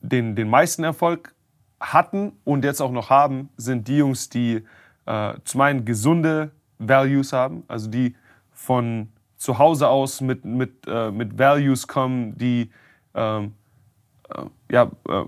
den, 0.01 0.35
den 0.35 0.51
meisten 0.51 0.83
Erfolg 0.83 1.35
hatten 1.81 2.33
und 2.45 2.65
jetzt 2.65 2.81
auch 2.81 2.91
noch 2.91 3.11
haben, 3.11 3.49
sind 3.57 3.87
die 3.87 3.99
Jungs, 3.99 4.29
die 4.29 4.65
äh, 5.07 5.35
zum 5.45 5.61
einen 5.61 5.85
gesunde 5.85 6.51
Values 6.79 7.33
haben, 7.33 7.65
also 7.69 7.89
die 7.89 8.17
von 8.53 9.09
zu 9.37 9.59
Hause 9.59 9.89
aus 9.89 10.21
mit, 10.21 10.45
mit, 10.45 10.87
äh, 10.87 11.11
mit 11.11 11.39
Values 11.39 11.87
kommen, 11.87 12.37
die 12.39 12.71
ähm, 13.15 13.55
äh, 14.31 14.43
ja, 14.71 14.91
äh, 15.09 15.25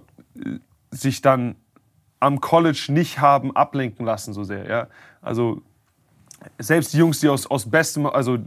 sich 0.91 1.21
dann 1.21 1.57
am 2.21 2.41
College 2.41 2.87
nicht 2.89 3.21
haben 3.21 3.55
ablenken 3.55 4.07
lassen 4.07 4.33
so 4.33 4.45
sehr. 4.45 4.67
Ja? 4.69 4.87
Also 5.21 5.63
selbst 6.59 6.93
die 6.93 6.99
Jungs, 6.99 7.21
die 7.21 7.29
aus, 7.29 7.47
aus 7.47 7.69
bestem, 7.69 8.07
also 8.07 8.39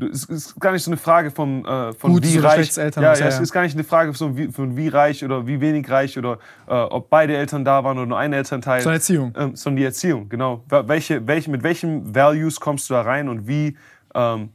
es 0.00 0.24
ist 0.24 0.60
gar 0.60 0.72
nicht 0.72 0.84
so 0.84 0.90
eine 0.90 0.96
Frage 0.96 1.30
von, 1.30 1.64
äh, 1.64 1.92
von 1.92 2.12
Gutes 2.12 2.32
wie 2.32 2.38
reich. 2.38 2.70
schlechtes 2.72 2.94
Ja, 2.94 3.14
ja, 3.14 3.26
es 3.26 3.40
ist 3.40 3.52
gar 3.52 3.62
nicht 3.62 3.74
eine 3.74 3.84
Frage 3.84 4.14
von 4.14 4.36
wie, 4.36 4.48
von 4.48 4.76
wie 4.76 4.88
reich 4.88 5.24
oder 5.24 5.46
wie 5.46 5.60
wenig 5.60 5.90
reich 5.90 6.16
oder 6.16 6.38
äh, 6.68 6.72
ob 6.74 7.10
beide 7.10 7.36
Eltern 7.36 7.64
da 7.64 7.82
waren 7.82 7.98
oder 7.98 8.06
nur 8.06 8.18
ein 8.18 8.32
Elternteil. 8.32 8.80
Sondern 8.80 9.00
Erziehung. 9.00 9.34
Ähm, 9.36 9.56
sondern 9.56 9.76
die 9.76 9.84
Erziehung, 9.84 10.28
genau. 10.28 10.62
Welche, 10.68 11.26
welche, 11.26 11.50
mit 11.50 11.62
welchen 11.64 12.14
Values 12.14 12.60
kommst 12.60 12.88
du 12.88 12.94
da 12.94 13.02
rein 13.02 13.28
und 13.28 13.48
wie, 13.48 13.76
ähm, 14.14 14.50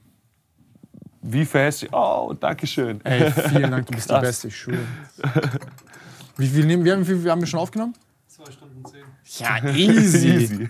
wie 1.21 1.45
verhältst 1.45 1.83
du 1.83 1.87
Oh, 1.91 2.33
danke 2.39 2.65
schön. 2.65 3.01
Ey, 3.03 3.29
vielen 3.31 3.71
Dank, 3.71 3.87
du 3.87 3.93
bist 3.93 4.09
die. 4.09 4.13
Beste, 4.21 4.47
ich 4.47 4.55
schwöre. 4.55 4.79
Wie 6.37 6.47
viel, 6.47 6.65
nehmen, 6.65 6.89
haben- 6.89 7.07
wie 7.07 7.15
viel 7.19 7.29
haben 7.31 7.41
wir 7.41 7.47
schon 7.47 7.59
aufgenommen? 7.59 7.93
Zwei 8.27 8.51
Stunden 8.51 8.83
zehn. 8.85 9.03
Ja, 9.39 9.63
easy. 9.69 10.27
Easy. 10.35 10.69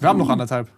Wir 0.00 0.08
haben 0.08 0.18
noch 0.18 0.28
anderthalb. 0.28 0.68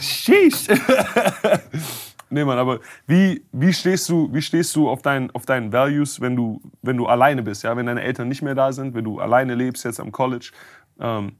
Sheesh. 0.00 0.66
nee, 2.30 2.44
Mann, 2.44 2.58
aber 2.58 2.80
wie, 3.06 3.44
wie, 3.52 3.72
stehst 3.72 4.08
du, 4.08 4.32
wie 4.32 4.42
stehst 4.42 4.74
du 4.76 4.88
auf, 4.88 5.02
dein, 5.02 5.30
auf 5.32 5.46
deinen 5.46 5.72
Values, 5.72 6.20
wenn 6.20 6.36
du, 6.36 6.60
wenn 6.82 6.96
du 6.96 7.06
alleine 7.06 7.42
bist, 7.42 7.62
ja? 7.62 7.76
wenn 7.76 7.86
deine 7.86 8.02
Eltern 8.02 8.28
nicht 8.28 8.42
mehr 8.42 8.54
da 8.54 8.72
sind, 8.72 8.94
wenn 8.94 9.04
du 9.04 9.20
alleine 9.20 9.54
lebst 9.54 9.84
jetzt 9.84 10.00
am 10.00 10.12
College? 10.12 10.50
Ähm, 10.98 11.36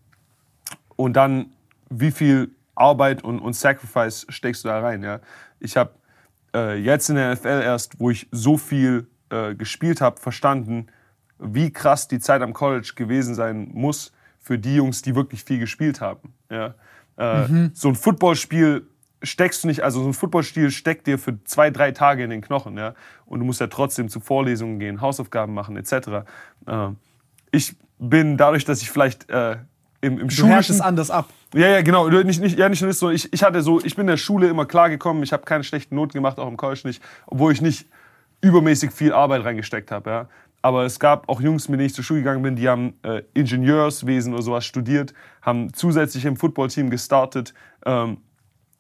und 0.97 1.15
dann, 1.15 1.53
wie 1.91 2.11
viel 2.11 2.51
Arbeit 2.75 3.25
und, 3.25 3.41
und 3.41 3.55
Sacrifice 3.55 4.27
steckst 4.29 4.65
du 4.65 4.69
da 4.69 4.81
rein? 4.81 5.03
Ja? 5.03 5.21
Ich 5.61 5.77
habe 5.77 5.91
äh, 6.55 6.77
jetzt 6.79 7.09
in 7.11 7.17
der 7.17 7.33
NFL 7.35 7.63
erst, 7.65 7.99
wo 7.99 8.11
ich 8.11 8.29
so 8.31 8.57
viel 8.57 9.07
äh, 9.31 9.55
gespielt 9.55 10.01
habe, 10.01 10.21
verstanden, 10.21 10.87
wie 11.39 11.73
krass 11.73 12.09
die 12.09 12.19
Zeit 12.19 12.43
am 12.43 12.53
College 12.53 12.93
gewesen 12.97 13.35
sein 13.35 13.71
muss 13.73 14.13
für 14.41 14.59
die 14.59 14.77
Jungs, 14.77 15.03
die 15.03 15.15
wirklich 15.15 15.45
viel 15.45 15.59
gespielt 15.59 16.01
haben. 16.01 16.35
Ja? 16.51 16.75
Äh, 17.17 17.71
So 17.75 17.89
ein 17.89 17.95
Footballspiel 17.95 18.87
steckst 19.23 19.65
du 19.65 19.69
nicht, 19.69 19.83
also 19.83 20.03
so 20.03 20.09
ein 20.09 20.15
Footballspiel 20.15 20.71
steckt 20.71 21.07
dir 21.07 21.19
für 21.19 21.43
zwei, 21.45 21.71
drei 21.71 21.93
Tage 21.93 22.23
in 22.23 22.31
den 22.31 22.43
Knochen. 22.43 22.77
Ja? 22.79 22.95
Und 23.25 23.41
du 23.41 23.45
musst 23.47 23.61
ja 23.61 23.67
trotzdem 23.67 24.09
zu 24.09 24.21
Vorlesungen 24.21 24.79
gehen, 24.79 25.01
Hausaufgaben 25.01 25.53
machen, 25.53 25.77
etc. 25.77 25.93
Äh, 26.67 26.89
ich 27.51 27.77
bin 27.99 28.37
dadurch, 28.37 28.65
dass 28.65 28.83
ich 28.83 28.91
vielleicht 28.91 29.29
äh, 29.31 29.57
im, 30.01 30.19
im 30.19 30.29
Du 30.29 30.35
schulischen 30.35 30.75
es 30.75 30.81
anders 30.81 31.11
ab. 31.11 31.29
ja, 31.55 31.69
ja, 31.69 31.83
genau. 31.83 32.09
Nicht, 32.09 32.41
nicht, 32.41 32.59
ja, 32.59 32.69
nicht 32.69 32.83
nur 32.83 32.93
so. 32.93 33.11
Ich, 33.11 33.33
ich 33.33 33.43
hatte 33.43 33.63
so, 33.63 33.81
ich 33.83 33.97
bin 33.97 34.03
in 34.03 34.09
der 34.09 34.17
Schule 34.17 34.49
immer 34.49 34.67
klargekommen. 34.67 35.23
Ich 35.23 35.33
habe 35.33 35.45
keine 35.45 35.65
schlechten 35.65 35.95
Noten 35.95 36.13
gemacht, 36.13 36.39
auch 36.39 36.49
im 36.49 36.57
College 36.57 36.83
nicht, 36.85 37.03
obwohl 37.27 37.53
ich 37.53 37.61
nicht 37.61 37.87
übermäßig 38.47 38.91
viel 38.93 39.13
Arbeit 39.13 39.45
reingesteckt 39.45 39.91
habe. 39.91 40.11
Ja. 40.11 40.29
Aber 40.63 40.85
es 40.85 40.99
gab 40.99 41.29
auch 41.29 41.41
Jungs, 41.41 41.69
mit 41.69 41.79
denen 41.79 41.87
ich 41.87 41.95
zur 41.95 42.03
Schule 42.05 42.21
gegangen 42.21 42.43
bin, 42.43 42.57
die 42.57 42.69
haben 42.69 42.95
äh, 43.03 43.23
Ingenieurswesen 43.35 44.33
oder 44.33 44.43
sowas 44.43 44.65
studiert, 44.65 45.15
haben 45.43 45.73
zusätzlich 45.73 46.25
im 46.25 46.37
Footballteam 46.37 46.91
gestartet 46.91 47.55
ähm, 47.85 48.19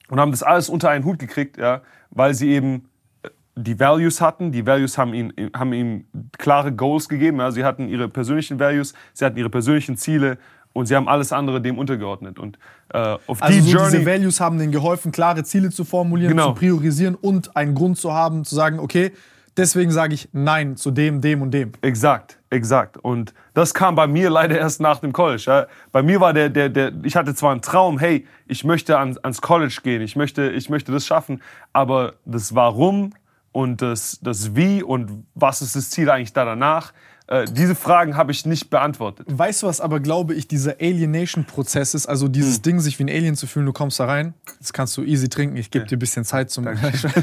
und 0.08 0.18
haben 0.20 0.30
das 0.32 0.42
alles 0.42 0.68
unter 0.68 0.90
einen 0.90 1.04
Hut 1.04 1.18
gekriegt, 1.18 1.58
ja, 1.58 1.82
weil 2.10 2.34
sie 2.34 2.48
eben 2.50 2.88
äh, 3.22 3.28
die 3.54 3.78
Values 3.78 4.20
hatten. 4.20 4.50
Die 4.52 4.66
Values 4.66 4.98
haben 4.98 5.14
ihnen, 5.14 5.32
haben 5.54 5.72
ihnen 5.72 6.06
klare 6.38 6.72
Goals 6.72 7.08
gegeben. 7.08 7.38
Ja. 7.38 7.50
Sie 7.52 7.62
hatten 7.64 7.88
ihre 7.88 8.08
persönlichen 8.08 8.58
Values, 8.58 8.94
sie 9.12 9.24
hatten 9.24 9.36
ihre 9.38 9.50
persönlichen 9.50 9.96
Ziele 9.96 10.38
und 10.72 10.86
sie 10.86 10.96
haben 10.96 11.08
alles 11.08 11.32
andere 11.32 11.60
dem 11.60 11.78
untergeordnet. 11.78 12.38
Und 12.40 12.58
äh, 12.92 13.16
auf 13.26 13.40
Also 13.42 13.54
die 13.54 13.60
so 13.60 13.78
Journey. 13.78 13.90
diese 13.92 14.06
Values 14.06 14.40
haben 14.40 14.58
denen 14.58 14.72
geholfen, 14.72 15.12
klare 15.12 15.44
Ziele 15.44 15.70
zu 15.70 15.84
formulieren, 15.84 16.32
Genau. 16.32 16.48
zu 16.48 16.54
priorisieren 16.54 17.14
und 17.14 17.56
einen 17.56 17.74
Grund 17.74 17.96
zu 17.96 18.12
haben, 18.12 18.44
zu 18.44 18.54
sagen, 18.56 18.78
okay, 18.80 19.12
deswegen 19.56 19.90
sage 19.90 20.14
ich 20.14 20.28
Nein 20.32 20.76
zu 20.76 20.90
dem, 20.90 21.20
dem 21.20 21.42
und 21.42 21.50
dem. 21.52 21.72
Exakt, 21.80 22.38
exakt. 22.50 22.96
Und 22.98 23.34
das 23.54 23.74
kam 23.74 23.94
bei 23.94 24.06
mir 24.06 24.30
leider 24.30 24.58
erst 24.58 24.80
nach 24.80 25.00
dem 25.00 25.12
College. 25.12 25.44
Ja. 25.46 25.66
Bei 25.92 26.02
mir 26.02 26.20
war 26.20 26.32
der, 26.32 26.48
der, 26.48 26.68
der, 26.68 26.92
ich 27.02 27.16
hatte 27.16 27.34
zwar 27.34 27.52
einen 27.52 27.62
Traum, 27.62 27.98
hey, 27.98 28.26
ich 28.46 28.64
möchte 28.64 28.98
ans, 28.98 29.18
ans 29.18 29.40
College 29.40 29.80
gehen, 29.82 30.02
ich 30.02 30.16
möchte, 30.16 30.50
ich 30.50 30.68
möchte 30.68 30.92
das 30.92 31.06
schaffen, 31.06 31.42
aber 31.72 32.14
das 32.24 32.54
Warum 32.54 33.12
und 33.52 33.82
das, 33.82 34.18
das 34.22 34.54
Wie 34.54 34.82
und 34.82 35.24
was 35.34 35.62
ist 35.62 35.76
das 35.76 35.90
Ziel 35.90 36.10
eigentlich 36.10 36.32
da 36.32 36.44
danach, 36.44 36.92
äh, 37.28 37.44
diese 37.50 37.74
Fragen 37.74 38.16
habe 38.16 38.30
ich 38.30 38.46
nicht 38.46 38.70
beantwortet. 38.70 39.26
Weißt 39.28 39.62
du, 39.62 39.66
was 39.66 39.80
aber, 39.80 39.98
glaube 39.98 40.34
ich, 40.34 40.46
dieser 40.46 40.76
Alienation-Prozess 40.80 41.94
ist? 41.94 42.06
Also 42.06 42.26
Hm. 42.26 42.32
dieses 42.32 42.62
Ding, 42.62 42.78
sich 42.78 42.98
wie 42.98 43.04
ein 43.04 43.08
Alien 43.08 43.34
zu 43.34 43.46
fühlen, 43.46 43.66
du 43.66 43.72
kommst 43.72 43.98
da 43.98 44.04
rein, 44.04 44.34
das 44.60 44.72
kannst 44.72 44.96
du 44.96 45.02
easy 45.02 45.28
trinken, 45.28 45.56
ich 45.56 45.70
gebe 45.70 45.86
dir 45.86 45.96
ein 45.96 45.98
bisschen 45.98 46.24
Zeit 46.24 46.50
zum... 46.50 46.68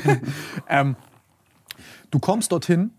ähm, 0.70 0.96
du 2.14 2.20
kommst 2.20 2.52
dorthin 2.52 2.92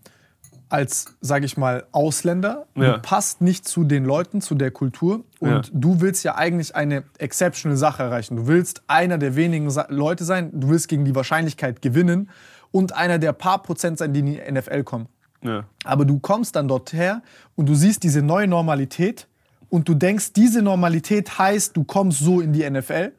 als, 0.67 1.05
sage 1.21 1.45
ich 1.45 1.57
mal, 1.57 1.85
Ausländer, 1.91 2.65
Ja. 2.75 2.93
du 2.93 2.99
passt 3.01 3.39
nicht 3.41 3.67
zu 3.67 3.83
den 3.83 4.03
Leuten, 4.03 4.41
zu 4.41 4.55
der 4.55 4.71
Kultur 4.71 5.23
und 5.39 5.49
Ja. 5.49 5.61
du 5.71 6.01
willst 6.01 6.23
ja 6.23 6.35
eigentlich 6.35 6.75
eine 6.75 7.03
exceptional 7.19 7.77
Sache 7.77 8.03
erreichen. 8.03 8.35
Du 8.35 8.47
willst 8.47 8.81
einer 8.87 9.17
der 9.17 9.35
wenigen 9.35 9.69
Sa 9.69 9.85
Leute 9.89 10.23
sein, 10.25 10.49
du 10.53 10.69
willst 10.69 10.87
gegen 10.87 11.05
die 11.05 11.15
Wahrscheinlichkeit 11.15 11.81
gewinnen 11.81 12.29
und 12.71 12.93
einer 12.95 13.19
der 13.19 13.31
paar 13.33 13.61
Prozent 13.63 13.99
sein, 13.99 14.11
die 14.13 14.19
in 14.21 14.25
die 14.25 14.41
NFL 14.51 14.83
kommen. 14.83 15.07
Ja. 15.43 15.63
Aber 15.83 16.03
du 16.03 16.19
kommst 16.19 16.55
dann 16.55 16.67
dort 16.67 16.91
her 16.93 17.21
und 17.55 17.69
du 17.69 17.75
siehst 17.75 18.01
diese 18.03 18.21
neue 18.23 18.47
Normalität 18.47 19.27
und 19.69 19.87
du 19.87 19.93
denkst, 19.93 20.33
diese 20.33 20.61
Normalität 20.63 21.37
heißt, 21.37 21.77
du 21.77 21.83
kommst 21.83 22.19
so 22.19 22.41
in 22.41 22.51
die 22.53 22.67
NFL 22.69 23.11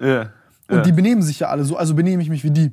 und 0.68 0.84
die 0.84 0.92
benehmen 0.92 1.22
sich 1.22 1.38
ja 1.40 1.48
alle 1.48 1.64
so, 1.64 1.76
also 1.76 1.94
benehme 1.94 2.22
ich 2.22 2.28
mich 2.28 2.42
wie 2.42 2.50
die. 2.50 2.72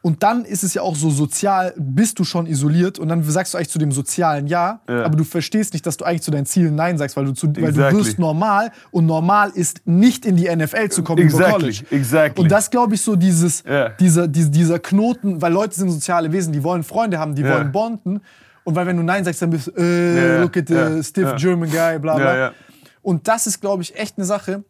Und 0.00 0.22
dann 0.22 0.44
ist 0.44 0.62
es 0.62 0.74
ja 0.74 0.82
auch 0.82 0.94
so 0.94 1.10
sozial, 1.10 1.74
bist 1.76 2.20
du 2.20 2.24
schon 2.24 2.46
isoliert 2.46 3.00
und 3.00 3.08
dann 3.08 3.22
sagst 3.24 3.52
du 3.52 3.58
eigentlich 3.58 3.68
zu 3.70 3.80
dem 3.80 3.90
sozialen 3.90 4.46
Ja, 4.46 4.80
Ja. 4.88 5.02
aber 5.04 5.16
du 5.16 5.24
verstehst 5.24 5.72
nicht, 5.72 5.84
dass 5.86 5.96
du 5.96 6.04
eigentlich 6.04 6.22
zu 6.22 6.30
deinen 6.30 6.46
Zielen 6.46 6.76
Nein 6.76 6.96
sagst, 6.98 7.16
weil 7.16 7.24
du, 7.24 7.32
zu, 7.32 7.48
weil 7.48 7.54
du 7.54 7.80
Exactly. 7.80 7.98
wirst 7.98 8.18
normal 8.20 8.70
und 8.92 9.06
normal 9.06 9.50
ist 9.54 9.80
nicht 9.86 10.24
in 10.24 10.36
die 10.36 10.48
NFL 10.54 10.88
zu 10.90 11.02
kommen 11.02 11.18
über 11.22 11.34
Exactly, 11.40 11.52
College. 11.52 11.84
exactly. 11.90 12.42
Und 12.44 12.52
das 12.52 12.70
glaube 12.70 12.94
ich 12.94 13.00
so 13.02 13.16
dieses, 13.16 13.64
Ja. 13.68 13.88
dieser, 13.88 14.28
dieser, 14.28 14.50
dieser 14.50 14.78
Knoten, 14.78 15.42
weil 15.42 15.52
Leute 15.52 15.74
sind 15.74 15.90
soziale 15.90 16.30
Wesen, 16.30 16.52
die 16.52 16.62
wollen 16.62 16.84
Freunde 16.84 17.18
haben, 17.18 17.34
die 17.34 17.42
Ja. 17.42 17.54
wollen 17.56 17.72
bonden 17.72 18.20
und 18.62 18.74
weil 18.76 18.86
wenn 18.86 18.96
du 18.96 19.02
Nein 19.02 19.24
sagst, 19.24 19.42
dann 19.42 19.50
bist 19.50 19.66
du, 19.66 19.72
äh, 19.76 20.40
look 20.40 20.56
at 20.56 20.68
the 20.68 21.02
stiff. 21.02 21.34
German 21.36 21.70
guy, 21.70 21.98
bla 21.98 22.14
bla. 22.16 22.52
Und 23.02 23.26
das 23.26 23.46
ist, 23.46 23.60
glaube 23.60 23.82
ich, 23.82 23.96
echt 23.98 24.16
eine 24.18 24.26
Sache, 24.26 24.62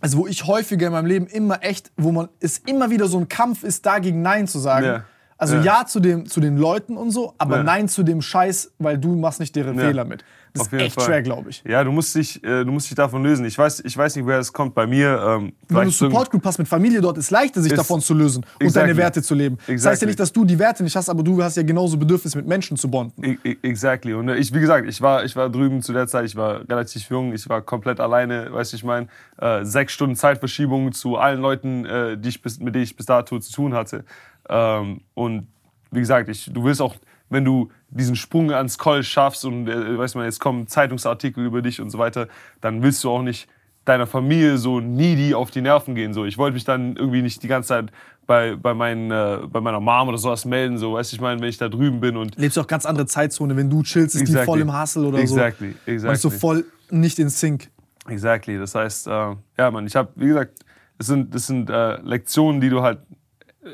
also 0.00 0.18
wo 0.18 0.26
ich 0.26 0.46
häufiger 0.46 0.86
in 0.88 0.92
meinem 0.92 1.06
Leben 1.06 1.26
immer 1.26 1.62
echt, 1.62 1.90
wo 1.96 2.12
man 2.12 2.28
es 2.40 2.58
immer 2.58 2.90
wieder 2.90 3.06
so 3.06 3.18
ein 3.18 3.28
Kampf 3.28 3.64
ist, 3.64 3.84
dagegen 3.86 4.22
Nein 4.22 4.46
zu 4.46 4.58
sagen. 4.58 4.86
Ja. 4.86 5.04
Also 5.40 5.54
Ja. 5.56 5.62
ja, 5.62 5.86
zu, 5.86 6.00
dem, 6.00 6.26
zu 6.26 6.40
den 6.40 6.56
Leuten 6.56 6.96
und 6.96 7.12
so, 7.12 7.32
aber 7.38 7.58
Ja. 7.58 7.62
nein 7.62 7.88
zu 7.88 8.02
dem 8.02 8.20
Scheiß, 8.20 8.72
weil 8.78 8.98
du 8.98 9.14
machst 9.14 9.38
nicht 9.38 9.54
deren 9.54 9.78
Ja. 9.78 9.86
Fehler 9.86 10.04
mit. 10.04 10.24
Das 10.54 10.62
Auf 10.66 10.72
ist 10.72 10.80
echt 10.82 10.94
Fall. 10.94 11.04
schwer, 11.04 11.22
glaube 11.22 11.50
ich. 11.50 11.62
Ja, 11.64 11.84
du 11.84 11.92
musst 11.92 12.14
dich, 12.14 12.42
äh, 12.42 12.64
du 12.64 12.72
musst 12.72 12.88
dich 12.90 12.96
davon 12.96 13.22
lösen. 13.22 13.44
Ich 13.44 13.56
weiß, 13.56 13.80
ich 13.84 13.96
weiß 13.96 14.16
nicht, 14.16 14.24
woher 14.24 14.38
es 14.38 14.52
kommt. 14.52 14.74
Bei 14.74 14.86
mir, 14.86 15.22
ähm, 15.24 15.52
Wenn 15.68 15.84
du 15.84 15.90
Support 15.90 16.30
Group 16.30 16.44
hast 16.44 16.58
mit 16.58 16.66
Familie 16.66 17.00
dort, 17.02 17.18
ist 17.18 17.30
leichter, 17.30 17.60
sich 17.62 17.70
Ist- 17.70 17.78
davon 17.78 18.00
zu 18.00 18.14
lösen 18.14 18.38
und 18.54 18.62
Exactly. 18.62 18.88
deine 18.88 18.96
Werte 18.96 19.22
zu 19.22 19.34
leben. 19.34 19.56
Das 19.58 19.66
heißt 19.66 19.72
Exactly. 19.74 20.00
ja 20.00 20.06
nicht, 20.08 20.20
dass 20.20 20.32
du 20.32 20.44
die 20.46 20.58
Werte 20.58 20.82
nicht 20.82 20.96
hast, 20.96 21.08
aber 21.10 21.22
du 21.22 21.40
hast 21.40 21.56
ja 21.56 21.62
genauso 21.62 21.98
Bedürfnis, 21.98 22.34
mit 22.34 22.46
Menschen 22.48 22.76
zu 22.78 22.90
bonden. 22.90 23.38
E- 23.44 23.56
Exactly. 23.62 24.14
Und 24.14 24.30
äh, 24.30 24.36
ich, 24.36 24.52
wie 24.52 24.58
gesagt, 24.60 24.88
ich 24.88 25.00
war, 25.02 25.22
ich 25.24 25.36
war 25.36 25.50
drüben 25.50 25.82
zu 25.82 25.92
der 25.92 26.08
Zeit, 26.08 26.24
ich 26.24 26.34
war 26.34 26.62
relativ 26.68 27.08
jung, 27.10 27.32
ich 27.34 27.46
war 27.48 27.60
komplett 27.60 28.00
alleine, 28.00 28.50
weißt 28.52 28.72
du, 28.72 28.76
ich 28.78 28.84
meine, 28.84 29.06
äh, 29.36 29.64
sechs 29.64 29.92
Stunden 29.92 30.16
Zeitverschiebung 30.16 30.92
zu 30.92 31.16
allen 31.18 31.40
Leuten, 31.40 31.84
äh, 31.84 32.16
die 32.16 32.30
ich 32.30 32.42
bis, 32.42 32.58
mit 32.58 32.74
denen 32.74 32.84
ich 32.84 32.96
bis 32.96 33.06
dato 33.06 33.38
zu 33.38 33.52
tun 33.52 33.74
hatte. 33.74 34.02
Ähm, 34.48 35.00
und 35.14 35.48
wie 35.90 36.00
gesagt, 36.00 36.28
ich, 36.28 36.50
du 36.52 36.64
willst 36.64 36.80
auch, 36.82 36.96
wenn 37.30 37.44
du 37.44 37.70
diesen 37.90 38.16
Sprung 38.16 38.50
ans 38.52 38.78
College 38.78 39.04
schaffst 39.04 39.44
und 39.44 39.68
äh, 39.68 39.98
weißt 39.98 40.14
du, 40.14 40.22
jetzt 40.22 40.40
kommen 40.40 40.66
Zeitungsartikel 40.66 41.44
über 41.44 41.62
dich 41.62 41.80
und 41.80 41.90
so 41.90 41.98
weiter, 41.98 42.28
dann 42.60 42.82
willst 42.82 43.02
du 43.04 43.10
auch 43.10 43.22
nicht 43.22 43.48
deiner 43.84 44.06
Familie 44.06 44.58
so 44.58 44.80
needy 44.80 45.34
auf 45.34 45.50
die 45.50 45.62
Nerven 45.62 45.94
gehen. 45.94 46.12
So. 46.12 46.26
Ich 46.26 46.36
wollte 46.36 46.54
mich 46.54 46.64
dann 46.64 46.96
irgendwie 46.96 47.22
nicht 47.22 47.42
die 47.42 47.48
ganze 47.48 47.68
Zeit 47.68 47.90
bei, 48.26 48.54
bei, 48.54 48.74
meinen, 48.74 49.10
äh, 49.10 49.38
bei 49.50 49.60
meiner 49.60 49.80
Mom 49.80 50.08
oder 50.08 50.18
sowas 50.18 50.44
melden. 50.44 50.76
So. 50.76 50.94
Weißt 50.94 51.12
du, 51.12 51.16
ich 51.16 51.20
meine, 51.20 51.40
wenn 51.40 51.48
ich 51.48 51.56
da 51.56 51.68
drüben 51.68 52.00
bin 52.00 52.16
und 52.16 52.36
Lebst 52.36 52.58
du 52.58 52.60
auch 52.60 52.66
ganz 52.66 52.84
andere 52.84 53.06
Zeitzone, 53.06 53.56
wenn 53.56 53.70
du 53.70 53.82
chillst, 53.82 54.14
ist 54.14 54.20
die 54.20 54.32
Exactly. 54.32 54.46
voll 54.46 54.60
im 54.60 54.78
Hustle 54.78 55.06
oder 55.06 55.18
Exactly, 55.18 55.74
so. 55.86 56.06
Man 56.06 56.14
ist 56.14 56.22
so 56.22 56.28
exactly. 56.28 56.38
voll 56.38 56.64
nicht 56.90 57.18
in 57.18 57.30
Sync. 57.30 57.70
Exactly. 58.06 58.58
Das 58.58 58.74
heißt, 58.74 59.06
äh, 59.06 59.10
ja, 59.58 59.70
man, 59.70 59.86
ich 59.86 59.96
habe, 59.96 60.10
wie 60.16 60.26
gesagt, 60.26 60.64
das 60.98 61.06
sind, 61.06 61.34
das 61.34 61.46
sind 61.46 61.70
äh, 61.70 62.00
Lektionen, 62.02 62.60
die 62.60 62.68
du 62.68 62.82
halt 62.82 62.98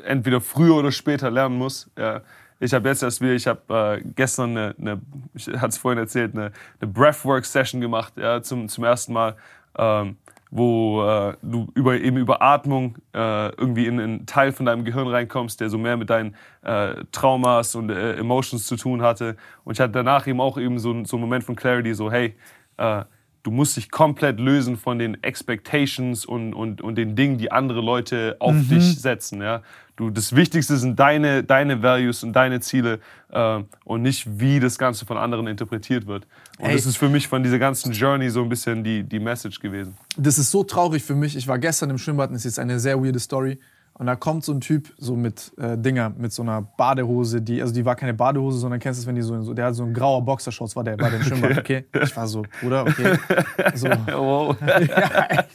entweder 0.05 0.41
früher 0.41 0.75
oder 0.75 0.91
später 0.91 1.31
lernen 1.31 1.57
musst. 1.57 1.89
Ja. 1.97 2.21
Ich 2.59 2.73
habe 2.73 2.87
jetzt 2.87 3.03
erst 3.03 3.21
wieder, 3.21 3.33
ich 3.33 3.47
habe 3.47 3.99
äh, 3.99 4.03
gestern 4.15 4.51
eine, 4.57 4.75
eine 4.79 5.01
ich 5.33 5.47
hatte 5.47 5.67
es 5.67 5.77
vorhin 5.77 5.99
erzählt, 5.99 6.33
eine, 6.33 6.51
eine 6.79 6.91
Breathwork-Session 6.91 7.81
gemacht, 7.81 8.13
ja, 8.17 8.41
zum, 8.41 8.69
zum 8.69 8.83
ersten 8.85 9.11
Mal, 9.11 9.35
ähm, 9.77 10.15
wo 10.51 11.03
äh, 11.03 11.33
du 11.41 11.67
über, 11.75 11.99
eben 11.99 12.15
über 12.15 12.41
Atmung 12.41 12.97
äh, 13.13 13.49
irgendwie 13.55 13.87
in 13.87 13.99
einen 13.99 14.25
Teil 14.25 14.53
von 14.53 14.65
deinem 14.65 14.85
Gehirn 14.85 15.07
reinkommst, 15.07 15.59
der 15.59 15.69
so 15.69 15.77
mehr 15.77 15.97
mit 15.97 16.09
deinen 16.09 16.35
äh, 16.61 16.95
Traumas 17.11 17.75
und 17.75 17.89
äh, 17.89 18.13
Emotions 18.13 18.65
zu 18.65 18.77
tun 18.77 19.01
hatte. 19.01 19.35
Und 19.65 19.73
ich 19.73 19.81
hatte 19.81 19.91
danach 19.91 20.25
eben 20.27 20.39
auch 20.39 20.57
eben 20.57 20.79
so, 20.79 21.03
so 21.03 21.17
einen 21.17 21.21
Moment 21.21 21.43
von 21.43 21.57
Clarity, 21.57 21.93
so 21.93 22.09
hey, 22.09 22.35
äh, 22.77 23.03
du 23.43 23.51
musst 23.51 23.75
dich 23.77 23.91
komplett 23.91 24.39
lösen 24.39 24.75
von 24.77 24.97
den 24.97 25.21
Expectations 25.23 26.25
und, 26.25 26.53
und, 26.53 26.81
und 26.81 26.95
den 26.95 27.15
Dingen, 27.15 27.37
die 27.37 27.51
andere 27.51 27.81
Leute 27.81 28.37
auf 28.39 28.53
Mhm. 28.53 28.69
dich 28.69 28.99
setzen. 29.01 29.41
Ja? 29.41 29.61
Du, 29.95 30.09
das 30.09 30.35
Wichtigste 30.35 30.75
sind 30.75 30.99
deine, 30.99 31.43
deine 31.43 31.81
Values 31.81 32.23
und 32.23 32.33
deine 32.33 32.59
Ziele 32.59 32.99
äh, 33.31 33.63
und 33.85 34.01
nicht, 34.01 34.39
wie 34.39 34.59
das 34.59 34.77
Ganze 34.77 35.05
von 35.05 35.17
anderen 35.17 35.47
interpretiert 35.47 36.05
wird. 36.05 36.27
Und 36.59 36.65
Ey. 36.65 36.75
das 36.75 36.85
ist 36.85 36.97
für 36.97 37.07
mich 37.07 37.29
von 37.29 37.43
dieser 37.43 37.59
ganzen 37.59 37.93
Journey 37.93 38.29
so 38.29 38.43
ein 38.43 38.49
bisschen 38.49 38.83
die, 38.83 39.03
die 39.03 39.19
Message 39.19 39.59
gewesen. 39.59 39.95
Das 40.17 40.37
ist 40.37 40.51
so 40.51 40.63
traurig 40.63 41.03
für 41.03 41.15
mich. 41.15 41.37
Ich 41.37 41.47
war 41.47 41.59
gestern 41.59 41.91
im 41.91 41.97
Schwimmbad, 41.97 42.31
das 42.31 42.39
ist 42.39 42.43
jetzt 42.43 42.59
eine 42.59 42.79
sehr 42.79 43.01
weirde 43.01 43.19
Story. 43.19 43.57
Und 43.97 44.07
da 44.07 44.15
kommt 44.17 44.43
so 44.43 44.51
ein 44.51 44.59
Typ, 44.59 44.91
so 44.97 45.15
mit 45.15 45.53
äh, 45.57 45.77
Dinger, 45.77 46.11
mit 46.17 46.33
so 46.33 46.41
einer 46.41 46.61
Badehose, 46.61 47.41
die, 47.41 47.61
also 47.61 47.73
die 47.73 47.85
war 47.85 47.95
keine 47.95 48.13
Badehose, 48.13 48.57
sondern 48.59 48.81
kennst 48.81 48.99
du 48.99 49.03
es, 49.03 49.07
wenn 49.07 49.15
die 49.15 49.21
so, 49.21 49.41
so 49.41 49.53
der 49.53 49.67
hat 49.67 49.75
so 49.75 49.83
ein 49.83 49.93
grauer 49.93 50.21
Boxershorts, 50.25 50.75
war 50.75 50.83
der, 50.83 50.97
der 50.97 51.13
im 51.13 51.23
Schwimmbad, 51.23 51.57
okay? 51.57 51.85
Ich 52.03 52.15
war 52.17 52.27
so, 52.27 52.43
Bruder, 52.61 52.81
okay. 52.81 53.17
So, 53.75 53.87
Wow. 53.87 54.57
ja, 54.67 55.25
echt, 55.29 55.45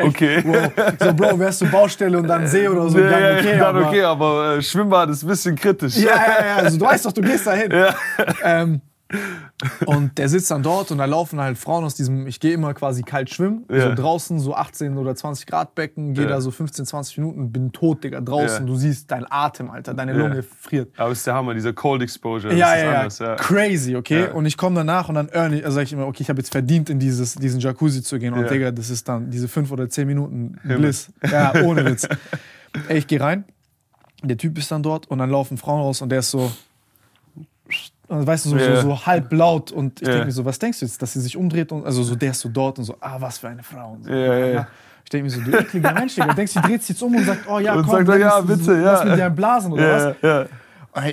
Okay. 0.00 0.44
wow. 0.46 0.70
So, 1.00 1.12
Bro, 1.12 1.38
wärst 1.40 1.60
du 1.62 1.66
Baustelle 1.70 2.16
und 2.18 2.28
dann 2.28 2.46
See 2.46 2.68
oder 2.68 2.88
so, 2.88 3.00
Ja, 3.00 3.10
dann 3.10 3.20
ja, 3.20 3.38
okay. 3.40 3.58
dann 3.58 3.76
aber, 3.76 3.88
okay, 3.88 4.02
aber 4.02 4.56
äh, 4.58 4.62
Schwimmbad 4.62 5.10
ist 5.10 5.24
ein 5.24 5.28
bisschen 5.28 5.56
kritisch. 5.56 5.96
Ja, 5.96 6.14
ja, 6.14 6.46
ja, 6.46 6.56
also 6.58 6.78
du 6.78 6.84
weißt 6.84 7.04
doch, 7.04 7.12
du 7.12 7.20
gehst 7.22 7.48
da 7.48 7.52
hin. 7.54 7.72
Ähm, 8.44 8.80
und 9.86 10.18
der 10.18 10.28
sitzt 10.28 10.50
dann 10.50 10.62
dort 10.62 10.90
und 10.90 10.98
da 10.98 11.04
laufen 11.06 11.40
halt 11.40 11.56
Frauen 11.58 11.84
aus 11.84 11.94
diesem, 11.94 12.26
ich 12.26 12.40
gehe 12.40 12.52
immer 12.52 12.74
quasi 12.74 13.02
kalt 13.02 13.30
schwimmen, 13.30 13.64
Ja. 13.70 13.88
so 13.88 13.94
draußen, 13.94 14.38
so 14.38 14.54
18 14.54 14.96
oder 14.98 15.14
20 15.16 15.46
Grad 15.46 15.74
Becken, 15.74 16.14
gehe 16.14 16.24
Ja. 16.24 16.30
da 16.30 16.40
so 16.40 16.50
15, 16.50 16.84
20 16.86 17.18
Minuten, 17.18 17.50
bin 17.50 17.72
tot, 17.72 18.04
Digga, 18.04 18.20
draußen, 18.20 18.66
Ja. 18.66 18.72
du 18.72 18.76
siehst 18.76 19.10
dein 19.10 19.24
Atem, 19.30 19.70
Alter, 19.70 19.94
deine. 19.94 20.12
Lunge 20.12 20.42
friert. 20.42 20.90
Aber 20.98 21.10
es 21.12 21.18
ist 21.18 21.26
der 21.26 21.34
Hammer, 21.34 21.54
dieser 21.54 21.72
Cold 21.72 22.02
Exposure. 22.02 22.52
Ja, 22.54 22.66
das 22.70 22.76
ist 22.76 22.82
ja, 22.82 22.90
ja, 22.92 22.98
anders. 22.98 23.18
Ja. 23.18 23.34
crazy, 23.36 23.96
okay? 23.96 24.28
Und 24.30 24.46
ich 24.46 24.56
komme 24.56 24.76
danach 24.76 25.08
und 25.08 25.14
dann 25.14 25.28
earn 25.30 25.54
also 25.54 25.70
sag 25.76 25.84
ich 25.84 25.92
immer, 25.92 26.06
okay, 26.06 26.22
ich 26.22 26.28
habe 26.28 26.40
jetzt 26.40 26.50
verdient, 26.52 26.90
in 26.90 26.98
dieses, 26.98 27.34
diesen 27.34 27.60
Jacuzzi 27.60 28.02
zu 28.02 28.18
gehen. 28.18 28.34
Und. 28.34 28.50
Digga, 28.50 28.70
das 28.70 28.90
ist 28.90 29.08
dann 29.08 29.30
diese 29.30 29.48
5 29.48 29.70
oder 29.70 29.88
10 29.88 30.06
Minuten 30.06 30.58
Bliss. 30.64 31.10
Ja, 31.30 31.52
ohne 31.64 31.84
Witz. 31.84 32.06
Ey, 32.88 32.98
ich 32.98 33.06
gehe 33.06 33.20
rein, 33.20 33.44
der 34.22 34.36
Typ 34.36 34.58
ist 34.58 34.70
dann 34.70 34.82
dort 34.82 35.06
und 35.10 35.18
dann 35.18 35.30
laufen 35.30 35.56
Frauen 35.56 35.80
raus 35.80 36.02
und 36.02 36.10
der 36.10 36.18
ist 36.20 36.30
so, 36.30 36.50
weißt 38.08 38.46
du, 38.46 38.50
so, 38.50 38.56
Ja. 38.56 38.76
so, 38.80 38.88
so 38.90 39.06
halb 39.06 39.32
laut 39.32 39.70
und 39.72 40.00
ich 40.00 40.06
Ja. 40.06 40.12
denke 40.14 40.26
mir 40.26 40.32
so, 40.32 40.44
was 40.44 40.58
denkst 40.58 40.80
du 40.80 40.86
jetzt, 40.86 41.00
dass 41.02 41.12
sie 41.12 41.20
sich 41.20 41.36
umdreht 41.36 41.70
und 41.72 41.84
also 41.84 42.02
so, 42.02 42.14
der 42.14 42.30
ist 42.30 42.40
so 42.40 42.48
dort 42.48 42.78
und 42.78 42.84
so, 42.84 42.96
ah, 43.00 43.16
was 43.20 43.38
für 43.38 43.48
eine 43.48 43.62
Frau. 43.62 43.92
Und 43.92 44.04
so. 44.04 44.10
Ja, 44.10 44.34
ja, 44.38 44.46
ja. 44.46 44.66
Ich 45.04 45.10
denke 45.10 45.24
mir 45.24 45.30
so, 45.30 45.40
du 45.40 45.56
ekliger 45.56 45.94
Mensch, 45.94 46.14
Digga. 46.16 46.34
Denkst 46.34 46.52
du, 46.54 46.60
die 46.60 46.66
dreht 46.68 46.82
sich 46.82 46.90
jetzt 46.90 47.02
um 47.02 47.14
und 47.16 47.24
sagt, 47.24 47.46
oh 47.48 47.58
ja, 47.58 47.74
Und 47.74 47.82
komm, 47.84 48.04
sagt, 48.04 48.08
nimm 48.08 48.20
ja, 48.20 48.40
bitte, 48.42 48.62
so, 48.64 48.72
ja. 48.72 48.80
lass 48.92 49.04
mit 49.04 49.16
dir 49.16 49.30
blasen 49.30 49.72
oder 49.72 50.14
was? 50.22 50.22
Ja, 50.22 50.46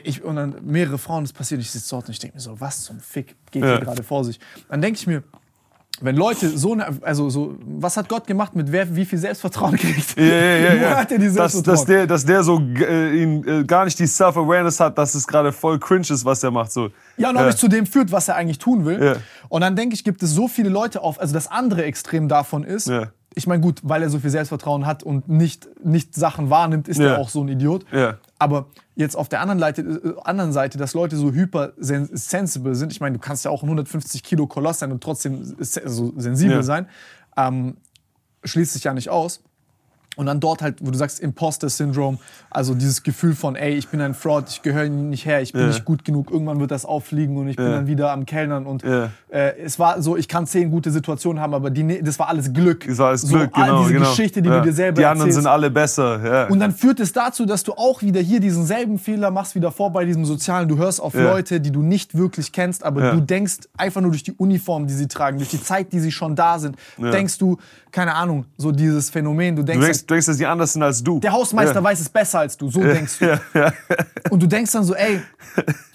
Ich, 0.03 0.23
und 0.23 0.35
dann 0.35 0.55
mehrere 0.63 0.97
Frauen, 0.97 1.23
das 1.23 1.31
passiert, 1.31 1.61
ich 1.61 1.71
sitze 1.71 1.91
dort 1.91 2.05
und 2.07 2.11
ich 2.11 2.19
denke 2.19 2.35
mir 2.35 2.41
so, 2.41 2.59
was 2.59 2.83
zum 2.83 2.99
Fick 2.99 3.35
geht 3.51 3.63
hier 3.63 3.79
gerade 3.79 4.03
vor 4.03 4.23
sich? 4.25 4.39
Dann 4.67 4.81
denke 4.81 4.99
ich 4.99 5.07
mir, 5.07 5.23
wenn 6.01 6.15
Leute 6.15 6.49
so, 6.57 6.73
eine, 6.73 6.87
also 7.01 7.29
so, 7.29 7.55
was 7.65 7.95
hat 7.97 8.09
Gott 8.09 8.27
gemacht 8.27 8.55
mit 8.55 8.71
wer 8.71 8.95
wie 8.95 9.05
viel 9.05 9.19
Selbstvertrauen 9.19 9.75
kriegt? 9.77 10.17
Ja, 10.17 10.23
ja, 10.25 10.57
ja, 10.57 10.73
ja. 10.75 10.97
hat 10.97 11.11
er 11.11 11.17
die 11.19 11.25
dass, 11.25 11.33
Selbstvertrauen? 11.53 11.75
dass, 11.77 11.85
der, 11.85 12.07
dass 12.07 12.25
der 12.25 12.43
so 12.43 12.59
äh, 12.59 13.21
ihn, 13.23 13.47
äh, 13.47 13.63
gar 13.63 13.85
nicht 13.85 13.97
die 13.99 14.07
Self-Awareness 14.07 14.79
hat, 14.79 14.97
dass 14.97 15.15
es 15.15 15.25
gerade 15.27 15.51
voll 15.51 15.79
cringe 15.79 16.07
ist, 16.09 16.25
was 16.25 16.43
er 16.43 16.51
macht. 16.51 16.71
So. 16.71 16.89
Ja, 17.17 17.29
und 17.29 17.37
ob 17.37 17.45
es 17.45 17.57
zu 17.57 17.67
dem 17.67 17.85
führt, 17.85 18.11
was 18.11 18.27
er 18.27 18.35
eigentlich 18.35 18.59
tun 18.59 18.85
will. 18.85 19.03
Ja. 19.03 19.15
Und 19.49 19.61
dann 19.61 19.75
denke 19.75 19.95
ich, 19.95 20.03
gibt 20.03 20.21
es 20.23 20.31
so 20.31 20.47
viele 20.47 20.69
Leute 20.69 21.01
auf, 21.01 21.19
also 21.19 21.33
das 21.33 21.49
andere 21.49 21.83
Extrem 21.85 22.27
davon 22.27 22.63
ist, 22.63 22.87
Ja. 22.87 23.07
ich 23.33 23.47
meine, 23.47 23.61
gut, 23.61 23.79
weil 23.83 24.01
er 24.03 24.09
so 24.09 24.19
viel 24.19 24.29
Selbstvertrauen 24.31 24.85
hat 24.85 25.03
und 25.03 25.29
nicht, 25.29 25.67
nicht 25.83 26.15
Sachen 26.15 26.49
wahrnimmt, 26.49 26.87
ist 26.87 26.99
Ja. 26.99 27.13
er 27.13 27.19
auch 27.19 27.29
so 27.29 27.41
ein 27.41 27.47
Idiot. 27.47 27.85
Aber 28.45 28.67
jetzt 28.95 29.15
auf 29.17 29.27
der 29.27 29.41
anderen 29.41 29.59
Seite, 29.59 29.81
äh, 29.81 30.21
anderen 30.23 30.53
Seite 30.53 30.77
dass 30.77 30.93
Leute 30.93 31.17
so 31.17 31.31
hypersensible 31.31 32.75
sind, 32.75 32.91
ich 32.91 33.01
meine, 33.01 33.17
du 33.17 33.19
kannst 33.19 33.43
ja 33.43 33.49
auch 33.49 33.63
ein 33.63 33.69
150 33.69 34.21
Kilo 34.21 34.45
Koloss 34.45 34.77
sein 34.77 34.91
und 34.91 35.01
trotzdem 35.01 35.43
so 35.43 36.13
sensibel 36.15 36.57
Ja. 36.57 36.61
sein, 36.61 36.87
ähm, 37.37 37.77
schließt 38.43 38.73
sich 38.73 38.83
ja 38.83 38.93
nicht 38.93 39.09
aus. 39.09 39.41
Und 40.15 40.27
dann 40.27 40.39
dort 40.39 40.61
halt, 40.61 40.77
wo 40.81 40.91
du 40.91 40.97
sagst, 40.97 41.19
Imposter-Syndrom, 41.19 42.19
also 42.49 42.73
dieses 42.73 43.03
Gefühl 43.03 43.35
von, 43.35 43.55
ey, 43.55 43.73
ich 43.73 43.87
bin 43.89 43.99
ein 44.01 44.13
Fraud, 44.13 44.45
ich 44.49 44.61
gehöre 44.61 44.87
nicht 44.89 45.25
her, 45.25 45.41
ich 45.41 45.51
bin 45.51 45.61
Ja. 45.61 45.67
nicht 45.67 45.83
gut 45.85 46.05
genug, 46.05 46.31
irgendwann 46.31 46.59
wird 46.59 46.71
das 46.71 46.85
auffliegen 46.85 47.37
und 47.37 47.47
ich 47.47 47.55
bin 47.57 47.65
Ja. 47.65 47.71
dann 47.73 47.87
wieder 47.87 48.11
am 48.11 48.25
Kellnern. 48.25 48.65
Und 48.65 48.83
Ja. 48.83 49.09
äh, 49.29 49.57
es 49.59 49.77
war 49.79 50.01
so, 50.01 50.15
ich 50.15 50.27
kann 50.27 50.47
zehn 50.47 50.71
gute 50.71 50.91
Situationen 50.91 51.41
haben, 51.41 51.53
aber 51.53 51.69
die, 51.69 51.83
ne- 51.83 52.01
das 52.03 52.17
war 52.19 52.29
alles 52.29 52.53
Glück. 52.53 52.85
Das 52.87 52.97
war 52.97 53.09
alles 53.09 53.21
so, 53.23 53.35
Glück, 53.35 53.49
all 53.53 53.65
genau. 53.67 53.81
Diese 53.81 53.93
genau. 53.93 54.09
Geschichte, 54.09 54.41
die 54.41 54.49
ja. 54.49 54.59
du 54.59 54.63
dir 54.65 54.73
selber 54.73 55.01
Die 55.01 55.05
anderen 55.05 55.29
erzählst. 55.29 55.43
sind 55.43 55.51
alle 55.51 55.69
besser. 55.69 56.23
Ja. 56.25 56.47
Und 56.47 56.59
dann 56.59 56.71
führt 56.71 56.99
es 56.99 57.11
dazu, 57.11 57.45
dass 57.45 57.63
du 57.63 57.73
auch 57.73 58.01
wieder 58.01 58.21
hier 58.21 58.39
diesen 58.39 58.65
selben 58.65 58.97
Fehler 58.99 59.31
machst, 59.31 59.55
wieder 59.55 59.71
vor 59.71 59.91
bei 59.91 60.05
diesem 60.05 60.23
Sozialen. 60.25 60.67
Du 60.69 60.77
hörst 60.77 61.01
auf. 61.01 61.13
Leute, 61.15 61.59
die 61.61 61.71
du 61.71 61.81
nicht 61.81 62.15
wirklich 62.17 62.51
kennst, 62.51 62.83
aber 62.83 63.11
du 63.13 63.21
denkst 63.21 63.55
einfach 63.77 64.01
nur 64.01 64.11
durch 64.11 64.23
die 64.23 64.33
Uniform, 64.33 64.85
die 64.85 64.93
sie 64.93 65.07
tragen, 65.07 65.37
durch 65.37 65.49
die 65.49 65.61
Zeit, 65.63 65.91
die 65.93 65.99
sie 65.99 66.11
schon 66.11 66.35
da 66.35 66.59
sind, 66.59 66.75
denkst 66.97 67.37
du, 67.37 67.57
keine 67.95 68.13
Ahnung, 68.13 68.43
so 68.57 68.73
dieses 68.73 69.09
Phänomen. 69.09 69.55
Du 69.55 69.61
du, 69.61 69.67
denkst, 69.67 69.85
denkst, 69.85 70.05
du 70.05 70.13
denkst, 70.13 70.25
dass 70.25 70.37
die 70.37 70.45
anders 70.45 70.73
sind 70.73 70.83
als 70.83 71.01
du. 71.01 71.21
der 71.21 71.31
Hausmeister 71.31 71.75
ja. 71.75 71.83
weiß 71.83 72.01
es 72.01 72.09
besser 72.09 72.39
als 72.39 72.57
du. 72.57 72.69
So 72.69 72.81
denkst 72.81 73.19
du. 73.19 73.25
Ja, 73.25 73.39
ja. 73.53 73.73
Und 74.29 74.43
du 74.43 74.47
denkst 74.47 74.69
dann 74.73 74.83
so, 74.83 74.93
ey, 74.95 75.21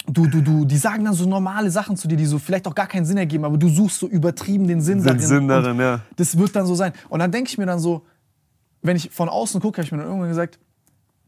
du, 0.07 0.25
du, 0.25 0.41
du, 0.41 0.65
die 0.65 0.77
sagen 0.77 1.05
dann 1.05 1.13
so 1.13 1.29
normale 1.29 1.69
Sachen 1.69 1.95
zu 1.95 2.07
dir, 2.07 2.17
die 2.17 2.25
so 2.25 2.39
vielleicht 2.39 2.67
auch 2.67 2.73
gar 2.73 2.87
keinen 2.87 3.05
Sinn 3.05 3.17
ergeben, 3.17 3.45
aber 3.45 3.55
du 3.55 3.69
suchst 3.69 3.99
so 3.99 4.07
übertrieben 4.07 4.67
den 4.67 4.81
Sinn 4.81 4.97
Den 4.97 5.05
darin. 5.05 5.19
Sinn 5.19 5.47
darin, 5.47 5.79
ja. 5.79 5.99
das 6.15 6.35
wird 6.35 6.55
dann 6.55 6.65
so 6.65 6.73
sein. 6.73 6.91
Und 7.07 7.19
dann 7.19 7.31
denke 7.31 7.51
ich 7.51 7.59
mir 7.59 7.67
dann 7.67 7.77
so, 7.77 8.03
wenn 8.81 8.95
ich 8.95 9.11
von 9.11 9.29
außen 9.29 9.61
gucke, 9.61 9.77
habe 9.77 9.85
ich 9.85 9.91
mir 9.91 9.99
dann 9.99 10.07
irgendwann 10.07 10.29
gesagt, 10.29 10.57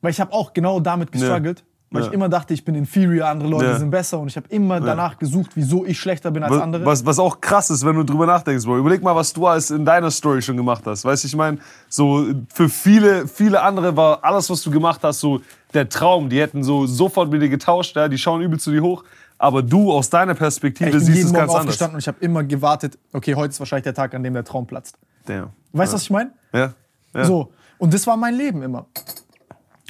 weil 0.01 0.09
ich 0.09 0.19
habe 0.19 0.33
auch 0.33 0.53
genau 0.53 0.79
damit 0.79 1.11
gestruggelt, 1.11 1.63
weil 1.93 2.01
Ja. 2.01 2.07
ich 2.09 2.13
immer 2.13 2.27
dachte, 2.27 2.53
ich 2.53 2.65
bin 2.65 2.75
inferior, 2.75 3.27
andere 3.27 3.47
Leute 3.49 3.65
Ja. 3.65 3.79
sind 3.79 3.91
besser 3.91 4.19
und 4.19 4.27
ich 4.27 4.35
habe 4.35 4.47
immer 4.49 4.81
danach 4.81 5.17
gesucht, 5.17 5.51
wieso 5.55 5.85
ich 5.85 5.97
schlechter 5.99 6.31
bin 6.31 6.43
als 6.43 6.51
Was, 6.53 6.61
andere. 6.61 6.85
was, 6.85 7.05
was 7.05 7.19
auch 7.19 7.39
krass 7.39 7.69
ist, 7.69 7.85
wenn 7.85 7.95
du 7.95 8.03
drüber 8.03 8.25
nachdenkst, 8.25 8.65
Bro. 8.65 8.79
Überleg 8.79 9.01
mal, 9.01 9.15
was 9.15 9.31
du 9.31 9.47
alles 9.47 9.71
in 9.71 9.85
deiner 9.85 10.11
Story 10.11 10.41
schon 10.41 10.57
gemacht 10.57 10.83
hast. 10.85 11.05
Weißt 11.05 11.23
du, 11.23 11.27
ich 11.27 11.35
meine, 11.35 11.59
so 11.87 12.25
für 12.53 12.67
viele, 12.67 13.27
viele 13.27 13.61
andere 13.61 13.95
war 13.95 14.23
alles, 14.23 14.49
was 14.49 14.61
du 14.63 14.71
gemacht 14.71 14.99
hast, 15.03 15.19
so 15.21 15.39
der 15.73 15.87
Traum. 15.87 16.29
Die 16.29 16.39
hätten 16.41 16.63
so 16.63 16.85
sofort 16.85 17.29
mit 17.31 17.41
dir 17.41 17.49
getauscht, 17.49 17.95
ja? 17.95 18.07
die 18.07 18.17
schauen 18.17 18.41
übel 18.41 18.59
zu 18.59 18.71
dir 18.71 18.81
hoch. 18.81 19.03
Aber 19.37 19.61
du 19.61 19.91
aus 19.91 20.09
deiner 20.09 20.35
Perspektive 20.35 20.89
ich 20.89 20.95
bin 20.95 21.01
siehst 21.05 21.17
jeden 21.17 21.27
es 21.27 21.31
Morgen 21.33 21.41
ganz 21.45 21.51
anders. 21.51 21.65
aufgestanden 21.65 21.95
und 21.95 21.99
ich 21.99 22.07
habe 22.07 22.17
immer 22.21 22.43
gewartet, 22.43 22.97
okay, 23.11 23.35
heute 23.35 23.49
ist 23.49 23.59
wahrscheinlich 23.59 23.83
der 23.83 23.93
Tag, 23.93 24.13
an 24.13 24.23
dem 24.23 24.33
der 24.33 24.43
Traum 24.43 24.65
platzt. 24.65 24.97
Damn. 25.25 25.49
Weißt 25.73 25.91
du, 25.91 25.95
was 25.95 26.03
ich 26.03 26.09
meine? 26.11 26.31
Ja. 26.53 26.73
ja. 27.15 27.25
So. 27.25 27.51
Und 27.77 27.93
das 27.93 28.07
war 28.07 28.15
mein 28.15 28.35
Leben 28.35 28.61
immer. 28.63 28.85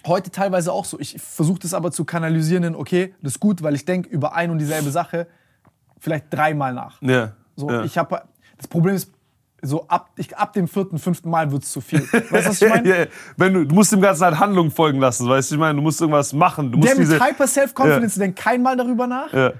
Heute 0.06 0.32
teilweise 0.32 0.72
auch 0.74 0.86
so. 0.86 1.00
Ich 1.00 1.16
versuche 1.22 1.60
das 1.60 1.74
aber 1.74 1.92
zu 1.92 2.04
kanalisieren 2.06 2.64
in, 2.64 2.76
okay, 2.76 3.14
das 3.22 3.34
ist 3.34 3.40
gut, 3.40 3.64
weil 3.64 3.76
ich 3.76 3.86
denke 3.86 4.10
über 4.10 4.34
ein 4.36 4.52
und 4.52 4.60
dieselbe 4.60 4.92
Sache 4.92 5.28
vielleicht 6.00 6.26
dreimal 6.30 6.74
nach. 6.74 7.02
Ja. 7.02 7.34
So, 7.56 7.70
ja. 7.70 7.84
ich 7.84 7.98
habe 7.98 8.22
das 8.58 8.68
Problem 8.68 8.96
ist, 8.96 9.12
so 9.62 9.88
ab, 9.88 10.12
ich, 10.18 10.36
ab 10.38 10.52
dem 10.54 10.68
vierten, 10.68 11.00
fünften 11.00 11.30
Mal 11.30 11.52
wird 11.52 11.64
es 11.64 11.72
zu 11.72 11.80
viel. 11.80 12.02
Weißt 12.02 12.32
du, 12.46 12.50
was 12.50 12.62
ich 12.62 12.70
meine? 12.74 12.90
Ja, 12.90 13.06
Wenn 13.38 13.54
du, 13.54 13.66
du 13.66 13.74
musst 13.74 13.94
dem 13.94 14.02
Ganzen 14.02 14.26
halt 14.26 14.40
Handlung 14.40 14.70
folgen 14.72 15.00
lassen, 15.00 15.28
weißt 15.28 15.52
du, 15.52 15.56
ich 15.56 15.60
meine, 15.60 15.76
du 15.76 15.82
musst 15.82 16.02
irgendwas 16.02 16.34
machen. 16.34 16.72
Du 16.72 16.78
musst 16.78 16.90
Der 16.90 16.98
mit 16.98 17.08
diese, 17.08 17.24
Hyper 17.24 17.48
Self-Confidence 17.48 18.16
denkt 18.16 18.38
kein 18.38 18.62
Mal 18.62 18.76
darüber 18.76 19.08
nach. 19.08 19.32
ja, 19.32 19.54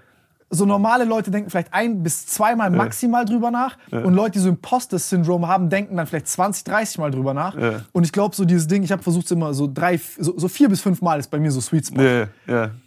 So 0.54 0.66
normale 0.66 1.04
Leute 1.06 1.32
denken 1.32 1.50
vielleicht 1.50 1.74
ein 1.74 2.04
bis 2.04 2.26
zweimal 2.28 2.70
maximal 2.70 3.26
drüber 3.26 3.52
nach. 3.52 3.78
Und 3.92 4.14
Leute, 4.14 4.32
die 4.34 4.40
so 4.40 4.50
Imposter-Syndrom 4.50 5.48
haben, 5.48 5.70
denken 5.70 5.98
dann 5.98 6.08
vielleicht 6.08 6.28
20, 6.28 6.64
30 6.64 6.98
Mal 7.00 7.12
drüber 7.12 7.34
nach. 7.34 7.56
Und 7.92 8.04
ich 8.04 8.12
glaube, 8.12 8.36
so 8.36 8.46
dieses 8.46 8.68
Ding, 8.68 8.84
ich 8.84 8.92
habe 8.92 9.02
versucht 9.04 9.26
es 9.26 9.32
immer 9.32 9.54
so 9.54 9.70
drei, 9.72 10.00
so, 10.20 10.38
so 10.38 10.48
vier 10.48 10.70
bis 10.70 10.82
fünf 10.82 11.02
Mal 11.02 11.20
ist 11.20 11.30
bei 11.32 11.40
mir 11.40 11.52
so 11.52 11.60
Sweet 11.62 11.88
Spot. 11.88 12.02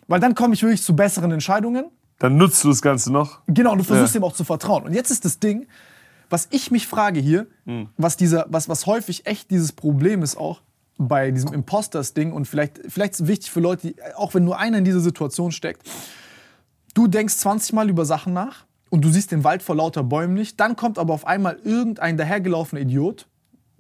Weil 0.09 0.20
dann 0.20 0.34
komme 0.34 0.55
ich 0.55 0.62
wirklich 0.62 0.82
zu 0.82 0.94
besseren 0.94 1.32
Entscheidungen. 1.32 1.86
Dann 2.18 2.36
nutzt 2.36 2.64
du 2.64 2.68
das 2.68 2.80
Ganze 2.80 3.12
noch. 3.12 3.40
Genau, 3.47 3.72
und 3.72 3.78
du 3.78 3.84
versuchst 3.84 4.14
Ja. 4.14 4.20
ihm 4.20 4.24
auch 4.24 4.32
zu 4.32 4.44
vertrauen. 4.44 4.84
Und 4.84 4.94
jetzt 4.94 5.10
ist 5.10 5.24
das 5.24 5.38
Ding, 5.38 5.66
was 6.30 6.48
ich 6.51 6.70
mich 6.70 6.86
frage 6.86 7.20
hier, 7.20 7.47
Hm. 7.66 7.88
was, 7.98 8.16
dieser, 8.16 8.47
was, 8.48 8.68
was 8.68 8.86
häufig 8.86 9.26
echt 9.26 9.51
dieses 9.51 9.72
Problem 9.72 10.22
ist 10.22 10.36
auch 10.36 10.62
bei 10.98 11.30
diesem 11.30 11.52
Imposters-Ding 11.52 12.32
und 12.32 12.47
vielleicht, 12.48 12.80
vielleicht 12.88 13.12
ist 13.14 13.20
es 13.20 13.26
wichtig 13.28 13.51
für 13.51 13.60
Leute, 13.60 13.88
die, 13.88 13.97
auch 14.16 14.32
wenn 14.34 14.44
nur 14.44 14.59
einer 14.59 14.78
in 14.78 14.84
dieser 14.84 15.01
Situation 15.01 15.52
steckt, 15.52 15.82
du 16.97 17.06
denkst 17.06 17.36
20 17.36 17.73
Mal 17.74 17.89
über 17.90 18.05
Sachen 18.05 18.32
nach 18.32 18.64
und 18.90 19.05
du 19.05 19.10
siehst 19.10 19.31
den 19.31 19.44
Wald 19.44 19.62
vor 19.62 19.77
lauter 19.77 20.02
Bäumen 20.02 20.35
nicht, 20.35 20.59
dann 20.59 20.77
kommt 20.77 20.98
aber 20.98 21.12
auf 21.14 21.27
einmal 21.27 21.59
irgendein 21.62 22.16
dahergelaufener 22.16 22.81
Idiot. 22.82 23.27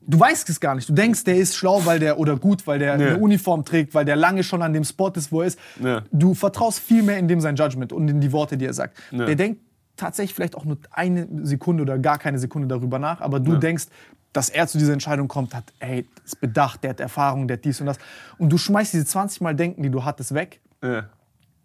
Du 0.08 0.20
weißt 0.20 0.48
es 0.50 0.60
gar 0.60 0.74
nicht. 0.76 0.88
Du 0.88 0.92
denkst, 0.92 1.24
der 1.24 1.36
ist 1.36 1.56
schlau, 1.56 1.84
weil 1.84 1.98
der 1.98 2.20
oder 2.20 2.36
gut, 2.36 2.66
weil 2.66 2.78
der 2.78 2.96
Ja. 2.98 3.06
eine 3.08 3.18
Uniform 3.18 3.64
trägt, 3.64 3.94
weil 3.94 4.04
der 4.04 4.14
lange 4.14 4.44
schon 4.44 4.62
an 4.62 4.72
dem 4.72 4.84
Spot 4.84 5.08
ist, 5.08 5.32
wo 5.32 5.40
er 5.40 5.48
ist. 5.48 5.58
Ja. 5.82 6.02
Du 6.12 6.34
vertraust 6.34 6.78
viel 6.78 7.02
mehr 7.02 7.18
in 7.18 7.26
dem 7.26 7.40
sein 7.40 7.56
Judgment 7.56 7.92
und 7.92 8.06
in 8.08 8.20
die 8.20 8.30
Worte, 8.30 8.56
die 8.56 8.66
er 8.66 8.74
sagt. 8.74 8.98
Ja. 9.10 9.24
Der 9.26 9.34
denkt 9.34 9.62
tatsächlich 9.96 10.34
vielleicht 10.34 10.54
auch 10.54 10.64
nur 10.64 10.76
eine 10.90 11.26
Sekunde 11.42 11.82
oder 11.82 11.98
gar 11.98 12.18
keine 12.18 12.38
Sekunde 12.38 12.68
darüber 12.68 12.98
nach, 12.98 13.20
aber 13.20 13.40
du 13.40 13.56
denkst, 13.56 13.86
dass 14.32 14.50
er 14.50 14.66
zu 14.68 14.76
dieser 14.76 14.92
Entscheidung 14.92 15.26
kommt, 15.28 15.54
hat, 15.54 15.64
ey, 15.78 16.06
ist 16.24 16.38
bedacht, 16.40 16.84
der 16.84 16.90
hat 16.90 17.00
Erfahrung, 17.00 17.48
der 17.48 17.56
hat 17.56 17.64
dies 17.64 17.80
und 17.80 17.86
das. 17.86 17.96
Und 18.36 18.50
du 18.50 18.58
schmeißt 18.58 18.92
diese 18.92 19.06
20 19.06 19.40
Mal 19.40 19.54
Denken, 19.56 19.82
die 19.82 19.88
du 19.90 20.04
hattest, 20.04 20.34
weg. 20.34 20.60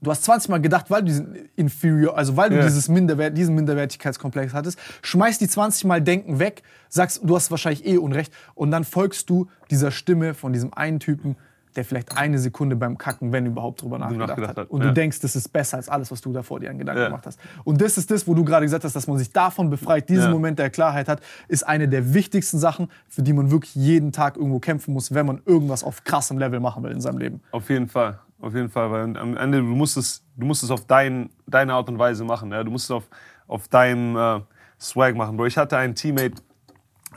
Du 0.04 0.10
hast 0.10 0.24
20 0.24 0.50
Mal 0.50 0.60
gedacht, 0.60 0.90
weil 0.90 1.02
du 1.02 1.06
diesen 1.08 1.36
Inferior, 1.56 2.18
also 2.18 2.36
weil 2.36 2.50
du 2.50 2.56
Ja. 2.58 2.64
dieses 2.64 2.90
Minderwert, 2.90 3.38
diesen 3.38 3.54
Minderwertigkeitskomplex 3.54 4.54
hattest, 4.54 4.80
schmeißt 5.04 5.40
die 5.40 5.48
20 5.48 5.86
Mal 5.86 6.02
Denken 6.02 6.40
weg, 6.40 6.64
sagst, 6.90 7.22
du 7.24 7.36
hast 7.36 7.52
wahrscheinlich 7.52 7.86
eh 7.86 7.98
Unrecht 7.98 8.34
und 8.56 8.72
dann 8.72 8.84
folgst 8.84 9.30
du 9.30 9.48
dieser 9.70 9.92
Stimme 9.92 10.34
von 10.34 10.54
diesem 10.54 10.74
einen 10.74 11.00
Typen, 11.00 11.36
der 11.76 11.86
vielleicht 11.86 12.18
eine 12.18 12.38
Sekunde 12.40 12.76
beim 12.76 12.98
Kacken, 12.98 13.32
wenn 13.32 13.46
überhaupt, 13.46 13.82
drüber 13.84 13.98
nachgedacht, 14.00 14.28
nachgedacht 14.30 14.50
hat. 14.50 14.58
hat, 14.58 14.70
Und 14.72 14.82
ja. 14.82 14.88
du 14.88 14.94
denkst, 14.94 15.22
das 15.22 15.36
ist 15.38 15.54
besser 15.54 15.78
als 15.78 15.88
alles, 15.88 16.12
was 16.12 16.20
du 16.20 16.34
davor 16.34 16.60
dir 16.60 16.70
an 16.72 16.80
Gedanken 16.80 17.02
Ja. 17.04 17.08
gemacht 17.08 17.26
hast. 17.28 17.40
Und 17.64 17.80
das 17.80 17.98
ist 17.98 18.10
das, 18.12 18.28
wo 18.28 18.34
du 18.34 18.44
gerade 18.44 18.66
gesagt 18.66 18.84
hast, 18.84 18.94
dass 18.96 19.08
man 19.08 19.18
sich 19.20 19.32
davon 19.32 19.70
befreit, 19.70 20.10
diesen 20.10 20.24
Ja. 20.26 20.30
Moment 20.32 20.58
der 20.60 20.70
Klarheit 20.72 21.08
hat, 21.08 21.22
ist 21.48 21.66
eine 21.66 21.88
der 21.88 22.14
wichtigsten 22.14 22.58
Sachen, 22.58 22.90
für 23.08 23.22
die 23.22 23.32
man 23.34 23.52
wirklich 23.52 23.74
jeden 23.76 24.12
Tag 24.12 24.36
irgendwo 24.36 24.60
kämpfen 24.60 24.94
muss, 24.94 25.14
wenn 25.14 25.26
man 25.28 25.42
irgendwas 25.46 25.84
auf 25.86 26.04
krassem 26.04 26.40
Level 26.40 26.60
machen 26.60 26.84
will 26.84 26.92
in 26.92 27.00
seinem 27.02 27.20
Leben. 27.20 27.40
Auf 27.52 27.70
jeden 27.70 27.88
Fall, 27.88 28.20
auf 28.42 28.56
jeden 28.56 28.70
Fall, 28.70 28.92
weil 28.92 29.18
am 29.18 29.38
Ende 29.38 29.60
du 29.60 29.64
musst 29.64 29.98
es, 29.98 30.24
du 30.36 30.46
musst 30.46 30.64
es 30.64 30.72
auf 30.72 30.86
dein, 30.86 31.30
deine 31.46 31.74
Art 31.74 31.88
und 31.90 32.00
Weise 32.00 32.24
machen. 32.24 32.52
Ja? 32.52 32.64
Du 32.64 32.72
musst 32.72 32.86
es 32.86 32.92
auf, 32.92 33.08
auf 33.48 33.68
deinem 33.68 34.16
äh, 34.16 34.42
Swag 34.80 35.16
machen, 35.16 35.38
Bro. 35.38 35.46
Ich 35.46 35.58
hatte 35.58 35.78
einen 35.78 35.94
Teammate, 35.94 36.42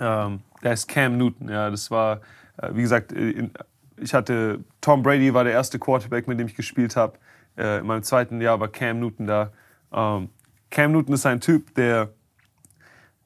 ähm, 0.00 0.40
der 0.62 0.74
ist 0.74 0.86
Cam 0.86 1.16
Newton. 1.16 1.48
Ja, 1.48 1.70
das 1.70 1.90
war, 1.90 2.20
äh, 2.58 2.70
wie 2.72 2.82
gesagt, 2.82 3.12
äh, 3.12 3.30
in, 3.30 3.50
ich 3.96 4.12
hatte 4.12 4.62
Tom 4.80 5.02
Brady 5.02 5.32
war 5.32 5.44
der 5.44 5.54
erste 5.54 5.78
Quarterback, 5.78 6.28
mit 6.28 6.38
dem 6.38 6.46
ich 6.46 6.54
gespielt 6.54 6.94
habe. 6.94 7.18
Äh, 7.56 7.78
in 7.78 7.86
meinem 7.86 8.02
zweiten 8.02 8.40
Jahr 8.40 8.60
war 8.60 8.68
Cam 8.68 9.00
Newton 9.00 9.26
da. 9.26 9.52
Ähm, 9.92 10.28
Cam 10.70 10.92
Newton 10.92 11.14
ist 11.14 11.24
ein 11.24 11.40
Typ, 11.40 11.74
der 11.74 12.10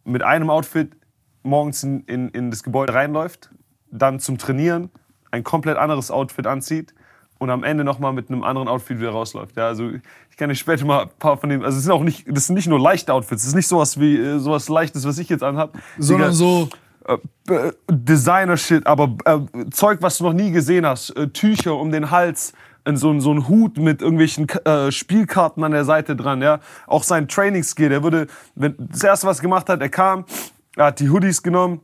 mit 0.04 0.22
einem 0.22 0.50
Outfit 0.50 0.94
morgens 1.42 1.82
in, 1.82 2.02
in, 2.02 2.28
in 2.28 2.50
das 2.50 2.62
Gebäude 2.62 2.94
reinläuft, 2.94 3.50
dann 3.90 4.20
zum 4.20 4.38
Trainieren 4.38 4.90
ein 5.30 5.42
komplett 5.42 5.78
anderes 5.78 6.10
Outfit 6.10 6.46
anzieht 6.46 6.94
und 7.38 7.50
am 7.50 7.64
Ende 7.64 7.84
nochmal 7.84 8.12
mit 8.12 8.30
einem 8.30 8.42
anderen 8.44 8.68
Outfit 8.68 8.98
wieder 9.00 9.10
rausläuft. 9.10 9.56
Ja, 9.56 9.66
also 9.68 9.90
ich 10.30 10.36
kann 10.36 10.48
dir 10.48 10.54
später 10.56 10.84
mal 10.84 11.02
ein 11.02 11.08
paar 11.18 11.36
von 11.36 11.48
dem, 11.50 11.62
also 11.62 11.78
es 11.78 11.84
sind 11.84 11.92
auch 11.92 12.02
nicht, 12.02 12.24
das 12.28 12.46
sind 12.46 12.56
nicht 12.56 12.68
nur 12.68 12.80
leichte 12.80 13.12
Outfits, 13.12 13.42
es 13.42 13.48
ist 13.48 13.54
nicht 13.54 13.68
sowas 13.68 13.98
wie 14.00 14.16
äh, 14.16 14.38
sowas 14.38 14.68
leichtes, 14.68 15.06
was 15.06 15.18
ich 15.18 15.28
jetzt 15.28 15.42
anhab, 15.42 15.76
Sondern 15.98 16.32
so, 16.32 16.68
äh, 17.06 17.72
Designer-Shit, 17.90 18.86
aber 18.86 19.16
äh, 19.24 19.38
Zeug, 19.70 19.98
was 20.02 20.18
du 20.18 20.24
noch 20.24 20.32
nie 20.32 20.50
gesehen 20.50 20.84
hast. 20.86 21.10
Äh, 21.10 21.28
Tücher 21.28 21.74
um 21.76 21.90
den 21.92 22.10
Hals, 22.10 22.52
so, 22.94 23.10
ein- 23.10 23.20
so 23.20 23.32
ein 23.32 23.48
Hut 23.48 23.76
mit 23.78 24.00
irgendwelchen 24.02 24.48
äh, 24.64 24.90
Spielkarten 24.90 25.62
an 25.64 25.72
der 25.72 25.84
Seite 25.84 26.16
dran. 26.16 26.40
Ja? 26.42 26.60
Auch 26.86 27.02
sein 27.02 27.28
Trainingsgear, 27.28 27.88
der 27.90 28.02
würde, 28.02 28.26
wenn, 28.54 28.74
das 28.78 29.02
erste, 29.04 29.26
was 29.26 29.40
gemacht 29.40 29.68
hat, 29.68 29.80
er 29.80 29.88
kam, 29.90 30.24
er 30.76 30.86
hat 30.86 31.00
die 31.00 31.10
Hoodies 31.10 31.42
genommen, 31.42 31.80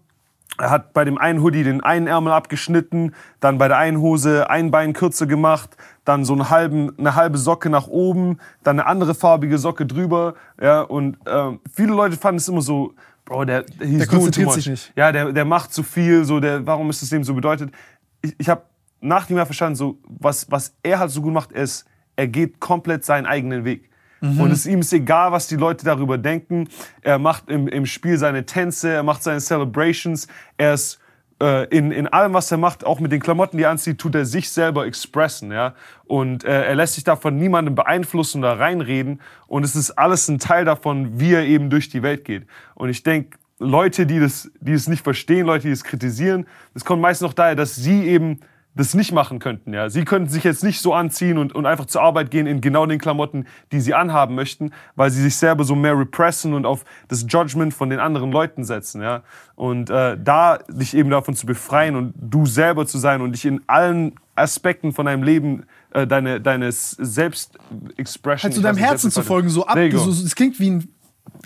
er 0.59 0.71
hat 0.71 0.93
bei 0.93 1.05
dem 1.05 1.19
einen 1.19 1.43
Hoodie 1.43 1.65
den 1.65 1.83
einen 1.83 2.07
Ärmel 2.07 2.33
abgeschnitten, 2.33 3.15
dann 3.41 3.59
bei 3.59 3.69
der 3.69 3.79
einen 3.79 4.01
Hose 4.01 4.49
ein 4.49 4.71
Bein 4.71 4.93
kürzer 4.93 5.27
gemacht, 5.27 5.77
dann 6.05 6.25
so 6.25 6.33
einen 6.33 6.51
halben, 6.51 6.97
eine 6.99 7.15
halbe 7.15 7.39
Socke 7.39 7.71
nach 7.71 7.89
oben, 7.89 8.39
dann 8.63 8.79
eine 8.79 8.87
andere 8.87 9.15
farbige 9.15 9.59
Socke 9.59 9.87
drüber. 9.87 10.35
Ja, 10.61 10.83
und 10.83 11.19
ähm, 11.27 11.61
viele 11.75 11.93
Leute 11.93 12.17
fanden 12.17 12.39
es 12.39 12.49
immer 12.49 12.63
so, 12.63 12.95
Bro, 13.25 13.47
der, 13.47 13.63
der, 13.63 13.87
Der 13.87 14.07
konzentriert 14.07 14.53
sich 14.53 14.67
nicht. 14.67 14.93
Ja, 14.97 15.11
der, 15.11 15.33
der 15.33 15.45
macht 15.45 15.73
zu 15.73 15.83
viel, 15.83 16.25
so, 16.25 16.41
der, 16.41 16.67
warum 16.67 16.91
ist 16.91 17.01
das 17.01 17.09
dem 17.09 17.25
so 17.25 17.35
bedeutet? 17.35 17.73
Ich, 18.21 18.35
ich 18.39 18.49
habe 18.49 18.63
nach 19.01 19.27
dem 19.27 19.37
Jahr 19.37 19.47
verstanden, 19.47 19.77
so, 19.77 19.99
was, 20.05 20.51
was 20.51 20.75
er 20.83 20.99
halt 20.99 21.11
so 21.11 21.23
gut 21.23 21.33
macht, 21.33 21.53
ist, 21.53 21.87
er 22.17 22.29
geht 22.29 22.61
komplett 22.61 23.05
seinen 23.05 23.27
eigenen 23.27 23.65
Weg. 23.65 23.91
Und 24.25 24.51
es 24.51 24.67
ihm 24.67 24.81
ist 24.81 24.93
egal, 24.93 25.33
was 25.33 25.49
die 25.49 25.57
Leute 25.57 25.85
darüber 25.85 26.19
denken. 26.19 26.69
Er 27.03 27.19
macht 27.19 27.49
im, 27.51 27.69
im 27.69 27.87
Spiel 27.87 28.17
seine 28.19 28.47
Tänze, 28.47 28.91
er 28.91 29.03
macht 29.03 29.23
seine 29.23 29.41
Celebrations. 29.41 30.29
Er 30.57 30.75
ist 30.75 30.99
äh, 31.41 31.65
in, 31.69 31.91
in 31.91 32.07
allem, 32.07 32.33
was 32.33 32.51
er 32.51 32.59
macht, 32.59 32.87
auch 32.87 33.01
mit 33.01 33.13
den 33.13 33.21
Klamotten, 33.21 33.57
die 33.57 33.65
er 33.65 33.71
anzieht, 33.71 33.99
tut 33.99 34.15
er 34.15 34.25
sich 34.25 34.51
selber 34.51 34.87
expressen. 34.87 35.53
Ja? 35.53 35.75
Und 36.05 36.45
äh, 36.45 36.65
er 36.65 36.75
lässt 36.75 36.95
sich 36.95 37.05
davon 37.05 37.37
niemandem 37.37 37.75
beeinflussen 37.75 38.39
oder 38.39 38.59
reinreden. 38.59 39.21
Und 39.47 39.65
es 39.65 39.77
ist 39.77 39.93
alles 39.93 40.29
ein 40.29 40.39
Teil 40.39 40.65
davon, 40.65 41.21
wie 41.21 41.35
er 41.35 41.45
eben 41.45 41.71
durch 41.71 41.89
die 41.89 42.03
Welt 42.03 42.25
geht. 42.25 42.47
Und 42.75 42.89
ich 42.89 43.03
denke, 43.03 43.39
Leute, 43.59 44.07
die 44.07 44.21
das, 44.21 44.51
die 44.61 44.73
es 44.73 44.89
nicht 44.89 45.05
verstehen, 45.05 45.47
Leute, 45.47 45.67
die 45.67 45.73
es 45.73 45.85
kritisieren, 45.85 46.47
das 46.73 46.85
kommt 46.85 47.03
meist 47.03 47.23
noch 47.23 47.33
daher, 47.33 47.55
dass 47.55 47.77
sie 47.77 48.05
eben 48.05 48.41
das 48.75 48.95
nicht 48.95 49.13
machen 49.13 49.39
könnten. 49.39 49.73
Ja. 49.73 49.89
Sie 49.89 50.05
könnten 50.05 50.29
sich 50.29 50.43
jetzt 50.43 50.65
nicht 50.65 50.81
so 50.81 50.95
anziehen 50.95 51.39
und, 51.39 51.55
und 51.55 51.65
einfach 51.65 51.87
zur 51.87 52.03
Arbeit 52.03 52.31
gehen 52.31 52.47
in 52.47 52.61
genau 52.61 52.87
den 52.87 52.99
Klamotten, 52.99 53.47
die 53.71 53.81
sie 53.81 53.95
anhaben 53.95 54.35
möchten, 54.35 54.73
weil 54.97 55.11
sie 55.11 55.23
sich 55.23 55.37
selber 55.37 55.65
so 55.65 55.75
mehr 55.77 55.97
repressen 55.97 56.55
und 56.55 56.67
auf 56.67 56.85
das 57.09 57.25
Judgment 57.29 57.73
von 57.73 57.89
den 57.91 58.01
anderen 58.01 58.33
Leuten 58.33 58.65
setzen. 58.65 59.01
Ja. 59.01 59.23
Und 59.55 59.91
äh, 59.91 60.17
da 60.23 60.59
dich 60.69 60.97
eben 60.97 61.11
davon 61.11 61.37
zu 61.37 61.47
befreien 61.47 61.95
und 61.95 62.15
du 62.17 62.47
selber 62.47 62.87
zu 62.87 62.99
sein 62.99 63.21
und 63.21 63.33
dich 63.33 63.45
in 63.45 63.63
allen 63.69 64.17
Aspekten 64.35 64.93
von 64.93 65.07
deinem 65.07 65.23
Leben, 65.23 65.67
äh, 65.93 66.07
deine, 66.07 66.41
deines 66.41 66.91
Selbst-Expression... 66.91 68.49
halt 68.49 68.55
zu 68.55 68.61
deinem 68.61 68.79
Herzen 68.79 69.13
zu 69.13 69.23
folgen, 69.23 69.49
so 69.49 69.67
ab. 69.67 69.79
So, 69.93 70.11
es 70.11 70.35
klingt 70.35 70.59
wie 70.59 70.71
ein 70.71 70.89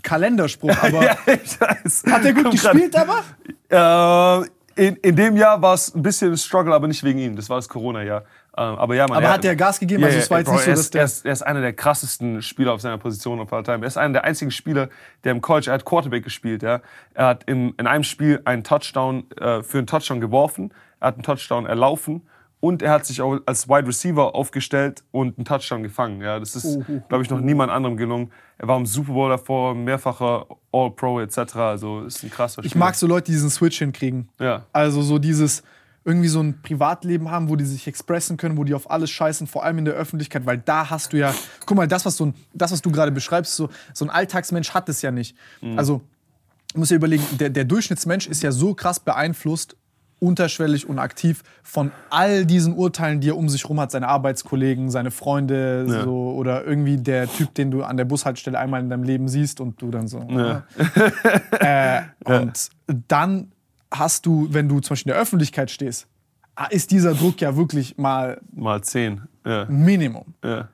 Kalenderspruch, 0.02 0.74
aber 0.82 1.04
ja, 1.04 1.16
ich 1.26 1.60
weiß. 1.60 2.04
hat 2.10 2.24
er 2.24 2.32
gut 2.32 2.44
Kommt 2.44 2.60
grad- 2.60 2.72
gespielt 2.72 2.96
aber? 2.96 4.42
Äh, 4.42 4.48
in, 4.78 4.96
in 4.96 5.16
dem 5.16 5.36
Jahr 5.36 5.60
war 5.60 5.74
es 5.74 5.94
ein 5.94 6.02
bisschen 6.02 6.32
ein 6.32 6.36
Struggle, 6.36 6.74
aber 6.74 6.86
nicht 6.88 7.02
wegen 7.04 7.18
ihm. 7.18 7.36
Das 7.36 7.50
war 7.50 7.56
das 7.58 7.68
Corona-Jahr. 7.68 8.22
Ähm, 8.56 8.64
aber 8.76 8.94
ja, 8.94 9.06
man, 9.06 9.18
Aber 9.18 9.30
hat 9.30 9.44
der 9.44 9.56
Gas 9.56 9.78
gegeben? 9.78 10.02
Also 10.04 10.18
es 10.18 10.30
war 10.30 10.38
jetzt 10.38 10.50
nicht 10.50 10.60
so, 10.62 10.70
er, 10.70 10.74
dass 10.76 10.80
ist, 10.80 10.94
der- 10.94 11.02
er, 11.02 11.04
ist, 11.04 11.24
er 11.26 11.32
ist 11.32 11.42
einer 11.42 11.60
der 11.60 11.72
krassesten 11.72 12.40
Spieler 12.42 12.72
auf 12.72 12.80
seiner 12.80 12.98
Position 12.98 13.40
all 13.40 13.62
time. 13.62 13.78
Er 13.84 13.86
ist 13.86 13.96
einer 13.98 14.14
der 14.14 14.24
einzigen 14.24 14.50
Spieler, 14.50 14.88
der 15.24 15.32
im 15.32 15.40
College, 15.40 15.70
er 15.70 15.74
hat 15.74 15.84
Quarterback 15.84 16.24
gespielt. 16.24 16.62
Ja. 16.62 16.80
Er 17.14 17.26
hat 17.26 17.44
im, 17.46 17.74
in 17.78 17.86
einem 17.86 18.04
Spiel 18.04 18.40
einen 18.44 18.64
Touchdown 18.64 19.30
äh, 19.38 19.62
für 19.62 19.78
einen 19.78 19.86
Touchdown 19.86 20.20
geworfen, 20.20 20.72
er 21.00 21.08
hat 21.08 21.14
einen 21.14 21.22
Touchdown 21.24 21.66
erlaufen 21.66 22.22
und 22.60 22.82
er 22.82 22.92
hat 22.92 23.06
sich 23.06 23.20
auch 23.20 23.38
als 23.46 23.68
Wide 23.68 23.86
Receiver 23.86 24.34
aufgestellt 24.34 25.04
und 25.12 25.38
einen 25.38 25.44
Touchdown 25.44 25.82
gefangen. 25.82 26.20
Ja. 26.20 26.40
Das 26.40 26.56
ist, 26.56 26.64
Oh, 26.64 26.84
oh, 26.88 27.00
glaube 27.08 27.22
ich, 27.22 27.30
noch 27.30 27.40
niemand 27.40 27.70
anderem 27.70 27.96
gelungen. 27.96 28.32
Er 28.58 28.66
war 28.66 28.76
im 28.76 28.86
Super 28.86 29.12
Bowl 29.12 29.30
davor, 29.30 29.74
mehrfacher 29.74 30.46
All-Pro 30.72 31.20
etc. 31.20 31.56
Also 31.56 32.02
ist 32.02 32.22
ein 32.24 32.30
krasser 32.30 32.62
Spieler. 32.62 32.66
Ich 32.66 32.74
mag 32.74 32.94
so 32.96 33.06
Leute, 33.06 33.26
die 33.26 33.32
diesen 33.32 33.50
Switch 33.50 33.78
hinkriegen. 33.78 34.28
Ja. 34.40 34.66
Also 34.72 35.02
so 35.02 35.18
dieses 35.18 35.62
irgendwie 36.04 36.28
so 36.28 36.40
ein 36.40 36.62
Privatleben 36.62 37.30
haben, 37.30 37.48
wo 37.48 37.56
die 37.56 37.64
sich 37.64 37.86
expressen 37.86 38.38
können, 38.38 38.56
wo 38.56 38.64
die 38.64 38.74
auf 38.74 38.90
alles 38.90 39.10
scheißen, 39.10 39.46
vor 39.46 39.62
allem 39.64 39.78
in 39.78 39.84
der 39.84 39.94
Öffentlichkeit, 39.94 40.46
weil 40.46 40.58
da 40.58 40.88
hast 40.88 41.12
du 41.12 41.18
ja, 41.18 41.34
guck 41.66 41.76
mal, 41.76 41.86
das, 41.86 42.06
was, 42.06 42.16
so 42.16 42.26
ein, 42.26 42.34
das, 42.54 42.72
was 42.72 42.80
du 42.80 42.90
gerade 42.90 43.12
beschreibst, 43.12 43.54
so, 43.54 43.68
so 43.92 44.06
ein 44.06 44.10
Alltagsmensch 44.10 44.70
hat 44.70 44.88
es 44.88 45.02
ja 45.02 45.10
nicht. 45.10 45.36
Also, 45.76 46.00
du 46.72 46.78
musst 46.78 46.90
dir 46.90 46.96
überlegen, 46.96 47.24
der, 47.38 47.50
der 47.50 47.64
Durchschnittsmensch 47.64 48.26
ist 48.26 48.42
ja 48.42 48.52
so 48.52 48.74
krass 48.74 49.00
beeinflusst, 49.00 49.76
unterschwellig 50.20 50.88
und 50.88 50.98
aktiv 50.98 51.42
von 51.62 51.92
all 52.10 52.44
diesen 52.44 52.74
Urteilen, 52.74 53.20
die 53.20 53.28
er 53.30 53.36
um 53.36 53.48
sich 53.48 53.68
rum 53.68 53.78
hat, 53.80 53.90
seine 53.90 54.08
Arbeitskollegen, 54.08 54.90
seine 54.90 55.10
Freunde, 55.10 55.86
Ja. 55.88 56.04
so, 56.04 56.32
oder 56.32 56.64
irgendwie 56.64 56.96
der 56.96 57.28
Typ, 57.32 57.54
den 57.54 57.70
du 57.70 57.82
an 57.84 57.96
der 57.96 58.04
Bushaltestelle 58.04 58.58
einmal 58.58 58.80
in 58.80 58.90
deinem 58.90 59.04
Leben 59.04 59.28
siehst 59.28 59.60
und 59.60 59.80
du 59.80 59.90
dann 59.90 60.08
so. 60.08 60.20
Ja. 60.28 60.64
Äh, 61.60 62.02
und 62.24 62.68
dann 63.08 63.52
hast 63.92 64.26
du, 64.26 64.48
wenn 64.50 64.68
du 64.68 64.80
zum 64.80 64.90
Beispiel 64.90 65.10
in 65.10 65.14
der 65.14 65.22
Öffentlichkeit 65.22 65.70
stehst, 65.70 66.06
ist 66.70 66.90
dieser 66.90 67.14
Druck 67.14 67.40
ja 67.40 67.56
wirklich 67.56 67.96
mal 67.98 68.40
Mal 68.52 68.82
zehn. 68.82 69.22
Minimum. 69.68 70.34
Ja. 70.44 70.68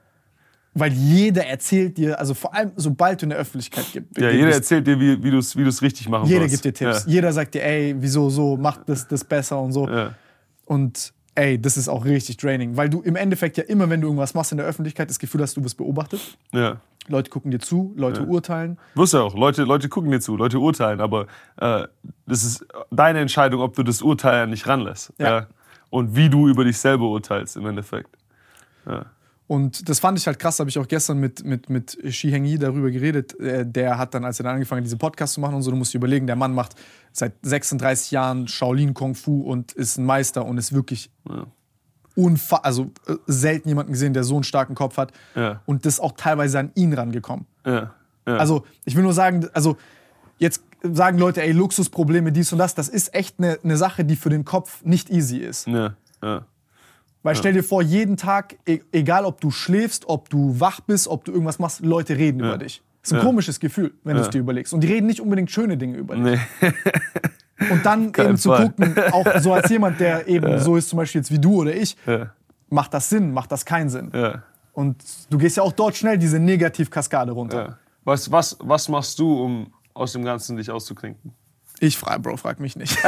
Weil 0.76 0.92
jeder 0.92 1.46
erzählt 1.46 1.96
dir, 1.96 2.18
also 2.18 2.34
vor 2.34 2.52
allem 2.52 2.72
sobald 2.74 3.22
du 3.22 3.26
in 3.26 3.30
der 3.30 3.38
Öffentlichkeit 3.38 3.86
gibst. 3.92 4.18
Ja, 4.18 4.30
jeder 4.30 4.52
erzählt 4.52 4.86
dir, 4.86 4.98
wie, 4.98 5.22
wie 5.22 5.30
du 5.30 5.38
es 5.38 5.56
wie 5.56 5.62
du's 5.62 5.82
richtig 5.82 6.08
machen 6.08 6.26
Jeder 6.26 6.40
sollst. 6.40 6.62
gibt 6.62 6.80
dir 6.80 6.86
Tipps. 6.86 7.04
Ja. 7.06 7.12
Jeder 7.12 7.32
sagt 7.32 7.54
dir, 7.54 7.64
ey, 7.64 7.94
wieso 7.98 8.28
so, 8.28 8.56
mach 8.56 8.78
das, 8.78 9.06
das 9.06 9.22
besser 9.22 9.60
und 9.60 9.72
so. 9.72 9.88
Ja. 9.88 10.14
Und 10.64 11.12
ey, 11.36 11.60
das 11.60 11.76
ist 11.76 11.88
auch 11.88 12.04
richtig 12.04 12.38
draining, 12.38 12.76
weil 12.76 12.88
du 12.88 13.02
im 13.02 13.14
Endeffekt 13.14 13.56
ja 13.56 13.64
immer, 13.64 13.88
wenn 13.88 14.00
du 14.00 14.08
irgendwas 14.08 14.34
machst 14.34 14.50
in 14.50 14.58
der 14.58 14.66
Öffentlichkeit, 14.66 15.08
das 15.10 15.18
Gefühl 15.18 15.42
hast, 15.42 15.56
du 15.56 15.62
wirst 15.62 15.76
beobachtet. 15.76 16.20
Ja. 16.52 16.80
Leute 17.06 17.30
gucken 17.30 17.50
dir 17.50 17.58
zu, 17.58 17.92
Leute 17.96 18.24
urteilen. 18.24 18.78
Wirst 18.94 19.12
du 19.12 19.18
auch. 19.18 19.36
Leute, 19.36 19.64
Leute 19.64 19.88
gucken 19.88 20.10
dir 20.10 20.20
zu, 20.20 20.36
Leute 20.36 20.58
urteilen, 20.58 21.00
aber 21.00 21.26
äh, 21.60 21.86
das 22.26 22.44
ist 22.44 22.66
deine 22.90 23.20
Entscheidung, 23.20 23.60
ob 23.60 23.74
du 23.76 23.82
das 23.82 24.00
Urteil 24.00 24.46
nicht 24.46 24.66
ranlässt. 24.66 25.12
Ja. 25.18 25.46
Und 25.90 26.16
wie 26.16 26.30
du 26.30 26.48
über 26.48 26.64
dich 26.64 26.78
selber 26.78 27.04
urteilst 27.04 27.56
im 27.56 27.66
Endeffekt. 27.66 28.10
Und 29.47 29.89
das 29.90 30.00
fand 30.00 30.18
ich 30.18 30.26
halt 30.26 30.39
krass, 30.39 30.58
habe 30.58 30.70
ich 30.70 30.78
auch 30.78 30.89
gestern 30.89 31.18
mit, 31.18 31.44
mit, 31.44 31.68
mit 31.68 31.98
Shi 32.08 32.31
Hengyi 32.31 32.58
darüber 32.58 32.90
geredet. 32.90 33.39
Äh, 33.39 33.66
Der 33.66 33.98
hat 33.98 34.14
dann, 34.14 34.24
als 34.24 34.40
er 34.40 34.44
dann 34.44 34.55
angefangen 34.55 34.78
hat, 34.81 34.84
diesen 34.86 34.98
Podcast 34.98 35.34
zu 35.34 35.40
machen 35.40 35.55
und 35.55 35.62
so, 35.62 35.70
du 35.70 35.76
musst 35.76 35.92
dir 35.92 35.98
überlegen, 35.98 36.26
der 36.26 36.36
Mann 36.36 36.55
macht 36.55 36.74
seit 37.12 37.34
36 37.42 38.10
Jahren 38.10 38.48
Shaolin 38.48 38.94
Kung 38.94 39.14
Fu 39.14 39.42
und 39.42 39.73
ist 39.73 39.98
ein 39.98 40.06
Meister 40.06 40.47
und 40.47 40.56
ist 40.56 40.73
wirklich 40.73 41.10
unfa 42.16 42.56
also 42.58 42.90
äh, 43.06 43.16
selten 43.26 43.68
jemanden 43.68 43.92
gesehen, 43.92 44.14
der 44.14 44.24
so 44.24 44.34
einen 44.34 44.44
starken 44.44 44.74
Kopf 44.74 44.97
hat. 44.97 45.12
Ja. 45.34 45.60
Und 45.66 45.84
das 45.84 45.94
ist 45.94 46.00
auch 46.00 46.12
teilweise 46.16 46.58
an 46.60 46.70
ihn 46.74 46.92
rangekommen. 46.92 47.47
Ja. 47.66 47.94
ja. 48.26 48.36
Also, 48.36 48.64
ich 48.84 48.97
will 48.97 49.02
nur 49.02 49.12
sagen, 49.12 49.47
also 49.52 49.76
jetzt 50.39 50.62
sagen 50.82 51.18
Leute, 51.18 51.42
ey, 51.42 51.52
Luxusprobleme, 51.52 52.32
dies 52.32 52.52
und 52.52 52.58
das, 52.58 52.74
das 52.74 52.89
ist 52.89 53.14
echt 53.14 53.39
eine 53.39 53.58
eine 53.62 53.76
Sache, 53.76 54.05
die 54.05 54.16
für 54.16 54.31
den 54.31 54.44
Kopf 54.44 54.84
nicht 54.84 55.10
easy 55.10 55.39
ist. 55.39 55.66
ja. 55.66 55.94
Ja. 56.23 56.47
Weil 57.24 57.34
stell 57.34 57.52
dir 57.54 57.64
vor, 57.64 57.82
jeden 57.82 58.16
Tag, 58.16 58.56
e 58.66 58.78
egal 58.92 59.24
ob 59.24 59.40
du 59.40 59.50
schläfst, 59.50 60.04
ob 60.08 60.28
du 60.30 60.60
wach 60.60 60.80
bist, 60.80 61.08
ob 61.08 61.24
du 61.24 61.32
irgendwas 61.32 61.58
machst, 61.58 61.80
Leute 61.80 62.16
reden 62.16 62.38
über 62.40 62.58
dich. 62.58 62.82
Das 63.02 63.10
ist 63.10 63.12
ein 63.14 63.18
Ja. 63.20 63.24
komisches 63.24 63.58
Gefühl, 63.60 63.92
wenn 64.04 64.14
du 64.16 64.22
es 64.22 64.30
dir 64.30 64.38
überlegst. 64.40 64.72
Und 64.72 64.80
die 64.82 64.88
reden 64.88 65.06
nicht 65.06 65.20
unbedingt 65.20 65.50
schöne 65.50 65.76
Dinge 65.76 65.96
über 65.96 66.14
dich. 66.16 66.22
Nee. 66.60 66.72
Und 67.70 67.84
dann 67.86 68.12
Kein 68.12 68.26
eben 68.28 68.36
zu 68.36 68.50
Fall. 68.50 68.66
gucken, 68.70 68.94
auch 69.12 69.26
so 69.40 69.52
als 69.52 69.70
jemand, 69.70 70.00
der 70.00 70.26
eben 70.28 70.58
so 70.60 70.76
ist, 70.76 70.88
zum 70.88 70.98
Beispiel 70.98 71.20
jetzt 71.20 71.30
wie 71.30 71.38
du 71.38 71.60
oder 71.62 71.74
ich, 71.74 71.96
Ja. 72.06 72.30
macht 72.68 72.92
das 72.94 73.08
Sinn, 73.08 73.32
macht 73.32 73.50
das 73.52 73.64
keinen 73.64 73.88
Sinn. 73.88 74.10
Ja. 74.12 74.42
Und 74.72 75.02
du 75.30 75.38
gehst 75.38 75.56
ja 75.56 75.62
auch 75.62 75.72
dort 75.72 75.96
schnell 75.96 76.18
diese 76.18 76.38
Negativkaskade 76.40 77.32
runter. 77.32 77.62
Ja. 77.68 77.78
Was, 78.04 78.30
was, 78.30 78.56
was 78.60 78.88
machst 78.88 79.18
du, 79.18 79.40
um 79.42 79.72
aus 79.94 80.12
dem 80.12 80.24
Ganzen 80.24 80.56
dich 80.56 80.70
auszuklinken? 80.70 81.32
Ich 81.84 81.98
frage, 81.98 82.20
Bro, 82.20 82.38
frag 82.38 82.60
mich 82.60 82.76
nicht. 82.76 82.96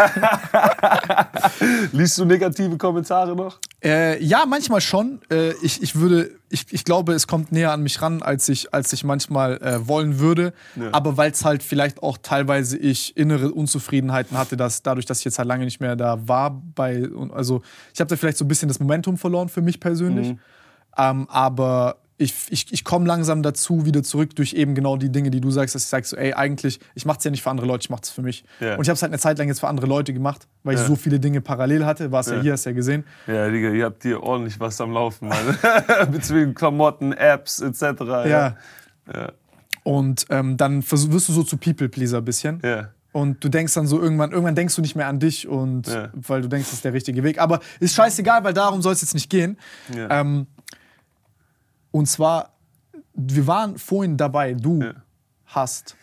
Liest 1.93 2.19
du 2.19 2.27
negative 2.27 2.77
Kommentare 2.77 3.35
noch? 3.35 3.59
Äh, 3.83 4.23
ja, 4.23 4.45
manchmal 4.47 4.83
schon. 4.83 5.21
Äh, 5.31 5.53
ich, 5.63 5.83
ich 5.83 5.97
würde, 5.97 6.33
ich, 6.51 6.67
ich 6.71 6.85
glaube, 6.85 7.15
es 7.15 7.27
kommt 7.27 7.53
näher 7.53 7.73
an 7.73 7.83
mich 7.83 8.03
ran, 8.03 8.23
als 8.23 8.51
ich, 8.51 8.75
als 8.75 8.93
ich 8.93 9.03
manchmal 9.03 9.57
äh, 9.63 9.89
wollen 9.89 10.19
würde. 10.19 10.53
Aber 10.93 11.17
weil 11.17 11.31
es 11.31 11.43
halt 11.43 11.63
vielleicht 11.63 12.03
auch 12.03 12.19
teilweise 12.21 12.77
ich 12.77 13.17
innere 13.17 13.51
Unzufriedenheiten 13.51 14.37
hatte, 14.37 14.59
dass 14.59 14.83
dadurch, 14.83 15.07
dass 15.07 15.21
ich 15.21 15.25
jetzt 15.25 15.39
halt 15.39 15.49
lange 15.49 15.65
nicht 15.65 15.81
mehr 15.81 15.97
da 15.97 16.29
war, 16.29 16.63
bei, 16.75 17.09
also 17.33 17.63
ich 17.95 18.01
habe 18.01 18.11
da 18.11 18.17
vielleicht 18.17 18.37
so 18.37 18.45
ein 18.45 18.49
bisschen 18.49 18.69
das 18.69 18.79
Momentum 18.79 19.17
verloren 19.17 19.49
für 19.49 19.63
mich 19.63 19.81
persönlich. 19.81 20.37
Ähm, 20.99 21.27
aber 21.31 21.97
ich, 22.19 22.35
ich, 22.49 22.73
ich 22.73 22.83
komme 22.85 23.07
langsam 23.07 23.43
dazu 23.43 23.85
wieder 23.85 24.03
zurück 24.03 24.35
durch 24.37 24.55
eben 24.55 24.75
genau 24.75 24.97
die 24.97 25.11
Dinge, 25.11 25.31
die 25.31 25.41
du 25.41 25.51
sagst, 25.51 25.75
dass 25.75 25.83
ich 25.83 25.89
sage 25.89 26.07
so, 26.07 26.17
ey, 26.17 26.33
eigentlich, 26.33 26.81
ich 26.95 27.05
mache 27.05 27.19
es 27.19 27.25
ja 27.25 27.31
nicht 27.31 27.43
für 27.43 27.51
andere 27.51 27.67
Leute, 27.67 27.83
ich 27.83 27.91
mache 27.91 28.03
es 28.05 28.11
für 28.11 28.23
mich. 28.23 28.45
Ja. 28.61 28.77
Und 28.77 28.83
ich 28.83 28.89
habe 28.89 28.95
es 28.97 29.03
halt 29.03 29.13
eine 29.13 29.19
Zeit 29.19 29.37
lang 29.39 29.49
jetzt 29.49 29.61
für 29.61 29.69
andere 29.69 29.87
Leute 29.87 30.13
gemacht, 30.15 30.47
weil 30.63 30.75
ich 30.75 30.81
Ja. 30.81 30.87
so 30.87 30.97
viele 30.97 31.21
Dinge 31.21 31.41
parallel 31.43 31.85
hatte. 31.85 32.13
War 32.13 32.21
es 32.21 32.27
ja. 32.29 32.37
Ja. 32.37 32.43
hier, 32.43 32.53
hast 32.55 32.65
ja 32.65 32.73
gesehen. 32.73 33.05
Ja, 33.27 33.49
Digga, 33.51 33.71
ihr 33.71 33.85
habt 33.85 34.03
hier 34.03 34.23
ordentlich 34.23 34.59
was 34.59 34.81
am 34.81 34.93
Laufen, 34.93 35.29
Mann. 35.29 35.59
Bezüglich 36.11 36.55
Klamotten, 36.55 37.13
Apps 37.13 37.61
etc. 37.61 37.83
Ja. 38.27 38.57
Ja. 39.15 39.33
Und 39.83 40.27
ähm, 40.31 40.57
dann 40.57 40.83
wirst 40.91 41.29
du 41.29 41.33
so 41.33 41.43
zu 41.43 41.57
People-Pleaser 41.59 42.19
ein 42.19 42.25
bisschen. 42.25 42.61
Ja. 42.65 42.89
Und 43.13 43.43
du 43.45 43.49
denkst 43.49 43.73
dann 43.75 43.87
so 43.87 44.01
irgendwann, 44.01 44.31
irgendwann 44.33 44.55
denkst 44.55 44.75
du 44.77 44.83
nicht 44.83 44.95
mehr 44.97 45.07
an 45.07 45.19
dich 45.21 45.49
und 45.49 45.87
weil 46.13 46.43
du 46.43 46.49
denkst, 46.49 46.67
das 46.69 46.75
ist 46.75 46.85
der 46.85 46.93
richtige 46.93 47.23
Weg. 47.23 47.41
Aber 47.41 47.61
ist 47.81 47.95
scheißegal, 47.95 48.45
weil 48.45 48.53
darum 48.53 48.83
soll 48.83 48.93
es 48.93 49.01
jetzt 49.01 49.15
nicht 49.15 49.31
gehen. 49.31 49.57
Ja. 49.95 50.21
Ähm, 50.21 50.47
und 51.97 52.07
zwar, 52.07 52.51
wir 53.15 53.47
waren 53.47 53.79
vorhin 53.79 54.17
dabei, 54.17 54.55
du 54.55 54.83
Ja. 54.83 54.93
hast, 55.47 55.97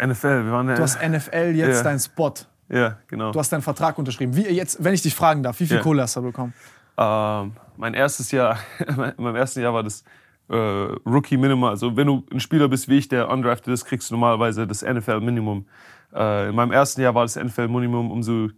NFL, 0.00 0.44
wir 0.44 0.52
waren 0.52 0.68
ja. 0.68 0.74
du 0.74 0.82
hast 0.82 1.00
NFL 1.00 1.52
jetzt 1.54 1.76
Ja. 1.78 1.82
deinen 1.84 2.00
Spot. 2.00 2.34
ja, 2.68 2.98
genau. 3.06 3.30
Du 3.32 3.38
hast 3.38 3.52
deinen 3.52 3.62
Vertrag 3.62 3.96
unterschrieben. 3.98 4.34
Wie, 4.36 4.42
jetzt, 4.48 4.82
wenn 4.82 4.94
ich 4.94 5.02
dich 5.02 5.14
fragen 5.14 5.42
darf, 5.42 5.60
wie 5.60 5.66
viel 5.66 5.76
Ja. 5.76 5.82
Kohle 5.82 6.02
hast 6.02 6.16
du 6.16 6.22
bekommen? 6.22 6.52
Ähm, 6.96 7.52
mein 7.76 7.94
erstes 7.94 8.30
Jahr, 8.32 8.58
in 8.86 8.96
meinem 9.22 9.36
ersten 9.36 9.60
Jahr 9.60 9.74
war 9.74 9.82
das 9.82 10.02
äh, 10.48 10.56
Rookie 10.56 11.36
Minimum. 11.36 11.64
Also 11.64 11.96
wenn 11.96 12.06
du 12.06 12.24
ein 12.32 12.40
Spieler 12.40 12.68
bist 12.68 12.88
wie 12.88 12.98
ich, 12.98 13.08
der 13.08 13.28
undrafted 13.28 13.72
ist, 13.72 13.84
kriegst 13.84 14.10
du 14.10 14.14
normalerweise 14.14 14.66
das 14.66 14.82
NFL 14.82 15.20
Minimum. 15.20 15.66
Äh, 16.12 16.48
in 16.50 16.54
meinem 16.54 16.72
ersten 16.72 17.00
Jahr 17.00 17.14
war 17.14 17.24
das 17.24 17.36
NFL 17.36 17.68
Minimum 17.68 18.10
um 18.10 18.22
so 18.22 18.48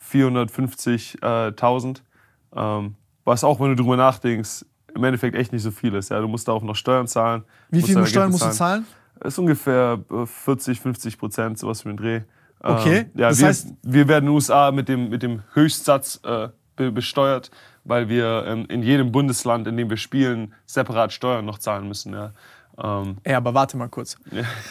450.000. 0.00 2.02
Ähm, 2.54 2.94
was 3.24 3.44
auch, 3.44 3.60
wenn 3.60 3.74
du 3.74 3.82
drüber 3.82 3.96
nachdenkst, 3.96 4.64
im 4.96 5.04
Endeffekt 5.04 5.36
echt 5.36 5.52
nicht 5.52 5.62
so 5.62 5.70
viel 5.70 5.94
ist. 5.94 6.10
Ja, 6.10 6.20
du 6.20 6.28
musst 6.28 6.48
da 6.48 6.52
auch 6.52 6.62
noch 6.62 6.74
Steuern 6.76 7.06
zahlen. 7.06 7.44
Wie 7.70 7.82
viel 7.82 8.04
Steuern 8.06 8.30
musst 8.30 8.44
du 8.44 8.50
zahlen? 8.50 8.86
Das 9.20 9.34
ist 9.34 9.38
ungefähr 9.38 9.98
äh, 10.10 10.26
40, 10.26 10.80
50 10.80 11.18
Prozent, 11.18 11.58
sowas 11.58 11.82
für 11.82 11.88
den 11.88 11.96
Dreh. 11.96 12.20
Okay, 12.60 12.98
Ähm, 12.98 13.10
ja, 13.14 13.28
das 13.28 13.38
wir, 13.40 13.48
heißt- 13.48 13.74
wir 13.82 14.08
werden 14.08 14.24
in 14.24 14.30
den 14.30 14.34
USA 14.34 14.70
mit 14.72 14.88
dem, 14.88 15.08
mit 15.08 15.22
dem 15.22 15.42
Höchstsatz 15.54 16.20
äh, 16.24 16.48
be 16.74 16.90
besteuert, 16.92 17.50
weil 17.84 18.08
wir 18.08 18.44
ähm, 18.46 18.66
in 18.68 18.82
jedem 18.82 19.12
Bundesland, 19.12 19.66
in 19.68 19.76
dem 19.76 19.88
wir 19.88 19.96
spielen, 19.96 20.52
separat 20.66 21.12
Steuern 21.12 21.44
noch 21.44 21.58
zahlen 21.58 21.88
müssen. 21.88 22.12
Ja. 22.12 22.32
Ähm, 22.78 23.16
Ey, 23.22 23.34
aber 23.34 23.54
warte 23.54 23.76
mal 23.76 23.88
kurz. 23.88 24.16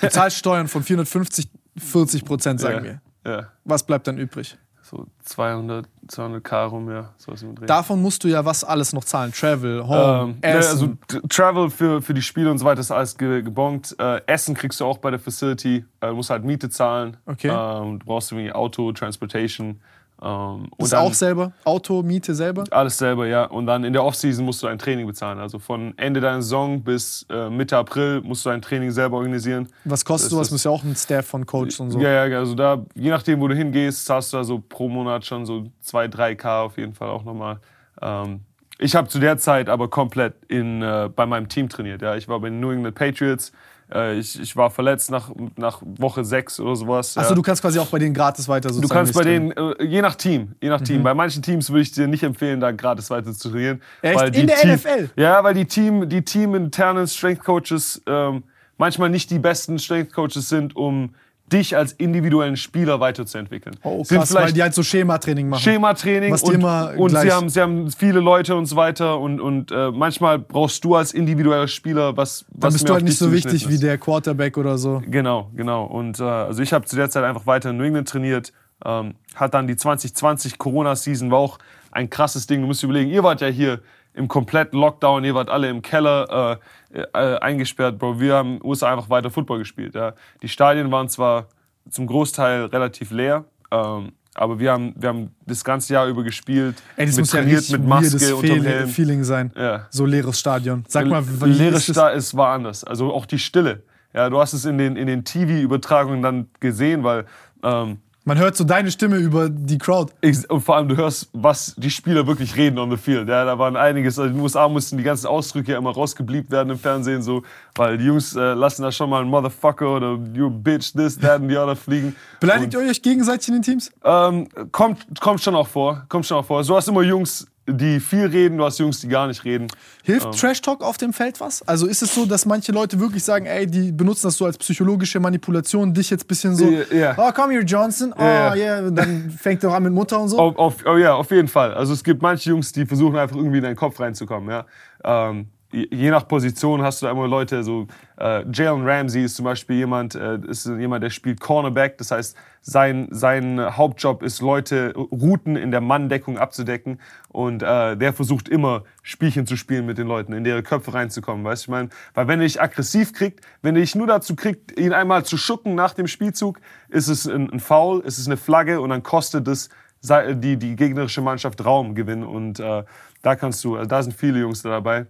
Du 0.02 0.10
zahlst 0.10 0.38
Steuern 0.38 0.68
von 0.68 0.84
450, 0.84 1.50
40 1.78 2.26
Prozent, 2.26 2.60
sagen 2.60 2.86
ja, 2.86 2.92
wir. 3.24 3.32
Ja, 3.32 3.48
Was 3.64 3.84
bleibt 3.84 4.06
dann 4.08 4.18
übrig? 4.20 4.58
So 4.88 5.08
200, 5.24 5.88
200 6.08 6.44
K 6.44 6.66
rum, 6.66 6.92
ja, 6.92 7.10
sowas 7.18 7.42
im 7.42 7.56
Dreh. 7.56 7.66
Davon 7.66 8.02
musst 8.04 8.24
du 8.24 8.28
ja 8.28 8.46
was 8.46 8.64
alles 8.64 8.94
noch 8.94 9.04
zahlen. 9.04 9.32
Travel, 9.34 9.88
Home, 9.88 10.34
Ähm, 10.34 10.38
Essen. 10.42 10.72
also 11.12 11.28
Travel 11.28 11.72
für, 11.72 12.04
für 12.04 12.14
die 12.14 12.22
Spiele 12.22 12.52
und 12.52 12.60
so 12.60 12.66
weiter 12.66 12.82
ist 12.82 12.92
alles 12.92 13.18
ge 13.18 13.42
gebongt. 13.42 13.96
Äh, 13.98 14.22
Essen 14.28 14.54
kriegst 14.54 14.80
du 14.80 14.86
auch 14.86 15.00
bei 15.00 15.10
der 15.10 15.20
Facility. 15.20 15.84
Äh, 16.02 16.08
du 16.10 16.14
musst 16.16 16.30
halt 16.30 16.44
Miete 16.44 16.70
zahlen. 16.70 17.18
Okay. 17.26 17.48
Ähm, 17.50 17.98
du 18.00 18.06
brauchst 18.06 18.32
irgendwie 18.32 18.52
Auto, 18.52 18.92
Transportation. 18.92 19.82
Ähm, 20.22 20.68
das 20.78 20.92
und 20.92 20.94
dann 20.94 21.00
auch 21.08 21.14
selber? 21.14 21.52
Auto, 21.66 22.02
Miete 22.02 22.34
selber? 22.36 22.64
alles 22.72 22.98
selber, 22.98 23.28
ja. 23.28 23.46
Und 23.46 23.68
dann 23.68 23.84
in 23.84 23.92
der 23.94 24.04
Offseason 24.04 24.46
musst 24.46 24.64
du 24.64 24.68
ein 24.68 24.80
Training 24.80 25.06
bezahlen. 25.06 25.40
Also 25.40 25.60
von 25.60 25.94
Ende 25.98 26.22
deiner 26.22 26.42
Saison 26.42 26.82
bis 26.82 27.26
äh, 27.30 27.50
Mitte 27.50 27.78
April 27.78 28.22
musst 28.22 28.46
du 28.46 28.50
ein 28.50 28.62
Training 28.62 28.92
selber 28.92 29.18
organisieren. 29.18 29.68
Was 29.84 30.06
kostet 30.06 30.28
Das 30.28 30.32
sowas? 30.32 30.48
ist- 30.48 30.52
Muss 30.54 30.64
ja 30.64 30.72
auch 30.72 30.84
ein 30.84 30.96
Staff 30.96 31.26
von 31.28 31.46
Coach 31.46 31.80
und 31.80 31.92
so. 31.92 32.00
Ja, 32.00 32.26
ja, 32.26 32.38
also 32.40 32.56
da, 32.56 32.86
je 32.96 33.10
nachdem, 33.10 33.42
wo 33.42 33.48
du 33.50 33.56
hingehst, 33.56 34.06
zahlst 34.06 34.32
du 34.34 34.38
da 34.38 34.44
so 34.46 34.60
pro 34.60 34.88
Monat 34.88 35.26
schon 35.26 35.46
so 35.46 35.66
2, 35.82 36.08
3 36.08 36.36
K 36.36 36.62
auf 36.64 36.78
jeden 36.78 36.94
Fall 36.94 37.10
auch 37.10 37.24
nochmal. 37.26 37.60
Ähm, 38.02 38.42
ich 38.78 38.96
habe 38.96 39.08
zu 39.08 39.20
der 39.20 39.38
Zeit 39.38 39.70
aber 39.70 39.90
komplett 39.90 40.34
in, 40.50 40.82
äh, 40.82 41.10
bei 41.14 41.26
meinem 41.26 41.50
Team 41.50 41.70
trainiert. 41.70 42.02
Ja. 42.02 42.16
Ich 42.16 42.28
war 42.28 42.40
bei 42.40 42.50
den 42.50 42.60
New 42.60 42.72
England 42.72 42.96
Patriots. 42.96 43.52
Äh, 43.94 44.18
ich, 44.18 44.40
ich 44.40 44.56
war 44.56 44.70
verletzt 44.72 45.12
nach, 45.12 45.32
nach 45.56 45.82
Woche 45.84 46.26
6 46.26 46.60
oder 46.60 46.76
sowas. 46.76 47.18
Achso, 47.18 47.30
ja. 47.30 47.36
du 47.36 47.42
kannst 47.42 47.62
quasi 47.62 47.80
auch 47.80 47.88
bei 47.88 48.00
denen 48.00 48.14
gratis 48.14 48.48
weiter 48.48 48.70
Du 48.70 48.76
sozusagen 48.76 48.98
kannst 48.98 49.14
bei 49.14 49.24
denen, 49.24 49.52
äh, 49.52 49.84
je 49.84 50.02
nach 50.02 50.16
Team, 50.16 50.56
je 50.62 50.70
nach 50.70 50.82
Team. 50.82 51.04
Bei 51.04 51.14
manchen 51.14 51.44
Teams 51.44 51.70
würde 51.70 51.82
ich 51.82 51.92
dir 51.92 52.08
nicht 52.08 52.24
empfehlen, 52.24 52.60
da 52.60 52.72
gratis 52.72 53.10
weiter 53.10 53.34
zu 53.34 53.50
trainieren. 53.50 53.82
Echt? 54.02 54.20
weil 54.20 54.32
die 54.32 54.42
In 54.42 54.48
der 54.48 54.58
Team, 54.58 54.74
NFL? 54.74 55.10
Ja, 55.16 55.44
weil 55.44 55.54
die 55.54 55.66
Team, 55.66 56.10
die 56.10 56.24
teaminternen 56.24 57.08
Strength 57.08 57.44
Coaches 57.44 58.02
ähm, 58.08 58.44
manchmal 58.78 59.10
nicht 59.10 59.30
die 59.30 59.40
besten 59.40 59.78
Strength 59.78 60.14
Coaches 60.14 60.50
sind, 60.50 60.76
um 60.76 61.14
dich 61.52 61.78
als 61.78 61.94
individuellen 61.94 62.58
Spieler 62.58 63.00
weiterzuentwickeln. 63.00 63.76
Oh, 63.84 64.04
sind 64.04 64.18
krass, 64.18 64.34
weil 64.34 64.42
vielleicht 64.44 64.56
die 64.58 64.62
halt 64.64 64.74
so 64.74 64.82
Schematraining 64.82 65.50
machen. 65.50 65.62
Schematraining 65.62 66.34
und, 66.34 66.50
immer 66.54 66.94
und 66.98 67.10
gleich- 67.12 67.24
sie, 67.24 67.32
haben, 67.32 67.50
sie 67.50 67.62
haben 67.62 67.92
viele 67.92 68.20
Leute 68.20 68.56
und 68.56 68.66
so 68.66 68.76
weiter 68.76 69.20
und, 69.20 69.40
und 69.40 69.72
äh, 69.72 69.92
manchmal 69.92 70.40
brauchst 70.40 70.84
du 70.84 70.96
als 70.96 71.14
individueller 71.14 71.68
Spieler 71.68 72.18
was, 72.18 72.46
Dann 72.50 72.64
was 72.64 72.74
bist 72.74 72.84
mehr 72.86 72.88
du 72.90 72.94
halt 72.96 73.04
nicht 73.06 73.18
so 73.18 73.28
wichtig 73.32 73.44
zugeschnitten 73.44 73.70
wie 73.70 73.76
ist. 73.76 73.84
der 73.84 73.98
Quarterback 74.00 74.58
oder 74.58 74.78
so. 74.78 75.02
Genau, 75.06 75.52
genau. 75.56 75.86
Und 75.86 76.20
äh, 76.20 76.24
also 76.24 76.64
ich 76.64 76.74
habe 76.74 76.86
zu 76.86 76.96
der 76.96 77.10
Zeit 77.12 77.24
einfach 77.24 77.46
weiter 77.46 77.70
in 77.70 77.78
New 77.78 77.84
England 77.84 78.10
trainiert. 78.10 78.52
Ähm, 78.84 79.16
hat 79.36 79.54
dann 79.54 79.68
die 79.68 79.76
2020 79.78 80.58
Corona-Season, 80.58 81.32
war 81.32 81.40
auch 81.40 81.60
ein 81.92 82.10
krasses 82.10 82.46
Ding. 82.48 82.62
Du 82.62 82.68
musst 82.68 82.82
dir 82.82 82.88
überlegen, 82.88 83.10
ihr 83.10 83.24
wart 83.24 83.40
ja 83.42 83.48
hier 83.48 83.80
im 84.16 84.28
kompletten 84.28 84.80
Lockdown, 84.80 85.24
ihr 85.24 85.36
wart 85.36 85.50
alle 85.50 85.70
im 85.70 85.82
Keller 85.82 86.60
äh, 86.94 87.00
äh, 87.14 87.40
eingesperrt, 87.40 88.00
Bro. 88.00 88.20
Wir 88.20 88.36
haben 88.36 88.60
USA 88.64 88.92
einfach 88.92 89.10
weiter 89.10 89.30
Football 89.30 89.60
gespielt. 89.60 89.94
Ja. 89.96 90.14
Die 90.42 90.48
Stadien 90.48 90.92
waren 90.92 91.10
zwar 91.10 91.48
zum 91.90 92.08
Großteil 92.08 92.66
relativ 92.66 93.12
leer, 93.12 93.46
ähm, 93.72 94.14
aber 94.34 94.60
wir 94.60 94.72
haben, 94.72 94.94
wir 94.98 95.10
haben 95.10 95.36
das 95.46 95.64
ganze 95.64 95.94
Jahr 95.94 96.08
über 96.08 96.24
gespielt, 96.24 96.82
Ey, 96.96 97.06
das 97.06 97.16
mit 97.16 97.24
muss 97.24 97.34
ja 97.34 97.40
trainiert, 97.40 97.60
richtig 97.60 97.80
mit 97.80 97.88
Maske 97.88 98.20
Fehl 98.20 98.64
Helm. 98.64 98.90
Feeling 98.90 99.24
sein. 99.24 99.52
Ja. 99.56 99.88
So 99.90 100.06
leeres 100.06 100.40
Stadion. 100.40 100.84
Sag 100.88 101.08
mal, 101.08 101.24
wie 101.26 101.50
leere 101.50 101.76
ist 101.76 101.90
das? 101.90 101.96
Stadt 101.96 102.16
ist 102.16 102.36
war 102.36 102.54
anders. 102.54 102.84
Also 102.84 103.14
auch 103.14 103.26
die 103.26 103.40
Stille. 103.40 103.84
Ja, 104.14 104.30
du 104.30 104.40
hast 104.40 104.54
es 104.54 104.66
in 104.66 104.78
den, 104.78 104.96
in 104.96 105.08
den 105.08 105.26
TV-Übertragungen 105.26 106.22
dann 106.22 106.48
gesehen, 106.60 107.04
weil 107.04 107.26
ähm, 107.64 107.98
Man 108.28 108.40
hört 108.40 108.58
so 108.58 108.64
deine 108.64 108.90
Stimme 108.90 109.18
über 109.18 109.50
die 109.50 109.78
Crowd. 109.78 110.12
Ich, 110.20 110.50
und 110.50 110.62
vor 110.62 110.78
allem, 110.78 110.88
du 110.88 110.98
hörst, 110.98 111.30
was 111.34 111.76
die 111.78 111.92
Spieler 111.92 112.26
wirklich 112.26 112.56
reden 112.56 112.80
on 112.80 112.90
the 112.90 112.98
field. 112.98 113.30
Ja, 113.30 113.46
da 113.46 113.60
waren 113.60 113.76
einiges. 113.76 114.18
Also 114.18 114.32
in 114.32 114.38
den 114.38 114.42
USA 114.42 114.68
mussten 114.68 114.98
die 114.98 115.04
ganzen 115.04 115.28
Ausdrücke 115.28 115.74
ja 115.74 115.78
immer 115.78 115.92
rausgebliebt 115.92 116.50
werden 116.50 116.72
im 116.72 116.80
Fernsehen, 116.80 117.22
so, 117.22 117.44
weil 117.76 118.00
die 118.00 118.06
Jungs 118.06 118.36
äh, 118.36 118.54
lassen 118.54 118.82
da 118.82 118.92
schon 118.92 119.12
mal 119.12 119.22
ein 119.22 119.30
Motherfucker 119.30 119.98
oder 119.98 120.20
you 120.34 120.50
bitch, 120.50 120.94
this, 120.94 121.20
that 121.20 121.40
and 121.40 121.52
the 121.52 121.58
other 121.58 121.76
fliegen. 121.76 122.16
Beleidigt 122.40 122.74
ihr 122.74 122.80
euch 122.80 123.00
gegenseitig 123.00 123.50
in 123.50 123.54
den 123.54 123.62
Teams? 123.62 123.92
Ähm, 124.04 124.48
kommt, 124.72 125.06
kommt 125.22 125.42
schon 125.42 125.54
auch 125.54 125.68
vor. 125.68 126.06
Kommt 126.10 126.26
schon 126.26 126.38
auch 126.38 126.46
vor. 126.46 126.64
Du 126.64 126.76
hast 126.76 126.88
immer 126.88 127.04
Jungs, 127.04 127.46
die 127.68 128.00
viel 128.00 128.28
reden, 128.28 128.58
du 128.58 128.66
hast 128.66 128.78
Jungs, 128.78 129.02
die 129.02 129.08
gar 129.08 129.28
nicht 129.28 129.44
reden. 129.44 129.68
Hilft 130.04 130.40
Trash 130.40 130.62
Talk 130.62 130.84
auf 130.84 130.98
dem 130.98 131.14
Feld 131.14 131.40
was? 131.42 131.68
Also 131.68 131.88
ist 131.88 132.04
es 132.04 132.14
so, 132.14 132.26
dass 132.26 132.46
manche 132.46 132.72
Leute 132.72 133.00
wirklich 133.00 133.24
sagen, 133.24 133.48
ey, 133.48 133.66
die 133.66 133.92
benutzen 133.92 134.28
das 134.28 134.38
so 134.38 134.46
als 134.46 134.58
psychologische 134.58 135.20
Manipulation, 135.20 135.94
dich 135.94 136.12
jetzt 136.12 136.26
ein 136.26 136.28
bisschen 136.28 136.56
so, 136.56 136.66
Ja, 136.70 136.84
ja. 136.96 137.16
oh, 137.18 137.32
komm 137.34 137.52
hier, 137.52 137.64
Johnson, 137.64 138.14
oh, 138.16 138.22
Ja, 138.22 138.54
ja, 138.56 138.82
ja. 138.82 138.90
dann 138.92 139.32
fängt 139.40 139.64
er 139.64 139.74
an 139.74 139.84
mit 139.84 139.94
Mutter 139.94 140.20
und 140.20 140.30
so. 140.30 140.38
Auf, 140.38 140.58
auf, 140.58 140.76
oh 140.86 140.98
ja, 140.98 141.16
auf 141.16 141.32
jeden 141.32 141.48
Fall. 141.48 141.74
Also 141.74 141.94
es 141.94 142.04
gibt 142.04 142.22
manche 142.22 142.50
Jungs, 142.52 142.72
die 142.72 142.86
versuchen 142.86 143.18
einfach 143.18 143.36
irgendwie 143.36 143.58
in 143.58 143.64
deinen 143.64 143.76
Kopf 143.76 144.00
reinzukommen. 144.00 144.50
Ja? 144.50 144.66
Ähm, 145.04 145.48
je 145.76 146.10
nach 146.10 146.28
Position 146.28 146.82
hast 146.82 147.02
du 147.02 147.08
immer 147.08 147.28
Leute, 147.28 147.64
so 147.64 147.88
äh, 148.18 148.46
Jalen 148.52 148.88
Ramsey 148.88 149.26
ist 149.26 149.36
zum 149.36 149.46
Beispiel 149.46 149.78
jemand, 149.78 150.16
äh, 150.16 150.40
ist 150.48 150.66
jemand, 150.66 151.04
der 151.04 151.10
spielt 151.10 151.40
Cornerback. 151.40 151.98
Das 151.98 152.12
heißt, 152.12 152.38
sein, 152.62 153.08
sein 153.12 153.60
Hauptjob 153.60 154.24
ist, 154.24 154.42
Leute 154.42 154.94
Routen 154.96 155.56
in 155.56 155.72
der 155.72 155.82
Manndeckung 155.82 156.38
abzudecken. 156.38 157.00
Und 157.30 157.62
äh, 157.62 157.98
der 157.98 158.14
versucht 158.14 158.48
immer, 158.48 158.84
Spielchen 159.04 159.46
zu 159.46 159.58
spielen 159.58 159.86
mit 159.86 159.98
den 159.98 160.08
Leuten, 160.08 160.34
in 160.34 160.44
deren 160.44 160.64
Köpfe 160.64 160.94
reinzukommen. 160.94 161.44
Weißt 161.44 161.64
du, 161.64 161.72
ich 161.72 161.72
meine, 161.72 161.90
weil 162.14 162.28
wenn 162.28 162.40
er 162.40 162.46
dich 162.46 162.62
aggressiv 162.62 163.14
kriegt, 163.14 163.46
wenn 163.62 163.76
er 163.76 163.82
dich 163.82 163.96
nur 163.96 164.08
dazu 164.08 164.36
kriegt, 164.36 164.80
ihn 164.80 164.94
einmal 164.94 165.26
zu 165.26 165.38
schucken 165.38 165.76
nach 165.76 165.94
dem 165.94 166.08
Spielzug, 166.08 166.60
ist 166.90 167.10
es 167.10 167.28
ein, 167.28 167.52
ein 167.52 167.60
Foul, 167.60 168.00
ist 168.02 168.18
es 168.18 168.28
eine 168.28 168.38
Flagge 168.38 168.80
und 168.80 168.90
dann 168.90 169.04
kostet 169.04 169.48
es 169.48 169.70
die, 170.08 170.58
die 170.58 170.76
gegnerische 170.76 171.22
Mannschaft 171.22 171.66
Raum 171.66 171.96
gewinnen. 171.96 172.24
Und 172.24 172.60
äh, 172.60 172.84
da 173.22 173.36
kannst 173.36 173.64
du, 173.64 173.76
also 173.76 173.90
da 173.90 174.04
sind 174.04 174.14
viele 174.14 174.40
Jungs 174.40 174.62
da 174.62 174.70
dabei. 174.70 175.08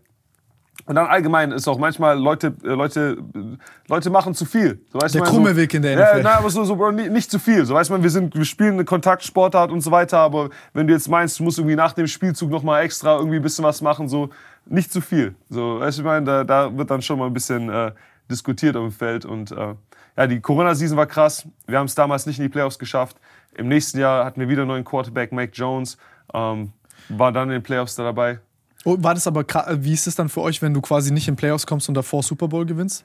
Und 0.87 0.95
dann 0.95 1.07
allgemein 1.07 1.51
ist 1.51 1.67
auch 1.67 1.79
manchmal 1.79 2.19
Leute, 2.19 2.53
äh, 2.63 2.67
Leute, 2.67 3.17
äh, 3.33 3.57
Leute 3.87 4.09
machen 4.11 4.35
zu 4.35 4.45
viel. 4.45 4.79
So, 4.93 5.01
weißt 5.01 5.15
Der 5.15 5.23
du, 5.23 5.29
krumme 5.29 5.49
so, 5.51 5.55
Weg 5.55 5.73
in 5.73 5.81
der 5.81 5.93
Ja, 5.93 6.11
NFL. 6.13 6.23
nein, 6.23 6.33
aber 6.37 6.49
so, 6.51 6.63
so 6.63 6.75
Bro, 6.75 6.91
nicht, 6.91 7.11
nicht 7.11 7.31
zu 7.31 7.39
viel. 7.39 7.65
So 7.65 7.73
weiß 7.73 7.89
man, 7.89 8.03
wir 8.03 8.09
sind, 8.11 8.35
wir 8.35 8.45
spielen 8.45 8.73
eine 8.73 8.85
Kontaktsportart 8.85 9.71
und 9.71 9.81
so 9.81 9.89
weiter. 9.89 10.19
Aber 10.19 10.49
wenn 10.73 10.85
du 10.85 10.93
jetzt 10.93 11.09
meinst, 11.09 11.39
du 11.39 11.43
musst 11.43 11.57
irgendwie 11.57 11.75
nach 11.75 11.93
dem 11.93 12.05
Spielzug 12.05 12.51
noch 12.51 12.61
mal 12.61 12.81
extra 12.81 13.17
irgendwie 13.17 13.37
ein 13.37 13.41
bisschen 13.41 13.65
was 13.65 13.81
machen, 13.81 14.07
so 14.07 14.29
nicht 14.67 14.91
zu 14.93 15.01
viel. 15.01 15.33
So, 15.49 15.79
weißt 15.79 15.97
du, 15.97 16.01
ich 16.03 16.05
meine, 16.05 16.23
da, 16.25 16.43
da 16.43 16.77
wird 16.77 16.91
dann 16.91 17.01
schon 17.01 17.17
mal 17.17 17.25
ein 17.25 17.33
bisschen 17.33 17.67
äh, 17.69 17.91
diskutiert 18.29 18.75
auf 18.75 18.83
dem 18.83 18.91
Feld. 18.91 19.25
Und 19.25 19.51
äh, 19.51 19.73
ja, 20.17 20.27
die 20.27 20.39
Corona-Season 20.39 20.97
war 20.97 21.07
krass. 21.07 21.47
Wir 21.65 21.79
haben 21.79 21.87
es 21.87 21.95
damals 21.95 22.27
nicht 22.27 22.37
in 22.37 22.43
die 22.43 22.49
Playoffs 22.49 22.77
geschafft. 22.77 23.17
Im 23.57 23.67
nächsten 23.69 23.99
Jahr 23.99 24.23
hatten 24.23 24.39
wir 24.39 24.49
wieder 24.49 24.61
einen 24.61 24.69
neuen 24.69 24.85
Quarterback, 24.85 25.31
Mac 25.31 25.49
Jones. 25.53 25.97
Ähm, 26.33 26.73
war 27.09 27.31
dann 27.31 27.49
in 27.49 27.53
den 27.53 27.63
Playoffs 27.63 27.95
da 27.95 28.03
dabei. 28.03 28.39
Oh, 28.85 28.95
war 28.99 29.13
das 29.15 29.27
aber, 29.27 29.43
wie 29.79 29.93
ist 29.93 30.07
es 30.07 30.15
dann 30.15 30.29
für 30.29 30.41
euch, 30.41 30.61
wenn 30.61 30.73
du 30.73 30.79
quasi 30.79 31.11
nicht 31.11 31.27
in 31.27 31.35
Playoffs 31.35 31.65
kommst 31.67 31.89
und 31.89 31.95
davor 31.95 32.23
Super 32.23 32.47
Bowl 32.47 32.65
gewinnst? 32.65 33.03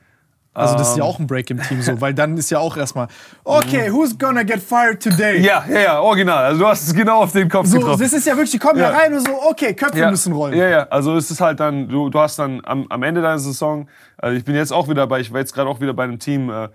Also 0.52 0.76
das 0.76 0.90
ist 0.90 0.96
ja 0.98 1.04
Ähm. 1.04 1.08
auch 1.10 1.18
ein 1.20 1.26
Break 1.28 1.48
im 1.50 1.62
Team 1.62 1.80
so, 1.80 2.00
weil 2.00 2.12
dann 2.12 2.36
ist 2.36 2.50
ja 2.50 2.58
auch 2.58 2.76
erstmal, 2.76 3.06
okay, 3.44 3.88
who's 3.92 4.18
gonna 4.18 4.42
get 4.42 4.60
fired 4.60 5.00
today? 5.00 5.40
Ja, 5.40 5.64
ja, 5.70 5.80
ja, 5.80 6.00
original. 6.00 6.44
Also 6.44 6.60
du 6.60 6.66
hast 6.66 6.88
es 6.88 6.92
genau 6.92 7.22
auf 7.22 7.30
den 7.30 7.48
Kopf 7.48 7.66
So, 7.68 7.78
getroffen. 7.78 8.02
das 8.02 8.12
ist 8.12 8.26
ja 8.26 8.32
wirklich, 8.34 8.50
die 8.50 8.58
kommen 8.58 8.80
ja, 8.80 8.90
Ja. 8.90 8.96
rein 8.98 9.14
und 9.14 9.20
so, 9.24 9.32
okay, 9.48 9.74
Köpfe 9.74 10.10
müssen 10.10 10.32
rollen. 10.32 10.58
Ja, 10.58 10.68
ja. 10.68 10.82
Also 10.88 11.16
es 11.16 11.30
ist 11.30 11.40
halt 11.40 11.60
dann, 11.60 11.88
du, 11.88 12.10
du 12.10 12.18
hast 12.18 12.36
dann 12.40 12.60
am, 12.64 12.84
am 12.88 13.02
Ende 13.04 13.22
deiner 13.22 13.38
Saison, 13.38 13.88
also 14.18 14.36
ich 14.36 14.44
bin 14.44 14.56
jetzt 14.56 14.72
auch 14.72 14.88
wieder 14.88 15.06
bei, 15.06 15.20
ich 15.20 15.32
war 15.32 15.38
jetzt 15.38 15.54
gerade 15.54 15.70
auch 15.70 15.80
wieder 15.80 15.94
bei 15.94 16.02
einem 16.02 16.18
Team, 16.18 16.50
äh, 16.50 16.64
äh, 16.64 16.68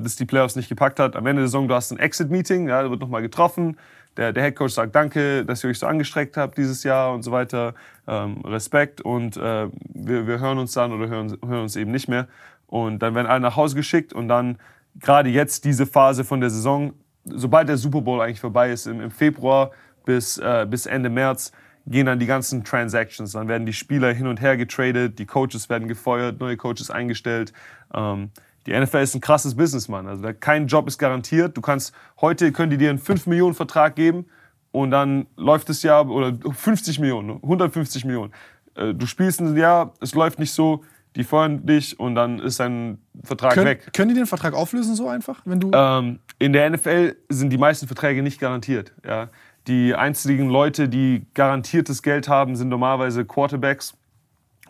das 0.00 0.16
die 0.16 0.24
Playoffs 0.26 0.56
nicht 0.56 0.68
gepackt 0.68 0.98
hat. 0.98 1.14
Am 1.14 1.24
Ende 1.24 1.42
der 1.42 1.46
Saison, 1.48 1.68
du 1.68 1.74
hast 1.76 1.92
ein 1.92 2.00
Exit-Meeting, 2.00 2.68
ja, 2.68 2.82
da 2.82 2.90
wird 2.90 3.00
nochmal 3.00 3.22
getroffen. 3.22 3.76
Der, 4.16 4.32
der 4.32 4.42
Headcoach 4.42 4.70
sagt 4.70 4.94
Danke, 4.94 5.44
dass 5.44 5.64
ihr 5.64 5.70
euch 5.70 5.78
so 5.78 5.86
angestreckt 5.86 6.36
habt 6.36 6.58
dieses 6.58 6.84
Jahr 6.84 7.12
und 7.14 7.22
so 7.22 7.32
weiter. 7.32 7.74
Ähm, 8.06 8.40
Respekt 8.44 9.00
und 9.00 9.36
äh, 9.36 9.68
wir, 9.94 10.26
wir 10.26 10.40
hören 10.40 10.58
uns 10.58 10.72
dann 10.72 10.92
oder 10.92 11.08
hören, 11.08 11.36
hören 11.44 11.62
uns 11.62 11.76
eben 11.76 11.90
nicht 11.90 12.08
mehr. 12.08 12.28
Und 12.66 13.00
dann 13.00 13.14
werden 13.14 13.26
alle 13.26 13.40
nach 13.40 13.56
Hause 13.56 13.76
geschickt 13.76 14.12
und 14.12 14.28
dann 14.28 14.58
gerade 14.98 15.30
jetzt 15.30 15.64
diese 15.64 15.86
Phase 15.86 16.24
von 16.24 16.40
der 16.40 16.50
Saison, 16.50 16.92
sobald 17.24 17.68
der 17.68 17.76
Super 17.76 18.00
Bowl 18.00 18.20
eigentlich 18.20 18.40
vorbei 18.40 18.70
ist, 18.70 18.86
im, 18.86 19.00
im 19.00 19.10
Februar 19.10 19.70
bis, 20.04 20.38
äh, 20.38 20.66
bis 20.68 20.86
Ende 20.86 21.10
März, 21.10 21.52
gehen 21.86 22.06
dann 22.06 22.18
die 22.18 22.26
ganzen 22.26 22.64
Transactions. 22.64 23.32
Dann 23.32 23.48
werden 23.48 23.66
die 23.66 23.72
Spieler 23.72 24.12
hin 24.12 24.26
und 24.26 24.40
her 24.40 24.56
getradet, 24.56 25.18
die 25.18 25.26
Coaches 25.26 25.68
werden 25.68 25.88
gefeuert, 25.88 26.40
neue 26.40 26.56
Coaches 26.56 26.90
eingestellt. 26.90 27.52
Ähm, 27.94 28.30
die 28.66 28.78
NFL 28.78 28.98
ist 28.98 29.14
ein 29.14 29.20
krasses 29.20 29.54
Business, 29.56 29.88
Mann. 29.88 30.06
Also 30.06 30.22
da, 30.22 30.32
kein 30.32 30.66
Job 30.66 30.86
ist 30.86 30.98
garantiert. 30.98 31.56
Du 31.56 31.60
kannst, 31.60 31.94
heute 32.20 32.52
können 32.52 32.70
die 32.70 32.78
dir 32.78 32.90
einen 32.90 32.98
5 32.98 33.26
Millionen 33.26 33.54
Vertrag 33.54 33.96
geben 33.96 34.26
und 34.70 34.90
dann 34.90 35.26
läuft 35.36 35.68
das 35.68 35.82
Jahr, 35.82 36.08
oder 36.08 36.32
50 36.52 36.98
Millionen, 36.98 37.36
150 37.42 38.04
Millionen. 38.04 38.32
Äh, 38.74 38.94
Du 38.94 39.06
spielst 39.06 39.40
ein 39.40 39.56
Jahr, 39.56 39.94
es 40.00 40.14
läuft 40.14 40.38
nicht 40.38 40.52
so, 40.52 40.82
die 41.16 41.24
feuern 41.24 41.66
dich 41.66 41.98
und 42.00 42.14
dann 42.14 42.38
ist 42.38 42.58
dein 42.58 42.98
Vertrag 43.22 43.54
Können, 43.54 43.66
weg. 43.66 43.92
können 43.92 44.08
die 44.08 44.14
den 44.14 44.26
Vertrag 44.26 44.54
auflösen 44.54 44.94
so 44.94 45.08
einfach, 45.08 45.42
wenn 45.44 45.60
du... 45.60 45.70
Ähm, 45.74 46.20
in 46.38 46.52
der 46.52 46.70
NFL 46.70 47.16
sind 47.28 47.50
die 47.50 47.58
meisten 47.58 47.86
Verträge 47.86 48.22
nicht 48.22 48.40
garantiert. 48.40 48.92
Ja. 49.06 49.28
Die 49.68 49.94
einzigen 49.94 50.48
Leute, 50.48 50.88
die 50.88 51.26
garantiertes 51.34 52.02
Geld 52.02 52.28
haben, 52.28 52.56
sind 52.56 52.68
normalerweise 52.68 53.24
Quarterbacks, 53.24 53.94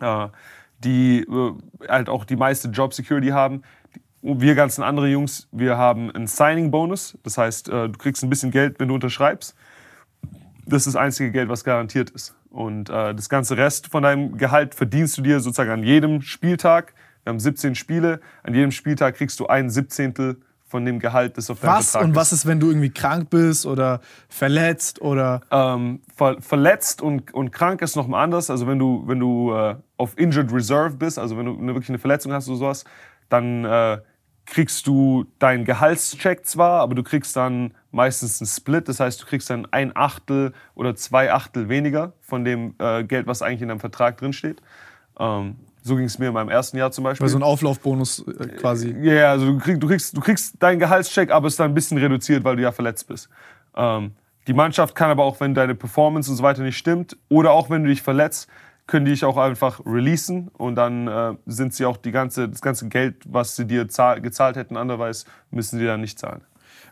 äh, 0.01 0.27
die 0.79 1.21
äh, 1.21 1.53
halt 1.87 2.09
auch 2.09 2.25
die 2.25 2.35
meiste 2.35 2.67
Job 2.67 2.93
Security 2.93 3.29
haben. 3.29 3.63
Und 4.23 4.39
wir 4.39 4.55
ganzen 4.55 4.83
andere 4.83 5.09
Jungs, 5.09 5.49
wir 5.51 5.77
haben 5.77 6.09
einen 6.09 6.27
Signing-Bonus. 6.27 7.17
Das 7.23 7.37
heißt, 7.37 7.67
äh, 7.67 7.89
du 7.89 7.97
kriegst 7.97 8.23
ein 8.23 8.29
bisschen 8.29 8.51
Geld, 8.51 8.79
wenn 8.79 8.87
du 8.87 8.93
unterschreibst. 8.93 9.53
Das 10.65 10.87
ist 10.87 10.95
das 10.95 10.95
einzige 10.95 11.29
Geld, 11.29 11.49
was 11.49 11.65
garantiert 11.65 12.09
ist. 12.11 12.33
Und 12.49 12.89
äh, 12.89 13.13
das 13.13 13.27
ganze 13.27 13.57
Rest 13.57 13.87
von 13.87 14.01
deinem 14.01 14.37
Gehalt 14.37 14.75
verdienst 14.75 15.17
du 15.17 15.21
dir 15.21 15.41
sozusagen 15.41 15.71
an 15.71 15.83
jedem 15.83 16.21
Spieltag. 16.21 16.93
Wir 17.23 17.31
haben 17.31 17.39
17 17.39 17.75
Spiele. 17.75 18.21
An 18.43 18.53
jedem 18.53 18.71
Spieltag 18.71 19.15
kriegst 19.15 19.41
du 19.41 19.47
ein 19.47 19.69
Siebzehntel 19.69 20.37
von 20.65 20.85
dem 20.85 20.99
Gehalt, 20.99 21.37
das 21.37 21.49
auf 21.49 21.59
deinem 21.59 21.73
was 21.73 21.91
Vertrag 21.91 22.05
und 22.05 22.11
ist. 22.11 22.15
was 22.15 22.31
ist, 22.31 22.45
wenn 22.45 22.61
du 22.61 22.69
irgendwie 22.69 22.91
krank 22.91 23.29
bist 23.29 23.65
oder 23.65 23.99
verletzt 24.29 25.01
oder... 25.01 25.41
Ähm, 25.51 25.99
ver 26.15 26.41
verletzt 26.41 27.01
und, 27.01 27.33
und 27.33 27.51
krank 27.51 27.81
ist 27.81 27.97
noch 27.97 28.07
mal 28.07 28.23
anders. 28.23 28.49
Also 28.49 28.67
wenn 28.67 28.79
du, 28.79 29.03
wenn 29.05 29.19
du 29.19 29.53
äh, 29.53 29.75
auf 29.97 30.17
Injured 30.17 30.53
Reserve 30.53 30.95
bist, 30.95 31.19
also 31.19 31.37
wenn 31.37 31.45
du 31.45 31.57
eine, 31.57 31.73
wirklich 31.73 31.89
eine 31.89 31.99
Verletzung 31.99 32.31
hast 32.31 32.47
oder 32.47 32.57
sowas, 32.57 32.85
dann 33.27 33.65
äh, 33.65 33.97
kriegst 34.45 34.87
du 34.87 35.25
deinen 35.39 35.65
Gehaltscheck 35.65 36.45
zwar, 36.45 36.81
aber 36.81 36.95
du 36.95 37.03
kriegst 37.03 37.35
dann 37.35 37.73
meistens 37.91 38.41
einen 38.41 38.47
Split. 38.47 38.89
Das 38.89 38.99
heißt, 38.99 39.21
du 39.21 39.25
kriegst 39.25 39.49
dann 39.49 39.67
ein 39.71 39.95
Achtel 39.95 40.53
oder 40.75 40.95
zwei 40.95 41.31
Achtel 41.31 41.69
weniger 41.69 42.13
von 42.21 42.43
dem 42.43 42.75
äh, 42.79 43.03
Geld, 43.03 43.27
was 43.27 43.41
eigentlich 43.41 43.61
in 43.61 43.69
deinem 43.69 43.79
Vertrag 43.79 44.17
drinsteht. 44.17 44.61
Ähm, 45.19 45.55
so 45.81 45.95
ging 45.95 46.05
es 46.05 46.17
mir 46.17 46.27
in 46.27 46.33
meinem 46.33 46.49
ersten 46.49 46.77
Jahr 46.77 46.91
zum 46.91 47.03
Beispiel. 47.03 47.23
Weil 47.23 47.29
so 47.29 47.37
ein 47.37 47.43
Auflaufbonus 47.43 48.25
äh, 48.27 48.47
quasi. 48.57 48.95
Ja, 49.01 49.13
ja, 49.13 49.31
also 49.31 49.45
du 49.45 49.57
kriegst, 49.57 49.83
du, 49.83 49.87
kriegst, 49.87 50.17
du 50.17 50.21
kriegst 50.21 50.63
deinen 50.63 50.79
Gehaltscheck, 50.79 51.31
aber 51.31 51.47
es 51.47 51.53
ist 51.53 51.59
dann 51.59 51.71
ein 51.71 51.73
bisschen 51.73 51.97
reduziert, 51.97 52.43
weil 52.43 52.55
du 52.55 52.61
ja 52.61 52.71
verletzt 52.71 53.07
bist. 53.07 53.29
Ähm, 53.75 54.11
die 54.47 54.53
Mannschaft 54.53 54.95
kann 54.95 55.09
aber 55.09 55.23
auch, 55.23 55.39
wenn 55.39 55.53
deine 55.53 55.75
Performance 55.75 56.29
und 56.29 56.37
so 56.37 56.43
weiter 56.43 56.63
nicht 56.63 56.77
stimmt 56.77 57.17
oder 57.29 57.51
auch 57.51 57.69
wenn 57.69 57.83
du 57.83 57.89
dich 57.89 58.01
verletzt, 58.01 58.49
können 58.93 59.05
die 59.05 59.11
dich 59.11 59.25
auch 59.25 59.37
einfach 59.37 59.83
releasen 59.87 60.49
und 60.49 60.75
dann 60.75 61.07
äh, 61.07 61.33
sind 61.47 61.73
sie 61.73 61.83
auch 61.83 61.97
die 61.97 62.11
ganze, 62.11 62.47
das 62.47 62.61
ganze 62.61 62.87
Geld, 62.89 63.15
was 63.25 63.55
sie 63.55 63.65
dir 63.65 63.89
zahl, 63.89 64.21
gezahlt 64.21 64.55
hätten, 64.55 64.77
andererweise 64.77 65.25
müssen 65.49 65.79
sie 65.79 65.85
dann 65.87 65.99
nicht 65.99 66.19
zahlen. 66.19 66.41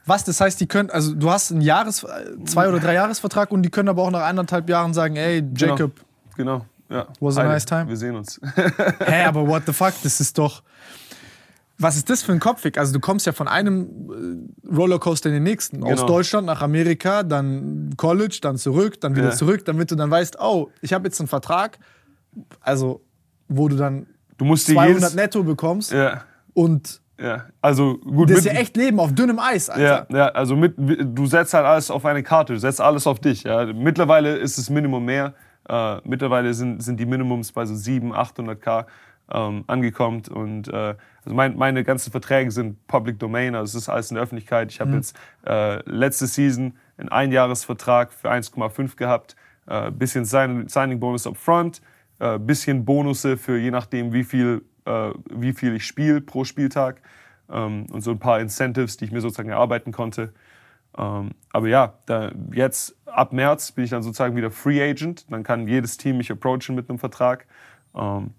Was, 0.07 0.23
das 0.23 0.41
heißt, 0.41 0.59
die 0.59 0.65
können, 0.65 0.89
also 0.89 1.13
du 1.13 1.29
hast 1.29 1.51
einen 1.51 1.61
Jahres-, 1.61 2.03
zwei- 2.45 2.69
oder 2.69 2.79
drei 2.79 2.95
Jahresvertrag 2.95 3.51
und 3.51 3.61
die 3.61 3.69
können 3.69 3.87
aber 3.87 4.01
auch 4.01 4.09
nach 4.09 4.23
eineinhalb 4.23 4.67
Jahren 4.67 4.95
sagen, 4.95 5.15
ey, 5.15 5.43
Jacob, 5.55 5.91
Genau, 6.35 6.65
ja. 6.89 7.05
Was 7.19 7.37
a 7.37 7.43
nice 7.43 7.67
time. 7.67 7.87
Wir 7.87 7.97
sehen 7.97 8.15
uns. 8.15 8.41
hä, 9.05 9.23
aber 9.27 9.47
what 9.47 9.61
the 9.67 9.73
fuck, 9.73 9.93
das 10.01 10.19
ist 10.19 10.35
doch. 10.39 10.63
Was 11.81 11.97
ist 11.97 12.09
das 12.09 12.21
für 12.23 12.31
ein 12.31 12.39
Kopfweg? 12.39 12.77
Also 12.77 12.93
du 12.93 12.99
kommst 12.99 13.25
ja 13.25 13.31
von 13.33 13.47
einem 13.47 14.49
äh, 14.69 14.75
Rollercoaster 14.75 15.29
in 15.29 15.33
den 15.35 15.43
nächsten. 15.43 15.83
Aus 15.83 15.89
Genau. 16.01 16.05
Deutschland 16.07 16.45
nach 16.47 16.61
Amerika, 16.61 17.23
dann 17.23 17.93
College, 17.97 18.39
dann 18.41 18.57
zurück, 18.57 19.01
dann 19.01 19.15
wieder 19.15 19.29
Ja. 19.29 19.35
zurück, 19.35 19.65
damit 19.65 19.89
du 19.91 19.95
dann 19.95 20.11
weißt, 20.11 20.37
oh, 20.39 20.69
ich 20.81 20.93
habe 20.93 21.07
jetzt 21.07 21.19
einen 21.19 21.27
Vertrag, 21.27 21.79
also 22.61 23.01
wo 23.47 23.67
du 23.67 23.75
dann 23.75 24.07
Du 24.37 24.45
musst 24.45 24.67
dir 24.67 24.73
200 24.75 24.95
jedes... 25.01 25.15
netto 25.15 25.43
bekommst 25.43 25.91
Ja, 25.91 26.23
und 26.53 27.01
ja. 27.19 27.45
Also 27.61 27.97
gut, 27.99 28.31
das 28.31 28.39
ist 28.39 28.45
ja 28.45 28.53
echt 28.53 28.75
Leben 28.75 28.99
auf 28.99 29.13
dünnem 29.13 29.37
Eis, 29.37 29.69
Alter. 29.69 30.07
Ja, 30.09 30.17
ja, 30.17 30.27
also 30.29 30.55
mit, 30.55 30.73
du 30.77 31.27
setzt 31.27 31.53
halt 31.53 31.65
alles 31.65 31.91
auf 31.91 32.03
eine 32.05 32.23
Karte, 32.23 32.53
du 32.53 32.59
setzt 32.59 32.81
alles 32.81 33.05
auf 33.05 33.19
dich. 33.19 33.43
Ja. 33.43 33.65
Mittlerweile 33.71 34.37
ist 34.37 34.57
das 34.57 34.71
Minimum 34.71 35.05
mehr. 35.05 35.35
Äh, 35.69 35.97
mittlerweile 36.03 36.51
sind, 36.55 36.81
sind 36.81 36.99
die 36.99 37.05
Minimums 37.05 37.51
bei 37.51 37.65
so 37.67 37.75
700, 37.75 38.17
800k 38.39 38.85
ähm, 39.31 39.63
angekommen. 39.67 40.23
Und 40.33 40.67
äh, 40.69 40.95
also 41.23 41.35
mein, 41.35 41.55
meine 41.55 41.83
ganzen 41.83 42.11
Verträge 42.11 42.51
sind 42.51 42.87
Public 42.87 43.19
Domain, 43.19 43.55
also 43.55 43.77
es 43.77 43.83
ist 43.83 43.89
alles 43.89 44.09
in 44.11 44.15
der 44.15 44.23
Öffentlichkeit. 44.23 44.71
Ich 44.71 44.81
habe 44.81 44.93
jetzt 44.93 45.15
äh, 45.45 45.87
letzte 45.89 46.25
Season 46.25 46.77
einen 46.97 47.09
Einjahresvertrag 47.09 48.11
für 48.11 48.31
1,5 48.31 48.95
gehabt, 48.95 49.35
äh, 49.67 49.91
bisschen 49.91 50.25
Sign 50.25 50.67
Signing 50.67 50.99
Bonus 50.99 51.27
up 51.27 51.37
front, 51.37 51.81
äh, 52.19 52.39
bisschen 52.39 52.85
Bonusse 52.85 53.37
für 53.37 53.57
je 53.57 53.71
nachdem, 53.71 54.13
wie 54.13 54.23
viel, 54.23 54.63
äh, 54.85 55.11
wie 55.31 55.53
viel 55.53 55.75
ich 55.75 55.85
spiele 55.85 56.21
pro 56.21 56.43
Spieltag 56.43 57.01
ähm, 57.49 57.85
und 57.91 58.01
so 58.01 58.11
ein 58.11 58.19
paar 58.19 58.39
Incentives, 58.39 58.97
die 58.97 59.05
ich 59.05 59.11
mir 59.11 59.21
sozusagen 59.21 59.49
erarbeiten 59.49 59.91
konnte. 59.91 60.33
Ähm, 60.97 61.31
aber 61.51 61.67
ja, 61.67 61.93
da, 62.05 62.31
jetzt 62.51 62.95
ab 63.05 63.31
März 63.31 63.71
bin 63.71 63.83
ich 63.85 63.91
dann 63.91 64.03
sozusagen 64.03 64.35
wieder 64.35 64.51
Free 64.51 64.81
Agent. 64.81 65.31
Dann 65.31 65.43
kann 65.43 65.67
jedes 65.67 65.97
Team 65.97 66.17
mich 66.17 66.31
approachen 66.31 66.75
mit 66.75 66.89
einem 66.89 66.99
Vertrag. 66.99 67.45
Ähm, 67.95 68.33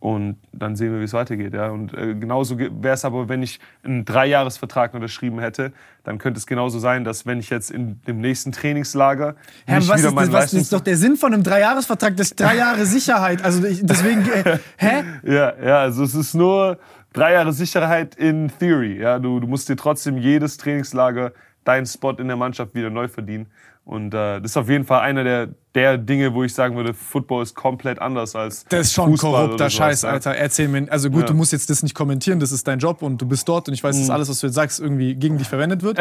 und 0.00 0.36
dann 0.52 0.76
sehen 0.76 0.92
wir, 0.92 1.00
wie 1.00 1.04
es 1.04 1.12
weitergeht. 1.12 1.54
Ja. 1.54 1.70
Und 1.70 1.92
äh, 1.92 2.14
genauso 2.14 2.58
wäre 2.58 2.94
es 2.94 3.04
aber, 3.04 3.28
wenn 3.28 3.42
ich 3.42 3.58
einen 3.82 4.04
Dreijahresvertrag 4.04 4.94
unterschrieben 4.94 5.40
hätte, 5.40 5.72
dann 6.04 6.18
könnte 6.18 6.38
es 6.38 6.46
genauso 6.46 6.78
sein, 6.78 7.02
dass 7.02 7.26
wenn 7.26 7.40
ich 7.40 7.50
jetzt 7.50 7.70
in 7.70 8.00
dem 8.06 8.20
nächsten 8.20 8.52
Trainingslager 8.52 9.34
Herr, 9.66 9.76
was 9.78 9.98
wieder 9.98 10.08
ist, 10.08 10.16
das, 10.16 10.32
was 10.32 10.54
ist 10.54 10.72
doch 10.72 10.80
der 10.80 10.96
Sinn 10.96 11.16
von 11.16 11.34
einem 11.34 11.42
Dreijahresvertrag? 11.42 12.16
Das 12.16 12.28
ist 12.28 12.40
drei 12.40 12.56
Jahre 12.56 12.86
Sicherheit. 12.86 13.44
Also 13.44 13.64
ich, 13.64 13.80
deswegen, 13.84 14.22
äh, 14.30 14.58
hä? 14.76 15.02
Ja, 15.24 15.54
ja, 15.60 15.78
also 15.80 16.04
es 16.04 16.14
ist 16.14 16.34
nur 16.34 16.78
drei 17.12 17.32
Jahre 17.32 17.52
Sicherheit 17.52 18.14
in 18.14 18.52
Theory. 18.56 19.00
Ja, 19.00 19.18
du, 19.18 19.40
du 19.40 19.48
musst 19.48 19.68
dir 19.68 19.76
trotzdem 19.76 20.16
jedes 20.16 20.58
Trainingslager 20.58 21.32
deinen 21.64 21.86
Spot 21.86 22.12
in 22.12 22.28
der 22.28 22.36
Mannschaft 22.36 22.74
wieder 22.74 22.90
neu 22.90 23.08
verdienen. 23.08 23.46
Und 23.88 24.12
äh, 24.12 24.42
das 24.42 24.50
ist 24.50 24.56
auf 24.58 24.68
jeden 24.68 24.84
Fall 24.84 25.00
einer 25.00 25.24
der, 25.24 25.48
der 25.74 25.96
Dinge, 25.96 26.34
wo 26.34 26.44
ich 26.44 26.52
sagen 26.52 26.76
würde, 26.76 26.92
Football 26.92 27.42
ist 27.42 27.54
komplett 27.54 27.98
anders 28.02 28.36
als 28.36 28.66
Das 28.66 28.88
ist 28.88 28.92
schon 28.92 29.12
Fußball 29.12 29.46
korrupter 29.46 29.70
Scheiß, 29.70 30.02
ja. 30.02 30.10
Alter. 30.10 30.34
Erzähl 30.36 30.68
mir. 30.68 30.92
Also 30.92 31.08
gut, 31.08 31.22
ja. 31.22 31.28
du 31.28 31.32
musst 31.32 31.52
jetzt 31.52 31.70
das 31.70 31.82
nicht 31.82 31.94
kommentieren, 31.94 32.38
das 32.38 32.52
ist 32.52 32.68
dein 32.68 32.80
Job 32.80 33.00
und 33.00 33.16
du 33.22 33.24
bist 33.24 33.48
dort 33.48 33.66
und 33.66 33.72
ich 33.72 33.82
weiß, 33.82 33.96
dass 33.96 34.08
mhm. 34.08 34.12
alles, 34.12 34.28
was 34.28 34.40
du 34.40 34.48
jetzt 34.48 34.56
sagst, 34.56 34.78
irgendwie 34.78 35.14
gegen 35.14 35.38
dich 35.38 35.48
verwendet 35.48 35.82
wird. 35.82 36.00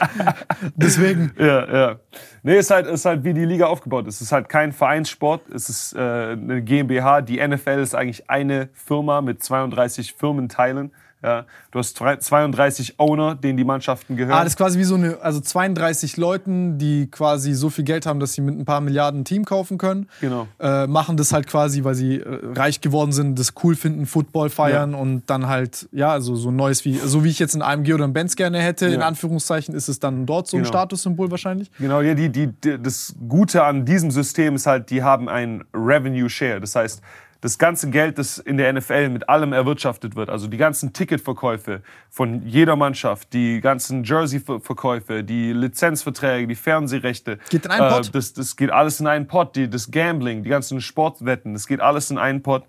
Deswegen. 0.76 1.32
Ja, 1.38 1.74
ja. 1.74 1.96
Nee, 2.42 2.58
ist 2.58 2.70
halt, 2.70 2.86
ist 2.86 3.06
halt 3.06 3.24
wie 3.24 3.32
die 3.32 3.46
Liga 3.46 3.64
aufgebaut 3.64 4.06
ist. 4.06 4.16
Es 4.16 4.20
ist 4.20 4.32
halt 4.32 4.50
kein 4.50 4.72
Vereinssport, 4.72 5.48
es 5.48 5.70
ist 5.70 5.94
äh, 5.94 5.98
eine 5.98 6.60
GmbH. 6.60 7.22
Die 7.22 7.38
NFL 7.38 7.78
ist 7.80 7.94
eigentlich 7.94 8.28
eine 8.28 8.68
Firma 8.74 9.22
mit 9.22 9.42
32 9.42 10.12
Firmenteilen. 10.12 10.92
Ja, 11.22 11.46
du 11.70 11.78
hast 11.78 11.96
32 11.96 12.98
Owner, 12.98 13.34
denen 13.34 13.56
die 13.56 13.64
Mannschaften 13.64 14.16
gehören. 14.16 14.36
Ah, 14.36 14.44
das 14.44 14.52
ist 14.52 14.58
quasi 14.58 14.78
wie 14.78 14.84
so 14.84 14.96
eine, 14.96 15.18
also 15.22 15.40
32 15.40 16.18
Leuten, 16.18 16.78
die 16.78 17.10
quasi 17.10 17.54
so 17.54 17.70
viel 17.70 17.84
Geld 17.84 18.04
haben, 18.04 18.20
dass 18.20 18.34
sie 18.34 18.42
mit 18.42 18.56
ein 18.56 18.66
paar 18.66 18.82
Milliarden 18.82 19.22
ein 19.22 19.24
Team 19.24 19.46
kaufen 19.46 19.78
können. 19.78 20.08
Genau. 20.20 20.46
Äh, 20.60 20.86
machen 20.86 21.16
das 21.16 21.32
halt 21.32 21.46
quasi, 21.46 21.84
weil 21.84 21.94
sie 21.94 22.20
äh, 22.20 22.40
reich 22.54 22.82
geworden 22.82 23.12
sind, 23.12 23.38
das 23.38 23.54
cool 23.64 23.76
finden, 23.76 24.04
Football 24.04 24.50
feiern 24.50 24.92
ja. 24.92 24.98
und 24.98 25.22
dann 25.26 25.48
halt, 25.48 25.88
ja, 25.90 26.12
also 26.12 26.36
so 26.36 26.50
neues 26.50 26.84
wie, 26.84 26.98
so 26.98 27.24
wie 27.24 27.30
ich 27.30 27.38
jetzt 27.38 27.54
ein 27.54 27.62
AMG 27.62 27.94
oder 27.94 28.04
ein 28.04 28.12
Benz 28.12 28.36
gerne 28.36 28.58
hätte, 28.60 28.86
ja. 28.86 28.94
in 28.94 29.02
Anführungszeichen, 29.02 29.74
ist 29.74 29.88
es 29.88 29.98
dann 29.98 30.26
dort 30.26 30.48
so 30.48 30.58
ein 30.58 30.64
genau. 30.64 30.68
Statussymbol 30.68 31.30
wahrscheinlich. 31.30 31.70
Genau, 31.78 32.02
ja, 32.02 32.14
die, 32.14 32.28
die, 32.28 32.48
die, 32.48 32.80
das 32.80 33.16
Gute 33.26 33.64
an 33.64 33.86
diesem 33.86 34.10
System 34.10 34.54
ist 34.54 34.66
halt, 34.66 34.90
die 34.90 35.02
haben 35.02 35.30
ein 35.30 35.64
Revenue 35.72 36.28
Share. 36.28 36.60
Das 36.60 36.76
heißt, 36.76 37.02
das 37.46 37.58
ganze 37.58 37.90
Geld, 37.90 38.18
das 38.18 38.38
in 38.38 38.56
der 38.56 38.72
NFL 38.72 39.08
mit 39.08 39.28
allem 39.28 39.52
erwirtschaftet 39.52 40.16
wird, 40.16 40.30
also 40.30 40.48
die 40.48 40.56
ganzen 40.56 40.92
Ticketverkäufe 40.92 41.80
von 42.10 42.44
jeder 42.44 42.74
Mannschaft, 42.74 43.32
die 43.32 43.60
ganzen 43.60 44.02
Jersey-Verkäufe, 44.02 45.22
die 45.22 45.52
Lizenzverträge, 45.52 46.48
die 46.48 46.56
Fernsehrechte. 46.56 47.38
Geht 47.48 47.66
in 47.66 47.70
einen 47.70 47.88
Pot? 47.88 48.08
Äh, 48.08 48.10
das, 48.10 48.32
das 48.32 48.56
geht 48.56 48.72
alles 48.72 48.98
in 48.98 49.06
einen 49.06 49.28
Pot. 49.28 49.54
Die, 49.54 49.70
das 49.70 49.92
Gambling, 49.92 50.42
die 50.42 50.50
ganzen 50.50 50.80
Sportwetten, 50.80 51.52
das 51.52 51.68
geht 51.68 51.80
alles 51.80 52.10
in 52.10 52.18
einen 52.18 52.42
Pot. 52.42 52.64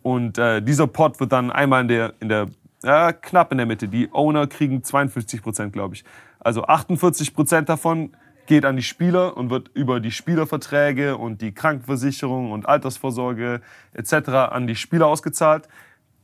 Und 0.00 0.38
äh, 0.38 0.62
dieser 0.62 0.86
Pot 0.86 1.20
wird 1.20 1.30
dann 1.30 1.50
einmal 1.50 1.82
in 1.82 1.88
der, 1.88 2.14
in 2.20 2.30
der 2.30 2.46
äh, 2.84 3.12
knapp 3.12 3.52
in 3.52 3.58
der 3.58 3.66
Mitte. 3.66 3.86
Die 3.86 4.08
Owner 4.12 4.46
kriegen 4.46 4.82
52 4.82 5.42
Prozent, 5.42 5.74
glaube 5.74 5.94
ich. 5.94 6.04
Also 6.40 6.64
48 6.64 7.34
Prozent 7.34 7.68
davon 7.68 8.16
geht 8.46 8.64
an 8.64 8.76
die 8.76 8.82
Spieler 8.82 9.36
und 9.36 9.50
wird 9.50 9.70
über 9.74 10.00
die 10.00 10.10
Spielerverträge 10.10 11.16
und 11.16 11.40
die 11.40 11.52
Krankenversicherung 11.52 12.52
und 12.52 12.68
Altersvorsorge 12.68 13.60
etc. 13.94 14.28
an 14.50 14.66
die 14.66 14.76
Spieler 14.76 15.06
ausgezahlt. 15.06 15.68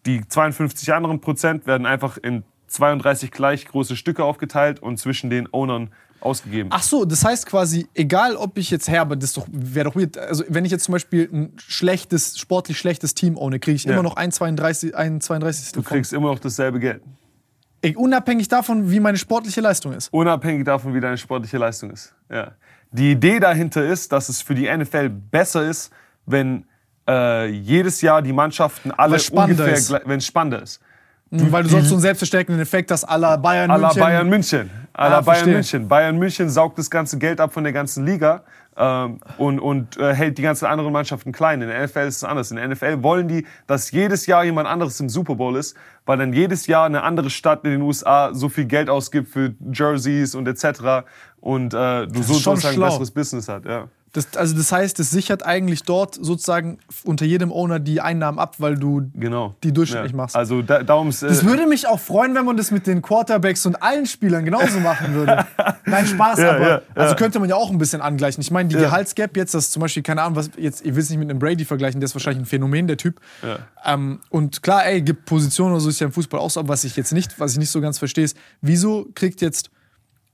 Die 0.07 0.27
52 0.27 0.93
anderen 0.93 1.21
Prozent 1.21 1.67
werden 1.67 1.87
einfach 1.87 2.17
in 2.17 2.45
32 2.69 3.31
gleich 3.31 3.67
große 3.67 3.97
Stücke 3.97 4.25
aufgeteilt 4.25 4.81
und 4.81 4.99
zwischen 4.99 5.31
den 5.31 5.49
Ownern 5.53 5.91
ausgegeben. 6.21 6.71
Ach 6.73 6.83
so, 6.83 7.05
das 7.05 7.25
heißt 7.25 7.47
quasi, 7.47 7.87
egal 7.95 8.37
ob 8.37 8.59
ich 8.59 8.71
jetzt 8.71 8.89
herbe, 8.89 9.17
das 9.17 9.41
wäre 9.49 9.89
doch 9.89 9.97
weird. 9.97 10.19
Also 10.19 10.45
wenn 10.49 10.65
ich 10.65 10.73
jetzt 10.73 10.85
zum 10.85 10.93
Beispiel 10.93 11.29
ein 11.33 11.53
schlechtes, 11.59 12.39
sportlich 12.39 12.79
schlechtes 12.79 13.15
Team 13.15 13.37
ohne, 13.37 13.59
kriege 13.61 13.77
ich 13.77 13.85
ja. 13.85 13.93
immer 13.93 14.03
noch 14.03 14.17
ein 14.17 14.33
32, 14.33 14.97
ein 14.97 15.21
32. 15.21 15.73
Du 15.73 15.83
kriegst 15.83 16.13
immer 16.13 16.29
noch 16.29 16.41
dasselbe 16.41 16.81
Geld. 16.81 17.03
Unabhängig 17.94 18.48
davon, 18.48 18.90
wie 18.90 19.00
meine 19.00 19.18
sportliche 19.18 19.60
Leistung 19.60 19.92
ist. 19.92 20.12
Unabhängig 20.12 20.65
davon, 20.65 20.94
wie 20.94 21.00
deine 21.00 21.16
sportliche 21.16 21.58
Leistung 21.58 21.90
ist. 21.90 22.15
Ja. 22.31 22.52
Die 22.90 23.12
Idee 23.12 23.39
dahinter 23.39 23.84
ist, 23.84 24.12
dass 24.12 24.28
es 24.28 24.42
für 24.42 24.55
die 24.55 24.68
NFL 24.70 25.08
besser 25.08 25.62
ist, 25.65 25.92
wenn 26.26 26.65
äh, 27.08 27.47
jedes 27.47 28.00
Jahr 28.00 28.23
die 28.23 28.32
Mannschaften 28.32 28.90
alle 28.90 29.18
ungefähr, 29.31 30.00
wenn 30.07 30.18
es 30.18 30.26
spannender 30.26 30.62
ist. 30.62 30.81
Mhm, 31.31 31.52
weil 31.52 31.62
du 31.62 31.68
sonst 31.68 31.89
so 31.89 31.94
einen 31.94 32.02
selbstverstärkenden 32.02 32.60
Effekt 32.62 32.90
hast, 32.90 33.05
aller 33.05 33.36
Bayern 33.36 33.70
München. 33.70 33.84
Aller 33.84 33.94
Bayern 33.94 34.28
München. 34.28 34.70
Aller 34.94 35.16
ah, 35.16 35.20
Bayern 35.20 35.50
München. 35.50 35.89
Bayern 35.89 36.18
München 36.18 36.48
saugt 36.48 36.78
das 36.78 36.90
ganze 36.90 37.18
Geld 37.18 37.40
ab 37.40 37.52
von 37.52 37.65
der 37.65 37.73
ganzen 37.73 38.07
Liga 38.07 38.42
ähm, 38.78 39.18
und, 39.39 39.58
und 39.58 39.97
äh, 39.97 40.15
hält 40.15 40.39
die 40.39 40.42
ganzen 40.42 40.66
anderen 40.66 40.92
Mannschaften 40.92 41.32
klein. 41.32 41.60
In 41.60 41.68
der 41.68 41.84
NFL 41.84 42.07
ist 42.07 42.16
es 42.18 42.24
anders. 42.24 42.50
In 42.50 42.57
der 42.57 42.68
NFL 42.68 43.02
wollen 43.02 43.26
die, 43.26 43.44
dass 43.66 43.90
jedes 43.90 44.26
Jahr 44.26 44.44
jemand 44.44 44.68
anderes 44.68 45.00
im 45.00 45.08
Super 45.08 45.34
Bowl 45.34 45.57
ist, 45.57 45.76
weil 46.07 46.16
dann 46.18 46.32
jedes 46.32 46.68
Jahr 46.68 46.86
eine 46.86 47.02
andere 47.02 47.28
Stadt 47.28 47.65
in 47.65 47.73
den 47.73 47.82
USA 47.82 48.32
so 48.32 48.48
viel 48.48 48.66
Geld 48.66 48.89
ausgibt 48.89 49.28
für 49.28 49.55
Jerseys 49.73 50.36
und 50.36 50.47
etc. 50.47 51.08
Und 51.40 51.74
äh, 51.74 52.07
du 52.07 52.23
so 52.23 52.34
sozusagen 52.34 52.76
ein 52.76 52.89
besseres 52.89 53.10
Business 53.10 53.48
hat. 53.48 53.65
Ja. 53.65 53.89
Das, 54.12 54.37
also 54.37 54.57
das 54.57 54.73
heißt, 54.73 54.99
es 55.01 55.11
sichert 55.11 55.45
eigentlich 55.45 55.83
dort 55.83 56.15
sozusagen 56.15 56.78
unter 57.05 57.27
jedem 57.27 57.53
Owner 57.53 57.78
die 57.78 58.01
Einnahmen 58.01 58.39
ab, 58.39 58.57
weil 58.59 58.77
du 58.77 59.11
genau. 59.15 59.55
die 59.62 59.73
durchschnittlich 59.73 60.12
ja. 60.12 60.17
machst. 60.17 60.35
Also 60.35 60.62
da, 60.62 60.83
darum 60.83 61.09
äh 61.09 61.12
Das 61.20 61.45
würde 61.45 61.67
mich 61.67 61.87
auch 61.87 62.01
freuen, 62.01 62.35
wenn 62.35 62.45
man 62.45 62.57
das 62.57 62.70
mit 62.70 62.87
den 62.87 63.03
Quarterbacks 63.03 63.67
und 63.67 63.83
allen 63.83 64.07
Spielern 64.07 64.45
genauso 64.45 64.81
machen 64.81 65.15
würde. 65.15 65.47
Nein, 65.85 66.07
Spaß, 66.07 66.39
ja, 66.39 66.53
aber 66.53 66.69
ja, 66.69 66.83
also 66.95 67.15
könnte 67.17 67.39
man 67.39 67.49
ja 67.49 67.57
auch 67.57 67.70
ein 67.70 67.78
bisschen 67.78 68.01
angleichen. 68.01 68.41
Ich 68.41 68.51
meine, 68.51 68.69
die 68.69 68.77
Gehaltsgap 68.77 69.37
jetzt, 69.37 69.55
das 69.55 69.70
zum 69.70 69.81
Beispiel, 69.81 70.03
keine 70.03 70.23
Ahnung, 70.23 70.37
was 70.37 70.51
jetzt, 70.57 70.85
ich 70.85 70.95
will 70.95 71.03
es 71.03 71.11
nicht 71.11 71.19
mit 71.19 71.28
einem 71.28 71.39
Brady 71.39 71.65
vergleichen, 71.65 72.01
der 72.01 72.07
ist 72.07 72.15
wahrscheinlich 72.15 72.43
ein 72.43 72.47
Phänomen, 72.47 72.87
der 72.87 72.97
Typ. 72.97 73.20
Ähm, 73.85 74.20
und 74.31 74.62
klar, 74.62 74.87
ey, 74.87 75.03
gibt 75.03 75.27
Positionen 75.27 75.73
oder 75.73 75.81
so, 75.81 75.91
ist 75.91 76.01
ja 76.01 76.07
im 76.07 76.12
Fußball 76.12 76.41
auch 76.41 76.51
so, 76.51 76.61
aber 76.61 76.70
was 76.70 76.85
ich 76.85 76.97
jetzt 76.97 77.12
nicht, 77.12 77.39
was 77.39 77.53
ich 77.53 77.59
nicht 77.59 77.70
so 77.70 77.81
ganz 77.81 77.99
verstehe, 77.99 78.25
ist, 78.25 78.37
wieso 78.61 79.07
kriegt 79.15 79.41
jetzt 79.41 79.70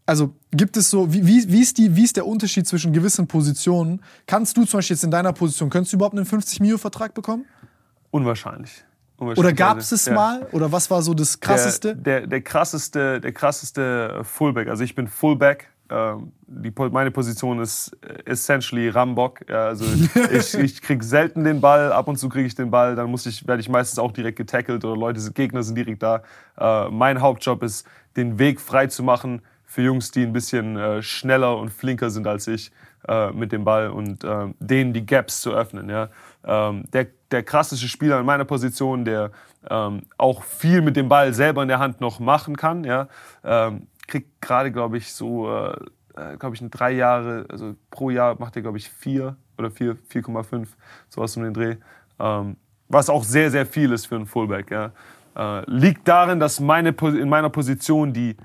also 0.07 0.34
gibt 0.50 0.76
es 0.76 0.91
so, 0.91 1.12
wie, 1.12 1.26
wie, 1.26 1.50
wie, 1.50 1.60
ist 1.60 1.78
die, 1.78 1.97
wie 1.97 2.05
ist 2.05 2.16
der 2.16 2.26
Unterschied 2.26 2.66
zwischen 2.66 2.92
gewissen 2.92 3.26
Positionen? 3.26 4.02
Kannst 4.26 4.57
du 4.57 4.65
zum 4.65 4.78
Beispiel 4.78 4.97
jetzt 4.97 5.05
in 5.05 5.10
deiner 5.10 5.33
Position, 5.33 5.70
könntest 5.70 5.92
du 5.92 5.97
überhaupt 5.97 6.16
einen 6.16 6.26
50 6.26 6.60
Mio 6.60 6.76
Vertrag 6.76 7.15
bekommen? 7.15 7.47
Unwahrscheinlich. 8.10 8.84
Unwahrscheinlich. 9.16 9.39
Oder 9.39 9.52
gab 9.52 9.78
es 9.78 9.92
es 9.92 10.07
ja. 10.07 10.15
mal? 10.15 10.47
Oder 10.52 10.70
was 10.73 10.91
war 10.91 11.00
so 11.02 11.15
das 11.15 11.41
krasseste? 11.41 11.97
Der, 11.97 12.20
der, 12.20 12.26
der, 12.26 12.41
krasseste, 12.42 13.20
der 13.20 13.33
krasseste 13.33 14.20
Fullback. 14.24 14.68
Also 14.68 14.84
ich 14.84 14.94
bin 14.94 15.08
Fullback. 15.08 15.70
Ähm, 15.89 16.33
die, 16.47 16.73
meine 16.91 17.10
Position 17.10 17.60
ist 17.60 17.97
essentially 18.24 18.89
Rambock. 18.89 19.49
also 19.50 19.84
ich, 20.33 20.55
ich 20.55 20.83
kriege 20.83 21.05
selten 21.05 21.44
den 21.44 21.60
Ball, 21.60 21.92
ab 21.92 22.08
und 22.08 22.16
zu 22.16 22.28
kriege 22.28 22.47
ich 22.47 22.55
den 22.55 22.70
Ball, 22.70 22.97
dann 22.97 23.10
muss 23.10 23.26
ich, 23.26 23.47
werde 23.47 23.60
ich 23.60 23.68
meistens 23.68 23.99
auch 23.99 24.12
direkt 24.12 24.36
getackelt 24.36 24.84
oder 24.84 24.97
Leute, 24.97 25.20
Gegner 25.33 25.62
sind 25.62 25.76
direkt 25.76 26.02
da. 26.02 26.23
Äh, 26.58 26.89
mein 26.91 27.20
Hauptjob 27.20 27.62
ist, 27.62 27.86
den 28.16 28.39
Weg 28.39 28.60
frei 28.60 28.86
zu 28.86 29.02
machen 29.02 29.42
für 29.75 29.83
Jungs, 29.83 30.12
die 30.12 30.23
ein 30.23 30.33
bisschen 30.33 30.77
äh, 30.77 31.03
schneller 31.03 31.59
und 31.59 31.70
flinker 31.70 32.09
sind 32.09 32.28
als 32.28 32.47
ich 32.47 32.70
äh, 33.09 33.33
mit 33.33 33.51
dem 33.51 33.65
Ball 33.65 33.91
und 33.91 34.23
äh, 34.23 34.55
denen 34.61 34.93
die 34.93 35.05
Gaps 35.05 35.41
zu 35.41 35.53
öffnen. 35.53 35.91
Ja. 35.91 36.11
Ähm, 36.44 36.85
der, 36.93 37.09
der 37.33 37.43
krasseste 37.43 37.89
Spieler 37.89 38.20
in 38.20 38.27
meiner 38.27 38.44
Position, 38.44 39.05
der 39.05 39.33
ähm, 39.69 40.03
auch 40.17 40.44
viel 40.44 40.81
mit 40.81 40.94
dem 40.94 41.09
Ball 41.09 41.35
selber 41.35 41.62
in 41.62 41.69
der 41.69 41.81
Hand 41.81 42.01
noch 42.01 42.20
machen 42.20 42.57
kann, 42.57 42.85
ja, 42.85 43.09
ähm, 43.43 43.89
kriegt 44.07 44.41
gerade, 44.41 44.70
glaube 44.70 44.97
ich, 44.97 45.12
so, 45.12 45.51
äh, 45.51 45.73
äh, 46.15 46.36
glaube 46.36 46.55
ich, 46.55 46.62
in 46.62 46.70
drei 46.70 46.93
Jahre, 46.93 47.44
also 47.49 47.75
pro 47.91 48.11
Jahr 48.11 48.39
macht 48.39 48.55
er, 48.55 48.62
glaube 48.62 48.78
ich, 48.78 48.89
vier 48.89 49.36
oder 49.59 49.70
4,5, 49.70 50.69
sowas 51.09 51.36
um 51.36 51.43
den 51.43 51.53
Dreh. 51.53 51.77
Ähm, 52.20 52.57
was 52.89 53.11
auch 53.11 53.25
sehr, 53.25 53.51
sehr 53.51 53.67
viel 53.67 53.91
ist 53.91 54.07
für 54.07 54.15
einen 54.15 54.27
Fullback. 54.27 54.70
Ja. 54.70 54.93
Äh, 55.36 55.69
liegt 55.69 56.07
darin, 56.07 56.39
dass 56.39 56.61
meine, 56.61 56.91
in 56.91 57.28
meiner 57.28 57.51
Position 57.51 58.12
die 58.12 58.36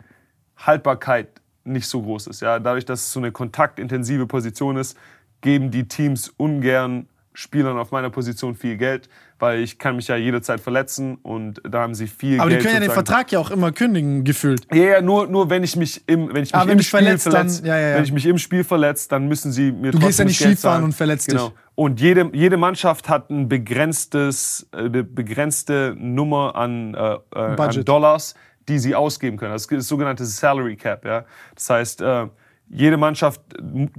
Haltbarkeit 0.59 1.29
nicht 1.63 1.87
so 1.87 2.01
groß 2.01 2.27
ist. 2.27 2.41
Ja? 2.41 2.59
Dadurch, 2.59 2.85
dass 2.85 3.01
es 3.01 3.11
so 3.11 3.19
eine 3.19 3.31
kontaktintensive 3.31 4.27
Position 4.27 4.77
ist, 4.77 4.97
geben 5.41 5.71
die 5.71 5.87
Teams 5.87 6.33
ungern 6.37 7.07
Spielern 7.39 7.77
auf 7.77 7.91
meiner 7.91 8.09
Position 8.09 8.53
viel 8.53 8.75
Geld, 8.75 9.07
weil 9.37 9.61
ich 9.61 9.77
kann 9.77 9.95
mich 9.95 10.09
ja 10.09 10.17
jederzeit 10.17 10.59
verletzen 10.59 11.19
und 11.21 11.61
da 11.63 11.81
haben 11.81 11.95
sie 11.95 12.07
viel 12.07 12.39
Aber 12.39 12.49
Geld. 12.49 12.59
Aber 12.59 12.61
die 12.61 12.63
können 12.63 12.83
ja 12.83 12.89
den 12.89 12.93
Vertrag 12.93 13.31
ja 13.31 13.39
auch 13.39 13.49
immer 13.49 13.71
kündigen, 13.71 14.25
gefühlt. 14.25 14.67
Ja, 14.73 14.83
ja 14.83 15.01
nur, 15.01 15.27
nur 15.27 15.49
wenn 15.49 15.63
ich 15.63 15.77
mich 15.77 16.03
im, 16.07 16.33
wenn 16.33 16.43
ich 16.43 16.53
mich, 16.53 16.61
im 16.61 16.81
Spiel 16.81 17.17
verletze, 17.17 17.29
ja, 17.63 17.77
ja, 17.77 17.89
ja. 17.89 17.95
wenn 17.95 18.03
ich 18.03 18.11
mich 18.11 18.25
im 18.25 18.37
Spiel 18.37 18.65
verletze, 18.65 19.07
dann 19.07 19.29
müssen 19.29 19.53
sie 19.53 19.71
mir 19.71 19.91
Du 19.91 19.99
gehst 19.99 20.19
ja 20.19 20.25
nicht 20.25 20.37
Skifahren 20.37 20.83
und 20.83 20.93
verletzt 20.93 21.29
genau. 21.29 21.49
dich. 21.49 21.57
Und 21.75 22.01
jede, 22.01 22.29
jede 22.33 22.57
Mannschaft 22.57 23.07
hat 23.07 23.29
ein 23.29 23.47
begrenztes, 23.47 24.67
äh, 24.73 24.79
eine 24.79 25.03
begrenzte 25.05 25.95
Nummer 25.97 26.55
an, 26.55 26.93
äh, 26.93 27.17
äh 27.33 27.39
an 27.39 27.85
Dollars, 27.85 28.35
die 28.69 28.79
sie 28.79 28.95
ausgeben 28.95 29.37
können. 29.37 29.51
Das 29.51 29.63
ist 29.63 29.71
das 29.71 29.87
sogenannte 29.87 30.25
Salary 30.25 30.75
Cap. 30.75 31.03
Ja? 31.03 31.25
Das 31.55 31.69
heißt, 31.69 32.01
äh, 32.01 32.27
jede 32.71 32.97
Mannschaft 32.97 33.41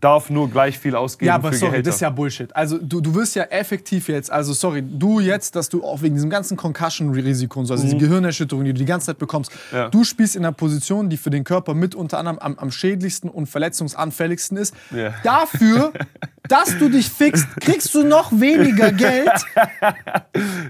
darf 0.01 0.31
nur 0.31 0.49
gleich 0.49 0.79
viel 0.79 0.95
ausgeben 0.95 1.27
Ja, 1.27 1.35
aber 1.35 1.51
für 1.53 1.59
sorry, 1.59 1.71
Gehälter. 1.73 1.89
das 1.89 1.95
ist 1.97 2.01
ja 2.03 2.11
Bullshit. 2.11 2.55
Also 2.55 2.79
du, 2.79 3.01
du 3.01 3.15
wirst 3.17 3.35
ja 3.35 3.43
effektiv 3.45 4.09
jetzt, 4.09 4.31
also 4.31 4.53
sorry, 4.53 4.83
du 4.83 5.19
jetzt, 5.21 5.57
dass 5.57 5.69
du 5.69 5.83
auch 5.83 6.03
wegen 6.03 6.15
diesem 6.15 6.31
ganzen 6.31 6.57
Concussion-Risiko 6.57 7.59
und 7.61 7.67
so, 7.67 7.75
also 7.75 7.85
diese 7.85 7.97
Gehirnerschütterung, 7.97 8.65
die 8.65 8.73
du 8.73 8.79
die 8.79 8.85
ganze 8.85 9.07
Zeit 9.07 9.19
bekommst, 9.19 9.51
Mhm. 9.73 9.77
Ja. 9.77 9.89
du 9.89 10.05
spielst 10.05 10.37
in 10.37 10.45
einer 10.45 10.53
Position, 10.53 11.09
die 11.11 11.17
für 11.17 11.31
den 11.31 11.43
Körper 11.45 11.75
mit 11.75 11.95
unter 11.95 12.19
anderem 12.19 12.39
am, 12.39 12.57
am 12.59 12.71
schädlichsten 12.71 13.29
und 13.29 13.47
verletzungsanfälligsten 13.49 14.57
ist. 14.57 14.75
Ja. 14.95 15.15
Dafür, 15.25 15.93
dass 16.49 16.79
du 16.79 16.89
dich 16.89 17.09
fixst, 17.09 17.47
kriegst 17.61 17.95
du 17.95 18.05
noch 18.05 18.31
weniger 18.33 18.93
Geld. 18.93 19.31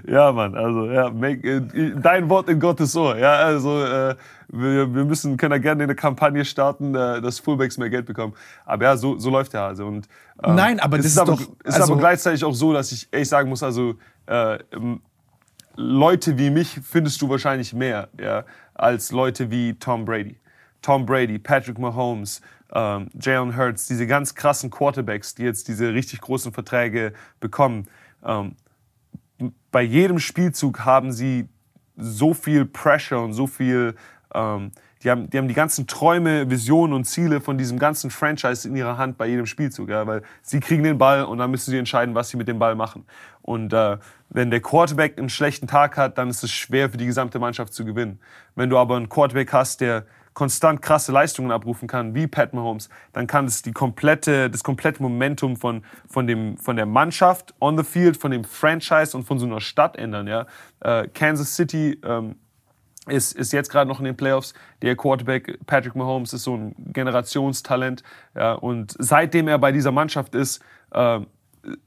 Ja, 0.07 0.31
Mann, 0.31 0.55
also 0.55 0.85
ja, 0.91 1.09
make, 1.09 1.47
äh, 1.47 1.91
dein 2.01 2.29
Wort 2.29 2.49
in 2.49 2.59
Gottes 2.59 2.95
Ohr. 2.95 3.17
Ja, 3.17 3.33
also 3.35 3.83
äh, 3.83 4.15
wir, 4.53 4.93
wir 4.93 5.05
müssen, 5.05 5.37
können 5.37 5.51
da 5.51 5.57
gerne 5.57 5.83
eine 5.83 5.95
Kampagne 5.95 6.43
starten, 6.45 6.93
äh, 6.93 7.21
dass 7.21 7.39
Fullbacks 7.39 7.77
mehr 7.77 7.89
Geld 7.89 8.05
bekommen. 8.05 8.33
Aber 8.65 8.83
ja, 8.85 8.97
so, 8.97 9.17
so 9.17 9.29
läuft 9.29 9.53
der 9.53 9.61
Hase. 9.61 9.85
Und, 9.85 10.07
ähm, 10.43 10.55
Nein, 10.55 10.79
aber 10.79 10.97
es 10.97 11.03
das 11.03 11.05
ist 11.05 11.11
ist 11.13 11.19
aber, 11.19 11.31
doch- 11.33 11.55
Es 11.63 11.75
ist 11.75 11.81
also- 11.81 11.93
aber 11.93 12.01
gleichzeitig 12.01 12.43
auch 12.43 12.53
so, 12.53 12.73
dass 12.73 12.91
ich 12.91 13.07
ehrlich 13.11 13.29
sagen 13.29 13.49
muss, 13.49 13.63
also 13.63 13.95
äh, 14.27 14.59
ähm, 14.73 15.01
Leute 15.75 16.37
wie 16.37 16.49
mich 16.49 16.79
findest 16.83 17.21
du 17.21 17.29
wahrscheinlich 17.29 17.73
mehr, 17.73 18.09
ja, 18.19 18.43
als 18.73 19.11
Leute 19.11 19.49
wie 19.51 19.73
Tom 19.75 20.05
Brady. 20.05 20.37
Tom 20.81 21.05
Brady, 21.05 21.39
Patrick 21.39 21.77
Mahomes, 21.79 22.41
ähm, 22.73 23.07
Jalen 23.19 23.55
Hurts, 23.55 23.87
diese 23.87 24.05
ganz 24.07 24.33
krassen 24.35 24.69
Quarterbacks, 24.69 25.35
die 25.35 25.43
jetzt 25.43 25.67
diese 25.67 25.93
richtig 25.93 26.21
großen 26.21 26.51
Verträge 26.51 27.13
bekommen. 27.39 27.87
Ähm, 28.23 28.55
bei 29.71 29.81
jedem 29.81 30.19
Spielzug 30.19 30.81
haben 30.85 31.11
sie 31.11 31.47
so 31.97 32.33
viel 32.33 32.65
Pressure 32.65 33.21
und 33.23 33.33
so 33.33 33.47
viel, 33.47 33.95
ähm, 34.33 34.71
die, 35.03 35.09
haben, 35.09 35.29
die 35.29 35.37
haben 35.37 35.47
die 35.47 35.53
ganzen 35.53 35.87
Träume, 35.87 36.49
Visionen 36.49 36.93
und 36.93 37.05
Ziele 37.05 37.41
von 37.41 37.57
diesem 37.57 37.79
ganzen 37.79 38.11
Franchise 38.11 38.67
in 38.67 38.75
ihrer 38.75 38.97
Hand 38.97 39.17
bei 39.17 39.27
jedem 39.27 39.45
Spielzug, 39.45 39.89
ja, 39.89 40.05
weil 40.05 40.21
sie 40.41 40.59
kriegen 40.59 40.83
den 40.83 40.97
Ball 40.97 41.23
und 41.25 41.37
dann 41.39 41.51
müssen 41.51 41.71
sie 41.71 41.77
entscheiden, 41.77 42.15
was 42.15 42.29
sie 42.29 42.37
mit 42.37 42.47
dem 42.47 42.59
Ball 42.59 42.75
machen. 42.75 43.05
Und 43.41 43.73
äh, 43.73 43.97
wenn 44.29 44.51
der 44.51 44.61
Quarterback 44.61 45.17
einen 45.17 45.29
schlechten 45.29 45.67
Tag 45.67 45.97
hat, 45.97 46.17
dann 46.17 46.29
ist 46.29 46.43
es 46.43 46.51
schwer 46.51 46.89
für 46.89 46.97
die 46.97 47.05
gesamte 47.05 47.39
Mannschaft 47.39 47.73
zu 47.73 47.83
gewinnen. 47.83 48.19
Wenn 48.55 48.69
du 48.69 48.77
aber 48.77 48.95
einen 48.95 49.09
Quarterback 49.09 49.51
hast, 49.51 49.81
der 49.81 50.05
konstant 50.33 50.81
krasse 50.81 51.11
Leistungen 51.11 51.51
abrufen 51.51 51.87
kann, 51.87 52.15
wie 52.15 52.27
Pat 52.27 52.53
Mahomes, 52.53 52.89
dann 53.13 53.27
kann 53.27 53.45
es 53.45 53.61
die 53.61 53.73
komplette, 53.73 54.49
das 54.49 54.63
komplette 54.63 55.01
Momentum 55.03 55.57
von, 55.57 55.83
von, 56.07 56.27
dem, 56.27 56.57
von 56.57 56.75
der 56.75 56.85
Mannschaft 56.85 57.53
on 57.59 57.77
the 57.77 57.83
field, 57.83 58.17
von 58.17 58.31
dem 58.31 58.43
Franchise 58.43 59.15
und 59.17 59.23
von 59.23 59.39
so 59.39 59.45
einer 59.45 59.59
Stadt 59.59 59.97
ändern. 59.97 60.27
Ja? 60.27 60.45
Äh, 60.79 61.07
Kansas 61.09 61.55
City 61.55 61.99
ähm, 62.03 62.35
ist, 63.07 63.33
ist 63.33 63.51
jetzt 63.51 63.69
gerade 63.69 63.87
noch 63.87 63.99
in 63.99 64.05
den 64.05 64.15
Playoffs. 64.15 64.53
Der 64.81 64.95
Quarterback 64.95 65.59
Patrick 65.65 65.95
Mahomes 65.95 66.33
ist 66.33 66.43
so 66.43 66.55
ein 66.55 66.75
Generationstalent. 66.77 68.03
Ja, 68.35 68.53
und 68.53 68.95
seitdem 68.99 69.47
er 69.47 69.57
bei 69.57 69.71
dieser 69.71 69.91
Mannschaft 69.91 70.35
ist, 70.35 70.61
äh, 70.91 71.19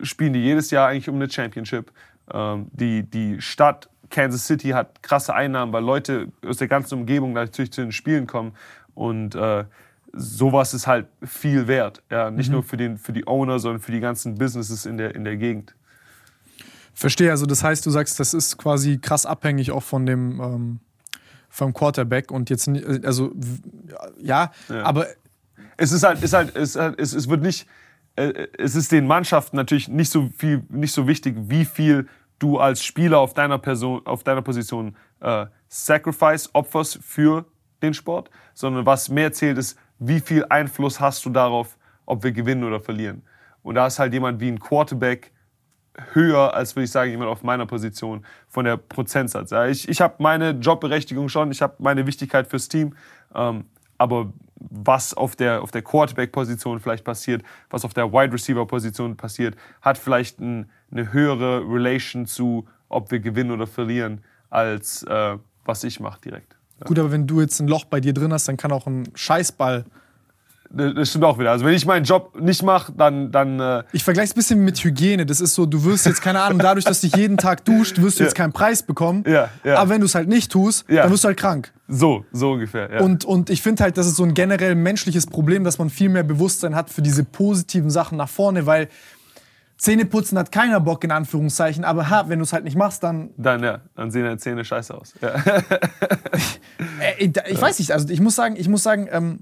spielen 0.02 0.32
die 0.32 0.40
jedes 0.40 0.70
Jahr 0.70 0.88
eigentlich 0.88 1.08
um 1.08 1.16
eine 1.16 1.30
Championship. 1.30 1.92
Ähm, 2.32 2.66
die, 2.72 3.02
die 3.02 3.40
Stadt 3.40 3.88
Kansas 4.10 4.46
City 4.46 4.70
hat 4.70 5.02
krasse 5.02 5.34
Einnahmen, 5.34 5.72
weil 5.72 5.84
Leute 5.84 6.28
aus 6.46 6.58
der 6.58 6.68
ganzen 6.68 7.00
Umgebung 7.00 7.32
natürlich 7.32 7.72
zu 7.72 7.80
den 7.80 7.92
Spielen 7.92 8.26
kommen. 8.26 8.52
Und 8.94 9.34
äh, 9.34 9.64
sowas 10.12 10.74
ist 10.74 10.86
halt 10.86 11.06
viel 11.22 11.66
wert. 11.66 12.02
Ja, 12.10 12.30
nicht 12.30 12.50
nur 12.50 12.62
für, 12.62 12.76
den, 12.76 12.98
für 12.98 13.12
die 13.12 13.26
Owner, 13.26 13.58
sondern 13.58 13.80
für 13.80 13.92
die 13.92 14.00
ganzen 14.00 14.36
Businesses 14.36 14.86
in 14.86 14.98
der, 14.98 15.14
in 15.14 15.24
der 15.24 15.36
Gegend. 15.36 15.74
Verstehe, 16.92 17.30
also 17.30 17.46
das 17.46 17.64
heißt, 17.64 17.84
du 17.84 17.90
sagst, 17.90 18.20
das 18.20 18.34
ist 18.34 18.56
quasi 18.56 18.98
krass 18.98 19.26
abhängig 19.26 19.72
auch 19.72 19.82
von 19.82 20.06
dem 20.06 20.40
ähm, 20.40 20.80
vom 21.54 21.72
Quarterback 21.72 22.32
und 22.32 22.50
jetzt, 22.50 22.66
ni- 22.66 22.82
also 23.04 23.30
w- 23.32 23.60
ja, 24.18 24.50
aber 24.82 25.06
es 25.76 25.92
ist 25.92 26.02
halt, 26.02 26.20
ist 26.20 26.32
halt, 26.32 26.56
es, 26.56 26.70
ist 26.70 26.76
halt- 26.80 26.98
es, 27.00 27.12
es 27.12 27.28
wird 27.28 27.42
nicht, 27.42 27.68
äh, 28.16 28.48
es 28.58 28.74
ist 28.74 28.90
den 28.90 29.06
Mannschaften 29.06 29.56
natürlich 29.56 29.86
nicht 29.88 30.10
so 30.10 30.28
viel, 30.36 30.64
nicht 30.68 30.92
so 30.92 31.06
wichtig, 31.06 31.36
wie 31.38 31.64
viel 31.64 32.08
du 32.40 32.58
als 32.58 32.82
Spieler 32.84 33.20
auf 33.20 33.34
deiner 33.34 33.58
Person, 33.58 34.04
auf 34.04 34.24
deiner 34.24 34.42
Position 34.42 34.96
äh, 35.20 35.46
sacrifice, 35.68 36.50
opferst 36.54 36.98
für 37.02 37.44
den 37.82 37.94
Sport, 37.94 38.30
sondern 38.54 38.84
was 38.84 39.08
mehr 39.08 39.32
zählt 39.32 39.56
ist, 39.56 39.78
wie 40.00 40.18
viel 40.18 40.44
Einfluss 40.48 40.98
hast 40.98 41.24
du 41.24 41.30
darauf, 41.30 41.78
ob 42.04 42.24
wir 42.24 42.32
gewinnen 42.32 42.64
oder 42.64 42.80
verlieren. 42.80 43.22
Und 43.62 43.76
da 43.76 43.86
ist 43.86 44.00
halt 44.00 44.12
jemand 44.12 44.40
wie 44.40 44.48
ein 44.48 44.58
Quarterback 44.58 45.30
höher 46.12 46.54
als, 46.54 46.74
würde 46.74 46.84
ich 46.84 46.90
sagen, 46.90 47.10
jemand 47.10 47.30
auf 47.30 47.42
meiner 47.42 47.66
Position 47.66 48.24
von 48.48 48.64
der 48.64 48.76
Prozentsatz. 48.76 49.50
Ja, 49.50 49.66
ich 49.66 49.88
ich 49.88 50.00
habe 50.00 50.14
meine 50.18 50.50
Jobberechtigung 50.50 51.28
schon, 51.28 51.50
ich 51.50 51.62
habe 51.62 51.74
meine 51.78 52.06
Wichtigkeit 52.06 52.46
fürs 52.46 52.68
Team, 52.68 52.94
ähm, 53.34 53.64
aber 53.98 54.32
was 54.56 55.14
auf 55.14 55.36
der, 55.36 55.62
auf 55.62 55.70
der 55.70 55.82
Quarterback-Position 55.82 56.80
vielleicht 56.80 57.04
passiert, 57.04 57.42
was 57.70 57.84
auf 57.84 57.94
der 57.94 58.12
Wide 58.12 58.32
Receiver-Position 58.32 59.16
passiert, 59.16 59.56
hat 59.82 59.98
vielleicht 59.98 60.40
ein, 60.40 60.70
eine 60.90 61.12
höhere 61.12 61.60
Relation 61.60 62.26
zu, 62.26 62.66
ob 62.88 63.10
wir 63.10 63.20
gewinnen 63.20 63.50
oder 63.50 63.66
verlieren, 63.66 64.22
als 64.50 65.02
äh, 65.04 65.36
was 65.64 65.84
ich 65.84 66.00
mache 66.00 66.20
direkt. 66.20 66.56
gut, 66.84 66.98
aber 66.98 67.12
wenn 67.12 67.26
du 67.26 67.40
jetzt 67.40 67.60
ein 67.60 67.68
Loch 67.68 67.84
bei 67.84 68.00
dir 68.00 68.14
drin 68.14 68.32
hast, 68.32 68.48
dann 68.48 68.56
kann 68.56 68.72
auch 68.72 68.86
ein 68.86 69.08
Scheißball. 69.14 69.84
Das 70.76 71.08
stimmt 71.10 71.24
auch 71.24 71.38
wieder. 71.38 71.50
Also 71.50 71.64
wenn 71.64 71.74
ich 71.74 71.86
meinen 71.86 72.04
Job 72.04 72.38
nicht 72.40 72.62
mache, 72.62 72.92
dann, 72.96 73.30
dann 73.30 73.60
äh, 73.60 73.82
Ich 73.92 74.02
vergleiche 74.04 74.26
es 74.26 74.32
ein 74.32 74.36
bisschen 74.36 74.64
mit 74.64 74.78
Hygiene. 74.82 75.24
Das 75.26 75.40
ist 75.40 75.54
so, 75.54 75.66
du 75.66 75.84
wirst 75.84 76.06
jetzt, 76.06 76.20
keine 76.22 76.40
Ahnung, 76.40 76.58
dadurch, 76.58 76.84
dass 76.84 77.00
du 77.00 77.06
dich 77.08 77.16
jeden 77.16 77.36
Tag 77.38 77.64
duscht, 77.64 78.00
wirst 78.00 78.18
du 78.18 78.24
jetzt 78.24 78.34
keinen 78.34 78.52
Preis 78.52 78.82
bekommen. 78.82 79.24
Ja, 79.26 79.50
ja. 79.62 79.76
Aber 79.78 79.90
wenn 79.90 80.00
du 80.00 80.06
es 80.06 80.14
halt 80.14 80.28
nicht 80.28 80.50
tust, 80.50 80.84
Ja. 80.88 81.02
dann 81.02 81.12
wirst 81.12 81.24
du 81.24 81.28
halt 81.28 81.38
krank. 81.38 81.72
so, 81.88 82.24
so 82.32 82.52
ungefähr. 82.52 82.90
Ja. 82.92 83.00
Und, 83.00 83.24
und 83.24 83.50
ich 83.50 83.62
finde 83.62 83.82
halt, 83.84 83.96
das 83.96 84.06
ist 84.06 84.16
so 84.16 84.24
ein 84.24 84.34
generell 84.34 84.74
menschliches 84.74 85.26
Problem, 85.26 85.64
dass 85.64 85.78
man 85.78 85.90
viel 85.90 86.08
mehr 86.08 86.22
Bewusstsein 86.24 86.74
hat 86.74 86.90
für 86.90 87.02
diese 87.02 87.24
positiven 87.24 87.90
Sachen 87.90 88.18
nach 88.18 88.28
vorne, 88.28 88.66
weil 88.66 88.88
Zähneputzen 89.76 90.38
hat 90.38 90.52
keiner 90.52 90.78
Bock, 90.80 91.02
in 91.04 91.10
Anführungszeichen, 91.10 91.84
aber 91.84 92.08
ha, 92.08 92.24
wenn 92.28 92.38
du 92.38 92.44
es 92.44 92.52
halt 92.52 92.62
nicht 92.64 92.76
machst, 92.76 93.02
dann. 93.02 93.30
dann, 93.36 93.62
ja, 93.62 93.80
dann 93.96 94.10
sehen 94.12 94.22
deine 94.24 94.38
Zähne 94.38 94.64
scheiße 94.64 94.94
aus. 94.94 95.14
Ja. 95.20 95.34
Äh, 97.18 97.28
da- 97.28 97.42
ich 97.48 97.60
weiß 97.60 97.78
nicht, 97.78 97.92
also 97.92 98.08
ich 98.08 98.20
muss 98.20 98.34
sagen, 98.34 98.56
ich 98.56 98.68
muss 98.68 98.82
sagen, 98.82 99.08
ähm, 99.10 99.40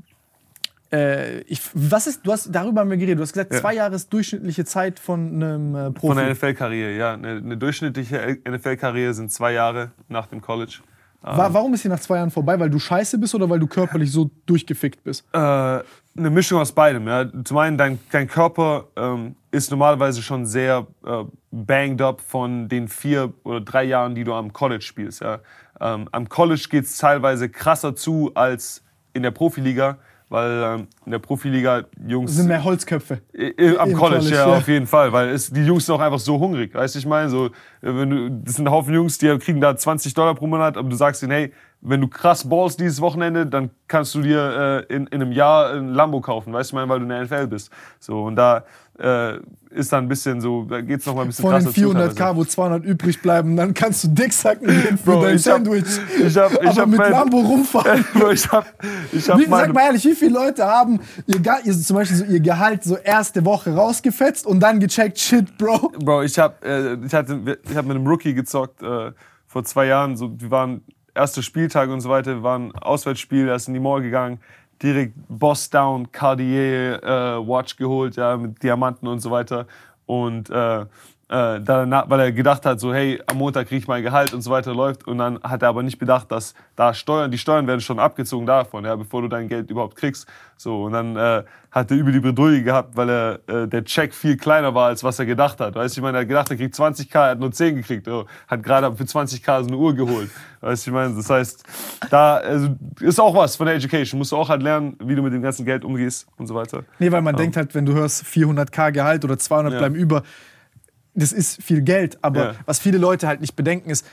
äh, 0.93 1.41
ich, 1.43 1.61
was 1.75 2.07
ist, 2.07 2.27
du 2.27 2.33
hast, 2.33 2.55
darüber 2.55 2.81
haben 2.81 2.91
wir 2.91 2.97
geredet, 2.97 3.19
du 3.19 3.23
hast 3.23 3.33
gesagt, 3.33 3.55
zwei 3.55 3.75
Jahre 3.75 3.95
ist 3.95 4.13
durchschnittliche 4.13 4.65
Zeit 4.65 4.99
von 4.99 5.35
einem 5.43 5.75
äh, 5.75 5.91
Profi. 5.91 6.15
Von 6.15 6.17
der 6.17 6.31
NFL-Karriere, 6.33 6.97
ja. 6.97 7.15
Eine, 7.15 7.37
eine 7.39 7.57
durchschnittliche 7.57 8.39
NFL-Karriere 8.49 9.15
sind 9.15 9.33
zwei 9.33 9.53
Jahre 9.53 9.93
nach 10.09 10.27
dem 10.27 10.41
College. 10.41 10.79
Wa- 11.23 11.49
Warum 11.53 11.73
ist 11.75 11.83
sie 11.83 11.89
nach 11.89 12.01
zwei 12.01 12.17
Jahren 12.17 12.31
vorbei? 12.33 12.59
Weil 12.59 12.69
du 12.69 12.79
scheiße 12.81 13.17
bist 13.19 13.35
oder 13.35 13.49
weil 13.49 13.61
du 13.61 13.67
körperlich 13.69 14.11
so 14.11 14.31
durchgefickt 14.47 15.05
bist? 15.05 15.25
Äh, 15.33 15.39
eine 15.39 15.85
Mischung 16.31 16.61
aus 16.61 16.73
beidem. 16.73 17.07
Ja. 17.07 17.27
Zum 17.45 17.57
einen, 17.59 17.79
dein, 17.79 17.99
dein 18.11 18.27
Körper 18.29 18.89
ähm, 18.97 19.37
ist 19.53 19.71
normalerweise 19.71 20.21
schon 20.21 20.47
sehr 20.47 20.87
äh, 21.07 21.25
banged 21.53 22.03
up 22.03 22.21
von 22.21 22.69
den 22.69 22.89
vier 22.89 23.33
oder 23.45 23.61
drei 23.61 23.85
Jahren, 23.85 24.15
die 24.17 24.25
du 24.25 24.35
am 24.35 24.53
College 24.53 24.83
spielst. 24.83 25.21
Ja. 25.23 25.39
Ähm, 25.81 26.09
am 26.11 26.29
College 26.29 26.67
geht 26.69 26.85
es 26.85 26.97
teilweise 26.99 27.49
krasser 27.49 27.95
zu 27.95 28.33
als 28.35 28.83
in 29.15 29.23
der 29.23 29.31
Profiliga, 29.31 29.99
weil 30.33 30.63
ähm, 30.81 30.87
in 31.05 31.13
der 31.13 31.19
Profiliga 31.19 31.85
Jungs. 32.07 32.35
sind 32.35 32.49
mehr 32.49 32.65
Holzköpfe. 32.65 33.21
I- 33.37 33.77
Am 33.79 33.93
College, 33.93 33.97
College, 34.21 34.31
ja, 34.35 34.49
ja. 34.49 34.57
auf 34.57 34.67
jeden 34.67 34.87
Fall, 34.87 35.13
weil 35.13 35.29
es, 35.29 35.51
die 35.51 35.65
Jungs 35.65 35.85
sind 35.87 35.95
auch 35.95 36.01
einfach 36.01 36.19
so 36.19 36.39
hungrig, 36.39 36.75
weißt 36.75 36.95
du, 36.95 36.99
ich 36.99 37.07
meine, 37.07 37.29
so, 37.29 37.47
äh, 37.47 37.51
wenn 37.83 38.11
du, 38.11 38.31
das 38.31 38.55
sind 38.57 38.67
ein 38.67 38.73
Haufen 38.73 38.95
Jungs, 38.95 39.19
die 39.19 39.37
kriegen 39.39 39.61
da 39.61 39.77
20 39.77 40.15
Dollar 40.15 40.35
pro 40.35 40.47
Monat, 40.47 40.77
aber 40.77 40.89
du 40.89 40.97
sagst 40.97 41.23
ihnen, 41.23 41.33
hey, 41.33 41.53
wenn 41.85 42.01
du 42.01 42.07
krass 42.09 42.49
ballst 42.49 42.79
dieses 42.79 43.01
Wochenende, 43.01 43.45
dann 43.45 43.71
kannst 43.89 44.15
du 44.15 44.23
dir 44.23 44.85
äh, 44.89 44.95
in, 44.95 45.07
in 45.09 45.21
einem 45.21 45.33
Jahr 45.33 45.73
ein 45.75 45.89
Lambo 45.89 46.21
kaufen, 46.21 46.53
weißt 46.53 46.73
du, 46.73 46.77
weil 46.77 46.87
du 47.01 47.03
in 47.05 47.09
der 47.09 47.23
NFL 47.25 47.49
bist. 47.49 47.71
So, 47.99 48.23
und 48.25 48.37
da 48.37 48.63
äh, 49.01 49.39
ist 49.71 49.93
dann 49.93 50.05
ein 50.05 50.09
bisschen 50.09 50.41
so, 50.41 50.65
da 50.65 50.81
geht's 50.81 51.07
noch 51.07 51.15
mal 51.17 51.23
ein 51.23 51.29
bisschen 51.29 51.43
Von 51.43 51.55
den 51.55 51.65
krasser 51.65 51.75
zu 51.75 51.81
400k, 51.91 52.15
teilweise. 52.15 52.37
wo 52.37 52.45
200 52.45 52.85
übrig 52.85 53.21
bleiben, 53.21 53.57
dann 53.57 53.75
kannst 53.75 54.05
du 54.05 54.09
Dicksacken 54.09 54.67
gehen 54.69 54.97
für 55.05 55.11
Bro, 55.13 55.23
dein 55.23 55.37
ich 55.37 55.47
hab- 55.49 55.65
Sandwich. 55.65 55.85
ich 56.25 56.37
hab- 56.37 56.53
ich 56.53 56.59
aber 56.69 56.83
hab 56.83 56.89
mit 56.89 56.99
mein- 56.99 57.11
Lambo 57.11 57.39
rumfahren. 57.41 58.05
Ich 58.33 58.49
hab, 58.49 58.67
ich 59.11 59.29
hab 59.29 59.39
Wie, 59.41 59.47
sag 59.47 59.73
mal 59.75 59.81
ehrlich, 59.87 60.05
wie 60.05 60.15
viele 60.15 60.35
Leute 60.35 60.65
haben 60.65 61.01
ihr, 61.27 61.41
ihr, 61.65 61.73
zum 61.73 61.97
Beispiel 61.97 62.17
so 62.19 62.25
ihr 62.27 62.41
Gehalt 62.41 62.85
so 62.85 62.97
erste 62.97 63.45
Woche 63.45 63.75
rausgefetzt 63.75 64.47
und 64.47 64.61
dann 64.61 64.79
gecheckt, 64.79 65.19
shit, 65.19 65.59
Bro. 65.59 65.93
Bro, 65.99 66.23
ich 66.23 66.39
habe 66.39 66.55
äh, 66.65 67.05
ich 67.05 67.13
hatte, 67.13 67.59
ich 67.69 67.77
hab 67.77 67.87
mit 67.87 67.97
einem 67.97 68.07
Rookie 68.07 68.35
gezockt 68.35 68.83
äh, 68.83 69.11
vor 69.47 69.65
zwei 69.65 69.87
Jahren. 69.87 70.17
So, 70.17 70.31
wir 70.41 70.51
waren 70.51 70.83
erster 71.15 71.43
Spieltag 71.43 71.91
und 71.91 72.01
so 72.01 72.09
weiter. 72.09 72.37
Wir 72.37 72.43
waren 72.43 72.75
Auswärtsspiel, 72.77 73.49
er 73.49 73.57
ist 73.57 73.69
in 73.69 73.75
die 73.75 73.81
Mall 73.81 74.03
gegangen, 74.03 74.41
direkt 74.83 75.15
Boss 75.29 75.71
Down, 75.71 76.11
Cartier 76.11 77.03
äh, 77.03 77.47
Watch 77.47 77.77
geholt, 77.77 78.17
ja, 78.17 78.37
mit 78.37 78.63
Diamanten 78.63 79.07
und 79.09 79.21
so 79.21 79.31
weiter. 79.31 79.67
Und 80.07 80.51
äh, 80.51 80.87
äh, 81.33 81.61
danach, 81.63 82.11
weil 82.11 82.21
er 82.21 82.33
gedacht 82.33 82.67
hat, 82.67 82.79
so 82.79 82.93
hey, 82.93 83.19
am 83.27 83.39
Montag 83.39 83.67
kriege 83.69 83.79
ich 83.79 83.89
mein 83.89 84.03
Gehalt 84.03 84.35
und 84.35 84.43
so 84.43 84.51
weiter 84.51 84.75
läuft. 84.75 85.07
Und 85.07 85.17
dann 85.17 85.43
hat 85.43 85.63
er 85.63 85.71
aber 85.71 85.83
nicht 85.83 85.99
bedacht, 85.99 86.31
dass 86.31 86.55
da 86.77 86.93
Steuern, 86.93 87.31
die 87.31 87.39
Steuern 87.39 87.67
werden 87.67 87.81
schon 87.81 87.99
abgezogen 87.99 88.45
davon, 88.45 88.85
ja, 88.85 88.95
bevor 88.95 89.23
du 89.23 89.29
dein 89.29 89.49
Geld 89.49 89.71
überhaupt 89.71 89.97
kriegst. 89.97 90.29
So, 90.59 90.85
und 90.85 90.93
dann 90.93 91.17
äh, 91.17 91.43
hat 91.71 91.91
er 91.91 91.97
über 91.97 92.13
die 92.13 92.21
Bredouille 92.21 92.63
gehabt, 92.63 92.97
weil 92.99 93.09
er, 93.09 93.41
äh, 93.47 93.67
der 93.67 93.83
Check 93.85 94.15
viel 94.15 94.37
kleiner 94.37 94.75
war, 94.75 94.89
als 94.89 95.03
was 95.03 95.19
er 95.19 95.25
gedacht 95.25 95.59
hat. 95.59 95.75
Weißt 95.75 95.97
du, 95.97 96.01
ich 96.01 96.03
meine, 96.03 96.19
er 96.19 96.21
hat 96.21 96.29
gedacht, 96.29 96.51
er 96.51 96.57
kriegt 96.57 96.75
20k, 96.75 97.15
er 97.15 97.31
hat 97.31 97.41
nur 97.41 97.51
10 97.51 97.77
gekriegt. 97.77 98.07
Oh, 98.09 98.27
hat 98.47 98.63
gerade 98.63 98.95
für 98.95 99.05
20k 99.05 99.63
so 99.63 99.69
eine 99.69 99.77
Uhr 99.79 99.95
geholt. 99.95 100.31
Weißt 100.61 100.87
du, 100.87 100.91
ich 100.91 100.95
meine, 100.95 101.15
das 101.15 101.31
heißt, 101.31 101.65
da 102.11 102.37
also, 102.37 102.77
ist 103.01 103.19
auch 103.19 103.35
was 103.35 103.57
von 103.57 103.67
der 103.67 103.77
Education. 103.77 104.19
Musst 104.19 104.33
du 104.33 104.37
auch 104.37 104.51
halt 104.51 104.63
lernen, 104.63 104.97
wie 105.03 105.15
du 105.15 105.23
mit 105.23 105.33
dem 105.33 105.41
ganzen 105.43 105.65
Geld 105.65 105.83
umgehst 105.83 106.27
und 106.37 106.47
so 106.47 106.55
weiter. 106.55 106.85
Nee, 106.99 107.11
weil 107.11 107.23
man 107.23 107.35
denkt 107.37 107.57
halt, 107.57 107.75
wenn 107.75 107.87
du 107.87 107.95
hörst 107.95 108.25
400k 108.25 108.93
Gehalt 108.93 109.25
oder 109.25 109.39
200 109.39 109.73
Ja. 109.73 109.79
bleiben 109.79 109.95
über, 109.95 110.23
das 111.15 111.33
ist 111.33 111.63
viel 111.63 111.83
Geld. 111.83 112.19
Aber 112.23 112.45
Ja. 112.45 112.55
was 112.67 112.79
viele 112.79 112.99
Leute 112.99 113.27
halt 113.29 113.41
nicht 113.41 113.57
bedenken 113.57 113.91
ist, 113.91 114.07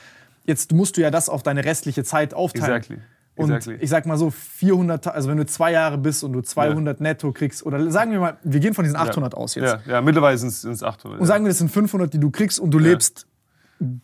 jetzt 0.44 0.72
musst 0.72 0.96
du 0.96 1.00
ja 1.00 1.10
das 1.10 1.28
auf 1.28 1.42
deine 1.42 1.64
restliche 1.64 2.04
Zeit 2.04 2.34
aufteilen. 2.34 2.76
Exactly. 2.76 2.98
Und 3.36 3.52
Exactly. 3.52 3.76
ich 3.82 3.88
sag 3.88 4.04
mal 4.06 4.18
so, 4.18 4.30
400, 4.30 5.04
Ta- 5.04 5.10
also 5.12 5.28
wenn 5.30 5.38
du 5.38 5.46
zwei 5.46 5.72
Jahre 5.72 5.96
bist 5.96 6.22
und 6.24 6.32
du 6.34 6.42
200 6.42 7.00
netto 7.00 7.32
kriegst, 7.32 7.64
oder 7.64 7.90
sagen 7.90 8.12
wir 8.12 8.20
mal, 8.20 8.36
wir 8.42 8.60
gehen 8.60 8.74
von 8.74 8.84
diesen 8.84 8.96
800 8.98 9.34
aus 9.34 9.54
jetzt. 9.54 9.64
Ja, 9.86 9.92
ja, 9.94 10.00
mittlerweile 10.02 10.36
sind 10.36 10.50
es 10.72 10.82
800. 10.82 11.20
Und 11.20 11.26
sagen 11.26 11.44
wir, 11.44 11.48
das 11.48 11.58
sind 11.58 11.70
500, 11.70 12.12
die 12.12 12.18
du 12.20 12.30
kriegst 12.30 12.58
und 12.60 12.70
du 12.72 12.78
lebst 12.78 13.26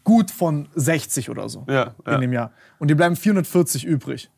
gut 0.05 0.31
von 0.31 0.69
60 0.75 1.29
oder 1.29 1.51
so 1.51 1.67
ja, 1.69 1.95
ja. 2.07 2.15
in 2.15 2.21
dem 2.23 2.33
Jahr. 2.33 2.53
Und 2.79 2.89
dir 2.89 2.97
bleiben 2.97 3.15
440 3.17 3.85
übrig. 3.85 4.31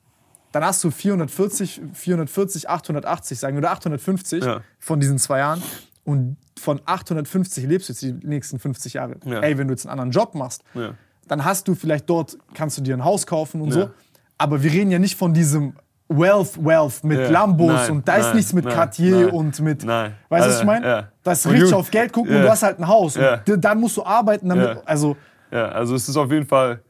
Dann 0.50 0.64
hast 0.64 0.82
du 0.82 0.90
440, 0.90 1.80
440, 1.92 2.68
880, 2.68 3.38
sagen 3.38 3.54
wir, 3.54 3.58
oder 3.60 3.70
850 3.70 4.42
Ja. 4.42 4.62
von 4.80 4.98
diesen 4.98 5.18
zwei 5.18 5.38
Jahren. 5.40 5.62
Und 6.08 6.38
von 6.58 6.80
850 6.86 7.66
lebst 7.66 7.88
du 7.88 7.92
jetzt 7.92 8.02
die 8.02 8.12
nächsten 8.26 8.58
50 8.58 8.94
Jahre. 8.94 9.16
Ja. 9.26 9.40
Ey, 9.40 9.58
wenn 9.58 9.68
du 9.68 9.72
jetzt 9.74 9.84
einen 9.86 9.92
anderen 10.00 10.10
Job 10.10 10.34
machst, 10.34 10.64
Ja. 10.74 10.94
dann 11.26 11.44
hast 11.44 11.68
du 11.68 11.74
vielleicht 11.74 12.08
dort, 12.08 12.38
kannst 12.54 12.78
du 12.78 12.82
dir 12.82 12.94
ein 12.96 13.04
Haus 13.04 13.26
kaufen 13.26 13.60
und 13.60 13.68
Ja. 13.68 13.74
so. 13.82 13.90
Aber 14.38 14.62
wir 14.62 14.72
reden 14.72 14.90
ja 14.90 14.98
nicht 14.98 15.18
von 15.18 15.34
diesem 15.34 15.74
Wealth, 16.08 16.64
Wealth 16.64 17.04
mit 17.04 17.18
Ja. 17.18 17.28
Lambos 17.28 17.72
Nein, 17.72 17.90
und 17.90 18.08
da 18.08 18.14
ist 18.16 18.26
nein, 18.28 18.36
nichts 18.36 18.52
mit 18.54 18.64
nein, 18.64 18.74
Cartier 18.74 19.34
und 19.34 19.60
mit. 19.60 19.84
nein. 19.84 20.14
Weißt 20.30 20.46
du, 20.46 20.48
was 20.48 20.54
ich 20.54 20.60
Also, 20.60 20.64
meine? 20.64 20.86
ja. 20.86 21.12
Das 21.22 21.44
ist 21.44 21.52
richtig 21.52 21.70
you- 21.70 21.76
auf 21.76 21.90
Geld 21.90 22.12
gucken 22.14 22.34
und 22.34 22.42
du 22.42 22.48
hast 22.50 22.62
halt 22.62 22.78
ein 22.78 22.88
Haus. 22.88 23.16
Und 23.18 23.60
dann 23.64 23.78
musst 23.78 23.98
du 23.98 24.04
arbeiten, 24.04 24.48
damit. 24.48 24.64
Ja. 24.76 24.82
Also, 24.86 25.16
Ja, 25.50 25.68
also 25.68 25.94
es 25.94 26.08
ist 26.08 26.16
auf 26.16 26.30
jeden 26.32 26.46
Fall 26.46 26.80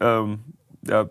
ähm, 0.00 0.38
ja, 0.86 1.06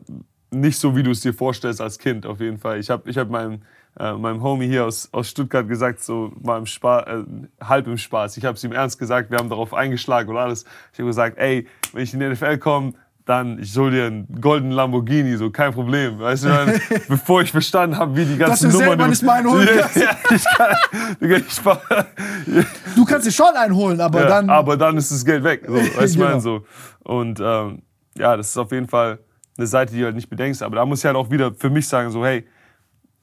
nicht 0.52 0.80
so, 0.80 0.96
wie 0.96 1.04
du 1.04 1.12
es 1.12 1.20
dir 1.22 1.34
vorstellst 1.34 1.82
als 1.82 1.98
Kind, 2.00 2.26
auf 2.26 2.40
jeden 2.40 2.58
Fall. 2.58 2.80
Ich 2.80 2.90
habe 2.90 3.10
ich 3.10 3.18
hab 3.18 3.30
meinem, 3.30 3.62
äh, 3.98 4.14
meinem 4.14 4.42
Homie 4.44 4.68
hier 4.68 4.86
aus, 4.86 5.10
aus 5.12 5.30
Stuttgart 5.30 5.68
gesagt, 5.68 6.02
so 6.04 6.32
mal 6.42 6.58
im 6.58 6.66
Spaß, 6.66 7.06
äh, 7.08 7.24
halb 7.64 7.88
im 7.88 7.98
Spaß. 7.98 8.38
Ich 8.38 8.46
habe 8.46 8.56
es 8.56 8.64
ihm 8.64 8.72
ernst 8.72 9.00
gesagt, 9.00 9.32
wir 9.32 9.38
haben 9.38 9.50
darauf 9.50 9.74
eingeschlagen 9.74 10.30
und 10.30 10.38
alles. 10.38 10.66
Ich 10.94 11.00
habe 11.00 11.08
gesagt, 11.08 11.38
ey, 11.38 11.68
wenn 11.94 12.04
ich 12.04 12.14
in 12.14 12.20
die 12.20 12.28
NFL 12.28 12.58
komme, 12.60 12.94
dann 13.26 13.60
ich 13.60 13.78
hol 13.78 13.92
dir 13.92 14.08
einen 14.08 14.42
goldenen 14.42 14.72
Lamborghini, 14.74 15.38
so 15.38 15.52
kein 15.52 15.72
Problem. 15.72 16.20
Weißt 16.20 16.46
du, 16.46 16.48
dann, 16.48 16.82
bevor 17.08 17.44
ich 17.44 17.52
verstanden 17.52 17.96
habe, 17.98 18.16
wie 18.16 18.26
die 18.26 18.38
ganzen 18.38 18.72
du 18.72 18.78
Nummern... 18.78 18.90
selber 18.90 19.08
nicht 19.08 19.24
mal 19.24 19.34
einen 19.34 19.50
holen 19.52 19.70
kannst. 19.80 19.96
ja, 19.98 20.18
ich 20.32 20.44
kann, 20.56 20.76
ich 21.20 22.66
du 22.96 23.06
kannst 23.06 23.28
dir 23.28 23.32
schon 23.32 23.56
einholen, 23.56 24.02
aber 24.02 24.22
ja, 24.22 24.28
dann. 24.28 24.50
aber 24.50 24.78
dann 24.78 24.98
ist 24.98 25.12
das 25.12 25.24
Geld 25.24 25.44
weg. 25.44 25.64
So, 25.68 25.76
weißt 25.76 25.98
du, 25.98 26.04
ich 26.06 26.14
Genau. 26.14 26.26
meine 26.30 26.42
so. 26.42 26.66
Und 27.04 27.40
ähm, 27.40 27.84
ja, 28.18 28.36
das 28.36 28.50
ist 28.50 28.58
auf 28.58 28.72
jeden 28.72 28.88
Fall 28.88 29.20
eine 29.58 29.68
Seite, 29.68 29.94
die 29.94 30.00
du 30.00 30.06
halt 30.06 30.16
nicht 30.16 30.30
bedenkst. 30.30 30.64
Aber 30.64 30.78
da 30.78 30.86
muss 30.86 31.00
ich 31.00 31.06
halt 31.06 31.16
auch 31.16 31.30
wieder 31.30 31.54
für 31.54 31.70
mich 31.70 31.88
sagen, 31.88 32.10
so, 32.10 32.26
hey, 32.26 32.48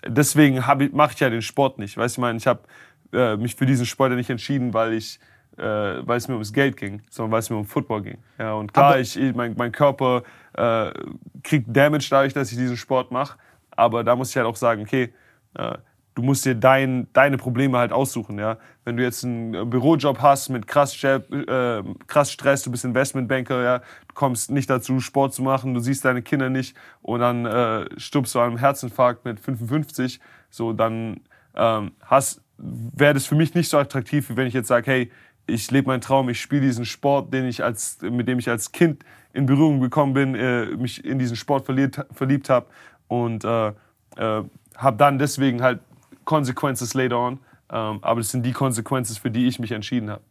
deswegen 0.09 0.57
mache 0.93 1.13
ich 1.15 1.21
ja 1.21 1.31
den 1.31 1.43
Sport 1.43 1.79
nicht. 1.79 1.97
Weißt 1.97 2.17
du, 2.17 2.21
ich 2.21 2.23
meine, 2.23 2.39
ich 2.39 2.47
habe 2.47 2.61
äh, 3.13 3.37
mich 3.37 3.55
für 3.55 3.67
diesen 3.67 3.87
Sport 3.87 4.11
ja 4.11 4.17
nicht 4.17 4.31
entschieden, 4.31 4.75
weil 4.75 4.93
ich 4.95 5.19
äh, 5.59 5.63
weil 6.07 6.19
es 6.19 6.29
mir 6.29 6.35
ums 6.35 6.53
Geld 6.53 6.77
ging, 6.77 7.01
sondern 7.09 7.33
weil 7.33 7.39
es 7.39 7.49
mir 7.49 7.57
um 7.57 7.65
Football 7.65 8.03
ging. 8.03 8.19
Ja, 8.39 8.53
und 8.55 8.75
klar, 8.75 8.91
Aber- 8.91 9.01
ich, 9.01 9.17
ich, 9.19 9.35
mein, 9.35 9.55
mein 9.57 9.73
Körper 9.73 10.23
äh, 10.53 10.91
kriegt 11.43 11.75
Damage 11.75 12.09
dadurch, 12.11 12.35
dass 12.35 12.53
ich 12.53 12.59
diesen 12.59 12.77
Sport 12.77 13.11
mache. 13.11 13.39
Aber 13.71 14.05
da 14.05 14.15
muss 14.17 14.31
ich 14.31 14.37
halt 14.37 14.47
auch 14.47 14.57
sagen, 14.57 14.83
okay, 14.83 15.15
äh, 15.55 15.79
du 16.17 16.23
musst 16.23 16.47
dir 16.47 16.55
dein, 16.55 17.07
deine 17.13 17.37
Probleme 17.37 17.79
halt 17.79 17.93
aussuchen. 17.93 18.39
Ja? 18.39 18.57
Wenn 18.85 18.97
du 18.97 19.03
jetzt 19.03 19.23
einen 19.23 19.55
äh, 19.55 19.65
Bürojob 19.65 20.21
hast 20.21 20.49
mit 20.49 20.67
krass, 20.67 21.05
äh, 21.05 21.83
krass 22.07 22.33
Stress, 22.33 22.63
du 22.63 22.71
bist 22.71 22.85
Investmentbanker, 22.85 23.63
ja? 23.63 23.79
du 23.79 24.15
kommst 24.15 24.51
nicht 24.51 24.69
dazu, 24.69 24.99
Sport 24.99 25.35
zu 25.35 25.43
machen, 25.43 25.75
du 25.75 25.81
siehst 25.81 26.05
deine 26.05 26.23
Kinder 26.23 26.49
nicht 26.49 26.75
und 27.03 27.21
dann 27.21 27.45
äh, 27.45 27.85
stirbst 27.99 28.35
du 28.35 28.41
an 28.41 28.49
einem 28.49 28.59
Herzinfarkt 28.59 29.25
mit 29.27 29.39
55, 29.39 30.19
so 30.49 30.73
dann 30.73 31.21
ähm, 31.55 31.93
wäre 32.57 33.15
das 33.15 33.27
für 33.27 33.35
mich 33.35 33.55
nicht 33.55 33.69
so 33.69 33.79
attraktiv, 33.79 34.31
wie 34.31 34.37
wenn 34.37 34.47
ich 34.47 34.55
jetzt 34.55 34.69
sage, 34.69 34.91
hey, 34.91 35.13
ich 35.47 35.71
lebe 35.71 35.89
meinen 35.89 36.01
Traum, 36.01 36.31
ich 36.31 36.41
spiele 36.41 36.63
diesen 36.63 36.87
Sport, 36.87 37.33
den 37.33 37.45
ich 37.45 37.63
als, 37.63 37.99
mit 38.01 38.27
dem 38.27 38.39
ich 38.39 38.49
als 38.49 38.73
Kind 38.73 39.05
in 39.35 39.45
Berührung 39.45 39.81
gekommen 39.81 40.15
bin, 40.15 40.35
äh, 40.35 40.65
mich 40.77 41.05
in 41.05 41.19
diesen 41.19 41.37
Sport 41.37 41.67
verliert, 41.67 42.07
verliebt 42.11 42.49
habe 42.49 42.67
und 43.07 43.45
äh, 43.45 43.69
äh, 43.69 43.75
habe 44.77 44.97
dann 44.97 45.19
deswegen 45.19 45.63
halt 45.63 45.81
Consequences 46.27 46.93
later 46.93 47.19
on. 47.19 47.39
Ähm, 47.71 47.99
aber 48.03 48.21
das 48.21 48.31
sind 48.31 48.45
die 48.45 48.53
Consequences, 48.53 49.17
für 49.17 49.31
die 49.31 49.47
ich 49.47 49.59
mich 49.59 49.73
entschieden 49.73 50.11
habe. 50.11 50.23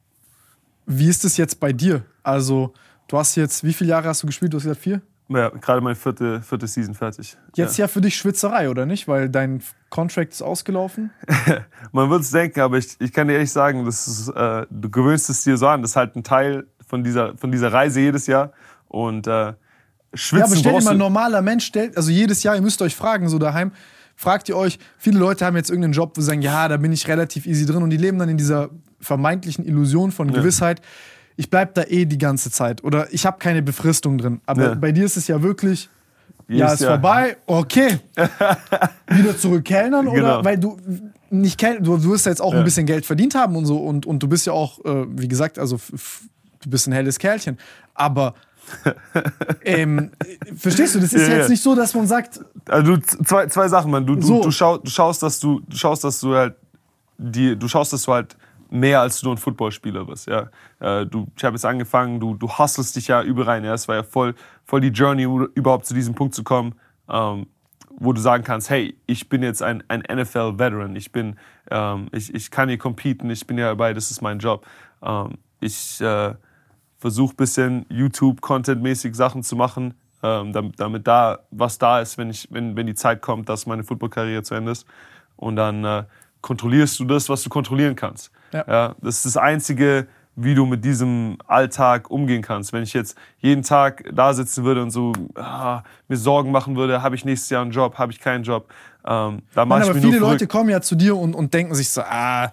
Wie 0.85 1.09
ist 1.09 1.25
es 1.25 1.37
jetzt 1.37 1.59
bei 1.59 1.73
dir? 1.73 2.03
Also, 2.21 2.73
du 3.07 3.17
hast 3.17 3.35
jetzt, 3.35 3.63
wie 3.63 3.73
viele 3.73 3.89
Jahre 3.89 4.07
hast 4.09 4.21
du 4.21 4.27
gespielt? 4.27 4.53
Du 4.53 4.57
hast 4.57 4.63
gesagt 4.63 4.81
vier? 4.81 5.01
Ja, 5.27 5.49
gerade 5.49 5.81
meine 5.81 5.95
vierte, 5.95 6.41
vierte 6.43 6.67
Season 6.67 6.93
fertig. 6.93 7.35
Jetzt 7.55 7.77
ja. 7.77 7.87
für 7.87 7.99
dich 7.99 8.15
Schwitzerei, 8.15 8.69
oder 8.69 8.85
nicht? 8.85 9.07
Weil 9.07 9.27
dein 9.27 9.63
Contract 9.89 10.33
ist 10.33 10.43
ausgelaufen. 10.43 11.09
Man 11.91 12.11
wird 12.11 12.21
es 12.21 12.29
denken, 12.29 12.59
aber 12.59 12.77
ich, 12.77 12.95
ich 12.99 13.11
kann 13.11 13.27
dir 13.27 13.33
ehrlich 13.33 13.51
sagen, 13.51 13.85
das 13.85 14.07
ist, 14.07 14.29
äh, 14.29 14.67
du 14.69 14.89
gewöhnst 14.91 15.29
es 15.31 15.41
dir 15.41 15.57
so 15.57 15.67
an. 15.67 15.81
Das 15.81 15.91
ist 15.91 15.95
halt 15.95 16.15
ein 16.15 16.23
Teil 16.23 16.67
von 16.87 17.03
dieser, 17.03 17.35
von 17.37 17.51
dieser 17.51 17.73
Reise 17.73 18.01
jedes 18.01 18.27
Jahr. 18.27 18.51
Und 18.87 19.25
äh, 19.25 19.53
Schwitzen 20.13 20.39
Ja, 20.39 20.45
aber 20.45 20.55
stell 20.55 20.73
dir 20.73 20.83
mal, 20.83 20.91
ein 20.91 20.97
normaler 20.97 21.41
Mensch 21.41 21.65
stellt, 21.65 21.97
also 21.97 22.11
jedes 22.11 22.43
Jahr, 22.43 22.55
ihr 22.55 22.61
müsst 22.61 22.81
euch 22.83 22.95
fragen, 22.95 23.27
so 23.27 23.39
daheim, 23.39 23.71
fragt 24.15 24.49
ihr 24.49 24.57
euch, 24.57 24.79
viele 24.97 25.19
Leute 25.19 25.45
haben 25.45 25.55
jetzt 25.57 25.69
irgendeinen 25.69 25.93
Job, 25.93 26.13
wo 26.15 26.21
sie 26.21 26.27
sagen, 26.27 26.41
ja, 26.41 26.67
da 26.67 26.77
bin 26.77 26.91
ich 26.93 27.07
relativ 27.07 27.45
easy 27.45 27.65
drin 27.65 27.83
und 27.83 27.89
die 27.89 27.97
leben 27.97 28.17
dann 28.19 28.29
in 28.29 28.37
dieser 28.37 28.69
vermeintlichen 29.01 29.65
Illusion 29.65 30.11
von 30.11 30.31
Gewissheit, 30.31 30.81
ich 31.37 31.49
bleib 31.49 31.73
da 31.75 31.83
eh 31.83 32.05
die 32.05 32.17
ganze 32.17 32.49
Zeit 32.49 32.83
oder 32.83 33.13
ich 33.13 33.25
habe 33.25 33.37
keine 33.39 33.61
Befristung 33.61 34.17
drin. 34.17 34.39
Aber 34.45 34.63
Ja. 34.63 34.73
bei 34.75 34.91
dir 34.93 35.05
ist 35.05 35.17
es 35.17 35.27
ja 35.27 35.41
wirklich, 35.43 35.89
ja, 36.47 36.55
Jedes 36.55 36.73
ist 36.75 36.79
Jahr. 36.81 36.91
vorbei, 36.93 37.37
okay. 37.45 37.99
Wieder 39.09 39.37
zurück 39.37 39.65
kellnern 39.65 40.07
oder? 40.07 40.15
Genau. 40.21 40.45
Weil 40.45 40.57
du 40.57 40.77
nicht 41.29 41.57
kell 41.59 41.81
du, 41.81 41.97
du 41.97 42.11
wirst 42.11 42.25
ja 42.25 42.31
jetzt 42.31 42.41
auch 42.41 42.53
Ja. 42.53 42.59
ein 42.59 42.63
bisschen 42.65 42.85
Geld 42.85 43.05
verdient 43.05 43.35
haben 43.35 43.55
und 43.55 43.65
so 43.65 43.77
und, 43.77 44.05
und 44.05 44.19
du 44.23 44.27
bist 44.27 44.45
ja 44.47 44.53
auch, 44.53 44.83
äh, 44.85 45.05
wie 45.09 45.27
gesagt, 45.27 45.59
also 45.59 45.77
du 46.63 46.69
bist 46.69 46.87
ein 46.87 46.93
helles 46.93 47.19
Kerlchen. 47.19 47.57
Aber 47.93 48.33
ähm, 49.63 50.11
verstehst 50.55 50.95
du, 50.95 50.99
das 50.99 51.13
ist 51.13 51.27
Ja, 51.27 51.35
jetzt 51.35 51.43
ja. 51.45 51.49
nicht 51.49 51.63
so, 51.63 51.75
dass 51.75 51.93
man 51.93 52.07
sagt, 52.07 52.39
Also 52.69 52.95
du, 52.95 53.01
zwei, 53.01 53.47
zwei 53.47 53.67
Sachen, 53.67 53.91
man. 53.91 54.05
Du, 54.05 54.15
du, 54.15 54.21
So. 54.21 54.41
du, 54.43 54.51
schau, 54.51 54.77
du 54.77 54.89
schaust, 54.89 55.23
dass 55.23 55.39
du, 55.39 55.61
du 55.67 55.77
schaust, 55.77 56.03
dass 56.03 56.19
du 56.19 56.35
halt 56.35 56.55
die, 57.17 57.55
du 57.57 57.67
schaust, 57.67 57.93
dass 57.93 58.03
du 58.03 58.13
halt 58.13 58.35
mehr 58.69 59.01
als 59.01 59.21
nur 59.23 59.33
ein 59.33 59.37
Footballspieler 59.37 60.05
bist. 60.05 60.27
Ja. 60.27 60.49
Äh, 60.79 61.05
du, 61.05 61.27
ich 61.37 61.43
habe 61.43 61.55
jetzt 61.55 61.65
angefangen, 61.65 62.19
du, 62.19 62.35
du 62.35 62.49
hustlest 62.49 62.95
dich 62.95 63.07
ja 63.07 63.21
überall 63.21 63.55
rein. 63.55 63.63
Ja. 63.63 63.73
Es 63.73 63.87
war 63.87 63.95
ja 63.95 64.03
voll, 64.03 64.35
voll 64.65 64.81
die 64.81 64.89
Journey, 64.89 65.25
um 65.25 65.47
überhaupt 65.55 65.85
zu 65.85 65.93
diesem 65.93 66.15
Punkt 66.15 66.35
zu 66.35 66.43
kommen, 66.43 66.75
ähm, 67.09 67.47
wo 67.97 68.11
du 68.11 68.19
sagen 68.19 68.43
kannst, 68.43 68.69
hey, 68.69 68.97
ich 69.05 69.29
bin 69.29 69.41
jetzt 69.43 69.61
ein, 69.63 69.83
ein 69.87 70.03
NFL-Veteran. 70.11 70.95
Ich 70.95 71.11
bin, 71.11 71.37
ähm, 71.71 72.09
ich, 72.11 72.33
ich 72.33 72.51
kann 72.51 72.67
hier 72.67 72.77
competen. 72.77 73.29
Ich 73.29 73.47
bin 73.47 73.57
ja 73.57 73.67
dabei. 73.67 73.93
Das 73.93 74.11
ist 74.11 74.21
mein 74.21 74.39
Job. 74.39 74.65
Ähm, 75.01 75.35
ich 75.61 76.01
äh, 76.01 76.33
versuche 77.05 77.33
ein 77.33 77.37
bisschen 77.37 77.85
YouTube-Content-mäßig 77.89 79.13
Sachen 79.13 79.43
zu 79.43 79.55
machen, 79.55 79.93
ähm, 80.23 80.53
damit, 80.53 80.79
damit 80.79 81.05
da 81.05 81.37
was 81.51 81.77
da 81.77 82.01
ist, 82.01 82.17
wenn, 82.17 82.31
ich, 82.31 82.47
wenn, 82.49 82.75
wenn 82.75 82.87
die 82.87 82.95
Zeit 82.95 83.21
kommt, 83.21 83.47
dass 83.47 83.67
meine 83.67 83.83
Footballkarriere 83.83 84.41
zu 84.41 84.55
Ende 84.55 84.71
ist. 84.71 84.87
Und 85.35 85.55
dann 85.55 85.85
äh, 85.85 86.05
kontrollierst 86.41 86.99
du 86.99 87.05
das, 87.05 87.29
was 87.29 87.43
du 87.43 87.49
kontrollieren 87.51 87.95
kannst. 87.95 88.31
Ja. 88.51 88.95
das 89.01 89.17
ist 89.17 89.25
das 89.27 89.37
Einzige, 89.37 90.07
wie 90.35 90.55
du 90.55 90.65
mit 90.65 90.83
diesem 90.83 91.37
Alltag 91.45 92.09
umgehen 92.09 92.41
kannst. 92.41 92.73
Wenn 92.73 92.81
ich 92.81 92.93
jetzt 92.93 93.15
jeden 93.37 93.61
Tag 93.61 94.03
da 94.11 94.33
sitzen 94.33 94.63
würde 94.63 94.81
und 94.81 94.89
so 94.89 95.13
ah, 95.35 95.83
mir 96.07 96.17
Sorgen 96.17 96.51
machen 96.51 96.75
würde, 96.75 97.03
habe 97.03 97.15
ich 97.15 97.23
nächstes 97.23 97.51
Jahr 97.51 97.61
einen 97.61 97.71
Job, 97.71 97.99
habe 97.99 98.13
ich 98.13 98.19
keinen 98.19 98.43
Job, 98.43 98.67
ähm, 99.05 99.43
da 99.53 99.65
mache 99.65 99.81
ich 99.81 99.89
aber 99.89 99.93
mir 99.93 100.01
viele 100.01 100.17
Leute 100.17 100.47
kommen 100.47 100.71
ja 100.71 100.81
zu 100.81 100.95
dir 100.95 101.15
und, 101.15 101.35
und 101.35 101.53
denken 101.53 101.75
sich 101.75 101.91
so, 101.91 102.01
ah, 102.01 102.51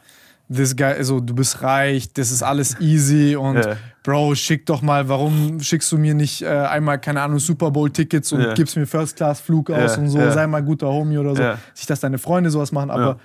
this 0.52 0.76
guy, 0.76 0.92
also 0.92 1.20
du 1.20 1.34
bist 1.34 1.62
reich, 1.62 2.12
das 2.12 2.31
ist 2.31 2.42
alles 2.42 2.78
easy 2.81 3.34
und 3.36 3.56
Ja. 3.56 3.76
Bro, 4.02 4.34
schick 4.34 4.66
doch 4.66 4.82
mal, 4.82 5.08
warum 5.08 5.60
schickst 5.60 5.92
du 5.92 5.98
mir 5.98 6.14
nicht 6.14 6.42
äh, 6.42 6.47
einmal, 6.48 6.98
keine 6.98 7.22
Ahnung, 7.22 7.39
Super 7.39 7.70
Bowl-Tickets 7.70 8.32
und 8.32 8.40
Ja. 8.42 8.55
gibst 8.55 8.76
mir 8.76 8.86
First-Class-Flug 8.86 9.70
aus 9.70 9.97
Ja, 9.97 10.02
und 10.02 10.08
so, 10.08 10.18
ja. 10.18 10.31
sei 10.32 10.47
mal 10.48 10.62
guter 10.62 10.89
Homie 10.89 11.18
oder 11.18 11.36
so. 11.36 11.42
Nicht, 11.76 11.89
dass 11.89 12.00
deine 12.00 12.18
Freunde 12.18 12.50
sowas 12.50 12.72
machen, 12.72 12.90
aber 12.90 13.18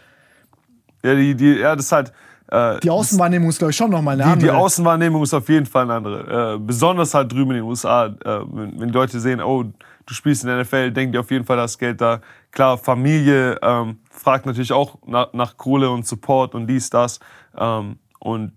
Ja, 1.03 1.15
die, 1.15 1.33
die, 1.35 1.53
ja, 1.56 1.75
das 1.75 1.85
ist 1.85 1.91
halt. 1.91 2.11
Äh, 2.49 2.80
die 2.80 2.89
Außenwahrnehmung 2.89 3.49
ist, 3.49 3.57
glaube 3.57 3.72
ich, 3.72 3.77
schon 3.77 3.89
nochmal 3.91 4.14
eine 4.14 4.23
Die, 4.23 4.30
andere. 4.30 4.51
die 4.51 4.56
Außenwahrnehmung 4.56 5.23
ist 5.23 5.33
auf 5.33 5.49
jeden 5.49 5.65
Fall 5.65 5.83
eine 5.83 5.95
andere. 5.95 6.56
Äh, 6.56 6.59
besonders 6.59 7.14
halt 7.14 7.31
drüben 7.31 7.51
in 7.51 7.57
den 7.57 7.64
USA. 7.65 8.06
Äh, 8.06 8.11
wenn, 8.23 8.80
wenn 8.80 8.88
die 8.88 8.93
Leute 8.93 9.19
sehen, 9.19 9.41
oh, 9.41 9.64
du 9.64 10.14
spielst 10.14 10.43
in 10.43 10.49
der 10.49 10.61
NFL, 10.61 10.91
denken 10.91 11.11
die 11.11 11.17
auf 11.19 11.30
jeden 11.31 11.43
Fall, 11.43 11.57
das 11.57 11.77
Geld 11.77 11.99
da. 11.99 12.22
Klar, 12.51 12.77
Familie 12.77 13.57
ähm, 13.61 13.97
fragt 14.09 14.45
natürlich 14.45 14.72
auch 14.72 14.97
nach, 15.06 15.33
nach 15.33 15.57
Kohle 15.57 15.89
und 15.89 16.06
Support 16.07 16.56
und 16.56 16.67
dies, 16.67 16.89
das. 16.89 17.19
Ähm, 17.57 17.97
und 18.19 18.53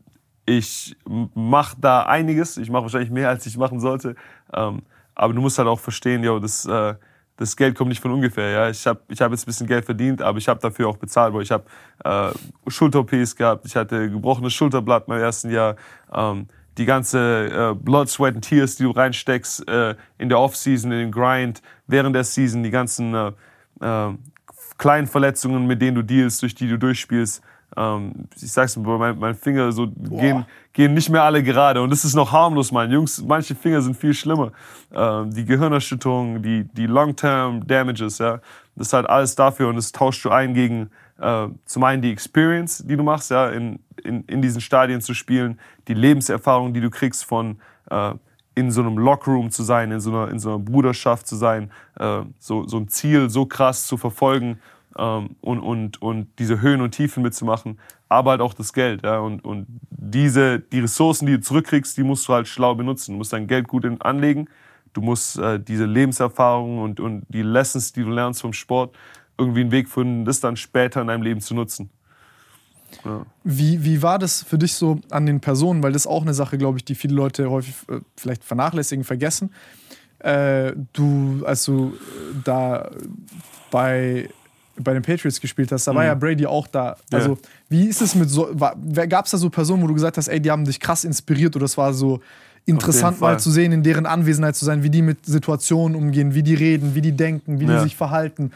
ich 0.46 0.96
mache 1.06 1.76
da 1.80 2.02
einiges. 2.02 2.56
Ich 2.56 2.70
mache 2.70 2.82
wahrscheinlich 2.82 3.10
mehr, 3.10 3.28
als 3.28 3.46
ich 3.46 3.56
machen 3.56 3.80
sollte. 3.80 4.16
Ähm, 4.52 4.82
aber 5.14 5.34
du 5.34 5.40
musst 5.40 5.58
halt 5.58 5.68
auch 5.68 5.80
verstehen, 5.80 6.24
yo, 6.24 6.38
das, 6.38 6.66
äh, 6.66 6.94
das 7.36 7.56
Geld 7.56 7.74
kommt 7.74 7.88
nicht 7.88 8.00
von 8.00 8.12
ungefähr. 8.12 8.50
Ja? 8.50 8.70
Ich 8.70 8.86
habe 8.86 9.00
ich 9.08 9.20
hab 9.20 9.30
jetzt 9.30 9.44
ein 9.44 9.46
bisschen 9.46 9.66
Geld 9.66 9.84
verdient, 9.84 10.22
aber 10.22 10.38
ich 10.38 10.48
habe 10.48 10.60
dafür 10.60 10.88
auch 10.88 10.96
bezahlt. 10.96 11.34
Weil 11.34 11.42
ich 11.42 11.50
habe 11.50 11.64
äh, 12.04 12.70
Schulter-OPs 12.70 13.36
gehabt, 13.36 13.66
ich 13.66 13.76
hatte 13.76 14.10
gebrochenes 14.10 14.52
Schulterblatt 14.52 15.08
im 15.08 15.14
ersten 15.14 15.50
Jahr. 15.50 15.76
Ähm, 16.12 16.48
die 16.78 16.84
ganze 16.86 17.72
äh, 17.72 17.74
Blood, 17.74 18.08
Sweat 18.08 18.36
and 18.36 18.44
Tears, 18.44 18.76
die 18.76 18.84
du 18.84 18.90
reinsteckst 18.90 19.68
äh, 19.68 19.96
in 20.18 20.28
der 20.28 20.38
Off-Season, 20.38 20.90
in 20.92 20.98
den 20.98 21.12
Grind, 21.12 21.62
während 21.86 22.14
der 22.16 22.24
Season, 22.24 22.62
die 22.62 22.70
ganzen 22.70 23.14
äh, 23.14 23.32
äh, 23.80 24.14
kleinen 24.78 25.06
Verletzungen, 25.06 25.66
mit 25.66 25.82
denen 25.82 25.96
du 25.96 26.02
dealst, 26.02 26.42
durch 26.42 26.54
die 26.54 26.68
du 26.68 26.78
durchspielst. 26.78 27.42
Ähm, 27.76 28.12
ich 28.36 28.52
sag's 28.52 28.76
mir, 28.76 28.98
mein, 28.98 29.18
mein 29.18 29.34
Finger 29.34 29.70
so 29.72 29.86
gehen, 29.86 30.44
gehen 30.72 30.94
nicht 30.94 31.08
mehr 31.08 31.22
alle 31.22 31.42
gerade. 31.42 31.82
Und 31.82 31.90
das 31.90 32.04
ist 32.04 32.14
noch 32.14 32.32
harmlos, 32.32 32.72
mein 32.72 32.90
Jungs. 32.90 33.22
Manche 33.22 33.54
Finger 33.54 33.80
sind 33.82 33.96
viel 33.96 34.14
schlimmer. 34.14 34.52
Ähm, 34.92 35.32
die 35.32 35.44
Gehirnerschütterungen, 35.44 36.42
die, 36.42 36.64
die 36.72 36.86
Long-Term 36.86 37.66
Damages, 37.66 38.18
ja. 38.18 38.40
Das 38.76 38.88
ist 38.88 38.92
halt 38.92 39.08
alles 39.08 39.34
dafür 39.34 39.68
und 39.68 39.76
das 39.76 39.92
tauscht 39.92 40.24
du 40.24 40.30
ein 40.30 40.54
gegen 40.54 40.90
äh, 41.20 41.48
zum 41.64 41.84
einen 41.84 42.02
die 42.02 42.10
Experience, 42.10 42.84
die 42.86 42.96
du 42.96 43.02
machst, 43.02 43.30
ja, 43.30 43.50
in, 43.50 43.80
in, 44.02 44.24
in 44.24 44.40
diesen 44.40 44.60
Stadien 44.60 45.00
zu 45.00 45.12
spielen, 45.12 45.60
die 45.86 45.94
Lebenserfahrung, 45.94 46.72
die 46.72 46.80
du 46.80 46.88
kriegst 46.88 47.24
von 47.24 47.60
äh, 47.90 48.14
in 48.54 48.70
so 48.70 48.80
einem 48.80 48.98
Lockroom 48.98 49.50
zu 49.50 49.62
sein, 49.62 49.92
in 49.92 50.00
so 50.00 50.10
einer, 50.10 50.30
in 50.30 50.38
so 50.38 50.50
einer 50.50 50.58
Bruderschaft 50.58 51.26
zu 51.26 51.36
sein, 51.36 51.70
äh, 51.98 52.22
so, 52.38 52.66
so 52.66 52.78
ein 52.78 52.88
Ziel 52.88 53.30
so 53.30 53.46
krass 53.46 53.86
zu 53.86 53.96
verfolgen 53.96 54.58
ähm, 54.98 55.36
und, 55.40 55.60
und, 55.60 56.02
und 56.02 56.28
diese 56.38 56.60
Höhen 56.60 56.80
und 56.80 56.92
Tiefen 56.92 57.22
mitzumachen, 57.22 57.78
aber 58.08 58.32
halt 58.32 58.40
auch 58.40 58.54
das 58.54 58.72
Geld. 58.72 59.02
Ja? 59.02 59.18
Und, 59.18 59.44
und 59.44 59.66
diese, 59.90 60.60
die 60.60 60.80
Ressourcen, 60.80 61.26
die 61.26 61.34
du 61.34 61.40
zurückkriegst, 61.40 61.96
die 61.96 62.02
musst 62.02 62.26
du 62.28 62.32
halt 62.32 62.48
schlau 62.48 62.74
benutzen. 62.74 63.12
Du 63.12 63.18
musst 63.18 63.32
dein 63.32 63.46
Geld 63.46 63.68
gut 63.68 63.86
anlegen, 64.02 64.48
du 64.92 65.00
musst 65.00 65.38
äh, 65.38 65.60
diese 65.60 65.84
Lebenserfahrung 65.84 66.78
und, 66.78 67.00
und 67.00 67.24
die 67.28 67.42
Lessons, 67.42 67.92
die 67.92 68.02
du 68.02 68.10
lernst 68.10 68.40
vom 68.40 68.52
Sport, 68.52 68.96
irgendwie 69.38 69.60
einen 69.60 69.72
Weg 69.72 69.88
finden, 69.88 70.24
das 70.24 70.40
dann 70.40 70.56
später 70.56 71.00
in 71.00 71.06
deinem 71.06 71.22
Leben 71.22 71.40
zu 71.40 71.54
nutzen. 71.54 71.90
Ja. 73.04 73.24
Wie, 73.44 73.84
wie 73.84 74.02
war 74.02 74.18
das 74.18 74.42
für 74.42 74.58
dich 74.58 74.74
so 74.74 75.00
an 75.10 75.26
den 75.26 75.40
Personen? 75.40 75.82
Weil 75.82 75.92
das 75.92 76.02
ist 76.02 76.10
auch 76.10 76.22
eine 76.22 76.34
Sache, 76.34 76.58
glaube 76.58 76.78
ich, 76.78 76.84
die 76.84 76.94
viele 76.94 77.14
Leute 77.14 77.50
häufig 77.50 77.74
äh, 77.88 78.00
vielleicht 78.16 78.44
vernachlässigen, 78.44 79.04
vergessen. 79.04 79.52
Äh, 80.18 80.72
du, 80.92 81.42
als 81.46 81.64
du 81.64 81.94
äh, 81.94 82.34
da 82.44 82.90
bei, 83.70 84.28
bei 84.82 84.92
den 84.92 85.02
Patriots 85.02 85.40
gespielt 85.40 85.72
hast, 85.72 85.86
da 85.86 85.92
mhm. 85.92 85.96
war 85.96 86.04
ja 86.04 86.14
Brady 86.14 86.46
auch 86.46 86.66
da. 86.66 86.96
Also, 87.12 87.30
ja. 87.30 87.38
wie 87.68 87.86
ist 87.86 88.00
es 88.02 88.14
mit 88.14 88.30
so, 88.30 88.54
gab 88.54 89.24
es 89.24 89.30
da 89.30 89.38
so 89.38 89.50
Personen, 89.50 89.82
wo 89.82 89.86
du 89.86 89.94
gesagt 89.94 90.16
hast, 90.16 90.28
ey, 90.28 90.40
die 90.40 90.50
haben 90.50 90.64
dich 90.64 90.80
krass 90.80 91.04
inspiriert 91.04 91.56
oder 91.56 91.64
es 91.64 91.76
war 91.76 91.92
so 91.92 92.20
interessant 92.66 93.20
mal 93.20 93.38
zu 93.38 93.50
sehen, 93.50 93.72
in 93.72 93.82
deren 93.82 94.06
Anwesenheit 94.06 94.56
zu 94.56 94.64
sein, 94.64 94.82
wie 94.82 94.90
die 94.90 95.02
mit 95.02 95.26
Situationen 95.26 95.96
umgehen, 95.96 96.34
wie 96.34 96.42
die 96.42 96.54
reden, 96.54 96.94
wie 96.94 97.00
die 97.00 97.12
denken, 97.12 97.60
wie 97.60 97.64
ja. 97.64 97.76
die 97.76 97.82
sich 97.84 97.96
verhalten? 97.96 98.52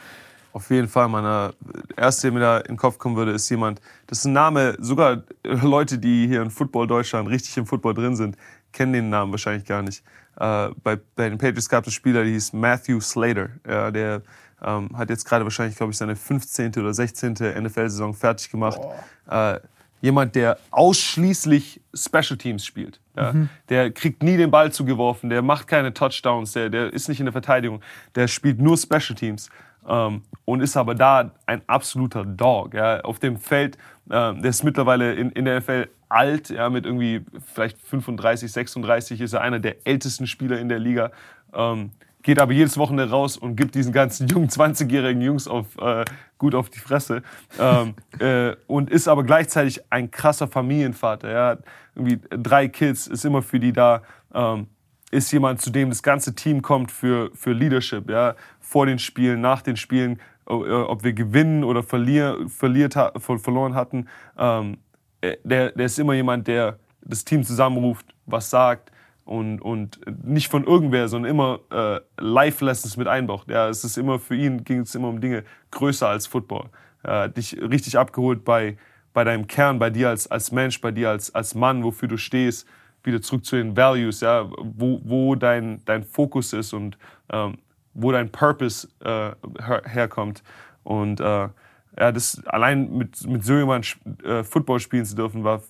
Auf 0.52 0.70
jeden 0.70 0.86
Fall, 0.86 1.08
meine 1.08 1.52
erste, 1.96 2.28
der 2.28 2.32
mir 2.32 2.40
da 2.40 2.58
in 2.58 2.74
den 2.74 2.76
Kopf 2.76 2.96
kommen 2.98 3.16
würde, 3.16 3.32
ist 3.32 3.48
jemand, 3.48 3.80
das 4.06 4.18
ist 4.18 4.26
ein 4.26 4.34
Name, 4.34 4.76
sogar 4.78 5.24
Leute, 5.42 5.98
die 5.98 6.28
hier 6.28 6.42
in 6.42 6.50
Football 6.50 6.86
Deutschland 6.86 7.28
richtig 7.28 7.56
im 7.56 7.66
Football 7.66 7.94
drin 7.94 8.14
sind, 8.14 8.36
kennen 8.72 8.92
den 8.92 9.08
Namen 9.08 9.32
wahrscheinlich 9.32 9.64
gar 9.64 9.82
nicht. 9.82 10.04
Äh, 10.36 10.68
bei, 10.82 10.98
bei 11.16 11.28
den 11.28 11.38
Patriots 11.38 11.68
gab 11.68 11.84
es 11.84 11.88
einen 11.88 11.94
Spieler, 11.94 12.22
der 12.22 12.32
hieß 12.32 12.52
Matthew 12.52 13.00
Slater. 13.00 13.48
Ja, 13.66 13.90
der 13.90 14.22
ähm, 14.64 14.96
hat 14.96 15.10
jetzt 15.10 15.24
gerade 15.24 15.44
wahrscheinlich, 15.44 15.76
glaube 15.76 15.92
ich, 15.92 15.98
seine 15.98 16.16
15. 16.16 16.72
oder 16.78 16.94
16. 16.94 17.34
NFL-Saison 17.34 18.14
fertig 18.14 18.50
gemacht. 18.50 18.80
Äh, 19.28 19.60
jemand, 20.00 20.34
der 20.34 20.58
ausschließlich 20.70 21.80
Special 21.94 22.36
Teams 22.36 22.64
spielt. 22.64 23.00
Ja. 23.16 23.32
Mhm. 23.32 23.48
Der 23.68 23.90
kriegt 23.90 24.22
nie 24.22 24.36
den 24.36 24.50
Ball 24.50 24.72
zugeworfen, 24.72 25.30
der 25.30 25.42
macht 25.42 25.66
keine 25.66 25.94
Touchdowns, 25.94 26.52
der, 26.52 26.68
der 26.68 26.92
ist 26.92 27.08
nicht 27.08 27.20
in 27.20 27.26
der 27.26 27.32
Verteidigung, 27.32 27.80
der 28.14 28.28
spielt 28.28 28.60
nur 28.60 28.76
Special 28.76 29.14
Teams 29.16 29.48
ähm, 29.88 30.22
und 30.44 30.60
ist 30.60 30.76
aber 30.76 30.94
da 30.94 31.30
ein 31.46 31.62
absoluter 31.66 32.24
Dog. 32.24 32.74
Ja. 32.74 33.00
Auf 33.00 33.18
dem 33.18 33.38
Feld, 33.38 33.76
äh, 34.10 34.34
der 34.34 34.44
ist 34.44 34.62
mittlerweile 34.62 35.14
in, 35.14 35.30
in 35.30 35.44
der 35.44 35.60
NFL 35.60 35.88
alt, 36.08 36.50
ja, 36.50 36.68
mit 36.70 36.84
irgendwie 36.86 37.24
vielleicht 37.52 37.78
35, 37.80 38.52
36 38.52 39.20
ist 39.20 39.32
er 39.32 39.40
einer 39.40 39.58
der 39.58 39.86
ältesten 39.86 40.26
Spieler 40.26 40.58
in 40.58 40.68
der 40.68 40.78
Liga. 40.78 41.10
Ähm, 41.52 41.90
geht 42.24 42.40
aber 42.40 42.52
jedes 42.52 42.76
Wochenende 42.76 43.08
raus 43.08 43.36
und 43.36 43.54
gibt 43.54 43.76
diesen 43.76 43.92
ganzen 43.92 44.26
jungen 44.28 44.48
20-jährigen 44.48 45.22
Jungs 45.22 45.46
auf, 45.46 45.66
äh, 45.78 46.04
gut 46.38 46.56
auf 46.56 46.70
die 46.70 46.80
Fresse. 46.80 47.22
Ähm, 47.60 47.94
äh, 48.18 48.56
und 48.66 48.90
ist 48.90 49.06
aber 49.06 49.22
gleichzeitig 49.22 49.80
ein 49.90 50.10
krasser 50.10 50.48
Familienvater. 50.48 51.28
Er 51.28 51.46
hat 51.46 51.64
irgendwie 51.94 52.18
drei 52.30 52.66
Kids, 52.66 53.06
ist 53.06 53.24
immer 53.24 53.42
für 53.42 53.60
die 53.60 53.72
da. 53.72 54.02
Ähm, 54.34 54.66
ist 55.12 55.30
jemand, 55.30 55.60
zu 55.60 55.70
dem 55.70 55.90
das 55.90 56.02
ganze 56.02 56.34
Team 56.34 56.60
kommt 56.60 56.90
für, 56.90 57.30
für 57.34 57.52
Leadership. 57.52 58.10
Ja? 58.10 58.34
vor 58.64 58.86
den 58.86 58.98
Spielen, 58.98 59.40
nach 59.40 59.62
den 59.62 59.76
Spielen, 59.76 60.18
äh, 60.48 60.52
ob 60.52 61.04
wir 61.04 61.12
gewinnen 61.12 61.62
oder 61.62 61.84
verlier, 61.84 62.38
verliert, 62.48 62.94
verloren 63.18 63.74
hatten. 63.74 64.08
Ähm, 64.36 64.78
äh, 65.20 65.36
der, 65.44 65.70
der 65.70 65.86
ist 65.86 65.98
immer 65.98 66.14
jemand, 66.14 66.48
der 66.48 66.78
das 67.02 67.24
Team 67.24 67.44
zusammenruft, 67.44 68.06
was 68.26 68.50
sagt 68.50 68.90
und, 69.24 69.60
und 69.60 70.00
nicht 70.24 70.48
von 70.48 70.64
irgendwer, 70.64 71.08
sondern 71.08 71.30
immer 71.30 71.60
äh, 71.70 72.00
Life-Lessons 72.18 72.96
mit 72.96 73.08
einbaut. 73.08 73.44
Ja, 73.48 73.68
es 73.68 73.84
ist 73.84 73.96
immer 73.96 74.18
für 74.18 74.36
ihn 74.36 74.64
ging 74.64 74.80
es 74.80 74.94
immer 74.94 75.08
um 75.08 75.20
Dinge 75.20 75.44
größer 75.70 76.08
als 76.08 76.26
Football. 76.26 76.68
Hat 77.02 77.36
dich 77.36 77.60
richtig 77.60 77.98
abgeholt 77.98 78.44
bei, 78.44 78.78
bei 79.12 79.24
deinem 79.24 79.46
Kern, 79.46 79.78
bei 79.78 79.90
dir 79.90 80.08
als, 80.08 80.30
als 80.30 80.52
Mensch, 80.52 80.80
bei 80.80 80.90
dir 80.90 81.10
als, 81.10 81.34
als 81.34 81.54
Mann, 81.54 81.84
wofür 81.84 82.08
du 82.08 82.16
stehst. 82.16 82.66
Wieder 83.02 83.20
zurück 83.20 83.44
zu 83.44 83.56
den 83.56 83.76
Values, 83.76 84.20
ja, 84.20 84.48
wo, 84.58 85.00
wo 85.04 85.34
dein, 85.34 85.82
dein 85.84 86.02
Fokus 86.02 86.54
ist 86.54 86.72
und 86.72 86.96
ähm, 87.30 87.58
wo 87.92 88.10
dein 88.10 88.30
Purpose 88.30 88.88
äh, 89.04 89.32
herkommt. 89.84 90.42
Und 90.82 91.20
äh, 91.20 91.48
ja, 91.98 92.10
das 92.10 92.44
allein 92.46 92.96
mit, 92.96 93.26
mit 93.26 93.44
so 93.44 93.54
jemandem 93.54 93.90
äh, 94.24 94.42
Football 94.42 94.80
spielen 94.80 95.04
zu 95.04 95.14
dürfen, 95.14 95.44
war, 95.44 95.62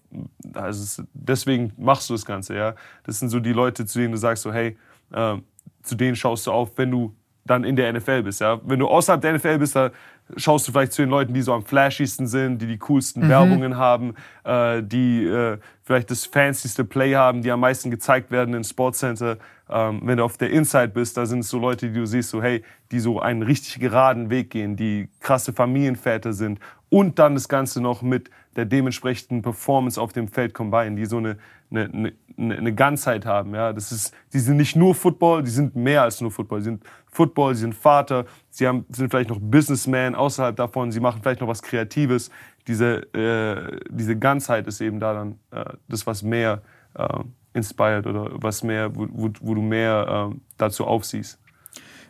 also 0.54 1.02
deswegen 1.12 1.72
machst 1.76 2.08
du 2.08 2.14
das 2.14 2.24
Ganze, 2.24 2.56
ja. 2.56 2.74
Das 3.04 3.18
sind 3.18 3.28
so 3.28 3.40
die 3.40 3.52
Leute, 3.52 3.84
zu 3.84 3.98
denen 3.98 4.12
du 4.12 4.18
sagst 4.18 4.42
so, 4.42 4.52
hey, 4.52 4.76
äh, 5.12 5.36
zu 5.82 5.94
denen 5.94 6.16
schaust 6.16 6.46
du 6.46 6.52
auf, 6.52 6.76
wenn 6.76 6.90
du 6.90 7.14
dann 7.44 7.64
in 7.64 7.76
der 7.76 7.92
NFL 7.92 8.22
bist, 8.22 8.40
ja. 8.40 8.58
Wenn 8.64 8.78
du 8.78 8.88
außerhalb 8.88 9.20
der 9.20 9.34
NFL 9.34 9.58
bist, 9.58 9.76
da 9.76 9.90
schaust 10.36 10.66
du 10.66 10.72
vielleicht 10.72 10.92
zu 10.92 11.02
den 11.02 11.10
Leuten, 11.10 11.34
die 11.34 11.42
so 11.42 11.52
am 11.52 11.64
flashigsten 11.64 12.26
sind, 12.26 12.60
die 12.60 12.66
die 12.66 12.78
coolsten 12.78 13.24
mhm. 13.24 13.28
Werbungen 13.28 13.76
haben, 13.76 14.14
äh, 14.44 14.82
die 14.82 15.24
äh, 15.24 15.58
vielleicht 15.82 16.10
das 16.10 16.26
fancyste 16.26 16.84
Play 16.84 17.14
haben, 17.14 17.42
die 17.42 17.50
am 17.50 17.60
meisten 17.60 17.90
gezeigt 17.90 18.30
werden 18.30 18.54
in 18.54 18.64
Sportcenter. 18.64 19.38
Ähm, 19.68 20.00
wenn 20.04 20.18
du 20.18 20.24
auf 20.24 20.36
der 20.36 20.50
Inside 20.50 20.88
bist, 20.88 21.16
da 21.16 21.26
sind 21.26 21.40
es 21.40 21.48
so 21.48 21.58
Leute, 21.58 21.88
die 21.88 21.98
du 21.98 22.06
siehst, 22.06 22.30
so 22.30 22.42
hey, 22.42 22.62
die 22.90 23.00
so 23.00 23.20
einen 23.20 23.42
richtig 23.42 23.80
geraden 23.80 24.30
Weg 24.30 24.50
gehen, 24.50 24.76
die 24.76 25.08
krasse 25.20 25.52
Familienväter 25.52 26.32
sind 26.32 26.58
und 26.90 27.18
dann 27.18 27.34
das 27.34 27.48
Ganze 27.48 27.80
noch 27.80 28.02
mit 28.02 28.30
der 28.56 28.66
dementsprechenden 28.66 29.42
Performance 29.42 30.00
auf 30.00 30.12
dem 30.12 30.28
Feld 30.28 30.54
combine, 30.54 30.96
die 30.96 31.06
so 31.06 31.16
eine, 31.16 31.38
eine, 31.70 32.12
eine, 32.36 32.56
eine 32.56 32.74
Ganzheit 32.74 33.26
haben. 33.26 33.54
Ja, 33.54 33.72
das 33.72 33.90
ist, 33.90 34.14
die 34.32 34.38
sind 34.38 34.58
nicht 34.58 34.76
nur 34.76 34.94
Football, 34.94 35.42
die 35.42 35.50
sind 35.50 35.74
mehr 35.74 36.02
als 36.02 36.20
nur 36.20 36.30
Football. 36.30 36.60
Die 36.60 36.66
sind 36.66 36.84
Football, 37.14 37.54
sie 37.54 37.62
sind 37.62 37.74
Vater, 37.74 38.26
sie 38.50 38.66
haben, 38.66 38.84
sind 38.90 39.10
vielleicht 39.10 39.30
noch 39.30 39.38
Businessman 39.40 40.14
außerhalb 40.14 40.56
davon, 40.56 40.90
sie 40.90 41.00
machen 41.00 41.20
vielleicht 41.22 41.40
noch 41.40 41.48
was 41.48 41.62
Kreatives. 41.62 42.30
Diese, 42.66 43.02
äh, 43.14 43.80
diese 43.88 44.16
Ganzheit 44.16 44.66
ist 44.66 44.80
eben 44.80 44.98
da 44.98 45.14
dann 45.14 45.38
äh, 45.52 45.64
das, 45.88 46.06
was 46.06 46.22
mehr 46.22 46.62
äh, 46.94 47.06
inspired 47.52 48.06
oder 48.06 48.30
was 48.34 48.64
mehr, 48.64 48.94
wo, 48.96 49.06
wo, 49.10 49.30
wo 49.40 49.54
du 49.54 49.62
mehr 49.62 50.30
äh, 50.32 50.36
dazu 50.58 50.84
aufsiehst. 50.84 51.38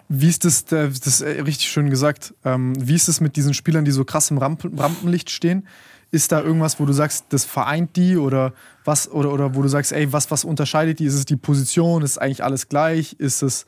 Wie 0.09 0.29
ist 0.29 0.45
das, 0.45 0.65
das 0.65 0.87
ist 0.91 1.23
richtig 1.23 1.69
schön 1.69 1.91
gesagt, 1.91 2.35
ähm, 2.45 2.75
wie 2.79 2.95
ist 2.95 3.09
es 3.09 3.21
mit 3.21 3.37
diesen 3.37 3.55
Spielern, 3.55 3.85
die 3.85 3.91
so 3.91 4.05
krass 4.05 4.31
im 4.31 4.39
Rampenlicht 4.39 5.31
stehen? 5.31 5.67
Ist 6.11 6.31
da 6.31 6.41
irgendwas, 6.41 6.79
wo 6.79 6.85
du 6.85 6.93
sagst, 6.93 7.27
das 7.31 7.45
vereint 7.45 7.97
die 7.97 8.17
oder 8.17 8.53
was, 8.85 9.11
oder, 9.11 9.33
oder 9.33 9.55
wo 9.55 9.63
du 9.63 9.69
sagst, 9.69 9.93
ey, 9.93 10.13
was, 10.13 10.31
was 10.31 10.45
unterscheidet 10.45 10.99
die? 10.99 11.07
Ist 11.07 11.15
es 11.15 11.25
die 11.25 11.37
Position? 11.37 12.03
Ist 12.03 12.19
eigentlich 12.19 12.45
alles 12.45 12.69
gleich? 12.69 13.15
Ist 13.19 13.43
es. 13.43 13.67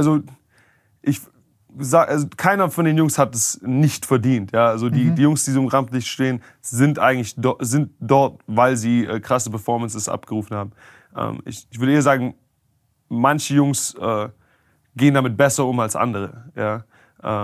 Also, 0.00 0.22
ich 1.02 1.20
sag, 1.78 2.08
also 2.08 2.26
keiner 2.36 2.70
von 2.70 2.86
den 2.86 2.96
Jungs 2.96 3.18
hat 3.18 3.34
es 3.34 3.60
nicht 3.62 4.06
verdient. 4.06 4.52
Ja? 4.52 4.68
Also 4.68 4.88
die, 4.88 5.04
mhm. 5.04 5.14
die 5.14 5.22
Jungs, 5.22 5.44
die 5.44 5.50
so 5.50 5.60
im 5.60 5.68
Rampenlicht 5.68 6.08
stehen, 6.08 6.42
sind 6.62 6.98
eigentlich 6.98 7.34
do, 7.36 7.56
sind 7.60 7.92
dort, 8.00 8.40
weil 8.46 8.76
sie 8.76 9.04
äh, 9.04 9.20
krasse 9.20 9.50
Performances 9.50 10.08
abgerufen 10.08 10.56
haben. 10.56 10.72
Ähm, 11.14 11.42
ich, 11.44 11.66
ich 11.70 11.78
würde 11.78 11.92
eher 11.92 12.02
sagen, 12.02 12.34
manche 13.08 13.54
Jungs 13.54 13.94
äh, 13.94 14.28
gehen 14.96 15.14
damit 15.14 15.36
besser 15.36 15.66
um 15.66 15.78
als 15.80 15.96
andere. 15.96 16.50
Ja? 16.56 16.84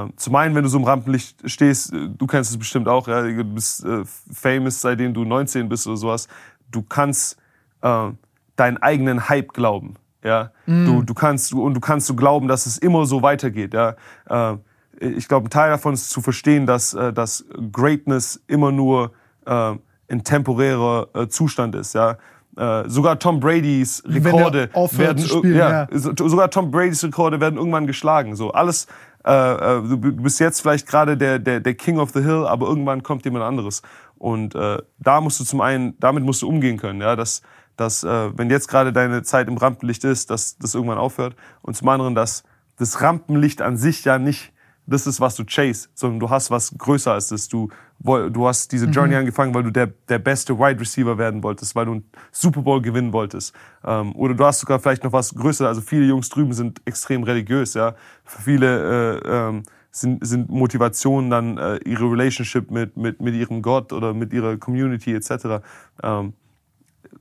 Äh, 0.06 0.10
zum 0.16 0.34
einen, 0.34 0.54
wenn 0.54 0.62
du 0.62 0.68
so 0.70 0.78
im 0.78 0.84
Rampenlicht 0.84 1.48
stehst, 1.48 1.92
äh, 1.92 2.08
du 2.08 2.26
kennst 2.26 2.50
es 2.50 2.58
bestimmt 2.58 2.88
auch, 2.88 3.06
ja? 3.08 3.22
du 3.22 3.44
bist 3.44 3.84
äh, 3.84 4.04
famous, 4.32 4.80
seitdem 4.80 5.12
du 5.14 5.24
19 5.24 5.68
bist 5.68 5.86
oder 5.86 5.96
sowas. 5.96 6.28
Du 6.70 6.82
kannst 6.82 7.38
äh, 7.82 8.10
deinen 8.56 8.78
eigenen 8.78 9.28
Hype 9.28 9.52
glauben. 9.52 9.94
Ja? 10.26 10.50
Mm. 10.66 10.84
Du, 10.84 11.02
du 11.02 11.14
kannst, 11.14 11.54
und 11.54 11.74
du 11.74 11.80
kannst 11.80 12.06
so 12.06 12.14
glauben, 12.14 12.48
dass 12.48 12.66
es 12.66 12.76
immer 12.76 13.06
so 13.06 13.22
weitergeht. 13.22 13.72
Ja? 13.72 13.94
Äh, 14.28 14.56
ich 15.00 15.28
glaube, 15.28 15.46
ein 15.46 15.50
Teil 15.50 15.70
davon 15.70 15.94
ist 15.94 16.10
zu 16.10 16.20
verstehen, 16.20 16.66
dass, 16.66 16.92
äh, 16.94 17.12
dass 17.12 17.44
Greatness 17.72 18.42
immer 18.46 18.72
nur 18.72 19.12
ein 19.48 20.24
temporärer 20.24 21.06
äh, 21.14 21.28
Zustand 21.28 21.76
ist. 21.76 21.94
Ja? 21.94 22.16
Äh, 22.56 22.88
sogar 22.88 23.18
Tom 23.18 23.38
Brady's 23.38 24.02
Rekorde 24.06 24.70
er 24.72 24.98
werden 24.98 25.24
spielen, 25.24 25.56
ja, 25.56 25.86
so- 25.92 26.12
sogar 26.28 26.50
Tom 26.50 26.70
Brady's 26.70 27.04
Rekorde 27.04 27.38
werden 27.38 27.56
irgendwann 27.58 27.86
geschlagen. 27.86 28.34
So 28.34 28.50
alles. 28.50 28.86
Äh, 29.24 29.30
äh, 29.30 29.82
du 29.82 29.96
du 29.96 30.12
bist 30.22 30.40
jetzt 30.40 30.62
vielleicht 30.62 30.86
gerade 30.86 31.16
der, 31.16 31.38
der, 31.38 31.60
der 31.60 31.74
King 31.74 31.98
of 31.98 32.10
the 32.10 32.22
Hill, 32.22 32.46
aber 32.46 32.66
irgendwann 32.66 33.02
kommt 33.02 33.24
jemand 33.24 33.44
anderes. 33.44 33.82
Und 34.18 34.54
äh, 34.54 34.78
da 34.98 35.20
musst 35.20 35.38
du 35.38 35.44
zum 35.44 35.60
einen, 35.60 35.94
damit 36.00 36.24
musst 36.24 36.42
du 36.42 36.48
umgehen 36.48 36.78
können, 36.78 37.00
ja, 37.02 37.14
dass, 37.14 37.42
dass 37.76 38.04
äh, 38.04 38.38
wenn 38.38 38.50
jetzt 38.50 38.68
gerade 38.68 38.92
deine 38.92 39.22
Zeit 39.22 39.48
im 39.48 39.56
Rampenlicht 39.56 40.04
ist, 40.04 40.30
dass 40.30 40.58
das 40.58 40.74
irgendwann 40.74 40.98
aufhört. 40.98 41.36
Und 41.62 41.76
zum 41.76 41.88
anderen, 41.88 42.14
dass 42.14 42.44
das 42.76 43.00
Rampenlicht 43.00 43.62
an 43.62 43.76
sich 43.76 44.04
ja 44.04 44.18
nicht 44.18 44.52
das 44.86 45.06
ist, 45.06 45.20
was 45.20 45.34
du 45.34 45.44
chase, 45.44 45.88
sondern 45.94 46.20
du 46.20 46.30
hast 46.30 46.50
was 46.50 46.76
größer 46.78 47.12
als 47.12 47.28
das. 47.28 47.48
Du, 47.48 47.68
du 47.98 48.46
hast 48.46 48.70
diese 48.70 48.86
Journey 48.86 49.16
angefangen, 49.16 49.52
weil 49.52 49.64
du 49.64 49.70
der, 49.70 49.88
der 50.08 50.20
beste 50.20 50.58
Wide 50.58 50.80
Receiver 50.80 51.18
werden 51.18 51.42
wolltest, 51.42 51.74
weil 51.74 51.86
du 51.86 51.92
einen 51.92 52.10
Super 52.30 52.62
Bowl 52.62 52.80
gewinnen 52.80 53.12
wolltest. 53.12 53.52
Ähm, 53.84 54.14
oder 54.14 54.34
du 54.34 54.44
hast 54.44 54.60
sogar 54.60 54.78
vielleicht 54.78 55.02
noch 55.02 55.12
was 55.12 55.34
größer. 55.34 55.66
Also 55.66 55.80
viele 55.80 56.06
Jungs 56.06 56.28
drüben 56.28 56.52
sind 56.52 56.80
extrem 56.84 57.24
religiös, 57.24 57.74
ja. 57.74 57.96
Für 58.24 58.42
viele 58.42 59.20
äh, 59.24 59.28
ähm, 59.28 59.62
sind, 59.90 60.24
sind 60.24 60.50
Motivationen 60.50 61.30
dann 61.30 61.58
äh, 61.58 61.76
ihre 61.78 62.10
Relationship 62.10 62.70
mit, 62.70 62.96
mit, 62.96 63.20
mit 63.20 63.34
ihrem 63.34 63.62
Gott 63.62 63.92
oder 63.92 64.14
mit 64.14 64.32
ihrer 64.32 64.56
Community 64.56 65.14
etc. 65.14 65.64
Ähm, 66.02 66.34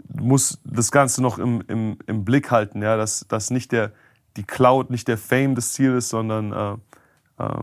du 0.10 0.24
musst 0.24 0.60
das 0.64 0.92
Ganze 0.92 1.22
noch 1.22 1.38
im, 1.40 1.62
im, 1.68 1.98
im 2.08 2.26
Blick 2.26 2.52
halten, 2.52 2.82
ja, 2.82 2.98
dass, 2.98 3.26
dass 3.28 3.50
nicht 3.52 3.72
der, 3.72 3.92
die 4.38 4.44
Cloud, 4.44 4.90
nicht 4.90 5.08
der 5.08 5.18
Fame 5.18 5.56
das 5.56 5.74
Ziel 5.74 5.94
ist, 5.96 6.10
sondern 6.10 6.52
äh, 7.40 7.44
äh, 7.44 7.62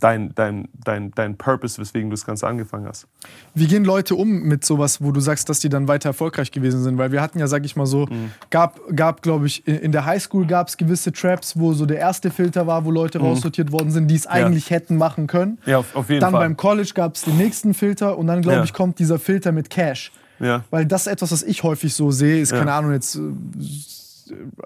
dein, 0.00 0.34
dein, 0.34 0.68
dein, 0.72 1.10
dein 1.12 1.36
Purpose, 1.36 1.78
weswegen 1.80 2.08
du 2.08 2.14
das 2.14 2.24
Ganze 2.24 2.46
angefangen 2.46 2.86
hast. 2.86 3.06
Wie 3.54 3.66
gehen 3.66 3.84
Leute 3.84 4.14
um 4.14 4.42
mit 4.42 4.64
sowas, 4.64 5.02
wo 5.02 5.12
du 5.12 5.20
sagst, 5.20 5.48
dass 5.50 5.60
die 5.60 5.68
dann 5.68 5.88
weiter 5.88 6.08
erfolgreich 6.10 6.50
gewesen 6.50 6.82
sind? 6.82 6.96
Weil 6.98 7.12
wir 7.12 7.20
hatten 7.20 7.38
ja, 7.38 7.46
sag 7.46 7.64
ich 7.66 7.76
mal 7.76 7.84
so, 7.86 8.06
Mhm. 8.06 8.30
gab, 8.48 8.80
gab 8.96 9.20
glaube 9.22 9.46
ich, 9.46 9.66
in- 9.68 9.92
der 9.92 10.06
Highschool 10.06 10.46
gab 10.46 10.68
es 10.68 10.76
gewisse 10.78 11.12
Traps, 11.12 11.58
wo 11.58 11.74
so 11.74 11.84
der 11.84 11.98
erste 11.98 12.30
Filter 12.30 12.66
war, 12.66 12.84
wo 12.86 12.90
Leute 12.90 13.18
raussortiert 13.18 13.70
worden 13.72 13.90
sind, 13.90 14.08
die 14.08 14.14
es 14.16 14.26
eigentlich 14.26 14.70
hätten 14.70 14.96
machen 14.96 15.26
können. 15.26 15.58
Mhm. 15.64 15.70
Ja, 15.70 15.78
auf, 15.78 15.94
auf 15.94 16.08
jeden 16.08 16.20
Dann 16.20 16.32
Fall. 16.32 16.40
beim 16.40 16.56
College 16.56 16.92
gab 16.94 17.14
es 17.16 17.22
den 17.22 17.36
nächsten 17.36 17.74
Filter 17.74 18.16
und 18.16 18.26
dann, 18.26 18.40
glaube 18.42 18.58
Ja. 18.58 18.64
ich, 18.64 18.72
kommt 18.72 18.98
dieser 18.98 19.18
Filter 19.18 19.52
mit 19.52 19.68
Cash. 19.68 20.10
Ja. 20.40 20.64
Weil 20.70 20.86
das 20.86 21.02
ist 21.02 21.06
etwas, 21.12 21.30
was 21.32 21.42
ich 21.42 21.62
häufig 21.62 21.94
so 21.94 22.10
sehe, 22.10 22.40
ist, 22.40 22.50
Ja. 22.52 22.58
keine 22.58 22.72
Ahnung, 22.72 22.92
jetzt 22.92 23.16
äh, 23.16 23.20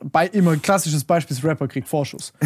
bei, 0.03 0.27
immer 0.29 0.53
ein 0.53 0.63
klassisches 0.63 1.05
Beispiel, 1.05 1.37
ist 1.37 1.43
Rapper 1.45 1.67
kriegt 1.69 1.89
Vorschuss. 1.89 2.33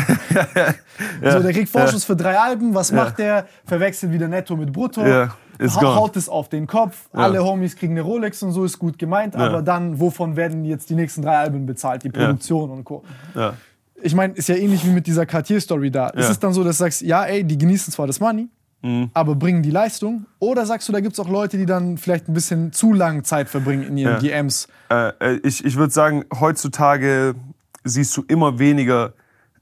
So, 1.23 1.41
der 1.41 1.53
kriegt 1.53 1.69
Vorschuss 1.69 2.05
für 2.05 2.17
drei 2.17 2.39
Alben, 2.39 2.75
was 2.75 2.93
macht 2.93 3.19
der? 3.19 3.47
Verwechselt 3.65 4.13
wieder 4.13 4.29
Netto 4.29 4.57
mit 4.57 4.73
Brutto, 4.73 5.05
Ja, 5.07 5.35
gone. 5.59 5.95
haut 5.97 6.17
es 6.17 6.29
auf 6.29 6.49
den 6.49 6.67
Kopf, 6.67 7.09
alle 7.13 7.43
Homies 7.45 7.77
kriegen 7.77 7.95
eine 7.95 8.03
Rolex 8.03 8.43
und 8.43 8.53
so, 8.53 8.65
ist 8.65 8.79
gut 8.79 8.99
gemeint, 8.99 9.35
aber 9.37 9.63
dann, 9.63 9.99
wovon 10.01 10.37
werden 10.37 10.65
jetzt 10.65 10.91
die 10.91 10.95
nächsten 10.95 11.23
drei 11.23 11.37
Alben 11.39 11.67
bezahlt? 11.67 12.03
Die 12.05 12.11
Produktion 12.11 12.71
und 12.71 12.85
Co. 12.85 13.03
Ja. 13.35 13.55
Ich 14.01 14.15
meine, 14.15 14.33
ist 14.35 14.49
ja 14.49 14.55
ähnlich 14.55 14.85
wie 14.87 14.91
mit 14.91 15.09
dieser 15.09 15.27
Cartier-Story 15.27 15.91
da. 15.91 16.09
Ist 16.11 16.27
Ja. 16.27 16.31
es 16.31 16.39
dann 16.39 16.53
so, 16.53 16.63
dass 16.63 16.77
du 16.79 16.85
sagst, 16.85 17.03
ja, 17.03 17.25
ey, 17.25 17.43
die 17.43 17.59
genießen 17.59 17.93
zwar 17.93 18.07
das 18.07 18.21
Money, 18.21 18.49
Mhm. 18.81 19.11
aber 19.13 19.35
bringen 19.35 19.63
die 19.63 19.71
Leistung? 19.73 20.27
Oder 20.39 20.65
sagst 20.65 20.89
du, 20.89 20.93
da 20.93 21.01
gibt 21.01 21.15
es 21.15 21.21
auch 21.21 21.29
Leute, 21.29 21.59
die 21.59 21.67
dann 21.67 21.99
vielleicht 21.99 22.29
ein 22.29 22.33
bisschen 22.35 22.73
zu 22.73 22.93
lange 22.93 23.25
Zeit 23.25 23.49
verbringen 23.49 23.83
in 23.83 23.97
ihren 23.99 24.13
Ja. 24.15 24.19
DMs? 24.21 24.69
Äh, 24.91 25.09
äh, 25.21 25.41
ich 25.43 25.65
ich 25.65 25.77
würde 25.77 25.93
sagen, 25.93 26.25
heutzutage 26.39 27.35
siehst 27.85 28.17
du 28.17 28.23
immer 28.29 28.59
weniger 28.59 29.15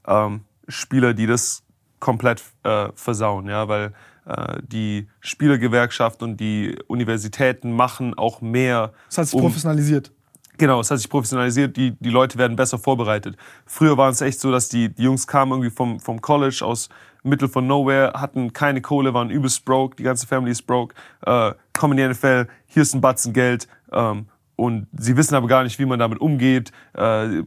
ähm, 0.07 0.41
Spieler, 0.67 1.13
die 1.13 1.25
das 1.27 1.63
komplett 1.99 2.43
äh, 2.63 2.89
versauen, 2.93 3.47
ja, 3.47 3.67
weil 3.67 3.93
äh, 4.27 4.57
die 4.61 5.07
Spielergewerkschaft 5.19 6.21
und 6.21 6.37
die 6.37 6.77
Universitäten 6.87 7.71
machen 7.71 8.13
auch 8.15 8.41
mehr. 8.41 8.93
Das 9.07 9.17
hat 9.17 9.25
sich 9.27 9.33
um- 9.35 9.41
professionalisiert. 9.41 10.11
Genau, 10.59 10.79
es 10.79 10.89
hat 10.89 10.97
sich 10.97 11.07
professionalisiert, 11.09 11.77
die, 11.77 11.91
die 11.99 12.09
Leute 12.09 12.39
werden 12.39 12.55
besser 12.55 12.79
vorbereitet. 12.79 13.37
Früher 13.67 13.95
war 13.95 14.09
es 14.09 14.21
echt 14.21 14.39
so, 14.39 14.51
dass 14.51 14.69
die, 14.69 14.89
die 14.89 15.03
Jungs 15.03 15.27
kamen 15.27 15.51
irgendwie 15.51 15.69
vom, 15.69 15.99
vom 15.99 16.19
College 16.19 16.61
aus 16.65 16.89
Mittel 17.23 17.47
von 17.47 17.67
Nowhere, 17.67 18.13
hatten 18.13 18.53
keine 18.53 18.81
Kohle, 18.81 19.13
waren 19.13 19.29
übelst 19.29 19.65
broke, 19.65 19.95
die 19.95 20.03
ganze 20.03 20.27
Family 20.27 20.51
ist 20.51 20.63
broke, 20.63 20.95
äh, 21.25 21.53
kommen 21.77 21.97
in 21.97 22.07
die 22.07 22.13
NFL, 22.13 22.47
hier 22.67 22.81
ist 22.81 22.93
ein 22.93 23.01
Batzen 23.01 23.33
Geld 23.33 23.67
ähm, 23.91 24.27
und 24.57 24.87
sie 24.97 25.15
wissen 25.15 25.35
aber 25.35 25.47
gar 25.47 25.63
nicht, 25.63 25.77
wie 25.77 25.85
man 25.85 25.99
damit 25.99 26.19
umgeht, 26.19 26.71
äh, 26.93 27.43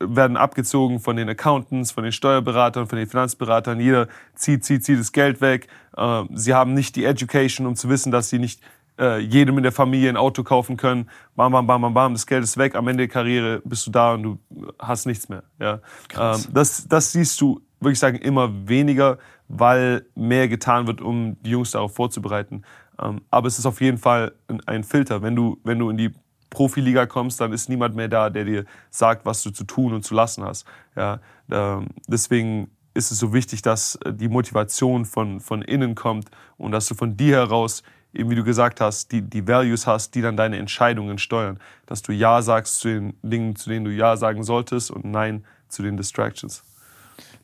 werden 0.00 0.36
abgezogen 0.36 0.98
von 0.98 1.16
den 1.16 1.28
Accountants, 1.28 1.92
von 1.92 2.02
den 2.02 2.12
Steuerberatern, 2.12 2.88
von 2.88 2.98
den 2.98 3.06
Finanzberatern, 3.06 3.78
jeder 3.78 4.08
zieht, 4.34 4.64
zieht, 4.64 4.84
zieht 4.84 4.98
das 4.98 5.12
Geld 5.12 5.40
weg. 5.40 5.68
Äh, 5.96 6.24
sie 6.34 6.54
haben 6.54 6.74
nicht 6.74 6.96
die 6.96 7.04
Education, 7.04 7.66
um 7.66 7.76
zu 7.76 7.88
wissen, 7.88 8.10
dass 8.10 8.28
sie 8.28 8.40
nicht 8.40 8.60
äh, 8.98 9.20
jedem 9.20 9.56
in 9.56 9.62
der 9.62 9.72
Familie 9.72 10.08
ein 10.08 10.16
Auto 10.16 10.42
kaufen 10.42 10.76
können. 10.76 11.08
Bam, 11.36 11.52
bam, 11.52 11.66
bam, 11.66 11.80
bam, 11.80 11.94
bam, 11.94 12.12
das 12.12 12.26
Geld 12.26 12.42
ist 12.42 12.58
weg. 12.58 12.74
Am 12.74 12.88
Ende 12.88 13.06
der 13.06 13.08
Karriere 13.08 13.62
bist 13.64 13.86
du 13.86 13.92
da 13.92 14.14
und 14.14 14.22
du 14.24 14.38
hast 14.80 15.06
nichts 15.06 15.28
mehr. 15.28 15.44
Ja? 15.60 15.80
Ähm, 16.18 16.44
das, 16.52 16.88
das 16.88 17.12
siehst 17.12 17.40
du, 17.40 17.60
würde 17.80 17.92
ich 17.92 17.98
sagen, 17.98 18.18
immer 18.18 18.68
weniger, 18.68 19.18
weil 19.48 20.06
mehr 20.14 20.48
getan 20.48 20.86
wird, 20.86 21.00
um 21.00 21.36
die 21.42 21.50
Jungs 21.50 21.70
darauf 21.72 21.94
vorzubereiten. 21.94 22.62
Ähm, 23.00 23.20
aber 23.30 23.48
es 23.48 23.58
ist 23.58 23.66
auf 23.66 23.80
jeden 23.80 23.98
Fall 23.98 24.32
ein, 24.66 24.84
Filter. 24.84 25.22
Wenn 25.22 25.36
du, 25.36 25.58
wenn 25.64 25.78
du 25.78 25.90
in 25.90 25.96
die 25.96 26.12
Profiliga 26.50 27.06
kommst, 27.06 27.40
dann 27.40 27.52
ist 27.52 27.68
niemand 27.68 27.94
mehr 27.94 28.08
da, 28.08 28.30
der 28.30 28.44
dir 28.44 28.64
sagt, 28.90 29.26
was 29.26 29.42
du 29.42 29.50
zu 29.50 29.64
tun 29.64 29.92
und 29.92 30.04
zu 30.04 30.14
lassen 30.14 30.44
hast. 30.44 30.66
Ja? 30.96 31.20
Ähm, 31.50 31.88
deswegen 32.06 32.70
ist 32.94 33.12
es 33.12 33.18
so 33.18 33.32
wichtig, 33.32 33.62
dass 33.62 33.96
äh, 33.96 34.12
die 34.12 34.28
Motivation 34.28 35.04
von, 35.04 35.40
von 35.40 35.62
innen 35.62 35.94
kommt 35.94 36.30
und 36.56 36.72
dass 36.72 36.88
du 36.88 36.94
von 36.94 37.16
dir 37.16 37.36
heraus, 37.36 37.82
eben 38.12 38.30
wie 38.30 38.34
du 38.34 38.44
gesagt 38.44 38.80
hast, 38.80 39.12
die, 39.12 39.22
die 39.22 39.46
Values 39.46 39.86
hast, 39.86 40.14
die 40.14 40.22
dann 40.22 40.36
deine 40.36 40.56
Entscheidungen 40.56 41.18
steuern. 41.18 41.60
Dass 41.86 42.02
du 42.02 42.12
Ja 42.12 42.42
sagst 42.42 42.80
zu 42.80 42.88
den 42.88 43.14
Dingen, 43.22 43.54
zu 43.54 43.70
denen 43.70 43.84
du 43.84 43.92
Ja 43.92 44.16
sagen 44.16 44.42
solltest 44.42 44.90
und 44.90 45.04
Nein 45.04 45.44
zu 45.68 45.82
den 45.82 45.96
Distractions. 45.96 46.64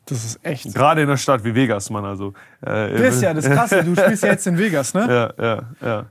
Das 0.05 0.23
ist 0.23 0.39
echt. 0.45 0.73
Gerade 0.73 1.01
in 1.01 1.07
einer 1.09 1.17
Stadt 1.17 1.43
wie 1.43 1.55
Vegas, 1.55 1.89
Mann. 1.89 2.05
Also, 2.05 2.33
äh, 2.61 2.91
Das 2.91 3.15
ist 3.15 3.21
ja 3.21 3.33
das 3.33 3.45
Krasse. 3.45 3.83
Du 3.83 3.95
spielst 3.95 4.23
ja 4.23 4.29
jetzt 4.29 4.45
in 4.45 4.57
Vegas, 4.57 4.93
ne? 4.93 5.33
ja, 5.37 5.43
ja, 5.43 5.63
ja. 5.81 6.05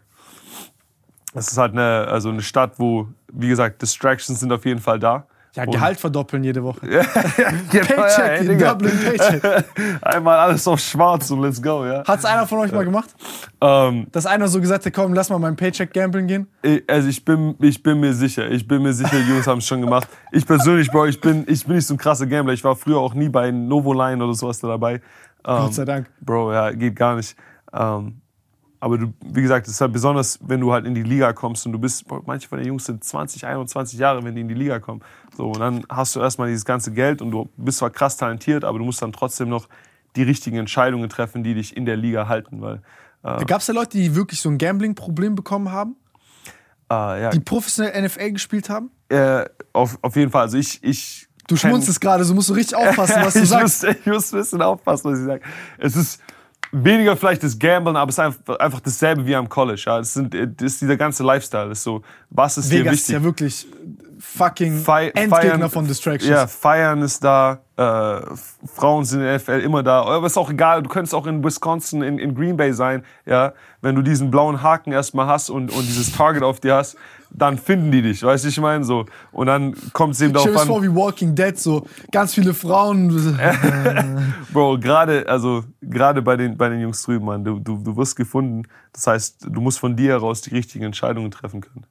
Es 1.34 1.50
ist 1.50 1.58
halt 1.58 1.72
eine, 1.72 2.06
also 2.08 2.28
eine 2.28 2.42
Stadt, 2.42 2.78
wo, 2.78 3.08
wie 3.32 3.48
gesagt, 3.48 3.82
Distractions 3.82 4.38
sind 4.40 4.52
auf 4.52 4.64
jeden 4.64 4.80
Fall 4.80 4.98
da. 4.98 5.26
Ja, 5.54 5.64
Gehalt 5.66 6.00
verdoppeln 6.00 6.42
jede 6.42 6.64
Woche. 6.64 6.80
Paycheck, 6.86 7.96
Paycheck, 7.96 8.58
Dublin 8.58 8.92
Paycheck. 9.04 9.64
Einmal 10.02 10.38
alles 10.38 10.66
auf 10.66 10.80
schwarz 10.80 11.30
und 11.30 11.42
let's 11.42 11.62
go, 11.62 11.84
ja. 11.86 12.02
Hat's 12.06 12.24
einer 12.24 12.46
von 12.46 12.58
euch 12.58 12.72
mal 12.72 12.84
gemacht? 12.84 13.14
Ähm, 13.60 14.06
Dass 14.12 14.26
einer 14.26 14.48
so 14.48 14.60
gesagt 14.60 14.84
hat, 14.86 14.92
komm, 14.92 15.14
lass 15.14 15.30
mal 15.30 15.38
meinen 15.38 15.56
Paycheck 15.56 15.92
gambeln 15.92 16.26
gehen? 16.26 16.48
ich- 16.62 16.82
also 16.88 17.08
ich 17.08 17.24
bin, 17.24 17.54
ich 17.60 17.82
bin 17.82 18.00
mir 18.00 18.12
sicher, 18.12 18.50
ich 18.50 18.66
bin 18.66 18.82
mir 18.82 18.92
sicher, 18.92 19.16
die 19.16 19.30
Jungs 19.30 19.46
haben 19.46 19.58
es 19.58 19.66
schon 19.66 19.80
gemacht. 19.80 20.08
Ich 20.32 20.44
persönlich, 20.46 20.90
Bro, 20.90 21.06
ich 21.06 21.20
bin, 21.20 21.44
ich 21.46 21.64
bin 21.64 21.76
nicht 21.76 21.86
so 21.86 21.94
ein 21.94 21.98
krasser 21.98 22.26
Gambler. 22.26 22.52
Ich 22.54 22.64
war 22.64 22.74
früher 22.74 22.98
auch 22.98 23.14
nie 23.14 23.28
bei 23.28 23.50
Novoline 23.50 24.24
oder 24.24 24.34
sowas 24.34 24.58
da 24.58 24.68
dabei. 24.68 24.94
Ähm, 24.94 25.00
Gott 25.44 25.74
sei 25.74 25.84
Dank. 25.84 26.10
Bro, 26.20 26.52
ja, 26.52 26.70
geht 26.72 26.96
gar 26.96 27.14
nicht. 27.16 27.36
Ähm, 27.72 28.20
aber 28.84 28.98
du, 28.98 29.14
wie 29.24 29.40
gesagt, 29.40 29.66
es 29.66 29.72
ist 29.72 29.80
halt 29.80 29.94
besonders, 29.94 30.38
wenn 30.42 30.60
du 30.60 30.70
halt 30.70 30.84
in 30.84 30.94
die 30.94 31.02
Liga 31.02 31.32
kommst 31.32 31.64
und 31.64 31.72
du 31.72 31.78
bist, 31.78 32.04
manche 32.26 32.46
von 32.46 32.58
den 32.58 32.68
Jungs 32.68 32.84
sind 32.84 33.02
20, 33.02 33.46
21 33.46 33.98
Jahre, 33.98 34.22
wenn 34.22 34.34
die 34.34 34.42
in 34.42 34.48
die 34.48 34.54
Liga 34.54 34.78
kommen. 34.78 35.00
So, 35.34 35.46
und 35.46 35.58
dann 35.58 35.86
hast 35.88 36.14
du 36.14 36.20
erstmal 36.20 36.48
dieses 36.48 36.66
ganze 36.66 36.92
Geld 36.92 37.22
und 37.22 37.30
du 37.30 37.48
bist 37.56 37.78
zwar 37.78 37.88
krass 37.88 38.18
talentiert, 38.18 38.62
aber 38.62 38.78
du 38.78 38.84
musst 38.84 39.00
dann 39.00 39.10
trotzdem 39.10 39.48
noch 39.48 39.70
die 40.16 40.22
richtigen 40.22 40.58
Entscheidungen 40.58 41.08
treffen, 41.08 41.42
die 41.42 41.54
dich 41.54 41.74
in 41.74 41.86
der 41.86 41.96
Liga 41.96 42.28
halten, 42.28 42.60
weil, 42.60 42.82
äh, 43.22 43.42
Gab 43.46 43.60
es 43.60 43.66
da 43.68 43.72
Leute, 43.72 43.96
die 43.96 44.14
wirklich 44.16 44.42
so 44.42 44.50
ein 44.50 44.58
Gambling-Problem 44.58 45.34
bekommen 45.34 45.72
haben? 45.72 45.96
äh, 46.90 47.22
ja, 47.22 47.30
Die 47.30 47.40
professionell 47.40 48.02
NFL 48.02 48.32
gespielt 48.32 48.68
haben? 48.68 48.90
äh, 49.08 49.46
auf, 49.72 49.96
auf 50.02 50.14
jeden 50.14 50.30
Fall, 50.30 50.42
also 50.42 50.58
ich, 50.58 50.84
ich 50.84 51.26
Du 51.46 51.56
schmunzelst 51.56 52.00
gerade, 52.00 52.24
so 52.24 52.34
musst 52.34 52.48
du 52.50 52.54
richtig 52.54 52.76
aufpassen, 52.76 53.16
was 53.22 53.32
du 53.32 53.40
ich 53.42 53.48
sagst. 53.48 53.82
Muss, 53.84 53.96
ich 53.96 54.06
muss 54.06 54.32
ein 54.32 54.40
bisschen 54.40 54.62
aufpassen, 54.62 55.10
was 55.10 55.18
ich 55.20 55.24
sage. 55.26 55.42
Es 55.78 55.96
ist 55.96 56.22
weniger 56.74 57.16
vielleicht 57.16 57.42
das 57.42 57.58
Gamblen, 57.58 57.96
aber 57.96 58.08
es 58.10 58.16
ist 58.16 58.20
einfach, 58.20 58.56
einfach 58.58 58.80
dasselbe 58.80 59.24
wie 59.26 59.34
am 59.36 59.48
College. 59.48 59.82
Ja. 59.86 59.98
Es 60.00 60.14
sind, 60.14 60.34
das 60.34 60.72
ist 60.72 60.80
dieser 60.82 60.96
ganze 60.96 61.22
Lifestyle. 61.22 61.68
Das 61.68 61.78
ist 61.78 61.84
so, 61.84 62.02
was 62.30 62.58
ist 62.58 62.70
dir 62.70 62.80
Vegas 62.80 62.94
ist 62.94 63.00
wichtig? 63.08 63.14
ja 63.14 63.22
wirklich 63.22 63.66
fucking 64.18 64.78
Fei- 64.82 65.08
Endgegner 65.08 65.30
feiern- 65.58 65.70
von 65.70 65.86
Distractions. 65.86 66.30
Ja, 66.30 66.46
feiern 66.46 67.02
ist 67.02 67.22
da, 67.22 67.60
äh, 67.76 68.20
Frauen 68.74 69.04
sind 69.04 69.20
in 69.20 69.26
der 69.26 69.34
NFL 69.38 69.60
immer 69.60 69.82
da. 69.82 70.02
Aber 70.02 70.26
ist 70.26 70.38
auch 70.38 70.50
egal, 70.50 70.82
du 70.82 70.88
könntest 70.88 71.14
auch 71.14 71.26
in 71.26 71.44
Wisconsin, 71.44 72.02
in, 72.02 72.18
in 72.18 72.34
Green 72.34 72.56
Bay 72.56 72.72
sein, 72.72 73.04
ja. 73.26 73.52
Wenn 73.80 73.94
du 73.96 74.02
diesen 74.02 74.30
blauen 74.30 74.62
Haken 74.62 74.92
erstmal 74.92 75.26
hast 75.26 75.50
und, 75.50 75.70
und 75.70 75.82
dieses 75.86 76.12
Target 76.12 76.42
auf 76.42 76.58
dir 76.60 76.74
hast, 76.76 76.96
dann 77.36 77.58
finden 77.58 77.90
die 77.90 78.00
dich, 78.00 78.22
weißt 78.22 78.44
du, 78.44 78.48
ich 78.48 78.60
meine, 78.60 78.84
so. 78.84 79.06
Und 79.32 79.46
dann 79.48 79.74
kommt 79.92 80.14
es 80.14 80.20
eben 80.20 80.32
darauf 80.32 80.56
an. 80.56 80.66
vor 80.66 80.82
wie 80.82 80.94
Walking 80.94 81.34
Dead, 81.34 81.58
so 81.58 81.84
ganz 82.12 82.34
viele 82.34 82.54
Frauen. 82.54 83.08
Bro, 84.52 84.78
gerade 84.78 85.28
also 85.28 85.64
gerade 85.82 86.22
bei 86.22 86.36
den 86.36 86.56
bei 86.56 86.68
den 86.68 86.80
Jungs 86.80 87.02
drüben, 87.02 87.24
Mann, 87.26 87.44
du, 87.44 87.58
du, 87.58 87.78
du 87.78 87.96
wirst 87.96 88.16
gefunden. 88.16 88.62
Das 88.92 89.06
heißt, 89.06 89.46
du 89.50 89.60
musst 89.60 89.78
von 89.80 89.96
dir 89.96 90.10
heraus 90.12 90.40
die 90.42 90.50
richtigen 90.50 90.84
Entscheidungen 90.84 91.30
treffen 91.30 91.60
können. 91.60 91.84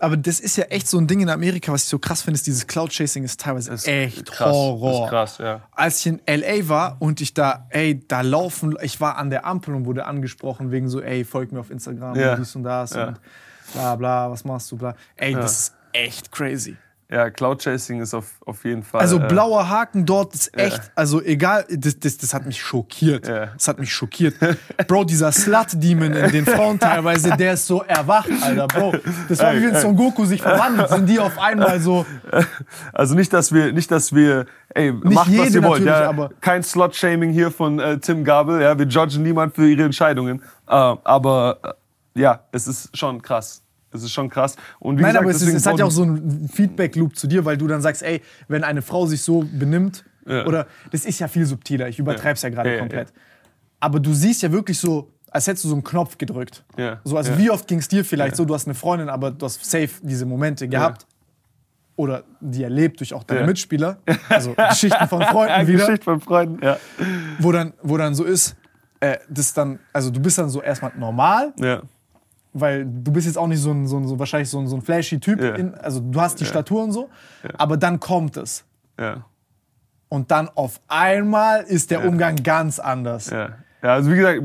Aber 0.00 0.16
das 0.16 0.40
ist 0.40 0.56
ja 0.56 0.64
echt 0.64 0.88
so 0.88 0.98
ein 0.98 1.06
Ding 1.06 1.20
in 1.20 1.28
Amerika, 1.30 1.70
was 1.72 1.84
ich 1.84 1.88
so 1.88 1.98
krass 2.00 2.22
finde, 2.22 2.34
ist 2.36 2.46
dieses 2.48 2.66
Cloud-Chasing 2.66 3.22
ist 3.22 3.38
teilweise 3.38 3.72
Ist 3.72 3.86
echt 3.86 4.32
krass, 4.32 4.50
Horror. 4.52 5.04
Ist 5.04 5.10
krass, 5.10 5.38
ja. 5.38 5.60
Als 5.70 6.00
ich 6.00 6.06
in 6.08 6.20
L.A. 6.26 6.68
war 6.68 6.96
und 6.98 7.20
ich 7.20 7.34
da, 7.34 7.66
ey, 7.70 8.02
da 8.08 8.22
laufen, 8.22 8.74
ich 8.82 9.00
war 9.00 9.16
an 9.16 9.30
der 9.30 9.46
Ampel 9.46 9.76
und 9.76 9.84
wurde 9.86 10.04
angesprochen 10.06 10.72
wegen 10.72 10.88
so, 10.88 11.00
ey, 11.00 11.24
folg 11.24 11.52
mir 11.52 11.60
auf 11.60 11.70
Instagram 11.70 12.16
Ja. 12.16 12.32
und 12.32 12.40
dies 12.40 12.56
und 12.56 12.64
das 12.64 12.94
Ja. 12.94 13.08
und 13.08 13.20
bla 13.72 13.96
bla, 13.96 14.30
was 14.30 14.44
machst 14.44 14.70
du, 14.72 14.76
bla. 14.76 14.94
Ey, 15.16 15.34
das 15.34 15.58
ist 15.58 15.74
echt 15.92 16.30
crazy. 16.32 16.76
Ja, 17.10 17.28
Cloud 17.28 17.60
Chasing 17.62 18.00
ist 18.00 18.14
auf, 18.14 18.24
auf 18.46 18.64
jeden 18.64 18.82
Fall. 18.82 19.02
Also 19.02 19.18
äh, 19.18 19.28
blauer 19.28 19.68
Haken 19.68 20.06
dort 20.06 20.32
ist 20.34 20.56
echt, 20.56 20.80
also 20.94 21.20
egal, 21.20 21.66
das, 21.68 21.98
das, 22.00 22.16
das 22.16 22.32
hat 22.32 22.46
mich 22.46 22.58
schockiert. 22.62 23.28
Ja. 23.28 23.48
Das 23.48 23.68
hat 23.68 23.78
mich 23.78 23.92
schockiert. 23.92 24.34
Bro, 24.88 25.04
dieser 25.04 25.30
Slut-Demon 25.30 26.14
in 26.14 26.32
den 26.32 26.46
Frauen 26.46 26.78
teilweise, 26.80 27.36
der 27.36 27.52
ist 27.52 27.66
so 27.66 27.82
erwacht, 27.82 28.30
Alter, 28.40 28.66
Bro. 28.66 28.94
Das 29.28 29.40
war 29.40 29.54
wie 29.54 29.62
wenn 29.62 29.74
Son 29.78 29.94
Goku 29.94 30.24
sich 30.24 30.40
verwandelt, 30.40 30.88
sind 30.88 31.06
die 31.06 31.20
auf 31.20 31.38
einmal 31.38 31.80
so, 31.80 32.06
Also 32.94 33.14
nicht, 33.14 33.30
dass 33.34 33.52
wir, 33.52 33.74
nicht, 33.74 33.90
dass 33.90 34.14
wir, 34.14 34.46
ey, 34.70 34.90
macht 34.92 35.36
was 35.36 35.54
ihr 35.54 35.62
wollt. 35.62 35.84
Ja, 35.84 36.08
aber- 36.08 36.30
Kein 36.40 36.62
Slot-Shaming 36.62 37.30
hier 37.30 37.50
von 37.50 37.78
äh, 37.78 37.98
Tim 37.98 38.24
Gabel. 38.24 38.62
Ja, 38.62 38.78
wir 38.78 38.86
judgen 38.86 39.22
niemand 39.22 39.54
für 39.54 39.68
ihre 39.68 39.82
Entscheidungen. 39.84 40.40
Äh, 40.66 40.72
aber 40.72 41.58
äh, 41.62 41.68
ja, 42.14 42.44
es 42.52 42.66
ist 42.66 42.96
schon 42.96 43.20
krass. 43.22 43.62
Es 43.94 44.02
ist 44.02 44.12
schon 44.12 44.30
krass. 44.30 44.56
Und 44.78 44.98
wie 44.98 45.02
Nein, 45.02 45.10
gesagt, 45.12 45.24
aber 45.24 45.30
es, 45.34 45.42
ist, 45.42 45.54
es 45.54 45.66
hat 45.66 45.78
ja 45.78 45.84
auch 45.84 45.90
so 45.90 46.02
einen 46.02 46.48
Feedback-Loop 46.48 47.14
zu 47.16 47.26
dir, 47.26 47.44
weil 47.44 47.58
du 47.58 47.66
dann 47.66 47.82
sagst, 47.82 48.02
ey, 48.02 48.22
wenn 48.48 48.64
eine 48.64 48.80
Frau 48.82 49.04
sich 49.06 49.22
so 49.22 49.44
benimmt, 49.52 50.04
Ja. 50.26 50.46
oder 50.46 50.66
das 50.92 51.04
ist 51.04 51.18
ja 51.18 51.28
viel 51.28 51.44
subtiler, 51.44 51.88
ich 51.88 51.98
übertreibe 51.98 52.34
es 52.34 52.42
ja 52.42 52.48
gerade 52.48 52.68
Ja, 52.70 52.74
ja, 52.76 52.80
komplett. 52.80 53.12
Aber 53.80 54.00
du 54.00 54.14
siehst 54.14 54.40
ja 54.42 54.50
wirklich 54.52 54.78
so, 54.78 55.10
als 55.30 55.46
hättest 55.46 55.64
du 55.64 55.68
so 55.68 55.74
einen 55.74 55.84
Knopf 55.84 56.16
gedrückt. 56.16 56.64
Ja. 56.78 57.00
So, 57.04 57.16
also 57.18 57.32
Ja. 57.32 57.38
wie 57.38 57.50
oft 57.50 57.66
ging 57.68 57.78
es 57.80 57.88
dir 57.88 58.02
vielleicht 58.04 58.36
so, 58.36 58.44
du 58.46 58.54
hast 58.54 58.66
eine 58.66 58.74
Freundin, 58.74 59.08
aber 59.10 59.30
du 59.30 59.44
hast 59.44 59.62
safe 59.64 59.90
diese 60.02 60.24
Momente 60.24 60.68
gehabt. 60.68 61.06
Oder 61.96 62.24
die 62.40 62.62
erlebt 62.62 63.00
durch 63.00 63.12
auch 63.12 63.22
deine 63.24 63.40
Ja. 63.40 63.46
Mitspieler. 63.46 63.98
Also 64.30 64.54
Geschichten 64.70 65.06
von 65.08 65.20
Freunden 65.22 65.66
wieder. 65.66 65.84
Geschichte 65.84 66.04
von 66.04 66.20
Freunden, 66.20 66.64
ja. 66.64 66.78
Wo 67.38 67.52
dann, 67.52 67.74
wo 67.82 67.98
dann 67.98 68.14
so 68.14 68.24
ist, 68.24 68.56
äh, 69.00 69.18
das 69.28 69.52
dann, 69.52 69.78
also 69.92 70.10
du 70.10 70.18
bist 70.20 70.38
dann 70.38 70.48
so 70.48 70.62
erstmal 70.62 70.92
normal, 70.96 71.52
ja. 71.58 71.82
Weil 72.52 72.84
du 72.84 73.12
bist 73.12 73.26
jetzt 73.26 73.38
auch 73.38 73.46
nicht 73.46 73.60
so 73.60 73.70
ein, 73.70 73.86
so 73.86 73.96
ein 73.96 74.06
so 74.06 74.18
wahrscheinlich 74.18 74.50
so 74.50 74.58
ein, 74.58 74.66
so 74.66 74.76
ein 74.76 74.82
flashy 74.82 75.18
Typ. 75.20 75.42
Ja. 75.42 75.54
In, 75.54 75.74
also 75.74 76.00
du 76.00 76.20
hast 76.20 76.40
die 76.40 76.44
Statur 76.44 76.84
und 76.84 76.92
so, 76.92 77.08
aber 77.56 77.76
dann 77.76 78.00
kommt 78.00 78.36
es. 78.36 78.64
Und 80.08 80.30
dann 80.30 80.48
auf 80.50 80.80
einmal 80.88 81.62
ist 81.62 81.90
der 81.90 82.06
Umgang 82.06 82.36
ganz 82.36 82.78
anders. 82.78 83.30
Ja. 83.30 83.50
ja, 83.82 83.94
also 83.94 84.10
wie 84.10 84.16
gesagt, 84.16 84.42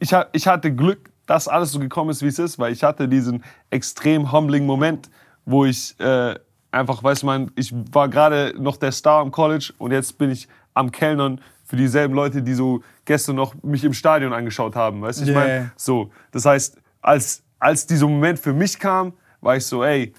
ich, 0.00 0.12
ich 0.32 0.46
hatte 0.46 0.72
Glück, 0.72 1.10
dass 1.26 1.48
alles 1.48 1.72
so 1.72 1.78
gekommen 1.78 2.10
ist, 2.10 2.22
wie 2.22 2.28
es 2.28 2.38
ist, 2.38 2.58
weil 2.58 2.72
ich 2.72 2.82
hatte 2.84 3.08
diesen 3.08 3.42
extrem 3.70 4.32
humbling 4.32 4.64
Moment, 4.64 5.10
wo 5.44 5.64
ich 5.64 5.98
äh, 6.00 6.34
einfach, 6.70 7.02
weißt 7.02 7.22
du, 7.22 7.26
man, 7.26 7.50
ich 7.54 7.74
war 7.92 8.08
gerade 8.08 8.54
noch 8.58 8.76
der 8.76 8.92
Star 8.92 9.20
am 9.20 9.30
College 9.30 9.72
und 9.78 9.90
jetzt 9.90 10.16
bin 10.18 10.30
ich 10.30 10.48
am 10.74 10.90
Kellnern 10.90 11.40
für 11.64 11.76
dieselben 11.76 12.14
Leute, 12.14 12.42
die 12.42 12.54
so 12.54 12.82
gestern 13.04 13.36
noch 13.36 13.54
mich 13.62 13.84
im 13.84 13.92
Stadion 13.92 14.32
angeschaut 14.32 14.74
haben, 14.74 15.02
weißt 15.02 15.20
du, 15.20 15.24
ich 15.24 15.30
Yeah. 15.30 15.40
meine, 15.40 15.72
so, 15.76 16.10
das 16.30 16.46
heißt, 16.46 16.78
als, 17.02 17.42
als 17.58 17.86
dieser 17.86 18.06
Moment 18.06 18.38
für 18.38 18.52
mich 18.52 18.78
kam, 18.78 19.12
war 19.40 19.56
ich 19.56 19.66
so, 19.66 19.84
ey, 19.84 20.12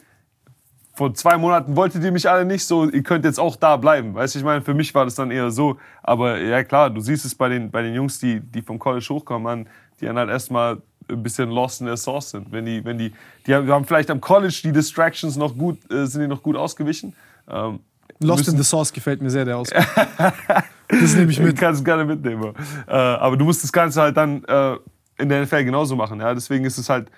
vor 0.93 1.13
zwei 1.13 1.37
Monaten 1.37 1.77
wolltet 1.77 2.03
ihr 2.03 2.11
mich 2.11 2.29
alle 2.29 2.43
nicht 2.43 2.65
so, 2.65 2.89
ihr 2.89 3.03
könnt 3.03 3.23
jetzt 3.23 3.39
auch 3.39 3.55
da 3.55 3.77
bleiben. 3.77 4.13
Weißt 4.15 4.35
du, 4.35 4.39
ich 4.39 4.45
meine, 4.45 4.61
für 4.61 4.73
mich 4.73 4.93
war 4.93 5.05
das 5.05 5.15
dann 5.15 5.31
eher 5.31 5.49
so. 5.49 5.77
Aber 6.03 6.37
ja, 6.37 6.61
klar, 6.63 6.89
du 6.89 6.99
siehst 6.99 7.23
es 7.23 7.33
bei 7.35 7.47
den, 7.47 7.71
bei 7.71 7.81
den 7.81 7.93
Jungs, 7.93 8.19
die, 8.19 8.41
die 8.41 8.61
vom 8.61 8.79
College 8.79 9.05
hochkommen, 9.09 9.47
an, 9.47 9.67
die 10.01 10.05
dann 10.05 10.17
halt 10.17 10.29
erstmal 10.29 10.81
ein 11.09 11.23
bisschen 11.23 11.49
lost 11.51 11.79
in 11.79 11.87
der 11.87 11.95
Sauce 11.95 12.31
sind. 12.31 12.51
Wenn 12.51 12.65
die, 12.65 12.83
wenn 12.83 12.97
die, 12.97 13.13
die 13.47 13.55
haben, 13.55 13.85
vielleicht 13.85 14.11
am 14.11 14.19
College 14.19 14.59
die 14.63 14.73
Distractions 14.73 15.37
noch 15.37 15.57
gut, 15.57 15.79
äh, 15.91 16.05
sind 16.05 16.21
die 16.21 16.27
noch 16.27 16.43
gut 16.43 16.57
ausgewichen. 16.57 17.15
Ähm, 17.49 17.79
Lost 18.21 18.49
in 18.49 18.57
the 18.57 18.63
Sauce 18.63 18.91
gefällt 18.91 19.21
mir 19.21 19.29
sehr, 19.29 19.45
der 19.45 19.57
Ausdruck. 19.57 19.85
das 20.89 21.15
nehme 21.15 21.31
ich 21.31 21.37
Du 21.37 21.43
mit. 21.43 21.57
kannst 21.57 21.79
es 21.79 21.85
gerne 21.85 22.03
mitnehmen. 22.03 22.53
Äh, 22.87 22.91
aber 22.91 23.37
du 23.37 23.45
musst 23.45 23.63
das 23.63 23.71
Ganze 23.71 24.01
halt 24.01 24.17
dann 24.17 24.43
äh, 24.43 24.75
in 25.17 25.29
der 25.29 25.43
NFL 25.43 25.63
genauso 25.63 25.95
machen. 25.95 26.19
Ja? 26.19 26.33
Deswegen 26.33 26.65
ist 26.65 26.77
es 26.77 26.89
halt 26.89 27.09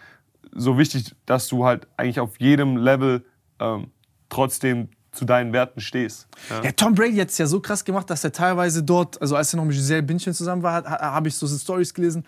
so 0.54 0.78
wichtig, 0.78 1.16
dass 1.26 1.48
du 1.48 1.66
halt 1.66 1.88
eigentlich 1.98 2.20
auf 2.20 2.40
jedem 2.40 2.78
Level 2.78 3.24
ähm, 3.60 3.88
trotzdem 4.30 4.90
zu 5.12 5.26
deinen 5.26 5.52
Werten 5.54 5.82
stehst. 5.82 6.28
Ja? 6.50 6.64
Ja, 6.64 6.72
Tom 6.72 6.96
Brady 6.96 7.18
hat 7.18 7.30
es 7.30 7.38
ja 7.38 7.46
so 7.46 7.60
krass 7.60 7.84
gemacht, 7.84 8.10
dass 8.10 8.24
er 8.24 8.32
teilweise 8.32 8.82
dort, 8.84 9.22
also 9.22 9.36
als 9.36 9.54
er 9.54 9.58
noch 9.58 9.66
mit 9.66 9.76
Giselle 9.76 10.04
Bündchen 10.04 10.34
zusammen 10.34 10.64
war, 10.64 10.84
ha- 10.86 11.00
habe 11.14 11.28
ich 11.28 11.36
so 11.36 11.46
Stories 11.48 11.94
gelesen, 11.94 12.26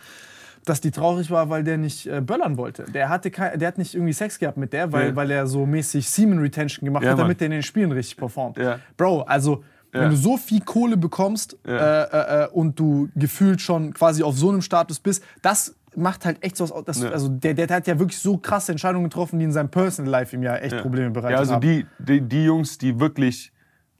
dass 0.65 0.81
die 0.81 0.91
traurig 0.91 1.29
war, 1.31 1.49
weil 1.49 1.63
der 1.63 1.77
nicht 1.77 2.07
äh, 2.07 2.21
böllern 2.21 2.57
wollte. 2.57 2.83
Der, 2.83 3.09
hatte 3.09 3.31
kein, 3.31 3.57
der 3.59 3.67
hat 3.69 3.77
nicht 3.77 3.93
irgendwie 3.95 4.13
Sex 4.13 4.37
gehabt 4.39 4.57
mit 4.57 4.73
der, 4.73 4.91
weil, 4.91 5.09
Ja. 5.09 5.15
weil 5.15 5.31
er 5.31 5.47
so 5.47 5.65
mäßig 5.65 6.09
Semen 6.09 6.39
Retention 6.39 6.85
gemacht 6.85 7.03
Ja, 7.03 7.11
hat, 7.11 7.19
damit 7.19 7.39
der 7.41 7.45
in 7.47 7.51
den 7.51 7.63
Spielen 7.63 7.91
richtig 7.91 8.17
performt. 8.17 8.57
Bro, 8.97 9.21
also 9.21 9.63
wenn 9.91 10.09
du 10.09 10.15
so 10.17 10.37
viel 10.37 10.59
Kohle 10.61 10.97
bekommst 10.97 11.55
Ja. 11.67 12.03
äh, 12.03 12.43
äh, 12.45 12.47
und 12.47 12.79
du 12.79 13.09
gefühlt 13.15 13.61
schon 13.61 13.93
quasi 13.93 14.23
auf 14.23 14.37
so 14.37 14.49
einem 14.49 14.61
Status 14.63 14.99
bist, 14.99 15.23
das 15.41 15.75
macht 15.95 16.25
halt 16.25 16.43
echt 16.43 16.57
so 16.57 16.69
was. 16.69 16.83
Das, 16.85 17.01
Ja. 17.01 17.09
Also 17.09 17.29
der, 17.29 17.53
der 17.53 17.67
hat 17.67 17.87
ja 17.87 17.97
wirklich 17.99 18.19
so 18.19 18.37
krasse 18.37 18.71
Entscheidungen 18.71 19.05
getroffen, 19.05 19.39
die 19.39 19.45
in 19.45 19.51
seinem 19.51 19.69
Personal 19.69 20.11
Life 20.11 20.35
ihm 20.35 20.43
ja 20.43 20.55
echt 20.55 20.77
Probleme 20.77 21.11
bereitet 21.11 21.33
Ja, 21.33 21.39
also 21.39 21.53
haben. 21.53 21.61
die, 21.61 21.85
die, 21.99 22.21
die 22.21 22.45
Jungs, 22.45 22.77
die 22.77 22.99
wirklich 22.99 23.51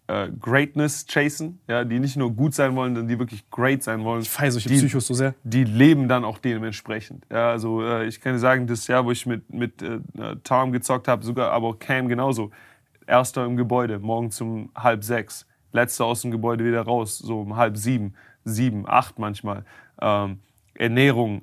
äh, 0.08 0.30
Greatness 0.40 1.06
chasen, 1.06 1.60
ja, 1.68 1.84
die 1.84 2.00
nicht 2.00 2.18
nur 2.18 2.32
gut 2.34 2.54
sein 2.54 2.76
wollen, 2.76 2.94
sondern 2.94 3.08
die 3.08 3.18
wirklich 3.20 3.50
great 3.50 3.84
sein 3.84 4.04
wollen. 4.04 4.22
ich 4.22 4.30
feiere 4.30 4.52
solche 4.52 4.70
die, 4.70 4.76
Psychos 4.76 5.08
so 5.08 5.14
sehr. 5.14 5.34
die 5.44 5.64
leben 5.64 6.08
dann 6.08 6.26
auch 6.26 6.40
dementsprechend. 6.40 7.26
Ja, 7.32 7.52
also 7.52 7.82
äh, 7.84 8.06
ich 8.06 8.20
kann 8.20 8.34
dir 8.34 8.40
sagen, 8.40 8.68
das 8.68 8.88
Jahr, 8.88 9.06
wo 9.06 9.12
ich 9.12 9.26
mit, 9.26 9.50
mit 9.54 9.82
äh, 9.82 10.00
Tom 10.44 10.72
gezockt 10.72 11.08
habe, 11.08 11.24
sogar 11.24 11.52
aber 11.52 11.68
auch 11.70 11.80
Cam 11.80 12.08
genauso. 12.08 12.52
Erster 13.08 13.46
im 13.46 13.56
Gebäude, 13.58 14.00
morgens 14.00 14.40
um 14.42 14.70
halb 14.76 15.04
sechs. 15.04 15.46
Letzter 15.72 16.06
aus 16.06 16.22
dem 16.22 16.32
Gebäude 16.32 16.64
wieder 16.64 16.82
raus, 16.82 17.18
so 17.18 17.42
um 17.42 17.56
halb 17.56 17.78
sieben, 17.78 18.14
sieben, 18.46 18.84
acht 18.88 19.20
manchmal. 19.20 19.66
Ähm, 20.00 20.40
Ernährung 20.76 21.42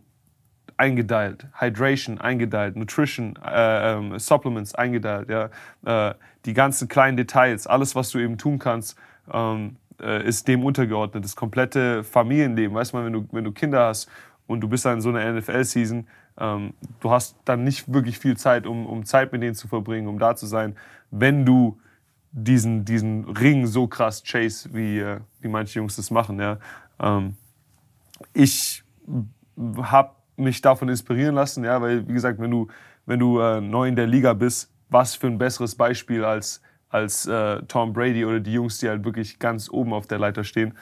eingedeilt, 0.80 1.46
Hydration 1.60 2.18
eingedeilt, 2.18 2.74
Nutrition, 2.74 3.38
äh, 3.44 3.92
ähm, 3.92 4.18
Supplements 4.18 4.74
eingedeilt, 4.74 5.28
ja. 5.28 5.50
Äh, 5.84 6.14
die 6.46 6.54
ganzen 6.54 6.88
kleinen 6.88 7.18
Details, 7.18 7.66
alles, 7.66 7.94
was 7.94 8.08
du 8.08 8.18
eben 8.18 8.38
tun 8.38 8.58
kannst, 8.58 8.98
ähm, 9.30 9.76
äh, 10.00 10.26
ist 10.26 10.48
dem 10.48 10.64
untergeordnet. 10.64 11.22
Das 11.22 11.36
komplette 11.36 12.02
Familienleben, 12.02 12.74
weißt 12.74 12.94
du 12.94 13.04
wenn 13.04 13.12
du, 13.12 13.28
wenn 13.30 13.44
du 13.44 13.52
Kinder 13.52 13.88
hast 13.88 14.08
und 14.46 14.62
du 14.62 14.68
bist 14.68 14.86
dann 14.86 14.94
in 14.94 15.00
so 15.02 15.10
einer 15.10 15.30
NFL-Season, 15.34 16.06
ähm, 16.38 16.72
du 17.00 17.10
hast 17.10 17.36
dann 17.44 17.62
nicht 17.62 17.92
wirklich 17.92 18.18
viel 18.18 18.38
Zeit, 18.38 18.66
um, 18.66 18.86
um 18.86 19.04
Zeit 19.04 19.32
mit 19.32 19.42
denen 19.42 19.54
zu 19.54 19.68
verbringen, 19.68 20.08
um 20.08 20.18
da 20.18 20.34
zu 20.34 20.46
sein, 20.46 20.76
wenn 21.10 21.44
du 21.44 21.78
diesen, 22.32 22.86
diesen 22.86 23.28
Ring 23.28 23.66
so 23.66 23.86
krass 23.86 24.22
chase, 24.24 24.70
wie, 24.72 25.00
äh, 25.00 25.20
wie 25.40 25.48
manche 25.48 25.78
Jungs 25.78 25.96
das 25.96 26.10
machen, 26.10 26.40
ja. 26.40 26.56
Ähm, 26.98 27.36
ich 28.32 28.82
habe 29.82 30.14
mich 30.40 30.60
davon 30.60 30.88
inspirieren 30.88 31.34
lassen, 31.34 31.64
ja, 31.64 31.80
weil 31.80 32.06
wie 32.08 32.12
gesagt, 32.12 32.40
wenn 32.40 32.50
du 32.50 32.68
wenn 33.06 33.18
du 33.18 33.40
äh, 33.40 33.60
neu 33.60 33.88
in 33.88 33.96
der 33.96 34.06
Liga 34.06 34.34
bist, 34.34 34.72
was 34.88 35.14
für 35.14 35.26
ein 35.26 35.38
besseres 35.38 35.74
Beispiel 35.74 36.24
als 36.24 36.62
als 36.88 37.26
äh, 37.26 37.62
Tom 37.68 37.92
Brady 37.92 38.24
oder 38.24 38.40
die 38.40 38.52
Jungs, 38.52 38.78
die 38.78 38.88
halt 38.88 39.04
wirklich 39.04 39.38
ganz 39.38 39.70
oben 39.70 39.92
auf 39.92 40.06
der 40.06 40.18
Leiter 40.18 40.42
stehen. 40.42 40.74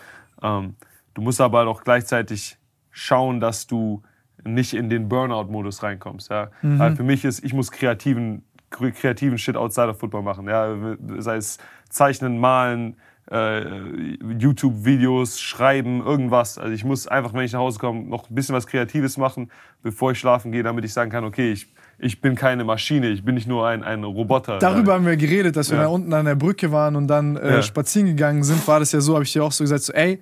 Ähm, 0.42 0.76
du 1.14 1.20
musst 1.20 1.40
aber 1.40 1.66
auch 1.66 1.84
gleichzeitig 1.84 2.56
schauen, 2.90 3.40
dass 3.40 3.66
du 3.66 4.02
nicht 4.44 4.72
in 4.72 4.88
den 4.88 5.08
Burnout-Modus 5.08 5.82
reinkommst. 5.82 6.30
Ja. 6.30 6.50
Weil 6.62 6.96
für 6.96 7.02
mich 7.02 7.24
ist, 7.24 7.44
ich 7.44 7.52
muss 7.52 7.70
kreativen 7.70 8.44
kreativen 8.70 9.38
Shit 9.38 9.56
outside 9.56 9.88
of 9.88 9.98
Football 9.98 10.22
machen. 10.22 10.48
Ja. 10.48 10.96
Sei 11.18 11.36
es 11.36 11.58
Zeichnen, 11.88 12.38
Malen, 12.38 12.96
YouTube-Videos, 13.30 15.40
Schreiben, 15.40 16.00
irgendwas. 16.04 16.58
Also 16.58 16.72
ich 16.72 16.84
muss 16.84 17.06
einfach, 17.06 17.32
wenn 17.34 17.44
ich 17.44 17.52
nach 17.52 17.60
Hause 17.60 17.78
komme, 17.78 18.02
noch 18.04 18.30
ein 18.30 18.34
bisschen 18.34 18.54
was 18.54 18.66
Kreatives 18.66 19.16
machen, 19.16 19.50
bevor 19.82 20.12
ich 20.12 20.18
schlafen 20.18 20.52
gehe, 20.52 20.62
damit 20.62 20.84
ich 20.84 20.92
sagen 20.92 21.10
kann, 21.10 21.24
okay, 21.24 21.52
ich, 21.52 21.68
ich 21.98 22.20
bin 22.20 22.34
keine 22.34 22.64
Maschine, 22.64 23.08
ich 23.08 23.24
bin 23.24 23.34
nicht 23.34 23.48
nur 23.48 23.66
ein, 23.66 23.82
ein 23.82 24.04
Roboter. 24.04 24.58
Darüber 24.58 24.94
haben 24.94 25.06
wir 25.06 25.16
geredet, 25.16 25.56
dass 25.56 25.70
wir 25.70 25.76
Ja. 25.78 25.84
da 25.84 25.88
unten 25.88 26.12
an 26.12 26.24
der 26.24 26.34
Brücke 26.36 26.72
waren 26.72 26.96
und 26.96 27.08
dann 27.08 27.36
äh, 27.36 27.56
Ja. 27.56 27.62
spazieren 27.62 28.08
gegangen 28.08 28.44
sind. 28.44 28.66
War 28.68 28.80
das 28.80 28.92
ja 28.92 29.00
so, 29.00 29.14
habe 29.14 29.24
ich 29.24 29.32
dir 29.32 29.44
auch 29.44 29.52
so 29.52 29.64
gesagt, 29.64 29.82
so, 29.82 29.92
ey, 29.92 30.20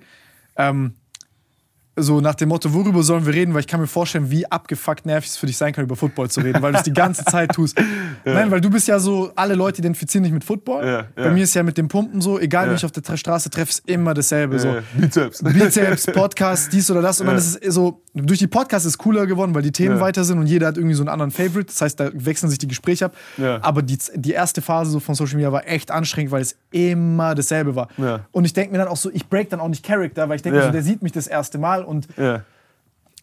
ähm, 0.57 0.93
so 1.99 2.21
nach 2.21 2.35
dem 2.35 2.49
Motto, 2.49 2.73
worüber 2.73 3.01
sollen 3.03 3.25
wir 3.25 3.33
reden? 3.33 3.53
Weil 3.53 3.61
ich 3.61 3.67
kann 3.67 3.79
mir 3.81 3.87
vorstellen, 3.87 4.29
wie 4.29 4.45
abgefuckt 4.49 5.05
nervig 5.05 5.31
es 5.31 5.37
für 5.37 5.47
dich 5.47 5.57
sein 5.57 5.73
kann, 5.73 5.83
über 5.83 5.95
Football 5.95 6.29
zu 6.29 6.41
reden, 6.41 6.61
weil 6.61 6.71
du 6.71 6.77
es 6.77 6.83
die 6.83 6.93
ganze 6.93 7.25
Zeit 7.25 7.51
tust. 7.53 7.77
Nein, 8.23 8.51
weil 8.51 8.61
du 8.61 8.69
bist 8.69 8.87
ja 8.87 8.99
so, 8.99 9.31
alle 9.35 9.55
Leute 9.55 9.79
identifizieren 9.79 10.23
dich 10.23 10.31
mit 10.33 10.43
Football. 10.43 10.85
Ja, 10.85 11.05
Bei 11.15 11.23
ja. 11.25 11.31
mir 11.31 11.43
ist 11.43 11.53
ja 11.55 11.63
mit 11.63 11.77
dem 11.77 11.87
Pumpen 11.87 12.21
so, 12.21 12.39
egal 12.39 12.65
Ja. 12.67 12.71
wie 12.71 12.75
ich 12.75 12.85
auf 12.85 12.91
der 12.91 13.03
Tra- 13.03 13.17
Straße 13.17 13.49
treffe, 13.49 13.71
ist 13.71 13.89
immer 13.89 14.13
dasselbe. 14.13 14.59
So. 14.59 14.75
Bizeps. 14.95 15.41
Bizeps, 15.43 16.05
Podcast, 16.07 16.71
dies 16.71 16.89
oder 16.91 17.01
das. 17.01 17.19
Und 17.19 17.27
dann 17.27 17.35
Ja. 17.35 17.41
ist 17.41 17.63
es 17.63 17.73
so, 17.73 18.01
durch 18.25 18.39
die 18.39 18.47
Podcasts 18.47 18.85
ist 18.85 18.93
es 18.93 18.97
cooler 18.97 19.25
geworden, 19.25 19.53
weil 19.55 19.61
die 19.61 19.71
Themen 19.71 19.95
Ja. 19.95 20.01
weiter 20.01 20.23
sind 20.23 20.39
und 20.39 20.47
jeder 20.47 20.67
hat 20.67 20.77
irgendwie 20.77 20.95
so 20.95 21.01
einen 21.03 21.09
anderen 21.09 21.31
Favorite. 21.31 21.65
Das 21.67 21.81
heißt, 21.81 21.99
da 21.99 22.09
wechseln 22.13 22.49
sich 22.49 22.59
die 22.59 22.67
Gespräche 22.67 23.05
ab. 23.05 23.15
Ja. 23.37 23.59
Aber 23.61 23.81
die, 23.81 23.97
die 24.15 24.31
erste 24.31 24.61
Phase 24.61 24.91
so 24.91 24.99
von 24.99 25.15
Social 25.15 25.35
Media 25.35 25.51
war 25.51 25.67
echt 25.67 25.91
anstrengend, 25.91 26.31
weil 26.31 26.41
es 26.41 26.57
immer 26.71 27.35
dasselbe 27.35 27.75
war. 27.75 27.87
Ja. 27.97 28.21
Und 28.31 28.45
ich 28.45 28.53
denke 28.53 28.71
mir 28.71 28.77
dann 28.79 28.87
auch 28.87 28.97
so, 28.97 29.09
ich 29.13 29.27
break 29.29 29.49
dann 29.49 29.59
auch 29.59 29.67
nicht 29.69 29.85
Character, 29.85 30.27
weil 30.29 30.35
ich 30.37 30.41
denke 30.41 30.61
so, 30.63 30.71
der 30.71 30.83
sieht 30.83 31.01
mich 31.01 31.11
das 31.11 31.27
erste 31.27 31.57
Mal 31.57 31.83
und 31.83 32.07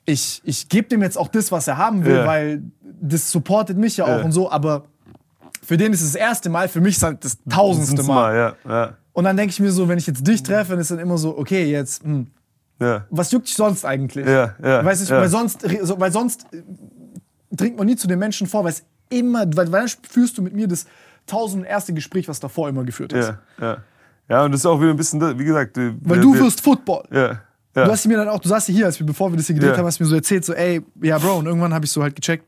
ich, 0.06 0.42
ich 0.44 0.68
gebe 0.68 0.88
dem 0.88 1.02
jetzt 1.02 1.16
auch 1.16 1.28
das, 1.28 1.50
was 1.50 1.66
er 1.66 1.78
haben 1.78 2.04
will, 2.04 2.26
weil 2.26 2.62
das 3.00 3.30
supportet 3.30 3.76
mich 3.78 3.96
ja 3.96 4.04
auch 4.04 4.24
und 4.24 4.32
so, 4.32 4.50
aber 4.50 4.84
Für 5.66 5.78
den 5.78 5.94
ist 5.94 6.02
es 6.02 6.12
das 6.12 6.20
erste 6.20 6.50
Mal, 6.50 6.68
für 6.68 6.82
mich 6.82 6.90
ist 6.92 6.96
es 6.98 7.02
halt 7.04 7.24
das 7.24 7.38
tausendste 7.48 8.02
Mal, 8.02 8.14
Mal. 8.32 8.36
ja, 8.36 8.70
ja, 8.70 8.92
Und 9.14 9.24
dann 9.24 9.34
denke 9.36 9.50
ich 9.50 9.60
mir 9.60 9.72
so, 9.72 9.88
wenn 9.88 9.96
ich 9.96 10.06
jetzt 10.06 10.26
dich 10.26 10.42
treffe, 10.42 10.72
dann 10.72 10.80
ist 10.80 10.90
dann 10.90 10.98
immer 10.98 11.16
so, 11.16 11.38
okay, 11.38 11.64
jetzt, 11.70 12.02
hm, 12.04 12.26
ja. 12.80 13.04
was 13.10 13.30
juckt 13.32 13.46
dich 13.48 13.54
sonst 13.54 13.84
eigentlich? 13.84 14.26
Ja, 14.26 14.54
ja, 14.62 14.84
Weißt 14.84 15.08
du, 15.08 15.14
ja. 15.14 15.20
weil 15.20 15.28
sonst, 15.28 15.62
so- 15.82 15.98
weil 16.00 16.12
sonst 16.12 16.46
äh, 16.52 16.62
dringt 17.50 17.76
man 17.76 17.86
nie 17.86 17.96
zu 17.96 18.08
den 18.08 18.18
Menschen 18.18 18.46
vor, 18.46 18.64
weil 18.64 18.70
es 18.72 18.84
immer, 19.10 19.40
weil, 19.56 19.70
weil 19.70 19.80
dann 19.82 19.88
führst 20.08 20.36
du 20.38 20.42
mit 20.42 20.54
mir 20.54 20.66
das 20.68 20.86
tausend 21.26 21.66
erste 21.66 21.92
Gespräch, 21.94 22.28
was 22.28 22.40
davor 22.40 22.68
immer 22.68 22.84
geführt 22.84 23.14
hast. 23.14 23.28
Ja, 23.60 23.66
ja. 23.66 23.76
Ja, 24.28 24.44
und 24.44 24.52
das 24.52 24.60
ist 24.60 24.66
auch 24.66 24.80
wieder 24.80 24.90
ein 24.90 24.96
bisschen, 24.96 25.20
wie 25.38 25.44
gesagt. 25.44 25.76
Weil 25.76 25.94
wir, 26.00 26.16
du 26.16 26.32
wir, 26.34 26.40
wirst 26.40 26.62
Football. 26.62 27.04
Ja, 27.10 27.40
ja. 27.76 27.84
Du 27.84 27.90
hast 27.90 28.06
mir 28.06 28.16
dann 28.16 28.28
auch, 28.28 28.40
du 28.40 28.48
saßt 28.48 28.68
hier, 28.68 28.86
als 28.86 28.98
wir, 28.98 29.06
bevor 29.06 29.30
wir 29.30 29.36
das 29.36 29.46
hier 29.46 29.54
gedreht 29.54 29.72
Ja. 29.72 29.78
haben, 29.78 29.86
hast 29.86 30.00
mir 30.00 30.06
so 30.06 30.14
erzählt, 30.14 30.44
so, 30.46 30.54
ey, 30.54 30.80
ja, 31.02 31.18
Bro, 31.18 31.38
und 31.38 31.46
irgendwann 31.46 31.74
habe 31.74 31.84
ich 31.84 31.90
so 31.90 32.02
halt 32.02 32.16
gecheckt, 32.16 32.44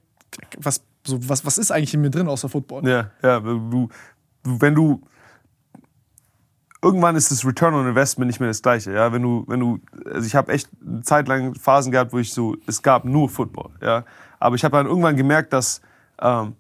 was, 0.59 0.81
so, 1.07 1.19
was, 1.29 1.45
was 1.45 1.59
ist 1.59 1.71
eigentlich 1.71 1.93
in 1.93 2.01
mir 2.01 2.11
drin 2.11 2.29
außer 2.29 2.49
Football? 2.49 2.89
Ja, 2.89 3.11
ja, 3.23 3.41
du, 3.41 3.59
du- 3.71 3.89
wenn 4.43 4.75
du 4.75 5.03
irgendwann 6.83 7.17
ist 7.17 7.31
das 7.31 7.45
Return 7.45 7.75
on 7.75 7.89
Investment 7.89 8.29
nicht 8.29 8.41
mehr 8.41 8.49
das 8.49 8.63
gleiche, 8.63 8.93
ja, 8.93 9.13
wenn 9.13 9.23
du 9.23 9.45
wenn 9.47 9.61
du 9.61 9.81
also 10.05 10.27
ich 10.27 10.35
habe 10.35 10.53
echt 10.53 10.69
eine 10.87 11.03
Zeit 11.03 11.29
lang 11.29 11.55
Phasen 11.55 11.93
gehabt, 11.93 12.13
wo 12.13 12.19
ich 12.19 12.33
so 12.33 12.57
es 12.67 12.83
gab 12.83 13.05
nur 13.05 13.29
Football, 13.29 13.71
ja, 13.83 14.05
aber 14.39 14.57
ich 14.57 14.65
habe 14.65 14.77
dann 14.77 14.87
irgendwann 14.87 15.17
gemerkt, 15.17 15.53
dass 15.53 15.81
ähm, 16.21 16.55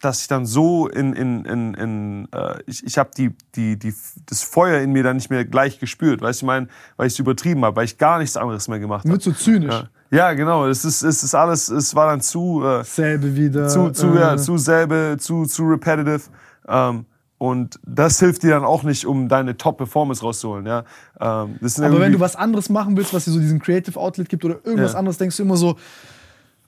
dass 0.00 0.20
ich 0.20 0.28
dann 0.28 0.44
so 0.44 0.88
in, 0.88 1.14
in, 1.14 1.44
in, 1.46 1.74
in 1.74 2.28
äh, 2.32 2.58
ich, 2.66 2.84
ich 2.84 2.98
habe 2.98 3.10
die, 3.16 3.30
die, 3.54 3.78
die, 3.78 3.94
das 4.26 4.42
Feuer 4.42 4.80
in 4.80 4.92
mir 4.92 5.02
dann 5.02 5.16
nicht 5.16 5.30
mehr 5.30 5.44
gleich 5.46 5.78
gespürt, 5.78 6.20
weißt 6.20 6.42
du, 6.42 6.44
ich 6.44 6.46
meine, 6.46 6.68
weil 6.96 7.06
ich 7.06 7.14
es 7.14 7.18
übertrieben 7.18 7.64
habe, 7.64 7.76
weil 7.76 7.86
ich 7.86 7.96
gar 7.96 8.18
nichts 8.18 8.36
anderes 8.36 8.68
mehr 8.68 8.78
gemacht 8.78 9.04
Wird 9.04 9.24
habe. 9.24 9.34
so 9.34 9.42
zynisch. 9.42 9.72
Ja. 9.72 9.88
ja, 10.10 10.32
genau, 10.34 10.66
es 10.66 10.84
ist, 10.84 11.02
es 11.02 11.22
ist 11.22 11.34
alles, 11.34 11.68
es 11.68 11.94
war 11.94 12.08
dann 12.08 12.20
zu, 12.20 12.62
äh, 12.62 12.84
Selbe 12.84 13.34
wieder. 13.34 13.68
zu, 13.68 13.90
zu, 13.90 14.08
äh, 14.14 14.20
ja, 14.20 14.36
zu 14.36 14.58
selbe, 14.58 15.16
zu, 15.18 15.46
zu 15.46 15.64
repetitive. 15.64 16.22
Ähm, 16.68 17.06
und 17.44 17.78
das 17.84 18.20
hilft 18.20 18.42
dir 18.42 18.50
dann 18.52 18.64
auch 18.64 18.84
nicht, 18.84 19.04
um 19.04 19.28
deine 19.28 19.54
Top-Performance 19.58 20.22
rauszuholen. 20.22 20.64
Ja? 20.64 20.84
Ähm, 21.20 21.58
Aber 21.78 22.00
wenn 22.00 22.12
du 22.12 22.18
was 22.18 22.36
anderes 22.36 22.70
machen 22.70 22.96
willst, 22.96 23.12
was 23.12 23.26
dir 23.26 23.32
so 23.32 23.38
diesen 23.38 23.60
Creative 23.60 24.00
Outlet 24.00 24.30
gibt 24.30 24.46
oder 24.46 24.64
irgendwas 24.64 24.94
Ja. 24.94 24.98
anderes, 24.98 25.18
denkst 25.18 25.36
du 25.36 25.42
immer 25.42 25.58
so, 25.58 25.76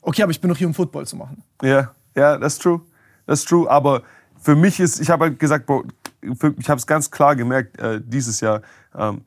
okay, 0.03 0.23
aber 0.23 0.33
ich 0.33 0.41
bin 0.43 0.51
doch 0.51 0.57
hier, 0.59 0.67
um 0.67 0.75
Football 0.75 1.07
zu 1.07 1.17
machen. 1.17 1.43
Ja, 1.63 1.93
ja, 2.15 2.37
das 2.37 2.55
ist 2.55 2.63
true. 2.63 2.83
Ist 3.27 3.49
true. 3.49 3.71
Aber 3.71 4.03
für 4.39 4.55
mich 4.55 4.79
ist, 4.79 5.01
ich 5.01 5.09
habe 5.09 5.25
halt 5.25 5.39
gesagt, 5.39 5.65
Bro, 5.65 5.85
für, 6.39 6.55
ich 6.59 6.69
habe 6.69 6.79
es 6.79 6.87
ganz 6.87 7.11
klar 7.11 7.35
gemerkt 7.37 7.81
äh, 7.81 8.03
dieses 8.05 8.43
Jahr, 8.43 8.61
ähm, 8.95 9.23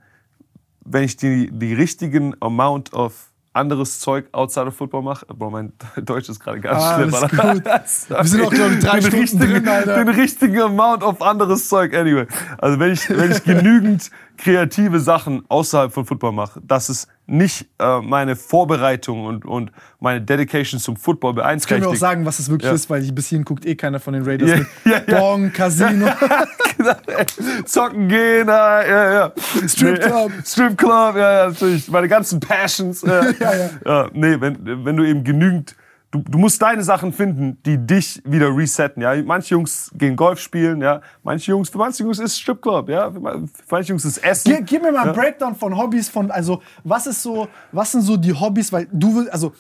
wenn 0.86 1.03
ich 1.03 1.18
die, 1.18 1.50
die 1.52 1.74
richtigen 1.74 2.36
Amount 2.42 2.94
of 2.94 3.28
anderes 3.53 4.00
Zeug 4.00 4.28
outside 4.32 4.68
of 4.68 4.76
Football 4.76 5.02
mache, 5.03 5.26
Bro, 5.26 5.50
mein 5.50 5.74
Deutsch 5.98 6.30
ist 6.30 6.40
gerade 6.40 6.60
ganz 6.60 6.82
Ah, 6.84 6.95
schlimm. 6.95 7.14
alles. 7.40 8.10
Wir 8.10 8.24
sind 8.24 8.42
auch, 8.45 8.52
glaub 8.52 8.72
ich, 8.72 8.80
drei 8.80 9.00
den 9.00 9.02
Stunden 9.02 9.19
richtigen, 9.22 9.53
drin, 9.53 9.68
Alter. 9.68 9.95
Den 10.06 10.10
richtigen 10.10 10.61
Amount 10.61 11.03
of 11.03 11.22
anderes 11.22 11.68
Zeug, 11.68 11.94
anyway. 11.95 12.28
Also 12.60 12.80
wenn 12.80 12.94
ich, 12.94 13.10
wenn 13.10 13.32
ich 13.32 13.44
genügend 13.44 14.11
kreative 14.38 15.00
Sachen 15.00 15.44
außerhalb 15.50 15.92
von 15.94 16.06
Football 16.06 16.32
mache, 16.34 16.61
dass 16.64 16.90
es 16.90 17.08
nicht 17.30 17.67
äh, 17.80 18.01
meine 18.01 18.35
Vorbereitung 18.35 19.25
und, 19.25 19.45
und 19.45 19.72
meine 19.99 20.22
Dedication 20.22 20.80
zum 20.80 20.95
Football 20.98 21.33
beeinträchtigt. 21.33 21.82
wir 21.83 21.90
auch 21.90 21.95
sagen, 21.95 22.25
was 22.25 22.40
es 22.40 22.49
wirklich 22.49 22.69
Ja. 22.69 22.75
ist, 22.75 22.90
weil 22.90 23.01
bis 23.11 23.27
hierhin 23.27 23.45
guckt 23.45 23.66
eh 23.66 23.75
keiner 23.75 23.99
von 23.99 24.14
den 24.14 24.24
Raiders 24.24 24.49
Ja, 24.49 24.58
mit. 24.58 24.67
ja. 25.08 25.19
Bong, 25.19 25.51
Casino. 25.53 26.08
ey, 27.08 27.25
zocken 27.66 28.08
gehen, 28.08 28.48
ja, 28.88 29.14
ja. 29.14 29.33
Strip 29.67 30.01
Club. 30.01 30.32
Nee, 30.35 30.43
Strip 30.45 30.77
Club, 30.77 31.16
ja, 31.16 31.32
ja, 31.43 31.48
natürlich. 31.49 31.88
Meine 31.90 32.08
ganzen 32.08 32.40
Passions. 32.40 33.01
Ja, 33.01 33.24
Ja, 33.40 33.53
ja. 33.85 34.09
nee, 34.14 34.35
wenn, 34.40 34.85
wenn 34.85 34.98
du 34.98 35.03
eben 35.06 35.24
genügend. 35.24 35.75
Du, 36.12 36.24
du 36.28 36.38
musst 36.40 36.60
deine 36.62 36.82
Sachen 36.84 37.14
finden, 37.14 37.58
die 37.66 37.78
dich 37.78 38.20
wieder 38.26 38.48
resetten. 38.56 39.02
Ja? 39.04 39.16
Manche 39.24 39.54
Jungs 39.54 39.92
gehen 39.94 40.16
Golf 40.16 40.40
spielen, 40.40 40.82
ja. 40.82 41.02
Manche 41.22 41.52
Jungs, 41.52 41.70
für 41.70 41.78
manche 41.78 42.02
Jungs 42.04 42.18
ist 42.18 42.40
Strip 42.40 42.60
Club, 42.62 42.90
ja. 42.90 43.12
Für 43.12 43.20
ma- 43.20 43.34
für 43.34 43.44
manche 43.70 43.90
Jungs 43.90 44.06
ist 44.06 44.18
Essen. 44.18 44.52
Gib, 44.56 44.66
gib 44.66 44.82
mir 44.82 44.92
mal 44.92 45.04
einen 45.06 45.14
Breakdown 45.16 45.56
von 45.56 45.78
Hobbys, 45.78 46.10
von, 46.10 46.32
also, 46.32 46.62
was 46.84 47.06
ist 47.06 47.22
so, 47.22 47.48
was 47.72 47.92
sind 47.92 48.02
so 48.02 48.18
die 48.18 48.34
Hobbys, 48.34 48.74
weil 48.74 48.88
du 48.92 49.16
willst, 49.18 49.32
also, 49.32 49.54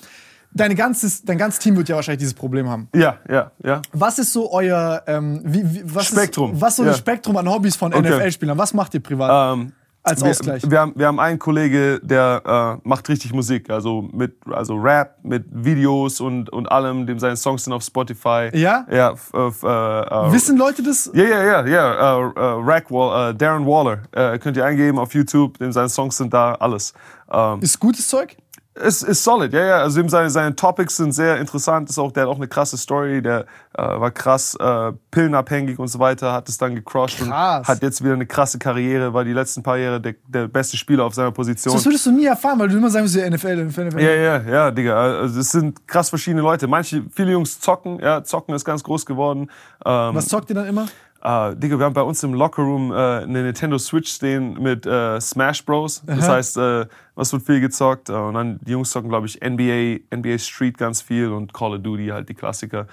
deine 0.51 0.73
ganzes, 0.73 1.23
dein 1.23 1.37
ganzes 1.37 1.59
Team 1.59 1.77
wird 1.77 1.87
ja 1.87 1.95
wahrscheinlich 1.95 2.21
dieses 2.21 2.33
Problem 2.33 2.67
haben. 2.67 2.89
Ja, 2.95 3.17
ja, 3.29 3.51
ja. 3.63 3.83
Was 3.93 4.17
ist 4.17 4.33
so 4.33 4.51
euer, 4.51 5.03
ähm, 5.05 5.41
wie, 5.43 5.63
wie, 5.71 5.81
was 5.85 6.07
Spektrum. 6.07 6.53
Ist, 6.53 6.61
was 6.61 6.75
so 6.77 6.83
Ja. 6.83 6.95
Spektrum 6.95 7.37
an 7.37 7.47
Hobbys 7.47 7.75
von 7.75 7.93
Okay. 7.93 8.09
NFL-Spielern? 8.09 8.57
Was 8.57 8.73
macht 8.73 8.95
ihr 8.95 8.99
privat? 9.03 9.55
Ähm, 9.55 9.71
Als 10.01 10.23
wir, 10.23 10.31
Ausgleich. 10.31 10.63
Wir 10.69 10.79
haben, 10.79 10.93
wir 10.95 11.07
haben 11.07 11.19
einen 11.19 11.37
Kollege, 11.39 11.99
der 12.01 12.79
äh, 12.83 12.87
macht 12.87 13.09
richtig 13.09 13.33
Musik, 13.33 13.69
also 13.69 14.01
mit 14.01 14.37
also 14.49 14.75
Rap, 14.77 15.17
mit 15.23 15.45
Videos 15.51 16.21
und, 16.21 16.49
und 16.51 16.71
allem, 16.71 17.05
dem 17.05 17.19
seine 17.19 17.35
Songs 17.35 17.65
sind 17.65 17.73
auf 17.73 17.83
Spotify. 17.83 18.49
Ja? 18.53 18.85
Ja. 18.89 19.11
f- 19.11 19.31
Äh, 19.33 19.67
äh, 19.67 20.31
Wissen 20.31 20.57
Leute 20.57 20.81
das? 20.83 21.11
Ja, 21.13 21.23
ja, 21.23 21.43
ja, 21.43 21.65
ja. 21.65 21.93
Äh, 21.93 22.21
äh, 22.21 22.31
Rack 22.63 22.89
Wall, 22.89 23.31
äh, 23.31 23.35
Darren 23.35 23.65
Waller. 23.65 23.99
Äh, 24.13 24.39
könnt 24.39 24.55
ihr 24.57 24.65
eingeben 24.65 24.97
auf 24.99 25.13
YouTube, 25.13 25.57
dem 25.57 25.71
seine 25.71 25.89
Songs 25.89 26.15
sind 26.17 26.33
da, 26.33 26.53
alles. 26.55 26.93
Ähm, 27.31 27.59
Ist 27.61 27.79
gutes 27.79 28.07
Zeug? 28.07 28.37
Ist, 28.79 29.03
ist 29.03 29.23
solid, 29.23 29.53
ja, 29.53 29.65
ja. 29.65 29.77
Also 29.79 29.99
eben 29.99 30.09
seine, 30.09 30.29
seine 30.29 30.55
Topics 30.55 30.97
sind 30.97 31.11
sehr 31.11 31.37
interessant. 31.37 31.89
Ist 31.89 31.99
auch, 31.99 32.11
der 32.11 32.23
hat 32.23 32.29
auch 32.29 32.37
eine 32.37 32.47
krasse 32.47 32.77
Story. 32.77 33.21
Der 33.21 33.45
äh, 33.73 33.81
war 33.81 34.11
krass 34.11 34.55
äh, 34.59 34.91
pillenabhängig 35.11 35.79
und 35.79 35.87
so 35.87 35.99
weiter, 35.99 36.33
hat 36.33 36.49
es 36.49 36.57
dann 36.57 36.75
gecrushed 36.75 37.19
Krass. 37.19 37.59
und 37.59 37.67
hat 37.67 37.81
jetzt 37.81 38.03
wieder 38.03 38.13
eine 38.13 38.25
krasse 38.25 38.59
Karriere, 38.59 39.13
war 39.13 39.23
die 39.23 39.33
letzten 39.33 39.63
paar 39.63 39.77
Jahre 39.77 40.01
der, 40.01 40.15
der 40.27 40.47
beste 40.47 40.77
Spieler 40.77 41.05
auf 41.05 41.13
seiner 41.13 41.31
Position. 41.31 41.73
Das 41.73 41.85
würdest 41.85 42.05
du 42.05 42.11
nie 42.11 42.25
erfahren, 42.25 42.59
weil 42.59 42.67
du 42.67 42.77
immer 42.77 42.89
sagen 42.89 43.05
würdest, 43.05 43.15
ja, 43.15 43.29
NFL, 43.29 43.65
NFL, 43.65 43.85
NFL. 43.85 44.01
Ja, 44.01 44.11
ja, 44.11 44.41
ja, 44.41 44.71
Digga. 44.71 45.19
Also 45.19 45.39
es 45.39 45.51
sind 45.51 45.87
krass 45.87 46.09
verschiedene 46.09 46.41
Leute. 46.41 46.67
Manche, 46.67 47.03
viele 47.11 47.31
Jungs 47.31 47.59
zocken, 47.59 47.99
ja, 47.99 48.23
zocken 48.23 48.55
ist 48.55 48.65
ganz 48.65 48.83
groß 48.83 49.05
geworden. 49.05 49.49
Ähm, 49.85 50.15
Was 50.15 50.27
zockt 50.27 50.49
ihr 50.49 50.55
dann 50.55 50.67
immer? 50.67 50.87
Äh, 51.21 51.55
Digga, 51.55 51.77
wir 51.77 51.85
haben 51.85 51.93
bei 51.93 52.01
uns 52.01 52.23
im 52.23 52.33
Lockerroom 52.33 52.91
äh, 52.91 52.95
eine 52.95 53.43
Nintendo 53.43 53.77
Switch 53.77 54.11
stehen 54.11 54.53
mit 54.61 54.85
äh, 54.85 55.19
Smash 55.19 55.65
Bros. 55.65 56.01
Das 56.05 56.25
Aha. 56.25 56.33
heißt, 56.35 56.57
äh, 56.57 56.85
was 57.15 57.33
wird 57.33 57.43
viel 57.43 57.59
gezockt? 57.59 58.09
Äh, 58.09 58.13
und 58.13 58.35
dann 58.35 58.59
die 58.61 58.71
Jungs 58.71 58.91
zocken, 58.91 59.09
glaube 59.09 59.27
ich, 59.27 59.39
NBA, 59.41 59.99
NBA 60.15 60.37
Street 60.37 60.77
ganz 60.77 61.01
viel 61.01 61.31
und 61.31 61.53
Call 61.53 61.75
of 61.75 61.83
Duty, 61.83 62.07
halt 62.07 62.29
die 62.29 62.33
Klassiker. 62.33 62.87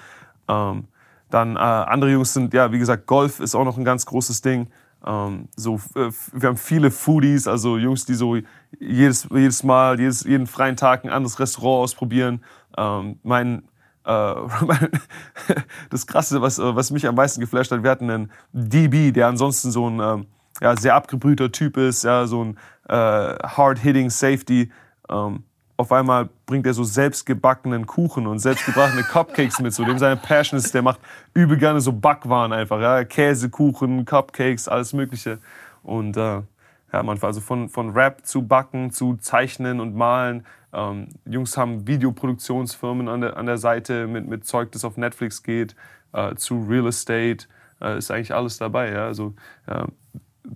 Ähm, 0.48 0.84
dann 1.30 1.56
äh, 1.56 1.58
andere 1.58 2.10
Jungs 2.10 2.32
sind, 2.32 2.52
ja, 2.54 2.72
wie 2.72 2.78
gesagt, 2.78 3.06
Golf 3.06 3.40
ist 3.40 3.54
auch 3.54 3.64
noch 3.64 3.78
ein 3.78 3.84
ganz 3.84 4.06
großes 4.06 4.42
Ding. 4.42 4.68
Ähm, 5.04 5.48
so, 5.56 5.76
äh, 5.94 6.10
wir 6.32 6.48
haben 6.48 6.56
viele 6.56 6.90
Foodies, 6.90 7.46
also 7.46 7.78
Jungs, 7.78 8.06
die 8.06 8.14
so 8.14 8.36
jedes, 8.78 9.28
jedes 9.30 9.62
Mal, 9.62 10.00
jedes, 10.00 10.24
jeden 10.24 10.46
freien 10.46 10.76
Tag 10.76 11.04
ein 11.04 11.10
anderes 11.10 11.38
Restaurant 11.38 11.84
ausprobieren. 11.84 12.42
Ähm, 12.76 13.18
mein, 13.22 13.62
das 15.90 16.06
Krasse, 16.06 16.40
was, 16.40 16.58
äh, 16.58 16.76
was 16.76 16.90
mich 16.90 17.06
am 17.06 17.16
meisten 17.16 17.40
geflasht 17.40 17.72
hat, 17.72 17.82
wir 17.82 17.90
hatten 17.90 18.10
einen 18.10 18.30
DB, 18.52 19.10
der 19.10 19.26
ansonsten 19.26 19.70
so 19.70 19.88
ein 19.88 20.00
ähm, 20.00 20.26
ja, 20.60 20.76
sehr 20.76 20.94
abgebrühter 20.94 21.50
Typ 21.50 21.76
ist, 21.76 22.04
ja, 22.04 22.26
so 22.26 22.44
ein 22.44 22.56
äh, 22.88 22.94
hard-hitting 22.94 24.10
Safety. 24.10 24.70
Ähm, 25.08 25.42
auf 25.76 25.92
einmal 25.92 26.28
bringt 26.46 26.66
er 26.66 26.72
so 26.72 26.84
selbstgebackenen 26.84 27.86
Kuchen 27.86 28.26
und 28.26 28.38
selbstgebrachte 28.38 29.02
Cupcakes 29.12 29.60
mit. 29.60 29.74
So 29.74 29.84
dem 29.84 29.98
seine 29.98 30.16
Passion 30.16 30.58
ist, 30.58 30.72
der 30.72 30.82
macht 30.82 31.00
übel 31.34 31.58
gerne 31.58 31.80
so 31.80 31.92
Backwaren 31.92 32.52
einfach, 32.52 32.80
ja, 32.80 33.04
Käsekuchen, 33.04 34.04
Cupcakes, 34.04 34.68
alles 34.68 34.92
Mögliche. 34.92 35.38
Und 35.82 36.16
äh, 36.16 36.42
ja, 36.96 37.02
man, 37.02 37.18
also 37.20 37.42
von, 37.42 37.68
von 37.68 37.90
Rap 37.90 38.24
zu 38.24 38.46
Backen, 38.46 38.90
zu 38.90 39.16
Zeichnen 39.16 39.80
und 39.80 39.94
Malen. 39.94 40.46
Ähm, 40.72 41.08
Jungs 41.26 41.56
haben 41.58 41.86
Videoproduktionsfirmen 41.86 43.08
an 43.08 43.20
der, 43.20 43.36
an 43.36 43.44
der 43.44 43.58
Seite 43.58 44.06
mit, 44.06 44.26
mit 44.26 44.46
Zeug, 44.46 44.72
das 44.72 44.82
auf 44.82 44.96
Netflix 44.96 45.42
geht, 45.42 45.76
äh, 46.14 46.34
zu 46.36 46.64
Real 46.66 46.86
Estate. 46.86 47.48
Äh, 47.82 47.98
ist 47.98 48.10
eigentlich 48.10 48.32
alles 48.32 48.56
dabei. 48.56 48.92
Ja? 48.92 49.04
Also, 49.04 49.34
ja, 49.68 49.86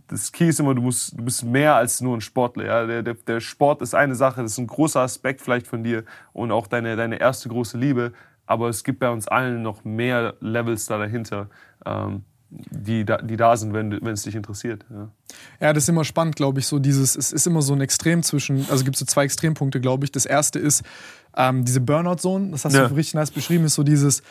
das 0.09 0.33
Key 0.33 0.49
ist 0.49 0.61
immer, 0.61 0.75
du, 0.75 0.81
musst, 0.81 1.19
du 1.19 1.25
bist 1.25 1.45
mehr 1.45 1.75
als 1.75 2.01
nur 2.01 2.17
ein 2.17 2.23
Sportler. 2.23 2.65
Ja? 2.65 2.87
Der, 2.87 3.03
der, 3.03 3.15
der 3.15 3.41
Sport 3.41 3.83
ist 3.83 3.95
eine 3.95 4.15
Sache, 4.15 4.41
das 4.41 4.53
ist 4.53 4.59
ein 4.59 4.67
großer 4.67 5.01
Aspekt 5.01 5.43
vielleicht 5.43 5.67
von 5.67 5.85
dir 5.85 6.05
und 6.33 6.53
auch 6.53 6.69
deine, 6.69 6.97
deine 6.97 7.21
erste 7.21 7.51
große 7.51 7.77
Liebe. 7.77 8.13
Aber 8.47 8.71
es 8.71 8.83
gibt 8.83 8.99
bei 8.99 9.11
uns 9.11 9.29
allen 9.29 9.63
noch 9.63 9.85
mehr 9.85 10.37
Levels 10.41 10.87
da 10.87 10.97
dahinter, 10.97 11.51
ähm, 11.85 12.25
die, 12.51 13.05
da, 13.05 13.19
die 13.19 13.37
da 13.37 13.57
sind, 13.57 13.73
wenn, 13.73 13.93
es 14.09 14.23
dich 14.23 14.35
interessiert. 14.35 14.85
Ja. 14.91 15.09
Ja, 15.61 15.73
das 15.73 15.85
ist 15.85 15.89
immer 15.89 16.05
spannend, 16.05 16.37
glaube 16.37 16.59
ich. 16.61 16.67
So 16.67 16.79
dieses, 16.79 17.17
es 17.17 17.33
ist 17.33 17.47
immer 17.47 17.63
so 17.63 17.73
ein 17.75 17.81
Extrem 17.81 18.23
zwischen, 18.23 18.67
also 18.71 18.85
gibt 18.85 18.97
es 18.97 19.01
so 19.01 19.07
zwei 19.07 19.25
Extrempunkte, 19.25 19.81
glaube 19.81 20.05
ich. 20.05 20.13
Das 20.13 20.27
erste 20.27 20.59
ist 20.59 20.83
ähm, 21.37 21.65
diese 21.65 21.81
Burnout-Zone, 21.81 22.51
das 22.51 22.65
hast 22.65 22.75
Ja. 22.75 22.89
du 22.89 22.95
richtig 22.95 23.15
nice 23.15 23.31
beschrieben, 23.31 23.65
ist 23.65 23.75
so 23.75 23.83
dieses 23.85 24.23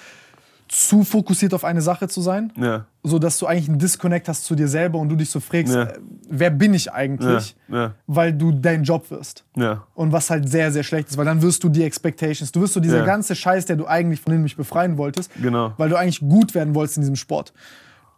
zu 0.67 1.03
fokussiert 1.03 1.55
auf 1.55 1.63
eine 1.63 1.81
Sache 1.81 2.07
zu 2.09 2.21
sein, 2.21 2.53
Ja. 2.55 2.85
so 3.01 3.17
dass 3.17 3.39
du 3.39 3.47
eigentlich 3.47 3.69
einen 3.69 3.79
Disconnect 3.79 4.27
hast 4.27 4.45
zu 4.45 4.53
dir 4.53 4.67
selber 4.67 4.99
und 4.99 5.09
du 5.09 5.15
dich 5.15 5.31
so 5.31 5.39
fragst, 5.39 5.73
Ja. 5.73 5.83
äh, 5.85 5.99
wer 6.29 6.51
bin 6.51 6.75
ich 6.75 6.91
eigentlich, 6.91 7.55
Ja. 7.69 7.93
Weil 8.05 8.33
du 8.33 8.51
dein 8.51 8.83
Job 8.83 9.09
wirst. 9.09 9.45
Ja. 9.55 9.87
Und 9.95 10.11
was 10.11 10.29
halt 10.29 10.47
sehr, 10.47 10.71
sehr 10.71 10.83
schlecht 10.83 11.09
ist, 11.09 11.17
weil 11.17 11.25
dann 11.25 11.41
wirst 11.41 11.63
du 11.63 11.69
die 11.69 11.83
Expectations, 11.83 12.51
du 12.51 12.61
wirst 12.61 12.73
so 12.73 12.79
dieser 12.81 13.03
ganze 13.03 13.33
Scheiß, 13.35 13.65
der 13.65 13.77
du 13.77 13.87
eigentlich 13.87 14.21
von 14.21 14.31
dem 14.33 14.43
mich 14.43 14.57
befreien 14.57 14.97
wolltest, 14.97 15.31
Genau. 15.41 15.73
weil 15.77 15.89
du 15.89 15.95
eigentlich 15.97 16.19
gut 16.19 16.53
werden 16.53 16.75
wolltest 16.75 16.97
in 16.97 17.01
diesem 17.01 17.15
Sport. 17.15 17.51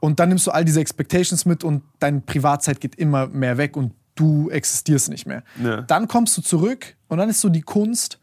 Und 0.02 0.20
dann 0.20 0.28
nimmst 0.30 0.46
du 0.48 0.52
all 0.52 0.66
diese 0.66 0.82
Expectations 0.82 1.46
mit 1.46 1.64
und 1.64 1.84
deine 2.00 2.20
Privatzeit 2.20 2.82
geht 2.82 2.96
immer 2.96 3.28
mehr 3.28 3.58
weg 3.58 3.78
und 3.78 3.94
du 4.16 4.50
existierst 4.50 5.10
nicht 5.10 5.26
mehr. 5.26 5.44
Ja. 5.64 5.84
Dann 5.84 6.08
kommst 6.10 6.36
du 6.38 6.42
zurück 6.42 6.96
und 7.08 7.20
dann 7.20 7.30
ist 7.30 7.40
so 7.40 7.48
die 7.50 7.62
Kunst, 7.62 8.18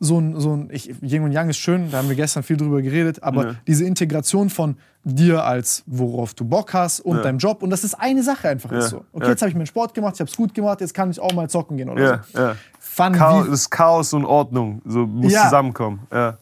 so 0.00 0.18
ein, 0.18 0.38
so 0.40 0.54
ein 0.56 0.68
ich, 0.72 0.94
Yin 1.02 1.22
und 1.22 1.32
Yang 1.32 1.50
ist 1.50 1.58
schön, 1.58 1.90
da 1.90 1.98
haben 1.98 2.08
wir 2.08 2.16
gestern 2.16 2.42
viel 2.42 2.56
drüber 2.56 2.80
geredet, 2.82 3.22
aber 3.22 3.44
Ja. 3.46 3.54
diese 3.66 3.84
Integration 3.84 4.48
von 4.48 4.76
dir 5.04 5.44
als 5.44 5.82
worauf 5.86 6.34
du 6.34 6.44
Bock 6.44 6.72
hast 6.72 7.00
und 7.00 7.16
Ja. 7.18 7.22
deinem 7.24 7.38
Job 7.38 7.62
und 7.62 7.70
das 7.70 7.84
ist 7.84 7.94
eine 7.94 8.22
Sache 8.22 8.48
einfach 8.48 8.70
ist 8.72 8.84
Ja. 8.84 8.90
so. 8.90 9.04
Okay, 9.12 9.28
jetzt 9.28 9.42
habe 9.42 9.50
ich 9.50 9.54
meinen 9.56 9.66
Sport 9.66 9.92
gemacht, 9.94 10.14
ich 10.14 10.20
habe 10.20 10.30
es 10.30 10.36
gut 10.36 10.54
gemacht, 10.54 10.80
jetzt 10.80 10.94
kann 10.94 11.10
ich 11.10 11.20
auch 11.20 11.32
mal 11.32 11.48
zocken 11.50 11.76
gehen 11.76 11.88
oder 11.88 12.02
Ja, 12.02 12.24
so. 12.32 12.54
Fun 12.78 13.12
Chaos, 13.12 13.46
das 13.50 13.68
Chaos 13.70 14.12
und 14.12 14.24
Ordnung 14.24 14.82
so 14.84 15.06
muss 15.06 15.32
zusammenkommen. 15.32 16.00
Ja. 16.12 16.38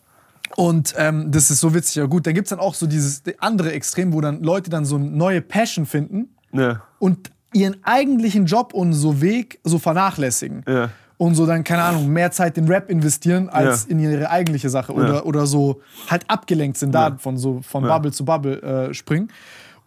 Und 0.56 0.94
ähm, 0.96 1.30
das 1.30 1.50
ist 1.50 1.60
so 1.60 1.74
witzig. 1.74 1.96
Ja 1.96 2.06
gut, 2.06 2.26
dann 2.26 2.34
gibt 2.34 2.46
es 2.46 2.50
dann 2.50 2.58
auch 2.60 2.74
so 2.74 2.86
dieses 2.86 3.22
andere 3.38 3.72
Extrem, 3.72 4.12
wo 4.12 4.20
dann 4.20 4.42
Leute 4.42 4.70
dann 4.70 4.84
so 4.84 4.96
eine 4.96 5.06
neue 5.06 5.40
Passion 5.40 5.86
finden 5.86 6.34
Ja. 6.52 6.82
und 6.98 7.30
ihren 7.54 7.76
eigentlichen 7.84 8.46
Job 8.46 8.72
und 8.74 8.92
so 8.94 9.20
Weg 9.20 9.60
so 9.64 9.78
vernachlässigen. 9.78 10.64
Ja. 10.66 10.90
Und 11.18 11.34
so 11.36 11.46
dann, 11.46 11.62
keine 11.62 11.82
Ahnung, 11.84 12.08
mehr 12.08 12.32
Zeit 12.32 12.58
in 12.58 12.66
Rap 12.66 12.90
investieren 12.90 13.48
als 13.48 13.84
Ja. 13.84 13.90
in 13.92 14.00
ihre 14.00 14.28
eigentliche 14.30 14.70
Sache. 14.70 14.92
Oder, 14.92 15.24
oder 15.26 15.46
so 15.46 15.80
halt 16.08 16.24
abgelenkt 16.28 16.78
sind, 16.78 16.92
da 16.92 17.16
von 17.18 17.36
so 17.38 17.60
von. 17.62 17.84
Bubble 17.84 18.10
zu 18.10 18.24
Bubble 18.24 18.60
äh, 18.62 18.94
springen. 18.94 19.28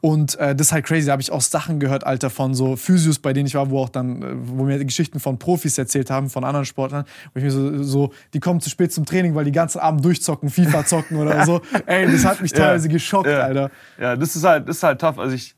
Und 0.02 0.38
äh, 0.38 0.56
das 0.56 0.68
ist 0.68 0.74
halt 0.74 0.86
crazy. 0.86 1.08
Da 1.08 1.14
habe 1.14 1.22
ich 1.22 1.32
auch 1.32 1.42
Sachen 1.42 1.80
gehört, 1.80 2.06
Alter, 2.06 2.30
von 2.30 2.54
so 2.54 2.76
Physios, 2.76 3.18
bei 3.20 3.34
denen 3.34 3.48
ich 3.48 3.56
war, 3.56 3.70
wo 3.72 3.80
auch 3.80 3.90
dann, 3.90 4.22
äh, 4.22 4.26
wo 4.36 4.64
mir 4.64 4.84
Geschichten 4.86 5.20
von 5.20 5.40
Profis 5.40 5.78
erzählt 5.78 6.12
haben, 6.12 6.30
von 6.30 6.44
anderen 6.44 6.66
Sportlern, 6.66 7.06
wo 7.34 7.40
ich 7.40 7.44
mir 7.44 7.52
so, 7.52 7.82
so 7.84 8.12
die 8.34 8.40
kommen 8.40 8.62
zu 8.62 8.70
spät 8.70 8.94
zum 8.94 9.06
Training, 9.06 9.34
weil 9.36 9.46
die 9.46 9.52
ganzen 9.52 9.80
Abend 9.80 10.06
durchzocken, 10.06 10.50
FIFA 10.50 10.86
zocken 10.86 11.18
oder 11.18 11.46
so. 11.46 11.62
Ey, 11.88 12.06
das 12.12 12.24
hat 12.24 12.42
mich 12.42 12.52
Ja. 12.52 12.58
teilweise 12.58 12.88
geschockt, 12.90 13.28
ja. 13.30 13.40
Alter. 13.40 13.72
Ja, 14.00 14.16
das 14.16 14.36
ist 14.36 14.44
halt, 14.44 14.70
das 14.70 14.78
ist 14.78 14.84
halt 14.84 15.02
tough. 15.02 15.18
Also 15.18 15.36
ich, 15.36 15.56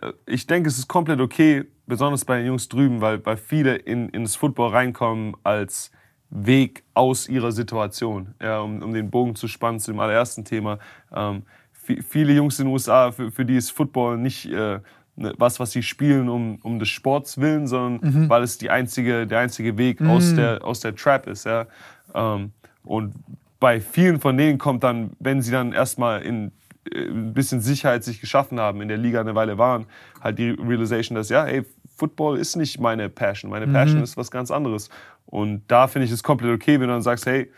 äh, 0.00 0.12
ich 0.26 0.46
denke, 0.46 0.68
es 0.68 0.78
ist 0.78 0.88
komplett 0.88 1.20
okay, 1.20 1.64
besonders 1.86 2.24
bei 2.24 2.38
den 2.38 2.46
Jungs 2.46 2.68
drüben, 2.68 3.00
weil, 3.00 3.24
weil 3.24 3.36
viele 3.36 3.76
in, 3.76 4.08
ins 4.08 4.34
Football 4.36 4.70
reinkommen 4.70 5.36
als 5.44 5.90
Weg 6.30 6.82
aus 6.94 7.28
ihrer 7.28 7.52
Situation. 7.52 8.34
Ja, 8.42 8.58
um, 8.60 8.82
um 8.82 8.92
den 8.92 9.10
Bogen 9.10 9.36
zu 9.36 9.46
spannen 9.46 9.78
zu 9.78 9.92
dem 9.92 10.00
allerersten 10.00 10.44
Thema. 10.44 10.78
Ähm, 11.14 11.42
viele 11.84 12.32
Jungs 12.32 12.58
in 12.58 12.66
den 12.66 12.72
USA, 12.72 13.12
für, 13.12 13.30
für 13.30 13.44
die 13.44 13.56
ist 13.56 13.70
Football 13.70 14.18
nicht 14.18 14.46
äh, 14.46 14.80
ne, 15.16 15.34
was, 15.38 15.60
was 15.60 15.72
sie 15.72 15.82
spielen 15.82 16.28
um, 16.28 16.58
um 16.62 16.78
des 16.78 16.88
Sports 16.88 17.38
willen, 17.38 17.66
sondern 17.66 18.28
weil 18.28 18.42
es 18.42 18.58
die 18.58 18.70
einzige, 18.70 19.26
der 19.26 19.40
einzige 19.40 19.78
Weg 19.78 20.00
aus, 20.02 20.34
der, 20.34 20.64
aus 20.64 20.80
der 20.80 20.94
Trap 20.94 21.26
ist. 21.26 21.44
Ja. 21.44 21.66
Ähm, 22.14 22.52
und 22.84 23.14
bei 23.60 23.80
vielen 23.80 24.20
von 24.20 24.36
denen 24.36 24.58
kommt 24.58 24.84
dann, 24.84 25.12
wenn 25.20 25.40
sie 25.40 25.50
dann 25.50 25.72
erstmal 25.72 26.22
in 26.22 26.52
äh, 26.92 27.06
ein 27.06 27.32
bisschen 27.32 27.60
Sicherheit 27.60 28.04
sich 28.04 28.20
geschaffen 28.20 28.60
haben, 28.60 28.82
in 28.82 28.88
der 28.88 28.98
Liga 28.98 29.20
eine 29.20 29.34
Weile 29.34 29.58
waren, 29.58 29.86
halt 30.20 30.38
die 30.38 30.50
Realization, 30.50 31.16
dass 31.16 31.28
ja, 31.28 31.46
ey, 31.46 31.64
Football 31.96 32.38
ist 32.38 32.56
nicht 32.56 32.80
meine 32.80 33.08
Passion. 33.08 33.50
Meine 33.50 33.68
Passion 33.68 34.02
ist 34.02 34.16
was 34.16 34.30
ganz 34.30 34.50
anderes. 34.50 34.90
Und 35.26 35.62
da 35.68 35.86
finde 35.86 36.06
ich 36.06 36.12
es 36.12 36.22
komplett 36.22 36.52
okay, 36.52 36.74
wenn 36.74 36.88
du 36.88 36.92
dann 36.92 37.02
sagst, 37.02 37.24
hey, 37.26 37.50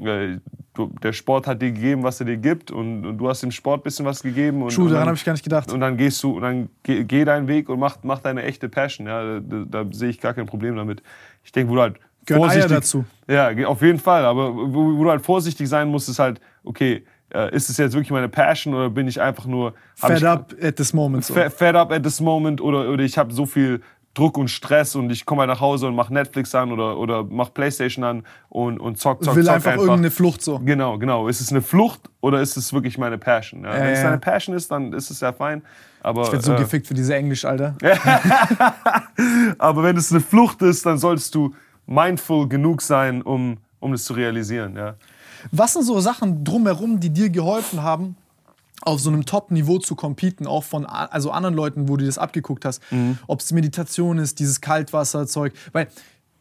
äh, 0.00 0.38
du, 0.74 0.92
der 1.02 1.12
Sport 1.12 1.46
hat 1.46 1.62
dir 1.62 1.72
gegeben, 1.72 2.02
was 2.02 2.20
er 2.20 2.26
dir 2.26 2.36
gibt 2.36 2.70
und, 2.70 3.06
und 3.06 3.18
du 3.18 3.28
hast 3.28 3.42
dem 3.42 3.50
Sport 3.50 3.80
ein 3.80 3.84
bisschen 3.84 4.04
was 4.06 4.22
gegeben. 4.22 4.62
Und, 4.62 4.74
True, 4.74 4.86
und 4.86 4.92
daran 4.92 5.06
habe 5.08 5.16
ich 5.16 5.24
gar 5.24 5.32
nicht 5.32 5.44
gedacht. 5.44 5.72
und 5.72 5.80
dann 5.80 5.96
gehst 5.96 6.22
du 6.22 6.36
und 6.36 6.42
dann 6.42 6.68
geh, 6.82 7.04
geh 7.04 7.24
deinen 7.24 7.48
Weg 7.48 7.68
und 7.68 7.78
mach, 7.78 7.98
mach 8.02 8.20
deine 8.20 8.42
echte 8.42 8.68
Passion. 8.68 9.06
Ja, 9.06 9.40
da, 9.40 9.64
da 9.84 9.84
sehe 9.90 10.10
ich 10.10 10.20
gar 10.20 10.34
kein 10.34 10.46
Problem 10.46 10.76
damit. 10.76 11.02
Ich 11.44 11.52
denke, 11.52 11.70
wo 11.70 11.76
du 11.76 11.80
halt 11.82 11.96
Eier 12.28 12.36
vorsichtig 12.36 12.70
dazu. 12.70 13.04
Ja, 13.28 13.50
auf 13.66 13.82
jeden 13.82 13.98
Fall. 14.00 14.24
Aber 14.24 14.54
wo, 14.54 14.98
wo 14.98 15.04
du 15.04 15.10
halt 15.10 15.24
vorsichtig 15.24 15.68
sein 15.68 15.88
musst, 15.88 16.08
ist 16.08 16.18
halt, 16.18 16.40
okay, 16.64 17.04
äh, 17.32 17.54
ist 17.54 17.68
es 17.70 17.76
jetzt 17.76 17.92
wirklich 17.94 18.10
meine 18.10 18.28
Passion 18.28 18.74
oder 18.74 18.90
bin 18.90 19.08
ich 19.08 19.20
einfach 19.20 19.46
nur 19.46 19.74
Fed 19.94 20.18
ich, 20.18 20.26
up 20.26 20.54
at 20.62 20.76
this 20.76 20.92
moment. 20.92 21.24
So. 21.24 21.34
fe- 21.34 21.50
fed 21.50 21.74
up 21.74 21.90
at 21.92 22.02
this 22.02 22.20
moment 22.20 22.60
oder, 22.60 22.88
oder 22.90 23.02
ich 23.02 23.16
habe 23.18 23.32
so 23.32 23.46
viel 23.46 23.80
Druck 24.16 24.38
und 24.38 24.48
Stress 24.48 24.96
und 24.96 25.10
ich 25.10 25.26
komme 25.26 25.40
halt 25.40 25.50
nach 25.50 25.60
Hause 25.60 25.86
und 25.86 25.94
mach 25.94 26.08
Netflix 26.08 26.54
an 26.54 26.72
oder, 26.72 26.96
oder 26.96 27.22
mach 27.22 27.52
Playstation 27.52 28.02
an 28.02 28.22
und, 28.48 28.80
und 28.80 28.98
zock, 28.98 29.22
zock, 29.22 29.36
will 29.36 29.44
zock 29.44 29.56
einfach, 29.56 29.76
irgendeine 29.76 30.10
Flucht 30.10 30.42
so. 30.42 30.58
Genau, 30.58 30.96
genau. 30.96 31.28
Ist 31.28 31.42
es 31.42 31.50
eine 31.50 31.60
Flucht 31.60 32.00
oder 32.22 32.40
ist 32.40 32.56
es 32.56 32.72
wirklich 32.72 32.96
meine 32.96 33.18
Passion? 33.18 33.64
Ja, 33.64 33.76
Ja, 33.76 33.84
wenn 33.84 33.92
es 33.92 34.00
deine 34.00 34.18
Passion 34.18 34.56
ist, 34.56 34.70
dann 34.70 34.94
ist 34.94 35.10
es 35.10 35.20
ja 35.20 35.34
fein. 35.34 35.62
Aber, 36.00 36.22
Ich 36.22 36.32
werd 36.32 36.42
so 36.42 36.54
äh, 36.54 36.56
gefickt 36.56 36.86
für 36.86 36.94
diese 36.94 37.14
Englisch, 37.14 37.44
Alter. 37.44 37.76
aber 39.58 39.82
wenn 39.82 39.98
es 39.98 40.10
eine 40.10 40.22
Flucht 40.22 40.62
ist, 40.62 40.86
dann 40.86 40.96
solltest 40.96 41.34
du 41.34 41.54
mindful 41.84 42.48
genug 42.48 42.80
sein, 42.80 43.20
um, 43.20 43.58
um 43.80 43.92
das 43.92 44.04
zu 44.04 44.14
realisieren. 44.14 44.76
Ja. 44.76 44.94
Was 45.52 45.74
sind 45.74 45.82
so 45.82 46.00
Sachen 46.00 46.42
drumherum, 46.42 47.00
die 47.00 47.10
dir 47.10 47.28
geholfen 47.28 47.82
haben, 47.82 48.16
auf 48.82 49.00
so 49.00 49.10
einem 49.10 49.24
Top-Niveau 49.24 49.78
zu 49.78 49.94
competen, 49.94 50.46
auch 50.46 50.64
von 50.64 50.84
also 50.86 51.30
anderen 51.30 51.54
Leuten, 51.54 51.88
wo 51.88 51.96
du 51.96 52.04
das 52.04 52.18
abgeguckt 52.18 52.64
hast? 52.64 52.80
Mhm. 52.92 53.18
Ob 53.26 53.40
es 53.40 53.52
Meditation 53.52 54.18
ist, 54.18 54.38
dieses 54.38 54.60
Kaltwasserzeug. 54.60 55.54
Weil 55.72 55.88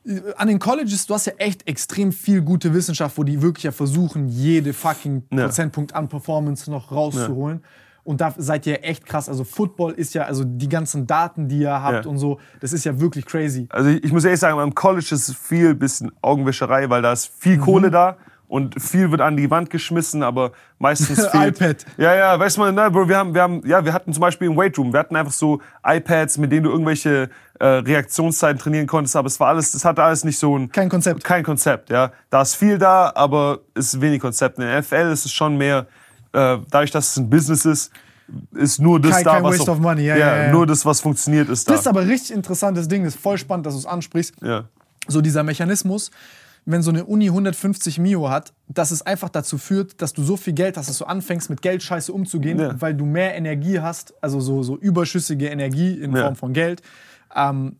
äh, 0.06 0.20
an 0.38 0.48
den 0.48 0.60
Colleges, 0.60 1.08
du 1.08 1.14
hast 1.14 1.26
ja 1.28 1.34
echt 1.38 1.68
extrem 1.68 2.12
viel 2.12 2.42
gute 2.42 2.74
Wissenschaft, 2.74 3.18
wo 3.18 3.24
die 3.24 3.42
wirklich 3.42 3.64
ja 3.64 3.72
versuchen, 3.72 4.28
jede 4.28 4.74
fucking 4.74 5.24
Ja. 5.32 5.46
Prozentpunkt 5.46 5.96
an 5.96 6.10
Performance 6.10 6.70
noch 6.70 6.92
rauszuholen. 6.92 7.64
Und 8.04 8.22
da 8.22 8.36
seid 8.38 8.68
ihr 8.68 8.84
echt 8.84 9.08
krass. 9.08 9.28
Also 9.30 9.44
Football 9.44 9.94
ist 9.94 10.14
ja, 10.14 10.24
also 10.26 10.44
die 10.44 10.70
ganzen 10.70 11.08
Daten, 11.08 11.48
die 11.48 11.60
ihr 11.62 11.82
habt 11.82 12.06
Ja. 12.06 12.12
und 12.12 12.20
so, 12.20 12.40
das 12.60 12.72
ist 12.72 12.86
ja 12.86 13.00
wirklich 13.00 13.26
crazy. 13.26 13.66
Also 13.72 13.90
ich, 13.90 14.12
muss 14.12 14.24
ehrlich 14.26 14.40
sagen, 14.40 14.60
am 14.60 14.76
College 14.76 15.08
ist 15.12 15.28
es 15.28 15.36
viel 15.36 15.74
bisschen 15.74 16.12
Augenwischerei, 16.22 16.88
weil 16.92 17.02
da 17.02 17.14
ist 17.14 17.32
viel 17.40 17.58
Kohle 17.58 17.90
da 17.90 18.18
und 18.48 18.82
viel 18.82 19.10
wird 19.12 19.22
an 19.22 19.36
die 19.38 19.50
Wand 19.50 19.70
geschmissen, 19.70 20.22
aber 20.24 20.52
meistens 20.80 21.26
fehlt... 21.32 21.58
iPad. 21.58 21.86
Ja, 21.98 22.16
ja, 22.16 22.40
weißt 22.40 22.58
du, 22.58 22.72
na, 22.72 22.90
Bro, 22.90 23.10
wir 23.10 23.18
haben, 23.18 23.34
wir 23.34 23.42
haben, 23.42 23.62
ja, 23.66 23.84
wir 23.84 23.92
hatten 23.94 24.14
zum 24.14 24.22
Beispiel 24.22 24.48
im 24.48 24.56
Weightroom, 24.58 24.94
wir 24.94 25.00
hatten 25.00 25.16
einfach 25.16 25.32
so 25.34 25.62
iPads, 25.86 26.38
mit 26.38 26.52
denen 26.52 26.64
du 26.64 26.70
irgendwelche 26.72 27.30
äh, 27.60 27.66
Reaktionszeiten 27.66 28.60
trainieren 28.60 28.86
konntest, 28.88 29.16
aber 29.16 29.28
es 29.28 29.40
war 29.40 29.48
alles, 29.50 29.72
das 29.72 29.84
hatte 29.86 30.04
alles 30.04 30.24
nicht 30.24 30.38
so 30.38 30.58
ein... 30.58 30.72
Kein 30.72 30.90
Konzept. 30.90 31.24
Kein 31.24 31.44
Konzept, 31.44 31.90
ja. 31.90 32.12
Da 32.30 32.42
ist 32.42 32.56
viel 32.56 32.78
da, 32.78 33.12
aber 33.16 33.60
es 33.74 33.94
ist 33.94 34.02
wenig 34.02 34.20
Konzept. 34.22 34.58
In 34.60 34.66
der 34.66 34.80
NFL 34.82 35.12
ist 35.12 35.26
es 35.26 35.32
schon 35.32 35.58
mehr, 35.58 35.88
äh, 36.34 36.58
dadurch, 36.70 36.92
dass 36.92 37.12
es 37.12 37.18
ein 37.18 37.30
Business 37.30 37.66
ist, 37.66 37.92
ist 38.54 38.80
nur 38.80 39.00
das 39.00 39.12
Kein- 39.12 39.24
da, 39.24 39.34
kein 39.36 39.44
was 39.44 39.60
Waste 39.60 39.72
auch- 39.72 39.76
of 39.76 39.82
money, 39.82 40.04
ja, 40.06 40.18
ja, 40.18 40.44
ja. 40.46 40.52
nur 40.52 40.66
das, 40.68 40.86
was 40.86 41.00
funktioniert, 41.00 41.48
ist 41.50 41.68
da. 41.68 41.74
Das 41.74 41.82
ist 41.82 41.88
aber 41.88 42.02
ein 42.02 42.08
richtig 42.08 42.36
interessantes 42.36 42.88
Ding, 42.88 43.04
das 43.04 43.16
ist 43.16 43.22
voll 43.22 43.38
spannend, 43.38 43.66
dass 43.66 43.74
du 43.74 43.80
es 43.80 43.86
ansprichst. 43.86 44.36
ja. 44.42 44.66
so 45.08 45.22
dieser 45.22 45.44
Mechanismus, 45.44 46.10
wenn 46.66 46.82
so 46.82 46.90
eine 46.90 47.06
Uni 47.06 47.28
150 47.28 48.00
Mio 48.00 48.30
hat, 48.30 48.54
dass 48.68 48.90
es 48.92 49.02
einfach 49.04 49.30
dazu 49.30 49.58
führt, 49.58 50.02
dass 50.02 50.14
du 50.14 50.24
so 50.24 50.36
viel 50.36 50.54
Geld 50.54 50.78
hast, 50.78 50.90
dass 50.90 50.98
du 50.98 51.06
anfängst 51.06 51.50
mit 51.50 51.62
Geldscheiße 51.62 52.12
umzugehen, 52.12 52.60
Ja. 52.60 52.82
weil 52.82 52.94
du 52.96 53.06
mehr 53.06 53.36
Energie 53.36 53.80
hast, 53.80 54.14
also 54.22 54.40
so, 54.40 54.64
so 54.64 54.76
überschüssige 54.78 55.48
Energie 55.48 55.94
in 55.94 56.16
Ja. 56.16 56.24
Form 56.24 56.36
von 56.36 56.54
Geld, 56.54 56.82
ähm, 57.36 57.76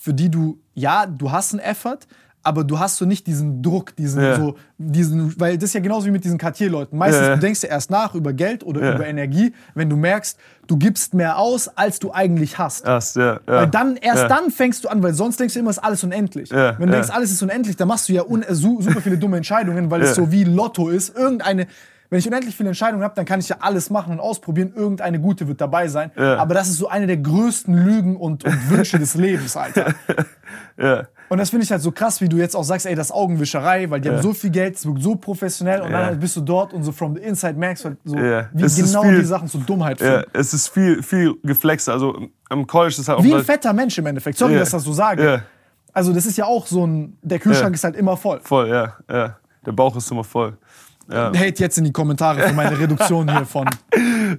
für 0.00 0.12
die 0.12 0.28
du, 0.30 0.58
ja, 0.74 1.06
du 1.06 1.32
hast 1.32 1.52
einen 1.54 1.60
Effort, 1.60 2.00
aber 2.46 2.64
du 2.64 2.78
hast 2.78 2.96
so 2.96 3.04
nicht 3.04 3.26
diesen 3.26 3.62
Druck, 3.62 3.94
diesen 3.96 4.22
Ja. 4.22 4.36
so, 4.36 4.54
diesen, 4.78 5.38
weil 5.40 5.56
das 5.58 5.70
ist 5.70 5.74
ja 5.74 5.80
genauso 5.80 6.06
wie 6.06 6.10
mit 6.10 6.24
diesen 6.24 6.38
Cartier-Leuten. 6.38 6.96
Meistens, 6.96 7.26
ja. 7.26 7.34
du 7.34 7.40
denkst 7.40 7.62
ja 7.62 7.68
erst 7.70 7.90
nach 7.90 8.14
über 8.14 8.32
Geld 8.32 8.64
oder 8.64 8.82
Ja. 8.82 8.94
über 8.94 9.06
Energie, 9.06 9.52
wenn 9.74 9.90
du 9.90 9.96
merkst, 9.96 10.38
du 10.66 10.76
gibst 10.76 11.12
mehr 11.14 11.38
aus, 11.38 11.68
als 11.76 11.98
du 11.98 12.12
eigentlich 12.12 12.58
hast. 12.58 12.86
Erst, 12.86 13.16
ja. 13.16 13.40
Weil 13.46 13.66
dann, 13.66 13.96
erst 13.96 14.30
dann 14.30 14.50
fängst 14.50 14.84
du 14.84 14.88
an, 14.88 15.02
weil 15.02 15.14
sonst 15.14 15.38
denkst 15.40 15.54
du 15.54 15.60
immer, 15.60 15.70
es 15.70 15.78
ist 15.78 15.84
alles 15.84 16.04
unendlich. 16.04 16.50
Wenn 16.50 16.86
du 16.86 16.92
denkst, 16.92 17.10
alles 17.10 17.30
ist 17.32 17.42
unendlich, 17.42 17.76
dann 17.76 17.88
machst 17.88 18.08
du 18.08 18.12
ja 18.12 18.22
äh, 18.22 18.54
su 18.54 18.80
super 18.80 19.00
viele 19.00 19.18
dumme 19.18 19.36
Entscheidungen, 19.36 19.90
weil 19.90 20.02
es 20.02 20.14
so 20.14 20.30
wie 20.30 20.44
Lotto 20.44 20.88
ist. 20.88 21.16
Irgendeine, 21.16 21.66
wenn 22.10 22.18
ich 22.18 22.26
unendlich 22.26 22.56
viele 22.56 22.68
Entscheidungen 22.68 23.02
habe, 23.02 23.14
dann 23.14 23.24
kann 23.24 23.40
ich 23.40 23.48
ja 23.48 23.56
alles 23.60 23.90
machen 23.90 24.12
und 24.12 24.20
ausprobieren. 24.20 24.72
Irgendeine 24.74 25.18
gute 25.20 25.48
wird 25.48 25.60
dabei 25.60 25.88
sein. 25.88 26.10
Ja. 26.16 26.36
Aber 26.36 26.54
das 26.54 26.68
ist 26.68 26.78
so 26.78 26.88
eine 26.88 27.06
der 27.06 27.16
größten 27.18 27.74
Lügen 27.74 28.16
und, 28.16 28.44
und 28.44 28.70
Wünsche 28.70 28.98
des 28.98 29.14
Lebens, 29.14 29.56
Alter. 29.56 29.94
Ja. 30.78 31.06
Und 31.28 31.38
das 31.38 31.50
finde 31.50 31.64
ich 31.64 31.70
halt 31.72 31.80
so 31.82 31.90
krass, 31.90 32.20
wie 32.20 32.28
du 32.28 32.36
jetzt 32.36 32.54
auch 32.54 32.62
sagst, 32.62 32.86
ey, 32.86 32.94
das 32.94 33.10
Augenwischerei, 33.10 33.90
weil 33.90 34.00
die 34.00 34.10
haben 34.10 34.22
so 34.22 34.32
viel 34.32 34.50
Geld, 34.50 34.76
es 34.76 34.86
wirkt 34.86 35.02
so 35.02 35.16
professionell 35.16 35.80
und 35.80 35.90
dann 35.90 36.20
bist 36.20 36.36
du 36.36 36.40
dort 36.42 36.72
und 36.72 36.82
so 36.82 36.92
from 36.92 37.14
the 37.16 37.22
inside 37.22 37.54
merkst 37.54 37.84
du 37.84 37.88
halt 37.88 37.98
so, 38.04 38.14
wie 38.14 38.62
Es 38.62 38.76
genau 38.76 39.02
viel- 39.02 39.18
die 39.18 39.24
Sachen 39.24 39.48
zur 39.48 39.62
Dummheit 39.62 39.98
führen. 39.98 40.24
Es 40.32 40.52
ist 40.54 40.68
viel, 40.68 41.02
viel 41.02 41.34
Geflexe. 41.42 41.92
Also 41.92 42.28
am 42.48 42.66
College 42.66 42.96
ist 42.98 43.08
halt 43.08 43.18
auch 43.18 43.24
Wie 43.24 43.34
ein 43.34 43.42
fetter 43.44 43.72
Mensch 43.72 43.96
im 43.98 44.06
Endeffekt. 44.06 44.38
Sorry, 44.38 44.54
dass 44.54 44.68
ich 44.68 44.72
das 44.74 44.84
so 44.84 44.92
sage. 44.92 45.42
Also 45.92 46.12
das 46.12 46.26
ist 46.26 46.36
ja 46.36 46.44
auch 46.44 46.66
so 46.66 46.86
ein, 46.86 47.16
der 47.22 47.38
Kühlschrank 47.38 47.74
ist 47.74 47.82
halt 47.84 47.96
immer 47.96 48.16
voll. 48.18 48.40
voll, 48.44 48.68
ja, 48.68 48.94
ja. 49.10 49.36
Der 49.64 49.72
Bauch 49.72 49.96
ist 49.96 50.08
immer 50.12 50.22
voll. 50.24 50.56
Ja. 51.10 51.28
Hate 51.28 51.62
jetzt 51.62 51.78
in 51.78 51.84
die 51.84 51.92
Kommentare 51.92 52.48
für 52.48 52.54
meine 52.54 52.78
Reduktion 52.78 53.30
hier 53.30 53.46
von. 53.46 53.68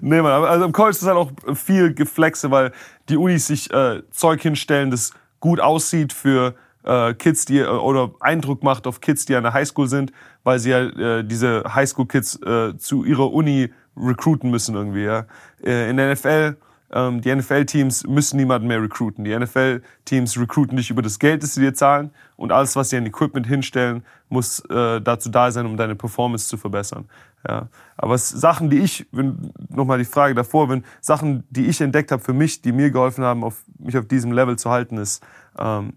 Nee, 0.02 0.20
aber 0.20 0.50
also 0.50 0.66
am 0.66 0.74
College 0.74 0.98
ist 0.98 1.08
halt 1.08 1.16
auch 1.16 1.32
viel 1.56 1.94
Geflexe, 1.94 2.52
weil 2.52 2.74
die 3.08 3.16
Unis 3.16 3.48
sich 3.48 3.72
äh, 3.72 4.02
Zeug 4.12 4.42
hinstellen, 4.42 4.92
das 4.92 5.12
gut 5.40 5.62
aussieht 5.62 6.12
für 6.12 6.56
äh, 6.84 7.14
Kids, 7.14 7.46
die 7.46 7.60
äh, 7.60 7.68
oder 7.68 8.12
Eindruck 8.20 8.64
macht 8.64 8.86
auf 8.86 9.02
Kids, 9.02 9.26
die 9.26 9.36
an 9.36 9.44
der 9.44 9.54
Highschool 9.54 9.88
sind, 9.88 10.12
weil 10.44 10.60
sie 10.60 10.72
ja 10.72 10.84
äh, 10.84 11.24
diese 11.24 11.64
Highschool-Kids 11.74 12.42
äh, 12.44 12.78
zu 12.78 13.06
ihrer 13.06 13.32
Uni 13.32 13.72
recruiten 13.96 14.52
müssen 14.52 14.76
irgendwie. 14.76 15.04
Ja. 15.04 15.26
Äh, 15.64 15.90
in 15.90 15.98
der 15.98 16.14
NFL, 16.14 16.30
ähm, 16.30 16.58
die 16.90 17.35
NFL-Teams 17.35 18.07
müssen 18.07 18.38
niemanden 18.38 18.67
mehr 18.67 18.82
recruiten. 18.82 19.25
Die 19.25 19.38
NFL-Teams 19.38 20.40
recruiten 20.40 20.77
dich 20.77 20.90
über 20.90 21.01
das 21.01 21.19
Geld, 21.19 21.43
das 21.43 21.56
sie 21.56 21.61
dir 21.61 21.74
zahlen 21.74 22.11
und 22.38 22.53
alles, 22.53 22.77
was 22.77 22.90
sie 22.90 22.98
an 22.98 23.06
Equipment 23.06 23.45
hinstellen, 23.45 24.03
muss 24.30 24.61
äh, 24.69 25.01
dazu 25.01 25.30
da 25.30 25.51
sein, 25.51 25.66
um 25.66 25.75
deine 25.75 25.95
Performance 25.95 26.48
zu 26.48 26.56
verbessern. 26.56 27.09
Ja. 27.48 27.67
Aber 27.98 28.16
es, 28.16 28.30
Sachen, 28.30 28.69
die 28.69 28.80
ich, 28.80 29.06
wenn, 29.11 29.51
nochmal 29.69 29.98
die 29.98 30.06
Frage 30.06 30.33
davor, 30.33 30.69
wenn 30.69 30.85
Sachen, 31.01 31.43
die 31.49 31.66
ich 31.66 31.82
entdeckt 31.82 32.11
habe 32.11 32.24
für 32.24 32.33
mich, 32.33 32.61
die 32.61 32.72
mir 32.72 32.90
geholfen 32.90 33.24
haben, 33.24 33.43
auf, 33.43 33.64
mich 33.80 33.98
auf 33.98 34.07
diesem 34.07 34.32
Level 34.32 34.57
zu 34.57 34.69
halten, 34.69 34.98
ist, 34.98 35.22
ähm, 35.57 35.93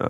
äh, 0.00 0.06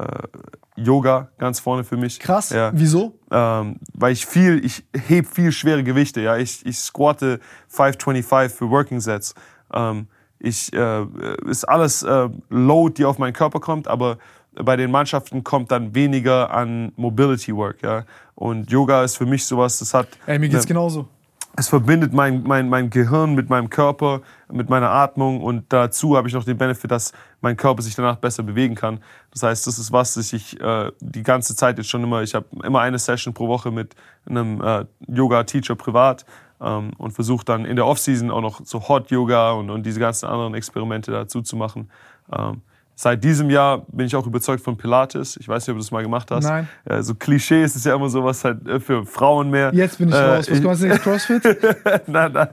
Yoga 0.77 1.29
ganz 1.39 1.61
vorne 1.61 1.85
für 1.85 1.97
mich. 1.97 2.19
Krass. 2.19 2.51
Ja. 2.51 2.73
Wieso? 2.75 3.19
Ähm, 3.31 3.77
weil 3.93 4.13
ich 4.13 4.27
viel, 4.27 4.65
ich 4.65 4.85
heb 5.07 5.27
viel 5.27 5.53
schwere 5.53 5.85
Gewichte. 5.85 6.21
Ja, 6.21 6.37
ich, 6.37 6.65
ich 6.67 6.79
squatte 6.79 7.41
525 7.69 8.59
für 8.59 8.71
Working 8.71 9.01
Sets. 9.01 9.35
Ähm, 9.73 10.09
ich 10.45 10.73
äh, 10.73 11.07
ist 11.47 11.65
alles 11.65 12.03
äh, 12.03 12.29
Load, 12.51 12.95
die 12.99 13.05
auf 13.05 13.19
meinen 13.19 13.33
Körper 13.33 13.61
kommt, 13.61 13.89
aber 13.89 14.19
bei 14.55 14.77
den 14.77 14.91
Mannschaften 14.91 15.43
kommt 15.43 15.71
dann 15.73 15.95
weniger 15.95 16.51
an 16.53 16.93
Mobility 16.97 17.55
Work. 17.57 17.83
Ja, 17.83 18.05
und 18.35 18.71
Yoga 18.71 19.03
ist 19.03 19.17
für 19.17 19.27
mich 19.27 19.45
sowas, 19.45 19.79
das 19.79 19.95
hat 19.95 20.07
Ey, 20.27 20.39
mir 20.39 20.49
geht's 20.49 20.63
eine- 20.65 20.69
genauso. 20.69 21.09
es 21.57 21.69
verbindet 21.69 22.13
mein, 22.13 22.43
mein, 22.45 22.69
mein 22.69 22.91
Gehirn 22.91 23.35
mit 23.35 23.49
meinem 23.49 23.69
Körper, 23.71 24.21
mit 24.53 24.69
meiner 24.69 24.91
Atmung 24.91 25.41
und 25.41 25.65
dazu 25.73 26.17
habe 26.17 26.29
ich 26.29 26.35
noch 26.35 26.45
den 26.45 26.59
Benefit, 26.59 26.91
dass 26.91 27.13
mein 27.41 27.57
Körper 27.57 27.83
sich 27.83 27.95
danach 27.95 28.17
besser 28.17 28.43
bewegen 28.43 28.75
kann. 28.77 29.01
Das 29.33 29.43
heißt, 29.43 29.67
das 29.67 29.79
ist 29.79 29.91
was, 29.93 30.15
das 30.15 30.33
ich 30.33 30.61
äh, 30.61 30.91
die 31.01 31.23
ganze 31.23 31.55
Zeit 31.57 31.79
jetzt 31.79 31.91
schon 31.91 32.03
immer, 32.05 32.23
ich 32.23 32.35
habe 32.35 32.47
immer 32.65 32.81
eine 32.81 32.99
Session 32.99 33.35
pro 33.35 33.49
Woche 33.49 33.71
mit 33.73 33.95
einem 34.29 34.61
äh, 34.61 34.85
Yoga-Teacher 35.09 35.75
privat 35.77 36.25
ähm, 36.65 36.93
und 36.99 37.13
versuche 37.13 37.45
dann 37.45 37.65
in 37.65 37.77
der 37.77 37.87
Offseason 37.87 38.31
auch 38.31 38.41
noch 38.41 38.61
so 38.65 38.89
Hot-Yoga 38.89 39.53
und, 39.53 39.71
und 39.71 39.85
diese 39.85 40.01
ganzen 40.01 40.27
anderen 40.27 40.55
Experimente 40.55 41.11
dazu 41.13 41.43
zu 41.43 41.57
machen. 41.57 41.91
Ähm, 42.33 42.63
Seit 42.97 43.25
diesem 43.25 43.51
Jahr 43.51 43.85
bin 43.89 44.07
ich 44.07 44.15
auch 44.15 44.25
überzeugt 44.25 44.63
von 44.63 44.77
Pilates. 44.77 45.37
Ich 45.37 45.49
weiß 45.49 45.67
nicht, 45.67 45.71
ob 45.71 45.79
du 45.79 45.83
das 45.83 45.91
mal 45.91 46.03
gemacht 46.03 46.31
hast. 46.31 46.45
Nein. 46.45 46.69
Ja, 46.89 47.03
so 47.03 47.17
Klischees 47.17 47.75
ist 47.75 47.85
ja 47.85 47.95
immer 47.97 48.09
sowas 48.09 48.45
halt 48.45 48.67
äh, 48.69 48.79
für 48.79 49.05
Frauen 49.05 49.51
mehr. 49.51 49.73
Jetzt 49.75 49.99
bin 49.99 50.11
ich 50.11 50.15
Äh, 50.15 50.37
raus. 50.37 50.47
Was 50.49 50.79
du 50.79 50.87
jetzt? 50.87 51.03
CrossFit? 51.03 51.43
nein, 52.07 52.33
nein. 52.33 52.49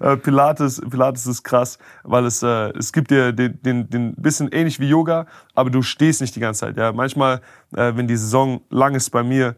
Äh, 0.00 0.16
Pilates, 0.18 0.82
Pilates 0.90 1.26
ist 1.26 1.42
krass, 1.42 1.78
weil 2.02 2.26
es, 2.26 2.42
äh, 2.42 2.70
es 2.76 2.92
gibt 2.92 3.10
dir 3.10 3.32
den, 3.32 3.62
den, 3.62 3.88
den 3.88 4.14
bisschen 4.16 4.50
ähnlich 4.52 4.78
wie 4.78 4.88
Yoga, 4.88 5.26
aber 5.54 5.70
du 5.70 5.80
stehst 5.80 6.20
nicht 6.20 6.36
die 6.36 6.40
ganze 6.40 6.60
Zeit. 6.60 6.76
Ja? 6.76 6.92
Manchmal, 6.92 7.40
äh, 7.74 7.92
wenn 7.94 8.06
die 8.06 8.16
Saison 8.16 8.60
lang 8.68 8.94
ist 8.94 9.08
bei 9.08 9.22
mir, 9.22 9.48
äh, 9.48 9.54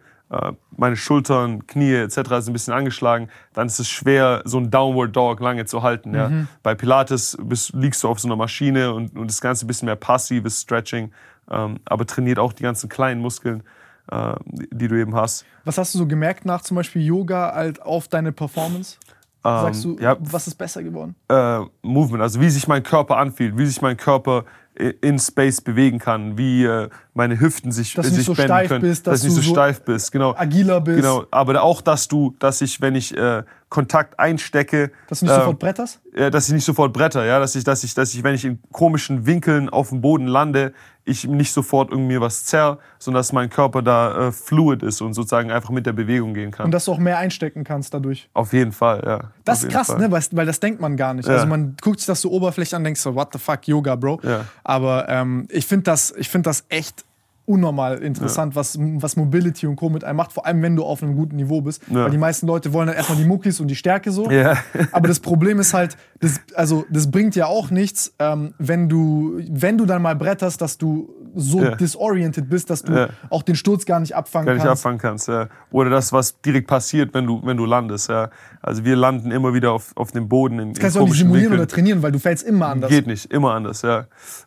meine 0.76 0.96
Schultern, 0.96 1.66
Knie 1.66 1.92
etc. 1.94 2.14
sind 2.14 2.48
ein 2.48 2.52
bisschen 2.52 2.72
angeschlagen, 2.72 3.28
dann 3.52 3.66
ist 3.66 3.80
es 3.80 3.88
schwer, 3.88 4.42
so 4.44 4.58
ein 4.58 4.70
Downward 4.70 5.14
Dog 5.14 5.40
lange 5.40 5.64
zu 5.64 5.82
halten. 5.82 6.14
Ja? 6.14 6.30
Bei 6.62 6.74
Pilates 6.74 7.36
bist, 7.42 7.72
liegst 7.74 8.02
du 8.04 8.08
auf 8.08 8.20
so 8.20 8.28
einer 8.28 8.36
Maschine 8.36 8.92
und, 8.94 9.16
und 9.16 9.28
das 9.28 9.40
Ganze 9.40 9.64
ein 9.64 9.68
bisschen 9.68 9.86
mehr 9.86 9.96
passives 9.96 10.60
Stretching, 10.62 11.10
ähm, 11.50 11.80
aber 11.84 12.06
trainiert 12.06 12.38
auch 12.38 12.52
die 12.52 12.62
ganzen 12.62 12.88
kleinen 12.88 13.20
Muskeln, 13.20 13.64
äh, 14.12 14.34
die, 14.46 14.86
du 14.86 14.94
eben 15.00 15.14
hast. 15.16 15.44
Was 15.64 15.78
hast 15.78 15.94
du 15.94 15.98
so 15.98 16.06
gemerkt 16.06 16.44
nach 16.44 16.60
zum 16.62 16.76
Beispiel 16.76 17.02
Yoga 17.02 17.52
halt 17.54 17.82
auf 17.82 18.06
deine 18.06 18.30
Performance? 18.32 18.98
Sagst 19.42 19.84
du, 19.84 19.96
Ähm, 19.96 20.02
ja. 20.02 20.16
was 20.20 20.46
ist 20.46 20.56
besser 20.56 20.82
geworden? 20.82 21.14
äh, 21.28 21.60
Movement, 21.82 22.22
also 22.22 22.40
wie 22.40 22.50
sich 22.50 22.68
mein 22.68 22.82
Körper 22.82 23.16
anfühlt, 23.16 23.56
wie 23.56 23.64
sich 23.66 23.80
mein 23.80 23.96
Körper 23.96 24.44
in 24.74 25.18
Space 25.18 25.60
bewegen 25.60 25.98
kann, 25.98 26.38
wie 26.38 26.64
äh, 26.64 26.88
meine 27.12 27.38
Hüften 27.38 27.72
sich, 27.72 27.94
Dass 27.94 28.06
sich 28.06 28.16
nicht 28.16 28.26
so 28.26 28.34
benden 28.34 28.48
steif 28.48 28.68
können, 28.68 28.82
bist, 28.82 29.06
dass, 29.06 29.22
dass 29.22 29.28
du 29.30 29.36
nicht 29.36 29.46
so 29.46 29.52
steif 29.52 29.82
bist, 29.82 30.12
genau. 30.12 30.34
Agiler 30.36 30.80
bist, 30.80 30.98
Genau, 30.98 31.24
aber 31.30 31.62
auch, 31.62 31.82
dass 31.82 32.08
du, 32.08 32.34
dass 32.38 32.60
ich, 32.60 32.80
wenn 32.80 32.94
ich 32.94 33.16
äh, 33.16 33.42
Kontakt 33.70 34.18
einstecke, 34.18 34.90
dass 35.08 35.20
du 35.20 35.26
nicht 35.26 35.34
äh, 35.34 35.38
sofort 35.38 35.58
bretterst? 35.58 36.00
ja, 36.14 36.28
dass 36.28 36.48
ich 36.48 36.54
nicht 36.54 36.64
sofort 36.64 36.92
bretter, 36.92 37.24
ja, 37.24 37.38
dass 37.38 37.54
ich, 37.54 37.64
dass 37.64 37.84
ich, 37.84 37.94
dass 37.94 38.12
ich, 38.14 38.22
wenn 38.22 38.34
ich 38.34 38.44
in 38.44 38.58
komischen 38.72 39.26
Winkeln 39.26 39.68
auf 39.68 39.90
dem 39.90 40.00
Boden 40.00 40.26
lande, 40.26 40.72
ich 41.04 41.26
nicht 41.26 41.52
sofort 41.52 41.90
irgendwie 41.90 42.20
was 42.20 42.44
zerr, 42.44 42.78
sondern 42.98 43.20
dass 43.20 43.32
mein 43.32 43.48
Körper 43.48 43.82
da 43.82 44.28
äh, 44.28 44.32
fluid 44.32 44.82
ist 44.82 45.00
und 45.00 45.14
sozusagen 45.14 45.50
einfach 45.50 45.70
mit 45.70 45.86
der 45.86 45.92
Bewegung 45.92 46.34
gehen 46.34 46.50
kann. 46.50 46.66
Und 46.66 46.72
dass 46.72 46.84
du 46.84 46.92
auch 46.92 46.98
mehr 46.98 47.18
einstecken 47.18 47.64
kannst 47.64 47.94
dadurch. 47.94 48.28
auf 48.34 48.52
jeden 48.52 48.72
Fall, 48.72 49.02
ja. 49.06 49.30
Das 49.44 49.62
ist 49.62 49.70
krass, 49.70 49.86
Fall. 49.86 49.98
ne? 49.98 50.10
Weil, 50.10 50.22
weil 50.32 50.46
das 50.46 50.60
denkt 50.60 50.80
man 50.80 50.96
gar 50.96 51.14
nicht. 51.14 51.28
Ja. 51.28 51.34
Also 51.34 51.46
man 51.46 51.76
guckt 51.80 52.00
sich 52.00 52.06
das 52.06 52.20
so 52.20 52.30
oberflächlich 52.30 52.74
an, 52.74 52.84
denkst 52.84 53.00
so, 53.00 53.14
what 53.14 53.28
the 53.32 53.38
fuck, 53.38 53.66
Yoga, 53.66 53.96
Bro. 53.96 54.20
Ja. 54.24 54.44
Aber 54.64 55.08
ähm, 55.08 55.46
ich 55.50 55.66
finde 55.66 55.84
das, 55.84 56.12
ich 56.16 56.28
find 56.28 56.46
das 56.46 56.64
echt 56.68 57.04
unnormal 57.46 57.98
interessant, 57.98 58.54
was, 58.54 58.78
was 58.78 59.16
Mobility 59.16 59.66
und 59.66 59.76
Co. 59.76 59.90
mit 59.90 60.04
einem 60.04 60.16
macht, 60.16 60.32
vor 60.32 60.46
allem 60.46 60.62
wenn 60.62 60.76
du 60.76 60.84
auf 60.84 61.02
einem 61.02 61.16
guten 61.16 61.36
Niveau 61.36 61.60
bist. 61.60 61.82
Ja. 61.88 62.04
Weil 62.04 62.10
die 62.10 62.18
meisten 62.18 62.46
Leute 62.46 62.72
wollen 62.72 62.86
dann 62.86 62.96
erstmal 62.96 63.18
die 63.18 63.24
Muckis 63.24 63.60
und 63.60 63.68
die 63.68 63.76
Stärke 63.76 64.12
so. 64.12 64.30
Ja. 64.30 64.56
Aber 64.92 65.08
das 65.08 65.20
Problem 65.20 65.58
ist 65.58 65.74
halt, 65.74 65.96
das, 66.20 66.40
also 66.54 66.84
das 66.90 67.10
bringt 67.10 67.34
ja 67.36 67.46
auch 67.46 67.70
nichts, 67.70 68.14
ähm, 68.18 68.54
wenn 68.58 68.88
du, 68.88 69.40
wenn 69.50 69.78
du 69.78 69.86
dann 69.86 70.02
mal 70.02 70.14
bretterst, 70.14 70.60
dass 70.60 70.78
du 70.78 71.12
so 71.34 71.62
Ja. 71.62 71.74
disoriented 71.74 72.48
bist, 72.48 72.70
dass 72.70 72.82
du 72.82 72.92
Ja. 72.92 73.08
auch 73.30 73.42
den 73.42 73.54
Sturz 73.56 73.84
gar 73.86 74.00
nicht 74.00 74.14
abfangen 74.16 74.46
gar 74.46 74.54
nicht 74.54 74.64
kannst. 74.64 74.80
abfangen 74.84 74.98
kannst. 74.98 75.28
Ja. 75.28 75.48
Oder 75.70 75.90
das, 75.90 76.12
was 76.12 76.40
direkt 76.40 76.66
passiert, 76.68 77.14
wenn 77.14 77.26
du, 77.26 77.40
wenn 77.44 77.56
du 77.56 77.64
landest. 77.66 78.08
Ja. 78.08 78.30
Also 78.62 78.84
wir 78.84 78.96
landen 78.96 79.30
immer 79.30 79.54
wieder 79.54 79.72
auf, 79.72 79.92
auf 79.96 80.12
dem 80.12 80.28
Boden 80.28 80.58
in, 80.58 80.72
Das 80.72 80.80
kannst 80.80 80.96
du 80.96 81.00
auch 81.00 81.06
nicht 81.06 81.18
simulieren 81.18 81.44
Winkeln. 81.52 81.60
oder 81.60 81.68
trainieren, 81.68 82.02
weil 82.02 82.12
du 82.12 82.18
fällst 82.18 82.46
immer 82.46 82.66
anders. 82.68 82.90
Geht 82.90 83.06
nicht, 83.06 83.32
immer 83.32 83.52
anders. 83.54 83.82
Ja. 83.82 84.06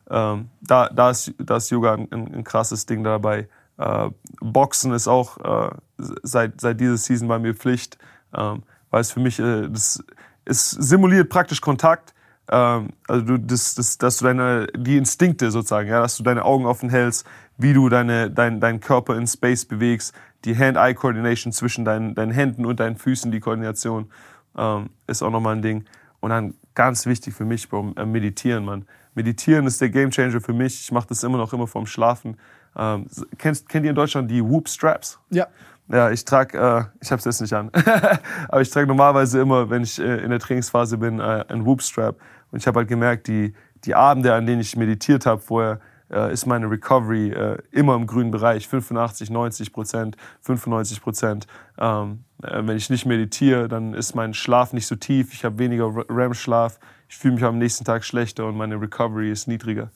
Ähm, 0.10 0.50
da, 0.62 0.90
da, 0.90 1.10
ist, 1.12 1.34
da 1.40 1.58
ist 1.58 1.70
Yoga 1.70 1.94
ein, 1.96 2.08
ein, 2.12 2.34
ein 2.36 2.44
krasses 2.44 2.86
Ding 2.86 3.04
dabei. 3.04 3.48
Äh, 3.78 4.10
Boxen 4.40 4.94
ist 4.94 5.08
auch 5.08 5.38
äh, 5.70 5.72
seit, 5.98 6.62
seit 6.62 6.80
dieser 6.80 6.98
Season 6.98 7.28
bei 7.28 7.40
mir 7.40 7.54
Pflicht, 7.56 7.98
ähm, 8.36 8.64
weil 8.92 9.02
es 9.02 9.12
für 9.12 9.20
mich, 9.20 9.40
äh, 9.40 9.68
das, 9.70 10.04
es 10.46 10.70
simuliert 10.72 11.30
praktisch 11.30 11.62
Kontakt. 11.62 12.13
Ähm, 12.50 12.90
also 13.08 13.26
du, 13.26 13.38
das, 13.38 13.76
das, 13.76 13.98
dass 13.98 14.18
du 14.18 14.26
deine, 14.26 14.68
die 14.76 14.98
Instinkte 14.98 15.52
sozusagen, 15.52 15.90
ja, 15.90 16.02
dass 16.02 16.18
du 16.18 16.24
deine 16.24 16.44
Augen 16.46 16.66
offen 16.66 16.90
hältst, 16.90 17.26
wie 17.58 17.74
du 17.74 17.90
deine, 17.90 18.30
dein, 18.30 18.60
deinen 18.60 18.80
Körper 18.80 19.16
in 19.18 19.28
Space 19.28 19.66
bewegst, 19.66 20.14
die 20.46 20.58
Hand-Eye-Coordination 20.58 21.54
zwischen 21.54 21.86
deinen, 21.86 22.16
deinen 22.16 22.32
Händen 22.32 22.66
und 22.66 22.80
deinen 22.80 22.98
Füßen, 22.98 23.32
die 23.32 23.40
Koordination 23.40 24.12
ähm, 24.58 24.90
ist 25.08 25.24
auch 25.24 25.32
nochmal 25.32 25.56
ein 25.56 25.62
Ding. 25.62 25.86
Und 26.20 26.32
dann 26.32 26.56
ganz 26.76 27.06
wichtig 27.06 27.34
für 27.34 27.46
mich, 27.46 27.70
Bro, 27.70 27.94
äh, 27.98 28.06
meditieren, 28.06 28.66
Mann. 28.66 28.86
Meditieren 29.16 29.68
ist 29.68 29.80
der 29.80 29.90
Gamechanger 29.90 30.42
für 30.42 30.54
mich. 30.54 30.82
Ich 30.82 30.92
mache 30.92 31.08
das 31.08 31.24
immer 31.24 31.38
noch 31.38 31.54
immer 31.54 31.68
vorm 31.68 31.86
Schlafen. 31.86 32.38
Ähm, 32.76 33.06
kennst, 33.38 33.70
kennt 33.70 33.86
ihr 33.86 33.92
in 33.92 33.96
Deutschland 33.96 34.32
die 34.32 34.44
Whoop 34.44 34.68
Straps? 34.68 35.20
Ja. 35.30 35.48
Ja, 35.90 36.10
ich 36.10 36.24
trage, 36.24 36.58
äh, 36.58 36.84
ich 37.02 37.12
habe 37.12 37.20
es 37.20 37.26
jetzt 37.26 37.42
nicht 37.42 37.54
an, 37.54 37.70
aber 38.48 38.62
ich 38.62 38.70
trage 38.70 38.88
normalerweise 38.88 39.42
immer, 39.42 39.70
wenn 39.70 39.84
ich 39.84 40.00
äh, 40.00 40.24
in 40.24 40.30
der 40.30 40.40
Trainingsphase 40.40 40.98
bin, 40.98 41.20
äh, 41.20 41.46
einen 41.48 41.66
Whoop 41.66 41.82
Strap. 41.82 42.18
Und 42.52 42.60
ich 42.60 42.68
habe 42.68 42.80
halt 42.80 42.88
gemerkt, 42.88 43.28
die, 43.28 43.54
die 43.84 43.96
Abende, 43.96 44.34
an 44.34 44.46
denen 44.46 44.62
ich 44.62 44.76
meditiert 44.78 45.26
habe 45.26 45.42
vorher, 45.42 45.80
äh, 46.14 46.32
ist 46.32 46.46
meine 46.46 46.70
Recovery 46.70 47.32
äh, 47.32 47.58
immer 47.72 47.96
im 47.96 48.08
grünen 48.08 48.32
Bereich. 48.32 48.68
85, 48.68 49.30
90 49.30 49.74
Prozent, 49.74 50.16
95 50.42 51.02
Prozent. 51.02 51.48
Ähm, 51.78 52.24
äh, 52.44 52.62
wenn 52.64 52.78
ich 52.78 52.90
nicht 52.90 53.06
meditiere, 53.06 53.68
dann 53.68 53.94
ist 53.94 54.14
mein 54.14 54.34
Schlaf 54.34 54.74
nicht 54.74 54.88
so 54.88 54.96
tief. 54.96 55.34
Ich 55.34 55.44
habe 55.44 55.60
weniger 55.60 55.92
REM-Schlaf. 56.10 56.80
Ich 57.10 57.18
fühle 57.18 57.36
mich 57.36 57.44
am 57.44 57.58
nächsten 57.58 57.84
Tag 57.84 58.06
schlechter 58.06 58.46
und 58.46 58.56
meine 58.56 58.80
Recovery 58.80 59.32
ist 59.32 59.48
niedriger. 59.48 59.92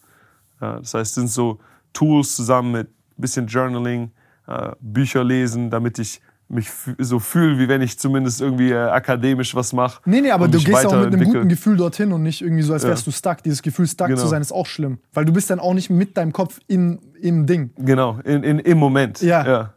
Das 0.59 0.95
heißt, 0.95 1.11
es 1.11 1.13
sind 1.13 1.29
so 1.29 1.59
Tools 1.93 2.35
zusammen 2.35 2.71
mit 2.71 2.87
ein 2.87 3.21
bisschen 3.21 3.45
Journaling, 3.45 4.11
äh, 4.47 4.71
Bücher 4.79 5.23
lesen, 5.23 5.69
damit 5.69 5.99
ich 5.99 6.21
mich 6.49 6.69
so 6.97 7.19
fühle, 7.19 7.59
wie 7.59 7.67
wenn 7.67 7.81
ich 7.81 7.99
zumindest 7.99 8.39
irgendwie 8.39 8.71
äh, 8.71 8.77
akademisch 8.77 9.53
was 9.53 9.73
mache. 9.73 10.01
Nee, 10.05 10.21
nee, 10.21 10.31
aber 10.31 10.47
du 10.47 10.59
gehst 10.59 10.85
auch 10.85 11.03
mit 11.03 11.13
einem 11.13 11.23
guten 11.25 11.49
Gefühl 11.49 11.75
dorthin 11.75 12.13
und 12.13 12.23
nicht 12.23 12.41
irgendwie 12.41 12.63
so, 12.63 12.71
als 12.73 12.83
Ja. 12.83 12.89
wärst 12.89 13.05
du 13.05 13.11
stuck. 13.11 13.43
Dieses 13.43 13.61
Gefühl, 13.61 13.85
stuck 13.85 14.07
Genau. 14.07 14.21
zu 14.21 14.27
sein, 14.27 14.41
ist 14.41 14.53
auch 14.53 14.65
schlimm. 14.65 14.99
Weil 15.13 15.25
du 15.25 15.33
bist 15.33 15.49
dann 15.49 15.59
auch 15.59 15.73
nicht 15.73 15.89
mit 15.89 16.15
deinem 16.15 16.31
Kopf 16.31 16.59
in, 16.67 16.99
im 17.21 17.45
Ding. 17.45 17.71
Genau, 17.77 18.19
in, 18.23 18.43
in, 18.43 18.59
im 18.59 18.77
Moment. 18.77 19.21
Ja. 19.21 19.45
Ja, 19.45 19.73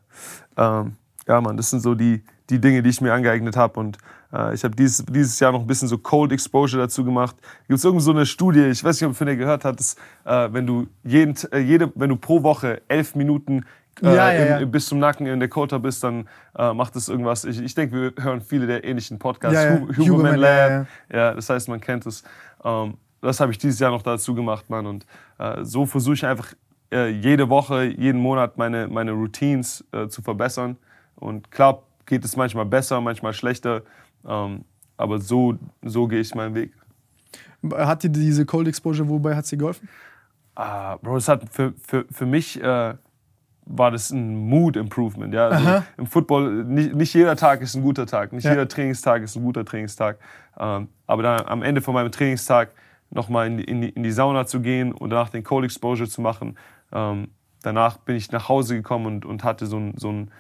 ähm, 0.57 0.92
ja 1.26 1.40
Mann, 1.40 1.57
das 1.57 1.70
sind 1.70 1.81
so 1.81 1.97
die, 1.97 2.23
die 2.50 2.60
Dinge, 2.60 2.82
die 2.84 2.90
ich 2.90 3.00
mir 3.00 3.12
angeeignet 3.12 3.57
habe. 3.57 3.81
Und 3.81 3.99
äh, 4.32 4.55
ich 4.55 4.62
habe 4.62 4.76
dieses, 4.76 5.05
dieses 5.07 5.40
Jahr 5.40 5.50
noch 5.50 5.62
ein 5.62 5.66
bisschen 5.66 5.89
so 5.89 5.99
Cold 5.99 6.31
Exposure 6.31 6.81
dazu 6.81 7.05
gemacht. 7.05 7.34
Gibt 7.66 7.78
es 7.78 7.84
irgend 7.84 8.02
so 8.02 8.12
eine 8.12 8.26
Studie, 8.26 8.66
ich 8.66 8.84
weiß 8.84 9.00
nicht, 9.00 9.07
ob 9.07 9.12
du 9.12 9.16
von 9.18 9.26
der 9.26 9.34
gehört 9.36 9.65
hast, 9.65 9.99
äh, 10.24 10.49
wenn 10.52 10.68
du 10.68 10.86
jeden, 11.02 11.34
äh, 11.50 11.58
jede, 11.58 11.90
wenn 11.97 12.10
du 12.10 12.16
pro 12.16 12.44
Woche 12.44 12.81
elf 12.86 13.16
Minuten 13.16 13.65
äh, 14.02 14.14
Ja, 14.14 14.32
ja, 14.32 14.58
im- 14.58 14.70
bis 14.70 14.86
zum 14.86 14.98
Nacken 14.98 15.26
in 15.26 15.40
Dakota 15.40 15.78
bist, 15.78 16.02
dann 16.04 16.28
äh, 16.56 16.72
macht 16.72 16.94
das 16.96 17.08
irgendwas. 17.08 17.44
Ich, 17.44 17.60
ich 17.60 17.74
denke, 17.74 18.14
wir 18.16 18.24
hören 18.24 18.40
viele 18.40 18.66
der 18.66 18.84
ähnlichen 18.84 19.18
Podcasts. 19.18 19.54
Ja, 19.64 19.70
ja. 19.74 19.80
Hu- 19.80 19.88
Huberman, 19.88 20.08
Huberman 20.08 20.40
ja, 20.40 20.66
Lab. 20.78 20.86
ja. 21.12 21.34
Das 21.34 21.50
heißt, 21.50 21.68
man 21.68 21.80
kennt 21.80 22.06
es. 22.06 22.22
Ähm, 22.64 22.94
das 23.20 23.40
habe 23.40 23.52
ich 23.52 23.58
dieses 23.58 23.78
Jahr 23.80 23.90
noch 23.90 24.02
dazu 24.02 24.34
gemacht, 24.34 24.70
Mann. 24.70 24.86
Und 24.86 25.06
äh, 25.38 25.62
so 25.64 25.84
versuche 25.86 26.14
ich 26.14 26.24
einfach 26.26 26.54
äh, 26.92 27.08
jede 27.10 27.48
Woche, 27.48 27.84
jeden 27.84 28.20
Monat 28.20 28.56
meine, 28.56 28.88
meine 28.88 29.12
Routines 29.12 29.84
äh, 29.92 30.08
zu 30.08 30.22
verbessern. 30.22 30.76
Und 31.16 31.50
klar 31.50 31.82
geht 32.06 32.24
es 32.24 32.36
manchmal 32.36 32.64
besser, 32.66 33.00
manchmal 33.00 33.32
schlechter. 33.34 33.82
Ähm, 34.26 34.64
aber 34.96 35.18
so, 35.18 35.56
so 35.82 36.06
gehe 36.08 36.20
ich 36.20 36.34
meinen 36.34 36.54
Weg. 36.54 36.72
Hat 37.74 38.02
dir 38.02 38.08
diese 38.08 38.46
Cold 38.46 38.68
Exposure, 38.68 39.06
wobei 39.08 39.36
hat 39.36 39.44
sie 39.46 39.58
geholfen? 39.58 39.88
Ah, 40.54 40.96
Bro, 40.96 41.18
es 41.18 41.28
hat 41.28 41.42
für, 41.50 41.72
für, 41.86 42.06
für 42.10 42.26
mich 42.26 42.60
äh, 42.62 42.94
war 43.66 43.90
das 43.90 44.10
ein 44.10 44.34
Mood 44.36 44.76
Improvement. 44.76 45.32
Ja? 45.32 45.48
Also. 45.48 45.82
Im 45.97 46.06
Football, 46.06 46.64
nicht, 46.64 46.94
nicht 46.94 47.14
jeder 47.14 47.36
Tag 47.36 47.60
ist 47.60 47.74
ein 47.74 47.82
guter 47.82 48.06
Tag, 48.06 48.32
nicht 48.32 48.44
Ja. 48.44 48.50
jeder 48.50 48.68
Trainingstag 48.68 49.22
ist 49.22 49.36
ein 49.36 49.42
guter 49.42 49.64
Trainingstag. 49.64 50.18
Ähm, 50.58 50.89
aber 51.06 51.22
dann 51.22 51.47
am 51.47 51.62
Ende 51.62 51.80
von 51.80 51.94
meinem 51.94 52.10
Trainingstag 52.10 52.70
nochmal 53.10 53.47
in 53.47 53.58
die, 53.58 53.64
in, 53.64 53.80
die, 53.82 53.89
in 53.90 54.02
die 54.02 54.12
Sauna 54.12 54.47
zu 54.47 54.60
gehen 54.60 54.92
und 54.92 55.10
danach 55.10 55.30
den 55.30 55.44
Cold 55.44 55.64
Exposure 55.64 56.08
zu 56.08 56.20
machen, 56.20 56.56
ähm, 56.92 57.28
danach 57.62 57.98
bin 57.98 58.16
ich 58.16 58.30
nach 58.32 58.48
Hause 58.48 58.76
gekommen 58.76 59.06
und, 59.06 59.24
und 59.24 59.44
hatte 59.44 59.66
so, 59.66 59.78
ein, 59.78 59.94
so, 59.97 60.10
ein, 60.10 60.30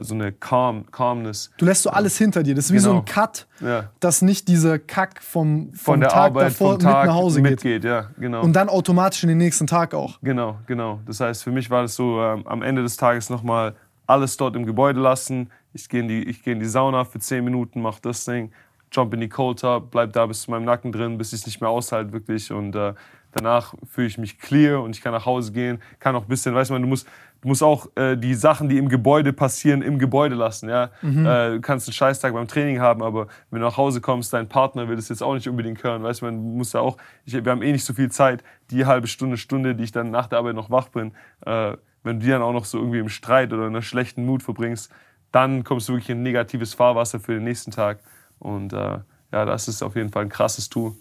so 0.00 0.14
eine 0.14 0.32
Calm, 0.32 0.90
Calmness. 0.90 1.50
Du 1.56 1.64
lässt 1.64 1.82
so 1.84 1.90
alles 1.90 2.18
hinter 2.18 2.42
dir. 2.42 2.54
Das 2.54 2.66
ist 2.66 2.72
wie 2.72 2.78
so 2.80 2.90
Genau. 2.90 3.00
ein 3.02 3.04
Cut, 3.04 3.46
Ja. 3.60 3.90
dass 4.00 4.22
nicht 4.22 4.48
dieser 4.48 4.78
Kack 4.78 5.22
vom, 5.22 5.72
vom 5.72 5.74
Von 5.94 6.00
der 6.00 6.08
Tag 6.08 6.18
Arbeit, 6.32 6.46
davor 6.48 6.72
vom 6.72 6.78
Tag 6.80 7.02
mit 7.04 7.06
nach 7.06 7.14
Hause 7.14 7.42
geht. 7.42 7.50
mitgeht. 7.52 7.84
Ja, 7.84 8.10
genau. 8.18 8.42
Und 8.42 8.54
dann 8.54 8.68
automatisch 8.68 9.22
in 9.22 9.28
den 9.28 9.38
nächsten 9.38 9.66
Tag 9.66 9.94
auch. 9.94 10.18
Genau, 10.22 10.58
genau. 10.66 11.00
Das 11.06 11.20
heißt, 11.20 11.44
für 11.44 11.52
mich 11.52 11.70
war 11.70 11.82
das 11.82 11.94
so, 11.94 12.20
ähm, 12.20 12.46
am 12.46 12.62
Ende 12.62 12.82
des 12.82 12.96
Tages 12.96 13.30
nochmal 13.30 13.74
alles 14.06 14.36
dort 14.36 14.56
im 14.56 14.66
Gebäude 14.66 15.00
lassen. 15.00 15.50
Ich 15.72 15.88
gehe 15.88 16.00
in, 16.00 16.08
die- 16.08 16.24
ich 16.24 16.42
geh 16.42 16.52
in 16.52 16.60
die 16.60 16.66
Sauna 16.66 17.04
für 17.04 17.18
10 17.20 17.44
Minuten, 17.44 17.80
mach 17.82 18.00
das 18.00 18.24
Ding, 18.24 18.50
jump 18.90 19.12
in 19.14 19.20
die 19.20 19.28
Cold 19.28 19.60
Tub, 19.60 19.90
bleib 19.90 20.12
da 20.14 20.26
bis 20.26 20.42
zu 20.42 20.50
meinem 20.50 20.64
Nacken 20.64 20.90
drin, 20.92 21.18
bis 21.18 21.32
ich 21.32 21.40
es 21.40 21.46
nicht 21.46 21.60
mehr 21.60 21.68
aushalte 21.70 22.12
wirklich. 22.12 22.50
Und 22.50 22.74
äh, 22.74 22.94
danach 23.32 23.74
fühle 23.86 24.06
ich 24.06 24.16
mich 24.16 24.38
clear 24.38 24.82
und 24.82 24.96
ich 24.96 25.02
kann 25.02 25.12
nach 25.12 25.26
Hause 25.26 25.52
gehen, 25.52 25.80
kann 26.00 26.16
auch 26.16 26.22
ein 26.22 26.28
bisschen, 26.28 26.54
weißt 26.54 26.70
du, 26.70 26.78
du 26.78 26.86
musst, 26.86 27.06
du 27.40 27.48
musst 27.48 27.62
auch 27.62 27.88
äh, 27.96 28.16
die 28.16 28.34
Sachen, 28.34 28.68
die 28.68 28.78
im 28.78 28.88
Gebäude 28.88 29.32
passieren, 29.32 29.82
im 29.82 29.98
Gebäude 29.98 30.34
lassen. 30.34 30.68
Ja? 30.68 30.90
Äh, 31.02 31.54
du 31.54 31.60
kannst 31.60 31.88
einen 31.88 31.94
Scheißtag 31.94 32.32
beim 32.32 32.48
Training 32.48 32.80
haben, 32.80 33.02
aber 33.02 33.28
wenn 33.50 33.60
du 33.60 33.66
nach 33.66 33.76
Hause 33.76 34.00
kommst, 34.00 34.32
dein 34.32 34.48
Partner 34.48 34.88
will 34.88 34.96
das 34.96 35.08
jetzt 35.08 35.22
auch 35.22 35.34
nicht 35.34 35.48
unbedingt 35.48 35.82
hören. 35.82 36.02
Weißt 36.02 36.20
du, 36.20 36.26
man 36.26 36.56
muss 36.56 36.72
ja 36.72 36.80
auch, 36.80 36.96
ich, 37.24 37.32
wir 37.32 37.50
haben 37.50 37.62
eh 37.62 37.72
nicht 37.72 37.84
so 37.84 37.94
viel 37.94 38.10
Zeit, 38.10 38.42
die 38.70 38.86
halbe 38.86 39.06
Stunde, 39.06 39.36
Stunde, 39.36 39.74
die 39.74 39.84
ich 39.84 39.92
dann 39.92 40.10
nach 40.10 40.26
der 40.26 40.38
Arbeit 40.38 40.54
noch 40.54 40.70
wach 40.70 40.88
bin, 40.88 41.12
äh, 41.46 41.72
wenn 42.04 42.20
du 42.20 42.26
die 42.26 42.30
dann 42.30 42.42
auch 42.42 42.52
noch 42.52 42.64
so 42.64 42.78
irgendwie 42.78 42.98
im 42.98 43.08
Streit 43.08 43.52
oder 43.52 43.62
in 43.62 43.68
einer 43.68 43.82
schlechten 43.82 44.24
Mut 44.24 44.42
verbringst, 44.42 44.90
dann 45.32 45.64
kommst 45.64 45.88
du 45.88 45.92
wirklich 45.92 46.10
in 46.10 46.22
negatives 46.22 46.74
Fahrwasser 46.74 47.20
für 47.20 47.34
den 47.34 47.44
nächsten 47.44 47.70
Tag. 47.70 47.98
Und 48.38 48.72
äh, 48.72 48.98
ja, 49.32 49.44
das 49.44 49.68
ist 49.68 49.82
auf 49.82 49.94
jeden 49.94 50.10
Fall 50.10 50.22
ein 50.22 50.28
krasses 50.28 50.68
Tool. 50.68 50.94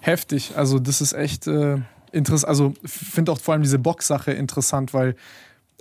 Heftig. 0.00 0.56
Also, 0.56 0.78
das 0.78 1.00
ist 1.00 1.12
echt 1.12 1.46
äh, 1.46 1.78
interessant. 2.12 2.48
Also, 2.48 2.74
ich 2.82 2.90
finde 2.90 3.32
auch 3.32 3.40
vor 3.40 3.52
allem 3.54 3.62
diese 3.62 3.78
Box-Sache 3.78 4.32
interessant, 4.32 4.92
weil 4.94 5.14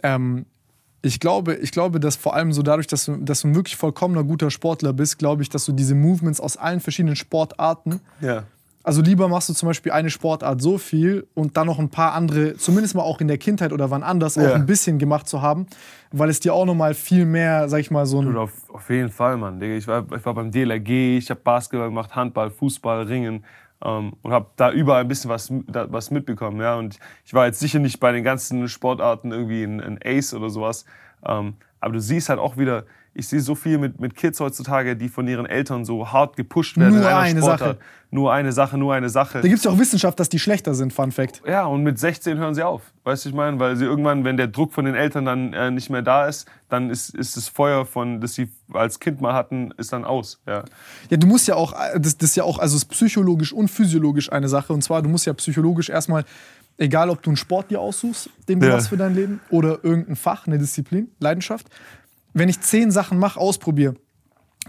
ähm, 0.03 0.45
ich 1.01 1.19
glaube, 1.19 1.55
ich 1.55 1.71
glaube, 1.71 1.99
dass 1.99 2.15
vor 2.17 2.35
allem 2.35 2.51
so 2.51 2.61
dadurch, 2.61 2.87
dass 2.87 3.05
du, 3.05 3.15
dass 3.17 3.41
du 3.41 3.47
ein 3.47 3.55
wirklich 3.55 3.77
vollkommener 3.77 4.23
guter 4.23 4.51
Sportler 4.51 4.91
bist, 4.93 5.17
glaube 5.17 5.41
ich, 5.43 5.49
dass 5.49 5.65
du 5.65 5.71
diese 5.71 5.95
Movements 5.95 6.41
aus 6.41 6.57
allen 6.57 6.79
verschiedenen 6.81 7.15
Sportarten 7.15 8.01
Ja. 8.21 8.43
Also 8.81 9.01
lieber 9.01 9.27
machst 9.27 9.49
du 9.49 9.53
zum 9.53 9.67
Beispiel 9.67 9.91
eine 9.91 10.09
Sportart 10.09 10.61
so 10.61 10.77
viel 10.77 11.27
und 11.35 11.57
dann 11.57 11.67
noch 11.67 11.79
ein 11.79 11.89
paar 11.89 12.13
andere, 12.13 12.55
zumindest 12.55 12.95
mal 12.95 13.03
auch 13.03 13.19
in 13.19 13.27
der 13.27 13.37
Kindheit 13.37 13.73
oder 13.73 13.91
wann 13.91 14.03
anders, 14.03 14.35
Ja. 14.35 14.49
auch 14.51 14.55
ein 14.55 14.65
bisschen 14.65 14.97
gemacht 14.97 15.27
zu 15.27 15.41
haben, 15.41 15.67
weil 16.11 16.29
es 16.29 16.39
dir 16.39 16.53
auch 16.53 16.65
nochmal 16.65 16.93
viel 16.93 17.25
mehr, 17.25 17.67
sag 17.67 17.79
ich 17.81 17.91
mal, 17.91 18.05
so 18.05 18.21
ein. 18.21 18.25
Dude, 18.27 18.39
auf, 18.39 18.51
auf 18.69 18.89
jeden 18.89 19.09
Fall, 19.09 19.35
Mann. 19.35 19.61
Ich, 19.61 19.85
war, 19.85 20.05
ich 20.15 20.25
war 20.25 20.33
beim 20.33 20.49
DLRG, 20.49 21.17
ich 21.17 21.29
habe 21.29 21.41
Basketball 21.41 21.89
gemacht, 21.89 22.15
Handball, 22.15 22.49
Fußball, 22.49 23.03
Ringen 23.03 23.43
ähm, 23.83 24.13
und 24.21 24.31
habe 24.31 24.47
da 24.55 24.71
überall 24.71 25.01
ein 25.01 25.07
bisschen 25.07 25.29
was, 25.29 25.51
da, 25.67 25.91
was 25.91 26.11
mitbekommen. 26.11 26.59
Ja? 26.61 26.75
Und 26.75 26.99
ich 27.25 27.33
war 27.33 27.45
jetzt 27.45 27.59
sicher 27.59 27.79
nicht 27.79 27.99
bei 27.99 28.11
den 28.11 28.23
ganzen 28.23 28.67
Sportarten 28.67 29.31
irgendwie 29.31 29.63
ein, 29.63 29.81
ein 29.81 29.99
Ace 30.03 30.33
oder 30.33 30.49
sowas. 30.49 30.85
Ähm, 31.25 31.55
aber 31.79 31.93
du 31.93 32.01
siehst 32.01 32.29
halt 32.29 32.39
auch 32.39 32.57
wieder, 32.57 32.85
ich 33.13 33.27
sehe 33.27 33.41
so 33.41 33.55
viel 33.55 33.77
mit, 33.77 33.99
mit 33.99 34.15
Kids 34.15 34.39
heutzutage, 34.39 34.95
die 34.95 35.09
von 35.09 35.27
ihren 35.27 35.45
Eltern 35.45 35.83
so 35.85 36.11
hart 36.11 36.37
gepusht 36.37 36.77
werden. 36.77 36.99
Nur 36.99 37.09
eine 37.15 37.39
Sportart. 37.41 37.59
Sache. 37.59 37.77
Nur 38.11 38.33
eine 38.33 38.51
Sache, 38.51 38.77
nur 38.77 38.93
eine 38.93 39.09
Sache. 39.09 39.39
Da 39.41 39.47
gibt 39.47 39.59
es 39.59 39.63
ja 39.65 39.71
auch 39.71 39.77
Wissenschaft, 39.77 40.19
dass 40.19 40.29
die 40.29 40.39
schlechter 40.39 40.73
sind, 40.73 40.93
Fun 40.93 41.11
Fact. 41.11 41.41
Ja, 41.47 41.65
und 41.65 41.83
mit 41.83 41.99
16 41.99 42.37
hören 42.39 42.55
sie 42.55 42.63
auf. 42.63 42.81
Weißt 43.03 43.25
du, 43.25 43.29
ich 43.29 43.35
meine? 43.35 43.59
Weil 43.59 43.75
sie 43.75 43.85
irgendwann, 43.85 44.23
wenn 44.23 44.35
der 44.37 44.47
Druck 44.47 44.73
von 44.73 44.85
den 44.85 44.95
Eltern 44.95 45.25
dann 45.25 45.53
äh, 45.53 45.69
nicht 45.69 45.89
mehr 45.91 46.01
da 46.01 46.25
ist, 46.27 46.47
dann 46.69 46.89
ist, 46.89 47.13
ist 47.13 47.37
das 47.37 47.47
Feuer, 47.49 47.85
von, 47.85 48.19
das 48.19 48.33
sie 48.33 48.49
als 48.73 48.99
Kind 48.99 49.21
mal 49.21 49.33
hatten, 49.33 49.71
ist 49.77 49.93
dann 49.93 50.05
aus. 50.05 50.39
Ja. 50.47 50.63
Ja, 51.09 51.17
du 51.17 51.27
musst 51.27 51.47
ja 51.47 51.55
auch, 51.55 51.73
das, 51.97 52.17
das 52.17 52.31
ist 52.31 52.35
ja 52.35 52.43
auch, 52.45 52.57
also 52.57 52.77
ist 52.77 52.85
psychologisch 52.85 53.53
und 53.53 53.67
physiologisch 53.69 54.31
eine 54.31 54.49
Sache. 54.49 54.73
Und 54.73 54.83
zwar, 54.83 55.01
du 55.03 55.09
musst 55.09 55.27
ja 55.27 55.33
psychologisch 55.33 55.89
erstmal, 55.89 56.25
egal 56.79 57.09
ob 57.11 57.21
du 57.21 57.29
einen 57.29 57.37
Sport 57.37 57.69
dir 57.69 57.79
aussuchst, 57.79 58.29
den 58.47 58.59
du 58.59 58.67
Ja. 58.67 58.73
hast 58.73 58.87
für 58.87 58.97
dein 58.97 59.13
Leben, 59.13 59.39
oder 59.51 59.83
irgendein 59.83 60.15
Fach, 60.15 60.47
eine 60.47 60.57
Disziplin, 60.57 61.11
Leidenschaft. 61.19 61.67
Wenn 62.39 62.49
ich 62.49 62.61
zehn 62.61 62.89
Sachen 62.91 63.19
mache, 63.19 63.39
ausprobiere, 63.39 63.95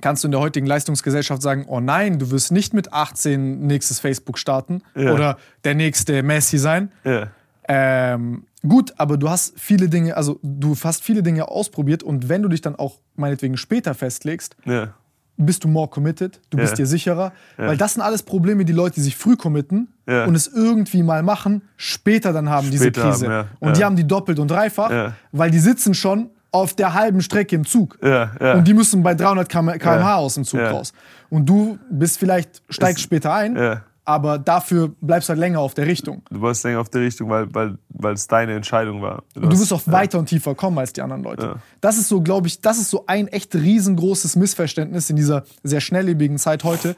kannst 0.00 0.24
du 0.24 0.28
in 0.28 0.32
der 0.32 0.40
heutigen 0.40 0.66
Leistungsgesellschaft 0.66 1.40
sagen, 1.42 1.64
oh 1.68 1.80
nein, 1.80 2.18
du 2.18 2.30
wirst 2.30 2.52
nicht 2.52 2.74
mit 2.74 2.92
18 2.92 3.66
nächstes 3.66 4.00
Facebook 4.00 4.38
starten 4.38 4.82
Ja. 4.94 5.12
oder 5.12 5.38
der 5.64 5.74
nächste 5.74 6.22
Messi 6.22 6.58
sein. 6.58 6.90
Ja. 7.04 7.28
Ähm, 7.68 8.44
gut, 8.66 8.94
aber 8.96 9.16
du 9.16 9.28
hast 9.30 9.58
viele 9.58 9.88
Dinge, 9.88 10.16
also 10.16 10.38
du 10.42 10.74
hast 10.82 11.02
viele 11.04 11.22
Dinge 11.22 11.48
ausprobiert 11.48 12.02
und 12.02 12.28
wenn 12.28 12.42
du 12.42 12.48
dich 12.48 12.60
dann 12.62 12.74
auch 12.76 12.98
meinetwegen 13.14 13.56
später 13.56 13.94
festlegst, 13.94 14.56
Ja. 14.64 14.94
bist 15.36 15.62
du 15.64 15.68
more 15.68 15.88
committed, 15.88 16.40
du 16.50 16.56
bist 16.58 16.76
dir 16.78 16.86
sicherer. 16.86 17.32
Weil 17.56 17.76
das 17.76 17.94
sind 17.94 18.02
alles 18.02 18.22
Probleme, 18.24 18.64
die 18.64 18.72
Leute, 18.72 18.96
die 18.96 19.00
sich 19.02 19.16
früh 19.16 19.36
committen 19.36 19.88
und 20.06 20.34
es 20.34 20.48
irgendwie 20.48 21.02
mal 21.04 21.22
machen, 21.22 21.62
später 21.76 22.32
dann 22.32 22.48
haben 22.50 22.70
diese 22.70 22.84
Später 22.86 23.02
Krise. 23.02 23.28
haben. 23.28 23.48
Und 23.60 23.76
die 23.76 23.84
haben 23.84 23.96
die 23.96 24.06
doppelt 24.06 24.38
und 24.40 24.50
dreifach, 24.50 25.12
weil 25.30 25.50
die 25.52 25.60
sitzen 25.60 25.94
schon 25.94 26.30
auf 26.52 26.74
der 26.74 26.94
halben 26.94 27.20
Strecke 27.22 27.54
im 27.56 27.64
Zug. 27.66 27.98
Ja, 28.02 28.32
ja. 28.40 28.54
Und 28.54 28.66
die 28.66 28.74
müssen 28.74 29.02
bei 29.02 29.14
300 29.14 29.48
km 29.48 29.70
km/h 29.78 29.96
Ja. 30.00 30.16
aus 30.16 30.34
dem 30.34 30.44
Zug 30.44 30.60
raus. 30.60 30.92
Und 31.28 31.46
du 31.48 31.78
bist 31.90 32.18
vielleicht, 32.18 32.62
steigst 32.68 32.98
Es- 32.98 33.02
später 33.04 33.32
ein, 33.32 33.80
aber 34.04 34.38
dafür 34.38 34.90
bleibst 35.00 35.28
du 35.28 35.30
halt 35.30 35.38
länger 35.38 35.60
auf 35.60 35.74
der 35.74 35.86
Richtung. 35.86 36.22
Du 36.30 36.40
warst 36.42 36.64
länger 36.64 36.80
auf 36.80 36.88
der 36.88 37.02
Richtung, 37.02 37.28
weil, 37.30 37.46
weil, 37.54 37.78
weil 37.90 38.14
es 38.14 38.26
deine 38.26 38.54
Entscheidung 38.54 39.00
war. 39.02 39.22
Und 39.36 39.52
du 39.52 39.58
wirst 39.60 39.72
auch 39.72 39.82
weiter 39.86 40.18
und 40.18 40.26
tiefer 40.26 40.56
kommen 40.56 40.78
als 40.78 40.92
die 40.92 41.02
anderen 41.02 41.22
Leute. 41.22 41.56
Das 41.80 41.96
ist 41.98 42.08
so, 42.08 42.20
glaube 42.20 42.48
ich, 42.48 42.60
das 42.60 42.78
ist 42.78 42.90
so 42.90 43.04
ein 43.06 43.28
echt 43.28 43.54
riesengroßes 43.54 44.34
Missverständnis 44.34 45.08
in 45.10 45.16
dieser 45.16 45.44
sehr 45.62 45.80
schnelllebigen 45.80 46.38
Zeit 46.38 46.64
heute, 46.64 46.96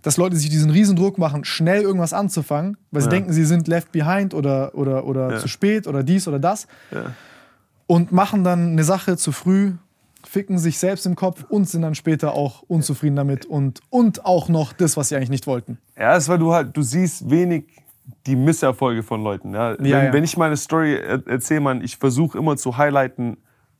dass 0.00 0.16
Leute 0.16 0.36
sich 0.36 0.48
diesen 0.48 0.70
Riesendruck 0.70 1.18
machen, 1.18 1.44
schnell 1.44 1.82
irgendwas 1.82 2.12
anzufangen, 2.14 2.76
weil 2.90 3.02
sie 3.02 3.08
denken, 3.10 3.32
sie 3.32 3.44
sind 3.44 3.68
left 3.68 3.90
behind 3.92 4.32
oder, 4.32 4.74
oder, 4.74 5.04
oder 5.04 5.38
zu 5.38 5.48
spät 5.48 5.86
oder 5.86 6.02
dies 6.02 6.26
oder 6.28 6.38
das. 6.38 6.66
Und 7.86 8.12
machen 8.12 8.44
dann 8.44 8.72
eine 8.72 8.84
Sache 8.84 9.16
zu 9.16 9.32
früh, 9.32 9.72
ficken 10.26 10.58
sich 10.58 10.78
selbst 10.78 11.06
im 11.06 11.16
Kopf 11.16 11.44
und 11.48 11.68
sind 11.68 11.82
dann 11.82 11.94
später 11.94 12.32
auch 12.32 12.62
unzufrieden 12.62 13.16
damit 13.16 13.46
und, 13.46 13.80
und 13.90 14.24
auch 14.24 14.48
noch 14.48 14.72
das, 14.72 14.96
was 14.96 15.08
sie 15.08 15.16
eigentlich 15.16 15.30
nicht 15.30 15.46
wollten. 15.46 15.78
Ja, 15.98 16.16
ist, 16.16 16.28
weil 16.28 16.38
du 16.38 16.52
halt, 16.52 16.76
du 16.76 16.82
siehst 16.82 17.28
wenig 17.30 17.64
die 18.26 18.36
Misserfolge 18.36 19.02
von 19.02 19.22
Leuten. 19.22 19.54
Ja? 19.54 19.78
wenn, 19.78 19.86
ja. 19.86 20.12
wenn 20.12 20.24
ich 20.24 20.36
meine 20.36 20.56
Story 20.56 20.94
er 20.96 21.26
erzähle, 21.26 21.60
man, 21.60 21.82
ich 21.82 21.96
versuche 21.96 22.38
immer 22.38 22.56
zu 22.56 22.76
highlighten, 22.76 23.36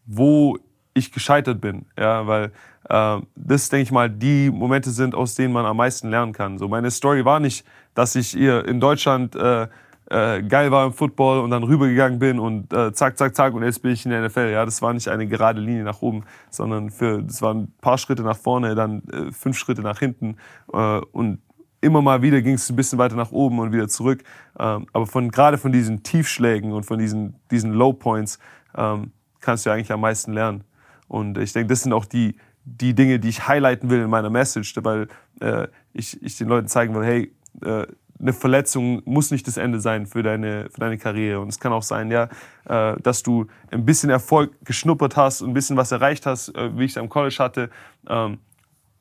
wo 0.07 0.59
ich 0.95 1.13
gescheitert 1.13 1.61
bin. 1.61 1.87
Ja, 1.99 2.27
weil 2.27 2.53
äh, 2.89 3.21
das, 3.35 3.69
denke 3.69 3.83
ich 3.83 3.93
mal, 3.93 4.09
die 4.09 4.51
Momente 4.51 4.91
sind, 4.91 5.15
aus 5.15 5.35
denen 5.35 5.53
man 5.53 5.67
am 5.67 5.77
meisten 5.77 6.09
lernen 6.09 6.33
kann. 6.33 6.59
So, 6.59 6.69
meine 6.69 6.91
Story 6.91 7.25
war 7.25 7.41
nicht, 7.41 7.67
dass 7.95 8.15
ich 8.15 8.29
hier 8.29 8.67
in 8.67 8.81
Deutschland 8.81 9.35
äh, 9.35 9.67
äh, 10.11 10.43
geil 10.43 10.71
war 10.71 10.87
im 10.87 10.93
Football 10.93 11.41
und 11.41 11.51
dann 11.51 11.63
rübergegangen 11.63 12.19
bin 12.19 12.39
und 12.39 12.73
äh, 12.73 12.93
zack, 12.93 13.17
zack, 13.17 13.35
zack 13.35 13.55
und 13.55 13.63
jetzt 13.63 13.83
bin 13.83 13.93
ich 13.93 14.05
in 14.05 14.11
der 14.11 14.27
NFL. 14.27 14.51
Ja, 14.51 14.65
das 14.65 14.83
war 14.83 14.93
nicht 14.93 15.09
eine 15.09 15.27
gerade 15.27 15.61
Linie 15.61 15.85
nach 15.85 16.03
oben, 16.03 16.25
sondern 16.51 16.91
für, 16.91 17.23
das 17.23 17.41
waren 17.43 17.63
ein 17.63 17.75
paar 17.81 17.99
Schritte 17.99 18.23
nach 18.23 18.37
vorne, 18.37 18.75
dann 18.75 19.03
äh, 19.09 19.33
fünf 19.33 19.57
Schritte 19.57 19.83
nach 19.83 19.99
hinten 19.99 20.37
äh, 20.73 20.99
und 21.13 21.39
immer 21.81 22.01
mal 22.01 22.23
wieder 22.23 22.41
ging 22.43 22.55
es 22.55 22.69
ein 22.71 22.77
bisschen 22.77 22.99
weiter 22.99 23.15
nach 23.15 23.31
oben 23.31 23.59
und 23.59 23.73
wieder 23.73 23.89
zurück. 23.89 24.23
Ähm, 24.59 24.87
aber 24.93 25.07
von, 25.07 25.31
gerade 25.31 25.59
von 25.59 25.71
diesen 25.71 26.03
Tiefschlägen 26.03 26.73
und 26.73 26.85
von 26.85 26.99
diesen, 26.99 27.37
diesen 27.51 27.73
Low 27.73 27.93
Points 27.93 28.39
ähm, 28.77 29.13
kannst 29.41 29.67
du 29.67 29.71
eigentlich 29.71 29.93
am 29.93 30.01
meisten 30.01 30.33
lernen. 30.33 30.65
Und 31.09 31.37
ich 31.39 31.53
denke, 31.53 31.69
das 31.69 31.83
sind 31.83 31.93
auch 31.93 32.07
die, 32.07 32.37
die 32.65 32.95
Dinge, 32.95 33.19
die 33.19 33.29
ich 33.29 33.47
highlighten 33.47 33.91
will 33.91 34.01
in 34.01 34.11
meiner 34.11 34.31
Message, 34.31 34.75
weil 34.83 35.09
äh, 35.41 35.69
ich, 35.93 36.21
ich 36.23 36.39
den 36.39 36.49
Leuten 36.49 36.69
zeigen 36.69 36.95
will, 36.95 37.05
hey, 37.05 37.33
äh, 37.63 37.87
eine 38.25 38.33
Verletzung 38.33 39.03
muss 39.05 39.31
nicht 39.31 39.47
das 39.47 39.59
Ende 39.59 39.81
sein 39.81 40.07
für 40.07 40.23
deine, 40.23 40.71
für 40.71 40.81
deine 40.81 40.97
Karriere. 40.97 41.41
Und 41.41 41.49
es 41.49 41.61
kann 41.61 41.75
auch 41.75 41.83
sein, 41.83 42.11
ja, 42.11 42.29
äh, 42.65 42.97
dass 43.03 43.23
du 43.23 43.47
ein 43.71 43.85
bisschen 43.85 44.09
Erfolg 44.09 44.53
geschnuppert 44.65 45.17
hast 45.17 45.43
und 45.43 45.51
ein 45.51 45.55
bisschen 45.55 45.77
was 45.77 45.93
erreicht 45.93 46.25
hast, 46.25 46.49
äh, 46.57 46.77
wie 46.77 46.85
ich 46.85 46.93
es 46.93 46.97
am 46.97 47.11
College 47.11 47.37
hatte. 47.39 47.69
Ähm, 48.09 48.39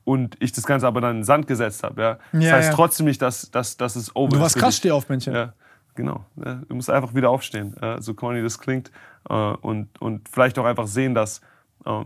und 0.04 0.36
ich 0.40 0.52
das 0.52 0.66
Ganze 0.66 0.86
aber 0.86 1.00
dann 1.00 1.12
in 1.12 1.16
den 1.18 1.24
Sand 1.24 1.46
gesetzt 1.46 1.82
habe. 1.82 2.02
Ja? 2.02 2.18
Das 2.32 2.44
Ja, 2.44 2.52
heißt 2.52 2.68
ja. 2.68 2.74
trotzdem 2.74 3.06
nicht, 3.06 3.22
dass, 3.22 3.50
dass, 3.50 3.78
dass 3.78 3.96
es 3.96 4.14
over 4.14 4.28
Du 4.28 4.36
ist 4.36 4.42
warst 4.42 4.54
für 4.56 4.60
krass 4.60 4.74
dich. 4.74 4.80
Stehaufmännchen. 4.80 5.34
Ja, 5.34 5.54
genau. 5.94 6.26
Ja, 6.44 6.60
du 6.68 6.74
musst 6.74 6.90
einfach 6.90 7.14
wieder 7.14 7.30
aufstehen, 7.30 7.74
ja, 7.80 8.02
so 8.02 8.12
corny 8.12 8.42
das 8.42 8.58
klingt. 8.58 8.90
Äh, 9.30 9.34
und, 9.34 9.88
und 10.02 10.28
vielleicht 10.28 10.58
auch 10.58 10.66
einfach 10.66 10.86
sehen, 10.86 11.14
dass 11.14 11.40
ähm, 11.86 12.04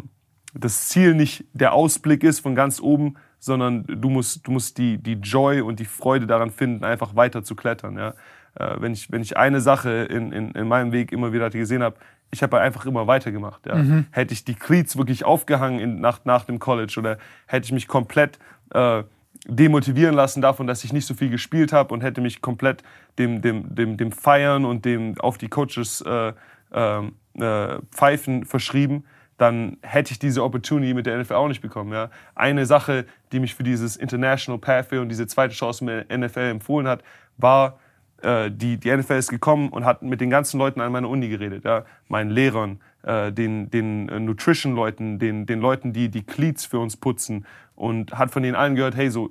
das 0.54 0.88
Ziel 0.88 1.14
nicht 1.14 1.46
der 1.52 1.72
Ausblick 1.72 2.22
ist 2.22 2.38
von 2.38 2.54
ganz 2.54 2.80
oben, 2.80 3.16
sondern 3.38 3.84
du 3.86 4.10
musst, 4.10 4.46
du 4.46 4.52
musst 4.52 4.78
die, 4.78 4.98
die 4.98 5.14
Joy 5.14 5.60
und 5.60 5.80
die 5.80 5.84
Freude 5.84 6.26
daran 6.26 6.50
finden, 6.50 6.84
einfach 6.84 7.16
weiter 7.16 7.42
zu 7.42 7.54
klettern. 7.54 7.96
Ja? 7.96 8.14
Äh, 8.54 8.80
wenn, 8.80 8.92
ich, 8.92 9.10
wenn 9.12 9.22
ich 9.22 9.36
eine 9.36 9.60
Sache 9.60 9.90
in, 9.90 10.32
in, 10.32 10.50
in 10.52 10.68
meinem 10.68 10.92
Weg 10.92 11.12
immer 11.12 11.32
wieder 11.32 11.50
gesehen 11.50 11.82
habe, 11.82 11.96
ich 12.30 12.42
habe 12.42 12.60
einfach 12.60 12.84
immer 12.84 13.06
weitergemacht. 13.06 13.66
Ja? 13.66 13.76
Hätte 14.10 14.34
ich 14.34 14.44
die 14.44 14.54
Cleats 14.54 14.98
wirklich 14.98 15.24
aufgehangen 15.24 15.80
in, 15.80 16.00
nach, 16.00 16.24
nach 16.24 16.44
dem 16.44 16.58
College 16.58 16.96
oder 16.98 17.18
hätte 17.46 17.66
ich 17.66 17.72
mich 17.72 17.88
komplett 17.88 18.38
äh, 18.74 19.02
demotivieren 19.46 20.14
lassen 20.14 20.42
davon, 20.42 20.66
dass 20.66 20.84
ich 20.84 20.92
nicht 20.92 21.06
so 21.06 21.14
viel 21.14 21.30
gespielt 21.30 21.72
habe 21.72 21.94
und 21.94 22.02
hätte 22.02 22.20
mich 22.20 22.42
komplett 22.42 22.82
dem, 23.18 23.40
dem, 23.40 23.74
dem, 23.74 23.96
dem 23.96 24.12
Feiern 24.12 24.64
und 24.64 24.84
dem 24.84 25.18
auf 25.20 25.38
die 25.38 25.48
Coaches 25.48 26.02
äh, 26.02 26.32
ähm, 26.72 27.12
äh, 27.34 27.78
Pfeifen 27.90 28.44
verschrieben, 28.44 29.04
dann 29.38 29.78
hätte 29.82 30.12
ich 30.12 30.18
diese 30.18 30.44
Opportunity 30.44 30.92
mit 30.92 31.06
der 31.06 31.18
NFL 31.18 31.34
auch 31.34 31.48
nicht 31.48 31.62
bekommen. 31.62 31.92
Ja. 31.92 32.10
Eine 32.34 32.66
Sache, 32.66 33.06
die 33.32 33.40
mich 33.40 33.54
für 33.54 33.62
dieses 33.62 33.96
International 33.96 34.58
Pathway 34.58 34.98
und 34.98 35.08
diese 35.08 35.26
zweite 35.26 35.54
Chance 35.54 35.84
mit 35.84 36.10
der 36.10 36.18
NFL 36.18 36.40
empfohlen 36.40 36.88
hat, 36.88 37.02
war, 37.36 37.78
äh, 38.20 38.50
die, 38.50 38.76
die 38.76 38.94
NFL 38.94 39.14
ist 39.14 39.30
gekommen 39.30 39.70
und 39.70 39.84
hat 39.84 40.02
mit 40.02 40.20
den 40.20 40.28
ganzen 40.28 40.58
Leuten 40.58 40.80
an 40.80 40.90
meiner 40.90 41.08
Uni 41.08 41.28
geredet, 41.28 41.64
ja? 41.64 41.84
meinen 42.08 42.30
Lehrern, 42.30 42.80
äh, 43.04 43.32
den, 43.32 43.70
den 43.70 44.08
äh, 44.08 44.18
Nutrition-Leuten, 44.18 45.20
den, 45.20 45.46
den 45.46 45.60
Leuten, 45.60 45.92
die 45.92 46.08
die 46.08 46.24
Cleats 46.24 46.66
für 46.66 46.80
uns 46.80 46.96
putzen 46.96 47.46
und 47.76 48.18
hat 48.18 48.32
von 48.32 48.42
denen 48.42 48.56
allen 48.56 48.74
gehört, 48.74 48.96
hey, 48.96 49.08
so 49.08 49.30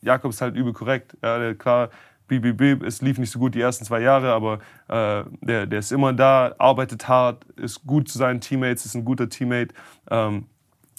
Jakob 0.00 0.30
ist 0.30 0.40
halt 0.40 0.56
übel 0.56 0.72
korrekt. 0.72 1.16
Ja, 1.22 1.54
klar, 1.54 1.90
bip, 2.28 2.42
bip, 2.42 2.56
bip, 2.56 2.82
es 2.82 3.02
lief 3.02 3.18
nicht 3.18 3.30
so 3.30 3.38
gut 3.38 3.54
die 3.54 3.60
ersten 3.60 3.84
zwei 3.84 4.00
Jahre, 4.00 4.32
aber 4.32 4.60
äh, 4.88 5.24
der, 5.40 5.66
der 5.66 5.78
ist 5.78 5.90
immer 5.90 6.12
da, 6.12 6.54
arbeitet 6.58 7.08
hart, 7.08 7.44
ist 7.56 7.84
gut 7.86 8.08
zu 8.08 8.18
seinen 8.18 8.40
Teammates, 8.40 8.84
ist 8.84 8.94
ein 8.94 9.04
guter 9.04 9.28
Teammate, 9.28 9.74
ähm, 10.10 10.46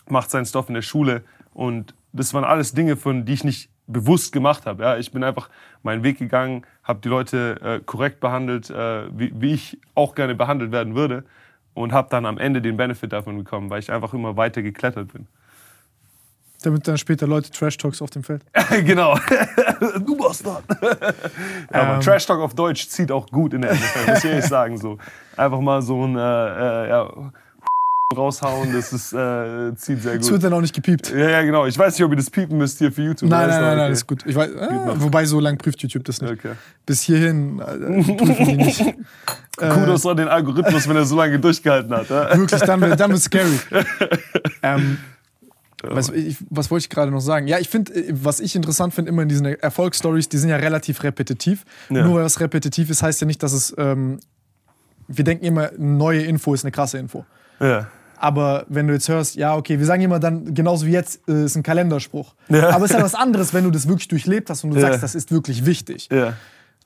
macht 0.08 0.32
seinen 0.32 0.46
Stoff 0.46 0.68
in 0.68 0.76
der 0.76 0.82
Schule 0.82 1.24
und 1.54 1.94
das 2.12 2.34
waren 2.34 2.44
alles 2.44 2.74
Dinge, 2.74 2.98
von 2.98 3.26
die 3.26 3.34
ich 3.34 3.44
nicht 3.44 3.70
bewusst 3.88 4.32
gemacht 4.32 4.66
habe. 4.66 4.84
Ja, 4.84 4.98
ich 4.98 5.12
bin 5.12 5.24
einfach 5.24 5.50
meinen 5.84 6.04
Weg 6.04 6.20
gegangen, 6.20 6.64
habe 6.84 7.00
die 7.02 7.10
Leute 7.10 7.60
äh, 7.62 7.80
korrekt 7.84 8.20
behandelt, 8.20 8.70
äh, 8.70 9.06
wie, 9.18 9.32
wie 9.36 9.54
ich 9.54 9.80
auch 9.96 10.16
gerne 10.16 10.36
behandelt 10.36 10.72
werden 10.72 10.96
würde 10.96 11.24
und 11.74 11.92
habe 11.92 12.10
dann 12.10 12.26
am 12.26 12.38
Ende 12.38 12.62
den 12.62 12.78
Benefit 12.78 13.14
davon 13.14 13.38
bekommen, 13.38 13.70
weil 13.70 13.80
ich 13.80 13.92
einfach 13.92 14.14
immer 14.14 14.38
weiter 14.38 14.62
geklettert 14.62 15.14
bin. 15.14 15.28
Damit 16.62 16.88
dann 16.88 16.98
später 16.98 17.26
Leute 17.26 17.52
Trash 17.52 17.78
Talks 17.78 18.02
auf 18.02 18.10
dem 18.10 18.24
Feld. 18.24 18.42
genau. 18.86 19.18
du 20.06 20.18
Bastard. 20.18 20.64
ja, 20.70 20.98
aber 21.72 21.96
Ähm. 21.96 22.02
Trash 22.02 22.26
Talk 22.26 22.40
auf 22.40 22.54
Deutsch 22.54 22.88
zieht 22.90 23.12
auch 23.12 23.28
gut 23.28 23.54
in 23.54 23.62
der 23.62 23.74
NFL, 23.74 24.08
muss 24.10 24.24
ich 24.24 24.30
ehrlich 24.30 24.46
sagen. 24.46 24.78
So. 24.78 24.98
Einfach 25.38 25.62
mal 25.62 25.82
so 25.82 26.06
ein 26.06 26.18
äh, 26.18 26.20
äh, 26.20 26.90
ja, 26.90 27.10
raushauen, 28.14 28.74
das 28.74 28.92
ist, 28.92 29.14
äh, 29.14 29.74
zieht 29.76 30.02
sehr 30.02 30.16
Es 30.16 30.22
gut. 30.24 30.32
wird 30.32 30.44
dann 30.44 30.54
auch 30.54 30.62
nicht 30.62 30.76
gepiept. 30.76 31.12
Ja, 31.12 31.30
ja, 31.30 31.42
genau. 31.44 31.66
Ich 31.66 31.78
weiß 31.78 31.94
nicht, 31.94 32.04
ob 32.04 32.12
ihr 32.12 32.18
das 32.18 32.30
piepen 32.30 32.58
müsst 32.58 32.80
hier 32.80 32.92
für 32.92 33.04
YouTube. 33.04 33.30
Nein, 33.30 33.48
nein, 33.48 33.62
nein, 33.62 33.78
nein, 33.78 33.86
okay. 33.86 33.94
ist 33.94 34.08
gut. 34.08 34.26
Ich 34.26 34.36
weiß, 34.36 34.50
ah, 34.60 34.96
wobei 34.98 35.26
so 35.26 35.40
lang 35.40 35.58
prüft 35.58 35.82
YouTube 35.82 36.04
das 36.04 36.22
nicht. 36.22 36.34
Okay. 36.34 36.54
Bis 36.86 37.02
hierhin 37.04 37.60
äh, 37.60 38.04
prüfen 38.16 38.46
die 38.46 38.58
nicht. 38.58 38.84
Kudos 39.56 40.06
an 40.06 40.18
den 40.18 40.28
Algorithmus, 40.28 40.90
wenn 40.90 40.96
er 40.96 41.06
so 41.06 41.16
lange 41.16 41.40
durchgehalten 41.40 41.94
hat. 41.94 42.10
Wirklich, 42.10 42.62
dann 42.62 42.82
wird 42.82 43.00
dann 43.00 43.12
wird's 43.12 43.26
scary. 43.26 43.60
ähm, 44.64 44.98
was, 45.84 46.10
ich, 46.10 46.38
was 46.50 46.70
wollte 46.72 46.84
ich 46.86 46.90
gerade 46.90 47.12
noch 47.12 47.22
sagen? 47.22 47.48
Ja, 47.48 47.60
ich 47.60 47.70
finde, 47.70 47.94
äh, 47.94 48.12
was 48.12 48.40
ich 48.40 48.56
interessant 48.56 48.94
finde, 48.94 49.10
immer 49.10 49.22
in 49.24 49.30
diesen 49.30 49.46
Erfolgsstories, 49.46 50.30
die 50.30 50.38
sind 50.38 50.50
ja 50.50 50.58
relativ 50.58 51.04
repetitiv. 51.04 51.64
Ja. 51.90 52.04
Nur 52.04 52.16
weil 52.16 52.24
was 52.26 52.40
repetitiv 52.40 52.90
ist, 52.90 53.04
heißt 53.04 53.22
ja 53.22 53.28
nicht, 53.28 53.42
dass 53.44 53.54
es. 53.54 53.74
Ähm, 53.78 54.20
wir 55.08 55.24
denken 55.24 55.44
immer, 55.46 55.70
eine 55.70 55.78
neue 55.80 56.22
Info 56.22 56.54
ist 56.54 56.64
eine 56.64 56.72
krasse 56.72 57.00
Info. 57.00 57.26
Ja. 57.60 57.88
Aber 58.18 58.66
wenn 58.68 58.86
du 58.88 58.94
jetzt 58.94 59.08
hörst, 59.10 59.36
ja, 59.38 59.56
okay, 59.56 59.80
wir 59.80 59.86
sagen 59.86 60.02
immer 60.02 60.20
dann, 60.20 60.54
genauso 60.54 60.86
wie 60.86 60.92
jetzt, 60.92 61.22
äh, 61.28 61.46
ist 61.46 61.56
ein 61.56 61.64
Kalenderspruch. 61.64 62.36
Ja. 62.50 62.70
Aber 62.70 62.86
es 62.86 62.92
ist 62.92 62.98
ja 62.98 63.04
was 63.04 63.16
anderes, 63.16 63.54
wenn 63.54 63.64
du 63.64 63.72
das 63.72 63.88
wirklich 63.88 64.08
durchlebt 64.10 64.50
hast 64.50 64.64
und 64.66 64.72
du 64.72 64.76
Ja. 64.76 64.82
sagst, 64.90 65.02
das 65.02 65.16
ist 65.16 65.32
wirklich 65.32 65.66
wichtig. 65.66 66.10
Ja. 66.12 66.34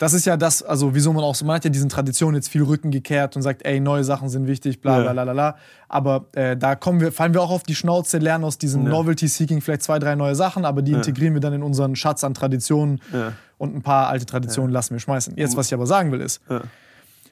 Das 0.04 0.14
ist 0.14 0.26
ja 0.26 0.36
das, 0.36 0.62
also 0.62 0.94
wieso 0.94 1.14
man 1.14 1.24
auch 1.24 1.34
so, 1.34 1.46
man 1.46 1.56
hat 1.56 1.64
ja 1.64 1.70
diesen 1.70 1.88
Traditionen 1.88 2.36
jetzt 2.36 2.50
viel 2.50 2.64
Rücken 2.64 2.92
gekehrt 2.92 3.38
und 3.38 3.42
sagt, 3.42 3.66
ey, 3.66 3.80
neue 3.80 4.04
Sachen 4.04 4.28
sind 4.28 4.48
wichtig, 4.48 4.82
bla 4.82 4.98
bla 5.00 5.14
Ja. 5.14 5.24
bla 5.24 5.34
bla. 5.34 5.56
Aber 5.88 6.26
äh, 6.34 6.58
da 6.58 6.76
kommen 6.76 7.00
wir, 7.00 7.12
fallen 7.14 7.34
wir 7.34 7.42
auch 7.42 7.52
auf 7.52 7.64
die 7.64 7.74
Schnauze, 7.76 8.18
lernen 8.18 8.44
aus 8.44 8.58
diesem 8.58 8.84
Ja. 8.84 8.90
Novelty-Seeking 8.90 9.62
vielleicht 9.62 9.84
zwei, 9.84 10.00
drei 10.00 10.16
neue 10.16 10.36
Sachen, 10.36 10.66
aber 10.66 10.82
die 10.82 10.92
integrieren 10.92 11.34
wir 11.36 11.40
dann 11.42 11.54
in 11.54 11.64
unseren 11.64 11.96
Schatz 11.96 12.24
an 12.26 12.34
Traditionen 12.34 13.00
Ja. 13.14 13.32
und 13.58 13.76
ein 13.76 13.82
paar 13.82 14.10
alte 14.10 14.26
Traditionen 14.26 14.72
lassen 14.72 14.94
wir 14.96 15.00
schmeißen. 15.00 15.38
Jetzt, 15.38 15.56
was 15.56 15.68
ich 15.68 15.74
aber 15.74 15.88
sagen 15.88 16.12
will, 16.12 16.20
ist, 16.22 16.42
Ja. 16.50 16.62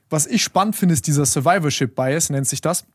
was 0.10 0.26
ich 0.28 0.42
spannend 0.42 0.76
finde, 0.78 0.94
ist 0.94 1.08
dieser 1.08 1.26
Survivorship-Bias, 1.26 2.30
nennt 2.30 2.48
sich 2.48 2.62
das. 2.62 2.86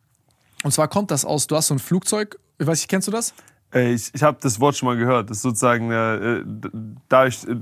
Und 0.65 0.73
zwar 0.73 0.89
kommt 0.89 1.11
das 1.11 1.25
aus, 1.27 1.47
du 1.47 1.55
hast 1.57 1.67
so 1.67 1.75
ein 1.75 1.79
Flugzeug, 1.79 2.39
ich 2.59 2.67
weiß 2.67 2.79
nicht, 2.79 2.89
kennst 2.89 3.09
du 3.09 3.13
das? 3.13 3.35
Ey, 3.73 3.93
Ich, 3.95 4.11
ich 4.15 4.23
habe 4.23 4.39
das 4.41 4.59
Wort 4.61 4.77
schon 4.77 4.87
mal 4.87 4.97
gehört. 4.97 5.29
Das 5.29 5.39
ist 5.39 5.43
sozusagen 5.43 5.91
äh, 5.91 6.41
d- 6.45 6.69
dadurch, 7.09 7.45
äh, 7.45 7.57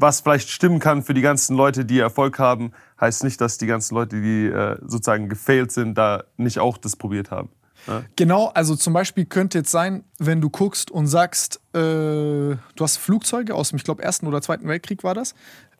was 0.00 0.20
vielleicht 0.20 0.48
stimmen 0.48 0.78
kann 0.78 1.02
für 1.02 1.14
die 1.14 1.20
ganzen 1.20 1.56
Leute, 1.56 1.84
die 1.84 1.98
Erfolg 1.98 2.38
haben, 2.38 2.72
heißt 3.00 3.24
nicht, 3.24 3.40
dass 3.40 3.58
die 3.58 3.66
ganzen 3.66 3.94
Leute, 3.94 4.20
die 4.20 4.46
äh, 4.46 4.76
sozusagen 4.80 5.28
gefailt 5.28 5.72
sind, 5.72 5.96
da 5.96 6.24
nicht 6.36 6.58
auch 6.58 6.78
das 6.78 6.96
probiert 6.96 7.30
haben. 7.30 7.50
Ja? 7.86 8.02
Genau, 8.16 8.48
also 8.48 8.76
zum 8.76 8.92
Beispiel 8.92 9.26
könnte 9.26 9.58
jetzt 9.58 9.70
sein, 9.70 10.04
wenn 10.18 10.40
du 10.40 10.48
guckst 10.50 10.90
und 10.90 11.06
sagst, 11.06 11.60
äh, 11.74 11.78
du 11.78 12.58
hast 12.78 12.96
Flugzeuge 12.96 13.54
aus 13.54 13.70
dem, 13.70 13.76
ich 13.76 13.84
glaube, 13.84 14.02
Ersten 14.02 14.26
oder 14.26 14.40
Zweiten 14.42 14.66
Weltkrieg 14.68 15.04
war 15.04 15.14
das, 15.14 15.34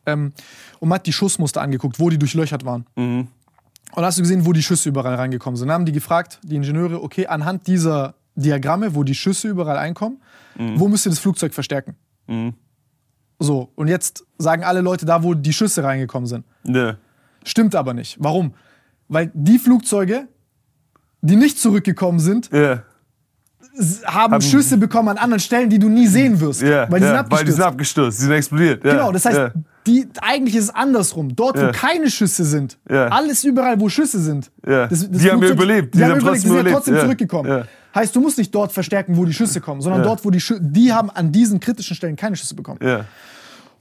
ähm, 0.05 0.33
und 0.79 0.89
man 0.89 0.97
hat 0.97 1.07
die 1.07 1.13
Schussmuster 1.13 1.61
angeguckt, 1.61 1.99
wo 1.99 2.09
die 2.09 2.17
durchlöchert 2.17 2.65
waren. 2.65 2.85
Und 3.91 3.97
dann 3.97 4.05
hast 4.05 4.17
du 4.17 4.21
gesehen, 4.21 4.45
wo 4.45 4.53
die 4.53 4.63
Schüsse 4.63 4.89
überall 4.89 5.15
reingekommen 5.15 5.57
sind. 5.57 5.67
Dann 5.67 5.75
haben 5.75 5.85
die 5.85 5.91
gefragt, 5.91 6.39
die 6.43 6.55
Ingenieure, 6.55 7.03
okay, 7.03 7.27
anhand 7.27 7.67
dieser 7.67 8.15
Diagramme, 8.35 8.95
wo 8.95 9.03
die 9.03 9.15
Schüsse 9.15 9.49
überall 9.49 9.77
einkommen, 9.77 10.21
wo 10.77 10.87
müsst 10.87 11.05
ihr 11.05 11.09
das 11.09 11.19
Flugzeug 11.19 11.53
verstärken? 11.53 11.95
So, 13.41 13.69
und 13.75 13.87
jetzt 13.87 14.23
sagen 14.37 14.63
alle 14.63 14.81
Leute 14.81 15.05
da, 15.05 15.23
wo 15.23 15.33
die 15.33 15.51
Schüsse 15.51 15.83
reingekommen 15.83 16.27
sind. 16.27 16.45
Ne. 16.63 16.97
Stimmt 17.43 17.73
aber 17.75 17.93
nicht. 17.95 18.17
Warum? 18.19 18.53
Weil 19.07 19.31
die 19.33 19.57
Flugzeuge, 19.57 20.27
die 21.21 21.35
nicht 21.35 21.57
zurückgekommen 21.59 22.19
sind, 22.19 22.49
Ja. 22.53 22.83
haben 24.05 24.41
Schüsse 24.41 24.77
bekommen 24.77 25.09
an 25.09 25.17
anderen 25.17 25.39
Stellen, 25.39 25.69
die 25.71 25.79
du 25.79 25.89
nie 25.89 26.05
sehen 26.07 26.39
wirst. 26.39 26.61
Ja, 26.61 26.89
weil 26.91 26.99
die 26.99 27.05
sind 27.07 27.15
ja, 27.15 27.25
weil 27.31 27.43
die 27.45 27.51
abgestürzt. 27.53 27.55
sind 27.55 27.65
abgestürzt, 27.65 28.19
die 28.19 28.23
sind 28.23 28.31
explodiert. 28.33 28.83
Genau, 28.83 29.11
das 29.11 29.25
heißt, 29.25 29.51
die, 29.87 30.07
eigentlich 30.21 30.55
ist 30.55 30.65
es 30.65 30.69
andersrum. 30.75 31.35
Dort, 31.35 31.57
wo 31.57 31.61
Ja. 31.63 31.71
keine 31.71 32.09
Schüsse 32.11 32.45
sind, 32.45 32.77
Ja. 32.89 33.07
alles 33.07 33.43
überall, 33.43 33.79
wo 33.79 33.89
Schüsse 33.89 34.19
sind. 34.19 34.51
Ja. 34.67 34.87
Die 34.87 35.31
haben 35.31 35.41
ja 35.41 35.49
überlebt, 35.49 35.93
Die, 35.93 35.97
die 35.99 36.03
haben 36.05 36.19
überlebt, 36.19 36.35
die 36.37 36.39
sind 36.41 36.49
ja 36.49 36.53
überlebt. 36.61 36.75
trotzdem 36.75 36.99
zurückgekommen. 36.99 37.63
Heißt, 37.93 38.15
du 38.15 38.21
musst 38.21 38.37
nicht 38.37 38.53
dort 38.55 38.71
verstärken, 38.71 39.17
wo 39.17 39.25
die 39.25 39.33
Schüsse 39.33 39.59
kommen, 39.59 39.81
sondern 39.81 40.03
dort, 40.03 40.23
wo 40.23 40.29
die 40.29 40.39
Schüsse, 40.39 40.61
die 40.63 40.93
haben 40.93 41.09
an 41.09 41.31
diesen 41.31 41.59
kritischen 41.59 41.95
Stellen 41.95 42.15
keine 42.15 42.35
Schüsse 42.35 42.55
bekommen. 42.55 42.79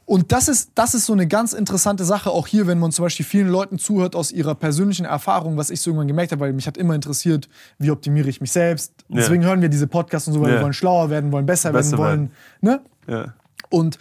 Und 0.07 0.33
das 0.33 0.49
ist, 0.49 0.73
das 0.75 0.95
ist 0.97 1.07
so 1.07 1.13
eine 1.13 1.29
ganz 1.29 1.53
interessante 1.53 2.05
Sache, 2.05 2.31
auch 2.31 2.49
hier, 2.49 2.67
wenn 2.67 2.81
man 2.81 2.91
zum 2.91 3.05
Beispiel 3.05 3.25
vielen 3.25 3.49
Leuten 3.49 3.79
zuhört 3.79 4.17
aus 4.17 4.33
ihrer 4.33 4.57
persönlichen 4.57 5.05
Erfahrung, 5.07 5.57
was 5.57 5.71
ich 5.71 5.81
so 5.81 5.91
irgendwann 5.91 6.09
gemerkt 6.09 6.33
habe, 6.33 6.41
weil 6.41 6.53
mich 6.53 6.67
hat 6.67 6.77
immer 6.77 6.97
interessiert, 6.97 7.49
wie 7.79 7.93
optimiere 7.93 8.29
ich 8.29 8.41
mich 8.41 8.51
selbst. 8.51 8.93
Deswegen 9.09 9.45
hören 9.45 9.63
wir 9.63 9.69
diese 9.69 9.87
Podcasts 9.87 10.27
und 10.27 10.35
so, 10.35 10.41
weil 10.41 10.55
wir 10.55 10.63
wollen 10.63 10.73
schlauer 10.73 11.11
werden, 11.11 11.31
wollen 11.31 11.47
besser, 11.47 11.71
Besser 11.73 11.97
werden, 11.97 12.31
wollen. 12.67 12.81
Ne? 13.09 13.31
Und 13.69 13.99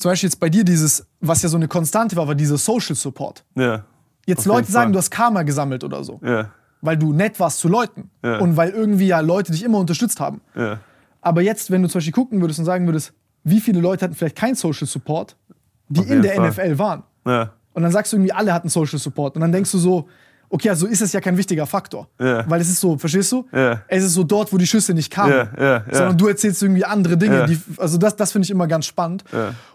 zum 0.00 0.10
Beispiel 0.10 0.28
jetzt 0.28 0.40
bei 0.40 0.48
dir 0.48 0.64
dieses, 0.64 1.06
was 1.20 1.42
ja 1.42 1.48
so 1.48 1.56
eine 1.56 1.68
Konstante 1.68 2.16
war, 2.16 2.26
war 2.26 2.34
dieser 2.34 2.58
Social 2.58 2.96
Support. 2.96 3.44
ja. 3.54 3.84
Jetzt 4.26 4.44
Leute 4.44 4.70
sagen, 4.70 4.88
Fall. 4.88 4.92
du 4.92 4.98
hast 4.98 5.10
Karma 5.10 5.42
gesammelt 5.42 5.82
oder 5.82 6.04
so, 6.04 6.20
ja. 6.22 6.50
weil 6.82 6.96
du 6.96 7.12
nett 7.12 7.40
warst 7.40 7.58
zu 7.58 7.68
Leuten 7.68 8.10
Ja. 8.22 8.38
und 8.38 8.56
weil 8.56 8.70
irgendwie 8.70 9.06
ja 9.08 9.18
Leute 9.20 9.50
dich 9.50 9.64
immer 9.64 9.78
unterstützt 9.78 10.20
haben. 10.20 10.40
ja. 10.54 10.78
Aber 11.22 11.42
jetzt, 11.42 11.70
wenn 11.70 11.82
du 11.82 11.88
zum 11.88 11.98
Beispiel 11.98 12.12
gucken 12.12 12.40
würdest 12.40 12.58
und 12.60 12.64
sagen 12.64 12.86
würdest, 12.86 13.12
wie 13.44 13.60
viele 13.60 13.80
Leute 13.80 14.04
hatten 14.04 14.14
vielleicht 14.14 14.36
kein 14.36 14.54
Social 14.54 14.86
Support, 14.86 15.36
die 15.88 16.02
in 16.02 16.22
der 16.22 16.34
Fall. 16.34 16.50
NFL 16.50 16.78
waren. 16.78 17.02
ja. 17.26 17.52
Und 17.72 17.82
dann 17.82 17.92
sagst 17.92 18.12
du 18.12 18.16
irgendwie, 18.16 18.32
alle 18.32 18.52
hatten 18.54 18.68
Social 18.68 18.98
Support. 18.98 19.34
Und 19.36 19.40
dann 19.42 19.52
denkst 19.52 19.70
du 19.72 19.78
so, 19.78 20.08
okay, 20.50 20.68
also 20.68 20.86
ist 20.86 21.00
es 21.00 21.12
ja 21.12 21.20
kein 21.20 21.36
wichtiger 21.36 21.66
Faktor. 21.66 22.08
Ja. 22.18 22.44
Weil 22.48 22.60
es 22.60 22.68
ist 22.68 22.80
so, 22.80 22.98
verstehst 22.98 23.32
du? 23.32 23.46
Ja. 23.52 23.82
Es 23.88 24.04
ist 24.04 24.14
so 24.14 24.24
dort, 24.24 24.52
wo 24.52 24.58
die 24.58 24.66
Schüsse 24.66 24.92
nicht 24.92 25.10
kamen. 25.10 25.48
Ja. 25.58 25.84
Sondern 25.90 26.18
du 26.18 26.28
erzählst 26.28 26.62
irgendwie 26.62 26.84
andere 26.84 27.16
Dinge. 27.16 27.46
Die, 27.46 27.58
also 27.78 27.96
das, 27.96 28.16
das 28.16 28.32
finde 28.32 28.44
ich 28.44 28.50
immer 28.50 28.66
ganz 28.66 28.86
spannend. 28.86 29.24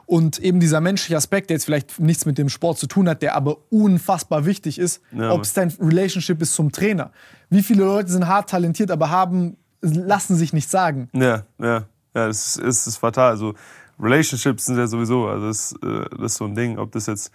Und 0.06 0.38
eben 0.40 0.60
dieser 0.60 0.82
menschliche 0.82 1.18
Aspekt, 1.18 1.50
der 1.50 1.56
jetzt 1.56 1.66
vielleicht 1.66 2.00
nichts 2.00 2.26
mit 2.26 2.38
dem 2.38 2.50
Sport 2.50 2.78
zu 2.78 2.88
tun 2.88 3.10
hat, 3.10 3.22
der 3.22 3.36
aber 3.36 3.58
unfassbar 3.72 4.46
wichtig 4.46 4.78
ist, 4.78 5.02
Ja, 5.12 5.32
ob 5.32 5.42
es 5.42 5.54
dein 5.54 5.74
Relationship 5.80 6.42
ist 6.42 6.54
zum 6.54 6.72
Trainer. 6.72 7.12
Wie 7.50 7.64
viele 7.64 7.84
Leute 7.84 8.12
sind 8.12 8.28
hart 8.28 8.50
talentiert, 8.50 8.92
aber 8.92 9.10
haben, 9.10 9.58
lassen 9.82 10.36
sich 10.36 10.54
nicht 10.54 10.70
sagen. 10.70 11.10
Ja, 11.14 11.44
ja, 11.60 11.86
ja, 12.16 12.28
das 12.28 12.58
ist, 12.58 12.58
ist, 12.58 12.88
ist 12.88 12.98
fatal. 12.98 13.32
Also 13.32 13.54
Relationships 14.00 14.66
sind 14.66 14.78
ja 14.78 14.88
sowieso, 14.88 15.28
also 15.28 15.48
das, 15.48 15.74
äh, 15.84 16.06
das 16.18 16.34
ist 16.34 16.38
so 16.38 16.46
ein 16.46 16.56
Ding, 16.56 16.78
ob 16.78 16.92
das 16.92 17.06
jetzt 17.06 17.32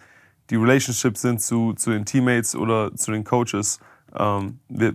die 0.51 0.57
Relationships 0.57 1.23
sind 1.23 1.41
zu, 1.41 1.73
zu 1.75 1.91
den 1.91 2.05
Teammates 2.05 2.55
oder 2.55 2.95
zu 2.95 3.13
den 3.13 3.25
Coaches. 3.25 3.81
Ähm, 4.15 4.59
wir, 4.69 4.95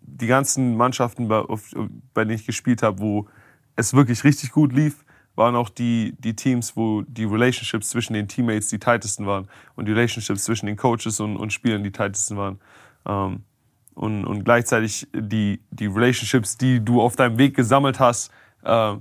die 0.00 0.26
ganzen 0.26 0.76
Mannschaften, 0.76 1.28
bei, 1.28 1.38
auf, 1.38 1.70
bei 2.12 2.24
denen 2.24 2.36
ich 2.36 2.46
gespielt 2.46 2.82
habe, 2.82 2.98
wo 2.98 3.28
es 3.76 3.94
wirklich 3.94 4.24
richtig 4.24 4.50
gut 4.50 4.72
lief, 4.72 5.04
waren 5.36 5.54
auch 5.54 5.68
die, 5.68 6.14
die 6.18 6.34
Teams, 6.34 6.76
wo 6.76 7.02
die 7.02 7.24
Relationships 7.24 7.90
zwischen 7.90 8.14
den 8.14 8.26
Teammates 8.26 8.68
die 8.68 8.78
tightesten 8.78 9.26
waren 9.26 9.48
und 9.76 9.86
die 9.86 9.92
Relationships 9.92 10.44
zwischen 10.44 10.66
den 10.66 10.76
Coaches 10.76 11.20
und, 11.20 11.36
und 11.36 11.52
Spielern 11.52 11.84
die 11.84 11.92
tightesten 11.92 12.36
waren. 12.36 12.58
Ähm, 13.06 13.44
und, 13.94 14.24
und 14.24 14.44
gleichzeitig 14.44 15.06
die, 15.14 15.60
die 15.70 15.86
Relationships, 15.86 16.56
die 16.56 16.84
du 16.84 17.00
auf 17.00 17.16
deinem 17.16 17.38
Weg 17.38 17.54
gesammelt 17.54 18.00
hast, 18.00 18.30
äh, 18.62 18.96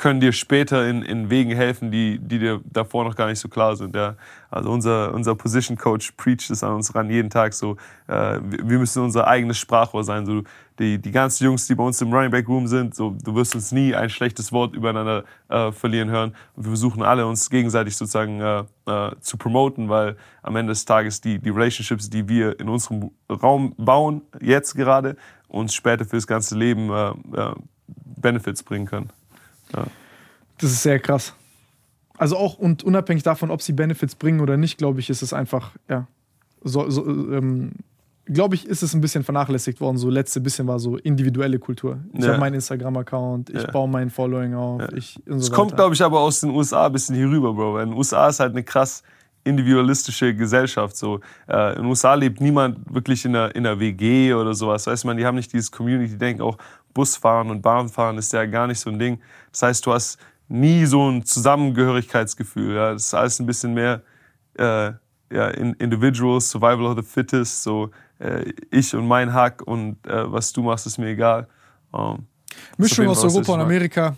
können 0.00 0.18
dir 0.18 0.32
später 0.32 0.88
in, 0.88 1.02
in 1.02 1.28
Wegen 1.28 1.50
helfen, 1.50 1.90
die, 1.90 2.18
die 2.18 2.38
dir 2.38 2.60
davor 2.64 3.04
noch 3.04 3.14
gar 3.14 3.26
nicht 3.26 3.38
so 3.38 3.48
klar 3.48 3.76
sind. 3.76 3.94
Ja. 3.94 4.16
Also 4.50 4.70
unser, 4.70 5.12
unser 5.12 5.34
Position 5.34 5.76
Coach 5.76 6.12
preacht 6.12 6.50
es 6.50 6.64
an 6.64 6.72
uns 6.72 6.94
ran 6.94 7.10
jeden 7.10 7.28
Tag 7.28 7.52
so, 7.52 7.76
äh, 8.08 8.40
wir 8.40 8.78
müssen 8.78 9.02
unser 9.04 9.26
eigenes 9.26 9.58
Sprachrohr 9.58 10.02
sein. 10.02 10.24
So, 10.24 10.42
die, 10.78 10.98
die 10.98 11.10
ganzen 11.10 11.44
Jungs, 11.44 11.66
die 11.66 11.74
bei 11.74 11.84
uns 11.84 12.00
im 12.00 12.12
Running 12.14 12.30
Back 12.30 12.48
Room 12.48 12.66
sind, 12.66 12.94
so, 12.94 13.14
du 13.22 13.34
wirst 13.34 13.54
uns 13.54 13.72
nie 13.72 13.94
ein 13.94 14.08
schlechtes 14.08 14.52
Wort 14.52 14.74
übereinander 14.74 15.24
äh, 15.50 15.70
verlieren 15.70 16.08
hören. 16.08 16.34
Und 16.56 16.64
wir 16.64 16.70
versuchen 16.70 17.02
alle 17.02 17.26
uns 17.26 17.50
gegenseitig 17.50 17.94
sozusagen 17.94 18.40
äh, 18.40 18.64
äh, 18.86 19.10
zu 19.20 19.36
promoten, 19.36 19.90
weil 19.90 20.16
am 20.42 20.56
Ende 20.56 20.70
des 20.70 20.86
Tages 20.86 21.20
die, 21.20 21.38
die 21.38 21.50
Relationships, 21.50 22.08
die 22.08 22.26
wir 22.26 22.58
in 22.58 22.70
unserem 22.70 23.10
Raum 23.30 23.74
bauen, 23.76 24.22
jetzt 24.40 24.74
gerade, 24.74 25.16
uns 25.48 25.74
später 25.74 26.06
fürs 26.06 26.26
ganze 26.26 26.56
Leben 26.56 26.90
äh, 26.90 27.10
äh, 27.10 27.54
Benefits 28.16 28.62
bringen 28.62 28.86
können. 28.86 29.10
Das 29.72 30.70
ist 30.70 30.82
sehr 30.82 30.98
krass. 30.98 31.34
Also 32.18 32.36
auch 32.36 32.58
und 32.58 32.82
unabhängig 32.84 33.22
davon, 33.22 33.50
ob 33.50 33.62
sie 33.62 33.72
Benefits 33.72 34.14
bringen 34.14 34.40
oder 34.40 34.56
nicht, 34.56 34.76
glaube 34.78 35.00
ich, 35.00 35.08
ist 35.08 35.22
es 35.22 35.32
einfach, 35.32 35.72
ja, 35.88 36.06
so, 36.62 36.90
so, 36.90 37.06
ähm, 37.06 37.72
glaube 38.26 38.54
ich, 38.54 38.66
ist 38.66 38.82
es 38.82 38.92
ein 38.94 39.00
bisschen 39.00 39.24
vernachlässigt 39.24 39.80
worden. 39.80 39.96
So 39.96 40.10
letzte 40.10 40.40
bisschen 40.42 40.66
war 40.68 40.78
so 40.78 40.96
individuelle 40.98 41.58
Kultur. 41.58 42.00
Ich 42.12 42.22
Ja. 42.22 42.28
habe 42.32 42.38
meinen 42.40 42.54
Instagram-Account, 42.54 43.48
ich 43.50 43.62
Ja. 43.62 43.70
baue 43.70 43.88
mein 43.88 44.10
Following 44.10 44.54
auf. 44.54 44.82
Ich, 44.92 45.16
und 45.26 45.40
so 45.40 45.46
Es 45.46 45.50
kommt, 45.50 45.74
glaube 45.76 45.94
ich, 45.94 46.02
aber 46.02 46.20
aus 46.20 46.40
den 46.40 46.50
USA 46.50 46.86
ein 46.86 46.92
bisschen 46.92 47.16
hier 47.16 47.28
rüber, 47.30 47.54
Bro. 47.54 47.78
In 47.80 47.88
den 47.90 47.98
USA 47.98 48.28
ist 48.28 48.38
halt 48.40 48.52
eine 48.52 48.62
krass 48.62 49.02
individualistische 49.44 50.34
Gesellschaft. 50.34 50.96
So. 50.96 51.20
Äh, 51.48 51.70
in 51.70 51.82
den 51.82 51.86
USA 51.86 52.14
lebt 52.14 52.40
niemand 52.40 52.92
wirklich 52.92 53.24
in 53.24 53.34
einer, 53.34 53.54
in 53.54 53.66
einer 53.66 53.78
WG 53.78 54.34
oder 54.34 54.54
sowas. 54.54 54.86
Weißt 54.86 55.04
man, 55.04 55.16
die 55.16 55.24
haben 55.24 55.36
nicht 55.36 55.52
dieses 55.52 55.70
Community-Denken. 55.70 56.42
Auch 56.42 56.58
Busfahren 56.92 57.50
und 57.50 57.62
Bahnfahren 57.62 58.18
ist 58.18 58.32
ja 58.32 58.44
gar 58.46 58.66
nicht 58.66 58.80
so 58.80 58.90
ein 58.90 58.98
Ding. 58.98 59.20
Das 59.52 59.62
heißt, 59.62 59.86
du 59.86 59.92
hast 59.92 60.18
nie 60.48 60.84
so 60.84 61.08
ein 61.08 61.24
Zusammengehörigkeitsgefühl. 61.24 62.74
Ja? 62.74 62.92
Das 62.92 63.06
ist 63.06 63.14
alles 63.14 63.38
ein 63.40 63.46
bisschen 63.46 63.74
mehr 63.74 64.02
äh, 64.58 64.92
ja, 65.32 65.48
in, 65.48 65.74
Individuals, 65.74 66.50
Survival 66.50 66.86
of 66.86 66.96
the 66.96 67.02
Fittest. 67.02 67.62
So, 67.62 67.90
äh, 68.18 68.52
ich 68.70 68.94
und 68.94 69.06
mein 69.06 69.32
Hack 69.32 69.62
und 69.62 70.04
äh, 70.06 70.30
was 70.30 70.52
du 70.52 70.62
machst, 70.62 70.86
ist 70.86 70.98
mir 70.98 71.08
egal. 71.08 71.48
Ähm, 71.94 72.26
Mischung 72.76 73.08
aus 73.08 73.24
Europa 73.24 73.54
und. 73.54 73.60
Amerika. 73.60 74.16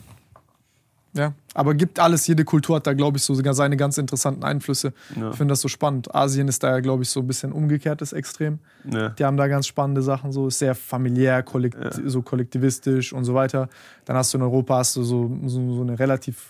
Ja, 1.14 1.34
aber 1.52 1.74
gibt 1.74 1.98
alles, 2.00 2.26
jede 2.26 2.42
Kultur 2.44 2.76
hat 2.76 2.86
da, 2.86 2.94
glaube 2.94 3.18
ich, 3.18 3.22
so 3.22 3.34
sogar 3.34 3.52
seine 3.52 3.76
ganz 3.76 3.98
interessanten 3.98 4.44
Einflüsse. 4.44 4.94
Ja. 5.14 5.30
Ich 5.30 5.36
finde 5.36 5.52
das 5.52 5.60
so 5.60 5.68
spannend. 5.68 6.14
Asien 6.14 6.48
ist 6.48 6.62
da 6.62 6.70
ja, 6.70 6.80
glaube 6.80 7.02
ich, 7.02 7.10
so 7.10 7.20
ein 7.20 7.26
bisschen 7.26 7.52
umgekehrtes 7.52 8.14
Extrem. 8.14 8.60
ja. 8.90 9.10
Die 9.10 9.24
haben 9.24 9.36
da 9.36 9.46
ganz 9.46 9.66
spannende 9.66 10.00
Sachen, 10.00 10.32
so 10.32 10.48
ist 10.48 10.58
sehr 10.58 10.74
familiär, 10.74 11.42
kollekt 11.42 11.76
so 12.06 12.22
kollektivistisch 12.22 13.12
und 13.12 13.24
so 13.24 13.34
weiter. 13.34 13.68
Dann 14.06 14.16
hast 14.16 14.32
du 14.32 14.38
in 14.38 14.42
Europa 14.42 14.78
hast 14.78 14.96
du 14.96 15.02
so, 15.02 15.30
so, 15.44 15.74
so 15.74 15.82
eine 15.82 15.98
relativ 15.98 16.48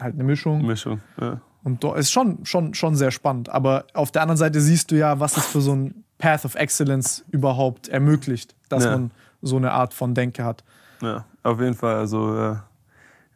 halt 0.00 0.14
eine 0.14 0.24
Mischung. 0.24 0.64
Mischung. 0.66 1.00
Ja. 1.20 1.40
Und 1.64 1.84
da 1.84 1.94
ist 1.96 2.10
schon, 2.10 2.46
schon, 2.46 2.72
schon 2.72 2.94
sehr 2.96 3.10
spannend. 3.10 3.50
Aber 3.50 3.84
auf 3.92 4.10
der 4.10 4.22
anderen 4.22 4.38
Seite 4.38 4.60
siehst 4.62 4.90
du 4.90 4.96
ja, 4.96 5.20
was 5.20 5.36
es 5.36 5.44
für 5.44 5.60
so 5.60 5.72
ein 5.74 6.04
Path 6.16 6.44
of 6.46 6.54
Excellence 6.54 7.24
überhaupt 7.30 7.88
ermöglicht, 7.88 8.54
dass 8.70 8.84
Ja. 8.84 8.92
man 8.92 9.10
so 9.42 9.56
eine 9.56 9.72
Art 9.72 9.92
von 9.92 10.14
Denke 10.14 10.44
hat. 10.44 10.64
Ja, 11.02 11.26
auf 11.42 11.60
jeden 11.60 11.74
Fall. 11.74 11.96
Also 11.96 12.34
äh, 12.36 12.56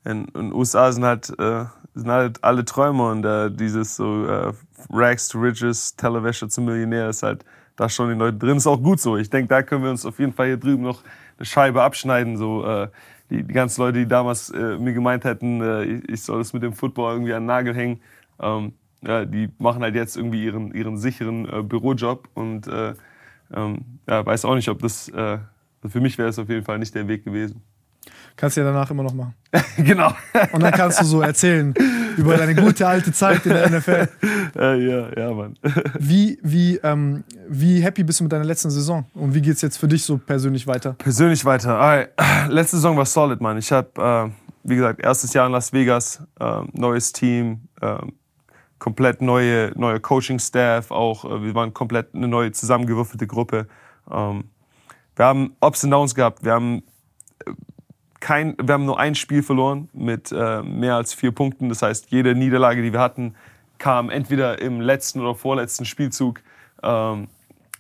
in 0.04 0.26
den 0.26 0.52
USA 0.52 0.90
sind 0.92 1.04
halt, 1.04 1.30
äh, 1.38 1.64
sind 1.94 2.10
halt 2.10 2.42
alle 2.42 2.64
Träume 2.64 3.10
und 3.10 3.24
äh, 3.24 3.50
dieses 3.50 3.96
so 3.96 4.26
äh, 4.26 4.52
Rags 4.90 5.28
to 5.28 5.38
Riches, 5.38 5.96
Tellerwäsche 5.96 6.48
zum 6.48 6.64
Millionär 6.64 7.08
ist 7.08 7.22
halt 7.22 7.44
da 7.76 7.88
schon 7.88 8.08
die 8.10 8.14
Leute 8.14 8.38
drin. 8.38 8.56
Ist 8.56 8.66
auch 8.66 8.82
gut 8.82 9.00
so. 9.00 9.16
Ich 9.16 9.30
denke, 9.30 9.48
da 9.48 9.62
können 9.62 9.82
wir 9.82 9.90
uns 9.90 10.04
auf 10.04 10.18
jeden 10.18 10.32
Fall 10.32 10.46
hier 10.46 10.56
drüben 10.56 10.82
noch 10.82 11.02
eine 11.38 11.46
Scheibe 11.46 11.82
abschneiden. 11.82 12.36
So 12.36 12.64
äh, 12.66 12.88
die, 13.30 13.42
die 13.44 13.54
ganzen 13.54 13.80
Leute, 13.80 13.98
die 13.98 14.06
damals 14.06 14.50
äh, 14.50 14.76
mir 14.78 14.92
gemeint 14.92 15.24
hätten, 15.24 15.60
äh, 15.60 15.84
ich, 15.84 16.08
ich 16.08 16.22
soll 16.22 16.38
das 16.38 16.52
mit 16.52 16.62
dem 16.62 16.72
Football 16.72 17.14
irgendwie 17.14 17.32
an 17.32 17.42
den 17.42 17.46
Nagel 17.46 17.74
hängen. 17.74 18.00
Ähm, 18.40 18.74
ja, 19.02 19.24
die 19.24 19.48
machen 19.58 19.82
halt 19.82 19.94
jetzt 19.94 20.16
irgendwie 20.16 20.44
ihren, 20.44 20.72
ihren 20.72 20.96
sicheren 20.96 21.48
äh, 21.48 21.62
Bürojob 21.62 22.28
und 22.34 22.66
äh, 22.66 22.94
ähm, 23.52 23.84
ja, 24.08 24.24
weiß 24.24 24.44
auch 24.44 24.54
nicht, 24.54 24.68
ob 24.68 24.80
das, 24.80 25.08
äh, 25.08 25.38
für 25.86 26.00
mich 26.00 26.18
wäre 26.18 26.28
es 26.28 26.38
auf 26.38 26.48
jeden 26.48 26.64
Fall 26.64 26.78
nicht 26.78 26.94
der 26.94 27.08
Weg 27.08 27.24
gewesen. 27.24 27.62
Kannst 28.36 28.56
du 28.56 28.62
ja 28.62 28.66
danach 28.66 28.90
immer 28.90 29.02
noch 29.02 29.14
machen. 29.14 29.34
genau. 29.76 30.12
Und 30.52 30.62
dann 30.62 30.72
kannst 30.72 31.00
du 31.00 31.04
so 31.04 31.20
erzählen 31.20 31.74
über 32.16 32.36
deine 32.36 32.54
gute 32.54 32.86
alte 32.86 33.12
Zeit 33.12 33.44
in 33.46 33.52
der 33.52 33.70
NFL. 33.70 34.08
äh, 34.56 34.86
ja, 34.86 35.08
ja, 35.16 35.32
Mann. 35.32 35.56
Wie, 35.98 36.38
wie, 36.42 36.76
ähm, 36.78 37.24
wie 37.48 37.82
happy 37.82 38.02
bist 38.04 38.20
du 38.20 38.24
mit 38.24 38.32
deiner 38.32 38.44
letzten 38.44 38.70
Saison? 38.70 39.04
Und 39.14 39.34
wie 39.34 39.42
geht 39.42 39.54
es 39.54 39.62
jetzt 39.62 39.76
für 39.76 39.88
dich 39.88 40.04
so 40.04 40.18
persönlich 40.18 40.66
weiter? 40.66 40.94
Persönlich 40.94 41.44
weiter. 41.44 41.78
Alright. 41.78 42.10
Letzte 42.48 42.76
Saison 42.76 42.96
war 42.96 43.06
solid, 43.06 43.40
Mann. 43.40 43.58
Ich 43.58 43.70
habe, 43.70 43.88
äh, 43.96 44.30
wie 44.64 44.76
gesagt, 44.76 45.00
erstes 45.00 45.32
Jahr 45.34 45.46
in 45.46 45.52
Las 45.52 45.72
Vegas, 45.72 46.22
äh, 46.40 46.62
neues 46.72 47.12
Team, 47.12 47.68
äh, 47.80 47.98
komplett 48.78 49.22
neue, 49.22 49.72
neue 49.76 50.00
Coaching-Staff, 50.00 50.90
auch 50.90 51.24
äh, 51.24 51.42
wir 51.42 51.54
waren 51.54 51.72
komplett 51.72 52.14
eine 52.14 52.28
neue 52.28 52.52
zusammengewürfelte 52.52 53.26
Gruppe. 53.26 53.68
Ähm, 54.10 54.44
wir 55.14 55.24
haben 55.26 55.56
Ups 55.60 55.84
und 55.84 55.90
Downs 55.90 56.14
gehabt. 56.14 56.44
Wir 56.44 56.52
haben 56.52 56.82
kein, 58.22 58.56
wir 58.56 58.74
haben 58.74 58.86
nur 58.86 59.00
ein 59.00 59.16
Spiel 59.16 59.42
verloren 59.42 59.88
mit 59.92 60.30
äh, 60.30 60.62
mehr 60.62 60.94
als 60.94 61.12
vier 61.12 61.32
Punkten. 61.32 61.68
Das 61.68 61.82
heißt, 61.82 62.10
jede 62.10 62.36
Niederlage, 62.36 62.80
die 62.80 62.92
wir 62.92 63.00
hatten, 63.00 63.34
kam 63.78 64.10
entweder 64.10 64.62
im 64.62 64.80
letzten 64.80 65.20
oder 65.20 65.34
vorletzten 65.34 65.84
Spielzug. 65.84 66.40
Ähm, 66.84 67.26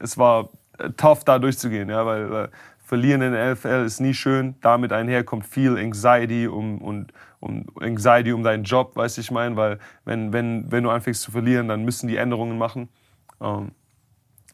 es 0.00 0.18
war 0.18 0.48
äh, 0.78 0.90
tough, 0.96 1.22
da 1.22 1.38
durchzugehen, 1.38 1.88
ja, 1.88 2.04
weil 2.04 2.34
äh, 2.34 2.48
verlieren 2.84 3.22
in 3.22 3.32
der 3.32 3.52
NFL 3.52 3.84
ist 3.86 4.00
nie 4.00 4.14
schön. 4.14 4.56
Damit 4.62 4.92
einher 4.92 5.22
kommt 5.22 5.46
viel 5.46 5.78
Anxiety 5.78 6.48
um, 6.48 6.78
und 6.78 7.12
um 7.38 7.66
Anxiety 7.80 8.32
um 8.32 8.42
deinen 8.42 8.64
Job, 8.64 8.96
weißt 8.96 9.18
du, 9.18 9.20
ich 9.20 9.30
meine, 9.30 9.54
weil 9.54 9.78
wenn, 10.04 10.32
wenn, 10.32 10.72
wenn 10.72 10.82
du 10.82 10.90
anfängst 10.90 11.22
zu 11.22 11.30
verlieren, 11.30 11.68
dann 11.68 11.84
müssen 11.84 12.08
die 12.08 12.16
Änderungen 12.16 12.58
machen. 12.58 12.88
Ähm, 13.40 13.70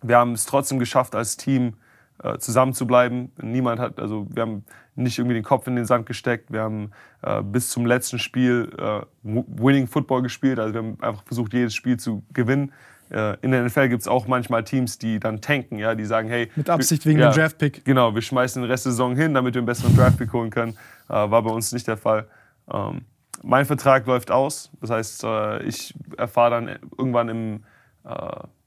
wir 0.03 0.19
haben 0.19 0.33
es 0.33 0.45
trotzdem 0.45 0.79
geschafft, 0.79 1.15
als 1.15 1.39
Team 1.39 1.75
äh, 2.23 2.39
zusammen 2.39 2.75
zu 2.75 2.87
bleiben. 2.87 3.33
Niemand 3.41 3.81
hat, 3.81 4.01
also 4.01 4.27
wir 4.31 4.43
haben 4.43 4.65
nicht 4.97 5.19
irgendwie 5.19 5.35
den 5.35 5.45
Kopf 5.45 5.67
in 5.67 5.77
den 5.77 5.85
Sand 5.85 6.07
gesteckt. 6.07 6.53
Wir 6.53 6.63
haben 6.63 6.91
äh, 7.23 7.43
bis 7.43 7.71
zum 7.71 7.87
letzten 7.87 8.19
Spiel 8.19 8.73
äh, 8.77 9.01
Winning 9.23 9.87
Football 9.87 10.23
gespielt. 10.23 10.59
Also 10.59 10.75
wir 10.75 10.79
haben 10.81 10.99
einfach 11.01 11.23
versucht, 11.25 11.55
jedes 11.55 11.75
Spiel 11.75 11.97
zu 11.99 12.25
gewinnen. 12.33 12.73
Äh, 13.11 13.37
in 13.41 13.53
der 13.53 13.65
NFL 13.65 13.89
gibt 13.89 14.03
es 14.03 14.09
auch 14.09 14.27
manchmal 14.27 14.65
Teams, 14.65 14.99
die 14.99 15.21
dann 15.21 15.41
tanken, 15.41 15.79
ja, 15.79 15.95
die 15.95 16.05
sagen, 16.05 16.29
hey, 16.29 16.51
Mit 16.57 16.69
Absicht 16.69 17.07
wegen 17.07 17.21
dem 17.21 17.33
Draftpick. 17.33 17.85
Genau, 17.85 18.15
wir 18.15 18.23
schmeißen 18.23 18.61
den 18.61 18.71
Rest 18.71 18.85
der 18.85 18.93
Saison 18.93 19.17
hin, 19.17 19.33
damit 19.35 19.55
wir 19.55 19.61
einen 19.61 19.67
besseren 19.67 19.97
Draftpick 19.97 20.33
holen 20.33 20.51
können. 20.51 20.73
Äh, 21.09 21.13
war 21.13 21.43
bei 21.43 21.51
uns 21.51 21.73
nicht 21.73 21.87
der 21.87 21.97
Fall. 21.97 22.27
Ähm, 22.71 23.03
mein 23.43 23.65
Vertrag 23.65 24.07
läuft 24.07 24.31
aus. 24.31 24.71
Das 24.81 24.91
heißt, 24.91 25.25
äh, 25.25 25.63
ich 25.63 25.95
erfahre 26.17 26.51
dann 26.51 26.79
irgendwann 26.97 27.29
im 27.29 27.65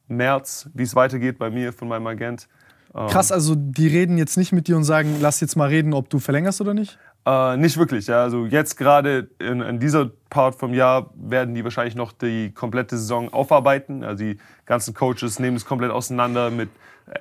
März, 0.08 0.70
wie 0.76 0.84
es 0.84 0.96
weitergeht 0.96 1.40
bei 1.40 1.50
mir 1.50 1.74
von 1.74 1.88
meinem 1.88 2.06
Agent. 2.06 2.48
Ähm, 2.94 3.08
Krass, 3.08 3.32
also 3.32 3.56
die 3.56 3.88
reden 3.88 4.18
jetzt 4.18 4.38
nicht 4.38 4.52
mit 4.52 4.68
dir 4.68 4.76
und 4.78 4.84
sagen, 4.84 5.18
lass 5.22 5.40
jetzt 5.40 5.56
mal 5.56 5.70
reden, 5.70 5.94
ob 5.94 6.10
du 6.10 6.20
verlängerst 6.20 6.60
oder 6.62 6.74
nicht? 6.74 6.98
Äh, 7.26 7.56
nicht 7.58 7.78
wirklich. 7.78 8.08
Ja. 8.08 8.24
Also 8.24 8.46
jetzt 8.46 8.78
gerade 8.78 9.30
in, 9.40 9.62
in 9.62 9.80
dieser 9.80 10.10
Part 10.30 10.56
vom 10.56 10.74
Jahr 10.74 11.12
werden 11.16 11.54
die 11.56 11.64
wahrscheinlich 11.64 11.96
noch 11.96 12.12
die 12.12 12.52
komplette 12.52 12.98
Saison 12.98 13.32
aufarbeiten. 13.32 14.04
Also 14.04 14.24
die 14.24 14.38
ganzen 14.66 14.94
Coaches 14.94 15.40
nehmen 15.40 15.56
es 15.56 15.66
komplett 15.66 15.92
auseinander 15.92 16.50
mit 16.50 16.70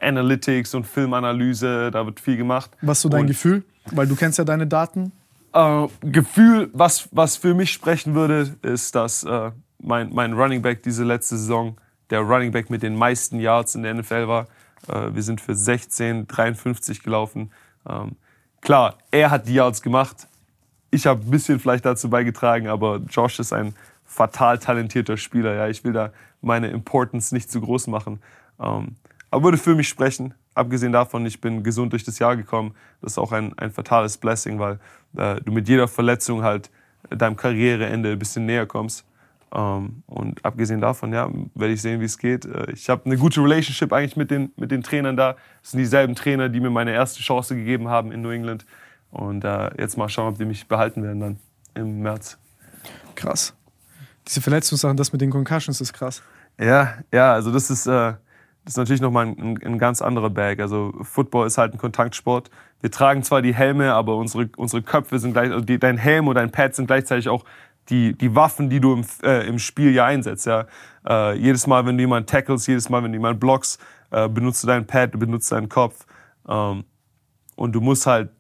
Analytics 0.01 0.75
und 0.75 0.87
Filmanalyse. 0.87 1.91
Da 1.91 2.07
wird 2.07 2.21
viel 2.21 2.37
gemacht. 2.37 2.71
Was 2.83 2.99
ist 2.99 3.03
so 3.03 3.09
dein 3.09 3.23
Und- 3.23 3.27
Gefühl? 3.29 3.63
Weil 3.93 4.07
du 4.07 4.15
kennst 4.17 4.39
ja 4.39 4.45
deine 4.45 4.67
Daten. 4.67 5.13
Äh, 5.53 5.87
Gefühl, 6.03 6.71
was, 6.73 7.09
was 7.13 7.37
für 7.37 7.55
mich 7.55 7.73
sprechen 7.73 8.15
würde, 8.15 8.55
ist, 8.63 8.95
dass 8.95 9.25
äh, 9.25 9.51
mein, 9.83 10.13
mein 10.15 10.33
Running 10.35 10.63
Back 10.63 10.83
diese 10.83 11.03
letzte 11.05 11.37
Saison 11.37 11.77
der 12.11 12.21
Running 12.21 12.53
Back 12.53 12.71
mit 12.71 12.83
den 12.83 12.95
meisten 12.95 13.41
Yards 13.41 13.75
in 13.75 13.83
der 13.83 13.95
NFL 13.95 14.29
war. 14.29 14.47
Äh, 14.89 15.15
wir 15.15 15.23
sind 15.23 15.41
für 15.41 15.55
16, 15.55 16.27
53 16.27 17.03
gelaufen. 17.03 17.51
Ähm, 17.89 18.17
klar, 18.61 18.99
er 19.11 19.31
hat 19.31 19.49
die 19.49 19.55
Yards 19.55 19.83
gemacht. 19.83 20.29
Ich 20.91 21.07
habe 21.07 21.21
ein 21.25 21.31
bisschen 21.31 21.61
vielleicht 21.61 21.85
dazu 21.85 22.11
beigetragen, 22.11 22.69
aber 22.69 23.01
Josh 23.09 23.39
ist 23.39 23.53
ein 23.53 23.75
fatal 24.05 24.59
talentierter 24.59 25.17
Spieler. 25.17 25.55
Ja, 25.55 25.69
ich 25.69 25.85
will 25.85 25.93
da 25.93 26.13
meine 26.43 26.69
Importance 26.69 27.33
nicht 27.33 27.51
zu 27.51 27.61
groß 27.61 27.87
machen. 27.87 28.21
Ähm, 28.59 28.97
aber 29.31 29.45
würde 29.45 29.59
für 29.59 29.75
mich 29.75 29.89
sprechen. 29.89 30.35
Abgesehen 30.55 30.93
davon, 30.93 31.25
ich 31.27 31.41
bin 31.41 31.63
gesund 31.63 31.93
durch 31.93 32.03
das 32.03 32.19
Jahr 32.19 32.37
gekommen. 32.37 32.75
Das 33.01 33.13
ist 33.13 33.19
auch 33.19 33.33
ein, 33.33 33.57
ein 33.57 33.71
fatales 33.71 34.17
Blessing, 34.19 34.59
weil 34.59 34.81
äh, 35.17 35.41
du 35.41 35.53
mit 35.53 35.69
jeder 35.69 35.87
Verletzung 35.87 36.43
halt 36.43 36.71
deinem 37.09 37.37
Karriereende 37.37 38.13
ein 38.13 38.19
bisschen 38.19 38.47
näher 38.47 38.67
kommst. 38.67 39.05
Ähm, 39.53 40.03
und 40.07 40.45
abgesehen 40.45 40.81
davon, 40.81 41.13
ja, 41.13 41.29
werde 41.55 41.75
ich 41.75 41.83
sehen, 41.83 42.01
wie 42.01 42.05
es 42.05 42.19
geht. 42.19 42.45
Äh, 42.45 42.73
ich 42.73 42.89
habe 42.89 43.07
eine 43.07 43.17
gute 43.17 43.43
Relationship 43.43 43.93
eigentlich 43.93 44.17
mit 44.17 44.31
den, 44.31 44.53
mit 44.57 44.71
den 44.71 44.83
Trainern 44.83 45.17
da. 45.17 45.37
Das 45.63 45.73
sind 45.73 45.81
dieselben 45.81 46.15
Trainer, 46.15 46.49
die 46.49 46.61
mir 46.61 46.71
meine 46.71 46.93
erste 46.93 47.21
Chance 47.21 47.57
gegeben 47.57 47.89
haben 47.89 48.13
in 48.13 48.23
New 48.23 48.31
England. 48.31 48.65
Und 49.11 49.45
äh, 49.45 49.71
jetzt 49.81 49.97
mal 49.97 50.09
schauen, 50.09 50.33
ob 50.33 50.39
die 50.39 50.45
mich 50.45 50.69
behalten 50.69 51.03
werden 51.03 51.21
dann 51.21 51.39
im 51.75 52.01
März. 52.01 52.39
Krass. 53.17 53.55
Diese 54.27 54.41
Verletzungssachen, 54.41 54.97
das 54.97 55.13
mit 55.13 55.21
den 55.21 55.31
Concussions 55.31 55.81
ist 55.81 55.93
krass. 55.93 56.23
Ja, 56.59 56.95
ja, 57.13 57.33
also 57.33 57.51
das 57.51 57.71
ist, 57.71 57.87
äh, 57.87 58.15
das 58.65 58.75
ist 58.75 58.77
natürlich 58.77 59.01
nochmal 59.01 59.27
ein, 59.27 59.39
ein, 59.39 59.63
ein 59.65 59.79
ganz 59.79 60.01
anderer 60.03 60.31
Bag. 60.31 60.61
Also 60.61 60.93
Football 61.03 61.47
ist 61.47 61.59
halt 61.59 61.75
ein 61.75 61.79
Kontaktsport. 61.79 62.51
Wir 62.81 62.91
tragen 62.91 63.23
zwar 63.23 63.43
die 63.43 63.55
Helme, 63.55 63.93
aber 63.93 64.17
unsere, 64.17 64.49
unsere 64.57 64.83
Köpfe 64.83 65.19
sind 65.19 65.33
gleich, 65.33 65.51
also 65.51 65.65
die, 65.65 65.79
dein 65.79 65.99
Helm 65.99 66.29
und 66.29 66.37
dein 66.37 66.51
Pad 66.51 66.75
sind 66.75 66.87
gleichzeitig 66.87 67.29
auch 67.29 67.45
die, 67.91 68.17
die 68.17 68.35
Waffen, 68.35 68.71
die 68.71 68.81
du 68.81 68.95
im, 68.95 69.05
äh, 69.23 69.47
im 69.47 69.59
Spiel 69.59 69.93
ja 69.93 70.07
einsetzt. 70.07 70.47
Ja? 70.47 70.67
Äh, 71.07 71.37
jedes 71.37 71.67
Mal, 71.67 71.85
wenn 71.87 71.97
du 71.97 72.03
jemanden 72.03 72.27
tackles, 72.27 72.67
jedes 72.67 72.89
Mal, 72.89 73.03
wenn 73.03 73.13
du 73.13 73.17
jemanden 73.19 73.41
blockst, 73.41 73.81
äh, 74.11 74.29
benutzt 74.29 74.63
du 74.63 74.67
dein 74.67 74.87
Pad, 74.87 75.15
du 75.15 75.19
benutzt 75.19 75.51
deinen 75.53 75.69
Kopf. 75.69 76.07
Ähm, 76.49 76.85
und 77.57 77.73
du 77.73 77.81
musst 77.81 78.07
halt 78.07 78.31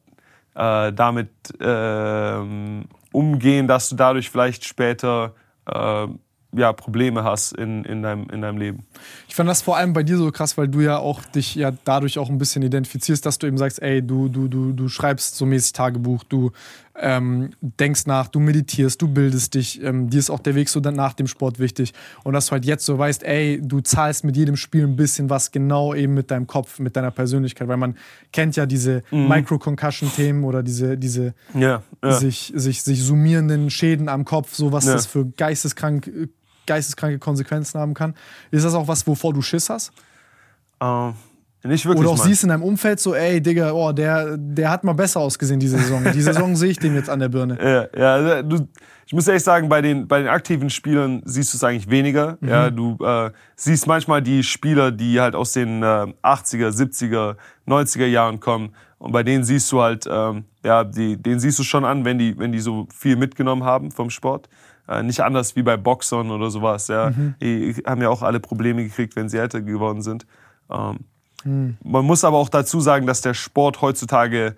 äh, 0.55 0.93
damit 0.93 1.31
ähm, 1.61 2.85
umgehen, 3.13 3.69
dass 3.69 3.89
du 3.89 3.97
dadurch 3.97 4.31
vielleicht 4.31 4.65
später 4.65 5.35
äh, 5.67 6.07
ja, 6.53 6.73
Probleme 6.73 7.23
hast 7.23 7.53
in, 7.53 7.85
in, 7.85 8.03
deinem, 8.03 8.29
in 8.31 8.41
deinem 8.41 8.59
Leben. 8.59 8.87
Ich 9.29 9.35
fand 9.35 9.49
das 9.49 9.63
vor 9.63 9.77
allem 9.77 9.93
bei 9.93 10.03
dir 10.03 10.17
so 10.17 10.31
krass, 10.33 10.59
weil 10.59 10.69
du 10.69 10.81
ja 10.81 10.99
auch 10.99 11.25
dich 11.25 11.55
ja 11.55 11.73
dadurch 11.85 12.19
auch 12.19 12.29
ein 12.29 12.39
bisschen 12.39 12.63
identifizierst, 12.63 13.25
dass 13.25 13.39
du 13.39 13.47
eben 13.47 13.59
sagst, 13.59 13.81
ey, 13.81 14.05
du, 14.05 14.29
du, 14.29 14.49
du, 14.49 14.73
du 14.73 14.89
schreibst 14.89 15.37
so 15.37 15.47
mäßig 15.47 15.73
Tagebuch, 15.73 16.25
du 16.25 16.51
ähm, 17.03 17.51
denkst 17.61 18.07
nach, 18.07 18.29
du 18.29 18.41
meditierst, 18.41 19.01
du 19.01 19.09
bildest 19.09 19.55
dich, 19.55 19.83
ähm, 19.83 20.11
dir 20.11 20.19
ist 20.19 20.29
auch 20.31 20.41
der 20.41 20.55
Weg 20.55 20.69
so 20.69 20.81
dann 20.81 20.95
nach 20.95 21.15
dem 21.15 21.27
Sport 21.27 21.59
wichtig. 21.59 21.95
Und 22.25 22.35
dass 22.35 22.47
du 22.47 22.53
halt 22.53 22.65
jetzt 22.67 22.85
so 22.85 22.99
weißt, 22.99 23.23
ey, 23.23 23.61
du 23.63 23.81
zahlst 23.81 24.23
mit 24.25 24.37
jedem 24.37 24.57
Spiel 24.57 24.85
ein 24.85 24.97
bisschen 24.97 25.31
was 25.31 25.51
genau 25.51 25.95
eben 25.95 26.15
mit 26.15 26.31
deinem 26.31 26.47
Kopf, 26.47 26.79
mit 26.79 26.97
deiner 26.97 27.11
Persönlichkeit, 27.11 27.69
weil 27.69 27.77
man 27.79 27.97
kennt 28.33 28.57
ja 28.57 28.67
diese 28.67 29.03
Mhm. 29.11 29.29
Micro-Concussion-Themen 29.29 30.45
oder 30.45 30.63
diese, 30.63 30.99
diese 30.99 31.35
Ja, 31.55 31.83
ja. 32.05 32.13
sich, 32.13 32.53
sich, 32.55 32.83
sich 32.83 33.03
summierenden 33.03 33.71
Schäden 33.71 34.09
am 34.09 34.25
Kopf, 34.25 34.55
so 34.55 34.73
was 34.73 34.85
Ja. 34.87 34.93
das 34.93 35.07
für 35.07 35.25
geisteskrank, 35.27 36.11
geisteskranke 36.67 37.19
Konsequenzen 37.19 37.81
haben 37.81 37.95
kann. 37.95 38.15
Ist 38.51 38.65
das 38.65 38.75
auch 38.75 38.89
was, 38.89 39.07
wovor 39.07 39.33
du 39.33 39.43
Schiss 39.43 39.71
hast? 39.71 39.93
Ähm, 40.81 41.15
nicht 41.63 41.85
wirklich. 41.85 42.01
Oder 42.01 42.15
auch 42.15 42.19
Mann. 42.19 42.27
siehst 42.27 42.43
in 42.43 42.49
deinem 42.49 42.63
Umfeld 42.63 43.01
so, 43.01 43.15
ey, 43.15 43.41
Digga, 43.41 43.73
oh, 43.73 43.93
der, 43.93 44.37
der 44.39 44.71
hat 44.71 44.83
mal 44.83 44.95
besser 44.95 45.21
ausgesehen 45.21 45.61
diese 45.61 45.79
Saison. 45.79 46.03
Die 46.13 46.21
Saison 46.23 46.57
sehe 46.57 46.71
ich 46.71 46.79
dem 46.79 46.95
jetzt 46.95 47.11
an 47.11 47.21
der 47.21 47.29
Birne. 47.29 47.59
Ja, 47.61 47.87
ja 47.99 48.15
also, 48.15 48.49
du, 48.49 48.69
ich 49.07 49.13
muss 49.13 49.29
ehrlich 49.29 49.43
sagen, 49.43 49.69
bei 49.69 49.83
den, 49.83 50.09
bei 50.09 50.21
den 50.21 50.29
aktiven 50.29 50.71
Spielern 50.71 51.21
siehst 51.25 51.53
du 51.53 51.57
es 51.57 51.65
eigentlich 51.65 51.91
weniger. 51.91 52.39
Mhm. 52.41 52.49
Ja, 52.49 52.71
du 52.71 52.97
äh, 53.05 53.31
siehst 53.57 53.87
manchmal 53.87 54.23
die 54.23 54.43
Spieler, 54.43 54.91
die 54.91 55.21
halt 55.21 55.35
aus 55.35 55.53
den 55.53 55.83
äh, 55.83 55.87
80er, 56.23 56.71
70er, 56.71 57.37
90er 57.67 58.07
Jahren 58.07 58.41
kommen. 58.41 58.75
Und 58.99 59.13
bei 59.13 59.23
denen 59.23 59.45
siehst 59.45 59.71
du 59.73 59.81
halt, 59.81 60.09
ähm, 60.11 60.45
ja, 60.65 60.85
die, 60.85 61.17
denen 61.21 61.41
siehst 61.41 61.59
du 61.59 61.63
schon 61.63 61.85
an, 61.85 62.05
wenn 62.05 62.19
die, 62.19 62.39
wenn 62.39 62.53
die 62.53 62.61
so 62.61 62.87
viel 62.95 63.17
mitgenommen 63.17 63.65
haben 63.65 63.91
vom 63.91 64.11
Sport. 64.11 64.49
Äh, 64.89 65.03
nicht 65.03 65.21
anders 65.21 65.57
wie 65.57 65.63
bei 65.63 65.77
Boxern 65.77 66.31
oder 66.31 66.51
sowas. 66.51 66.89
Ja. 66.89 67.11
Mhm. 67.11 67.35
Die 67.43 67.83
haben 67.87 68.03
ja 68.03 68.09
auch 68.09 68.23
alle 68.23 68.41
Probleme 68.41 68.85
gekriegt, 68.85 69.17
wenn 69.17 69.29
sie 69.29 69.39
älter 69.39 69.61
geworden 69.61 70.03
sind. 70.03 70.27
Ähm, 70.71 71.01
Mhm. 71.45 71.77
Man 71.83 72.05
muss 72.05 72.25
aber 72.25 72.37
auch 72.37 72.49
dazu 72.49 72.81
sagen, 72.81 73.07
dass 73.07 73.21
der 73.21 73.35
Sport 73.35 73.81
heutzutage 73.81 74.57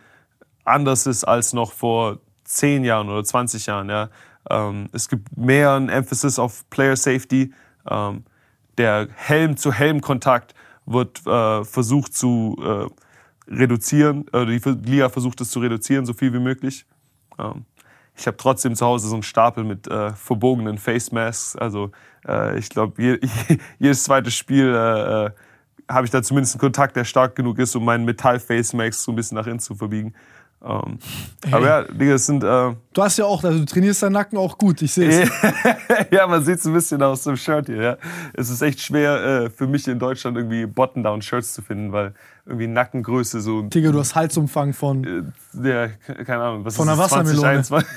anders 0.65 1.07
ist 1.07 1.25
als 1.25 1.53
noch 1.53 1.73
vor 1.73 2.19
10 2.45 2.85
Jahren 2.85 3.09
oder 3.09 3.25
20 3.25 3.67
Jahren. 3.67 3.89
Ja. 3.89 4.09
Ähm, 4.51 4.89
es 4.93 5.09
gibt 5.09 5.37
mehr 5.37 5.73
ein 5.73 5.89
Emphasis 5.89 6.39
auf 6.39 6.69
Player 6.71 6.97
Safety. 6.97 7.53
Ähm, 7.89 8.25
der 8.79 9.09
Helm-zu-Helm-Kontakt 9.15 10.55
wird 10.87 11.27
äh, 11.27 11.65
versucht 11.65 12.15
zu 12.15 12.57
äh, 12.61 12.87
reduzieren, 13.53 14.27
äh, 14.33 14.47
die 14.47 14.91
Liga 14.91 15.09
versucht 15.09 15.41
es 15.41 15.51
zu 15.51 15.61
reduzieren, 15.61 16.07
so 16.07 16.13
viel 16.13 16.33
wie 16.33 16.39
möglich. 16.39 16.87
Ähm, 17.39 17.65
ich 18.17 18.27
habe 18.27 18.37
trotzdem 18.37 18.75
zu 18.75 18.85
Hause 18.85 19.09
so 19.09 19.15
einen 19.15 19.23
Stapel 19.23 19.65
mit 19.65 19.89
äh, 19.89 20.13
verbogenen 20.13 20.79
Face 20.79 21.13
Masks. 21.13 21.57
Also 21.57 21.93
äh, 22.27 22.59
ich 22.59 22.69
glaube, 22.69 23.01
je, 23.03 23.19
jedes 23.79 24.05
zweite 24.05 24.31
Spiel 24.31 24.75
äh, 24.75 25.27
äh, 25.27 25.31
habe 25.89 26.07
ich 26.07 26.11
da 26.11 26.23
zumindest 26.23 26.55
einen 26.55 26.61
Kontakt, 26.61 26.97
der 26.97 27.05
stark 27.05 27.37
genug 27.37 27.59
ist, 27.59 27.75
um 27.77 27.85
meinen 27.85 28.05
Metall-Face 28.05 28.73
Mask 28.73 29.01
so 29.01 29.13
ein 29.13 29.17
bisschen 29.17 29.37
nach 29.37 29.47
innen 29.47 29.61
zu 29.61 29.75
verbiegen. 29.75 30.15
Ähm, 30.65 30.99
Aber 31.51 31.67
ja, 31.67 31.83
Digga, 31.83 32.15
es 32.15 32.27
sind. 32.27 32.45
Äh, 32.45 32.75
Du 32.93 33.03
hast 33.03 33.17
ja 33.17 33.25
auch, 33.25 33.43
also 33.43 33.59
du 33.59 33.65
trainierst 33.65 34.03
deinen 34.03 34.13
Nacken 34.13 34.39
auch 34.39 34.57
gut, 34.59 34.81
ich 34.83 34.93
sehe 34.93 35.23
es. 35.23 35.31
ja, 36.13 36.27
man 36.27 36.45
sieht 36.45 36.59
es 36.59 36.67
ein 36.67 36.73
bisschen 36.73 37.03
aus 37.03 37.25
dem 37.25 37.37
Shirt 37.37 37.67
hier. 37.67 37.83
Ja. 37.83 37.97
Es 38.35 38.49
ist 38.49 38.63
echt 38.63 38.81
schwer 38.81 39.25
äh, 39.25 39.51
für 39.51 39.67
mich 39.67 39.89
in 39.89 39.99
Deutschland 39.99 40.37
irgendwie 40.37 40.67
Button-Down-Shirts 40.67 41.55
zu 41.55 41.63
finden, 41.63 41.91
weil 41.91 42.15
irgendwie 42.47 42.69
Nackengröße 42.69 43.41
so. 43.41 43.63
Digga, 43.63 43.91
du 43.91 43.99
hast 43.99 44.15
Halsumfang 44.15 44.73
von. 44.73 45.33
Äh, 45.65 45.69
ja, 45.69 45.89
keine 46.25 46.43
Ahnung, 46.45 46.65
was 46.65 46.77
Von 46.77 46.87
ist 46.87 46.93
einer 46.93 47.03
das, 47.03 47.11
20, 47.11 47.43
Wassermelone. 47.43 47.49
21? 47.49 47.89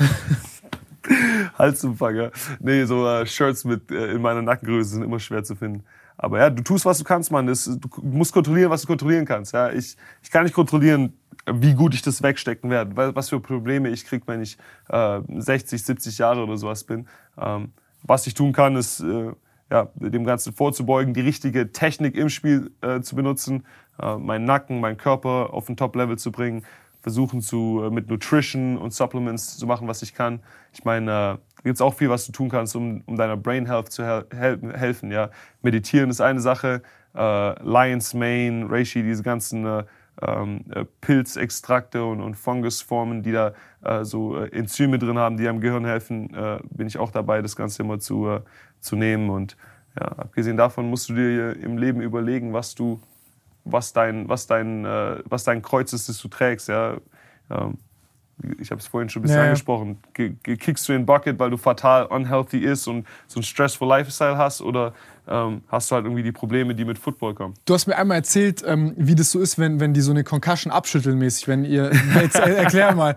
Halsumfang, 1.60 2.16
ja. 2.16 2.30
Nee, 2.60 2.86
so 2.86 3.08
äh, 3.08 3.28
Shirts 3.28 3.64
mit 3.64 3.92
äh, 3.92 4.14
in 4.14 4.22
meiner 4.24 4.42
Nackengröße 4.42 4.90
sind 4.90 5.04
immer 5.04 5.20
schwer 5.20 5.44
zu 5.44 5.56
finden. 5.56 5.84
Aber 6.18 6.40
ja, 6.40 6.50
du 6.50 6.64
tust, 6.64 6.86
was 6.86 6.98
du 6.98 7.04
kannst, 7.04 7.32
Mann. 7.32 7.48
Das, 7.48 7.66
du 7.66 7.90
musst 8.02 8.34
kontrollieren, 8.34 8.70
was 8.70 8.82
du 8.82 8.88
kontrollieren 8.88 9.26
kannst. 9.26 9.54
Ja. 9.54 9.72
Ich, 9.72 9.98
ich 10.24 10.32
kann 10.32 10.44
nicht 10.44 10.54
kontrollieren, 10.54 11.14
wie 11.52 11.74
gut 11.74 11.94
ich 11.94 12.02
das 12.02 12.24
wegstecken 12.24 12.70
werde, 12.70 12.96
wa- 12.96 13.14
was 13.14 13.30
für 13.30 13.40
Probleme 13.40 13.90
ich 13.90 14.06
kriege, 14.06 14.26
wenn 14.28 14.42
ich 14.42 14.58
äh, 14.90 15.20
60, 15.28 15.84
70 15.84 16.18
Jahre 16.18 16.44
oder 16.44 16.58
sowas 16.58 16.84
bin. 16.84 17.08
Ähm, 17.38 17.74
was 18.04 18.26
ich 18.28 18.34
tun 18.34 18.54
kann, 18.54 18.76
ist 18.76 19.02
äh, 19.02 19.32
ja, 19.72 19.90
dem 19.96 20.24
Ganzen 20.26 20.54
vorzubeugen, 20.54 21.14
die 21.14 21.22
richtige 21.22 21.72
Technik 21.72 22.16
im 22.16 22.30
Spiel 22.30 22.72
äh, 22.82 23.02
zu 23.02 23.16
benutzen, 23.16 23.66
äh, 24.02 24.16
meinen 24.18 24.46
Nacken, 24.46 24.80
meinen 24.80 24.98
Körper 24.98 25.54
auf 25.54 25.70
ein 25.70 25.76
Top-Level 25.78 26.18
zu 26.18 26.32
bringen, 26.32 26.64
versuchen 27.02 27.42
zu, 27.42 27.82
äh, 27.84 27.90
mit 27.90 28.10
Nutrition 28.10 28.78
und 28.78 28.94
Supplements 28.94 29.58
zu 29.58 29.66
machen, 29.68 29.88
was 29.88 30.02
ich 30.02 30.14
kann. 30.14 30.40
Ich 30.72 30.86
meine, 30.86 31.40
äh, 31.40 31.55
gibt 31.66 31.78
es 31.78 31.82
auch 31.82 31.96
viel, 31.96 32.12
was 32.12 32.28
du 32.28 32.32
tun 32.32 32.48
kannst, 32.48 32.76
um, 32.76 33.02
um 33.08 33.16
deiner 33.16 33.36
Brain 33.36 33.66
Health 33.66 33.92
zu 33.92 34.06
hel 34.06 34.26
hel 34.32 34.60
helfen. 34.78 35.12
Ja. 35.12 35.32
Meditieren 35.64 36.12
ist 36.12 36.22
eine 36.22 36.40
Sache, 36.40 36.84
äh, 37.16 37.64
Lion's 37.64 38.14
Mane, 38.14 38.68
Reishi, 38.70 39.02
diese 39.02 39.24
ganzen 39.24 39.66
äh, 39.66 39.84
ähm, 40.22 40.64
äh, 40.70 40.86
Pilzextrakte 41.02 42.06
und, 42.06 42.22
und 42.22 42.36
Fungusformen, 42.36 43.24
die 43.24 43.32
da 43.32 43.54
äh, 43.84 44.06
so 44.06 44.38
äh, 44.38 44.56
Enzyme 44.56 45.00
drin 45.00 45.18
haben, 45.18 45.38
die 45.38 45.48
am 45.48 45.60
Gehirn 45.60 45.86
helfen, 45.86 46.32
äh, 46.36 46.60
bin 46.70 46.86
ich 46.86 47.00
auch 47.00 47.10
dabei, 47.10 47.42
das 47.42 47.56
Ganze 47.56 47.82
immer 47.82 48.00
zu, 48.00 48.42
zu 48.80 48.96
nehmen. 48.96 49.32
Und 49.32 49.58
ja, 50.00 50.06
abgesehen 50.06 50.58
davon 50.58 50.88
musst 50.88 51.10
du 51.10 51.16
dir 51.16 51.60
im 51.60 51.80
Leben 51.80 52.00
überlegen, 52.00 52.54
was 52.54 52.76
du, 52.76 53.02
was 53.64 53.92
dein, 53.92 54.30
was 54.30 54.46
dein, 54.46 54.84
was 54.84 55.44
dein 55.46 55.64
Kreuz 55.64 55.94
ist, 55.94 56.10
das 56.10 56.22
du 56.22 56.28
trägst. 56.28 56.70
Ja. 56.70 56.98
Ähm, 57.50 57.80
ich 58.60 58.70
habe 58.72 58.80
es 58.82 58.88
vorhin 58.88 59.10
schon 59.10 59.22
ein 59.22 59.24
bisschen 59.24 59.38
Ja, 59.40 59.46
angesprochen. 59.46 59.98
Ge 60.14 60.36
ge- 60.44 60.58
kickst 60.58 60.88
du 60.90 60.94
in 60.94 61.00
den 61.02 61.06
Bucket, 61.06 61.40
weil 61.40 61.50
du 61.50 61.58
fatal 61.58 62.06
unhealthy 62.08 62.60
ist 62.60 62.86
und 62.88 63.06
so 63.28 63.40
ein 63.40 63.44
stressful 63.44 63.88
Lifestyle 63.88 64.38
hast, 64.38 64.62
oder 64.62 64.94
ähm, 65.28 65.62
hast 65.70 65.90
du 65.90 65.96
halt 65.96 66.06
irgendwie 66.06 66.22
die 66.22 66.32
Probleme, 66.34 66.76
die 66.76 66.84
mit 66.86 67.00
Football 67.00 67.34
kommen? 67.34 67.54
Du 67.66 67.74
hast 67.74 67.88
mir 67.88 67.96
einmal 67.98 68.18
erzählt, 68.18 68.62
ähm, 68.68 68.94
wie 68.98 69.16
das 69.16 69.32
so 69.32 69.40
ist, 69.40 69.58
wenn, 69.58 69.80
wenn 69.80 69.94
die 69.94 70.02
so 70.02 70.12
eine 70.12 70.24
Concussion 70.24 70.72
abschütteln 70.72 71.18
mäßig, 71.18 71.48
wenn 71.48 71.64
ihr. 71.66 71.92
Jetzt 72.22 72.36
er- 72.38 72.58
erklär 72.58 72.94
mal. 72.94 73.16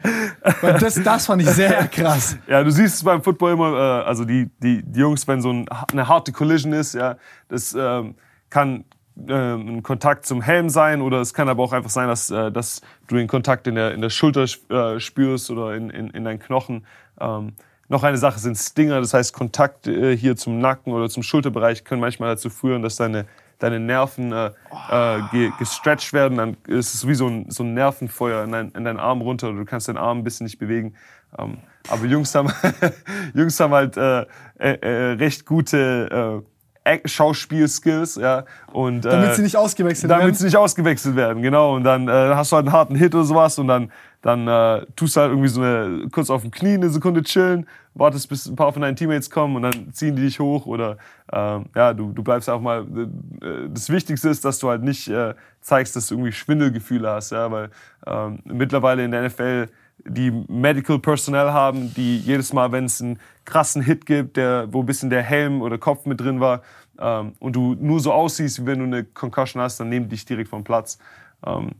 Weil 0.60 0.78
das, 0.78 0.94
das 1.02 1.26
fand 1.26 1.42
ich 1.42 1.48
sehr 1.50 1.86
krass. 1.88 2.36
Ja, 2.46 2.62
du 2.62 2.70
siehst 2.70 2.94
es 2.96 3.04
beim 3.04 3.22
Football 3.22 3.52
immer, 3.54 3.72
äh, 3.74 4.04
also 4.06 4.24
die, 4.24 4.48
die, 4.62 4.82
die 4.82 5.00
Jungs, 5.00 5.26
wenn 5.28 5.42
so 5.42 5.52
ein, 5.52 5.66
eine 5.92 6.06
harte 6.08 6.32
Collision 6.32 6.72
ist, 6.72 6.94
ja, 6.94 7.16
das 7.48 7.74
ähm, 7.78 8.14
kann 8.50 8.84
ähm, 9.28 9.78
ein 9.78 9.82
Kontakt 9.82 10.26
zum 10.26 10.42
Helm 10.42 10.68
sein 10.68 11.00
oder 11.02 11.20
es 11.20 11.34
kann 11.34 11.48
aber 11.48 11.62
auch 11.62 11.72
einfach 11.72 11.90
sein, 11.90 12.08
dass, 12.08 12.30
äh, 12.30 12.52
dass 12.52 12.80
du 13.06 13.16
den 13.16 13.26
Kontakt 13.26 13.66
in 13.66 13.74
der, 13.74 13.92
in 13.92 14.00
der 14.00 14.10
Schulter 14.10 14.44
äh, 14.44 15.00
spürst 15.00 15.50
oder 15.50 15.74
in, 15.74 15.90
in, 15.90 16.10
in 16.10 16.24
deinen 16.24 16.38
Knochen. 16.38 16.86
Ähm, 17.20 17.54
noch 17.88 18.02
eine 18.02 18.18
Sache 18.18 18.38
sind 18.38 18.56
Stinger, 18.56 19.00
das 19.00 19.14
heißt 19.14 19.32
Kontakt 19.32 19.86
äh, 19.86 20.16
hier 20.16 20.36
zum 20.36 20.58
Nacken 20.58 20.92
oder 20.92 21.08
zum 21.08 21.22
Schulterbereich 21.22 21.84
können 21.84 22.00
manchmal 22.00 22.34
dazu 22.34 22.50
führen, 22.50 22.82
dass 22.82 22.96
deine, 22.96 23.26
deine 23.58 23.80
Nerven 23.80 24.30
äh, 24.32 24.50
äh, 24.90 25.20
ge 25.32 25.50
gestretched 25.58 26.12
werden. 26.12 26.36
Dann 26.36 26.56
ist 26.66 26.94
es 26.94 27.08
wie 27.08 27.14
so 27.14 27.28
ein, 27.28 27.50
so 27.50 27.62
ein 27.62 27.72
Nervenfeuer 27.72 28.44
in, 28.44 28.52
dein, 28.52 28.70
in 28.72 28.84
deinen 28.84 29.00
Arm 29.00 29.22
runter. 29.22 29.52
Du 29.52 29.64
kannst 29.64 29.88
deinen 29.88 29.96
Arm 29.96 30.18
ein 30.18 30.24
bisschen 30.24 30.44
nicht 30.44 30.58
bewegen. 30.58 30.94
Ähm, 31.38 31.58
aber 31.88 32.04
Jungs 32.04 32.34
haben, 32.34 32.52
Jungs 33.34 33.58
haben 33.58 33.72
halt 33.72 33.96
äh, 33.96 34.26
äh, 34.58 34.78
äh, 34.80 35.12
recht 35.14 35.46
gute 35.46 36.42
äh, 36.44 36.57
Schauspielskills. 37.04 38.16
Ja, 38.16 38.44
und, 38.72 39.04
äh, 39.04 39.10
Damit 39.10 39.34
sie 39.34 39.42
nicht 39.42 39.56
ausgewechselt 39.56 40.10
damit 40.10 40.26
werden. 40.26 40.34
sie 40.34 40.44
nicht 40.44 40.56
ausgewechselt 40.56 41.16
werden, 41.16 41.42
genau. 41.42 41.74
Und 41.74 41.84
dann 41.84 42.08
äh, 42.08 42.12
hast 42.34 42.52
du 42.52 42.56
halt 42.56 42.66
einen 42.66 42.72
harten 42.72 42.94
Hit 42.94 43.14
oder 43.14 43.24
sowas 43.24 43.58
und 43.58 43.68
dann, 43.68 43.90
dann 44.22 44.48
äh, 44.48 44.86
tust 44.96 45.16
du 45.16 45.20
halt 45.20 45.30
irgendwie 45.30 45.48
so 45.48 45.62
eine, 45.62 46.08
kurz 46.10 46.30
auf 46.30 46.42
dem 46.42 46.50
Knie 46.50 46.74
eine 46.74 46.90
Sekunde 46.90 47.22
chillen, 47.22 47.66
wartest, 47.94 48.28
bis 48.28 48.46
ein 48.46 48.56
paar 48.56 48.72
von 48.72 48.82
deinen 48.82 48.96
Teammates 48.96 49.30
kommen 49.30 49.56
und 49.56 49.62
dann 49.62 49.92
ziehen 49.92 50.16
die 50.16 50.22
dich 50.22 50.40
hoch 50.40 50.66
oder 50.66 50.96
ähm, 51.32 51.66
ja, 51.74 51.92
du, 51.92 52.12
du 52.12 52.22
bleibst 52.22 52.48
auch 52.48 52.60
mal. 52.60 52.82
Äh, 52.82 53.68
das 53.72 53.90
Wichtigste 53.90 54.28
ist, 54.28 54.44
dass 54.44 54.58
du 54.58 54.68
halt 54.68 54.82
nicht 54.82 55.08
äh, 55.08 55.34
zeigst, 55.60 55.96
dass 55.96 56.08
du 56.08 56.14
irgendwie 56.14 56.32
Schwindelgefühle 56.32 57.08
hast, 57.08 57.32
ja, 57.32 57.50
weil 57.50 57.70
ähm, 58.06 58.40
mittlerweile 58.44 59.04
in 59.04 59.10
der 59.10 59.28
NFL 59.28 59.68
die 60.04 60.30
Medical 60.30 60.98
Personnel 60.98 61.52
haben, 61.52 61.92
die 61.94 62.18
jedes 62.18 62.52
Mal, 62.52 62.72
wenn 62.72 62.84
es 62.84 63.00
einen 63.00 63.18
krassen 63.44 63.82
Hit 63.82 64.06
gibt, 64.06 64.36
der, 64.36 64.68
wo 64.72 64.80
ein 64.80 64.86
bisschen 64.86 65.10
der 65.10 65.22
Helm 65.22 65.62
oder 65.62 65.78
Kopf 65.78 66.06
mit 66.06 66.20
drin 66.20 66.40
war, 66.40 66.62
ähm, 66.98 67.32
und 67.38 67.54
du 67.54 67.74
nur 67.74 68.00
so 68.00 68.12
aussiehst, 68.12 68.62
wie 68.62 68.66
wenn 68.66 68.78
du 68.78 68.84
eine 68.84 69.04
Concussion 69.04 69.62
hast, 69.62 69.78
dann 69.80 69.88
nehmen 69.88 70.08
dich 70.08 70.24
direkt 70.24 70.48
vom 70.48 70.64
Platz. 70.64 70.98
Ähm, 71.46 71.72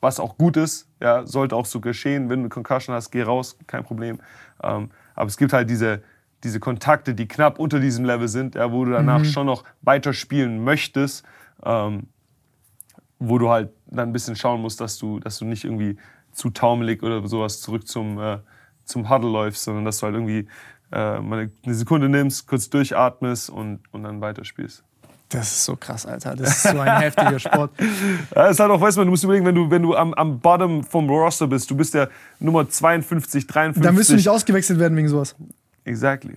was 0.00 0.20
auch 0.20 0.36
gut 0.36 0.56
ist, 0.56 0.88
ja, 1.00 1.26
sollte 1.26 1.56
auch 1.56 1.66
so 1.66 1.80
geschehen. 1.80 2.28
Wenn 2.28 2.40
du 2.40 2.44
eine 2.44 2.48
Concussion 2.48 2.94
hast, 2.94 3.10
geh 3.10 3.22
raus, 3.22 3.58
kein 3.66 3.82
Problem. 3.84 4.18
Ähm, 4.62 4.90
aber 5.14 5.28
es 5.28 5.36
gibt 5.36 5.52
halt 5.52 5.70
diese, 5.70 6.02
diese 6.44 6.60
Kontakte, 6.60 7.14
die 7.14 7.26
knapp 7.26 7.58
unter 7.58 7.80
diesem 7.80 8.04
Level 8.04 8.28
sind, 8.28 8.54
ja, 8.54 8.70
wo 8.70 8.84
du 8.84 8.92
danach 8.92 9.24
schon 9.24 9.46
noch 9.46 9.64
weiterspielen 9.82 10.62
möchtest, 10.62 11.24
ähm, 11.64 12.08
wo 13.18 13.38
du 13.38 13.48
halt 13.48 13.70
dann 13.86 14.10
ein 14.10 14.12
bisschen 14.12 14.36
schauen 14.36 14.60
musst, 14.60 14.80
dass 14.80 14.98
du, 14.98 15.18
dass 15.18 15.38
du 15.38 15.44
nicht 15.44 15.64
irgendwie 15.64 15.96
zu 16.32 16.50
taumelig 16.50 17.02
oder 17.02 17.26
sowas 17.26 17.60
zurück 17.60 17.88
zum, 17.88 18.20
äh, 18.20 18.38
zum 18.84 19.08
Huddle 19.08 19.30
läufst, 19.30 19.64
sondern 19.64 19.84
dass 19.84 19.98
du 19.98 20.06
halt 20.06 20.14
irgendwie 20.14 20.46
äh, 20.92 21.20
mal 21.20 21.50
eine 21.64 21.74
Sekunde 21.74 22.08
nimmst, 22.08 22.46
kurz 22.46 22.70
durchatmest 22.70 23.50
und, 23.50 23.80
und 23.92 24.02
dann 24.02 24.20
weiterspielst. 24.20 24.82
Das 25.28 25.50
ist 25.50 25.64
so 25.64 25.74
krass, 25.74 26.06
Alter. 26.06 26.36
Das 26.36 26.50
ist 26.50 26.62
so 26.62 26.78
ein 26.78 27.00
heftiger 27.00 27.38
Sport. 27.38 27.72
Ja, 28.34 28.46
ist 28.46 28.60
halt 28.60 28.70
auch, 28.70 28.80
weißt 28.80 28.96
du, 28.96 29.04
du 29.04 29.10
musst 29.10 29.24
überlegen, 29.24 29.44
wenn 29.44 29.56
du, 29.56 29.68
wenn 29.68 29.82
du 29.82 29.96
am, 29.96 30.14
am 30.14 30.38
Bottom 30.38 30.84
vom 30.84 31.08
Roster 31.08 31.48
bist, 31.48 31.68
du 31.70 31.76
bist 31.76 31.94
der 31.94 32.08
Nummer 32.38 32.68
52, 32.68 33.46
53. 33.46 33.82
Da 33.82 33.92
müsst 33.92 34.10
du 34.10 34.14
nicht 34.14 34.28
ausgewechselt 34.28 34.78
werden 34.78 34.96
wegen 34.96 35.08
sowas. 35.08 35.34
Exactly. 35.84 36.36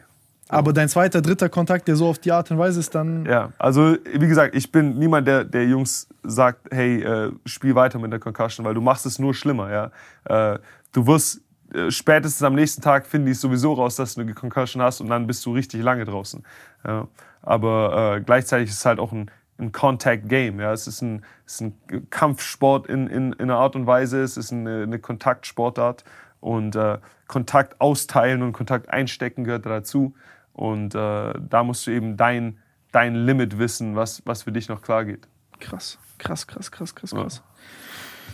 Aber 0.51 0.73
dein 0.73 0.89
zweiter, 0.89 1.21
dritter 1.21 1.47
Kontakt, 1.47 1.87
der 1.87 1.95
so 1.95 2.07
auf 2.07 2.17
die 2.17 2.31
Art 2.31 2.49
und 2.49 2.57
Weise 2.57 2.79
ist, 2.79 2.95
dann. 2.95 3.25
Ja, 3.25 3.53
also 3.59 3.95
wie 4.11 4.27
gesagt, 4.27 4.55
ich 4.55 4.71
bin 4.71 4.97
niemand, 4.97 5.27
der, 5.27 5.43
der 5.43 5.67
Jungs 5.67 6.07
sagt, 6.23 6.67
hey, 6.71 7.03
äh, 7.03 7.31
spiel 7.45 7.75
weiter 7.75 7.99
mit 7.99 8.11
der 8.11 8.19
Concussion, 8.19 8.65
weil 8.65 8.73
du 8.73 8.81
machst 8.81 9.05
es 9.05 9.19
nur 9.19 9.35
schlimmer. 9.35 9.71
Ja? 9.71 10.53
Äh, 10.53 10.59
du 10.91 11.05
wirst 11.05 11.41
spätestens 11.89 12.43
am 12.43 12.55
nächsten 12.55 12.81
Tag 12.81 13.05
finden 13.05 13.27
die 13.27 13.33
es 13.33 13.41
sowieso 13.41 13.73
raus, 13.73 13.95
dass 13.95 14.15
du 14.15 14.21
eine 14.21 14.33
Concussion 14.33 14.81
hast 14.81 15.01
und 15.01 15.09
dann 15.09 15.27
bist 15.27 15.45
du 15.45 15.53
richtig 15.53 15.81
lange 15.81 16.05
draußen. 16.05 16.43
Ja. 16.85 17.07
Aber 17.41 18.15
äh, 18.17 18.21
gleichzeitig 18.21 18.69
ist 18.69 18.77
es 18.77 18.85
halt 18.85 18.99
auch 18.99 19.11
ein, 19.11 19.29
ein 19.57 19.71
Contact-Game. 19.71 20.59
Ja. 20.59 20.73
Es, 20.73 20.87
ist 20.87 21.01
ein, 21.01 21.23
es 21.45 21.55
ist 21.55 21.61
ein 21.61 22.09
Kampfsport 22.09 22.87
in, 22.87 23.07
in, 23.07 23.33
in 23.33 23.41
einer 23.41 23.57
Art 23.57 23.75
und 23.75 23.87
Weise, 23.87 24.21
es 24.21 24.37
ist 24.37 24.51
eine, 24.51 24.83
eine 24.83 24.99
Kontaktsportart 24.99 26.03
und 26.39 26.75
äh, 26.75 26.97
Kontakt 27.27 27.79
austeilen 27.79 28.41
und 28.41 28.53
Kontakt 28.53 28.89
einstecken 28.89 29.43
gehört 29.43 29.65
dazu. 29.65 30.15
Und 30.53 30.95
äh, 30.95 31.33
da 31.39 31.63
musst 31.63 31.85
du 31.87 31.91
eben 31.91 32.17
dein, 32.17 32.57
dein 32.91 33.15
Limit 33.15 33.59
wissen, 33.59 33.95
was, 33.95 34.21
was 34.25 34.43
für 34.43 34.51
dich 34.51 34.67
noch 34.67 34.81
klar 34.81 35.05
geht. 35.05 35.27
Krass, 35.59 35.99
krass, 36.17 36.47
krass, 36.47 36.71
krass, 36.71 36.95
krass, 36.95 37.11
krass. 37.11 37.43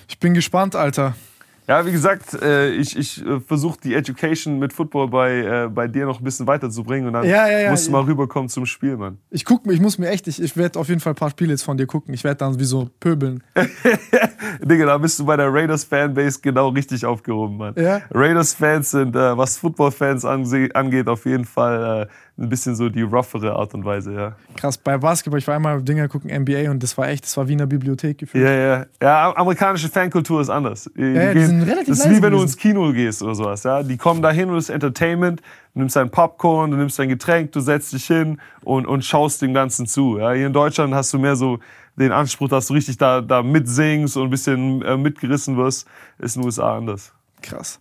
Ich 0.08 0.20
bin 0.20 0.34
gespannt, 0.34 0.76
Alter. 0.76 1.16
Ja, 1.68 1.86
wie 1.86 1.92
gesagt, 1.92 2.34
äh, 2.42 2.70
ich, 2.72 2.96
ich 2.98 3.26
äh, 3.26 3.40
versuche 3.40 3.80
die 3.84 3.96
Education 3.96 4.60
mit 4.60 4.72
Football 4.72 5.08
bei, 5.10 5.38
äh, 5.38 5.68
bei 5.68 5.88
dir 5.88 6.06
noch 6.06 6.20
ein 6.20 6.24
bisschen 6.24 6.46
weiterzubringen 6.46 7.08
und 7.08 7.14
dann 7.14 7.24
Ja, 7.24 7.48
ja, 7.48 7.60
ja, 7.60 7.72
musst 7.72 7.88
du 7.88 7.92
mal 7.92 8.04
rüberkommen 8.04 8.50
zum 8.50 8.66
Spiel, 8.68 8.98
Mann. 8.98 9.18
Ich 9.32 9.46
guck, 9.46 9.66
ich 9.72 9.80
muss 9.80 9.98
mir 9.98 10.10
echt, 10.10 10.28
ich, 10.28 10.42
ich 10.42 10.56
werde 10.56 10.80
auf 10.80 10.90
jeden 10.90 11.00
Fall 11.00 11.14
ein 11.14 11.18
paar 11.18 11.32
Spiele 11.32 11.52
jetzt 11.52 11.64
von 11.64 11.78
dir 11.78 11.88
gucken. 11.88 12.14
Ich 12.14 12.24
werde 12.24 12.38
dann 12.38 12.60
wie 12.60 12.66
so 12.66 12.90
pöbeln. 13.00 13.44
Digga, 14.64 14.86
da 14.86 14.98
bist 15.00 15.18
du 15.20 15.26
bei 15.26 15.38
der 15.38 15.52
Raiders-Fanbase 15.52 16.40
genau 16.42 16.70
richtig 16.70 17.06
aufgehoben, 17.06 17.58
Mann. 17.58 17.74
Ja? 17.78 18.02
Raiders-Fans 18.14 18.92
sind, 18.92 19.16
was 19.16 19.58
Football-Fans 19.58 20.24
angeht, 20.26 21.08
auf 21.08 21.26
jeden 21.26 21.46
Fall 21.46 22.08
ein 22.38 22.50
bisschen 22.50 22.76
so 22.76 22.90
die 22.90 23.02
roughere 23.02 23.54
Art 23.54 23.74
und 23.74 23.86
Weise, 23.86 24.14
ja. 24.14 24.36
Krass, 24.58 24.78
bei 24.78 24.98
Basketball, 24.98 25.40
ich 25.40 25.48
war 25.48 25.56
einmal 25.56 25.82
Dinger 25.82 26.08
gucken, 26.10 26.30
NBA 26.30 26.70
und 26.70 26.84
das 26.84 26.98
war 26.98 27.08
echt, 27.08 27.24
das 27.24 27.38
war 27.38 27.48
wie 27.48 27.54
in 27.54 27.60
einer 27.60 27.68
Bibliothek 27.68 28.18
gefühlt. 28.18 28.44
Ja, 28.44 28.52
ja. 28.52 28.86
Ja, 29.02 29.36
amerikanische 29.36 29.88
Fankultur 29.88 30.42
ist 30.42 30.50
anders. 30.50 30.90
Die 30.98 31.02
ja, 31.02 31.34
die 31.34 31.40
sind 31.60 31.70
relativ 31.70 31.88
das 31.90 32.06
ist 32.06 32.10
wie 32.10 32.22
wenn 32.22 32.32
du 32.32 32.42
ins 32.42 32.58
Kino 32.58 32.92
gehst 32.92 33.22
oder 33.22 33.36
sowas. 33.36 33.64
Ja? 33.64 33.84
Die 33.84 33.98
kommen 33.98 34.22
da 34.22 34.32
hin 34.32 34.50
und 34.50 34.58
es 34.58 34.66
ist 34.66 34.70
Entertainment. 34.70 35.42
Du 35.74 35.80
nimmst 35.80 35.96
dein 35.96 36.10
Popcorn, 36.10 36.72
du 36.72 36.78
nimmst 36.78 36.98
dein 37.00 37.10
Getränk, 37.10 37.52
du 37.52 37.60
setzt 37.60 37.94
dich 37.94 38.06
hin 38.06 38.40
und, 38.64 38.86
und 38.86 39.04
schaust 39.04 39.42
dem 39.42 39.54
Ganzen 39.54 39.88
zu. 39.88 40.18
Ja? 40.18 40.32
Hier 40.34 40.48
in 40.48 40.54
Deutschland 40.54 40.94
hast 40.94 41.14
du 41.14 41.20
mehr 41.20 41.36
so 41.36 41.60
den 41.96 42.12
Anspruch, 42.12 42.50
dass 42.50 42.68
du 42.68 42.74
richtig 42.74 42.98
da, 42.98 43.22
da 43.22 43.42
mitsingst 43.42 44.18
und 44.18 44.26
ein 44.26 44.30
bisschen 44.30 44.82
äh, 44.82 44.98
mitgerissen 44.98 45.58
wirst. 45.58 45.88
Ist 46.20 46.36
in 46.36 46.42
den 46.42 46.48
USA 46.48 46.78
anders. 46.78 47.14
Krass. 47.42 47.80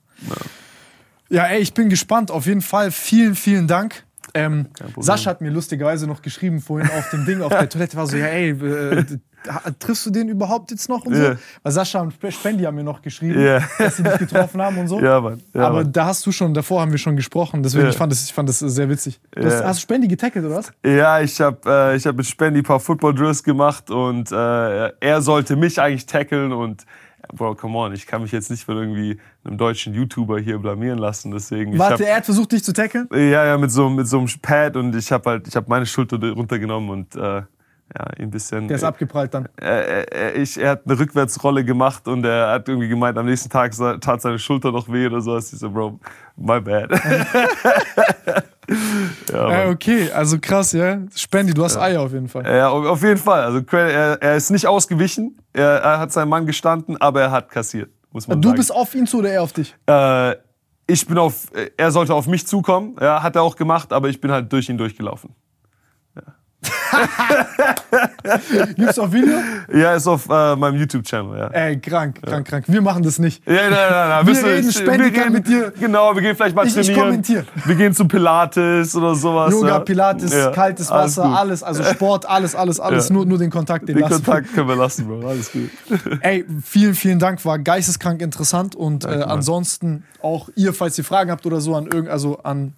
Ja, 1.28 1.46
ey, 1.46 1.60
ich 1.60 1.74
bin 1.74 1.88
gespannt. 1.88 2.30
Auf 2.30 2.46
jeden 2.46 2.62
Fall 2.62 2.90
vielen, 2.90 3.34
vielen 3.34 3.66
Dank. 3.66 4.04
Ähm. 4.36 4.66
Sascha 4.98 5.30
hat 5.30 5.40
mir 5.40 5.50
lustigerweise 5.50 6.06
noch 6.08 6.20
geschrieben 6.20 6.60
vorhin 6.60 6.90
auf 6.90 7.08
dem 7.10 7.24
Ding 7.24 7.40
auf 7.40 7.50
der 7.52 7.68
Toilette. 7.68 7.96
War 7.96 8.06
so, 8.06 8.16
ja, 8.16 8.26
ey, 8.26 8.50
äh, 8.50 9.04
triffst 9.78 10.06
du 10.06 10.10
den 10.10 10.28
überhaupt 10.28 10.70
jetzt 10.72 10.88
noch 10.88 11.04
und 11.04 11.14
so? 11.14 11.22
Ja. 11.22 11.36
Weil 11.62 11.72
Sascha 11.72 12.00
und 12.00 12.10
Sp- 12.16 12.32
Spendi 12.32 12.64
haben 12.64 12.74
mir 12.74 12.82
noch 12.82 13.00
geschrieben, 13.02 13.40
Ja. 13.40 13.60
dass 13.78 13.96
sie 13.98 14.02
dich 14.02 14.18
getroffen 14.18 14.60
haben 14.60 14.76
und 14.78 14.88
so. 14.88 15.00
Ja, 15.00 15.20
Mann. 15.20 15.40
Ja, 15.54 15.66
Aber 15.68 15.82
Mann. 15.82 15.92
da 15.92 16.06
hast 16.06 16.24
du 16.26 16.32
schon, 16.32 16.52
davor 16.54 16.80
haben 16.80 16.90
wir 16.90 16.98
schon 16.98 17.14
gesprochen. 17.14 17.62
Deswegen, 17.62 17.84
Ja. 17.84 17.90
ich, 17.90 17.96
fand 17.96 18.10
das, 18.10 18.24
ich 18.24 18.32
fand 18.32 18.48
das 18.48 18.58
sehr 18.58 18.88
witzig. 18.88 19.20
Du 19.32 19.44
hast, 19.44 19.62
hast 19.62 19.78
du 19.78 19.82
Spendi 19.82 20.08
getackelt 20.08 20.44
oder 20.44 20.56
was? 20.56 20.72
Ja, 20.84 21.20
ich 21.20 21.40
habe 21.40 21.58
äh, 21.66 21.96
ich 21.96 22.06
hab 22.06 22.16
mit 22.16 22.26
Spendi 22.26 22.60
ein 22.60 22.64
paar 22.64 22.80
Football 22.80 23.14
Drills 23.14 23.42
gemacht 23.44 23.90
und 23.90 24.32
äh, 24.32 24.88
er 24.98 25.22
sollte 25.22 25.54
mich 25.56 25.80
eigentlich 25.80 26.06
tackeln 26.06 26.52
und 26.52 26.84
Bro, 27.34 27.56
come 27.56 27.76
on, 27.76 27.92
ich 27.92 28.06
kann 28.06 28.22
mich 28.22 28.32
jetzt 28.32 28.50
nicht 28.50 28.64
von 28.64 28.76
irgendwie 28.76 29.18
einem 29.44 29.58
deutschen 29.58 29.94
YouTuber 29.94 30.38
hier 30.38 30.58
blamieren 30.58 30.98
lassen, 30.98 31.30
deswegen 31.30 31.78
Warte, 31.78 32.04
hab, 32.04 32.10
er 32.10 32.16
hat 32.16 32.24
versucht, 32.24 32.52
dich 32.52 32.64
zu 32.64 32.72
tackeln? 32.72 33.08
ja, 33.12 33.44
ja, 33.44 33.58
mit 33.58 33.70
so 33.70 33.88
mit 33.90 34.06
so 34.06 34.18
einem 34.18 34.28
Pad 34.40 34.76
und 34.76 34.94
ich 34.94 35.12
habe 35.12 35.30
halt 35.30 35.48
ich 35.48 35.56
habe 35.56 35.66
meine 35.68 35.86
Schulter 35.86 36.18
runtergenommen 36.18 36.90
und 36.90 37.16
äh, 37.16 37.42
ja, 37.96 38.04
ein 38.18 38.30
bisschen 38.30 38.66
Der 38.68 38.76
ist 38.76 38.84
abgeprallt 38.84 39.32
dann. 39.34 39.48
er, 39.56 40.12
er, 40.12 40.36
ich, 40.36 40.58
er 40.60 40.70
hat 40.70 40.82
eine 40.84 40.98
Rückwärtsrolle 40.98 41.64
gemacht 41.64 42.08
und 42.08 42.24
er 42.24 42.50
hat 42.50 42.68
irgendwie 42.68 42.88
gemeint, 42.88 43.16
am 43.16 43.26
nächsten 43.26 43.50
Tag 43.50 43.72
tat 44.00 44.20
seine 44.20 44.38
Schulter 44.38 44.72
noch 44.72 44.88
weh 44.88 45.06
oder 45.06 45.20
so. 45.20 45.36
Ich 45.38 45.46
so, 45.46 45.70
Bro, 45.70 46.00
my 46.36 46.60
bad. 46.60 46.90
ja, 49.32 49.64
Äh, 49.64 49.70
okay, 49.70 50.10
also 50.10 50.38
krass, 50.40 50.72
ja. 50.72 50.98
Spendi, 51.14 51.54
du 51.54 51.64
hast 51.64 51.76
Eier 51.76 52.00
auf 52.00 52.12
jeden 52.12 52.28
Fall. 52.28 52.44
Ja, 52.44 52.68
auf 52.68 53.02
jeden 53.02 53.20
Fall. 53.20 53.42
Also 53.42 53.60
er, 53.72 54.20
er 54.20 54.36
ist 54.36 54.50
nicht 54.50 54.66
ausgewichen. 54.66 55.38
Er, 55.52 55.80
er 55.82 55.98
hat 56.00 56.12
seinen 56.12 56.28
Mann 56.28 56.46
gestanden, 56.46 56.96
aber 57.00 57.22
er 57.22 57.30
hat 57.30 57.50
kassiert. 57.50 57.90
Muss 58.10 58.28
man 58.28 58.40
du 58.40 58.48
sagen. 58.48 58.56
bist 58.56 58.72
auf 58.74 58.94
ihn 58.94 59.06
zu 59.06 59.18
oder 59.18 59.30
er 59.30 59.42
auf 59.42 59.52
dich? 59.52 59.74
Äh, 59.86 60.36
ich 60.86 61.06
bin 61.06 61.18
auf. 61.18 61.48
Er 61.76 61.90
sollte 61.90 62.14
auf 62.14 62.26
mich 62.26 62.46
zukommen. 62.46 62.96
Ja, 63.00 63.22
hat 63.22 63.36
er 63.36 63.42
auch 63.42 63.56
gemacht, 63.56 63.92
aber 63.92 64.08
ich 64.08 64.20
bin 64.20 64.30
halt 64.30 64.52
durch 64.52 64.68
ihn 64.68 64.78
durchgelaufen. 64.78 65.30
Gibt's 68.76 68.98
auf 68.98 69.12
Video? 69.12 69.38
Ja, 69.72 69.94
ist 69.94 70.06
auf 70.06 70.28
äh, 70.28 70.56
meinem 70.56 70.76
YouTube-Channel. 70.76 71.38
Ja. 71.38 71.46
Ey, 71.48 71.78
krank, 71.78 72.20
krank, 72.22 72.46
krank. 72.46 72.64
Wir 72.68 72.80
machen 72.82 73.02
das 73.02 73.18
nicht. 73.18 73.46
Ja, 73.46 73.54
nein, 73.54 73.70
nein, 73.70 74.08
nein. 74.08 74.26
Wir 74.26 74.34
du- 74.34 74.46
reden 74.46 74.72
Spendiker 74.72 75.22
gehen- 75.24 75.32
mit 75.32 75.46
dir. 75.46 75.72
Genau, 75.78 76.14
wir 76.14 76.22
gehen 76.22 76.36
vielleicht 76.36 76.54
mal 76.56 76.66
Ich- 76.66 76.76
ich 76.76 76.86
trainieren. 76.86 77.06
kommentiere. 77.08 77.44
Wir 77.64 77.74
gehen 77.74 77.94
zu 77.94 78.06
Pilates 78.06 78.94
oder 78.96 79.14
sowas. 79.14 79.52
Yoga, 79.52 79.68
ja. 79.68 79.78
Pilates, 79.80 80.32
Ja, 80.32 80.50
kaltes 80.50 80.90
alles 80.90 81.16
Wasser, 81.16 81.28
gut. 81.28 81.38
alles, 81.38 81.62
also 81.62 81.84
Sport, 81.84 82.28
alles, 82.28 82.54
alles, 82.54 82.80
alles. 82.80 83.08
Ja. 83.08 83.14
Nur, 83.14 83.26
nur 83.26 83.38
den 83.38 83.50
Kontakt, 83.50 83.88
den, 83.88 83.96
Den 83.96 84.02
lassen. 84.02 84.24
Kontakt 84.24 84.52
können 84.54 84.68
wir 84.68 84.76
lassen, 84.76 85.06
Bro. 85.06 85.28
Alles 85.28 85.52
gut. 85.52 85.70
Ey, 86.20 86.44
vielen, 86.62 86.94
vielen 86.94 87.18
Dank, 87.18 87.44
war 87.44 87.58
geisteskrank 87.58 88.22
interessant 88.22 88.74
und 88.74 89.04
äh, 89.04 89.08
ansonsten 89.08 90.04
auch 90.22 90.48
ihr, 90.56 90.72
falls 90.72 90.96
ihr 90.98 91.04
Fragen 91.04 91.30
habt 91.30 91.46
oder 91.46 91.60
so 91.60 91.74
an 91.74 91.86
irgend, 91.86 92.08
also 92.08 92.38
an, 92.42 92.72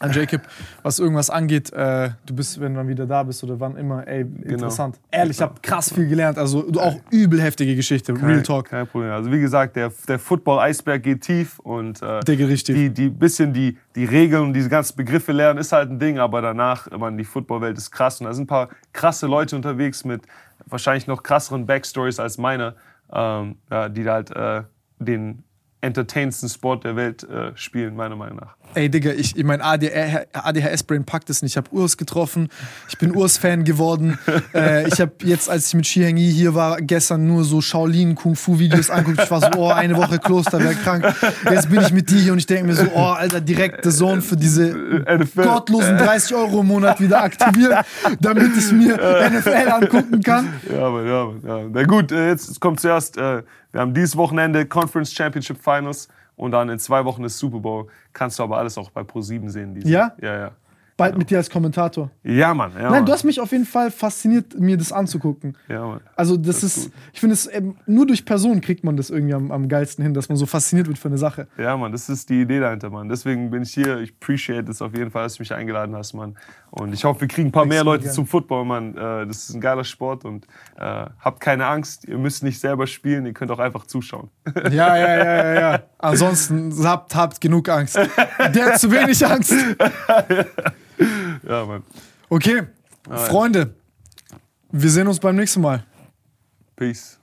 an 0.00 0.12
Jacob, 0.12 0.40
was 0.82 0.98
irgendwas 0.98 1.28
angeht, 1.28 1.72
äh, 1.72 2.10
du 2.24 2.34
bist, 2.34 2.58
wenn 2.58 2.74
du 2.74 2.88
wieder 2.88 3.06
da 3.06 3.22
bist 3.22 3.44
oder 3.44 3.60
wann 3.60 3.76
immer, 3.76 4.06
ey, 4.08 4.22
interessant. 4.22 4.98
Ehrlich, 5.10 5.36
ich 5.36 5.42
habe 5.42 5.60
krass 5.60 5.92
viel 5.92 6.08
gelernt, 6.08 6.38
also 6.38 6.66
auch 6.78 6.96
übel 7.10 7.40
heftige 7.40 7.76
Geschichte, 7.76 8.12
Real 8.14 8.36
Kein- 8.36 8.44
Talk. 8.44 8.68
Kein 8.70 8.86
Problem. 8.86 9.12
Also 9.12 9.30
wie 9.30 9.40
gesagt, 9.40 9.76
der, 9.76 9.92
der 10.08 10.18
Football-Eisberg 10.18 11.02
geht 11.02 11.20
tief 11.20 11.58
und 11.58 12.00
äh, 12.00 12.20
die, 12.24 12.90
die 12.90 13.08
bisschen 13.10 13.52
die, 13.52 13.76
die 13.94 14.04
Regeln 14.06 14.42
und 14.44 14.52
diese 14.54 14.70
ganzen 14.70 14.96
Begriffe 14.96 15.32
lernen 15.32 15.58
ist 15.58 15.72
halt 15.72 15.90
ein 15.90 15.98
Ding, 15.98 16.18
aber 16.18 16.40
danach, 16.40 16.90
man, 16.90 17.18
die 17.18 17.24
Footballwelt 17.24 17.76
ist 17.76 17.90
krass 17.90 18.20
und 18.20 18.26
da 18.26 18.32
sind 18.32 18.44
ein 18.44 18.46
paar 18.46 18.70
krasse 18.94 19.26
Leute 19.26 19.54
unterwegs 19.54 20.04
mit 20.04 20.22
wahrscheinlich 20.64 21.06
noch 21.06 21.22
krasseren 21.22 21.66
Backstories 21.66 22.18
als 22.18 22.38
meine, 22.38 22.74
ähm, 23.12 23.56
die 23.90 24.08
halt 24.08 24.30
äh, 24.30 24.62
den 24.98 25.44
entertainendsten 25.82 26.48
Sport 26.48 26.84
der 26.84 26.96
Welt 26.96 27.22
äh, 27.24 27.52
spielen, 27.56 27.96
meiner 27.96 28.16
Meinung 28.16 28.38
nach. 28.38 28.56
Ey, 28.74 28.88
Digga, 28.88 29.10
ich, 29.10 29.36
ich 29.36 29.44
mein 29.44 29.60
ADHS-Brain 29.60 31.04
packt 31.04 31.28
es 31.28 31.42
nicht. 31.42 31.52
Ich 31.52 31.56
habe 31.56 31.68
Urs 31.72 31.96
getroffen, 31.96 32.48
ich 32.88 32.98
bin 32.98 33.14
Urs-Fan 33.14 33.64
geworden. 33.64 34.18
äh, 34.54 34.86
ich 34.86 35.00
habe 35.00 35.12
jetzt, 35.24 35.50
als 35.50 35.68
ich 35.68 35.74
mit 35.74 35.86
Shiheng-Yi 35.86 36.32
hier 36.32 36.54
war, 36.54 36.80
gestern 36.80 37.26
nur 37.26 37.42
so 37.42 37.60
Shaolin-Kung-Fu-Videos 37.60 38.90
angeguckt. 38.90 39.24
Ich 39.24 39.30
war 39.30 39.40
so, 39.40 39.48
oh, 39.56 39.70
eine 39.70 39.96
Woche 39.96 40.20
Kloster, 40.20 40.60
wäre 40.60 40.74
krank. 40.74 41.04
Jetzt 41.50 41.68
bin 41.68 41.80
ich 41.80 41.92
mit 41.92 42.10
dir 42.10 42.20
hier 42.20 42.32
und 42.32 42.38
ich 42.38 42.46
denke 42.46 42.66
mir 42.66 42.74
so, 42.74 42.86
oh, 42.94 43.06
Alter, 43.06 43.40
direkt 43.40 43.84
The 43.84 43.90
Zone 43.90 44.22
für 44.22 44.36
diese 44.36 44.72
NFL. 44.72 45.42
gottlosen 45.42 45.96
30 45.98 46.36
Euro 46.36 46.60
im 46.60 46.68
Monat 46.68 47.00
wieder 47.00 47.22
aktivieren, 47.24 47.84
damit 48.20 48.56
ich 48.56 48.70
mir 48.70 48.94
NFL 48.94 49.70
angucken 49.70 50.22
kann. 50.22 50.48
Ja, 50.72 50.86
aber 50.86 51.04
ja, 51.04 51.28
ja. 51.44 51.68
Na 51.72 51.82
gut, 51.82 52.12
äh, 52.12 52.28
jetzt 52.28 52.60
kommt 52.60 52.78
zuerst, 52.78 53.16
äh, 53.16 53.42
wir 53.72 53.80
haben 53.80 53.94
dieses 53.94 54.16
Wochenende 54.16 54.64
Conference 54.66 55.12
Championship 55.12 55.58
Finals 55.62 56.08
und 56.40 56.52
dann 56.52 56.68
in 56.70 56.78
zwei 56.78 57.04
Wochen 57.04 57.22
ist 57.24 57.38
Super 57.38 57.58
Bowl. 57.60 57.86
Kannst 58.12 58.38
du 58.38 58.42
aber 58.42 58.56
alles 58.58 58.78
auch 58.78 58.90
bei 58.90 59.02
Pro7 59.02 59.50
sehen. 59.50 59.74
Diese. 59.74 59.88
Ja? 59.88 60.12
Ja, 60.20 60.36
ja. 60.38 60.50
Bald 60.96 61.16
mit 61.16 61.30
dir 61.30 61.38
als 61.38 61.48
Kommentator. 61.48 62.10
Ja, 62.22 62.52
Mann. 62.52 62.72
Ja, 62.74 62.82
Nein, 62.82 62.90
Mann. 62.90 63.06
du 63.06 63.12
hast 63.12 63.24
mich 63.24 63.40
auf 63.40 63.52
jeden 63.52 63.64
Fall 63.64 63.90
fasziniert, 63.90 64.58
mir 64.60 64.76
das 64.76 64.92
anzugucken. 64.92 65.56
Ja, 65.66 65.86
Mann. 65.86 66.00
Also 66.14 66.36
das, 66.36 66.60
Das 66.60 66.62
ist 66.62 66.76
ist, 66.76 66.92
ich 67.14 67.20
finde 67.20 67.32
es 67.32 67.48
ähm, 67.50 67.76
nur 67.86 68.06
durch 68.06 68.26
Personen 68.26 68.60
kriegt 68.60 68.84
man 68.84 68.98
das 68.98 69.08
irgendwie 69.08 69.32
am, 69.32 69.50
am 69.50 69.66
geilsten 69.68 70.04
hin, 70.04 70.12
dass 70.12 70.28
man 70.28 70.36
so 70.36 70.44
fasziniert 70.44 70.88
wird 70.88 70.98
für 70.98 71.08
eine 71.08 71.16
Sache. 71.16 71.46
Ja, 71.56 71.74
Mann, 71.78 71.92
das 71.92 72.10
ist 72.10 72.28
die 72.28 72.42
Idee 72.42 72.60
dahinter, 72.60 72.90
Mann. 72.90 73.08
Deswegen 73.08 73.50
bin 73.50 73.62
ich 73.62 73.72
hier. 73.72 73.98
Ich 74.00 74.12
appreciate 74.12 74.70
es 74.70 74.82
auf 74.82 74.94
jeden 74.94 75.10
Fall, 75.10 75.22
dass 75.22 75.36
du 75.36 75.42
mich 75.42 75.54
eingeladen 75.54 75.96
hast, 75.96 76.12
Mann. 76.12 76.36
Und 76.72 76.92
ich 76.92 77.04
hoffe, 77.04 77.22
wir 77.22 77.28
kriegen 77.28 77.48
ein 77.48 77.52
paar 77.52 77.64
mehr 77.64 77.82
Leute 77.82 78.10
zum 78.10 78.26
Football, 78.26 78.64
Mann. 78.64 78.96
Äh, 78.96 79.26
Das 79.26 79.48
ist 79.48 79.54
ein 79.54 79.60
geiler 79.60 79.82
Sport 79.84 80.24
und 80.24 80.46
äh, 80.78 81.06
habt 81.18 81.40
keine 81.40 81.66
Angst. 81.66 82.04
Ihr 82.04 82.16
müsst 82.18 82.42
nicht 82.44 82.60
selber 82.60 82.86
spielen, 82.86 83.26
ihr 83.26 83.32
könnt 83.32 83.50
auch 83.50 83.58
einfach 83.58 83.86
zuschauen. 83.86 84.30
Ja, 84.70 84.96
ja, 84.96 84.96
ja, 84.96 85.24
ja, 85.24 85.60
ja. 85.60 85.82
Ansonsten 85.98 86.72
habt, 86.86 87.14
habt 87.14 87.40
genug 87.40 87.68
Angst. 87.68 87.96
Der 87.96 88.66
hat 88.66 88.78
zu 88.80 88.90
wenig 88.90 89.24
Angst. 89.26 89.52
ja, 91.48 91.64
Mann. 91.66 91.82
Okay, 92.28 92.62
Freunde, 93.10 93.74
wir 94.70 94.90
sehen 94.90 95.08
uns 95.08 95.18
beim 95.18 95.36
nächsten 95.36 95.60
Mal. 95.60 95.84
Peace. 96.76 97.19